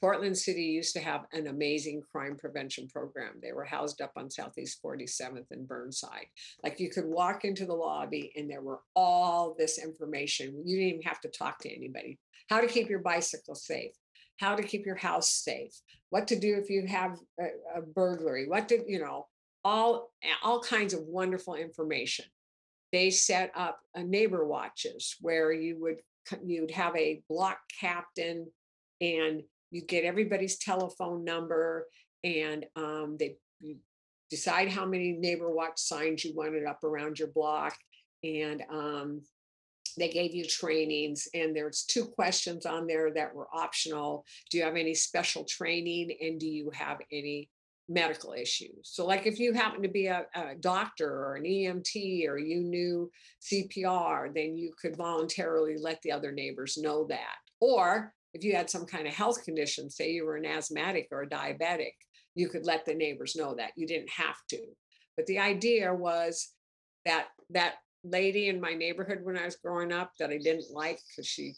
Portland 0.00 0.38
City 0.38 0.62
used 0.62 0.92
to 0.94 1.00
have 1.00 1.26
an 1.32 1.48
amazing 1.48 2.02
crime 2.12 2.36
prevention 2.36 2.86
program. 2.86 3.32
They 3.42 3.52
were 3.52 3.64
housed 3.64 4.00
up 4.00 4.12
on 4.16 4.30
Southeast 4.30 4.80
47th 4.84 5.50
and 5.50 5.66
Burnside. 5.66 6.26
Like 6.62 6.78
you 6.78 6.88
could 6.88 7.06
walk 7.06 7.44
into 7.44 7.66
the 7.66 7.74
lobby 7.74 8.32
and 8.36 8.48
there 8.48 8.62
were 8.62 8.80
all 8.94 9.56
this 9.58 9.82
information. 9.82 10.62
You 10.64 10.76
didn't 10.76 10.88
even 10.90 11.02
have 11.02 11.20
to 11.22 11.28
talk 11.28 11.58
to 11.60 11.74
anybody. 11.74 12.18
How 12.48 12.60
to 12.60 12.68
keep 12.68 12.88
your 12.88 13.00
bicycle 13.00 13.56
safe, 13.56 13.90
how 14.36 14.54
to 14.54 14.62
keep 14.62 14.86
your 14.86 14.94
house 14.94 15.30
safe, 15.30 15.72
what 16.10 16.28
to 16.28 16.38
do 16.38 16.56
if 16.56 16.70
you 16.70 16.86
have 16.86 17.18
a, 17.40 17.78
a 17.78 17.82
burglary, 17.82 18.46
what 18.48 18.68
to, 18.68 18.78
you 18.86 19.00
know, 19.00 19.26
all 19.68 20.10
all 20.42 20.60
kinds 20.60 20.94
of 20.94 21.02
wonderful 21.02 21.54
information. 21.54 22.24
They 22.90 23.10
set 23.10 23.52
up 23.54 23.80
a 23.94 24.02
neighbor 24.02 24.46
watches 24.46 25.16
where 25.20 25.52
you 25.52 25.78
would 25.80 26.00
you'd 26.44 26.70
have 26.70 26.96
a 26.96 27.22
block 27.28 27.58
captain 27.78 28.46
and 29.00 29.42
you 29.70 29.82
get 29.82 30.04
everybody's 30.04 30.58
telephone 30.58 31.24
number 31.24 31.86
and 32.24 32.64
um, 32.76 33.16
they 33.18 33.36
decide 34.30 34.70
how 34.70 34.86
many 34.86 35.12
neighbor 35.12 35.50
watch 35.50 35.78
signs 35.78 36.24
you 36.24 36.34
wanted 36.34 36.64
up 36.64 36.82
around 36.84 37.18
your 37.18 37.28
block 37.28 37.76
and 38.24 38.62
um, 38.70 39.20
they 39.98 40.08
gave 40.08 40.34
you 40.34 40.44
trainings 40.44 41.28
and 41.34 41.54
there's 41.54 41.84
two 41.84 42.06
questions 42.06 42.66
on 42.66 42.86
there 42.86 43.10
that 43.12 43.34
were 43.34 43.48
optional 43.54 44.24
do 44.50 44.58
you 44.58 44.64
have 44.64 44.76
any 44.76 44.94
special 44.94 45.44
training 45.44 46.10
and 46.20 46.40
do 46.40 46.46
you 46.46 46.70
have 46.70 46.98
any 47.10 47.48
medical 47.88 48.34
issues. 48.34 48.80
So 48.82 49.06
like 49.06 49.26
if 49.26 49.38
you 49.38 49.52
happen 49.54 49.82
to 49.82 49.88
be 49.88 50.06
a, 50.06 50.26
a 50.34 50.54
doctor 50.60 51.08
or 51.08 51.36
an 51.36 51.44
emt 51.44 52.28
or 52.28 52.38
you 52.38 52.60
knew 52.60 53.10
cpr 53.50 54.34
then 54.34 54.58
you 54.58 54.72
could 54.80 54.94
voluntarily 54.94 55.76
let 55.78 56.02
the 56.02 56.12
other 56.12 56.30
neighbors 56.30 56.76
know 56.76 57.06
that. 57.08 57.36
Or 57.60 58.12
if 58.34 58.44
you 58.44 58.54
had 58.54 58.68
some 58.68 58.84
kind 58.84 59.06
of 59.06 59.14
health 59.14 59.42
condition 59.42 59.88
say 59.88 60.12
you 60.12 60.26
were 60.26 60.36
an 60.36 60.44
asthmatic 60.44 61.08
or 61.10 61.22
a 61.22 61.28
diabetic 61.28 61.92
you 62.38 62.48
could 62.48 62.64
let 62.64 62.84
the 62.84 62.94
neighbors 62.94 63.34
know 63.34 63.54
that. 63.56 63.72
You 63.74 63.86
didn't 63.86 64.10
have 64.10 64.36
to. 64.50 64.58
But 65.16 65.26
the 65.26 65.40
idea 65.40 65.92
was 65.92 66.52
that 67.04 67.26
that 67.50 67.74
lady 68.04 68.48
in 68.48 68.60
my 68.60 68.74
neighborhood 68.74 69.20
when 69.24 69.36
I 69.36 69.44
was 69.44 69.56
growing 69.56 69.92
up 69.92 70.12
that 70.18 70.30
I 70.30 70.38
didn't 70.38 70.70
like 70.70 71.00
because 71.08 71.26
she 71.26 71.54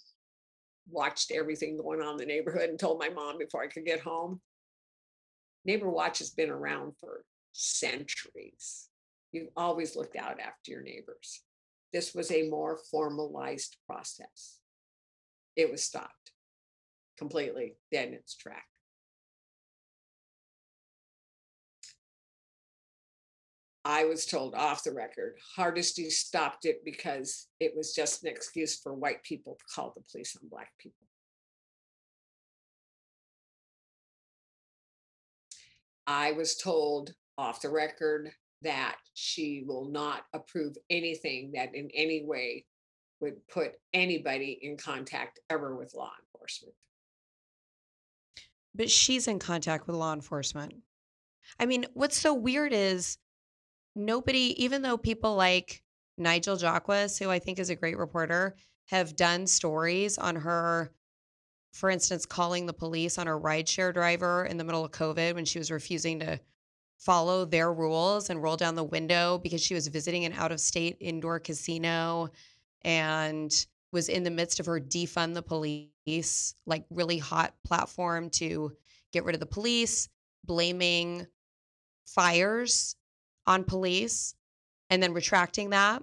watched 0.88 1.30
everything 1.30 1.76
going 1.76 2.00
on 2.00 2.12
in 2.12 2.16
the 2.16 2.24
neighborhood 2.24 2.70
and 2.70 2.78
told 2.78 2.98
my 2.98 3.10
mom 3.10 3.36
before 3.36 3.62
I 3.62 3.66
could 3.66 3.84
get 3.84 4.00
home. 4.00 4.40
Neighbor 5.64 5.90
Watch 5.90 6.18
has 6.18 6.30
been 6.30 6.50
around 6.50 6.94
for 6.98 7.24
centuries. 7.52 8.88
You've 9.32 9.50
always 9.56 9.96
looked 9.96 10.16
out 10.16 10.40
after 10.40 10.70
your 10.70 10.82
neighbors. 10.82 11.42
This 11.92 12.14
was 12.14 12.30
a 12.30 12.48
more 12.48 12.78
formalized 12.90 13.76
process. 13.86 14.58
It 15.56 15.70
was 15.70 15.82
stopped 15.82 16.32
completely 17.18 17.76
in 17.92 18.14
its 18.14 18.34
track. 18.34 18.64
I 23.84 24.04
was 24.04 24.26
told 24.26 24.54
off 24.54 24.84
the 24.84 24.92
record, 24.92 25.38
Hardesty 25.56 26.10
stopped 26.10 26.66
it 26.66 26.84
because 26.84 27.48
it 27.60 27.72
was 27.74 27.94
just 27.94 28.22
an 28.22 28.30
excuse 28.30 28.78
for 28.78 28.94
white 28.94 29.22
people 29.22 29.56
to 29.58 29.74
call 29.74 29.92
the 29.96 30.02
police 30.10 30.36
on 30.40 30.48
black 30.48 30.70
people. 30.78 31.06
I 36.10 36.32
was 36.32 36.56
told 36.56 37.14
off 37.38 37.62
the 37.62 37.70
record 37.70 38.32
that 38.62 38.96
she 39.14 39.62
will 39.64 39.88
not 39.88 40.24
approve 40.32 40.74
anything 40.90 41.52
that 41.54 41.72
in 41.72 41.88
any 41.94 42.24
way 42.24 42.66
would 43.20 43.46
put 43.46 43.74
anybody 43.94 44.58
in 44.60 44.76
contact 44.76 45.38
ever 45.50 45.76
with 45.76 45.94
law 45.94 46.10
enforcement. 46.34 46.74
But 48.74 48.90
she's 48.90 49.28
in 49.28 49.38
contact 49.38 49.86
with 49.86 49.94
law 49.94 50.12
enforcement. 50.12 50.74
I 51.60 51.66
mean, 51.66 51.86
what's 51.94 52.18
so 52.18 52.34
weird 52.34 52.72
is 52.72 53.16
nobody, 53.94 54.60
even 54.62 54.82
though 54.82 54.98
people 54.98 55.36
like 55.36 55.80
Nigel 56.18 56.56
Jaquiss, 56.56 57.22
who 57.22 57.30
I 57.30 57.38
think 57.38 57.60
is 57.60 57.70
a 57.70 57.76
great 57.76 57.96
reporter, 57.96 58.56
have 58.86 59.14
done 59.14 59.46
stories 59.46 60.18
on 60.18 60.34
her, 60.34 60.90
for 61.72 61.90
instance, 61.90 62.26
calling 62.26 62.66
the 62.66 62.72
police 62.72 63.18
on 63.18 63.26
her 63.26 63.38
rideshare 63.38 63.92
driver 63.92 64.44
in 64.44 64.56
the 64.56 64.64
middle 64.64 64.84
of 64.84 64.90
COVID 64.90 65.34
when 65.34 65.44
she 65.44 65.58
was 65.58 65.70
refusing 65.70 66.20
to 66.20 66.40
follow 66.98 67.44
their 67.44 67.72
rules 67.72 68.28
and 68.28 68.42
roll 68.42 68.56
down 68.56 68.74
the 68.74 68.84
window 68.84 69.38
because 69.38 69.62
she 69.62 69.74
was 69.74 69.88
visiting 69.88 70.24
an 70.24 70.32
out 70.34 70.52
of 70.52 70.60
state 70.60 70.96
indoor 71.00 71.38
casino 71.38 72.28
and 72.82 73.66
was 73.92 74.08
in 74.08 74.22
the 74.22 74.30
midst 74.30 74.60
of 74.60 74.66
her 74.66 74.78
defund 74.80 75.34
the 75.34 75.42
police, 75.42 76.54
like 76.66 76.84
really 76.90 77.18
hot 77.18 77.54
platform 77.64 78.30
to 78.30 78.72
get 79.12 79.24
rid 79.24 79.34
of 79.34 79.40
the 79.40 79.46
police, 79.46 80.08
blaming 80.44 81.26
fires 82.06 82.96
on 83.46 83.64
police 83.64 84.34
and 84.90 85.02
then 85.02 85.12
retracting 85.12 85.70
that. 85.70 86.02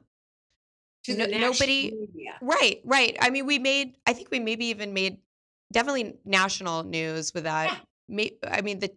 To 1.05 1.15
no, 1.15 1.25
nobody, 1.25 1.91
media. 1.91 2.37
right, 2.41 2.81
right. 2.83 3.15
I 3.21 3.29
mean, 3.29 3.45
we 3.45 3.59
made, 3.59 3.95
I 4.05 4.13
think 4.13 4.29
we 4.29 4.39
maybe 4.39 4.65
even 4.65 4.93
made 4.93 5.19
definitely 5.71 6.15
national 6.25 6.83
news 6.83 7.33
with 7.33 7.43
that. 7.43 7.79
May, 8.07 8.31
I 8.47 8.61
mean, 8.61 8.79
the 8.79 8.91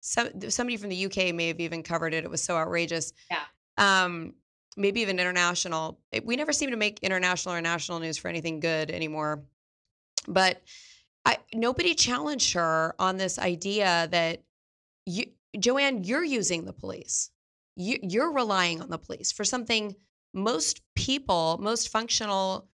some 0.00 0.28
somebody 0.50 0.76
from 0.76 0.90
the 0.90 1.06
UK 1.06 1.34
may 1.34 1.48
have 1.48 1.60
even 1.60 1.82
covered 1.82 2.14
it. 2.14 2.24
It 2.24 2.30
was 2.30 2.42
so 2.42 2.56
outrageous. 2.56 3.12
Yeah. 3.30 3.40
Um, 3.78 4.34
maybe 4.76 5.00
even 5.00 5.18
international. 5.18 5.98
It- 6.12 6.24
We 6.24 6.36
never 6.36 6.52
seem 6.52 6.70
to 6.70 6.76
make 6.76 7.00
international 7.00 7.54
or 7.54 7.60
national 7.60 7.98
news 8.00 8.16
for 8.16 8.28
anything 8.28 8.60
good 8.60 8.90
anymore. 8.90 9.44
But 10.28 10.62
I 11.24 11.38
nobody 11.54 11.94
challenged 11.94 12.52
her 12.54 12.94
on 12.98 13.16
this 13.16 13.38
idea 13.38 14.08
that 14.10 14.42
you, 15.06 15.26
Jo 15.58 15.78
Ann, 15.78 16.04
you're 16.04 16.24
using 16.24 16.64
the 16.64 16.72
police. 16.72 17.30
You, 17.76 17.98
you're 18.02 18.32
relying 18.32 18.80
on 18.80 18.88
the 18.90 18.98
police 18.98 19.32
for 19.32 19.44
something 19.44 19.94
most 20.32 20.80
people, 20.94 21.58
most 21.60 21.88
functional, 21.88 22.68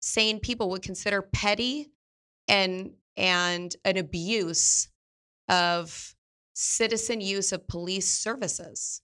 sane 0.00 0.38
people 0.38 0.70
would 0.70 0.82
consider 0.82 1.22
petty 1.22 1.90
and 2.48 2.92
and 3.16 3.74
an 3.84 3.96
abuse 3.96 4.88
of 5.48 6.14
citizen 6.54 7.20
use 7.20 7.52
of 7.52 7.66
police 7.68 8.08
services. 8.08 9.02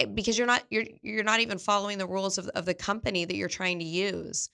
Eh, 0.00 0.06
because 0.06 0.36
you're 0.36 0.46
not 0.46 0.64
you're 0.70 0.84
you're 1.02 1.24
not 1.24 1.40
even 1.40 1.58
following 1.58 1.98
the 1.98 2.06
rules 2.06 2.38
of, 2.38 2.48
of 2.48 2.64
the 2.64 2.74
company 2.74 3.24
that 3.24 3.36
you're 3.36 3.48
trying 3.48 3.78
to 3.78 3.84
use. 3.84 4.48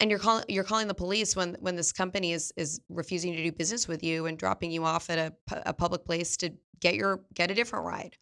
And 0.00 0.10
you're 0.10 0.18
calling 0.18 0.44
you're 0.48 0.64
calling 0.64 0.88
the 0.88 0.94
police 0.94 1.36
when 1.36 1.56
when 1.60 1.76
this 1.76 1.92
company 1.92 2.32
is 2.32 2.52
is 2.56 2.80
refusing 2.88 3.34
to 3.34 3.42
do 3.42 3.52
business 3.52 3.86
with 3.86 4.02
you 4.02 4.26
and 4.26 4.38
dropping 4.38 4.70
you 4.70 4.84
off 4.84 5.10
at 5.10 5.18
a, 5.18 5.32
a 5.66 5.72
public 5.72 6.04
place 6.04 6.36
to 6.38 6.52
get 6.80 6.94
your 6.94 7.20
get 7.34 7.50
a 7.50 7.54
different 7.54 7.84
ride. 7.84 8.16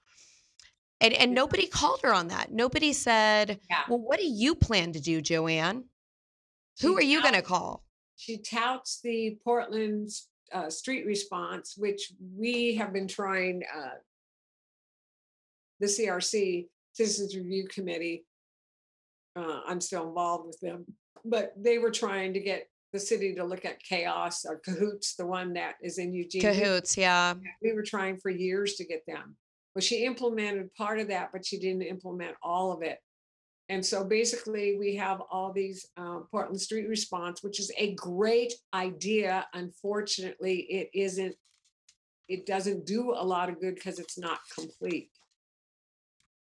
And 1.01 1.15
and 1.15 1.33
nobody 1.35 1.67
called 1.67 2.01
her 2.03 2.13
on 2.13 2.29
that. 2.29 2.53
Nobody 2.53 2.93
said 2.93 3.61
Yeah. 3.71 3.83
well 3.89 4.01
what 4.01 4.19
do 4.19 4.27
you 4.27 4.55
plan 4.55 4.93
to 4.93 5.01
do 5.01 5.21
jo 5.21 5.47
ann? 5.47 5.85
Who 6.83 6.97
are 6.97 7.03
you 7.03 7.21
going 7.23 7.35
to 7.35 7.43
call 7.43 7.85
She 8.21 8.37
touts 8.37 9.01
the 9.03 9.39
Portland 9.43 10.11
uh, 10.53 10.69
street 10.69 11.07
response, 11.07 11.75
which 11.79 12.13
we 12.37 12.75
have 12.75 12.93
been 12.93 13.09
trying, 13.09 13.63
uh, 13.75 13.95
the 15.79 15.87
CRC, 15.87 16.69
Citizens 16.93 17.35
Review 17.35 17.67
Committee. 17.69 18.27
Uh, 19.35 19.61
I'm 19.67 19.81
still 19.81 20.07
involved 20.07 20.49
with 20.49 20.61
them, 20.61 20.85
but 21.25 21.55
they 21.57 21.79
were 21.79 21.91
trying 21.91 22.35
to 22.35 22.41
get 22.41 22.69
the 22.93 22.99
city 22.99 23.35
to 23.37 23.45
look 23.45 23.65
at 23.65 23.83
chaos 23.83 24.45
or 24.45 24.59
cahoots, 24.59 25.15
the 25.15 25.25
one 25.25 25.55
that 25.55 25.77
is 25.81 25.97
in 25.97 26.13
Eugene. 26.13 26.43
Cahoots 26.43 26.99
yeah 26.99 27.33
We 27.63 27.73
were 27.73 27.83
trying 27.83 28.19
for 28.19 28.29
years 28.29 28.75
to 28.75 28.85
get 28.85 29.03
them. 29.07 29.35
Well, 29.75 29.81
she 29.81 30.05
implemented 30.05 30.75
part 30.75 30.99
of 30.99 31.09
that, 31.09 31.31
but 31.33 31.47
she 31.47 31.59
didn't 31.59 31.83
implement 31.83 32.35
all 32.43 32.71
of 32.71 32.83
it. 32.83 32.99
And 33.71 33.87
so 33.87 34.03
basically, 34.03 34.77
we 34.77 34.97
have 34.97 35.23
all 35.31 35.53
these 35.53 35.87
uh, 35.97 36.19
Portland 36.33 36.61
Street 36.61 36.89
Response, 36.89 37.41
which 37.45 37.61
is 37.61 37.71
a 37.79 37.95
great 37.95 38.53
idea. 38.75 39.47
Unfortunately, 39.55 40.67
it 40.69 40.91
isn't. 40.93 41.37
It 42.29 42.47
doesn't 42.47 42.85
do 42.85 43.13
a 43.13 43.25
lot 43.25 43.49
of 43.49 43.61
good 43.61 43.77
because 43.77 44.01
it's 44.01 44.19
not 44.19 44.41
complete. 44.53 45.11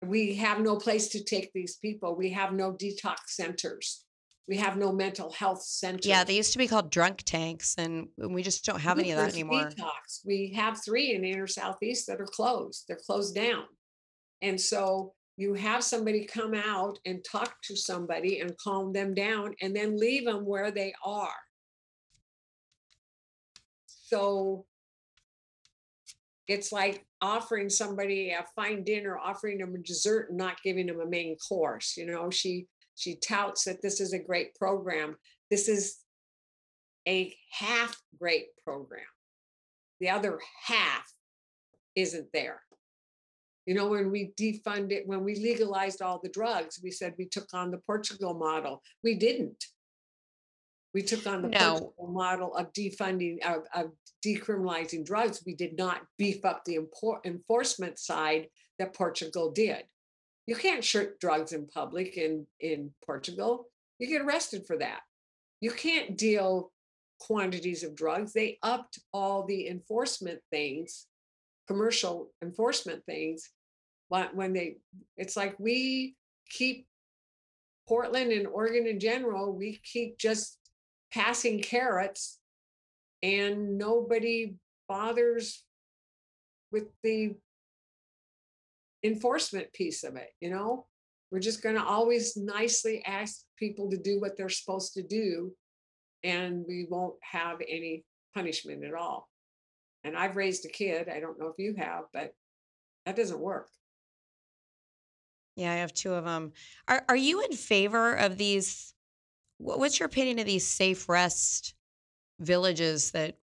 We 0.03 0.35
have 0.35 0.59
no 0.59 0.75
place 0.75 1.09
to 1.09 1.23
take 1.23 1.51
these 1.53 1.77
people. 1.77 2.15
We 2.15 2.29
have 2.29 2.53
no 2.53 2.71
detox 2.73 3.15
centers. 3.29 4.05
We 4.47 4.57
have 4.57 4.77
no 4.77 4.91
mental 4.91 5.31
health 5.31 5.63
centers. 5.63 6.05
yeah 6.05 6.23
they 6.23 6.35
used 6.35 6.51
to 6.51 6.59
be 6.59 6.67
called 6.67 6.91
drunk 6.91 7.23
tanks 7.23 7.73
and 7.79 8.09
we 8.15 8.43
just 8.43 8.63
don't 8.63 8.79
have 8.79 8.99
any 8.99 9.09
of 9.09 9.17
that 9.17 9.33
anymore 9.33 9.71
Detox. 9.71 10.19
We 10.23 10.53
have 10.55 10.83
three 10.85 11.15
in 11.15 11.23
the 11.23 11.31
inner 11.31 11.47
southeast 11.47 12.05
that 12.05 12.21
are 12.21 12.27
closed. 12.27 12.85
They're 12.87 12.99
closed 13.03 13.33
down. 13.33 13.63
And 14.43 14.61
so 14.61 15.13
you 15.37 15.53
have 15.53 15.83
somebody 15.83 16.25
come 16.25 16.53
out 16.53 16.97
and 17.05 17.23
talk 17.23 17.55
to 17.63 17.75
somebody 17.75 18.39
and 18.39 18.57
calm 18.57 18.93
them 18.93 19.13
down 19.13 19.53
and 19.61 19.75
then 19.75 19.97
leave 19.97 20.25
them 20.25 20.45
where 20.45 20.71
they 20.71 20.93
are. 21.03 21.35
So 23.85 24.65
it's 26.47 26.71
like 26.71 27.05
offering 27.21 27.69
somebody 27.69 28.29
a 28.31 28.45
fine 28.55 28.83
dinner, 28.83 29.17
offering 29.17 29.57
them 29.57 29.75
a 29.75 29.79
dessert 29.79 30.29
and 30.29 30.37
not 30.37 30.61
giving 30.63 30.87
them 30.87 31.01
a 31.01 31.05
main 31.05 31.35
course. 31.37 31.97
You 31.97 32.05
know, 32.05 32.29
she 32.29 32.67
she 32.95 33.15
touts 33.15 33.65
that 33.65 33.81
this 33.81 33.99
is 33.99 34.13
a 34.13 34.19
great 34.19 34.55
program. 34.55 35.17
This 35.51 35.67
is 35.67 35.97
a 37.07 37.35
half 37.51 37.99
great 38.17 38.47
program. 38.63 39.01
The 39.99 40.09
other 40.09 40.39
half 40.65 41.11
isn't 41.95 42.31
there. 42.31 42.61
You 43.65 43.73
know, 43.73 43.87
when 43.87 44.11
we 44.11 44.31
defunded, 44.39 45.07
when 45.07 45.23
we 45.23 45.35
legalized 45.35 46.01
all 46.01 46.19
the 46.21 46.29
drugs, 46.29 46.79
we 46.83 46.91
said 46.91 47.15
we 47.17 47.25
took 47.25 47.51
on 47.53 47.71
the 47.71 47.79
Portugal 47.79 48.33
model. 48.33 48.83
We 49.03 49.15
didn't. 49.15 49.65
We 50.93 51.01
took 51.01 51.25
on 51.27 51.41
the 51.41 51.49
No. 51.49 51.79
Portugal 51.79 52.07
model 52.07 52.55
of 52.55 52.71
defunding, 52.73 53.43
of, 53.45 53.63
of 53.73 53.91
decriminalizing 54.25 55.05
drugs. 55.05 55.43
We 55.45 55.55
did 55.55 55.77
not 55.77 56.03
beef 56.17 56.45
up 56.45 56.63
the 56.63 56.77
impor- 56.77 57.25
enforcement 57.25 57.99
side 57.99 58.47
that 58.79 58.93
Portugal 58.93 59.51
did. 59.51 59.83
You 60.47 60.55
can't 60.55 60.83
ship 60.83 61.19
drugs 61.19 61.51
in 61.51 61.67
public 61.67 62.17
in, 62.17 62.45
in 62.59 62.91
Portugal. 63.05 63.67
You 63.99 64.07
get 64.07 64.21
arrested 64.21 64.65
for 64.67 64.77
that. 64.77 65.01
You 65.59 65.71
can't 65.71 66.17
deal 66.17 66.71
quantities 67.19 67.83
of 67.83 67.95
drugs. 67.95 68.33
They 68.33 68.59
upped 68.61 68.99
all 69.11 69.43
the 69.43 69.67
enforcement 69.67 70.39
things, 70.51 71.07
commercial 71.67 72.31
enforcement 72.41 73.03
things. 73.05 73.49
When 74.33 74.53
they, 74.53 74.77
it's 75.17 75.35
like 75.35 75.55
we 75.59 76.15
keep 76.49 76.87
Portland 77.87 78.31
and 78.31 78.47
Oregon 78.47 78.87
in 78.87 78.99
general, 78.99 79.53
we 79.53 79.79
keep 79.83 80.17
just 80.17 80.57
passing 81.13 81.61
carrots 81.61 82.39
and 83.21 83.77
nobody 83.77 84.55
bothers 84.87 85.63
with 86.71 86.85
the 87.03 87.35
enforcement 89.03 89.71
piece 89.73 90.03
of 90.03 90.15
it, 90.15 90.29
you 90.41 90.49
know? 90.49 90.87
We're 91.31 91.39
just 91.39 91.63
going 91.63 91.75
to 91.75 91.83
always 91.83 92.37
nicely 92.37 93.03
ask 93.05 93.41
people 93.57 93.89
to 93.89 93.97
do 93.97 94.19
what 94.19 94.37
they're 94.37 94.49
supposed 94.49 94.93
to 94.93 95.03
do 95.03 95.53
and 96.23 96.65
we 96.67 96.87
won't 96.89 97.15
have 97.21 97.61
any 97.61 98.03
punishment 98.33 98.83
at 98.83 98.93
all. 98.93 99.29
And 100.03 100.17
I've 100.17 100.35
raised 100.35 100.65
a 100.65 100.69
kid. 100.69 101.07
I 101.07 101.19
don't 101.19 101.39
know 101.39 101.47
if 101.47 101.55
you 101.57 101.75
have, 101.77 102.05
but 102.13 102.31
that 103.05 103.15
doesn't 103.15 103.39
work. 103.39 103.69
Yeah, 105.55 105.71
I 105.71 105.75
have 105.75 105.93
two 105.93 106.13
of 106.13 106.25
them. 106.25 106.51
Are 106.87 107.03
are 107.07 107.15
you 107.15 107.41
in 107.43 107.53
favor 107.53 108.13
of 108.13 108.37
these? 108.37 108.93
wh- 109.57 109.77
What's 109.79 109.99
your 109.99 110.07
opinion 110.07 110.39
of 110.39 110.45
these 110.45 110.67
safe 110.67 111.07
rest 111.09 111.75
villages 112.39 113.11
that 113.11 113.37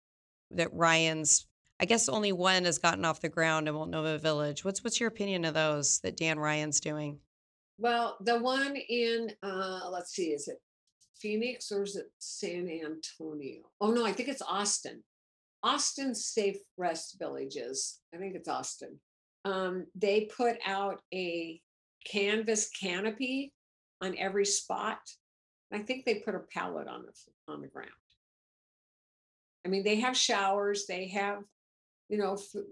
that 0.52 0.72
Ryan's? 0.72 1.46
I 1.80 1.84
guess 1.84 2.08
only 2.08 2.32
one 2.32 2.64
has 2.64 2.78
gotten 2.78 3.04
off 3.04 3.20
the 3.20 3.28
ground 3.28 3.68
in 3.68 3.74
Nova 3.90 4.18
Village. 4.18 4.64
What's 4.64 4.82
what's 4.82 4.98
your 4.98 5.08
opinion 5.08 5.44
of 5.44 5.54
those 5.54 6.00
that 6.00 6.16
Dan 6.16 6.38
Ryan's 6.38 6.80
doing? 6.80 7.18
Well, 7.78 8.16
the 8.20 8.40
one 8.40 8.74
in, 8.88 9.30
uh, 9.40 9.88
let's 9.92 10.10
see, 10.12 10.30
is 10.30 10.48
it 10.48 10.60
Phoenix 11.14 11.70
or 11.70 11.84
is 11.84 11.94
it 11.94 12.10
San 12.18 12.68
Antonio? 12.68 13.60
Oh, 13.80 13.92
no, 13.92 14.04
I 14.04 14.10
think 14.12 14.28
it's 14.28 14.42
Austin. 14.42 15.04
Austin 15.62 16.12
Safe 16.12 16.56
Rest 16.76 17.16
Villages. 17.20 18.00
I 18.12 18.16
think 18.18 18.34
it's 18.34 18.48
Austin. 18.48 18.98
Um, 19.44 19.86
they 19.94 20.22
put 20.36 20.56
out 20.66 21.02
a 21.14 21.60
canvas 22.10 22.70
canopy 22.70 23.52
on 24.00 24.16
every 24.18 24.46
spot. 24.46 25.00
I 25.72 25.78
think 25.80 26.04
they 26.04 26.16
put 26.16 26.34
a 26.34 26.40
pallet 26.40 26.88
on 26.88 27.02
the 27.02 27.52
on 27.52 27.60
the 27.60 27.68
ground. 27.68 27.90
I 29.64 29.68
mean, 29.68 29.84
they 29.84 29.96
have 29.96 30.16
showers, 30.16 30.86
they 30.86 31.08
have, 31.08 31.42
you 32.08 32.16
know, 32.16 32.34
f- 32.34 32.62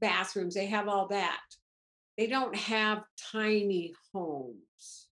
bathrooms, 0.00 0.54
they 0.54 0.66
have 0.66 0.88
all 0.88 1.08
that. 1.08 1.40
They 2.16 2.26
don't 2.26 2.54
have 2.56 3.02
tiny 3.32 3.92
homes. 4.12 5.08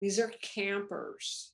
These 0.00 0.18
are 0.18 0.32
campers. 0.40 1.52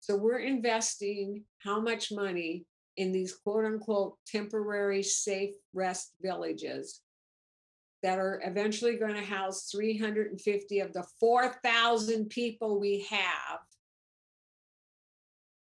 So 0.00 0.16
we're 0.16 0.38
investing 0.38 1.44
how 1.58 1.80
much 1.80 2.12
money 2.12 2.64
in 2.96 3.12
these 3.12 3.34
quote 3.34 3.64
unquote 3.64 4.16
temporary 4.26 5.02
safe 5.02 5.54
rest 5.74 6.12
villages 6.22 7.02
that 8.06 8.20
are 8.20 8.40
eventually 8.44 8.94
going 8.94 9.16
to 9.16 9.20
house 9.20 9.68
350 9.68 10.78
of 10.78 10.92
the 10.92 11.02
4,000 11.18 12.30
people 12.30 12.78
we 12.78 13.04
have 13.10 13.58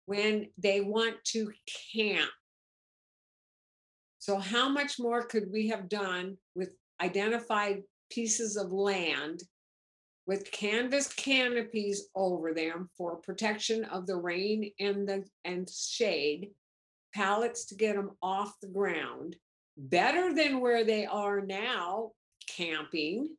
when 0.07 0.47
they 0.57 0.81
want 0.81 1.17
to 1.25 1.51
camp. 1.93 2.31
So, 4.21 4.39
how 4.39 4.69
much 4.69 5.01
more 5.01 5.25
could 5.25 5.51
we 5.51 5.67
have 5.67 5.89
done 5.89 6.37
with 6.55 6.71
identified 7.01 7.83
pieces 8.09 8.57
of 8.57 8.71
land 8.71 9.43
with 10.29 10.53
canvas 10.53 11.09
canopies 11.09 12.07
over 12.15 12.55
them 12.55 12.89
for 12.97 13.17
protection 13.17 13.83
of 13.87 14.07
the 14.07 14.15
rain 14.15 14.71
and 14.79 15.09
the 15.09 15.25
and 15.45 15.69
shade, 15.69 16.51
pallets 17.13 17.65
to 17.65 17.75
get 17.75 17.97
them 17.97 18.13
off 18.23 18.55
the 18.63 18.69
ground, 18.69 19.35
better 19.77 20.33
than 20.33 20.61
where 20.61 20.85
they 20.85 21.05
are 21.05 21.41
now 21.41 22.13
camping 22.57 23.37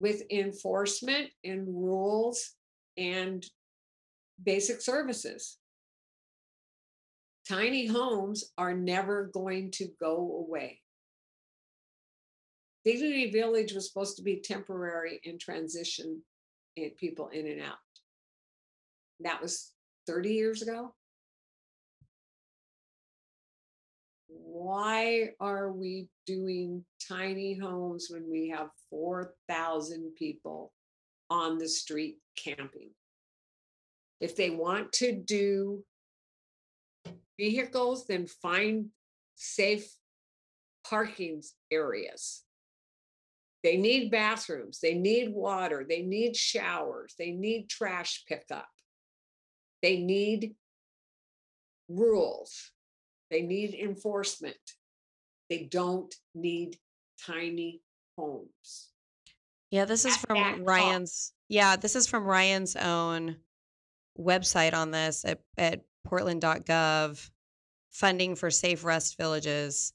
with 0.00 0.22
enforcement 0.30 1.28
and 1.44 1.66
rules 1.66 2.52
and 2.96 3.44
basic 4.42 4.80
services. 4.80 5.58
Tiny 7.48 7.86
homes 7.86 8.52
are 8.58 8.74
never 8.74 9.30
going 9.32 9.70
to 9.72 9.88
go 10.00 10.44
away. 10.46 10.80
Dignity 12.84 13.30
Village 13.30 13.72
was 13.72 13.88
supposed 13.88 14.16
to 14.16 14.22
be 14.22 14.40
temporary 14.40 15.20
and 15.24 15.40
transition 15.40 16.22
eh, 16.76 16.90
people 16.96 17.28
in 17.28 17.46
and 17.46 17.60
out. 17.60 17.76
That 19.20 19.42
was 19.42 19.72
30 20.06 20.32
years 20.32 20.62
ago. 20.62 20.94
Why 24.58 25.30
are 25.38 25.70
we 25.70 26.08
doing 26.26 26.84
tiny 27.08 27.56
homes 27.56 28.08
when 28.10 28.28
we 28.28 28.48
have 28.48 28.70
4,000 28.90 30.16
people 30.16 30.72
on 31.30 31.58
the 31.58 31.68
street 31.68 32.16
camping? 32.36 32.90
If 34.20 34.34
they 34.34 34.50
want 34.50 34.92
to 34.94 35.12
do 35.12 35.84
vehicles, 37.38 38.08
then 38.08 38.26
find 38.26 38.86
safe 39.36 39.88
parking 40.84 41.44
areas. 41.70 42.42
They 43.62 43.76
need 43.76 44.10
bathrooms, 44.10 44.80
they 44.80 44.94
need 44.94 45.32
water, 45.32 45.86
they 45.88 46.02
need 46.02 46.34
showers, 46.34 47.14
they 47.16 47.30
need 47.30 47.68
trash 47.68 48.24
pickup. 48.26 48.66
They 49.82 49.98
need 49.98 50.56
rules, 51.88 52.72
they 53.30 53.42
need 53.42 53.74
enforcement. 53.74 54.56
They 55.50 55.68
don't 55.70 56.14
need 56.34 56.76
tiny 57.24 57.82
homes. 58.16 58.88
Yeah, 59.70 59.84
this 59.84 60.04
is 60.04 60.14
At 60.14 60.20
from. 60.20 60.64
Ryan's. 60.64 61.32
Yeah, 61.48 61.76
this 61.76 61.96
is 61.96 62.06
from 62.06 62.24
Ryan's 62.24 62.76
own 62.76 63.36
website 64.18 64.74
on 64.74 64.90
this 64.90 65.24
at, 65.24 65.40
at 65.56 65.82
portland.gov, 66.04 67.30
funding 67.90 68.34
for 68.34 68.50
safe 68.50 68.84
rest 68.84 69.16
villages. 69.16 69.92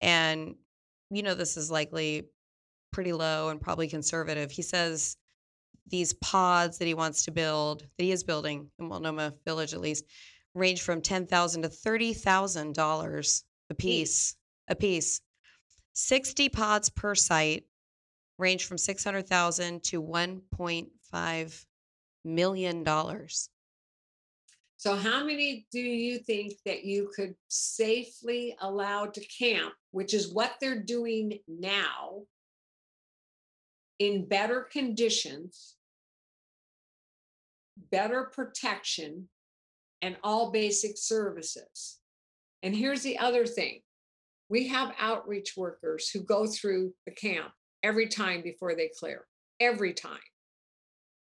And, 0.00 0.56
you 1.10 1.22
know, 1.22 1.34
this 1.34 1.56
is 1.56 1.70
likely 1.70 2.28
pretty 2.92 3.12
low 3.12 3.48
and 3.48 3.60
probably 3.60 3.88
conservative. 3.88 4.50
He 4.50 4.62
says 4.62 5.16
these 5.86 6.12
pods 6.14 6.78
that 6.78 6.86
he 6.86 6.94
wants 6.94 7.24
to 7.24 7.30
build, 7.30 7.80
that 7.80 8.04
he 8.04 8.12
is 8.12 8.24
building 8.24 8.70
in 8.78 8.88
Multnomah 8.88 9.34
Village 9.44 9.74
at 9.74 9.80
least, 9.80 10.04
range 10.54 10.82
from 10.82 11.00
ten 11.00 11.26
thousand 11.26 11.62
to 11.62 11.68
thirty 11.68 12.12
thousand 12.12 12.74
dollars 12.74 13.44
a 13.70 13.74
piece. 13.74 14.36
A 14.68 14.74
piece. 14.74 15.20
Sixty 15.92 16.48
pods 16.48 16.88
per 16.88 17.14
site 17.14 17.64
range 18.38 18.64
from 18.64 18.78
six 18.78 19.04
hundred 19.04 19.28
thousand 19.28 19.82
to 19.84 20.00
one 20.00 20.42
point 20.52 20.88
five 21.10 21.64
million 22.24 22.84
dollars. 22.84 23.48
So, 24.76 24.96
how 24.96 25.24
many 25.24 25.66
do 25.70 25.80
you 25.80 26.18
think 26.18 26.54
that 26.64 26.84
you 26.84 27.10
could 27.14 27.34
safely 27.48 28.56
allow 28.60 29.06
to 29.06 29.20
camp, 29.26 29.74
which 29.90 30.14
is 30.14 30.32
what 30.32 30.54
they're 30.58 30.82
doing 30.82 31.38
now, 31.46 32.22
in 33.98 34.26
better 34.26 34.62
conditions, 34.62 35.74
better 37.90 38.30
protection, 38.32 39.28
and 40.02 40.16
all 40.22 40.50
basic 40.50 40.96
services? 40.96 41.98
And 42.62 42.74
here's 42.74 43.02
the 43.02 43.18
other 43.18 43.46
thing 43.46 43.80
we 44.48 44.68
have 44.68 44.94
outreach 44.98 45.54
workers 45.56 46.10
who 46.10 46.20
go 46.20 46.46
through 46.46 46.92
the 47.06 47.12
camp 47.12 47.52
every 47.82 48.08
time 48.08 48.42
before 48.42 48.74
they 48.74 48.90
clear, 48.98 49.24
every 49.60 49.94
time. 49.94 50.18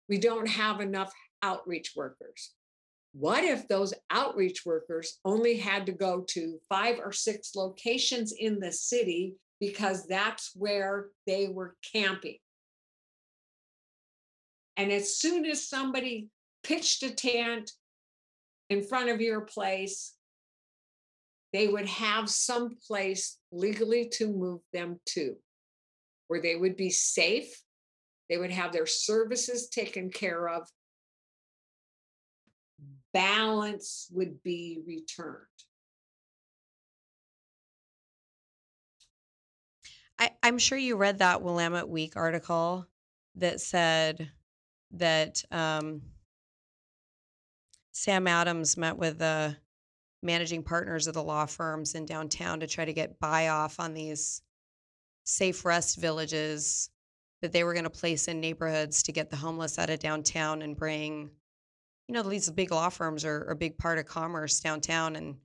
We 0.09 0.19
don't 0.19 0.49
have 0.49 0.81
enough 0.81 1.13
outreach 1.43 1.93
workers. 1.97 2.53
What 3.13 3.45
if 3.45 3.67
those 3.67 3.95
outreach 4.11 4.65
workers 4.65 5.19
only 5.25 5.57
had 5.57 5.87
to 5.87 5.93
go 5.93 6.25
to 6.29 6.59
five 6.69 6.99
or 7.03 7.13
six 7.13 7.57
locations 7.57 8.33
in 8.33 8.61
the 8.61 8.73
city 8.73 9.35
because 9.59 10.07
that's 10.07 10.53
where 10.55 11.07
they 11.27 11.49
were 11.49 11.75
camping? 11.93 12.37
And 14.77 14.93
as 14.93 15.17
soon 15.17 15.47
as 15.47 15.69
somebody 15.69 16.29
pitched 16.63 17.03
a 17.03 17.11
tent 17.11 17.73
in 18.69 18.83
front 18.83 19.09
of 19.09 19.21
your 19.21 19.43
place, 19.43 20.15
they 21.53 21.69
would 21.69 21.87
have 21.87 22.29
some 22.29 22.77
place 22.87 23.39
legally 23.53 24.09
to 24.15 24.27
move 24.27 24.61
them 24.73 25.01
to 25.07 25.37
where 26.29 26.43
they 26.43 26.57
would 26.57 26.77
be 26.77 26.91
safe, 26.91 27.63
they 28.29 28.37
would 28.37 28.51
have 28.51 28.73
their 28.73 28.87
services 28.87 29.69
taken 29.69 30.11
care 30.11 30.49
of, 30.49 30.69
balance 33.15 34.09
would 34.13 34.43
be 34.43 34.81
returned. 34.87 35.47
I, 40.19 40.31
I'm 40.43 40.59
sure 40.59 40.79
you 40.79 40.97
read 40.97 41.19
that 41.19 41.43
Willamette 41.43 41.89
Week 41.89 42.15
article 42.17 42.87
that 43.37 43.61
said 43.61 44.31
that 44.93 45.43
um, 45.51 46.03
Sam 47.97 48.27
Adams 48.27 48.77
met 48.77 48.99
with 48.99 49.19
the 49.19 49.57
managing 50.23 50.63
partners 50.63 51.07
of 51.07 51.15
the 51.15 51.23
law 51.23 51.47
firms 51.47 51.95
in 51.95 52.05
downtown 52.05 52.61
to 52.61 52.67
try 52.67 52.85
to 52.85 52.93
get 52.93 53.19
buy 53.19 53.49
off 53.49 53.81
on 53.81 53.95
these 53.95 54.43
safe 55.25 55.65
rest 55.65 55.97
villages 55.97 56.91
that 57.41 57.53
they 57.53 57.65
were 57.65 57.73
going 57.73 57.85
to 57.85 57.91
place 57.91 58.29
in 58.29 58.39
neighborhoods 58.39 59.03
to 59.05 59.13
get 59.13 59.31
the 59.31 59.37
homeless 59.37 59.79
out 59.79 59.89
of 59.89 59.99
downtown 59.99 60.61
and 60.61 60.77
bring, 60.77 61.31
you 62.07 62.13
know, 62.13 62.23
these 62.23 62.51
big 62.51 62.71
law 62.71 62.91
firms 62.91 63.25
are, 63.25 63.47
are 63.49 63.53
a 63.53 63.57
big 63.57 63.79
part 63.79 63.99
of 63.99 64.05
commerce 64.05 64.61
downtown 64.61 65.17
and 65.17 65.37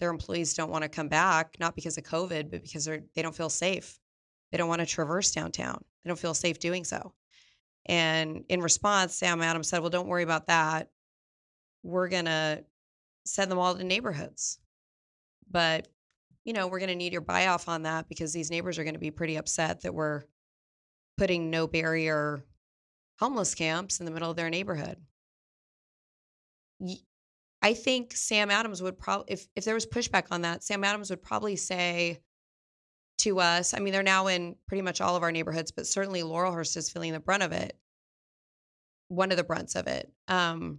their 0.00 0.10
employees 0.10 0.54
don't 0.54 0.70
want 0.70 0.82
to 0.82 0.88
come 0.88 1.08
back, 1.08 1.56
not 1.60 1.76
because 1.76 1.96
of 1.96 2.02
COVID, 2.02 2.50
but 2.50 2.62
because 2.62 2.86
they're, 2.86 3.04
they 3.14 3.22
don't 3.22 3.36
feel 3.36 3.48
safe. 3.48 4.00
They 4.50 4.58
don't 4.58 4.68
want 4.68 4.80
to 4.80 4.86
traverse 4.86 5.30
downtown. 5.30 5.84
They 6.02 6.08
don't 6.08 6.18
feel 6.18 6.34
safe 6.34 6.58
doing 6.58 6.82
so. 6.82 7.12
And 7.86 8.44
in 8.48 8.62
response, 8.62 9.14
Sam 9.14 9.42
Adams 9.42 9.68
said, 9.68 9.80
Well, 9.80 9.90
don't 9.90 10.08
worry 10.08 10.24
about 10.24 10.48
that. 10.48 10.90
We're 11.82 12.08
going 12.08 12.26
to 12.26 12.64
send 13.24 13.50
them 13.50 13.58
all 13.58 13.74
to 13.74 13.84
neighborhoods. 13.84 14.58
But, 15.50 15.88
you 16.44 16.52
know, 16.52 16.66
we're 16.66 16.78
going 16.78 16.90
to 16.90 16.94
need 16.94 17.12
your 17.12 17.22
buy 17.22 17.48
off 17.48 17.68
on 17.68 17.82
that 17.82 18.08
because 18.08 18.32
these 18.32 18.50
neighbors 18.50 18.78
are 18.78 18.84
going 18.84 18.94
to 18.94 19.00
be 19.00 19.10
pretty 19.10 19.36
upset 19.36 19.82
that 19.82 19.94
we're 19.94 20.22
putting 21.18 21.50
no 21.50 21.66
barrier 21.66 22.44
homeless 23.18 23.54
camps 23.54 24.00
in 24.00 24.06
the 24.06 24.12
middle 24.12 24.30
of 24.30 24.36
their 24.36 24.50
neighborhood. 24.50 24.96
I 27.62 27.74
think 27.74 28.14
Sam 28.14 28.50
Adams 28.50 28.80
would 28.80 28.98
probably, 28.98 29.26
if, 29.32 29.46
if 29.54 29.64
there 29.64 29.74
was 29.74 29.86
pushback 29.86 30.26
on 30.30 30.42
that, 30.42 30.64
Sam 30.64 30.82
Adams 30.82 31.10
would 31.10 31.22
probably 31.22 31.56
say 31.56 32.20
to 33.18 33.38
us, 33.38 33.74
I 33.74 33.80
mean, 33.80 33.92
they're 33.92 34.02
now 34.02 34.28
in 34.28 34.56
pretty 34.66 34.80
much 34.80 35.02
all 35.02 35.14
of 35.14 35.22
our 35.22 35.30
neighborhoods, 35.30 35.70
but 35.70 35.86
certainly 35.86 36.22
Laurelhurst 36.22 36.76
is 36.78 36.88
feeling 36.88 37.12
the 37.12 37.20
brunt 37.20 37.42
of 37.42 37.52
it. 37.52 37.76
One 39.08 39.30
of 39.30 39.36
the 39.36 39.44
brunts 39.44 39.74
of 39.74 39.86
it. 39.88 40.10
Um, 40.26 40.78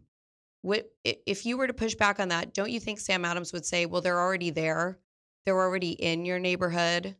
what, 0.61 0.91
if 1.03 1.45
you 1.45 1.57
were 1.57 1.67
to 1.67 1.73
push 1.73 1.95
back 1.95 2.19
on 2.19 2.30
that, 2.30 2.53
don't 2.53 2.72
you 2.72 2.80
think 2.80 2.99
Sam 2.99 3.25
Adams 3.25 3.51
would 3.53 3.65
say, 3.65 3.85
well, 3.85 4.01
they're 4.01 4.19
already 4.19 4.51
there? 4.51 4.99
They're 5.45 5.59
already 5.59 5.91
in 5.91 6.25
your 6.25 6.40
neighborhood. 6.40 7.15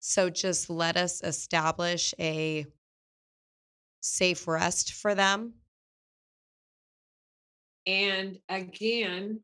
So 0.00 0.28
just 0.28 0.68
let 0.68 0.98
us 0.98 1.22
establish 1.22 2.12
a 2.18 2.66
safe 4.00 4.46
rest 4.46 4.92
for 4.92 5.14
them. 5.14 5.54
And 7.86 8.38
again, 8.50 9.40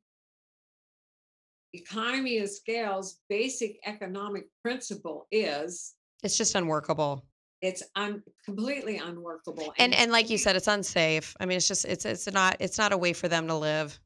economy 1.72 2.38
of 2.38 2.50
scale's 2.50 3.20
basic 3.28 3.78
economic 3.86 4.48
principle 4.62 5.26
is 5.30 5.94
It's 6.22 6.36
just 6.36 6.54
unworkable. 6.54 7.24
It's 7.62 7.82
un, 7.96 8.22
completely 8.44 8.96
unworkable. 8.98 9.72
And 9.78 9.94
and 9.94 10.10
like 10.10 10.30
you 10.30 10.38
said, 10.38 10.56
it's 10.56 10.66
unsafe. 10.68 11.34
I 11.40 11.46
mean, 11.46 11.56
it's 11.56 11.68
just 11.68 11.84
it's 11.84 12.04
it's 12.04 12.30
not 12.32 12.56
it's 12.60 12.78
not 12.78 12.92
a 12.92 12.96
way 12.98 13.12
for 13.12 13.28
them 13.28 13.46
to 13.48 13.54
live. 13.54 13.98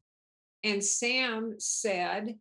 And 0.64 0.82
Sam 0.82 1.54
said 1.58 2.34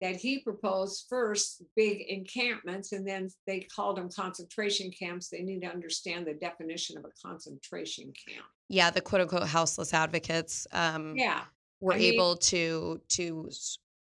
that 0.00 0.16
he 0.16 0.40
proposed 0.40 1.06
first 1.08 1.62
big 1.76 2.00
encampments 2.08 2.92
and 2.92 3.06
then 3.06 3.28
they 3.46 3.60
called 3.60 3.96
them 3.96 4.08
concentration 4.10 4.90
camps. 4.90 5.28
They 5.28 5.42
need 5.42 5.60
to 5.60 5.68
understand 5.68 6.26
the 6.26 6.34
definition 6.34 6.98
of 6.98 7.04
a 7.04 7.26
concentration 7.26 8.12
camp. 8.26 8.46
Yeah, 8.68 8.90
the 8.90 9.00
quote 9.00 9.22
unquote 9.22 9.46
houseless 9.46 9.94
advocates 9.94 10.66
um, 10.72 11.14
Yeah. 11.16 11.44
were 11.80 11.94
I 11.94 11.98
mean- 11.98 12.14
able 12.14 12.36
to 12.36 13.00
to 13.10 13.50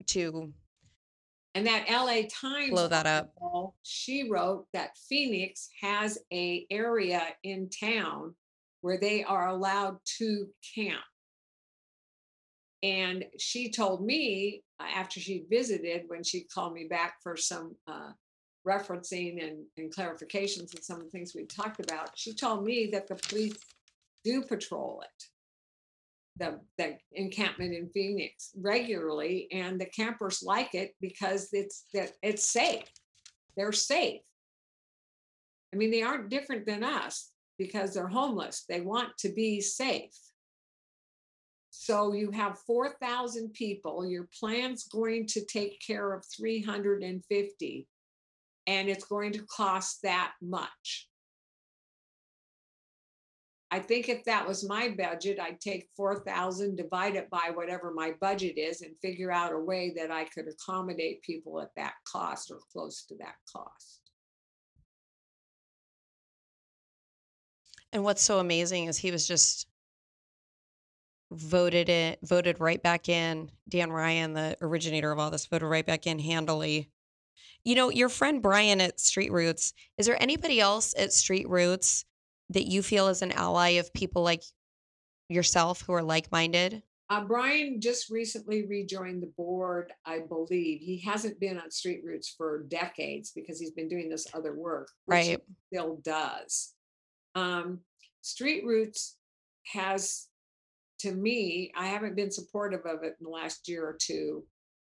to 0.07 0.53
And 1.55 1.67
that 1.67 1.87
LA 1.89 2.23
Times 2.29 2.71
Blow 2.71 2.89
that 2.89 3.07
up. 3.07 3.33
article, 3.41 3.77
she 3.83 4.29
wrote 4.29 4.67
that 4.73 4.97
Phoenix 5.09 5.69
has 5.81 6.19
a 6.33 6.67
area 6.71 7.23
in 7.45 7.71
town 7.71 8.35
where 8.81 8.99
they 8.99 9.23
are 9.23 9.49
allowed 9.49 9.99
to 10.19 10.49
camp. 10.75 11.01
And 12.83 13.25
she 13.39 13.71
told 13.71 14.05
me 14.05 14.63
uh, 14.79 14.85
after 14.95 15.21
she 15.21 15.45
visited, 15.49 16.03
when 16.09 16.23
she 16.23 16.43
called 16.43 16.75
me 16.75 16.85
back 16.85 17.15
for 17.23 17.37
some 17.37 17.77
uh, 17.87 18.11
referencing 18.67 19.43
and, 19.43 19.65
and 19.79 19.95
clarifications 19.95 20.75
and 20.75 20.83
some 20.83 20.99
of 20.99 21.05
the 21.05 21.11
things 21.11 21.35
we 21.35 21.45
talked 21.47 21.81
about, 21.81 22.11
she 22.15 22.35
told 22.35 22.65
me 22.65 22.89
that 22.93 23.07
the 23.07 23.15
police 23.15 23.57
do 24.25 24.43
patrol 24.43 25.03
it. 25.03 25.25
The, 26.37 26.61
the 26.79 26.97
encampment 27.13 27.75
in 27.75 27.89
Phoenix 27.91 28.51
regularly, 28.57 29.49
and 29.53 29.81
the 29.81 29.87
campers 29.87 30.43
like 30.43 30.75
it 30.75 30.95
because 31.01 31.49
it's 31.53 31.85
that 31.95 32.13
it's 32.23 32.51
safe. 32.51 32.91
They're 33.57 33.73
safe. 33.73 34.21
I 35.73 35.77
mean, 35.77 35.91
they 35.91 36.03
aren't 36.03 36.31
different 36.31 36.67
than 36.67 36.83
us 36.83 37.31
because 37.59 37.95
they're 37.95 38.09
homeless. 38.09 38.65
They 38.69 38.81
want 38.81 39.17
to 39.19 39.29
be 39.29 39.61
safe. 39.61 40.13
So 41.71 42.13
you 42.13 42.31
have 42.31 42.59
4,000 42.67 43.53
people, 43.53 44.07
your 44.07 44.29
plan's 44.39 44.85
going 44.85 45.27
to 45.29 45.45
take 45.45 45.81
care 45.85 46.15
of 46.15 46.25
350, 46.37 47.89
and 48.69 48.89
it's 48.89 49.05
going 49.05 49.33
to 49.33 49.45
cost 49.47 50.01
that 50.05 50.33
much. 50.41 51.09
I 53.75 53.81
think 53.81 54.09
if 54.09 54.23
that 54.27 54.47
was 54.47 54.69
my 54.69 54.89
budget, 54.89 55.41
I'd 55.41 55.61
take 55.61 55.89
4,000, 55.97 56.77
divide 56.77 57.17
it 57.17 57.29
by 57.29 57.51
whatever 57.53 57.93
my 57.93 58.13
budget 58.21 58.57
is, 58.57 58.83
and 58.83 58.97
figure 58.99 59.33
out 59.33 59.53
a 59.53 59.59
way 59.59 59.93
that 59.97 60.13
I 60.13 60.27
could 60.27 60.47
accommodate 60.47 61.23
people 61.23 61.61
at 61.61 61.75
that 61.75 61.95
cost 62.07 62.53
or 62.53 62.61
close 62.73 63.05
to 63.07 63.17
that 63.17 63.35
cost. 63.53 63.99
And 67.93 68.05
what's 68.05 68.23
so 68.23 68.39
amazing 68.39 68.85
is 68.85 68.97
he 68.97 69.11
was 69.11 69.27
just 69.27 69.67
voted 71.33 71.89
it 71.89 72.21
voted 72.23 72.61
right 72.61 72.81
back 72.81 73.09
in. 73.09 73.51
Dan 73.69 73.91
Ryan, 73.91 74.35
the 74.35 74.57
originator 74.63 75.11
of 75.11 75.19
all 75.19 75.33
this, 75.33 75.47
voted 75.47 75.69
right 75.69 75.85
back 75.85 76.07
in 76.07 76.21
handily. 76.21 76.93
You 77.65 77.75
know, 77.75 77.91
your 77.91 78.09
friend 78.09 78.41
Brian 78.41 78.81
at 78.81 79.01
Street 79.01 79.33
Roots, 79.33 79.73
is 79.99 80.07
there 80.07 80.23
anybody 80.23 80.61
else 80.61 80.95
at 80.97 81.13
Street 81.13 81.49
Roots 81.49 82.05
that 82.51 82.67
you 82.67 82.83
feel 82.83 83.09
is 83.09 83.23
an 83.23 83.33
ally 83.33 83.71
of 83.71 83.93
people 83.93 84.23
like 84.23 84.43
yourself 85.29 85.83
who 85.83 85.93
are 85.93 86.03
like-minded? 86.03 86.83
Uh, 87.11 87.25
Brian 87.25 87.81
just 87.81 88.09
recently 88.11 88.67
rejoined 88.67 89.23
the 89.23 89.33
board, 89.37 89.93
I 90.07 90.21
believe. 90.21 90.81
He 90.81 90.99
hasn't 91.01 91.39
been 91.39 91.59
on 91.59 91.71
Street 91.71 92.01
Roots 92.05 92.35
for 92.37 92.65
decades 92.69 93.31
because 93.35 93.61
he's 93.61 93.73
been 93.73 93.89
doing 93.89 94.09
this 94.09 94.27
other 94.35 94.55
work, 94.55 94.89
which 95.05 95.15
Right. 95.15 95.27
he 95.27 95.37
still 95.77 95.97
does. 96.03 96.73
Um, 97.35 97.81
Street 98.23 98.65
Roots 98.65 99.19
has, 99.73 100.29
to 101.01 101.13
me, 101.13 101.73
I 101.77 101.89
haven't 101.89 102.17
been 102.17 102.31
supportive 102.31 102.87
of 102.87 103.03
it 103.03 103.17
in 103.21 103.25
the 103.25 103.31
last 103.31 103.69
year 103.69 103.87
or 103.87 103.97
two 104.01 104.47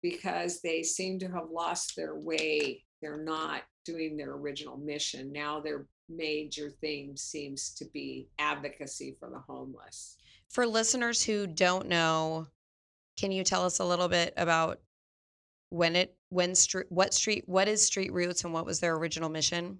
because 0.02 0.60
they 0.60 0.82
seem 0.84 1.18
to 1.20 1.28
have 1.28 1.50
lost 1.50 1.96
their 1.96 2.14
way. 2.14 2.84
They're 3.02 3.22
not 3.22 3.62
doing 3.84 4.16
their 4.16 4.32
original 4.32 4.76
mission. 4.76 5.32
Now 5.32 5.60
their 5.60 5.86
major 6.08 6.70
theme 6.80 7.16
seems 7.16 7.74
to 7.74 7.84
be 7.86 8.28
advocacy 8.38 9.16
for 9.18 9.30
the 9.30 9.38
homeless. 9.38 10.16
For 10.48 10.66
listeners 10.66 11.24
who 11.24 11.46
don't 11.46 11.88
know, 11.88 12.46
can 13.18 13.32
you 13.32 13.44
tell 13.44 13.64
us 13.64 13.78
a 13.78 13.84
little 13.84 14.08
bit 14.08 14.34
about 14.36 14.80
when 15.70 15.96
it 15.96 16.16
when 16.28 16.54
street 16.54 16.86
what 16.90 17.12
street 17.12 17.44
what 17.46 17.68
is 17.68 17.84
Street 17.84 18.12
Roots 18.12 18.44
and 18.44 18.52
what 18.52 18.66
was 18.66 18.80
their 18.80 18.94
original 18.94 19.28
mission? 19.28 19.78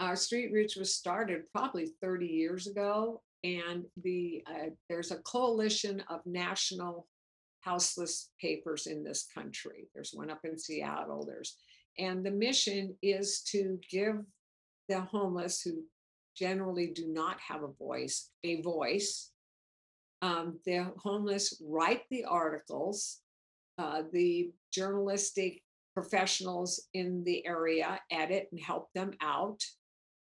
our 0.00 0.16
street 0.16 0.52
roots 0.52 0.76
was 0.76 0.94
started 0.94 1.42
probably 1.52 1.88
30 2.02 2.26
years 2.26 2.66
ago 2.66 3.22
and 3.42 3.84
the 4.02 4.42
uh, 4.46 4.70
there's 4.88 5.10
a 5.10 5.18
coalition 5.18 6.02
of 6.08 6.20
national 6.26 7.06
houseless 7.60 8.30
papers 8.40 8.86
in 8.86 9.04
this 9.04 9.26
country 9.32 9.88
there's 9.94 10.12
one 10.12 10.30
up 10.30 10.40
in 10.44 10.58
seattle 10.58 11.24
there's 11.24 11.56
and 11.98 12.24
the 12.24 12.30
mission 12.30 12.94
is 13.02 13.42
to 13.42 13.78
give 13.90 14.16
the 14.88 15.00
homeless 15.00 15.62
who 15.62 15.82
generally 16.36 16.88
do 16.88 17.06
not 17.06 17.38
have 17.40 17.62
a 17.62 17.68
voice 17.68 18.30
a 18.42 18.60
voice 18.62 19.30
um, 20.22 20.58
the 20.64 20.90
homeless 20.98 21.60
write 21.64 22.02
the 22.10 22.24
articles 22.24 23.20
uh, 23.78 24.02
the 24.12 24.50
journalistic 24.72 25.62
professionals 25.94 26.88
in 26.92 27.22
the 27.24 27.46
area 27.46 28.00
edit 28.10 28.48
and 28.50 28.60
help 28.60 28.88
them 28.94 29.12
out. 29.20 29.62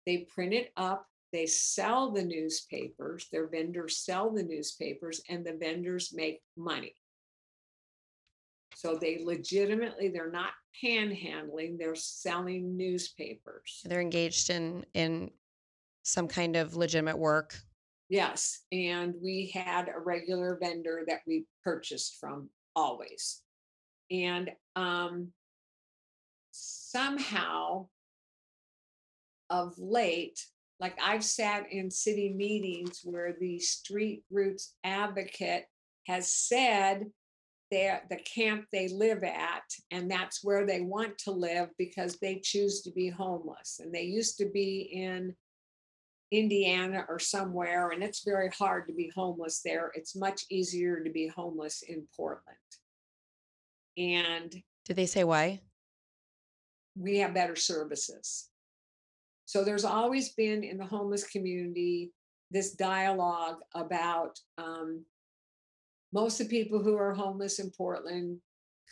They 0.07 0.27
print 0.35 0.53
it 0.53 0.71
up 0.77 1.07
they 1.33 1.47
sell 1.47 2.11
the 2.11 2.23
newspapers 2.23 3.27
their 3.33 3.47
vendors 3.47 3.97
sell 3.97 4.31
the 4.31 4.43
newspapers 4.43 5.23
and 5.31 5.45
the 5.45 5.55
vendors 5.55 6.13
make 6.15 6.43
money. 6.57 6.95
So 8.75 8.97
they 9.01 9.23
legitimately 9.25 10.09
they're 10.09 10.31
not 10.31 10.53
panhandling 10.85 11.79
they're 11.79 11.95
selling 11.95 12.77
newspapers 12.77 13.83
They're 13.85 14.01
engaged 14.01 14.51
in 14.51 14.85
in 14.95 15.31
some 16.05 16.29
kind 16.29 16.57
of 16.57 16.77
legitimate 16.77 17.19
work. 17.19 17.55
yes 18.09 18.63
and 18.73 19.15
we 19.23 19.51
had 19.55 19.89
a 19.89 19.99
regular 20.01 20.59
vendor 20.61 21.05
that 21.07 21.21
we 21.27 21.45
purchased 21.65 22.17
from 22.21 22.49
always 22.75 23.43
and 24.11 24.51
um 24.77 25.29
somehow 26.53 27.87
of 29.51 29.75
late, 29.79 30.47
like 30.81 30.97
I've 31.03 31.25
sat 31.25 31.71
in 31.71 31.91
city 31.91 32.33
meetings 32.33 33.01
where 33.05 33.37
the 33.39 33.59
street 33.59 34.23
roots 34.31 34.75
advocate 34.83 35.65
has 36.07 36.33
said 36.33 37.05
they're 37.73 38.03
the 38.11 38.17
camp 38.19 38.67
they 38.71 38.89
live 38.89 39.25
at, 39.25 39.63
and 39.91 40.11
that's 40.11 40.45
where 40.45 40.67
they 40.67 40.83
want 40.83 41.17
to 41.19 41.31
live 41.31 41.71
because 41.79 42.19
they 42.19 42.39
choose 42.45 42.83
to 42.83 42.93
be 42.93 43.09
homeless. 43.09 43.81
And 43.83 43.93
they 43.93 44.03
used 44.03 44.37
to 44.39 44.47
be 44.47 44.83
in 44.93 45.35
Indiana 46.31 47.07
or 47.09 47.19
somewhere, 47.19 47.91
and 47.91 48.03
it's 48.03 48.25
very 48.25 48.51
hard 48.51 48.87
to 48.89 48.95
be 48.95 49.11
homeless 49.17 49.63
there. 49.65 49.91
It's 49.95 50.15
much 50.15 50.45
easier 50.51 51.01
to 51.03 51.11
be 51.11 51.29
homeless 51.29 51.83
in 51.83 52.07
Portland. 52.15 52.57
And 53.97 54.55
Did 54.85 54.97
they 54.97 55.07
say 55.07 55.25
why? 55.25 55.61
we 56.95 57.19
have 57.19 57.33
better 57.33 57.57
services. 57.57 58.51
So 59.47 59.65
there's 59.65 59.87
always 59.87 60.35
been 60.35 60.63
in 60.63 60.77
the 60.77 60.85
homeless 60.85 61.25
community 61.25 62.13
this 62.51 62.73
dialogue 62.73 63.57
about 63.75 64.39
um, 64.59 65.07
most 66.13 66.41
of 66.41 66.49
the 66.49 66.63
people 66.63 66.83
who 66.83 66.97
are 66.97 67.15
homeless 67.15 67.59
in 67.59 67.71
Portland 67.71 68.39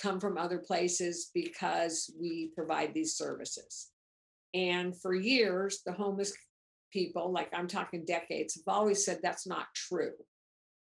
come 0.00 0.18
from 0.18 0.38
other 0.38 0.58
places 0.58 1.30
because 1.34 2.10
we 2.18 2.50
provide 2.54 2.94
these 2.94 3.16
services. 3.16 3.90
And 4.54 4.98
for 5.00 5.14
years, 5.14 5.80
the 5.84 5.92
homeless 5.92 6.32
people, 6.92 7.32
like 7.32 7.50
I'm 7.54 7.68
talking 7.68 8.04
decades, 8.04 8.54
have 8.54 8.74
always 8.74 9.04
said 9.04 9.20
that's 9.22 9.46
not 9.46 9.66
true. 9.74 10.12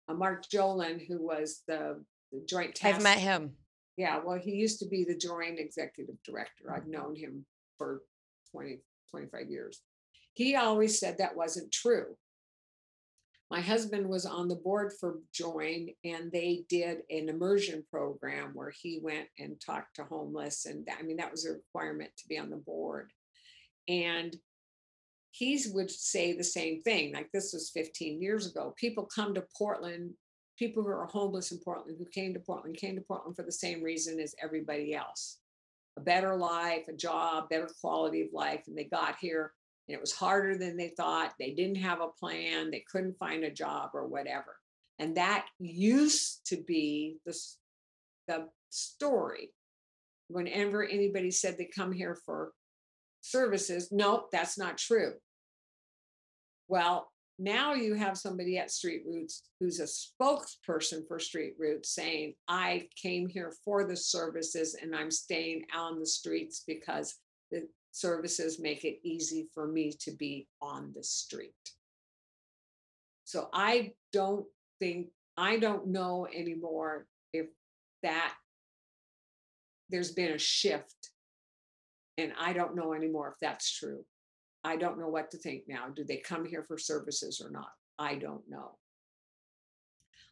Uh, 0.10 0.14
Mark 0.14 0.46
Jolin, 0.54 1.06
who 1.08 1.26
was 1.26 1.62
the, 1.68 2.04
the 2.32 2.44
joint 2.48 2.76
task 2.76 2.98
I've 2.98 3.04
met 3.04 3.20
him. 3.20 3.52
yeah, 3.98 4.20
well, 4.24 4.38
he 4.38 4.52
used 4.52 4.80
to 4.80 4.88
be 4.88 5.04
the 5.04 5.18
joint 5.18 5.60
executive 5.60 6.16
director. 6.26 6.74
I've 6.76 6.88
known 6.88 7.16
him 7.16 7.46
for 7.78 8.02
20, 8.52 8.80
25 9.12 9.50
years. 9.50 9.82
He 10.34 10.56
always 10.56 11.00
said 11.00 11.18
that 11.18 11.36
wasn't 11.36 11.72
true. 11.72 12.18
My 13.52 13.62
husband 13.62 14.08
was 14.08 14.26
on 14.26 14.48
the 14.48 14.56
board 14.56 14.94
for 15.00 15.20
Join, 15.32 15.90
and 16.04 16.32
they 16.32 16.66
did 16.68 17.00
an 17.10 17.30
immersion 17.30 17.86
program 17.92 18.52
where 18.54 18.72
he 18.72 19.00
went 19.02 19.28
and 19.38 19.62
talked 19.64 19.96
to 19.96 20.04
homeless. 20.04 20.66
And 20.66 20.88
I 20.98 21.04
mean, 21.04 21.18
that 21.18 21.32
was 21.32 21.46
a 21.46 21.54
requirement 21.54 22.12
to 22.18 22.28
be 22.28 22.40
on 22.40 22.50
the 22.50 22.58
board. 22.58 23.12
And 23.88 24.36
he 25.32 25.62
would 25.74 25.92
say 25.92 26.34
the 26.34 26.44
same 26.44 26.82
thing. 26.82 27.14
Like 27.14 27.30
this 27.32 27.54
was 27.54 27.70
15 27.70 28.22
years 28.22 28.48
ago. 28.48 28.74
People 28.78 29.08
come 29.14 29.34
to 29.36 29.46
Portland 29.58 30.14
people 30.58 30.84
who 30.84 30.90
are 30.90 31.06
homeless 31.06 31.52
in 31.52 31.60
Portland 31.60 31.98
who 32.00 32.06
came 32.06 32.34
to 32.34 32.40
Portland 32.40 32.78
came 32.78 32.96
to 32.96 33.02
Portland 33.02 33.36
for 33.36 33.44
the 33.44 33.52
same 33.52 33.84
reason 33.84 34.22
as 34.22 34.34
everybody 34.42 34.96
else 34.96 35.40
a 35.98 36.02
better 36.02 36.36
life, 36.36 36.88
a 36.88 36.94
job, 36.94 37.50
better 37.50 37.70
quality 37.80 38.22
of 38.22 38.28
life. 38.34 38.64
And 38.68 38.78
they 38.78 38.84
got 38.84 39.16
here 39.20 39.54
it 39.88 40.02
was 40.02 40.12
harder 40.12 40.58
than 40.58 40.78
they 40.78 40.94
thought. 40.98 41.34
They 41.40 41.52
didn't 41.52 41.78
have 41.78 42.02
a 42.02 42.08
plan, 42.20 42.72
they 42.72 42.84
couldn't 42.92 43.18
find 43.18 43.44
a 43.44 43.52
job 43.52 43.92
or 43.94 44.08
whatever. 44.08 44.58
And 45.00 45.18
that 45.18 45.46
used 45.60 46.46
to 46.48 46.58
be 46.58 47.18
the, 47.26 47.38
the 48.28 48.48
story. 48.70 49.52
Whenever 50.28 50.84
anybody 50.84 51.30
said 51.30 51.58
they 51.58 51.70
come 51.76 51.92
here 51.92 52.18
for 52.26 52.52
services, 53.22 53.90
nope, 53.92 54.30
that's 54.32 54.58
not 54.58 54.78
true. 54.78 55.14
Well, 56.68 57.12
now 57.38 57.74
you 57.74 57.96
have 57.96 58.18
somebody 58.18 58.58
at 58.58 58.72
Street 58.72 59.04
Roots 59.06 59.44
who's 59.60 59.80
a 59.80 59.84
spokesperson 59.84 61.06
for 61.08 61.20
Street 61.20 61.54
Roots 61.60 61.94
saying, 61.94 62.34
I 62.48 62.88
came 63.02 63.28
here 63.28 63.54
for 63.64 63.86
the 63.86 63.96
services 63.96 64.76
and 64.82 64.96
I'm 64.96 65.12
staying 65.12 65.66
on 65.76 66.00
the 66.00 66.06
streets 66.06 66.64
because 66.66 67.16
the 67.52 67.68
services 67.96 68.60
make 68.60 68.84
it 68.84 69.00
easy 69.04 69.48
for 69.54 69.68
me 69.68 69.90
to 70.02 70.12
be 70.12 70.50
on 70.62 70.92
the 70.94 71.04
street. 71.04 71.54
So 73.24 73.48
I 73.54 73.94
don't 74.12 74.46
think, 74.80 75.08
I 75.38 75.58
don't 75.58 75.88
know 75.88 76.28
anymore 76.28 77.08
if 77.32 77.48
that 78.04 78.34
there's 79.90 80.12
been 80.12 80.34
a 80.34 80.38
shift. 80.38 81.12
And 82.18 82.34
I 82.38 82.52
don't 82.52 82.76
know 82.76 82.94
anymore 82.94 83.30
if 83.30 83.40
that's 83.40 83.72
true. 83.72 84.04
I 84.66 84.76
don't 84.76 85.00
know 85.00 85.08
what 85.08 85.32
to 85.32 85.38
think 85.38 85.64
now. 85.68 85.88
Do 85.88 86.04
they 86.04 86.18
come 86.18 86.44
here 86.44 86.64
for 86.68 86.78
services 86.78 87.42
or 87.42 87.50
not? 87.50 87.70
I 87.98 88.16
don't 88.16 88.44
know. 88.50 88.78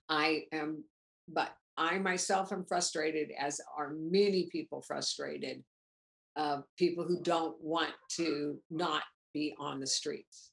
I 0.09 0.47
am, 0.51 0.83
but 1.29 1.49
I 1.77 1.97
myself 1.99 2.51
am 2.51 2.65
frustrated, 2.65 3.31
as 3.39 3.61
are 3.77 3.93
many 3.97 4.49
people 4.51 4.81
frustrated. 4.81 5.63
Uh, 6.35 6.61
people 6.77 7.03
who 7.03 7.21
don't 7.21 7.55
want 7.61 7.91
to 8.09 8.57
not 8.71 9.03
be 9.33 9.53
on 9.59 9.79
the 9.79 9.87
streets. 9.87 10.51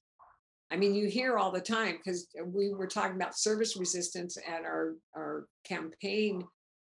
I 0.70 0.76
mean, 0.76 0.94
you 0.94 1.08
hear 1.08 1.38
all 1.38 1.50
the 1.50 1.60
time 1.60 1.96
because 1.96 2.28
we 2.44 2.72
were 2.72 2.86
talking 2.86 3.16
about 3.16 3.36
service 3.36 3.76
resistance 3.76 4.36
at 4.46 4.62
our, 4.62 4.94
our 5.16 5.46
campaign 5.64 6.44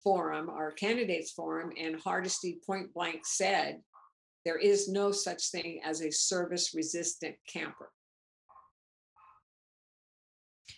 forum, 0.02 0.50
our 0.50 0.72
candidates 0.72 1.30
forum, 1.30 1.72
and 1.80 1.98
Hardesty 2.00 2.58
point 2.66 2.92
blank 2.92 3.20
said 3.24 3.80
there 4.44 4.58
is 4.58 4.88
no 4.88 5.12
such 5.12 5.50
thing 5.50 5.80
as 5.84 6.02
a 6.02 6.10
service 6.10 6.74
resistant 6.74 7.36
camper. 7.50 7.90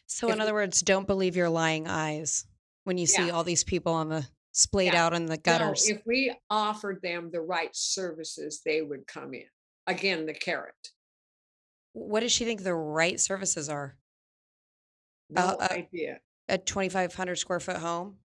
So, 0.06 0.30
in 0.30 0.40
other 0.40 0.54
words, 0.54 0.82
don't 0.82 1.06
believe 1.06 1.34
your 1.34 1.48
lying 1.48 1.88
eyes 1.88 2.44
when 2.84 2.98
you 2.98 3.06
see 3.06 3.30
all 3.30 3.42
these 3.42 3.64
people 3.64 3.94
on 3.94 4.08
the 4.10 4.26
splayed 4.54 4.92
Yeah. 4.94 5.04
out 5.04 5.12
in 5.14 5.26
the 5.26 5.36
No, 5.36 5.42
gutters. 5.42 5.88
if 5.88 6.00
we 6.06 6.34
offered 6.48 7.02
them 7.02 7.30
the 7.30 7.40
right 7.40 7.74
services, 7.74 8.62
they 8.64 8.80
would 8.82 9.06
come 9.06 9.34
in. 9.34 9.48
Again, 9.86 10.24
the 10.26 10.34
carrot. 10.34 10.90
what 11.92 12.20
does 12.20 12.32
she 12.32 12.44
think 12.44 12.62
the 12.64 12.74
right 12.74 13.20
services 13.20 13.68
are? 13.68 13.96
No 15.30 15.42
Uh, 15.42 15.68
idea. 15.70 16.20
A 16.48 16.58
2,500 16.58 17.36
square 17.36 17.60
foot 17.60 17.76
home 17.76 18.18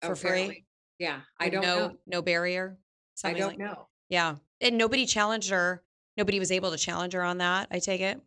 for 0.00 0.14
free? 0.14 0.64
Yeah, 0.98 1.22
I 1.40 1.48
don't 1.50 1.62
no, 1.62 1.88
know. 1.88 1.98
No 2.06 2.22
barrier? 2.22 2.78
I 3.24 3.32
don't 3.32 3.48
like- 3.48 3.58
know. 3.58 3.88
Yeah. 4.08 4.36
And 4.60 4.78
nobody 4.78 5.06
challenged 5.06 5.50
her. 5.50 5.82
Nobody 6.16 6.38
was 6.38 6.52
able 6.52 6.70
to 6.70 6.76
challenge 6.76 7.14
her 7.14 7.22
on 7.24 7.38
that, 7.38 7.66
I 7.72 7.80
take 7.80 8.00
it. 8.00 8.20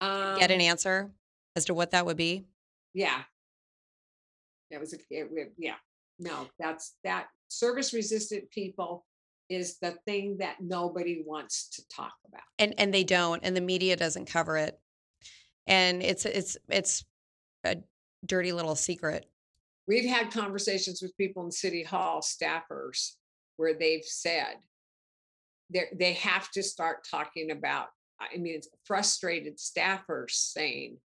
Get 0.00 0.50
an 0.50 0.60
Um, 0.60 0.60
answer 0.60 1.14
as 1.54 1.64
to 1.66 1.74
what 1.74 1.92
that 1.92 2.04
would 2.04 2.16
be. 2.16 2.48
Yeah. 2.94 3.24
That 4.70 4.80
was, 4.80 4.92
a 4.92 4.98
it 5.10 5.30
wa- 5.30 5.52
yeah, 5.56 5.78
no, 6.18 6.46
that's, 6.58 6.94
that 7.04 7.26
service 7.48 7.92
resistant 7.92 8.50
people 8.50 9.04
is 9.48 9.78
the 9.78 9.92
thing 10.04 10.36
that 10.38 10.56
nobody 10.60 11.22
wants 11.24 11.68
to 11.70 11.82
talk 11.88 12.12
about. 12.26 12.42
and 12.58 12.74
and 12.76 12.92
they 12.92 13.02
don't 13.02 13.40
and 13.42 13.56
the 13.56 13.62
media 13.62 13.96
doesn't 13.96 14.26
cover 14.26 14.58
it 14.58 14.78
and 15.66 16.02
it's 16.02 16.26
it's 16.26 16.58
it's 16.68 17.02
a 17.64 17.76
dirty 18.26 18.52
little 18.52 18.74
secret 18.74 19.24
We've 19.88 20.04
had 20.04 20.30
conversations 20.30 21.00
with 21.00 21.16
people 21.16 21.46
in 21.46 21.50
City 21.50 21.82
Hall 21.82 22.20
staffers 22.20 23.14
where 23.56 23.72
they've 23.72 24.04
said 24.04 24.56
they 25.70 25.86
they 25.98 26.12
have 26.12 26.50
to 26.52 26.62
start 26.62 27.06
talking 27.10 27.50
about, 27.50 27.86
I 28.20 28.36
mean, 28.36 28.60
frustrated 28.84 29.56
staffers 29.56 30.32
saying 30.32 30.98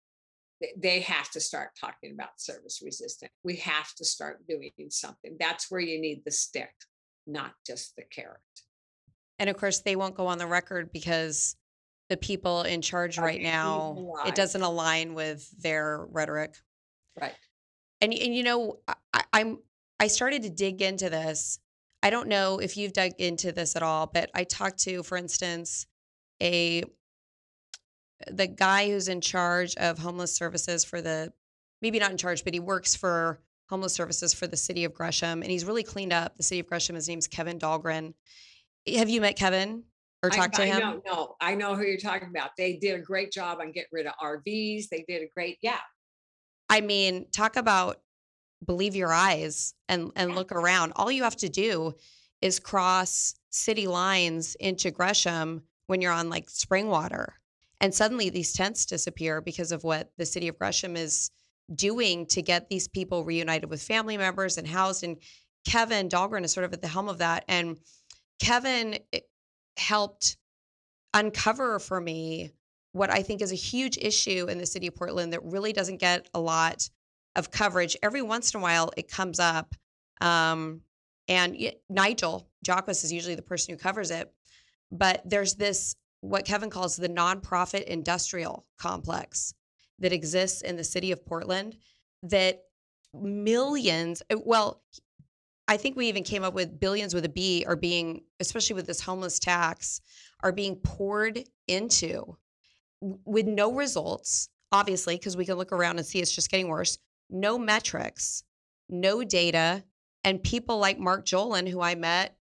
they- 0.76 1.00
have 1.00 1.30
to 1.30 1.40
start 1.40 1.70
talking 1.80 2.12
about 2.12 2.40
service 2.40 2.80
resistant. 2.82 3.32
We 3.44 3.56
have 3.56 3.94
to 3.94 4.04
start 4.04 4.46
doing 4.46 4.72
something. 4.90 5.36
That's 5.38 5.70
where 5.70 5.80
you 5.80 6.00
need 6.00 6.22
the 6.24 6.30
stick, 6.30 6.74
not 7.26 7.54
just 7.66 7.96
the 7.96 8.02
carrot. 8.04 8.40
and 9.38 9.48
of 9.48 9.56
course 9.56 9.78
they 9.80 9.96
won't 9.96 10.14
go 10.14 10.26
on 10.26 10.36
the 10.38 10.46
record 10.46 10.92
because 10.92 11.56
the 12.10 12.16
people 12.16 12.62
in 12.62 12.82
charge 12.82 13.16
right 13.18 13.40
now 13.40 14.12
it 14.26 14.34
doesn't 14.34 14.60
align 14.62 15.14
with 15.14 15.50
their 15.62 16.04
rhetoric 16.10 16.56
Right. 17.18 17.34
and 18.02 18.12
and 18.12 18.34
you 18.36 18.42
know 18.42 18.80
I- 19.14 19.24
i'm 19.32 19.58
i 19.98 20.08
started 20.08 20.42
to 20.42 20.50
dig 20.50 20.82
into 20.82 21.08
this 21.08 21.58
i 22.02 22.10
don't 22.10 22.28
know 22.28 22.58
if 22.58 22.76
you've 22.76 22.92
dug 22.92 23.12
into 23.18 23.50
this 23.52 23.76
at 23.76 23.82
all 23.82 24.06
but 24.06 24.28
i 24.34 24.44
talked 24.44 24.80
to 24.80 25.02
for 25.02 25.16
instance 25.16 25.86
a 26.42 26.82
the 28.28 28.46
guy 28.46 28.88
who's 28.88 29.08
in 29.08 29.20
charge 29.20 29.74
of 29.76 29.98
homeless 29.98 30.34
services 30.34 30.84
for 30.84 31.00
the 31.00 31.32
maybe 31.82 31.98
not 31.98 32.10
in 32.10 32.16
charge 32.16 32.44
but 32.44 32.54
he 32.54 32.60
works 32.60 32.94
for 32.94 33.40
homeless 33.68 33.94
services 33.94 34.34
for 34.34 34.46
the 34.46 34.56
city 34.56 34.84
of 34.84 34.92
gresham 34.92 35.42
and 35.42 35.50
he's 35.50 35.64
really 35.64 35.82
cleaned 35.82 36.12
up 36.12 36.36
the 36.36 36.42
city 36.42 36.60
of 36.60 36.66
gresham 36.66 36.94
his 36.96 37.08
name's 37.08 37.26
kevin 37.26 37.58
dahlgren 37.58 38.12
eh, 38.86 38.98
have 38.98 39.08
you 39.08 39.20
met 39.20 39.36
kevin 39.36 39.84
or 40.22 40.30
I- 40.32 40.36
talked 40.36 40.54
to 40.56 40.62
I 40.62 40.66
him 40.66 40.80
know, 40.80 41.02
no, 41.06 41.36
I 41.40 41.54
know 41.54 41.74
who 41.74 41.82
you're 41.82 41.96
talking 41.96 42.28
about. 42.28 42.50
They 42.56 42.76
did 42.76 42.94
a 42.94 43.02
great 43.02 43.32
job 43.32 43.58
on 43.60 43.72
getting 43.72 43.88
rid 43.92 44.06
of 44.06 44.12
RVs. 44.22 44.88
They 44.90 45.04
did 45.08 45.22
a 45.22 45.28
great, 45.34 45.58
yeah. 45.62 45.78
I 46.68 46.80
mean, 46.82 47.26
talk 47.32 47.56
about 47.56 48.00
believe 48.64 48.94
your 48.94 49.12
eyes 49.12 49.74
and 49.88 50.12
and 50.16 50.34
look 50.34 50.52
around. 50.52 50.92
All 50.96 51.10
you 51.10 51.22
have 51.24 51.36
to 51.36 51.48
do 51.48 51.94
is 52.40 52.60
cross 52.60 53.34
city 53.50 53.86
lines 53.86 54.54
into 54.56 54.90
Gresham 54.90 55.62
when 55.86 56.00
you're 56.00 56.12
on 56.12 56.30
like 56.30 56.48
Springwater. 56.48 57.28
And 57.80 57.94
suddenly 57.94 58.30
these 58.30 58.52
tents 58.52 58.86
disappear 58.86 59.40
because 59.40 59.72
of 59.72 59.84
what 59.84 60.10
the 60.18 60.26
city 60.26 60.48
of 60.48 60.58
Gresham 60.58 60.96
is 60.96 61.30
doing 61.74 62.26
to 62.26 62.42
get 62.42 62.68
these 62.68 62.88
people 62.88 63.24
reunited 63.24 63.70
with 63.70 63.82
family 63.82 64.16
members 64.16 64.58
and 64.58 64.66
housed. 64.66 65.04
And 65.04 65.16
Kevin 65.66 66.08
Dahlgren 66.08 66.44
is 66.44 66.52
sort 66.52 66.64
of 66.64 66.72
at 66.72 66.82
the 66.82 66.88
helm 66.88 67.08
of 67.08 67.18
that. 67.18 67.44
And 67.48 67.78
Kevin 68.40 68.98
eh, 69.12 69.20
helped 69.76 70.36
uncover 71.14 71.78
for 71.78 72.00
me 72.00 72.52
what 72.92 73.10
I 73.10 73.22
think 73.22 73.40
is 73.40 73.52
a 73.52 73.56
huge 73.56 73.98
issue 73.98 74.46
in 74.48 74.58
the 74.58 74.66
city 74.66 74.88
of 74.88 74.96
Portland 74.96 75.32
that 75.32 75.44
really 75.44 75.72
doesn't 75.72 75.98
get 75.98 76.28
a 76.34 76.40
lot 76.40 76.88
of 77.36 77.50
coverage. 77.50 77.96
Every 78.02 78.22
once 78.22 78.52
in 78.52 78.60
a 78.60 78.62
while, 78.62 78.90
it 78.96 79.10
comes 79.10 79.38
up. 79.38 79.74
Um, 80.20 80.82
and 81.28 81.56
Nigel 81.88 82.48
Jaquiss 82.66 83.04
is 83.04 83.12
usually 83.12 83.36
the 83.36 83.42
person 83.42 83.72
who 83.72 83.78
covers 83.78 84.10
it. 84.10 84.32
But 84.90 85.22
there's 85.24 85.54
this, 85.54 85.94
what 86.20 86.44
Kevin 86.44 86.70
calls 86.70 86.96
the 86.96 87.08
nonprofit 87.08 87.84
industrial 87.84 88.66
complex 88.78 89.54
that 89.98 90.12
exists 90.12 90.62
in 90.62 90.76
the 90.76 90.84
city 90.84 91.12
of 91.12 91.24
Portland 91.24 91.76
that 92.22 92.62
millions, 93.14 94.22
well, 94.30 94.82
I 95.68 95.76
think 95.76 95.96
we 95.96 96.08
even 96.08 96.24
came 96.24 96.42
up 96.42 96.54
with 96.54 96.80
billions 96.80 97.14
with 97.14 97.24
a 97.24 97.28
B 97.28 97.64
are 97.66 97.76
being, 97.76 98.22
especially 98.40 98.74
with 98.74 98.86
this 98.86 99.00
homeless 99.00 99.38
tax, 99.38 100.00
are 100.42 100.52
being 100.52 100.76
poured 100.76 101.44
into 101.68 102.36
with 103.00 103.46
no 103.46 103.72
results, 103.72 104.48
obviously, 104.72 105.16
because 105.16 105.36
we 105.36 105.44
can 105.44 105.54
look 105.54 105.72
around 105.72 105.98
and 105.98 106.06
see 106.06 106.18
it's 106.18 106.34
just 106.34 106.50
getting 106.50 106.68
worse. 106.68 106.98
No 107.30 107.56
metrics, 107.56 108.42
no 108.88 109.22
data, 109.22 109.84
and 110.24 110.42
people 110.42 110.78
like 110.78 110.98
Mark 110.98 111.24
Jolin, 111.24 111.68
who 111.68 111.80
I 111.80 111.94
met, 111.94 112.36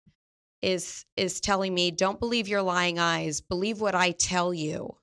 is 0.62 1.06
is 1.16 1.40
telling 1.40 1.74
me, 1.74 1.92
"Don't 1.92 2.20
believe 2.20 2.48
your 2.48 2.62
lying 2.62 3.00
eyes. 3.00 3.42
Believe 3.42 3.82
what 3.82 3.96
I 3.96 4.12
tell 4.12 4.54
you." 4.54 4.98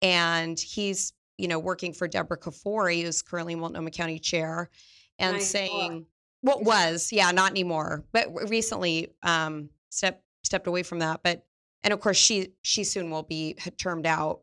And 0.00 0.58
he's, 0.58 1.12
you 1.36 1.48
know, 1.48 1.58
working 1.58 1.92
for 1.92 2.08
Deborah 2.08 2.38
Kafoury, 2.38 3.02
who's 3.02 3.22
currently 3.22 3.54
Multnomah 3.54 3.90
County 3.90 4.18
Chair, 4.18 4.70
and 5.18 5.36
Nice 5.36 5.50
saying, 5.50 6.06
"What 6.40 6.64
was, 6.64 7.12
yeah, 7.12 7.30
not 7.30 7.50
anymore, 7.50 8.04
but 8.12 8.28
recently 8.48 9.14
um, 9.22 9.70
stepped 9.90 10.24
stepped 10.44 10.66
away 10.66 10.82
from 10.82 11.00
that." 11.00 11.20
But 11.22 11.44
and 11.82 11.92
of 11.92 12.00
course, 12.00 12.16
she 12.16 12.54
she 12.62 12.84
soon 12.84 13.10
will 13.10 13.22
be 13.22 13.54
termed 13.76 14.06
out. 14.06 14.40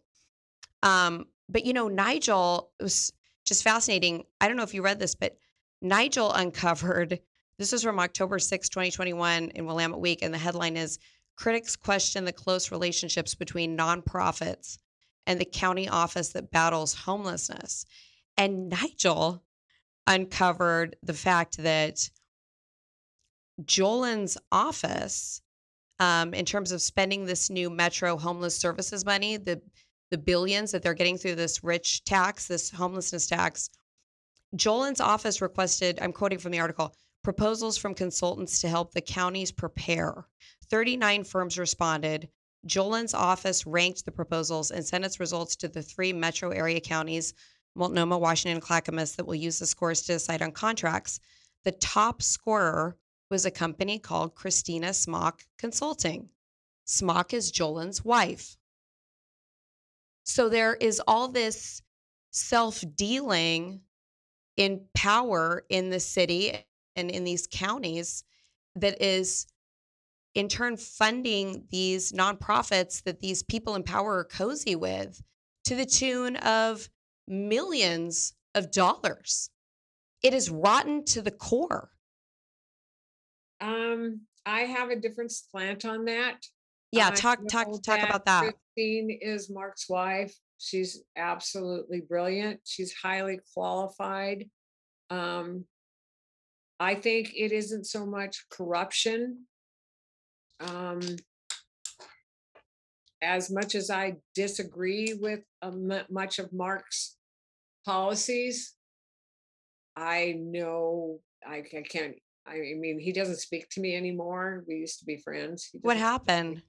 Um, 0.84 1.26
but 1.50 1.66
you 1.66 1.74
know, 1.74 1.88
Nigel 1.88 2.72
it 2.80 2.84
was 2.84 3.12
just 3.46 3.64
fascinating. 3.64 4.26
I 4.42 4.48
don't 4.48 4.58
know 4.58 4.64
if 4.64 4.74
you 4.74 4.82
read 4.82 5.00
this, 5.00 5.16
but 5.16 5.38
Nigel 5.82 6.32
uncovered 6.32 7.20
this 7.58 7.74
is 7.74 7.84
from 7.84 8.00
October 8.00 8.40
6, 8.40 8.70
2021 8.70 9.50
in 9.50 9.66
Willamette 9.66 10.00
Week, 10.00 10.20
and 10.22 10.34
the 10.34 10.38
headline 10.38 10.78
is 10.78 11.00
Critics 11.38 11.76
question 11.76 12.24
the 12.24 12.32
close 12.32 12.72
relationships 12.72 13.36
between 13.36 13.78
nonprofits 13.78 14.78
and 15.28 15.40
the 15.40 15.46
county 15.46 15.90
office 15.90 16.30
that 16.30 16.52
battles 16.52 16.94
homelessness. 16.94 17.86
And 18.38 18.70
Nigel 18.70 19.44
uncovered 20.08 20.96
the 21.04 21.14
fact 21.14 21.58
that 21.58 22.10
Jolin's 23.66 24.38
office, 24.52 25.42
um, 26.00 26.34
in 26.34 26.46
terms 26.46 26.72
of 26.72 26.82
spending 26.82 27.26
this 27.26 27.50
new 27.50 27.70
Metro 27.70 28.18
homeless 28.18 28.58
services 28.58 29.06
money, 29.06 29.38
the 29.38 29.62
the 30.12 30.18
billions 30.20 30.72
that 30.72 30.84
they're 30.84 30.94
getting 30.94 31.18
through 31.18 31.36
this 31.36 31.64
rich 31.64 32.04
tax, 32.04 32.48
this 32.48 32.70
homelessness 32.70 33.26
tax, 33.26 33.70
Jolin's 34.56 35.02
office 35.02 35.42
requested, 35.42 35.98
I'm 36.00 36.14
quoting 36.14 36.38
from 36.38 36.52
the 36.52 36.60
article, 36.60 36.96
proposals 37.26 37.76
from 37.76 37.96
consultants 37.96 38.62
to 38.62 38.70
help 38.70 38.94
the 38.94 39.02
counties 39.02 39.52
prepare. 39.52 40.28
39 40.70 41.24
firms 41.24 41.58
responded. 41.58 42.30
Jolin's 42.68 43.16
office 43.16 43.66
ranked 43.66 44.06
the 44.06 44.12
proposals 44.12 44.70
and 44.70 44.86
sent 44.86 45.06
its 45.06 45.20
results 45.20 45.56
to 45.56 45.68
the 45.68 45.82
three 45.82 46.14
metro 46.14 46.52
area 46.52 46.80
counties, 46.80 47.34
Multnomah, 47.74 48.20
Washington, 48.20 48.58
and 48.58 48.62
Clackamas, 48.62 49.16
that 49.16 49.26
will 49.26 49.34
use 49.34 49.58
the 49.58 49.66
scores 49.66 50.04
to 50.04 50.14
decide 50.14 50.44
on 50.44 50.52
contracts. 50.52 51.20
The 51.64 51.72
top 51.72 52.22
scorer 52.22 52.96
was 53.32 53.44
a 53.44 53.52
company 53.52 53.98
called 53.98 54.36
Kristina 54.36 54.94
Smock 54.94 55.42
Consulting. 55.58 56.30
Smock 56.86 57.34
is 57.34 57.52
Jolin's 57.52 58.06
wife. 58.06 58.56
So 60.26 60.48
there 60.48 60.76
is 60.76 61.02
all 61.08 61.28
this 61.30 61.82
self 62.30 62.84
dealing 62.96 63.82
in 64.58 64.86
power 64.94 65.66
in 65.70 65.90
the 65.90 66.00
city 66.00 66.64
and 66.96 67.10
in 67.10 67.24
these 67.24 67.48
counties 67.52 68.24
that 68.76 69.02
is 69.02 69.48
in 70.34 70.50
turn 70.50 70.76
funding 70.78 71.66
these 71.72 72.12
nonprofits 72.12 73.04
that 73.04 73.22
these 73.22 73.42
people 73.44 73.76
in 73.76 73.84
power 73.84 74.18
are 74.18 74.26
cozy 74.26 74.76
with 74.76 75.22
to 75.64 75.76
the 75.76 75.86
tune 75.86 76.36
of 76.38 76.90
millions 77.28 78.34
of 78.54 78.72
dollars. 78.72 79.50
it 80.24 80.34
is 80.34 80.50
rotten 80.50 81.04
to 81.06 81.22
the 81.22 81.32
core. 81.32 81.90
Um, 83.62 84.22
I 84.46 84.62
have 84.62 84.90
a 84.90 84.96
different 84.96 85.32
slant 85.32 85.86
on 85.86 86.06
that. 86.06 86.46
Yeah, 86.92 87.10
talk 87.12 87.48
talk 87.48 87.68
talk 87.84 88.02
about 88.02 88.26
that. 88.26 88.54
Christine 88.76 89.18
is 89.22 89.50
Mark's 89.50 89.90
wife. 89.90 90.34
She's 90.58 91.04
absolutely 91.16 92.02
brilliant. 92.02 92.62
She's 92.64 92.94
highly 92.94 93.40
qualified. 93.54 94.50
Um, 95.10 95.66
I 96.80 96.96
think 96.96 97.34
it 97.36 97.52
isn't 97.52 97.86
so 97.86 98.06
much 98.06 98.46
corruption. 98.50 99.46
Um, 100.60 101.02
as 103.22 103.50
much 103.50 103.76
as 103.76 103.90
I 103.90 104.18
disagree 104.34 105.14
with 105.20 105.42
mu- 105.64 106.04
much 106.10 106.40
of 106.40 106.52
Mark's 106.54 107.18
policies, 107.86 108.74
I 109.96 110.36
know 110.38 111.20
I, 111.46 111.58
I 111.58 111.82
can't. 111.82 112.16
I 112.48 112.58
mean, 112.78 113.00
he 113.00 113.12
doesn't 113.12 113.40
speak 113.40 113.70
to 113.72 113.82
me 113.82 113.96
anymore. 113.96 114.64
We 114.68 114.76
used 114.76 115.00
to 115.00 115.06
be 115.06 115.18
friends. 115.18 115.70
What 115.82 115.96
doesn't 115.96 116.20
speak 116.20 116.28
to 116.28 116.44
me 116.44 116.52
happened? 116.52 116.62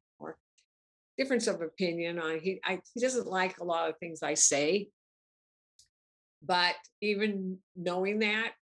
Difference 1.18 1.46
of 1.46 1.62
opinion 1.62 2.18
on 2.18 2.38
he. 2.40 2.60
I, 2.64 2.80
he 2.94 3.00
doesn't 3.00 3.26
like 3.26 3.58
a 3.58 3.64
lot 3.64 3.88
of 3.88 3.98
things 3.98 4.22
I 4.22 4.34
say. 4.34 4.88
But 6.42 6.74
even 7.00 7.58
knowing 7.74 8.20
that, 8.20 8.52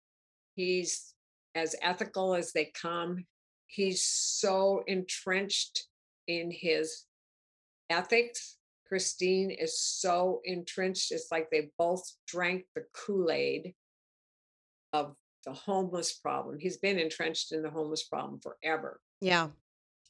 he's 0.55 1.15
as 1.55 1.75
ethical 1.83 2.35
as 2.35 2.53
they 2.53 2.73
come. 2.81 3.25
He's 3.67 4.03
so 4.03 4.83
entrenched 4.87 5.87
in 6.27 6.51
his 6.51 7.05
ethics. 7.91 8.57
Christine 8.87 9.51
is 9.51 9.81
so 9.81 10.41
entrenched. 10.45 11.11
It's 11.11 11.29
like 11.33 11.51
they 11.51 11.71
both 11.79 12.05
drank 12.27 12.65
the 12.75 12.85
Kool 12.93 13.31
Aid 13.31 13.75
of 14.93 15.15
the 15.45 15.53
homeless 15.53 16.13
problem. 16.13 16.59
He's 16.59 16.77
been 16.77 16.99
entrenched 16.99 17.53
in 17.53 17.63
the 17.63 17.71
homeless 17.71 18.05
problem 18.05 18.41
forever. 18.41 19.01
Yeah. 19.21 19.49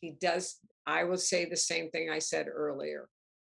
He 0.00 0.16
does, 0.20 0.58
I 0.86 1.04
will 1.04 1.18
say 1.18 1.44
the 1.44 1.56
same 1.56 1.90
thing 1.90 2.10
I 2.10 2.18
said 2.18 2.46
earlier. 2.52 3.08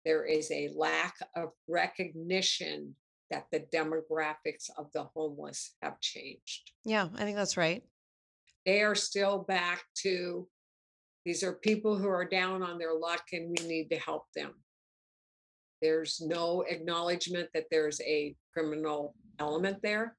There 0.03 0.25
is 0.25 0.51
a 0.51 0.69
lack 0.75 1.15
of 1.35 1.49
recognition 1.67 2.95
that 3.31 3.45
the 3.51 3.61
demographics 3.73 4.69
of 4.77 4.91
the 4.93 5.03
homeless 5.15 5.73
have 5.81 5.99
changed. 5.99 6.71
Yeah, 6.83 7.07
I 7.15 7.23
think 7.23 7.37
that's 7.37 7.57
right. 7.57 7.83
They 8.65 8.81
are 8.81 8.95
still 8.95 9.39
back 9.39 9.83
to 10.03 10.47
these 11.25 11.43
are 11.43 11.53
people 11.53 11.95
who 11.97 12.07
are 12.07 12.25
down 12.25 12.61
on 12.61 12.77
their 12.77 12.93
luck 12.93 13.23
and 13.33 13.57
we 13.59 13.67
need 13.67 13.89
to 13.89 13.97
help 13.97 14.25
them. 14.35 14.53
There's 15.81 16.21
no 16.21 16.61
acknowledgement 16.67 17.49
that 17.53 17.65
there's 17.71 17.99
a 18.01 18.35
criminal 18.53 19.15
element 19.39 19.81
there. 19.81 20.15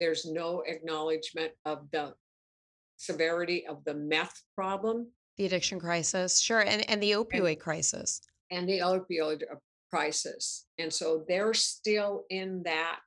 There's 0.00 0.26
no 0.26 0.62
acknowledgement 0.66 1.52
of 1.64 1.88
the 1.92 2.14
severity 2.98 3.66
of 3.66 3.84
the 3.84 3.94
meth 3.94 4.42
problem 4.54 5.08
The 5.38 5.46
addiction 5.46 5.78
crisis. 5.80 6.40
Sure. 6.40 6.60
And 6.60 6.88
and 6.90 7.02
the 7.02 7.12
opioid 7.12 7.60
crisis. 7.60 8.20
and 8.50 8.68
the 8.68 8.80
opioid 8.80 9.42
crisis. 9.90 10.66
And 10.78 10.92
so 10.92 11.24
they're 11.28 11.54
still 11.54 12.24
in 12.30 12.62
that 12.64 13.00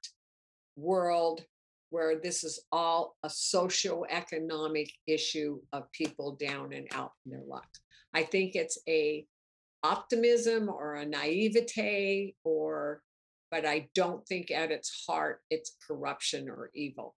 world 0.76 1.44
where 1.90 2.20
this 2.20 2.44
is 2.44 2.62
all 2.72 3.16
a 3.24 3.30
socio-economic 3.30 4.92
issue 5.08 5.60
of 5.74 5.92
people 5.92 6.38
down 6.40 6.74
and 6.74 6.88
out 6.94 7.12
in 7.26 7.32
their 7.32 7.44
luck. 7.48 7.68
I 8.14 8.24
think 8.24 8.56
it's 8.56 8.78
a 8.88 9.26
optimism 9.84 10.70
or 10.70 10.96
a 10.96 11.06
naivete 11.06 12.36
or 12.44 13.02
but 13.52 13.66
I 13.66 13.90
don't 13.96 14.28
think 14.28 14.52
at 14.52 14.72
its 14.72 15.06
heart 15.08 15.42
it's 15.50 15.76
corruption 15.88 16.50
or 16.50 16.70
evil. 16.76 17.16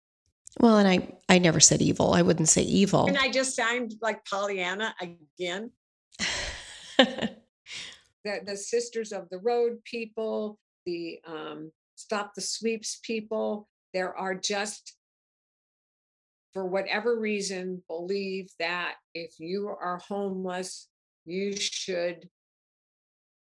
Well, 0.60 0.78
and 0.78 0.88
I 0.88 1.16
I 1.28 1.40
never 1.40 1.60
said 1.60 1.82
evil. 1.82 2.14
I 2.14 2.22
wouldn't 2.22 2.50
say 2.50 2.62
evil. 2.62 3.06
And 3.08 3.18
I 3.18 3.30
just 3.30 3.56
sound 3.56 3.96
like 4.02 4.24
Pollyanna 4.26 4.94
again. 5.02 5.72
the, 8.24 8.40
the 8.46 8.58
sisters 8.58 9.12
of 9.12 9.30
the 9.30 9.40
road 9.40 9.84
people, 9.84 10.58
the 10.86 11.20
um, 11.28 11.72
stop 11.96 12.34
the 12.36 12.42
sweeps 12.42 13.00
people, 13.04 13.68
there 13.94 14.16
are 14.16 14.36
just, 14.36 14.96
for 16.54 16.66
whatever 16.66 17.20
reason, 17.20 17.84
believe 17.88 18.50
that 18.60 18.96
if 19.14 19.40
you 19.40 19.68
are 19.68 20.00
homeless, 20.08 20.88
you 21.26 21.56
should 21.56 22.28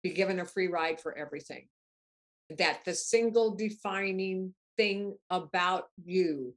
be 0.03 0.11
given 0.11 0.41
a 0.41 0.45
free 0.45 0.69
ride 0.69 1.01
for 1.01 1.17
everything. 1.17 1.67
That 2.59 2.85
the 2.85 2.95
single 2.95 3.57
defining 3.57 4.55
thing 4.77 5.17
about 5.31 5.85
you 6.05 6.55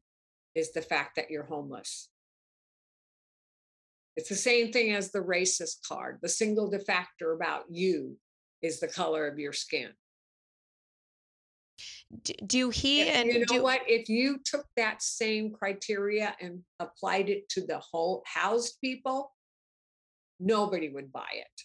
is 0.56 0.72
the 0.72 0.82
fact 0.82 1.16
that 1.16 1.32
you're 1.32 1.46
homeless. 1.46 2.10
It's 4.20 4.28
the 4.28 4.36
same 4.36 4.74
thing 4.74 4.92
as 4.94 5.14
the 5.14 5.22
racist 5.22 5.88
card. 5.88 6.20
The 6.22 6.28
single 6.28 6.70
defactor 6.70 7.34
about 7.34 7.64
you 7.70 8.18
is 8.62 8.82
the 8.82 8.90
color 8.90 9.26
of 9.26 9.40
your 9.40 9.54
skin. 9.54 9.92
Do 12.46 12.70
he 12.70 13.06
Yeah, 13.06 13.14
and 13.14 13.32
you 13.32 13.40
know 13.40 13.46
do, 13.46 13.64
what? 13.64 13.80
If 13.88 14.10
you 14.10 14.40
took 14.44 14.66
that 14.76 15.02
same 15.02 15.54
criteria 15.54 16.36
and 16.42 16.60
applied 16.82 17.30
it 17.30 17.48
to 17.52 17.66
the 17.66 17.80
whole 17.80 18.22
housed 18.26 18.82
people, 18.82 19.32
nobody 20.38 20.90
would 20.90 21.14
buy 21.14 21.32
it. 21.32 21.62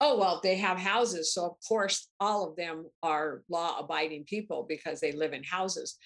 Oh, 0.00 0.16
well, 0.16 0.38
they 0.40 0.54
have 0.58 0.78
houses. 0.78 1.34
So, 1.34 1.44
of 1.44 1.56
course, 1.66 2.06
all 2.20 2.48
of 2.48 2.54
them 2.54 2.86
are 3.02 3.42
law 3.50 3.80
abiding 3.80 4.26
people 4.26 4.64
because 4.68 5.00
they 5.00 5.10
live 5.10 5.32
in 5.32 5.42
houses. 5.42 5.96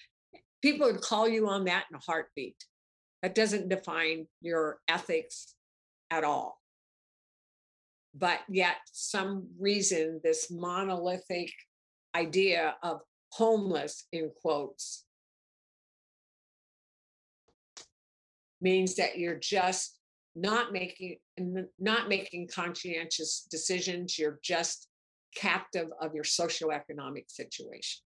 People 0.63 0.87
would 0.87 1.01
call 1.01 1.27
you 1.27 1.47
on 1.47 1.65
that 1.65 1.85
in 1.91 1.95
a 1.95 1.99
heartbeat. 1.99 2.55
That 3.23 3.35
doesn't 3.35 3.69
define 3.69 4.27
your 4.41 4.79
ethics 4.89 5.55
at 6.11 6.25
all. 6.25 6.61
But 8.13 8.41
yet, 8.49 8.75
some 8.91 9.47
reason, 9.57 10.19
this 10.23 10.51
monolithic 10.51 11.51
idea 12.13 12.75
of 12.83 12.99
homeless 13.31 14.05
in 14.11 14.29
quotes 14.41 15.05
means 18.61 18.95
that 18.95 19.17
you're 19.17 19.39
just 19.39 19.97
not 20.35 20.71
making 20.71 21.17
not 21.79 22.09
making 22.09 22.47
conscientious 22.47 23.47
decisions 23.51 24.17
you're 24.17 24.39
just 24.43 24.87
captive 25.35 25.89
of 26.01 26.15
your 26.15 26.23
socioeconomic 26.23 27.29
situation 27.29 28.01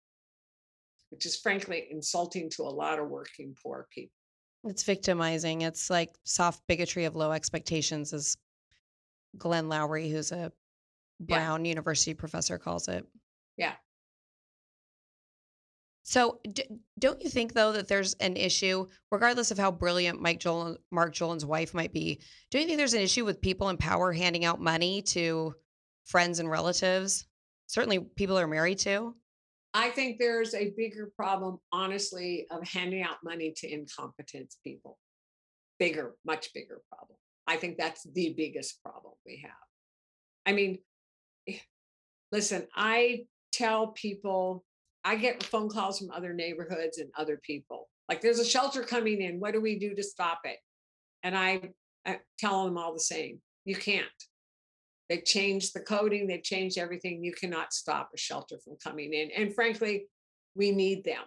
which 1.09 1.25
is 1.25 1.38
frankly 1.38 1.88
insulting 1.92 2.50
to 2.50 2.64
a 2.64 2.64
lot 2.64 2.98
of 2.98 3.09
working 3.09 3.53
poor 3.61 3.88
people 3.93 4.23
it's 4.64 4.83
victimizing. 4.83 5.61
It's 5.61 5.90
like 5.90 6.16
soft 6.24 6.61
bigotry 6.67 7.06
of 7.06 7.16
low 7.16 7.32
expectations, 7.32 8.14
as 8.14 8.38
Glenn 9.38 9.66
Loury, 9.66 10.11
who's 10.11 10.32
a 10.32 10.51
Brown 11.19 11.66
University 11.66 12.14
professor, 12.14 12.58
calls 12.58 12.88
it. 12.88 13.06
Yeah. 13.58 13.74
So, 16.03 16.40
d- 16.51 16.66
don't 17.00 17.22
you 17.24 17.30
think 17.30 17.53
though 17.53 17.72
that 17.72 17.88
there's 17.88 18.14
an 18.16 18.35
issue, 18.35 18.88
regardless 19.09 19.51
of 19.51 19.58
how 19.58 19.72
brilliant 19.72 20.22
Mike 20.22 20.40
Joel, 20.40 20.77
Mark 20.92 21.14
Jolin's 21.14 21.45
wife 21.45 21.74
might 21.74 21.93
be? 21.93 22.22
Don't 22.51 22.61
you 22.61 22.67
think 22.67 22.77
there's 22.77 22.93
an 22.93 23.01
issue 23.01 23.24
with 23.24 23.42
people 23.42 23.69
in 23.69 23.77
power 23.77 24.11
handing 24.11 24.43
out 24.43 24.59
money 24.59 25.01
to 25.03 25.56
friends 26.06 26.40
and 26.40 26.50
relatives? 26.50 27.25
Certainly, 27.67 28.00
people 28.16 28.38
are 28.38 28.48
married 28.48 28.80
to. 28.80 29.16
I 29.74 29.90
think 29.90 30.19
there's 30.19 30.53
a 30.53 30.72
bigger 30.77 31.11
problem, 31.16 31.58
honestly, 31.72 32.45
of 32.52 32.68
handing 32.68 33.02
out 33.02 33.18
money 33.24 33.53
to 33.58 33.72
incompetent 33.72 34.53
people. 34.64 35.00
Bigger, 35.80 36.14
much 36.26 36.53
bigger 36.53 36.82
problem. 36.90 37.18
I 37.48 37.58
think 37.58 37.77
that's 37.77 38.03
the 38.14 38.34
biggest 38.38 38.82
problem 38.84 39.14
we 39.26 39.42
have. 39.43 39.52
I 40.45 40.53
mean, 40.53 40.80
eh, 41.48 41.58
listen, 42.32 42.68
I 42.76 43.26
tell 43.52 43.88
people, 43.88 44.64
I 45.03 45.16
get 45.16 45.43
phone 45.43 45.69
calls 45.69 46.00
from 46.00 46.11
other 46.11 46.34
neighborhoods 46.34 47.00
and 47.00 47.10
other 47.18 47.40
people. 47.43 47.90
Like, 48.08 48.22
there's 48.22 48.40
a 48.40 48.45
shelter 48.45 48.84
coming 48.84 49.22
in. 49.22 49.40
What 49.40 49.53
do 49.53 49.61
we 49.61 49.80
do 49.80 49.95
to 49.95 50.03
stop 50.03 50.42
it? 50.43 50.58
And 51.24 51.35
I, 51.35 51.72
I 52.06 52.19
tell 52.38 52.66
them 52.66 52.77
all 52.77 52.93
the 52.93 53.00
same 53.00 53.40
you 53.66 53.76
can't. 53.76 54.08
They've 55.09 55.23
changed 55.23 55.73
the 55.73 55.82
coding, 55.82 56.27
they've 56.27 56.43
changed 56.43 56.77
everything. 56.77 57.23
You 57.23 57.33
cannot 57.33 57.73
stop 57.73 58.09
a 58.14 58.17
shelter 58.17 58.57
from 58.64 58.77
coming 58.83 59.14
in. 59.14 59.30
And 59.35 59.53
frankly, 59.53 60.07
we 60.56 60.72
need 60.72 61.03
them. 61.03 61.23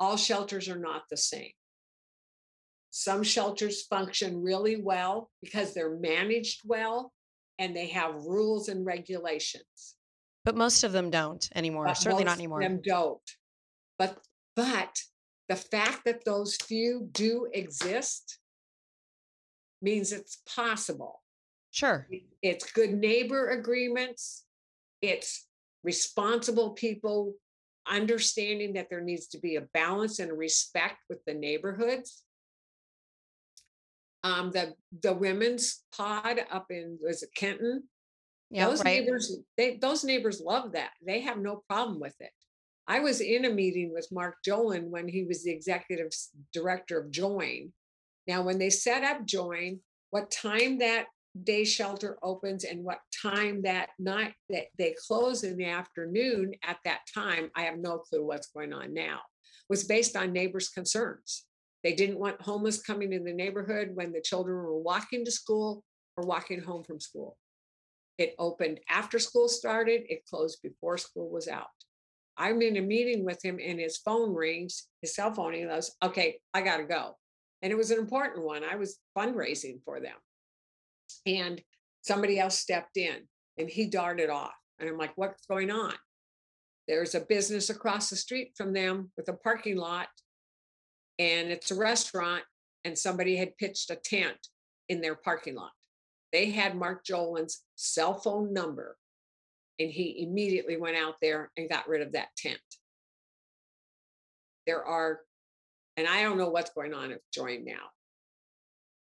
All 0.00 0.16
shelters 0.16 0.68
are 0.68 0.78
not 0.78 1.04
the 1.10 1.16
same. 1.16 1.52
Some 2.90 3.22
shelters 3.22 3.82
function 3.86 4.42
really 4.42 4.76
well 4.76 5.30
because 5.40 5.72
they're 5.72 5.96
managed 5.96 6.60
well 6.66 7.12
and 7.58 7.74
they 7.74 7.86
have 7.88 8.14
rules 8.16 8.68
and 8.68 8.84
regulations. 8.84 9.94
But 10.44 10.56
most 10.56 10.82
of 10.82 10.92
them 10.92 11.08
don't 11.10 11.48
anymore. 11.54 11.84
but 11.84 11.96
Certainly 11.96 12.24
not 12.24 12.30
most 12.30 12.34
of 12.34 12.40
anymore. 12.40 12.62
Them 12.62 12.80
don't. 12.84 13.30
But 13.98 14.18
but 14.56 14.98
the 15.48 15.56
fact 15.56 16.04
that 16.04 16.24
those 16.24 16.56
few 16.56 17.08
do 17.12 17.48
exist 17.52 18.38
means 19.80 20.12
it's 20.12 20.42
possible. 20.46 21.21
Sure. 21.72 22.06
it's 22.42 22.70
good 22.72 22.92
neighbor 22.92 23.50
agreements 23.50 24.44
it's 25.00 25.46
responsible 25.82 26.70
people 26.70 27.34
understanding 27.86 28.74
that 28.74 28.88
there 28.88 29.00
needs 29.00 29.26
to 29.28 29.38
be 29.38 29.56
a 29.56 29.62
balance 29.74 30.18
and 30.18 30.30
a 30.30 30.34
respect 30.34 30.98
with 31.08 31.18
the 31.26 31.34
neighborhoods. 31.34 32.22
Um, 34.24 34.52
the, 34.52 34.74
the 35.02 35.12
women's 35.12 35.82
pod 35.96 36.40
up 36.50 36.66
in, 36.70 36.98
was 37.02 37.24
it 37.24 37.34
Kenton? 37.34 37.84
Yeah, 38.50 38.68
Those 38.68 38.84
right. 38.84 39.00
neighbors, 39.00 39.36
they, 39.56 39.78
those 39.78 40.04
neighbors 40.04 40.40
love 40.40 40.72
that. 40.72 40.90
They 41.04 41.20
have 41.22 41.38
no 41.38 41.62
problem 41.68 41.98
with 41.98 42.14
it. 42.20 42.30
I 42.86 43.00
was 43.00 43.20
in 43.20 43.44
a 43.44 43.50
meeting 43.50 43.92
with 43.92 44.08
Mark 44.12 44.36
Jolin 44.46 44.90
when 44.90 45.08
he 45.08 45.24
was 45.24 45.42
the 45.42 45.50
executive 45.50 46.10
director 46.52 47.00
of 47.00 47.10
Join. 47.10 47.72
Now, 48.28 48.42
when 48.42 48.58
they 48.58 48.70
set 48.70 49.02
up 49.02 49.24
Join, 49.24 49.80
what 50.10 50.30
time 50.30 50.78
that 50.78 51.06
day 51.40 51.64
shelter 51.64 52.18
opens 52.22 52.64
and 52.64 52.84
what 52.84 53.00
time 53.22 53.62
that 53.62 53.88
night 53.98 54.34
that 54.50 54.66
they 54.78 54.94
close 55.06 55.44
in 55.44 55.56
the 55.56 55.66
afternoon 55.66 56.52
at 56.62 56.78
that 56.84 57.00
time, 57.12 57.50
I 57.56 57.62
have 57.62 57.78
no 57.78 57.98
clue 57.98 58.24
what's 58.24 58.48
going 58.48 58.72
on 58.72 58.92
now, 58.92 59.20
was 59.68 59.84
based 59.84 60.16
on 60.16 60.32
neighbors' 60.32 60.68
concerns. 60.68 61.44
They 61.82 61.94
didn't 61.94 62.18
want 62.18 62.40
homeless 62.40 62.80
coming 62.80 63.12
in 63.12 63.24
the 63.24 63.32
neighborhood 63.32 63.90
when 63.94 64.12
the 64.12 64.20
children 64.20 64.56
were 64.56 64.78
walking 64.78 65.24
to 65.24 65.30
school 65.30 65.82
or 66.16 66.24
walking 66.24 66.62
home 66.62 66.84
from 66.84 67.00
school. 67.00 67.36
It 68.18 68.34
opened 68.38 68.80
after 68.88 69.18
school 69.18 69.48
started, 69.48 70.02
it 70.08 70.26
closed 70.26 70.58
before 70.62 70.98
school 70.98 71.30
was 71.30 71.48
out. 71.48 71.66
I'm 72.36 72.62
in 72.62 72.76
a 72.76 72.82
meeting 72.82 73.24
with 73.24 73.44
him 73.44 73.58
and 73.62 73.80
his 73.80 73.98
phone 73.98 74.34
rings, 74.34 74.88
his 75.00 75.14
cell 75.14 75.32
phone, 75.32 75.54
he 75.54 75.62
goes, 75.62 75.90
okay, 76.02 76.38
I 76.54 76.60
gotta 76.60 76.84
go. 76.84 77.16
And 77.62 77.72
it 77.72 77.76
was 77.76 77.90
an 77.90 77.98
important 77.98 78.44
one. 78.44 78.64
I 78.64 78.76
was 78.76 78.98
fundraising 79.16 79.82
for 79.84 80.00
them. 80.00 80.16
And 81.26 81.62
somebody 82.02 82.38
else 82.38 82.58
stepped 82.58 82.96
in 82.96 83.28
and 83.58 83.68
he 83.68 83.86
darted 83.86 84.30
off. 84.30 84.54
And 84.78 84.88
I'm 84.88 84.98
like, 84.98 85.12
what's 85.16 85.46
going 85.46 85.70
on? 85.70 85.94
There's 86.88 87.14
a 87.14 87.20
business 87.20 87.70
across 87.70 88.10
the 88.10 88.16
street 88.16 88.52
from 88.56 88.72
them 88.72 89.12
with 89.16 89.28
a 89.28 89.34
parking 89.34 89.76
lot. 89.76 90.08
And 91.18 91.50
it's 91.50 91.70
a 91.70 91.76
restaurant. 91.76 92.42
And 92.84 92.98
somebody 92.98 93.36
had 93.36 93.56
pitched 93.56 93.90
a 93.90 93.96
tent 93.96 94.36
in 94.88 95.00
their 95.00 95.14
parking 95.14 95.54
lot. 95.54 95.70
They 96.32 96.50
had 96.50 96.76
Mark 96.76 97.04
Jolin's 97.04 97.62
cell 97.76 98.14
phone 98.14 98.52
number. 98.52 98.96
And 99.78 99.90
he 99.90 100.24
immediately 100.26 100.76
went 100.76 100.96
out 100.96 101.14
there 101.22 101.52
and 101.56 101.70
got 101.70 101.88
rid 101.88 102.02
of 102.02 102.12
that 102.12 102.28
tent. 102.36 102.58
There 104.66 104.84
are, 104.84 105.20
and 105.96 106.06
I 106.08 106.22
don't 106.22 106.38
know 106.38 106.50
what's 106.50 106.70
going 106.70 106.94
on 106.94 107.12
at 107.12 107.20
Join 107.32 107.64
now. 107.64 107.90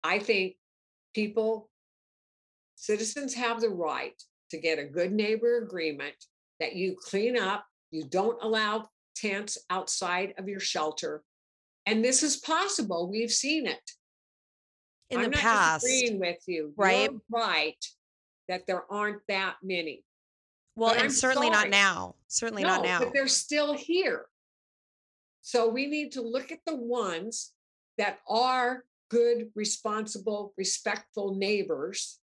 I 0.03 0.19
think 0.19 0.55
people, 1.13 1.69
citizens 2.81 3.35
have 3.35 3.61
the 3.61 3.69
right 3.69 4.19
to 4.49 4.57
get 4.57 4.79
a 4.79 4.83
good 4.83 5.11
neighbor 5.11 5.59
agreement 5.59 6.15
that 6.59 6.75
you 6.75 6.95
clean 6.99 7.37
up, 7.37 7.63
you 7.91 8.03
don't 8.03 8.41
allow 8.41 8.89
tents 9.15 9.57
outside 9.69 10.33
of 10.39 10.49
your 10.49 10.59
shelter. 10.59 11.21
And 11.85 12.03
this 12.03 12.23
is 12.23 12.37
possible. 12.37 13.09
We've 13.09 13.31
seen 13.31 13.67
it. 13.67 13.91
In 15.11 15.19
I'm 15.19 15.25
the 15.25 15.29
not 15.31 15.39
past. 15.39 15.85
disagreeing 15.85 16.19
with 16.19 16.39
you. 16.47 16.73
right? 16.75 17.11
You're 17.11 17.21
right 17.29 17.85
that 18.47 18.65
there 18.65 18.83
aren't 18.91 19.21
that 19.27 19.57
many. 19.61 20.03
Well, 20.75 20.89
but 20.89 20.97
and 20.97 21.05
I'm 21.05 21.11
certainly 21.11 21.51
not 21.51 21.69
now. 21.69 22.15
Certainly 22.29 22.63
not 22.63 22.83
now. 22.83 22.99
But 22.99 23.13
they're 23.13 23.27
still 23.27 23.73
here. 23.73 24.25
So 25.41 25.69
we 25.69 25.85
need 25.85 26.13
to 26.13 26.21
look 26.21 26.51
at 26.51 26.59
the 26.65 26.75
ones 26.75 27.51
that 27.97 28.19
are 28.27 28.85
good, 29.09 29.49
responsible, 29.53 30.53
respectful 30.57 31.35
neighbors. 31.35 32.20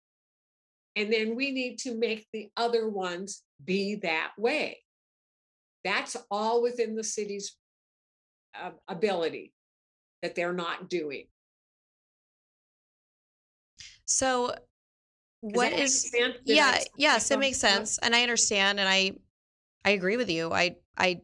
And 0.98 1.12
then 1.12 1.36
we 1.36 1.52
need 1.52 1.78
to 1.80 1.94
make 1.96 2.26
the 2.32 2.50
other 2.56 2.88
ones 2.88 3.44
be 3.64 3.94
that 4.02 4.32
way. 4.36 4.78
That's 5.84 6.16
all 6.28 6.60
within 6.60 6.96
the 6.96 7.04
city's 7.04 7.54
uh, 8.60 8.70
ability 8.88 9.52
that 10.22 10.34
they're 10.34 10.52
not 10.52 10.90
doing. 10.90 11.26
So 14.06 14.54
what 15.40 15.46
is 15.46 15.54
what 15.54 15.70
that 15.70 15.76
make 15.76 15.84
is 15.84 16.10
sense? 16.10 16.34
Did 16.44 16.58
I 16.58 16.78
yeah, 16.78 16.78
yes, 16.96 17.30
it 17.30 17.38
makes 17.38 17.58
sense. 17.58 17.98
And 17.98 18.12
I 18.12 18.22
understand 18.22 18.80
and 18.80 18.88
I 18.88 19.12
I 19.84 19.90
agree 19.90 20.16
with 20.16 20.28
you. 20.28 20.52
I 20.52 20.74
I 20.96 21.20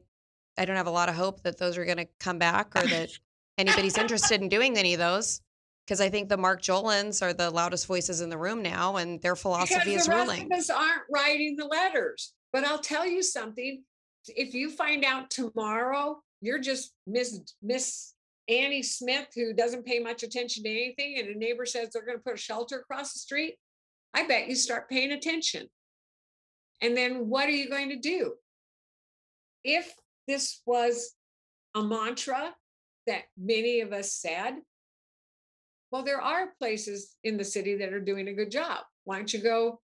I 0.57 0.67
don't 0.67 0.77
have 0.77 0.87
a 0.87 0.93
lot 0.93 1.09
of 1.09 1.17
hope 1.17 1.43
that 1.43 1.59
those 1.59 1.77
are 1.77 1.85
going 1.85 1.97
to 1.97 2.07
come 2.21 2.39
back 2.39 2.77
or 2.77 2.87
that 2.87 3.11
anybody's 3.59 3.99
interested 3.99 4.41
in 4.41 4.49
doing 4.49 4.79
any 4.79 4.95
of 4.95 5.01
those 5.01 5.41
because 5.87 6.01
I 6.01 6.09
think 6.09 6.29
the 6.29 6.37
Mark 6.37 6.63
Jolins 6.63 7.23
are 7.23 7.33
the 7.33 7.51
loudest 7.51 7.87
voices 7.87 8.21
in 8.21 8.31
the 8.31 8.39
room 8.39 8.63
now 8.63 8.97
and 8.97 9.21
their 9.21 9.37
philosophy 9.37 9.81
because 9.85 10.03
is 10.03 10.07
the 10.07 10.13
rest 10.13 10.29
ruling. 10.29 10.53
of 10.53 10.59
us 10.59 10.71
aren't 10.71 11.03
writing 11.13 11.57
the 11.57 11.67
letters. 11.67 12.33
But 12.53 12.65
I'll 12.65 12.79
tell 12.79 13.07
you 13.07 13.23
something. 13.23 13.83
If 14.29 14.55
you 14.55 14.71
find 14.71 15.05
out 15.05 15.31
tomorrow, 15.31 16.21
you're 16.41 16.61
just 16.61 16.93
Miss 17.07 17.41
Miss 17.63 18.15
Annie 18.49 18.83
Smith 18.83 19.29
who 19.35 19.53
doesn't 19.53 19.85
pay 19.85 19.99
much 19.99 20.23
attention 20.23 20.63
to 20.65 20.71
anything, 20.71 21.19
and 21.19 21.29
a 21.29 21.39
neighbor 21.39 21.67
says 21.67 21.91
they're 21.93 22.07
going 22.07 22.19
to 22.19 22.25
put 22.25 22.35
a 22.35 22.39
shelter 22.39 22.81
across 22.81 23.13
the 23.13 23.19
street. 23.19 23.57
I 24.15 24.27
bet 24.27 24.49
you 24.49 24.55
start 24.55 24.89
paying 24.89 25.13
attention. 25.13 25.67
And 26.81 26.97
then 26.97 27.29
what 27.29 27.47
are 27.47 27.53
you 27.53 27.69
going 27.69 27.91
to 27.91 27.99
do? 27.99 28.35
If 29.65 29.93
this 30.29 30.61
was 30.67 31.15
a 31.75 31.83
mantra 31.83 32.55
that 33.07 33.23
many 33.37 33.81
of 33.81 33.93
us 33.93 34.15
said, 34.15 34.55
well, 35.95 36.03
there 36.03 36.21
are 36.21 36.49
places 36.59 37.15
in 37.23 37.37
the 37.37 37.45
city 37.45 37.77
that 37.77 37.93
are 37.93 38.01
doing 38.01 38.27
a 38.27 38.33
good 38.33 38.51
job. 38.51 38.79
Why 39.05 39.15
don't 39.15 39.33
you 39.33 39.41
go? 39.41 39.81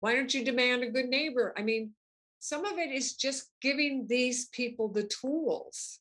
Why 0.00 0.14
don't 0.14 0.32
you 0.32 0.42
demand 0.42 0.82
a 0.82 0.90
good 0.90 1.10
neighbor? 1.10 1.52
I 1.58 1.62
mean, 1.62 1.90
some 2.38 2.64
of 2.64 2.78
it 2.78 2.90
is 2.90 3.16
just 3.16 3.50
giving 3.60 4.06
these 4.08 4.46
people 4.46 4.88
the 4.88 5.02
tools. 5.02 5.98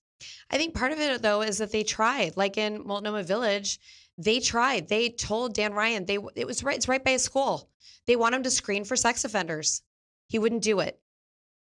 I 0.50 0.58
think 0.58 0.74
part 0.74 0.94
of 0.94 1.00
it 1.00 1.22
though 1.22 1.42
is 1.42 1.58
that 1.58 1.74
they 1.74 1.84
tried. 1.84 2.38
Like 2.38 2.58
in 2.58 2.88
Multnomah 2.88 3.24
Village, 3.24 3.78
they 4.18 4.40
tried. 4.40 4.88
They 4.88 5.10
told 5.10 5.54
Dan 5.54 5.74
Ryan 5.74 6.06
they 6.06 6.18
it 6.36 6.48
was 6.48 6.64
right. 6.64 6.78
It's 6.78 6.88
right 6.88 7.04
by 7.04 7.12
a 7.12 7.20
school. 7.20 7.70
They 8.08 8.16
want 8.16 8.36
him 8.36 8.44
to 8.44 8.50
screen 8.50 8.86
for 8.86 8.96
sex 8.96 9.26
offenders. 9.26 9.82
He 10.28 10.40
wouldn't 10.40 10.64
do 10.64 10.80
it. 10.80 10.98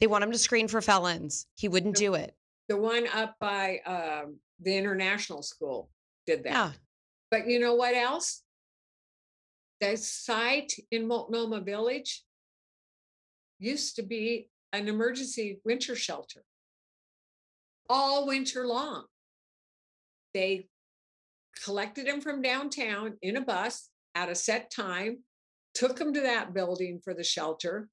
They 0.01 0.07
want 0.07 0.23
him 0.23 0.33
to 0.33 0.39
screen 0.39 0.69
for 0.69 0.83
felons. 0.83 1.47
He 1.55 1.69
wouldn't 1.69 1.97
do 1.97 2.13
it. 2.13 2.37
The 2.69 2.77
one 2.77 3.09
up 3.15 3.37
by 3.41 3.79
um, 3.87 4.37
the 4.61 4.77
international 4.77 5.43
school 5.43 5.89
did 6.27 6.45
that. 6.45 6.53
Yeah. 6.53 6.73
But 7.35 7.49
you 7.49 7.59
know 7.59 7.75
what 7.75 7.97
else? 7.97 8.45
The 9.81 9.97
site 9.97 10.73
in 10.93 11.09
Multnomah 11.09 11.63
Village 11.63 12.23
used 13.59 13.97
to 13.97 14.05
be 14.05 14.49
an 14.73 14.87
emergency 14.87 15.59
winter 15.65 15.97
shelter 15.97 16.43
all 17.91 18.29
winter 18.29 18.69
long. 18.69 19.07
They 20.33 20.69
collected 21.65 22.07
them 22.07 22.21
from 22.21 22.41
downtown 22.41 23.17
in 23.21 23.37
a 23.37 23.41
bus 23.41 23.89
at 24.15 24.29
a 24.29 24.37
set 24.37 24.71
time, 24.71 25.25
took 25.75 25.97
them 25.97 26.15
to 26.15 26.21
that 26.21 26.55
building 26.55 27.01
for 27.03 27.15
the 27.15 27.25
shelter. 27.25 27.89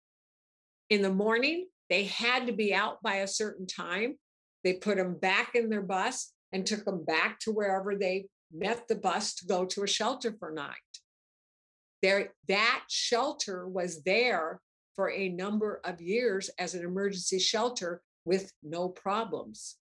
In 0.92 1.02
the 1.02 1.11
morning, 1.11 1.66
they 1.90 2.03
had 2.03 2.45
to 2.45 2.53
be 2.53 2.76
out 2.76 3.02
by 3.02 3.16
a 3.16 3.28
certain 3.28 3.66
time. 3.66 4.20
They 4.64 4.74
put 4.74 4.98
them 4.98 5.18
back 5.20 5.56
in 5.56 5.70
their 5.70 5.82
bus 5.82 6.32
and 6.53 6.64
took 6.64 6.86
them 6.86 7.03
back 7.03 7.40
to 7.40 7.52
wherever 7.52 7.95
they 7.95 8.28
met 8.54 8.88
the 8.88 8.96
bus 8.96 9.36
to 9.36 9.46
go 9.46 9.66
to 9.66 9.84
a 9.84 9.88
shelter 9.88 10.36
for 10.40 10.52
night. 10.52 10.76
There, 12.02 12.34
that 12.48 12.84
shelter 12.88 13.68
was 13.68 14.02
there 14.04 14.60
for 14.96 15.12
a 15.12 15.30
number 15.30 15.82
of 15.86 16.02
years 16.02 16.50
as 16.60 16.74
an 16.74 16.84
emergency 16.84 17.40
shelter 17.40 18.02
with 18.26 18.52
no 18.64 18.90
problems. 18.90 19.78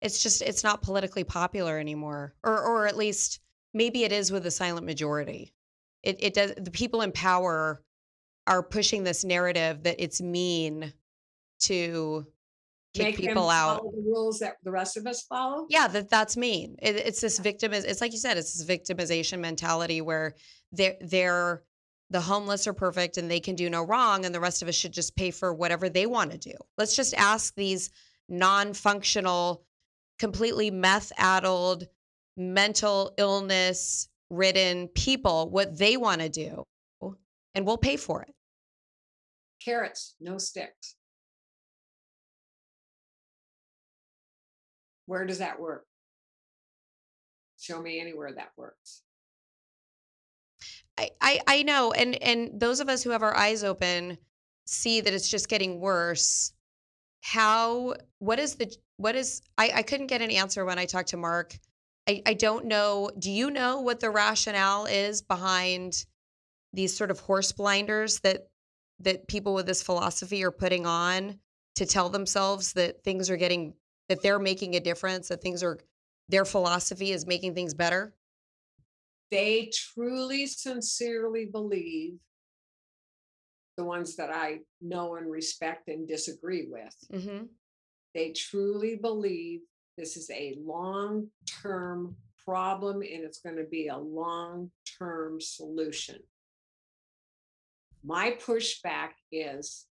It's 0.00 0.22
just 0.22 0.42
it's 0.42 0.64
not 0.64 0.82
politically 0.82 1.24
popular 1.24 1.78
anymore. 1.78 2.34
Or 2.42 2.58
or 2.58 2.86
at 2.86 2.96
least 2.96 3.40
maybe 3.74 4.04
it 4.04 4.12
is 4.12 4.32
with 4.32 4.46
a 4.46 4.50
silent 4.50 4.86
majority. 4.86 5.54
It 6.02 6.16
it 6.20 6.34
does 6.34 6.54
the 6.56 6.70
people 6.70 7.02
in 7.02 7.12
power 7.12 7.82
are 8.46 8.62
pushing 8.62 9.04
this 9.04 9.24
narrative 9.24 9.82
that 9.82 10.02
it's 10.02 10.20
mean 10.20 10.92
to 11.60 12.26
kick 12.94 13.16
people 13.16 13.48
out. 13.48 13.78
follow 13.78 13.92
The 13.92 14.02
rules 14.02 14.38
that 14.40 14.56
the 14.64 14.70
rest 14.70 14.96
of 14.96 15.06
us 15.06 15.22
follow. 15.22 15.66
Yeah, 15.68 15.88
that 15.88 16.08
that's 16.08 16.36
mean. 16.36 16.76
It, 16.82 16.96
it's 16.96 17.20
this 17.20 17.38
victim 17.38 17.72
is 17.72 17.84
it's 17.84 18.00
like 18.00 18.12
you 18.12 18.18
said, 18.18 18.36
it's 18.36 18.54
this 18.54 18.66
victimization 18.66 19.38
mentality 19.38 20.00
where 20.00 20.34
they're 20.72 20.96
they're 21.00 21.62
the 22.10 22.20
homeless 22.20 22.66
are 22.66 22.72
perfect 22.72 23.18
and 23.18 23.30
they 23.30 23.40
can 23.40 23.54
do 23.54 23.70
no 23.70 23.84
wrong, 23.84 24.24
and 24.24 24.34
the 24.34 24.40
rest 24.40 24.62
of 24.62 24.68
us 24.68 24.74
should 24.74 24.92
just 24.92 25.14
pay 25.14 25.30
for 25.30 25.54
whatever 25.54 25.88
they 25.88 26.06
want 26.06 26.32
to 26.32 26.38
do. 26.38 26.54
Let's 26.76 26.96
just 26.96 27.14
ask 27.14 27.54
these 27.54 27.90
non-functional, 28.28 29.64
completely 30.18 30.70
meth-addled, 30.70 31.86
mental 32.36 33.14
illness 33.16 34.08
ridden 34.28 34.88
people 34.88 35.50
what 35.50 35.78
they 35.78 35.96
want 35.96 36.20
to 36.20 36.28
do, 36.28 36.64
and 37.54 37.64
we'll 37.64 37.76
pay 37.76 37.96
for 37.96 38.22
it. 38.22 38.34
Carrots, 39.64 40.16
no 40.20 40.38
sticks. 40.38 40.96
Where 45.10 45.26
does 45.26 45.38
that 45.38 45.58
work? 45.60 45.86
Show 47.58 47.82
me 47.82 48.00
anywhere 48.00 48.32
that 48.32 48.52
works. 48.56 49.02
I, 50.98 51.10
I 51.20 51.40
I 51.46 51.62
know, 51.64 51.92
and 51.92 52.14
and 52.22 52.60
those 52.60 52.80
of 52.80 52.88
us 52.88 53.02
who 53.02 53.10
have 53.10 53.22
our 53.22 53.36
eyes 53.36 53.64
open 53.64 54.18
see 54.66 55.00
that 55.00 55.12
it's 55.14 55.28
just 55.30 55.48
getting 55.48 55.80
worse. 55.80 56.52
how 57.22 57.94
what 58.18 58.38
is 58.38 58.56
the 58.56 58.74
what 58.98 59.16
is 59.16 59.42
I, 59.58 59.72
I 59.76 59.82
couldn't 59.82 60.08
get 60.08 60.22
an 60.22 60.30
answer 60.30 60.64
when 60.64 60.78
I 60.78 60.86
talked 60.86 61.10
to 61.10 61.16
Mark. 61.16 61.58
I, 62.08 62.22
I 62.26 62.34
don't 62.34 62.66
know. 62.66 63.10
Do 63.18 63.30
you 63.30 63.50
know 63.50 63.80
what 63.82 64.00
the 64.00 64.10
rationale 64.10 64.86
is 64.86 65.22
behind 65.22 66.04
these 66.72 66.96
sort 66.96 67.10
of 67.10 67.20
horse 67.20 67.52
blinders 67.52 68.20
that 68.20 68.48
that 69.00 69.28
people 69.28 69.54
with 69.54 69.66
this 69.66 69.82
philosophy 69.82 70.44
are 70.44 70.50
putting 70.52 70.86
on 70.86 71.40
to 71.76 71.86
tell 71.86 72.10
themselves 72.10 72.74
that 72.74 73.04
things 73.04 73.30
are 73.30 73.36
getting 73.38 73.74
that 74.10 74.22
they're 74.22 74.40
making 74.40 74.74
a 74.74 74.80
difference, 74.80 75.28
that 75.28 75.40
things 75.40 75.62
are 75.62 75.78
their 76.28 76.44
philosophy 76.44 77.12
is 77.12 77.28
making 77.28 77.54
things 77.54 77.72
better? 77.72 78.12
They 79.30 79.70
truly, 79.72 80.46
sincerely 80.48 81.46
believe 81.46 82.14
the 83.76 83.84
ones 83.84 84.16
that 84.16 84.30
I 84.34 84.58
know 84.80 85.14
and 85.14 85.30
respect 85.30 85.86
and 85.86 86.08
disagree 86.08 86.66
with. 86.68 86.96
Mm-hmm. 87.12 87.44
They 88.12 88.32
truly 88.32 88.96
believe 88.96 89.60
this 89.96 90.16
is 90.16 90.28
a 90.30 90.56
long 90.60 91.28
term 91.62 92.16
problem 92.44 92.96
and 92.96 93.22
it's 93.22 93.38
going 93.38 93.58
to 93.58 93.64
be 93.70 93.86
a 93.86 93.96
long 93.96 94.72
term 94.98 95.40
solution. 95.40 96.18
My 98.02 98.36
pushback 98.44 99.10
is 99.30 99.86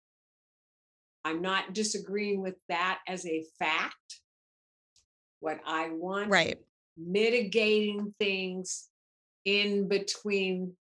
I'm 1.26 1.42
not 1.42 1.72
disagreeing 1.72 2.40
with 2.40 2.54
that 2.68 3.00
as 3.08 3.26
a 3.26 3.44
fact. 3.58 4.20
What 5.40 5.58
I 5.66 5.88
want 5.90 6.30
Right. 6.30 6.56
mitigating 6.96 8.14
things 8.20 8.88
in 9.44 9.88
between 9.88 10.76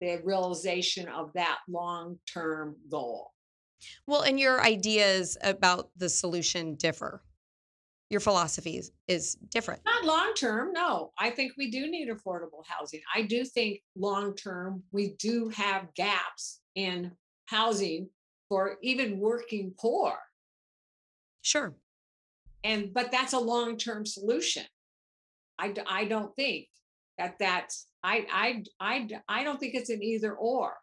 the 0.00 0.22
realization 0.24 1.06
of 1.08 1.32
that 1.34 1.58
long 1.68 2.18
term 2.32 2.76
goal. 2.90 3.32
Well, 4.06 4.22
and 4.22 4.40
your 4.40 4.62
ideas 4.62 5.36
about 5.42 5.90
the 5.98 6.08
solution 6.08 6.76
differ. 6.76 7.22
Your 8.08 8.20
philosophy 8.20 8.78
is, 8.78 8.90
is 9.06 9.34
different. 9.50 9.82
Not 9.84 10.04
long 10.04 10.32
term, 10.34 10.72
no. 10.72 11.12
I 11.18 11.28
think 11.28 11.52
we 11.58 11.70
do 11.70 11.90
need 11.90 12.08
affordable 12.08 12.64
housing. 12.66 13.00
I 13.14 13.22
do 13.22 13.44
think 13.44 13.82
long 13.96 14.34
term, 14.34 14.82
we 14.92 15.14
do 15.18 15.50
have 15.50 15.92
gaps 15.94 16.60
in 16.74 17.12
housing 17.46 18.08
for 18.48 18.76
even 18.82 19.18
working 19.18 19.74
poor. 19.78 20.14
Sure. 21.42 21.74
And 22.62 22.92
but 22.94 23.12
that's 23.12 23.32
a 23.32 23.38
long 23.38 23.76
term 23.76 24.06
solution. 24.06 24.64
I 25.58 25.74
I 25.86 26.04
don't 26.04 26.34
think 26.34 26.68
that 27.18 27.36
that's 27.38 27.86
i 28.02 28.62
i 28.80 29.08
i 29.28 29.44
don't 29.44 29.60
think 29.60 29.74
it's 29.74 29.90
an 29.90 30.02
either 30.02 30.34
or 30.34 30.74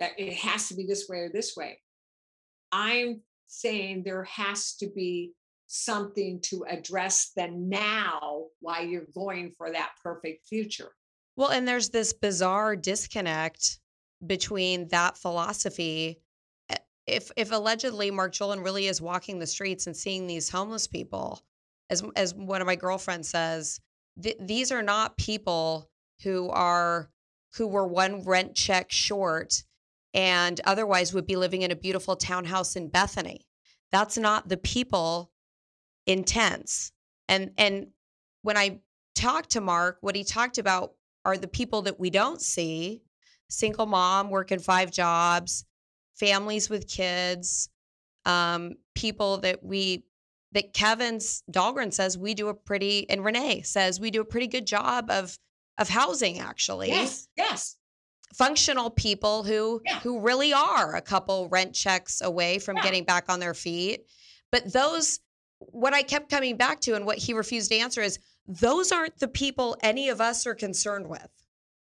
that 0.00 0.12
it 0.18 0.34
has 0.34 0.68
to 0.68 0.74
be 0.74 0.86
this 0.86 1.08
way 1.08 1.18
or 1.18 1.28
this 1.28 1.56
way. 1.56 1.78
I'm 2.72 3.20
saying 3.46 4.02
there 4.02 4.24
has 4.24 4.74
to 4.76 4.88
be 4.88 5.32
something 5.66 6.40
to 6.42 6.64
address 6.68 7.32
the 7.36 7.48
now 7.48 8.46
while 8.60 8.84
you're 8.84 9.06
going 9.14 9.52
for 9.56 9.70
that 9.70 9.90
perfect 10.02 10.46
future. 10.48 10.90
Well, 11.36 11.50
and 11.50 11.68
there's 11.68 11.90
this 11.90 12.12
bizarre 12.12 12.76
disconnect 12.76 13.78
between 14.26 14.88
that 14.88 15.16
philosophy. 15.16 16.20
If 17.06 17.30
if 17.36 17.52
allegedly 17.52 18.10
Mark 18.10 18.32
Jolin 18.32 18.64
really 18.64 18.86
is 18.86 19.00
walking 19.00 19.38
the 19.38 19.46
streets 19.46 19.86
and 19.86 19.96
seeing 19.96 20.26
these 20.26 20.50
homeless 20.50 20.86
people, 20.86 21.42
as 21.88 22.02
as 22.16 22.34
one 22.34 22.60
of 22.60 22.66
my 22.66 22.76
girlfriends 22.76 23.28
says, 23.28 23.80
th- 24.22 24.36
these 24.40 24.70
are 24.70 24.82
not 24.82 25.16
people 25.16 25.90
who 26.22 26.48
are 26.50 27.10
who 27.54 27.66
were 27.66 27.86
one 27.86 28.22
rent 28.24 28.54
check 28.54 28.90
short 28.92 29.64
and 30.14 30.60
otherwise 30.64 31.12
would 31.12 31.26
be 31.26 31.36
living 31.36 31.62
in 31.62 31.70
a 31.70 31.76
beautiful 31.76 32.16
townhouse 32.16 32.76
in 32.76 32.88
Bethany. 32.88 33.46
That's 33.92 34.18
not 34.18 34.48
the 34.48 34.56
people 34.56 35.32
intense. 36.06 36.92
And 37.28 37.52
and 37.56 37.88
when 38.42 38.56
I 38.56 38.80
talked 39.14 39.50
to 39.50 39.60
Mark, 39.60 39.98
what 40.00 40.16
he 40.16 40.24
talked 40.24 40.58
about 40.58 40.94
are 41.24 41.36
the 41.36 41.48
people 41.48 41.82
that 41.82 42.00
we 42.00 42.10
don't 42.10 42.40
see 42.40 43.02
single 43.48 43.86
mom 43.86 44.30
working 44.30 44.58
five 44.58 44.90
jobs, 44.90 45.64
families 46.20 46.68
with 46.70 46.86
kids, 46.86 47.68
um, 48.26 48.74
people 48.94 49.38
that 49.38 49.64
we 49.64 50.04
that 50.52 50.72
Kevin's 50.74 51.42
Dahlgren 51.50 51.92
says 51.92 52.18
we 52.18 52.34
do 52.34 52.48
a 52.48 52.54
pretty 52.54 53.08
and 53.08 53.24
Rene 53.24 53.62
says 53.62 53.98
we 54.00 54.10
do 54.10 54.20
a 54.20 54.24
pretty 54.24 54.46
good 54.48 54.66
job 54.66 55.10
of 55.10 55.36
of 55.78 55.88
housing 55.88 56.38
actually. 56.38 56.88
Yes, 56.88 57.26
yes. 57.36 57.76
Functional 58.34 58.90
people 58.90 59.42
who 59.44 59.80
Yeah. 59.84 60.00
who 60.00 60.20
really 60.20 60.52
are 60.52 60.94
a 60.94 61.00
couple 61.00 61.48
rent 61.48 61.74
checks 61.74 62.20
away 62.20 62.58
from 62.58 62.76
Yeah. 62.76 62.82
getting 62.82 63.04
back 63.04 63.24
on 63.28 63.40
their 63.40 63.54
feet. 63.54 64.06
But 64.52 64.72
those 64.72 65.20
what 65.60 65.94
I 65.94 66.02
kept 66.02 66.30
coming 66.30 66.56
back 66.56 66.80
to 66.82 66.94
and 66.94 67.04
what 67.06 67.18
he 67.18 67.32
refused 67.32 67.70
to 67.70 67.76
answer 67.78 68.00
is 68.02 68.18
those 68.46 68.90
aren't 68.92 69.18
the 69.18 69.28
people 69.28 69.76
any 69.82 70.08
of 70.08 70.20
us 70.20 70.46
are 70.46 70.54
concerned 70.54 71.08
with. 71.08 71.28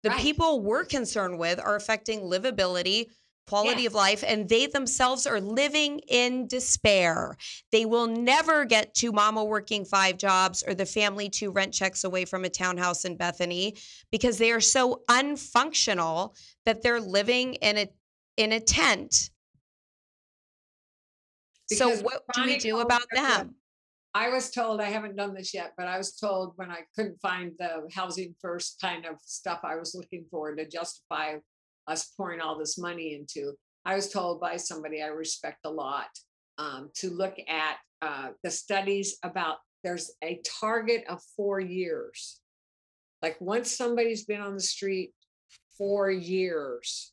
The 0.02 0.10
Right. 0.10 0.20
people 0.20 0.60
we're 0.60 0.84
concerned 0.84 1.38
with 1.38 1.60
are 1.60 1.76
affecting 1.76 2.20
livability, 2.22 3.10
quality 3.46 3.82
Yeah. 3.82 3.88
of 3.88 3.94
life, 3.94 4.22
and 4.26 4.48
they 4.48 4.66
themselves 4.66 5.26
are 5.26 5.40
living 5.40 6.00
in 6.08 6.46
despair. 6.46 7.36
They 7.72 7.84
will 7.84 8.06
never 8.06 8.64
get 8.64 8.94
to 8.96 9.12
mama 9.12 9.44
working 9.44 9.84
five 9.84 10.16
jobs 10.18 10.62
or 10.62 10.74
the 10.74 10.86
family 10.86 11.28
two 11.28 11.50
rent 11.50 11.74
checks 11.74 12.04
away 12.04 12.24
from 12.24 12.44
a 12.44 12.48
townhouse 12.50 13.04
in 13.04 13.16
Bethany 13.16 13.76
because 14.10 14.38
they 14.38 14.52
are 14.52 14.60
so 14.60 15.02
unfunctional 15.08 16.36
that 16.64 16.82
they're 16.82 17.00
living 17.00 17.54
in 17.54 17.78
a 17.78 17.88
in 18.36 18.52
a 18.52 18.60
tent. 18.60 19.30
so 21.72 21.96
what 21.98 22.22
do 22.34 22.44
we 22.44 22.58
do 22.58 22.80
about 22.80 23.02
them? 23.12 23.54
I 24.12 24.28
was 24.28 24.50
told, 24.50 24.80
I 24.80 24.86
haven't 24.86 25.14
done 25.14 25.34
this 25.34 25.54
yet, 25.54 25.74
but 25.76 25.86
I 25.86 25.96
was 25.96 26.16
told 26.16 26.52
when 26.56 26.68
I 26.70 26.80
couldn't 26.96 27.20
find 27.20 27.52
the 27.60 27.88
housing 27.92 28.34
first 28.40 28.80
kind 28.80 29.06
of 29.06 29.20
stuff 29.20 29.60
I 29.62 29.76
was 29.76 29.94
looking 29.94 30.24
for 30.30 30.52
to 30.54 30.66
justify 30.66 31.36
us 31.90 32.12
pouring 32.16 32.40
all 32.40 32.58
this 32.58 32.78
money 32.78 33.14
into, 33.14 33.52
I 33.84 33.94
was 33.94 34.10
told 34.10 34.40
by 34.40 34.56
somebody 34.56 35.02
I 35.02 35.08
respect 35.08 35.58
a 35.64 35.70
lot 35.70 36.08
um, 36.58 36.90
to 36.96 37.10
look 37.10 37.34
at 37.48 37.76
uh, 38.02 38.28
the 38.42 38.50
studies 38.50 39.16
about 39.22 39.58
there's 39.82 40.12
a 40.22 40.40
target 40.60 41.04
of 41.08 41.20
four 41.36 41.60
years. 41.60 42.40
Like 43.22 43.40
once 43.40 43.76
somebody's 43.76 44.24
been 44.24 44.40
on 44.40 44.54
the 44.54 44.60
street 44.62 45.12
four 45.76 46.10
years, 46.10 47.12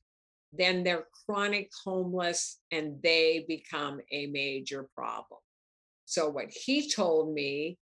then 0.53 0.83
they're 0.83 1.07
chronic 1.25 1.69
homeless 1.85 2.59
and 2.71 3.01
they 3.01 3.45
become 3.47 3.99
a 4.11 4.27
major 4.27 4.87
problem. 4.95 5.39
So 6.05 6.29
what 6.29 6.49
he 6.49 6.89
told 6.89 7.33
me 7.33 7.77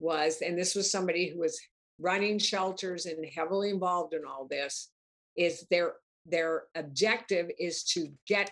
was, 0.00 0.42
and 0.42 0.58
this 0.58 0.74
was 0.74 0.90
somebody 0.90 1.28
who 1.28 1.38
was 1.38 1.58
running 1.98 2.38
shelters 2.38 3.06
and 3.06 3.24
heavily 3.34 3.70
involved 3.70 4.14
in 4.14 4.22
all 4.24 4.46
this, 4.50 4.90
is 5.36 5.66
their 5.70 5.94
their 6.26 6.64
objective 6.74 7.50
is 7.58 7.82
to 7.84 8.08
get 8.26 8.50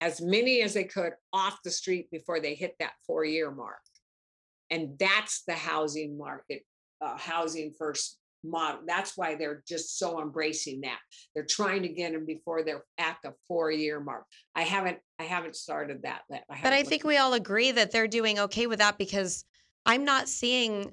as 0.00 0.20
many 0.20 0.62
as 0.62 0.74
they 0.74 0.84
could 0.84 1.12
off 1.32 1.58
the 1.64 1.70
street 1.70 2.10
before 2.10 2.40
they 2.40 2.54
hit 2.54 2.76
that 2.78 2.92
four 3.06 3.24
year 3.24 3.50
mark. 3.50 3.80
And 4.70 4.98
that's 4.98 5.42
the 5.46 5.54
housing 5.54 6.16
market, 6.16 6.62
uh, 7.00 7.16
housing 7.16 7.72
first 7.76 8.18
model. 8.44 8.80
That's 8.86 9.16
why 9.16 9.34
they're 9.34 9.62
just 9.66 9.98
so 9.98 10.20
embracing 10.22 10.82
that. 10.82 10.98
They're 11.34 11.46
trying 11.48 11.82
to 11.82 11.88
get 11.88 12.12
them 12.12 12.26
before 12.26 12.62
they're 12.62 12.84
at 12.98 13.16
the 13.24 13.34
four 13.48 13.70
year 13.70 13.98
mark. 13.98 14.24
I 14.54 14.62
haven't, 14.62 14.98
I 15.18 15.24
haven't 15.24 15.56
started 15.56 16.02
that 16.02 16.22
yet. 16.30 16.44
But 16.62 16.72
I 16.72 16.84
think 16.84 17.04
we 17.04 17.16
all 17.16 17.32
agree 17.34 17.72
that 17.72 17.90
they're 17.90 18.06
doing 18.08 18.38
okay 18.38 18.66
with 18.66 18.78
that 18.78 18.98
because 18.98 19.44
I'm 19.84 20.04
not 20.04 20.28
seeing 20.28 20.92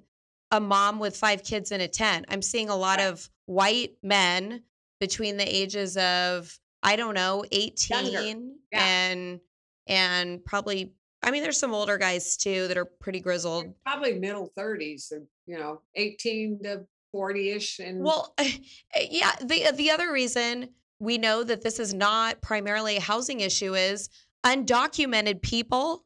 a 0.51 0.59
mom 0.59 0.99
with 0.99 1.17
five 1.17 1.43
kids 1.43 1.71
in 1.71 1.81
a 1.81 1.87
tent. 1.87 2.25
I'm 2.29 2.41
seeing 2.41 2.69
a 2.69 2.75
lot 2.75 2.99
Right. 2.99 3.07
of 3.07 3.29
white 3.45 3.97
men 4.01 4.63
between 4.99 5.37
the 5.37 5.43
ages 5.55 5.97
of 5.97 6.57
I 6.83 6.95
don't 6.95 7.15
know, 7.15 7.43
18 7.51 8.55
Yeah. 8.71 8.79
and 8.85 9.39
and 9.87 10.43
probably 10.45 10.93
I 11.23 11.31
mean 11.31 11.41
there's 11.43 11.57
some 11.59 11.73
older 11.73 11.97
guys 11.97 12.37
too 12.37 12.67
that 12.67 12.77
are 12.77 12.85
pretty 12.85 13.19
grizzled. 13.19 13.73
probably 13.85 14.19
middle 14.19 14.51
30s 14.57 15.11
or 15.11 15.23
you 15.47 15.57
know 15.57 15.81
18 15.95 16.59
to 16.63 16.85
40ish 17.13 17.79
and 17.79 18.03
Well, 18.03 18.33
eh, 18.37 18.51
yeah, 19.09 19.35
the 19.41 19.71
the 19.73 19.89
other 19.91 20.11
reason 20.11 20.69
we 20.99 21.17
know 21.17 21.43
that 21.43 21.61
this 21.63 21.79
is 21.79 21.93
not 21.93 22.41
primarily 22.41 22.97
a 22.97 23.01
housing 23.01 23.39
issue 23.41 23.73
is 23.75 24.09
undocumented 24.45 25.41
people 25.41 26.03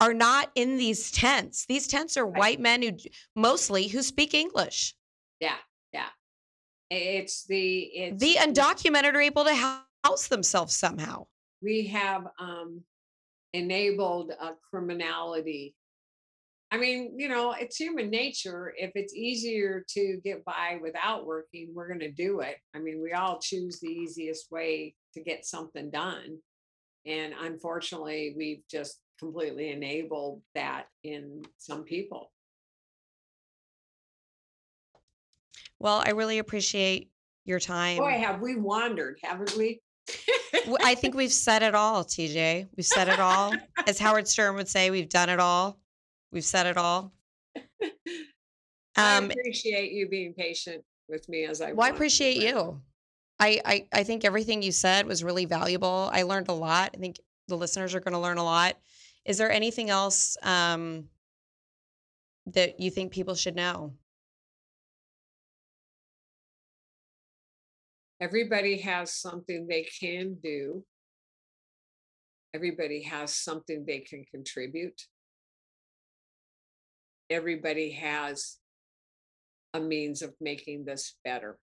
are 0.00 0.14
not 0.14 0.50
in 0.54 0.76
these 0.78 1.10
tents. 1.12 1.66
These 1.66 1.86
tents 1.86 2.16
are 2.16 2.26
white 2.26 2.58
men 2.60 2.82
who 2.82 2.92
mostly 3.36 3.88
who 3.88 4.02
speak 4.02 4.34
English. 4.34 4.94
yeah 5.40 5.56
yeah 5.92 6.08
it's 6.92 7.44
the 7.46 7.80
it's 7.94 8.22
The 8.22 8.34
undocumented 8.40 9.14
are 9.14 9.20
able 9.20 9.44
to 9.44 9.54
house 9.54 10.28
themselves 10.28 10.76
somehow. 10.76 11.26
we 11.62 11.86
have 11.86 12.26
um 12.38 12.82
enabled 13.52 14.32
uh, 14.40 14.52
criminality 14.70 15.74
i 16.70 16.78
mean 16.78 17.12
you 17.18 17.28
know 17.28 17.52
it's 17.52 17.76
human 17.76 18.08
nature 18.08 18.72
if 18.78 18.90
it's 18.94 19.14
easier 19.14 19.84
to 19.88 20.18
get 20.24 20.42
by 20.44 20.78
without 20.82 21.26
working 21.26 21.68
we're 21.74 21.86
going 21.86 22.00
to 22.00 22.10
do 22.10 22.40
it 22.40 22.56
i 22.74 22.78
mean 22.78 23.02
we 23.02 23.12
all 23.12 23.38
choose 23.38 23.78
the 23.78 23.88
easiest 23.88 24.50
way 24.50 24.94
to 25.12 25.20
get 25.22 25.44
something 25.44 25.90
done 25.90 26.38
and 27.04 27.34
unfortunately 27.40 28.34
we've 28.36 28.62
just 28.70 29.00
completely 29.22 29.70
enabled 29.70 30.42
that 30.56 30.86
in 31.04 31.42
some 31.56 31.84
people. 31.84 32.31
Well, 35.82 36.02
I 36.06 36.10
really 36.10 36.38
appreciate 36.38 37.10
your 37.44 37.58
time. 37.58 37.98
Boy, 37.98 38.12
have 38.20 38.40
we 38.40 38.54
wandered, 38.56 39.18
haven't 39.22 39.56
we? 39.56 39.80
I 40.80 40.94
think 40.94 41.14
we've 41.16 41.32
said 41.32 41.62
it 41.62 41.74
all, 41.74 42.04
TJ. 42.04 42.68
We've 42.76 42.86
said 42.86 43.08
it 43.08 43.18
all. 43.18 43.52
As 43.86 43.98
Howard 43.98 44.28
Stern 44.28 44.54
would 44.54 44.68
say, 44.68 44.90
we've 44.90 45.08
done 45.08 45.28
it 45.28 45.40
all. 45.40 45.78
We've 46.30 46.44
said 46.44 46.66
it 46.66 46.76
all. 46.76 47.12
I 48.96 49.16
Um, 49.16 49.30
appreciate 49.30 49.92
you 49.92 50.08
being 50.08 50.34
patient 50.34 50.84
with 51.08 51.28
me 51.28 51.46
as 51.46 51.60
I. 51.60 51.72
well, 51.72 51.86
I 51.86 51.90
appreciate 51.90 52.36
you. 52.36 52.80
I, 53.40 53.60
I 53.64 53.88
I 53.92 54.02
think 54.04 54.24
everything 54.24 54.62
you 54.62 54.70
said 54.70 55.06
was 55.06 55.24
really 55.24 55.46
valuable. 55.46 56.10
I 56.12 56.22
learned 56.22 56.48
a 56.48 56.52
lot. 56.52 56.90
I 56.94 56.98
think 56.98 57.18
the 57.48 57.56
listeners 57.56 57.94
are 57.94 58.00
going 58.00 58.12
to 58.12 58.20
learn 58.20 58.38
a 58.38 58.44
lot. 58.44 58.76
Is 59.24 59.36
there 59.38 59.50
anything 59.50 59.90
else 59.90 60.36
um, 60.42 61.08
that 62.46 62.78
you 62.78 62.90
think 62.90 63.12
people 63.12 63.34
should 63.34 63.56
know? 63.56 63.94
Everybody 68.22 68.78
has 68.82 69.12
something 69.12 69.66
they 69.66 69.82
can 69.82 70.36
do. 70.40 70.84
Everybody 72.54 73.02
has 73.02 73.34
something 73.34 73.84
they 73.84 73.98
can 73.98 74.24
contribute. 74.30 75.02
Everybody 77.28 77.90
has 77.90 78.58
a 79.74 79.80
means 79.80 80.22
of 80.22 80.34
making 80.40 80.84
this 80.84 81.16
better. 81.24 81.58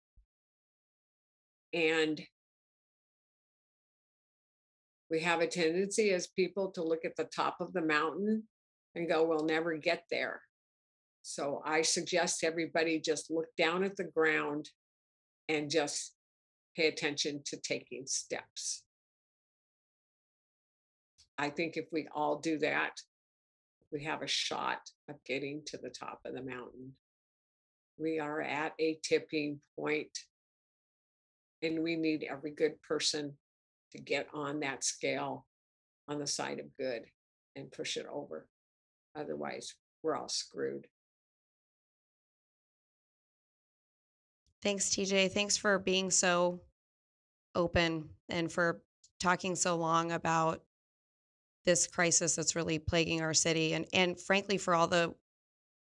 And 1.75 2.23
we 5.10 5.20
have 5.20 5.43
a 5.43 5.47
tendency 5.47 6.10
as 6.12 6.26
people 6.26 6.70
to 6.70 6.83
look 6.83 7.05
at 7.05 7.17
the 7.17 7.25
top 7.36 7.59
of 7.60 7.75
the 7.75 7.83
mountain 7.83 8.44
and 8.94 9.07
go, 9.07 9.26
we'll 9.26 9.44
never 9.44 9.76
get 9.76 10.05
there. 10.10 10.41
So 11.20 11.60
I 11.67 11.83
suggest 11.83 12.44
everybody 12.44 12.99
just 12.99 13.31
look 13.31 13.49
down 13.59 13.85
at 13.85 13.97
the 13.97 14.05
ground 14.05 14.70
and 15.51 15.68
just 15.68 16.16
pay 16.77 16.89
attention 16.89 17.41
to 17.47 17.57
taking 17.57 18.07
steps. 18.07 18.83
I 21.39 21.51
think 21.51 21.77
if 21.77 21.87
we 21.93 22.07
all 22.15 22.39
do 22.39 22.59
that, 22.59 23.01
we 23.93 24.05
have 24.05 24.23
a 24.23 24.27
shot 24.27 24.81
of 25.09 25.17
getting 25.25 25.63
to 25.67 25.79
the 25.79 25.91
top 25.91 26.21
of 26.25 26.35
the 26.35 26.43
mountain. 26.43 26.93
We 27.99 28.19
are 28.19 28.43
at 28.43 28.75
a 28.79 28.99
tipping 29.03 29.61
point, 29.79 30.19
and 31.63 31.83
we 31.83 31.97
need 31.97 32.27
every 32.29 32.51
good 32.51 32.81
person 32.83 33.37
to 33.93 33.99
get 33.99 34.29
on 34.35 34.61
that 34.61 34.85
scale 34.85 35.47
on 36.09 36.19
the 36.19 36.27
side 36.27 36.59
of 36.59 36.77
good 36.79 37.03
and 37.55 37.73
push 37.73 37.97
it 37.97 38.07
over. 38.13 38.47
Otherwise, 39.15 39.75
we're 40.03 40.17
all 40.17 40.29
screwed. 40.29 40.87
Thanks, 44.63 44.91
TJ. 44.91 45.33
Thanks 45.33 45.57
for 45.57 45.79
being 45.79 46.11
so 46.11 46.61
open 47.57 48.09
and 48.28 48.52
for 48.52 48.83
talking 49.18 49.57
so 49.57 49.76
long 49.76 50.12
about 50.12 50.62
this 51.65 51.86
crisis 51.86 52.36
that's 52.36 52.55
really 52.55 52.78
plaguing 52.78 53.23
our 53.23 53.35
city 53.35 53.73
and 53.73 53.86
and 53.93 54.20
frankly 54.20 54.57
for 54.57 54.75
all 54.75 54.86
the 54.86 55.12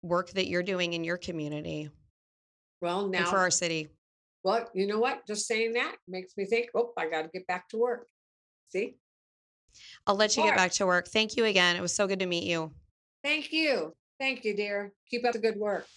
work 0.04 0.32
that 0.32 0.48
you're 0.48 0.64
doing 0.64 0.94
in 0.94 1.04
your 1.04 1.18
community 1.18 1.90
Well, 2.82 3.08
now 3.08 3.26
for 3.26 3.38
our 3.38 3.52
city. 3.52 3.90
Well, 4.44 4.68
you 4.74 4.88
know 4.88 5.00
what? 5.00 5.28
Just 5.28 5.46
saying 5.48 5.74
that 5.74 5.96
makes 6.08 6.36
me 6.36 6.46
think, 6.46 6.70
oh, 6.74 6.92
I 6.98 7.08
got 7.08 7.22
to 7.22 7.30
get 7.32 7.46
back 7.46 7.70
to 7.70 7.78
work. 7.78 8.08
See? 8.70 8.96
I'll 10.08 10.16
let 10.16 10.36
you 10.36 10.44
get 10.44 10.56
back 10.56 10.72
to 10.74 10.88
work. 10.88 11.08
Thank 11.08 11.38
you 11.38 11.46
again. 11.46 11.76
It 11.76 11.82
was 11.82 11.94
so 11.94 12.08
good 12.08 12.20
to 12.20 12.26
meet 12.26 12.46
you. 12.46 12.72
Thank 13.24 13.54
you. 13.54 13.94
Thank 14.20 14.44
you, 14.44 14.56
dear. 14.56 14.94
Keep 15.10 15.26
up 15.26 15.34
the 15.34 15.40
good 15.40 15.58
work. 15.58 15.88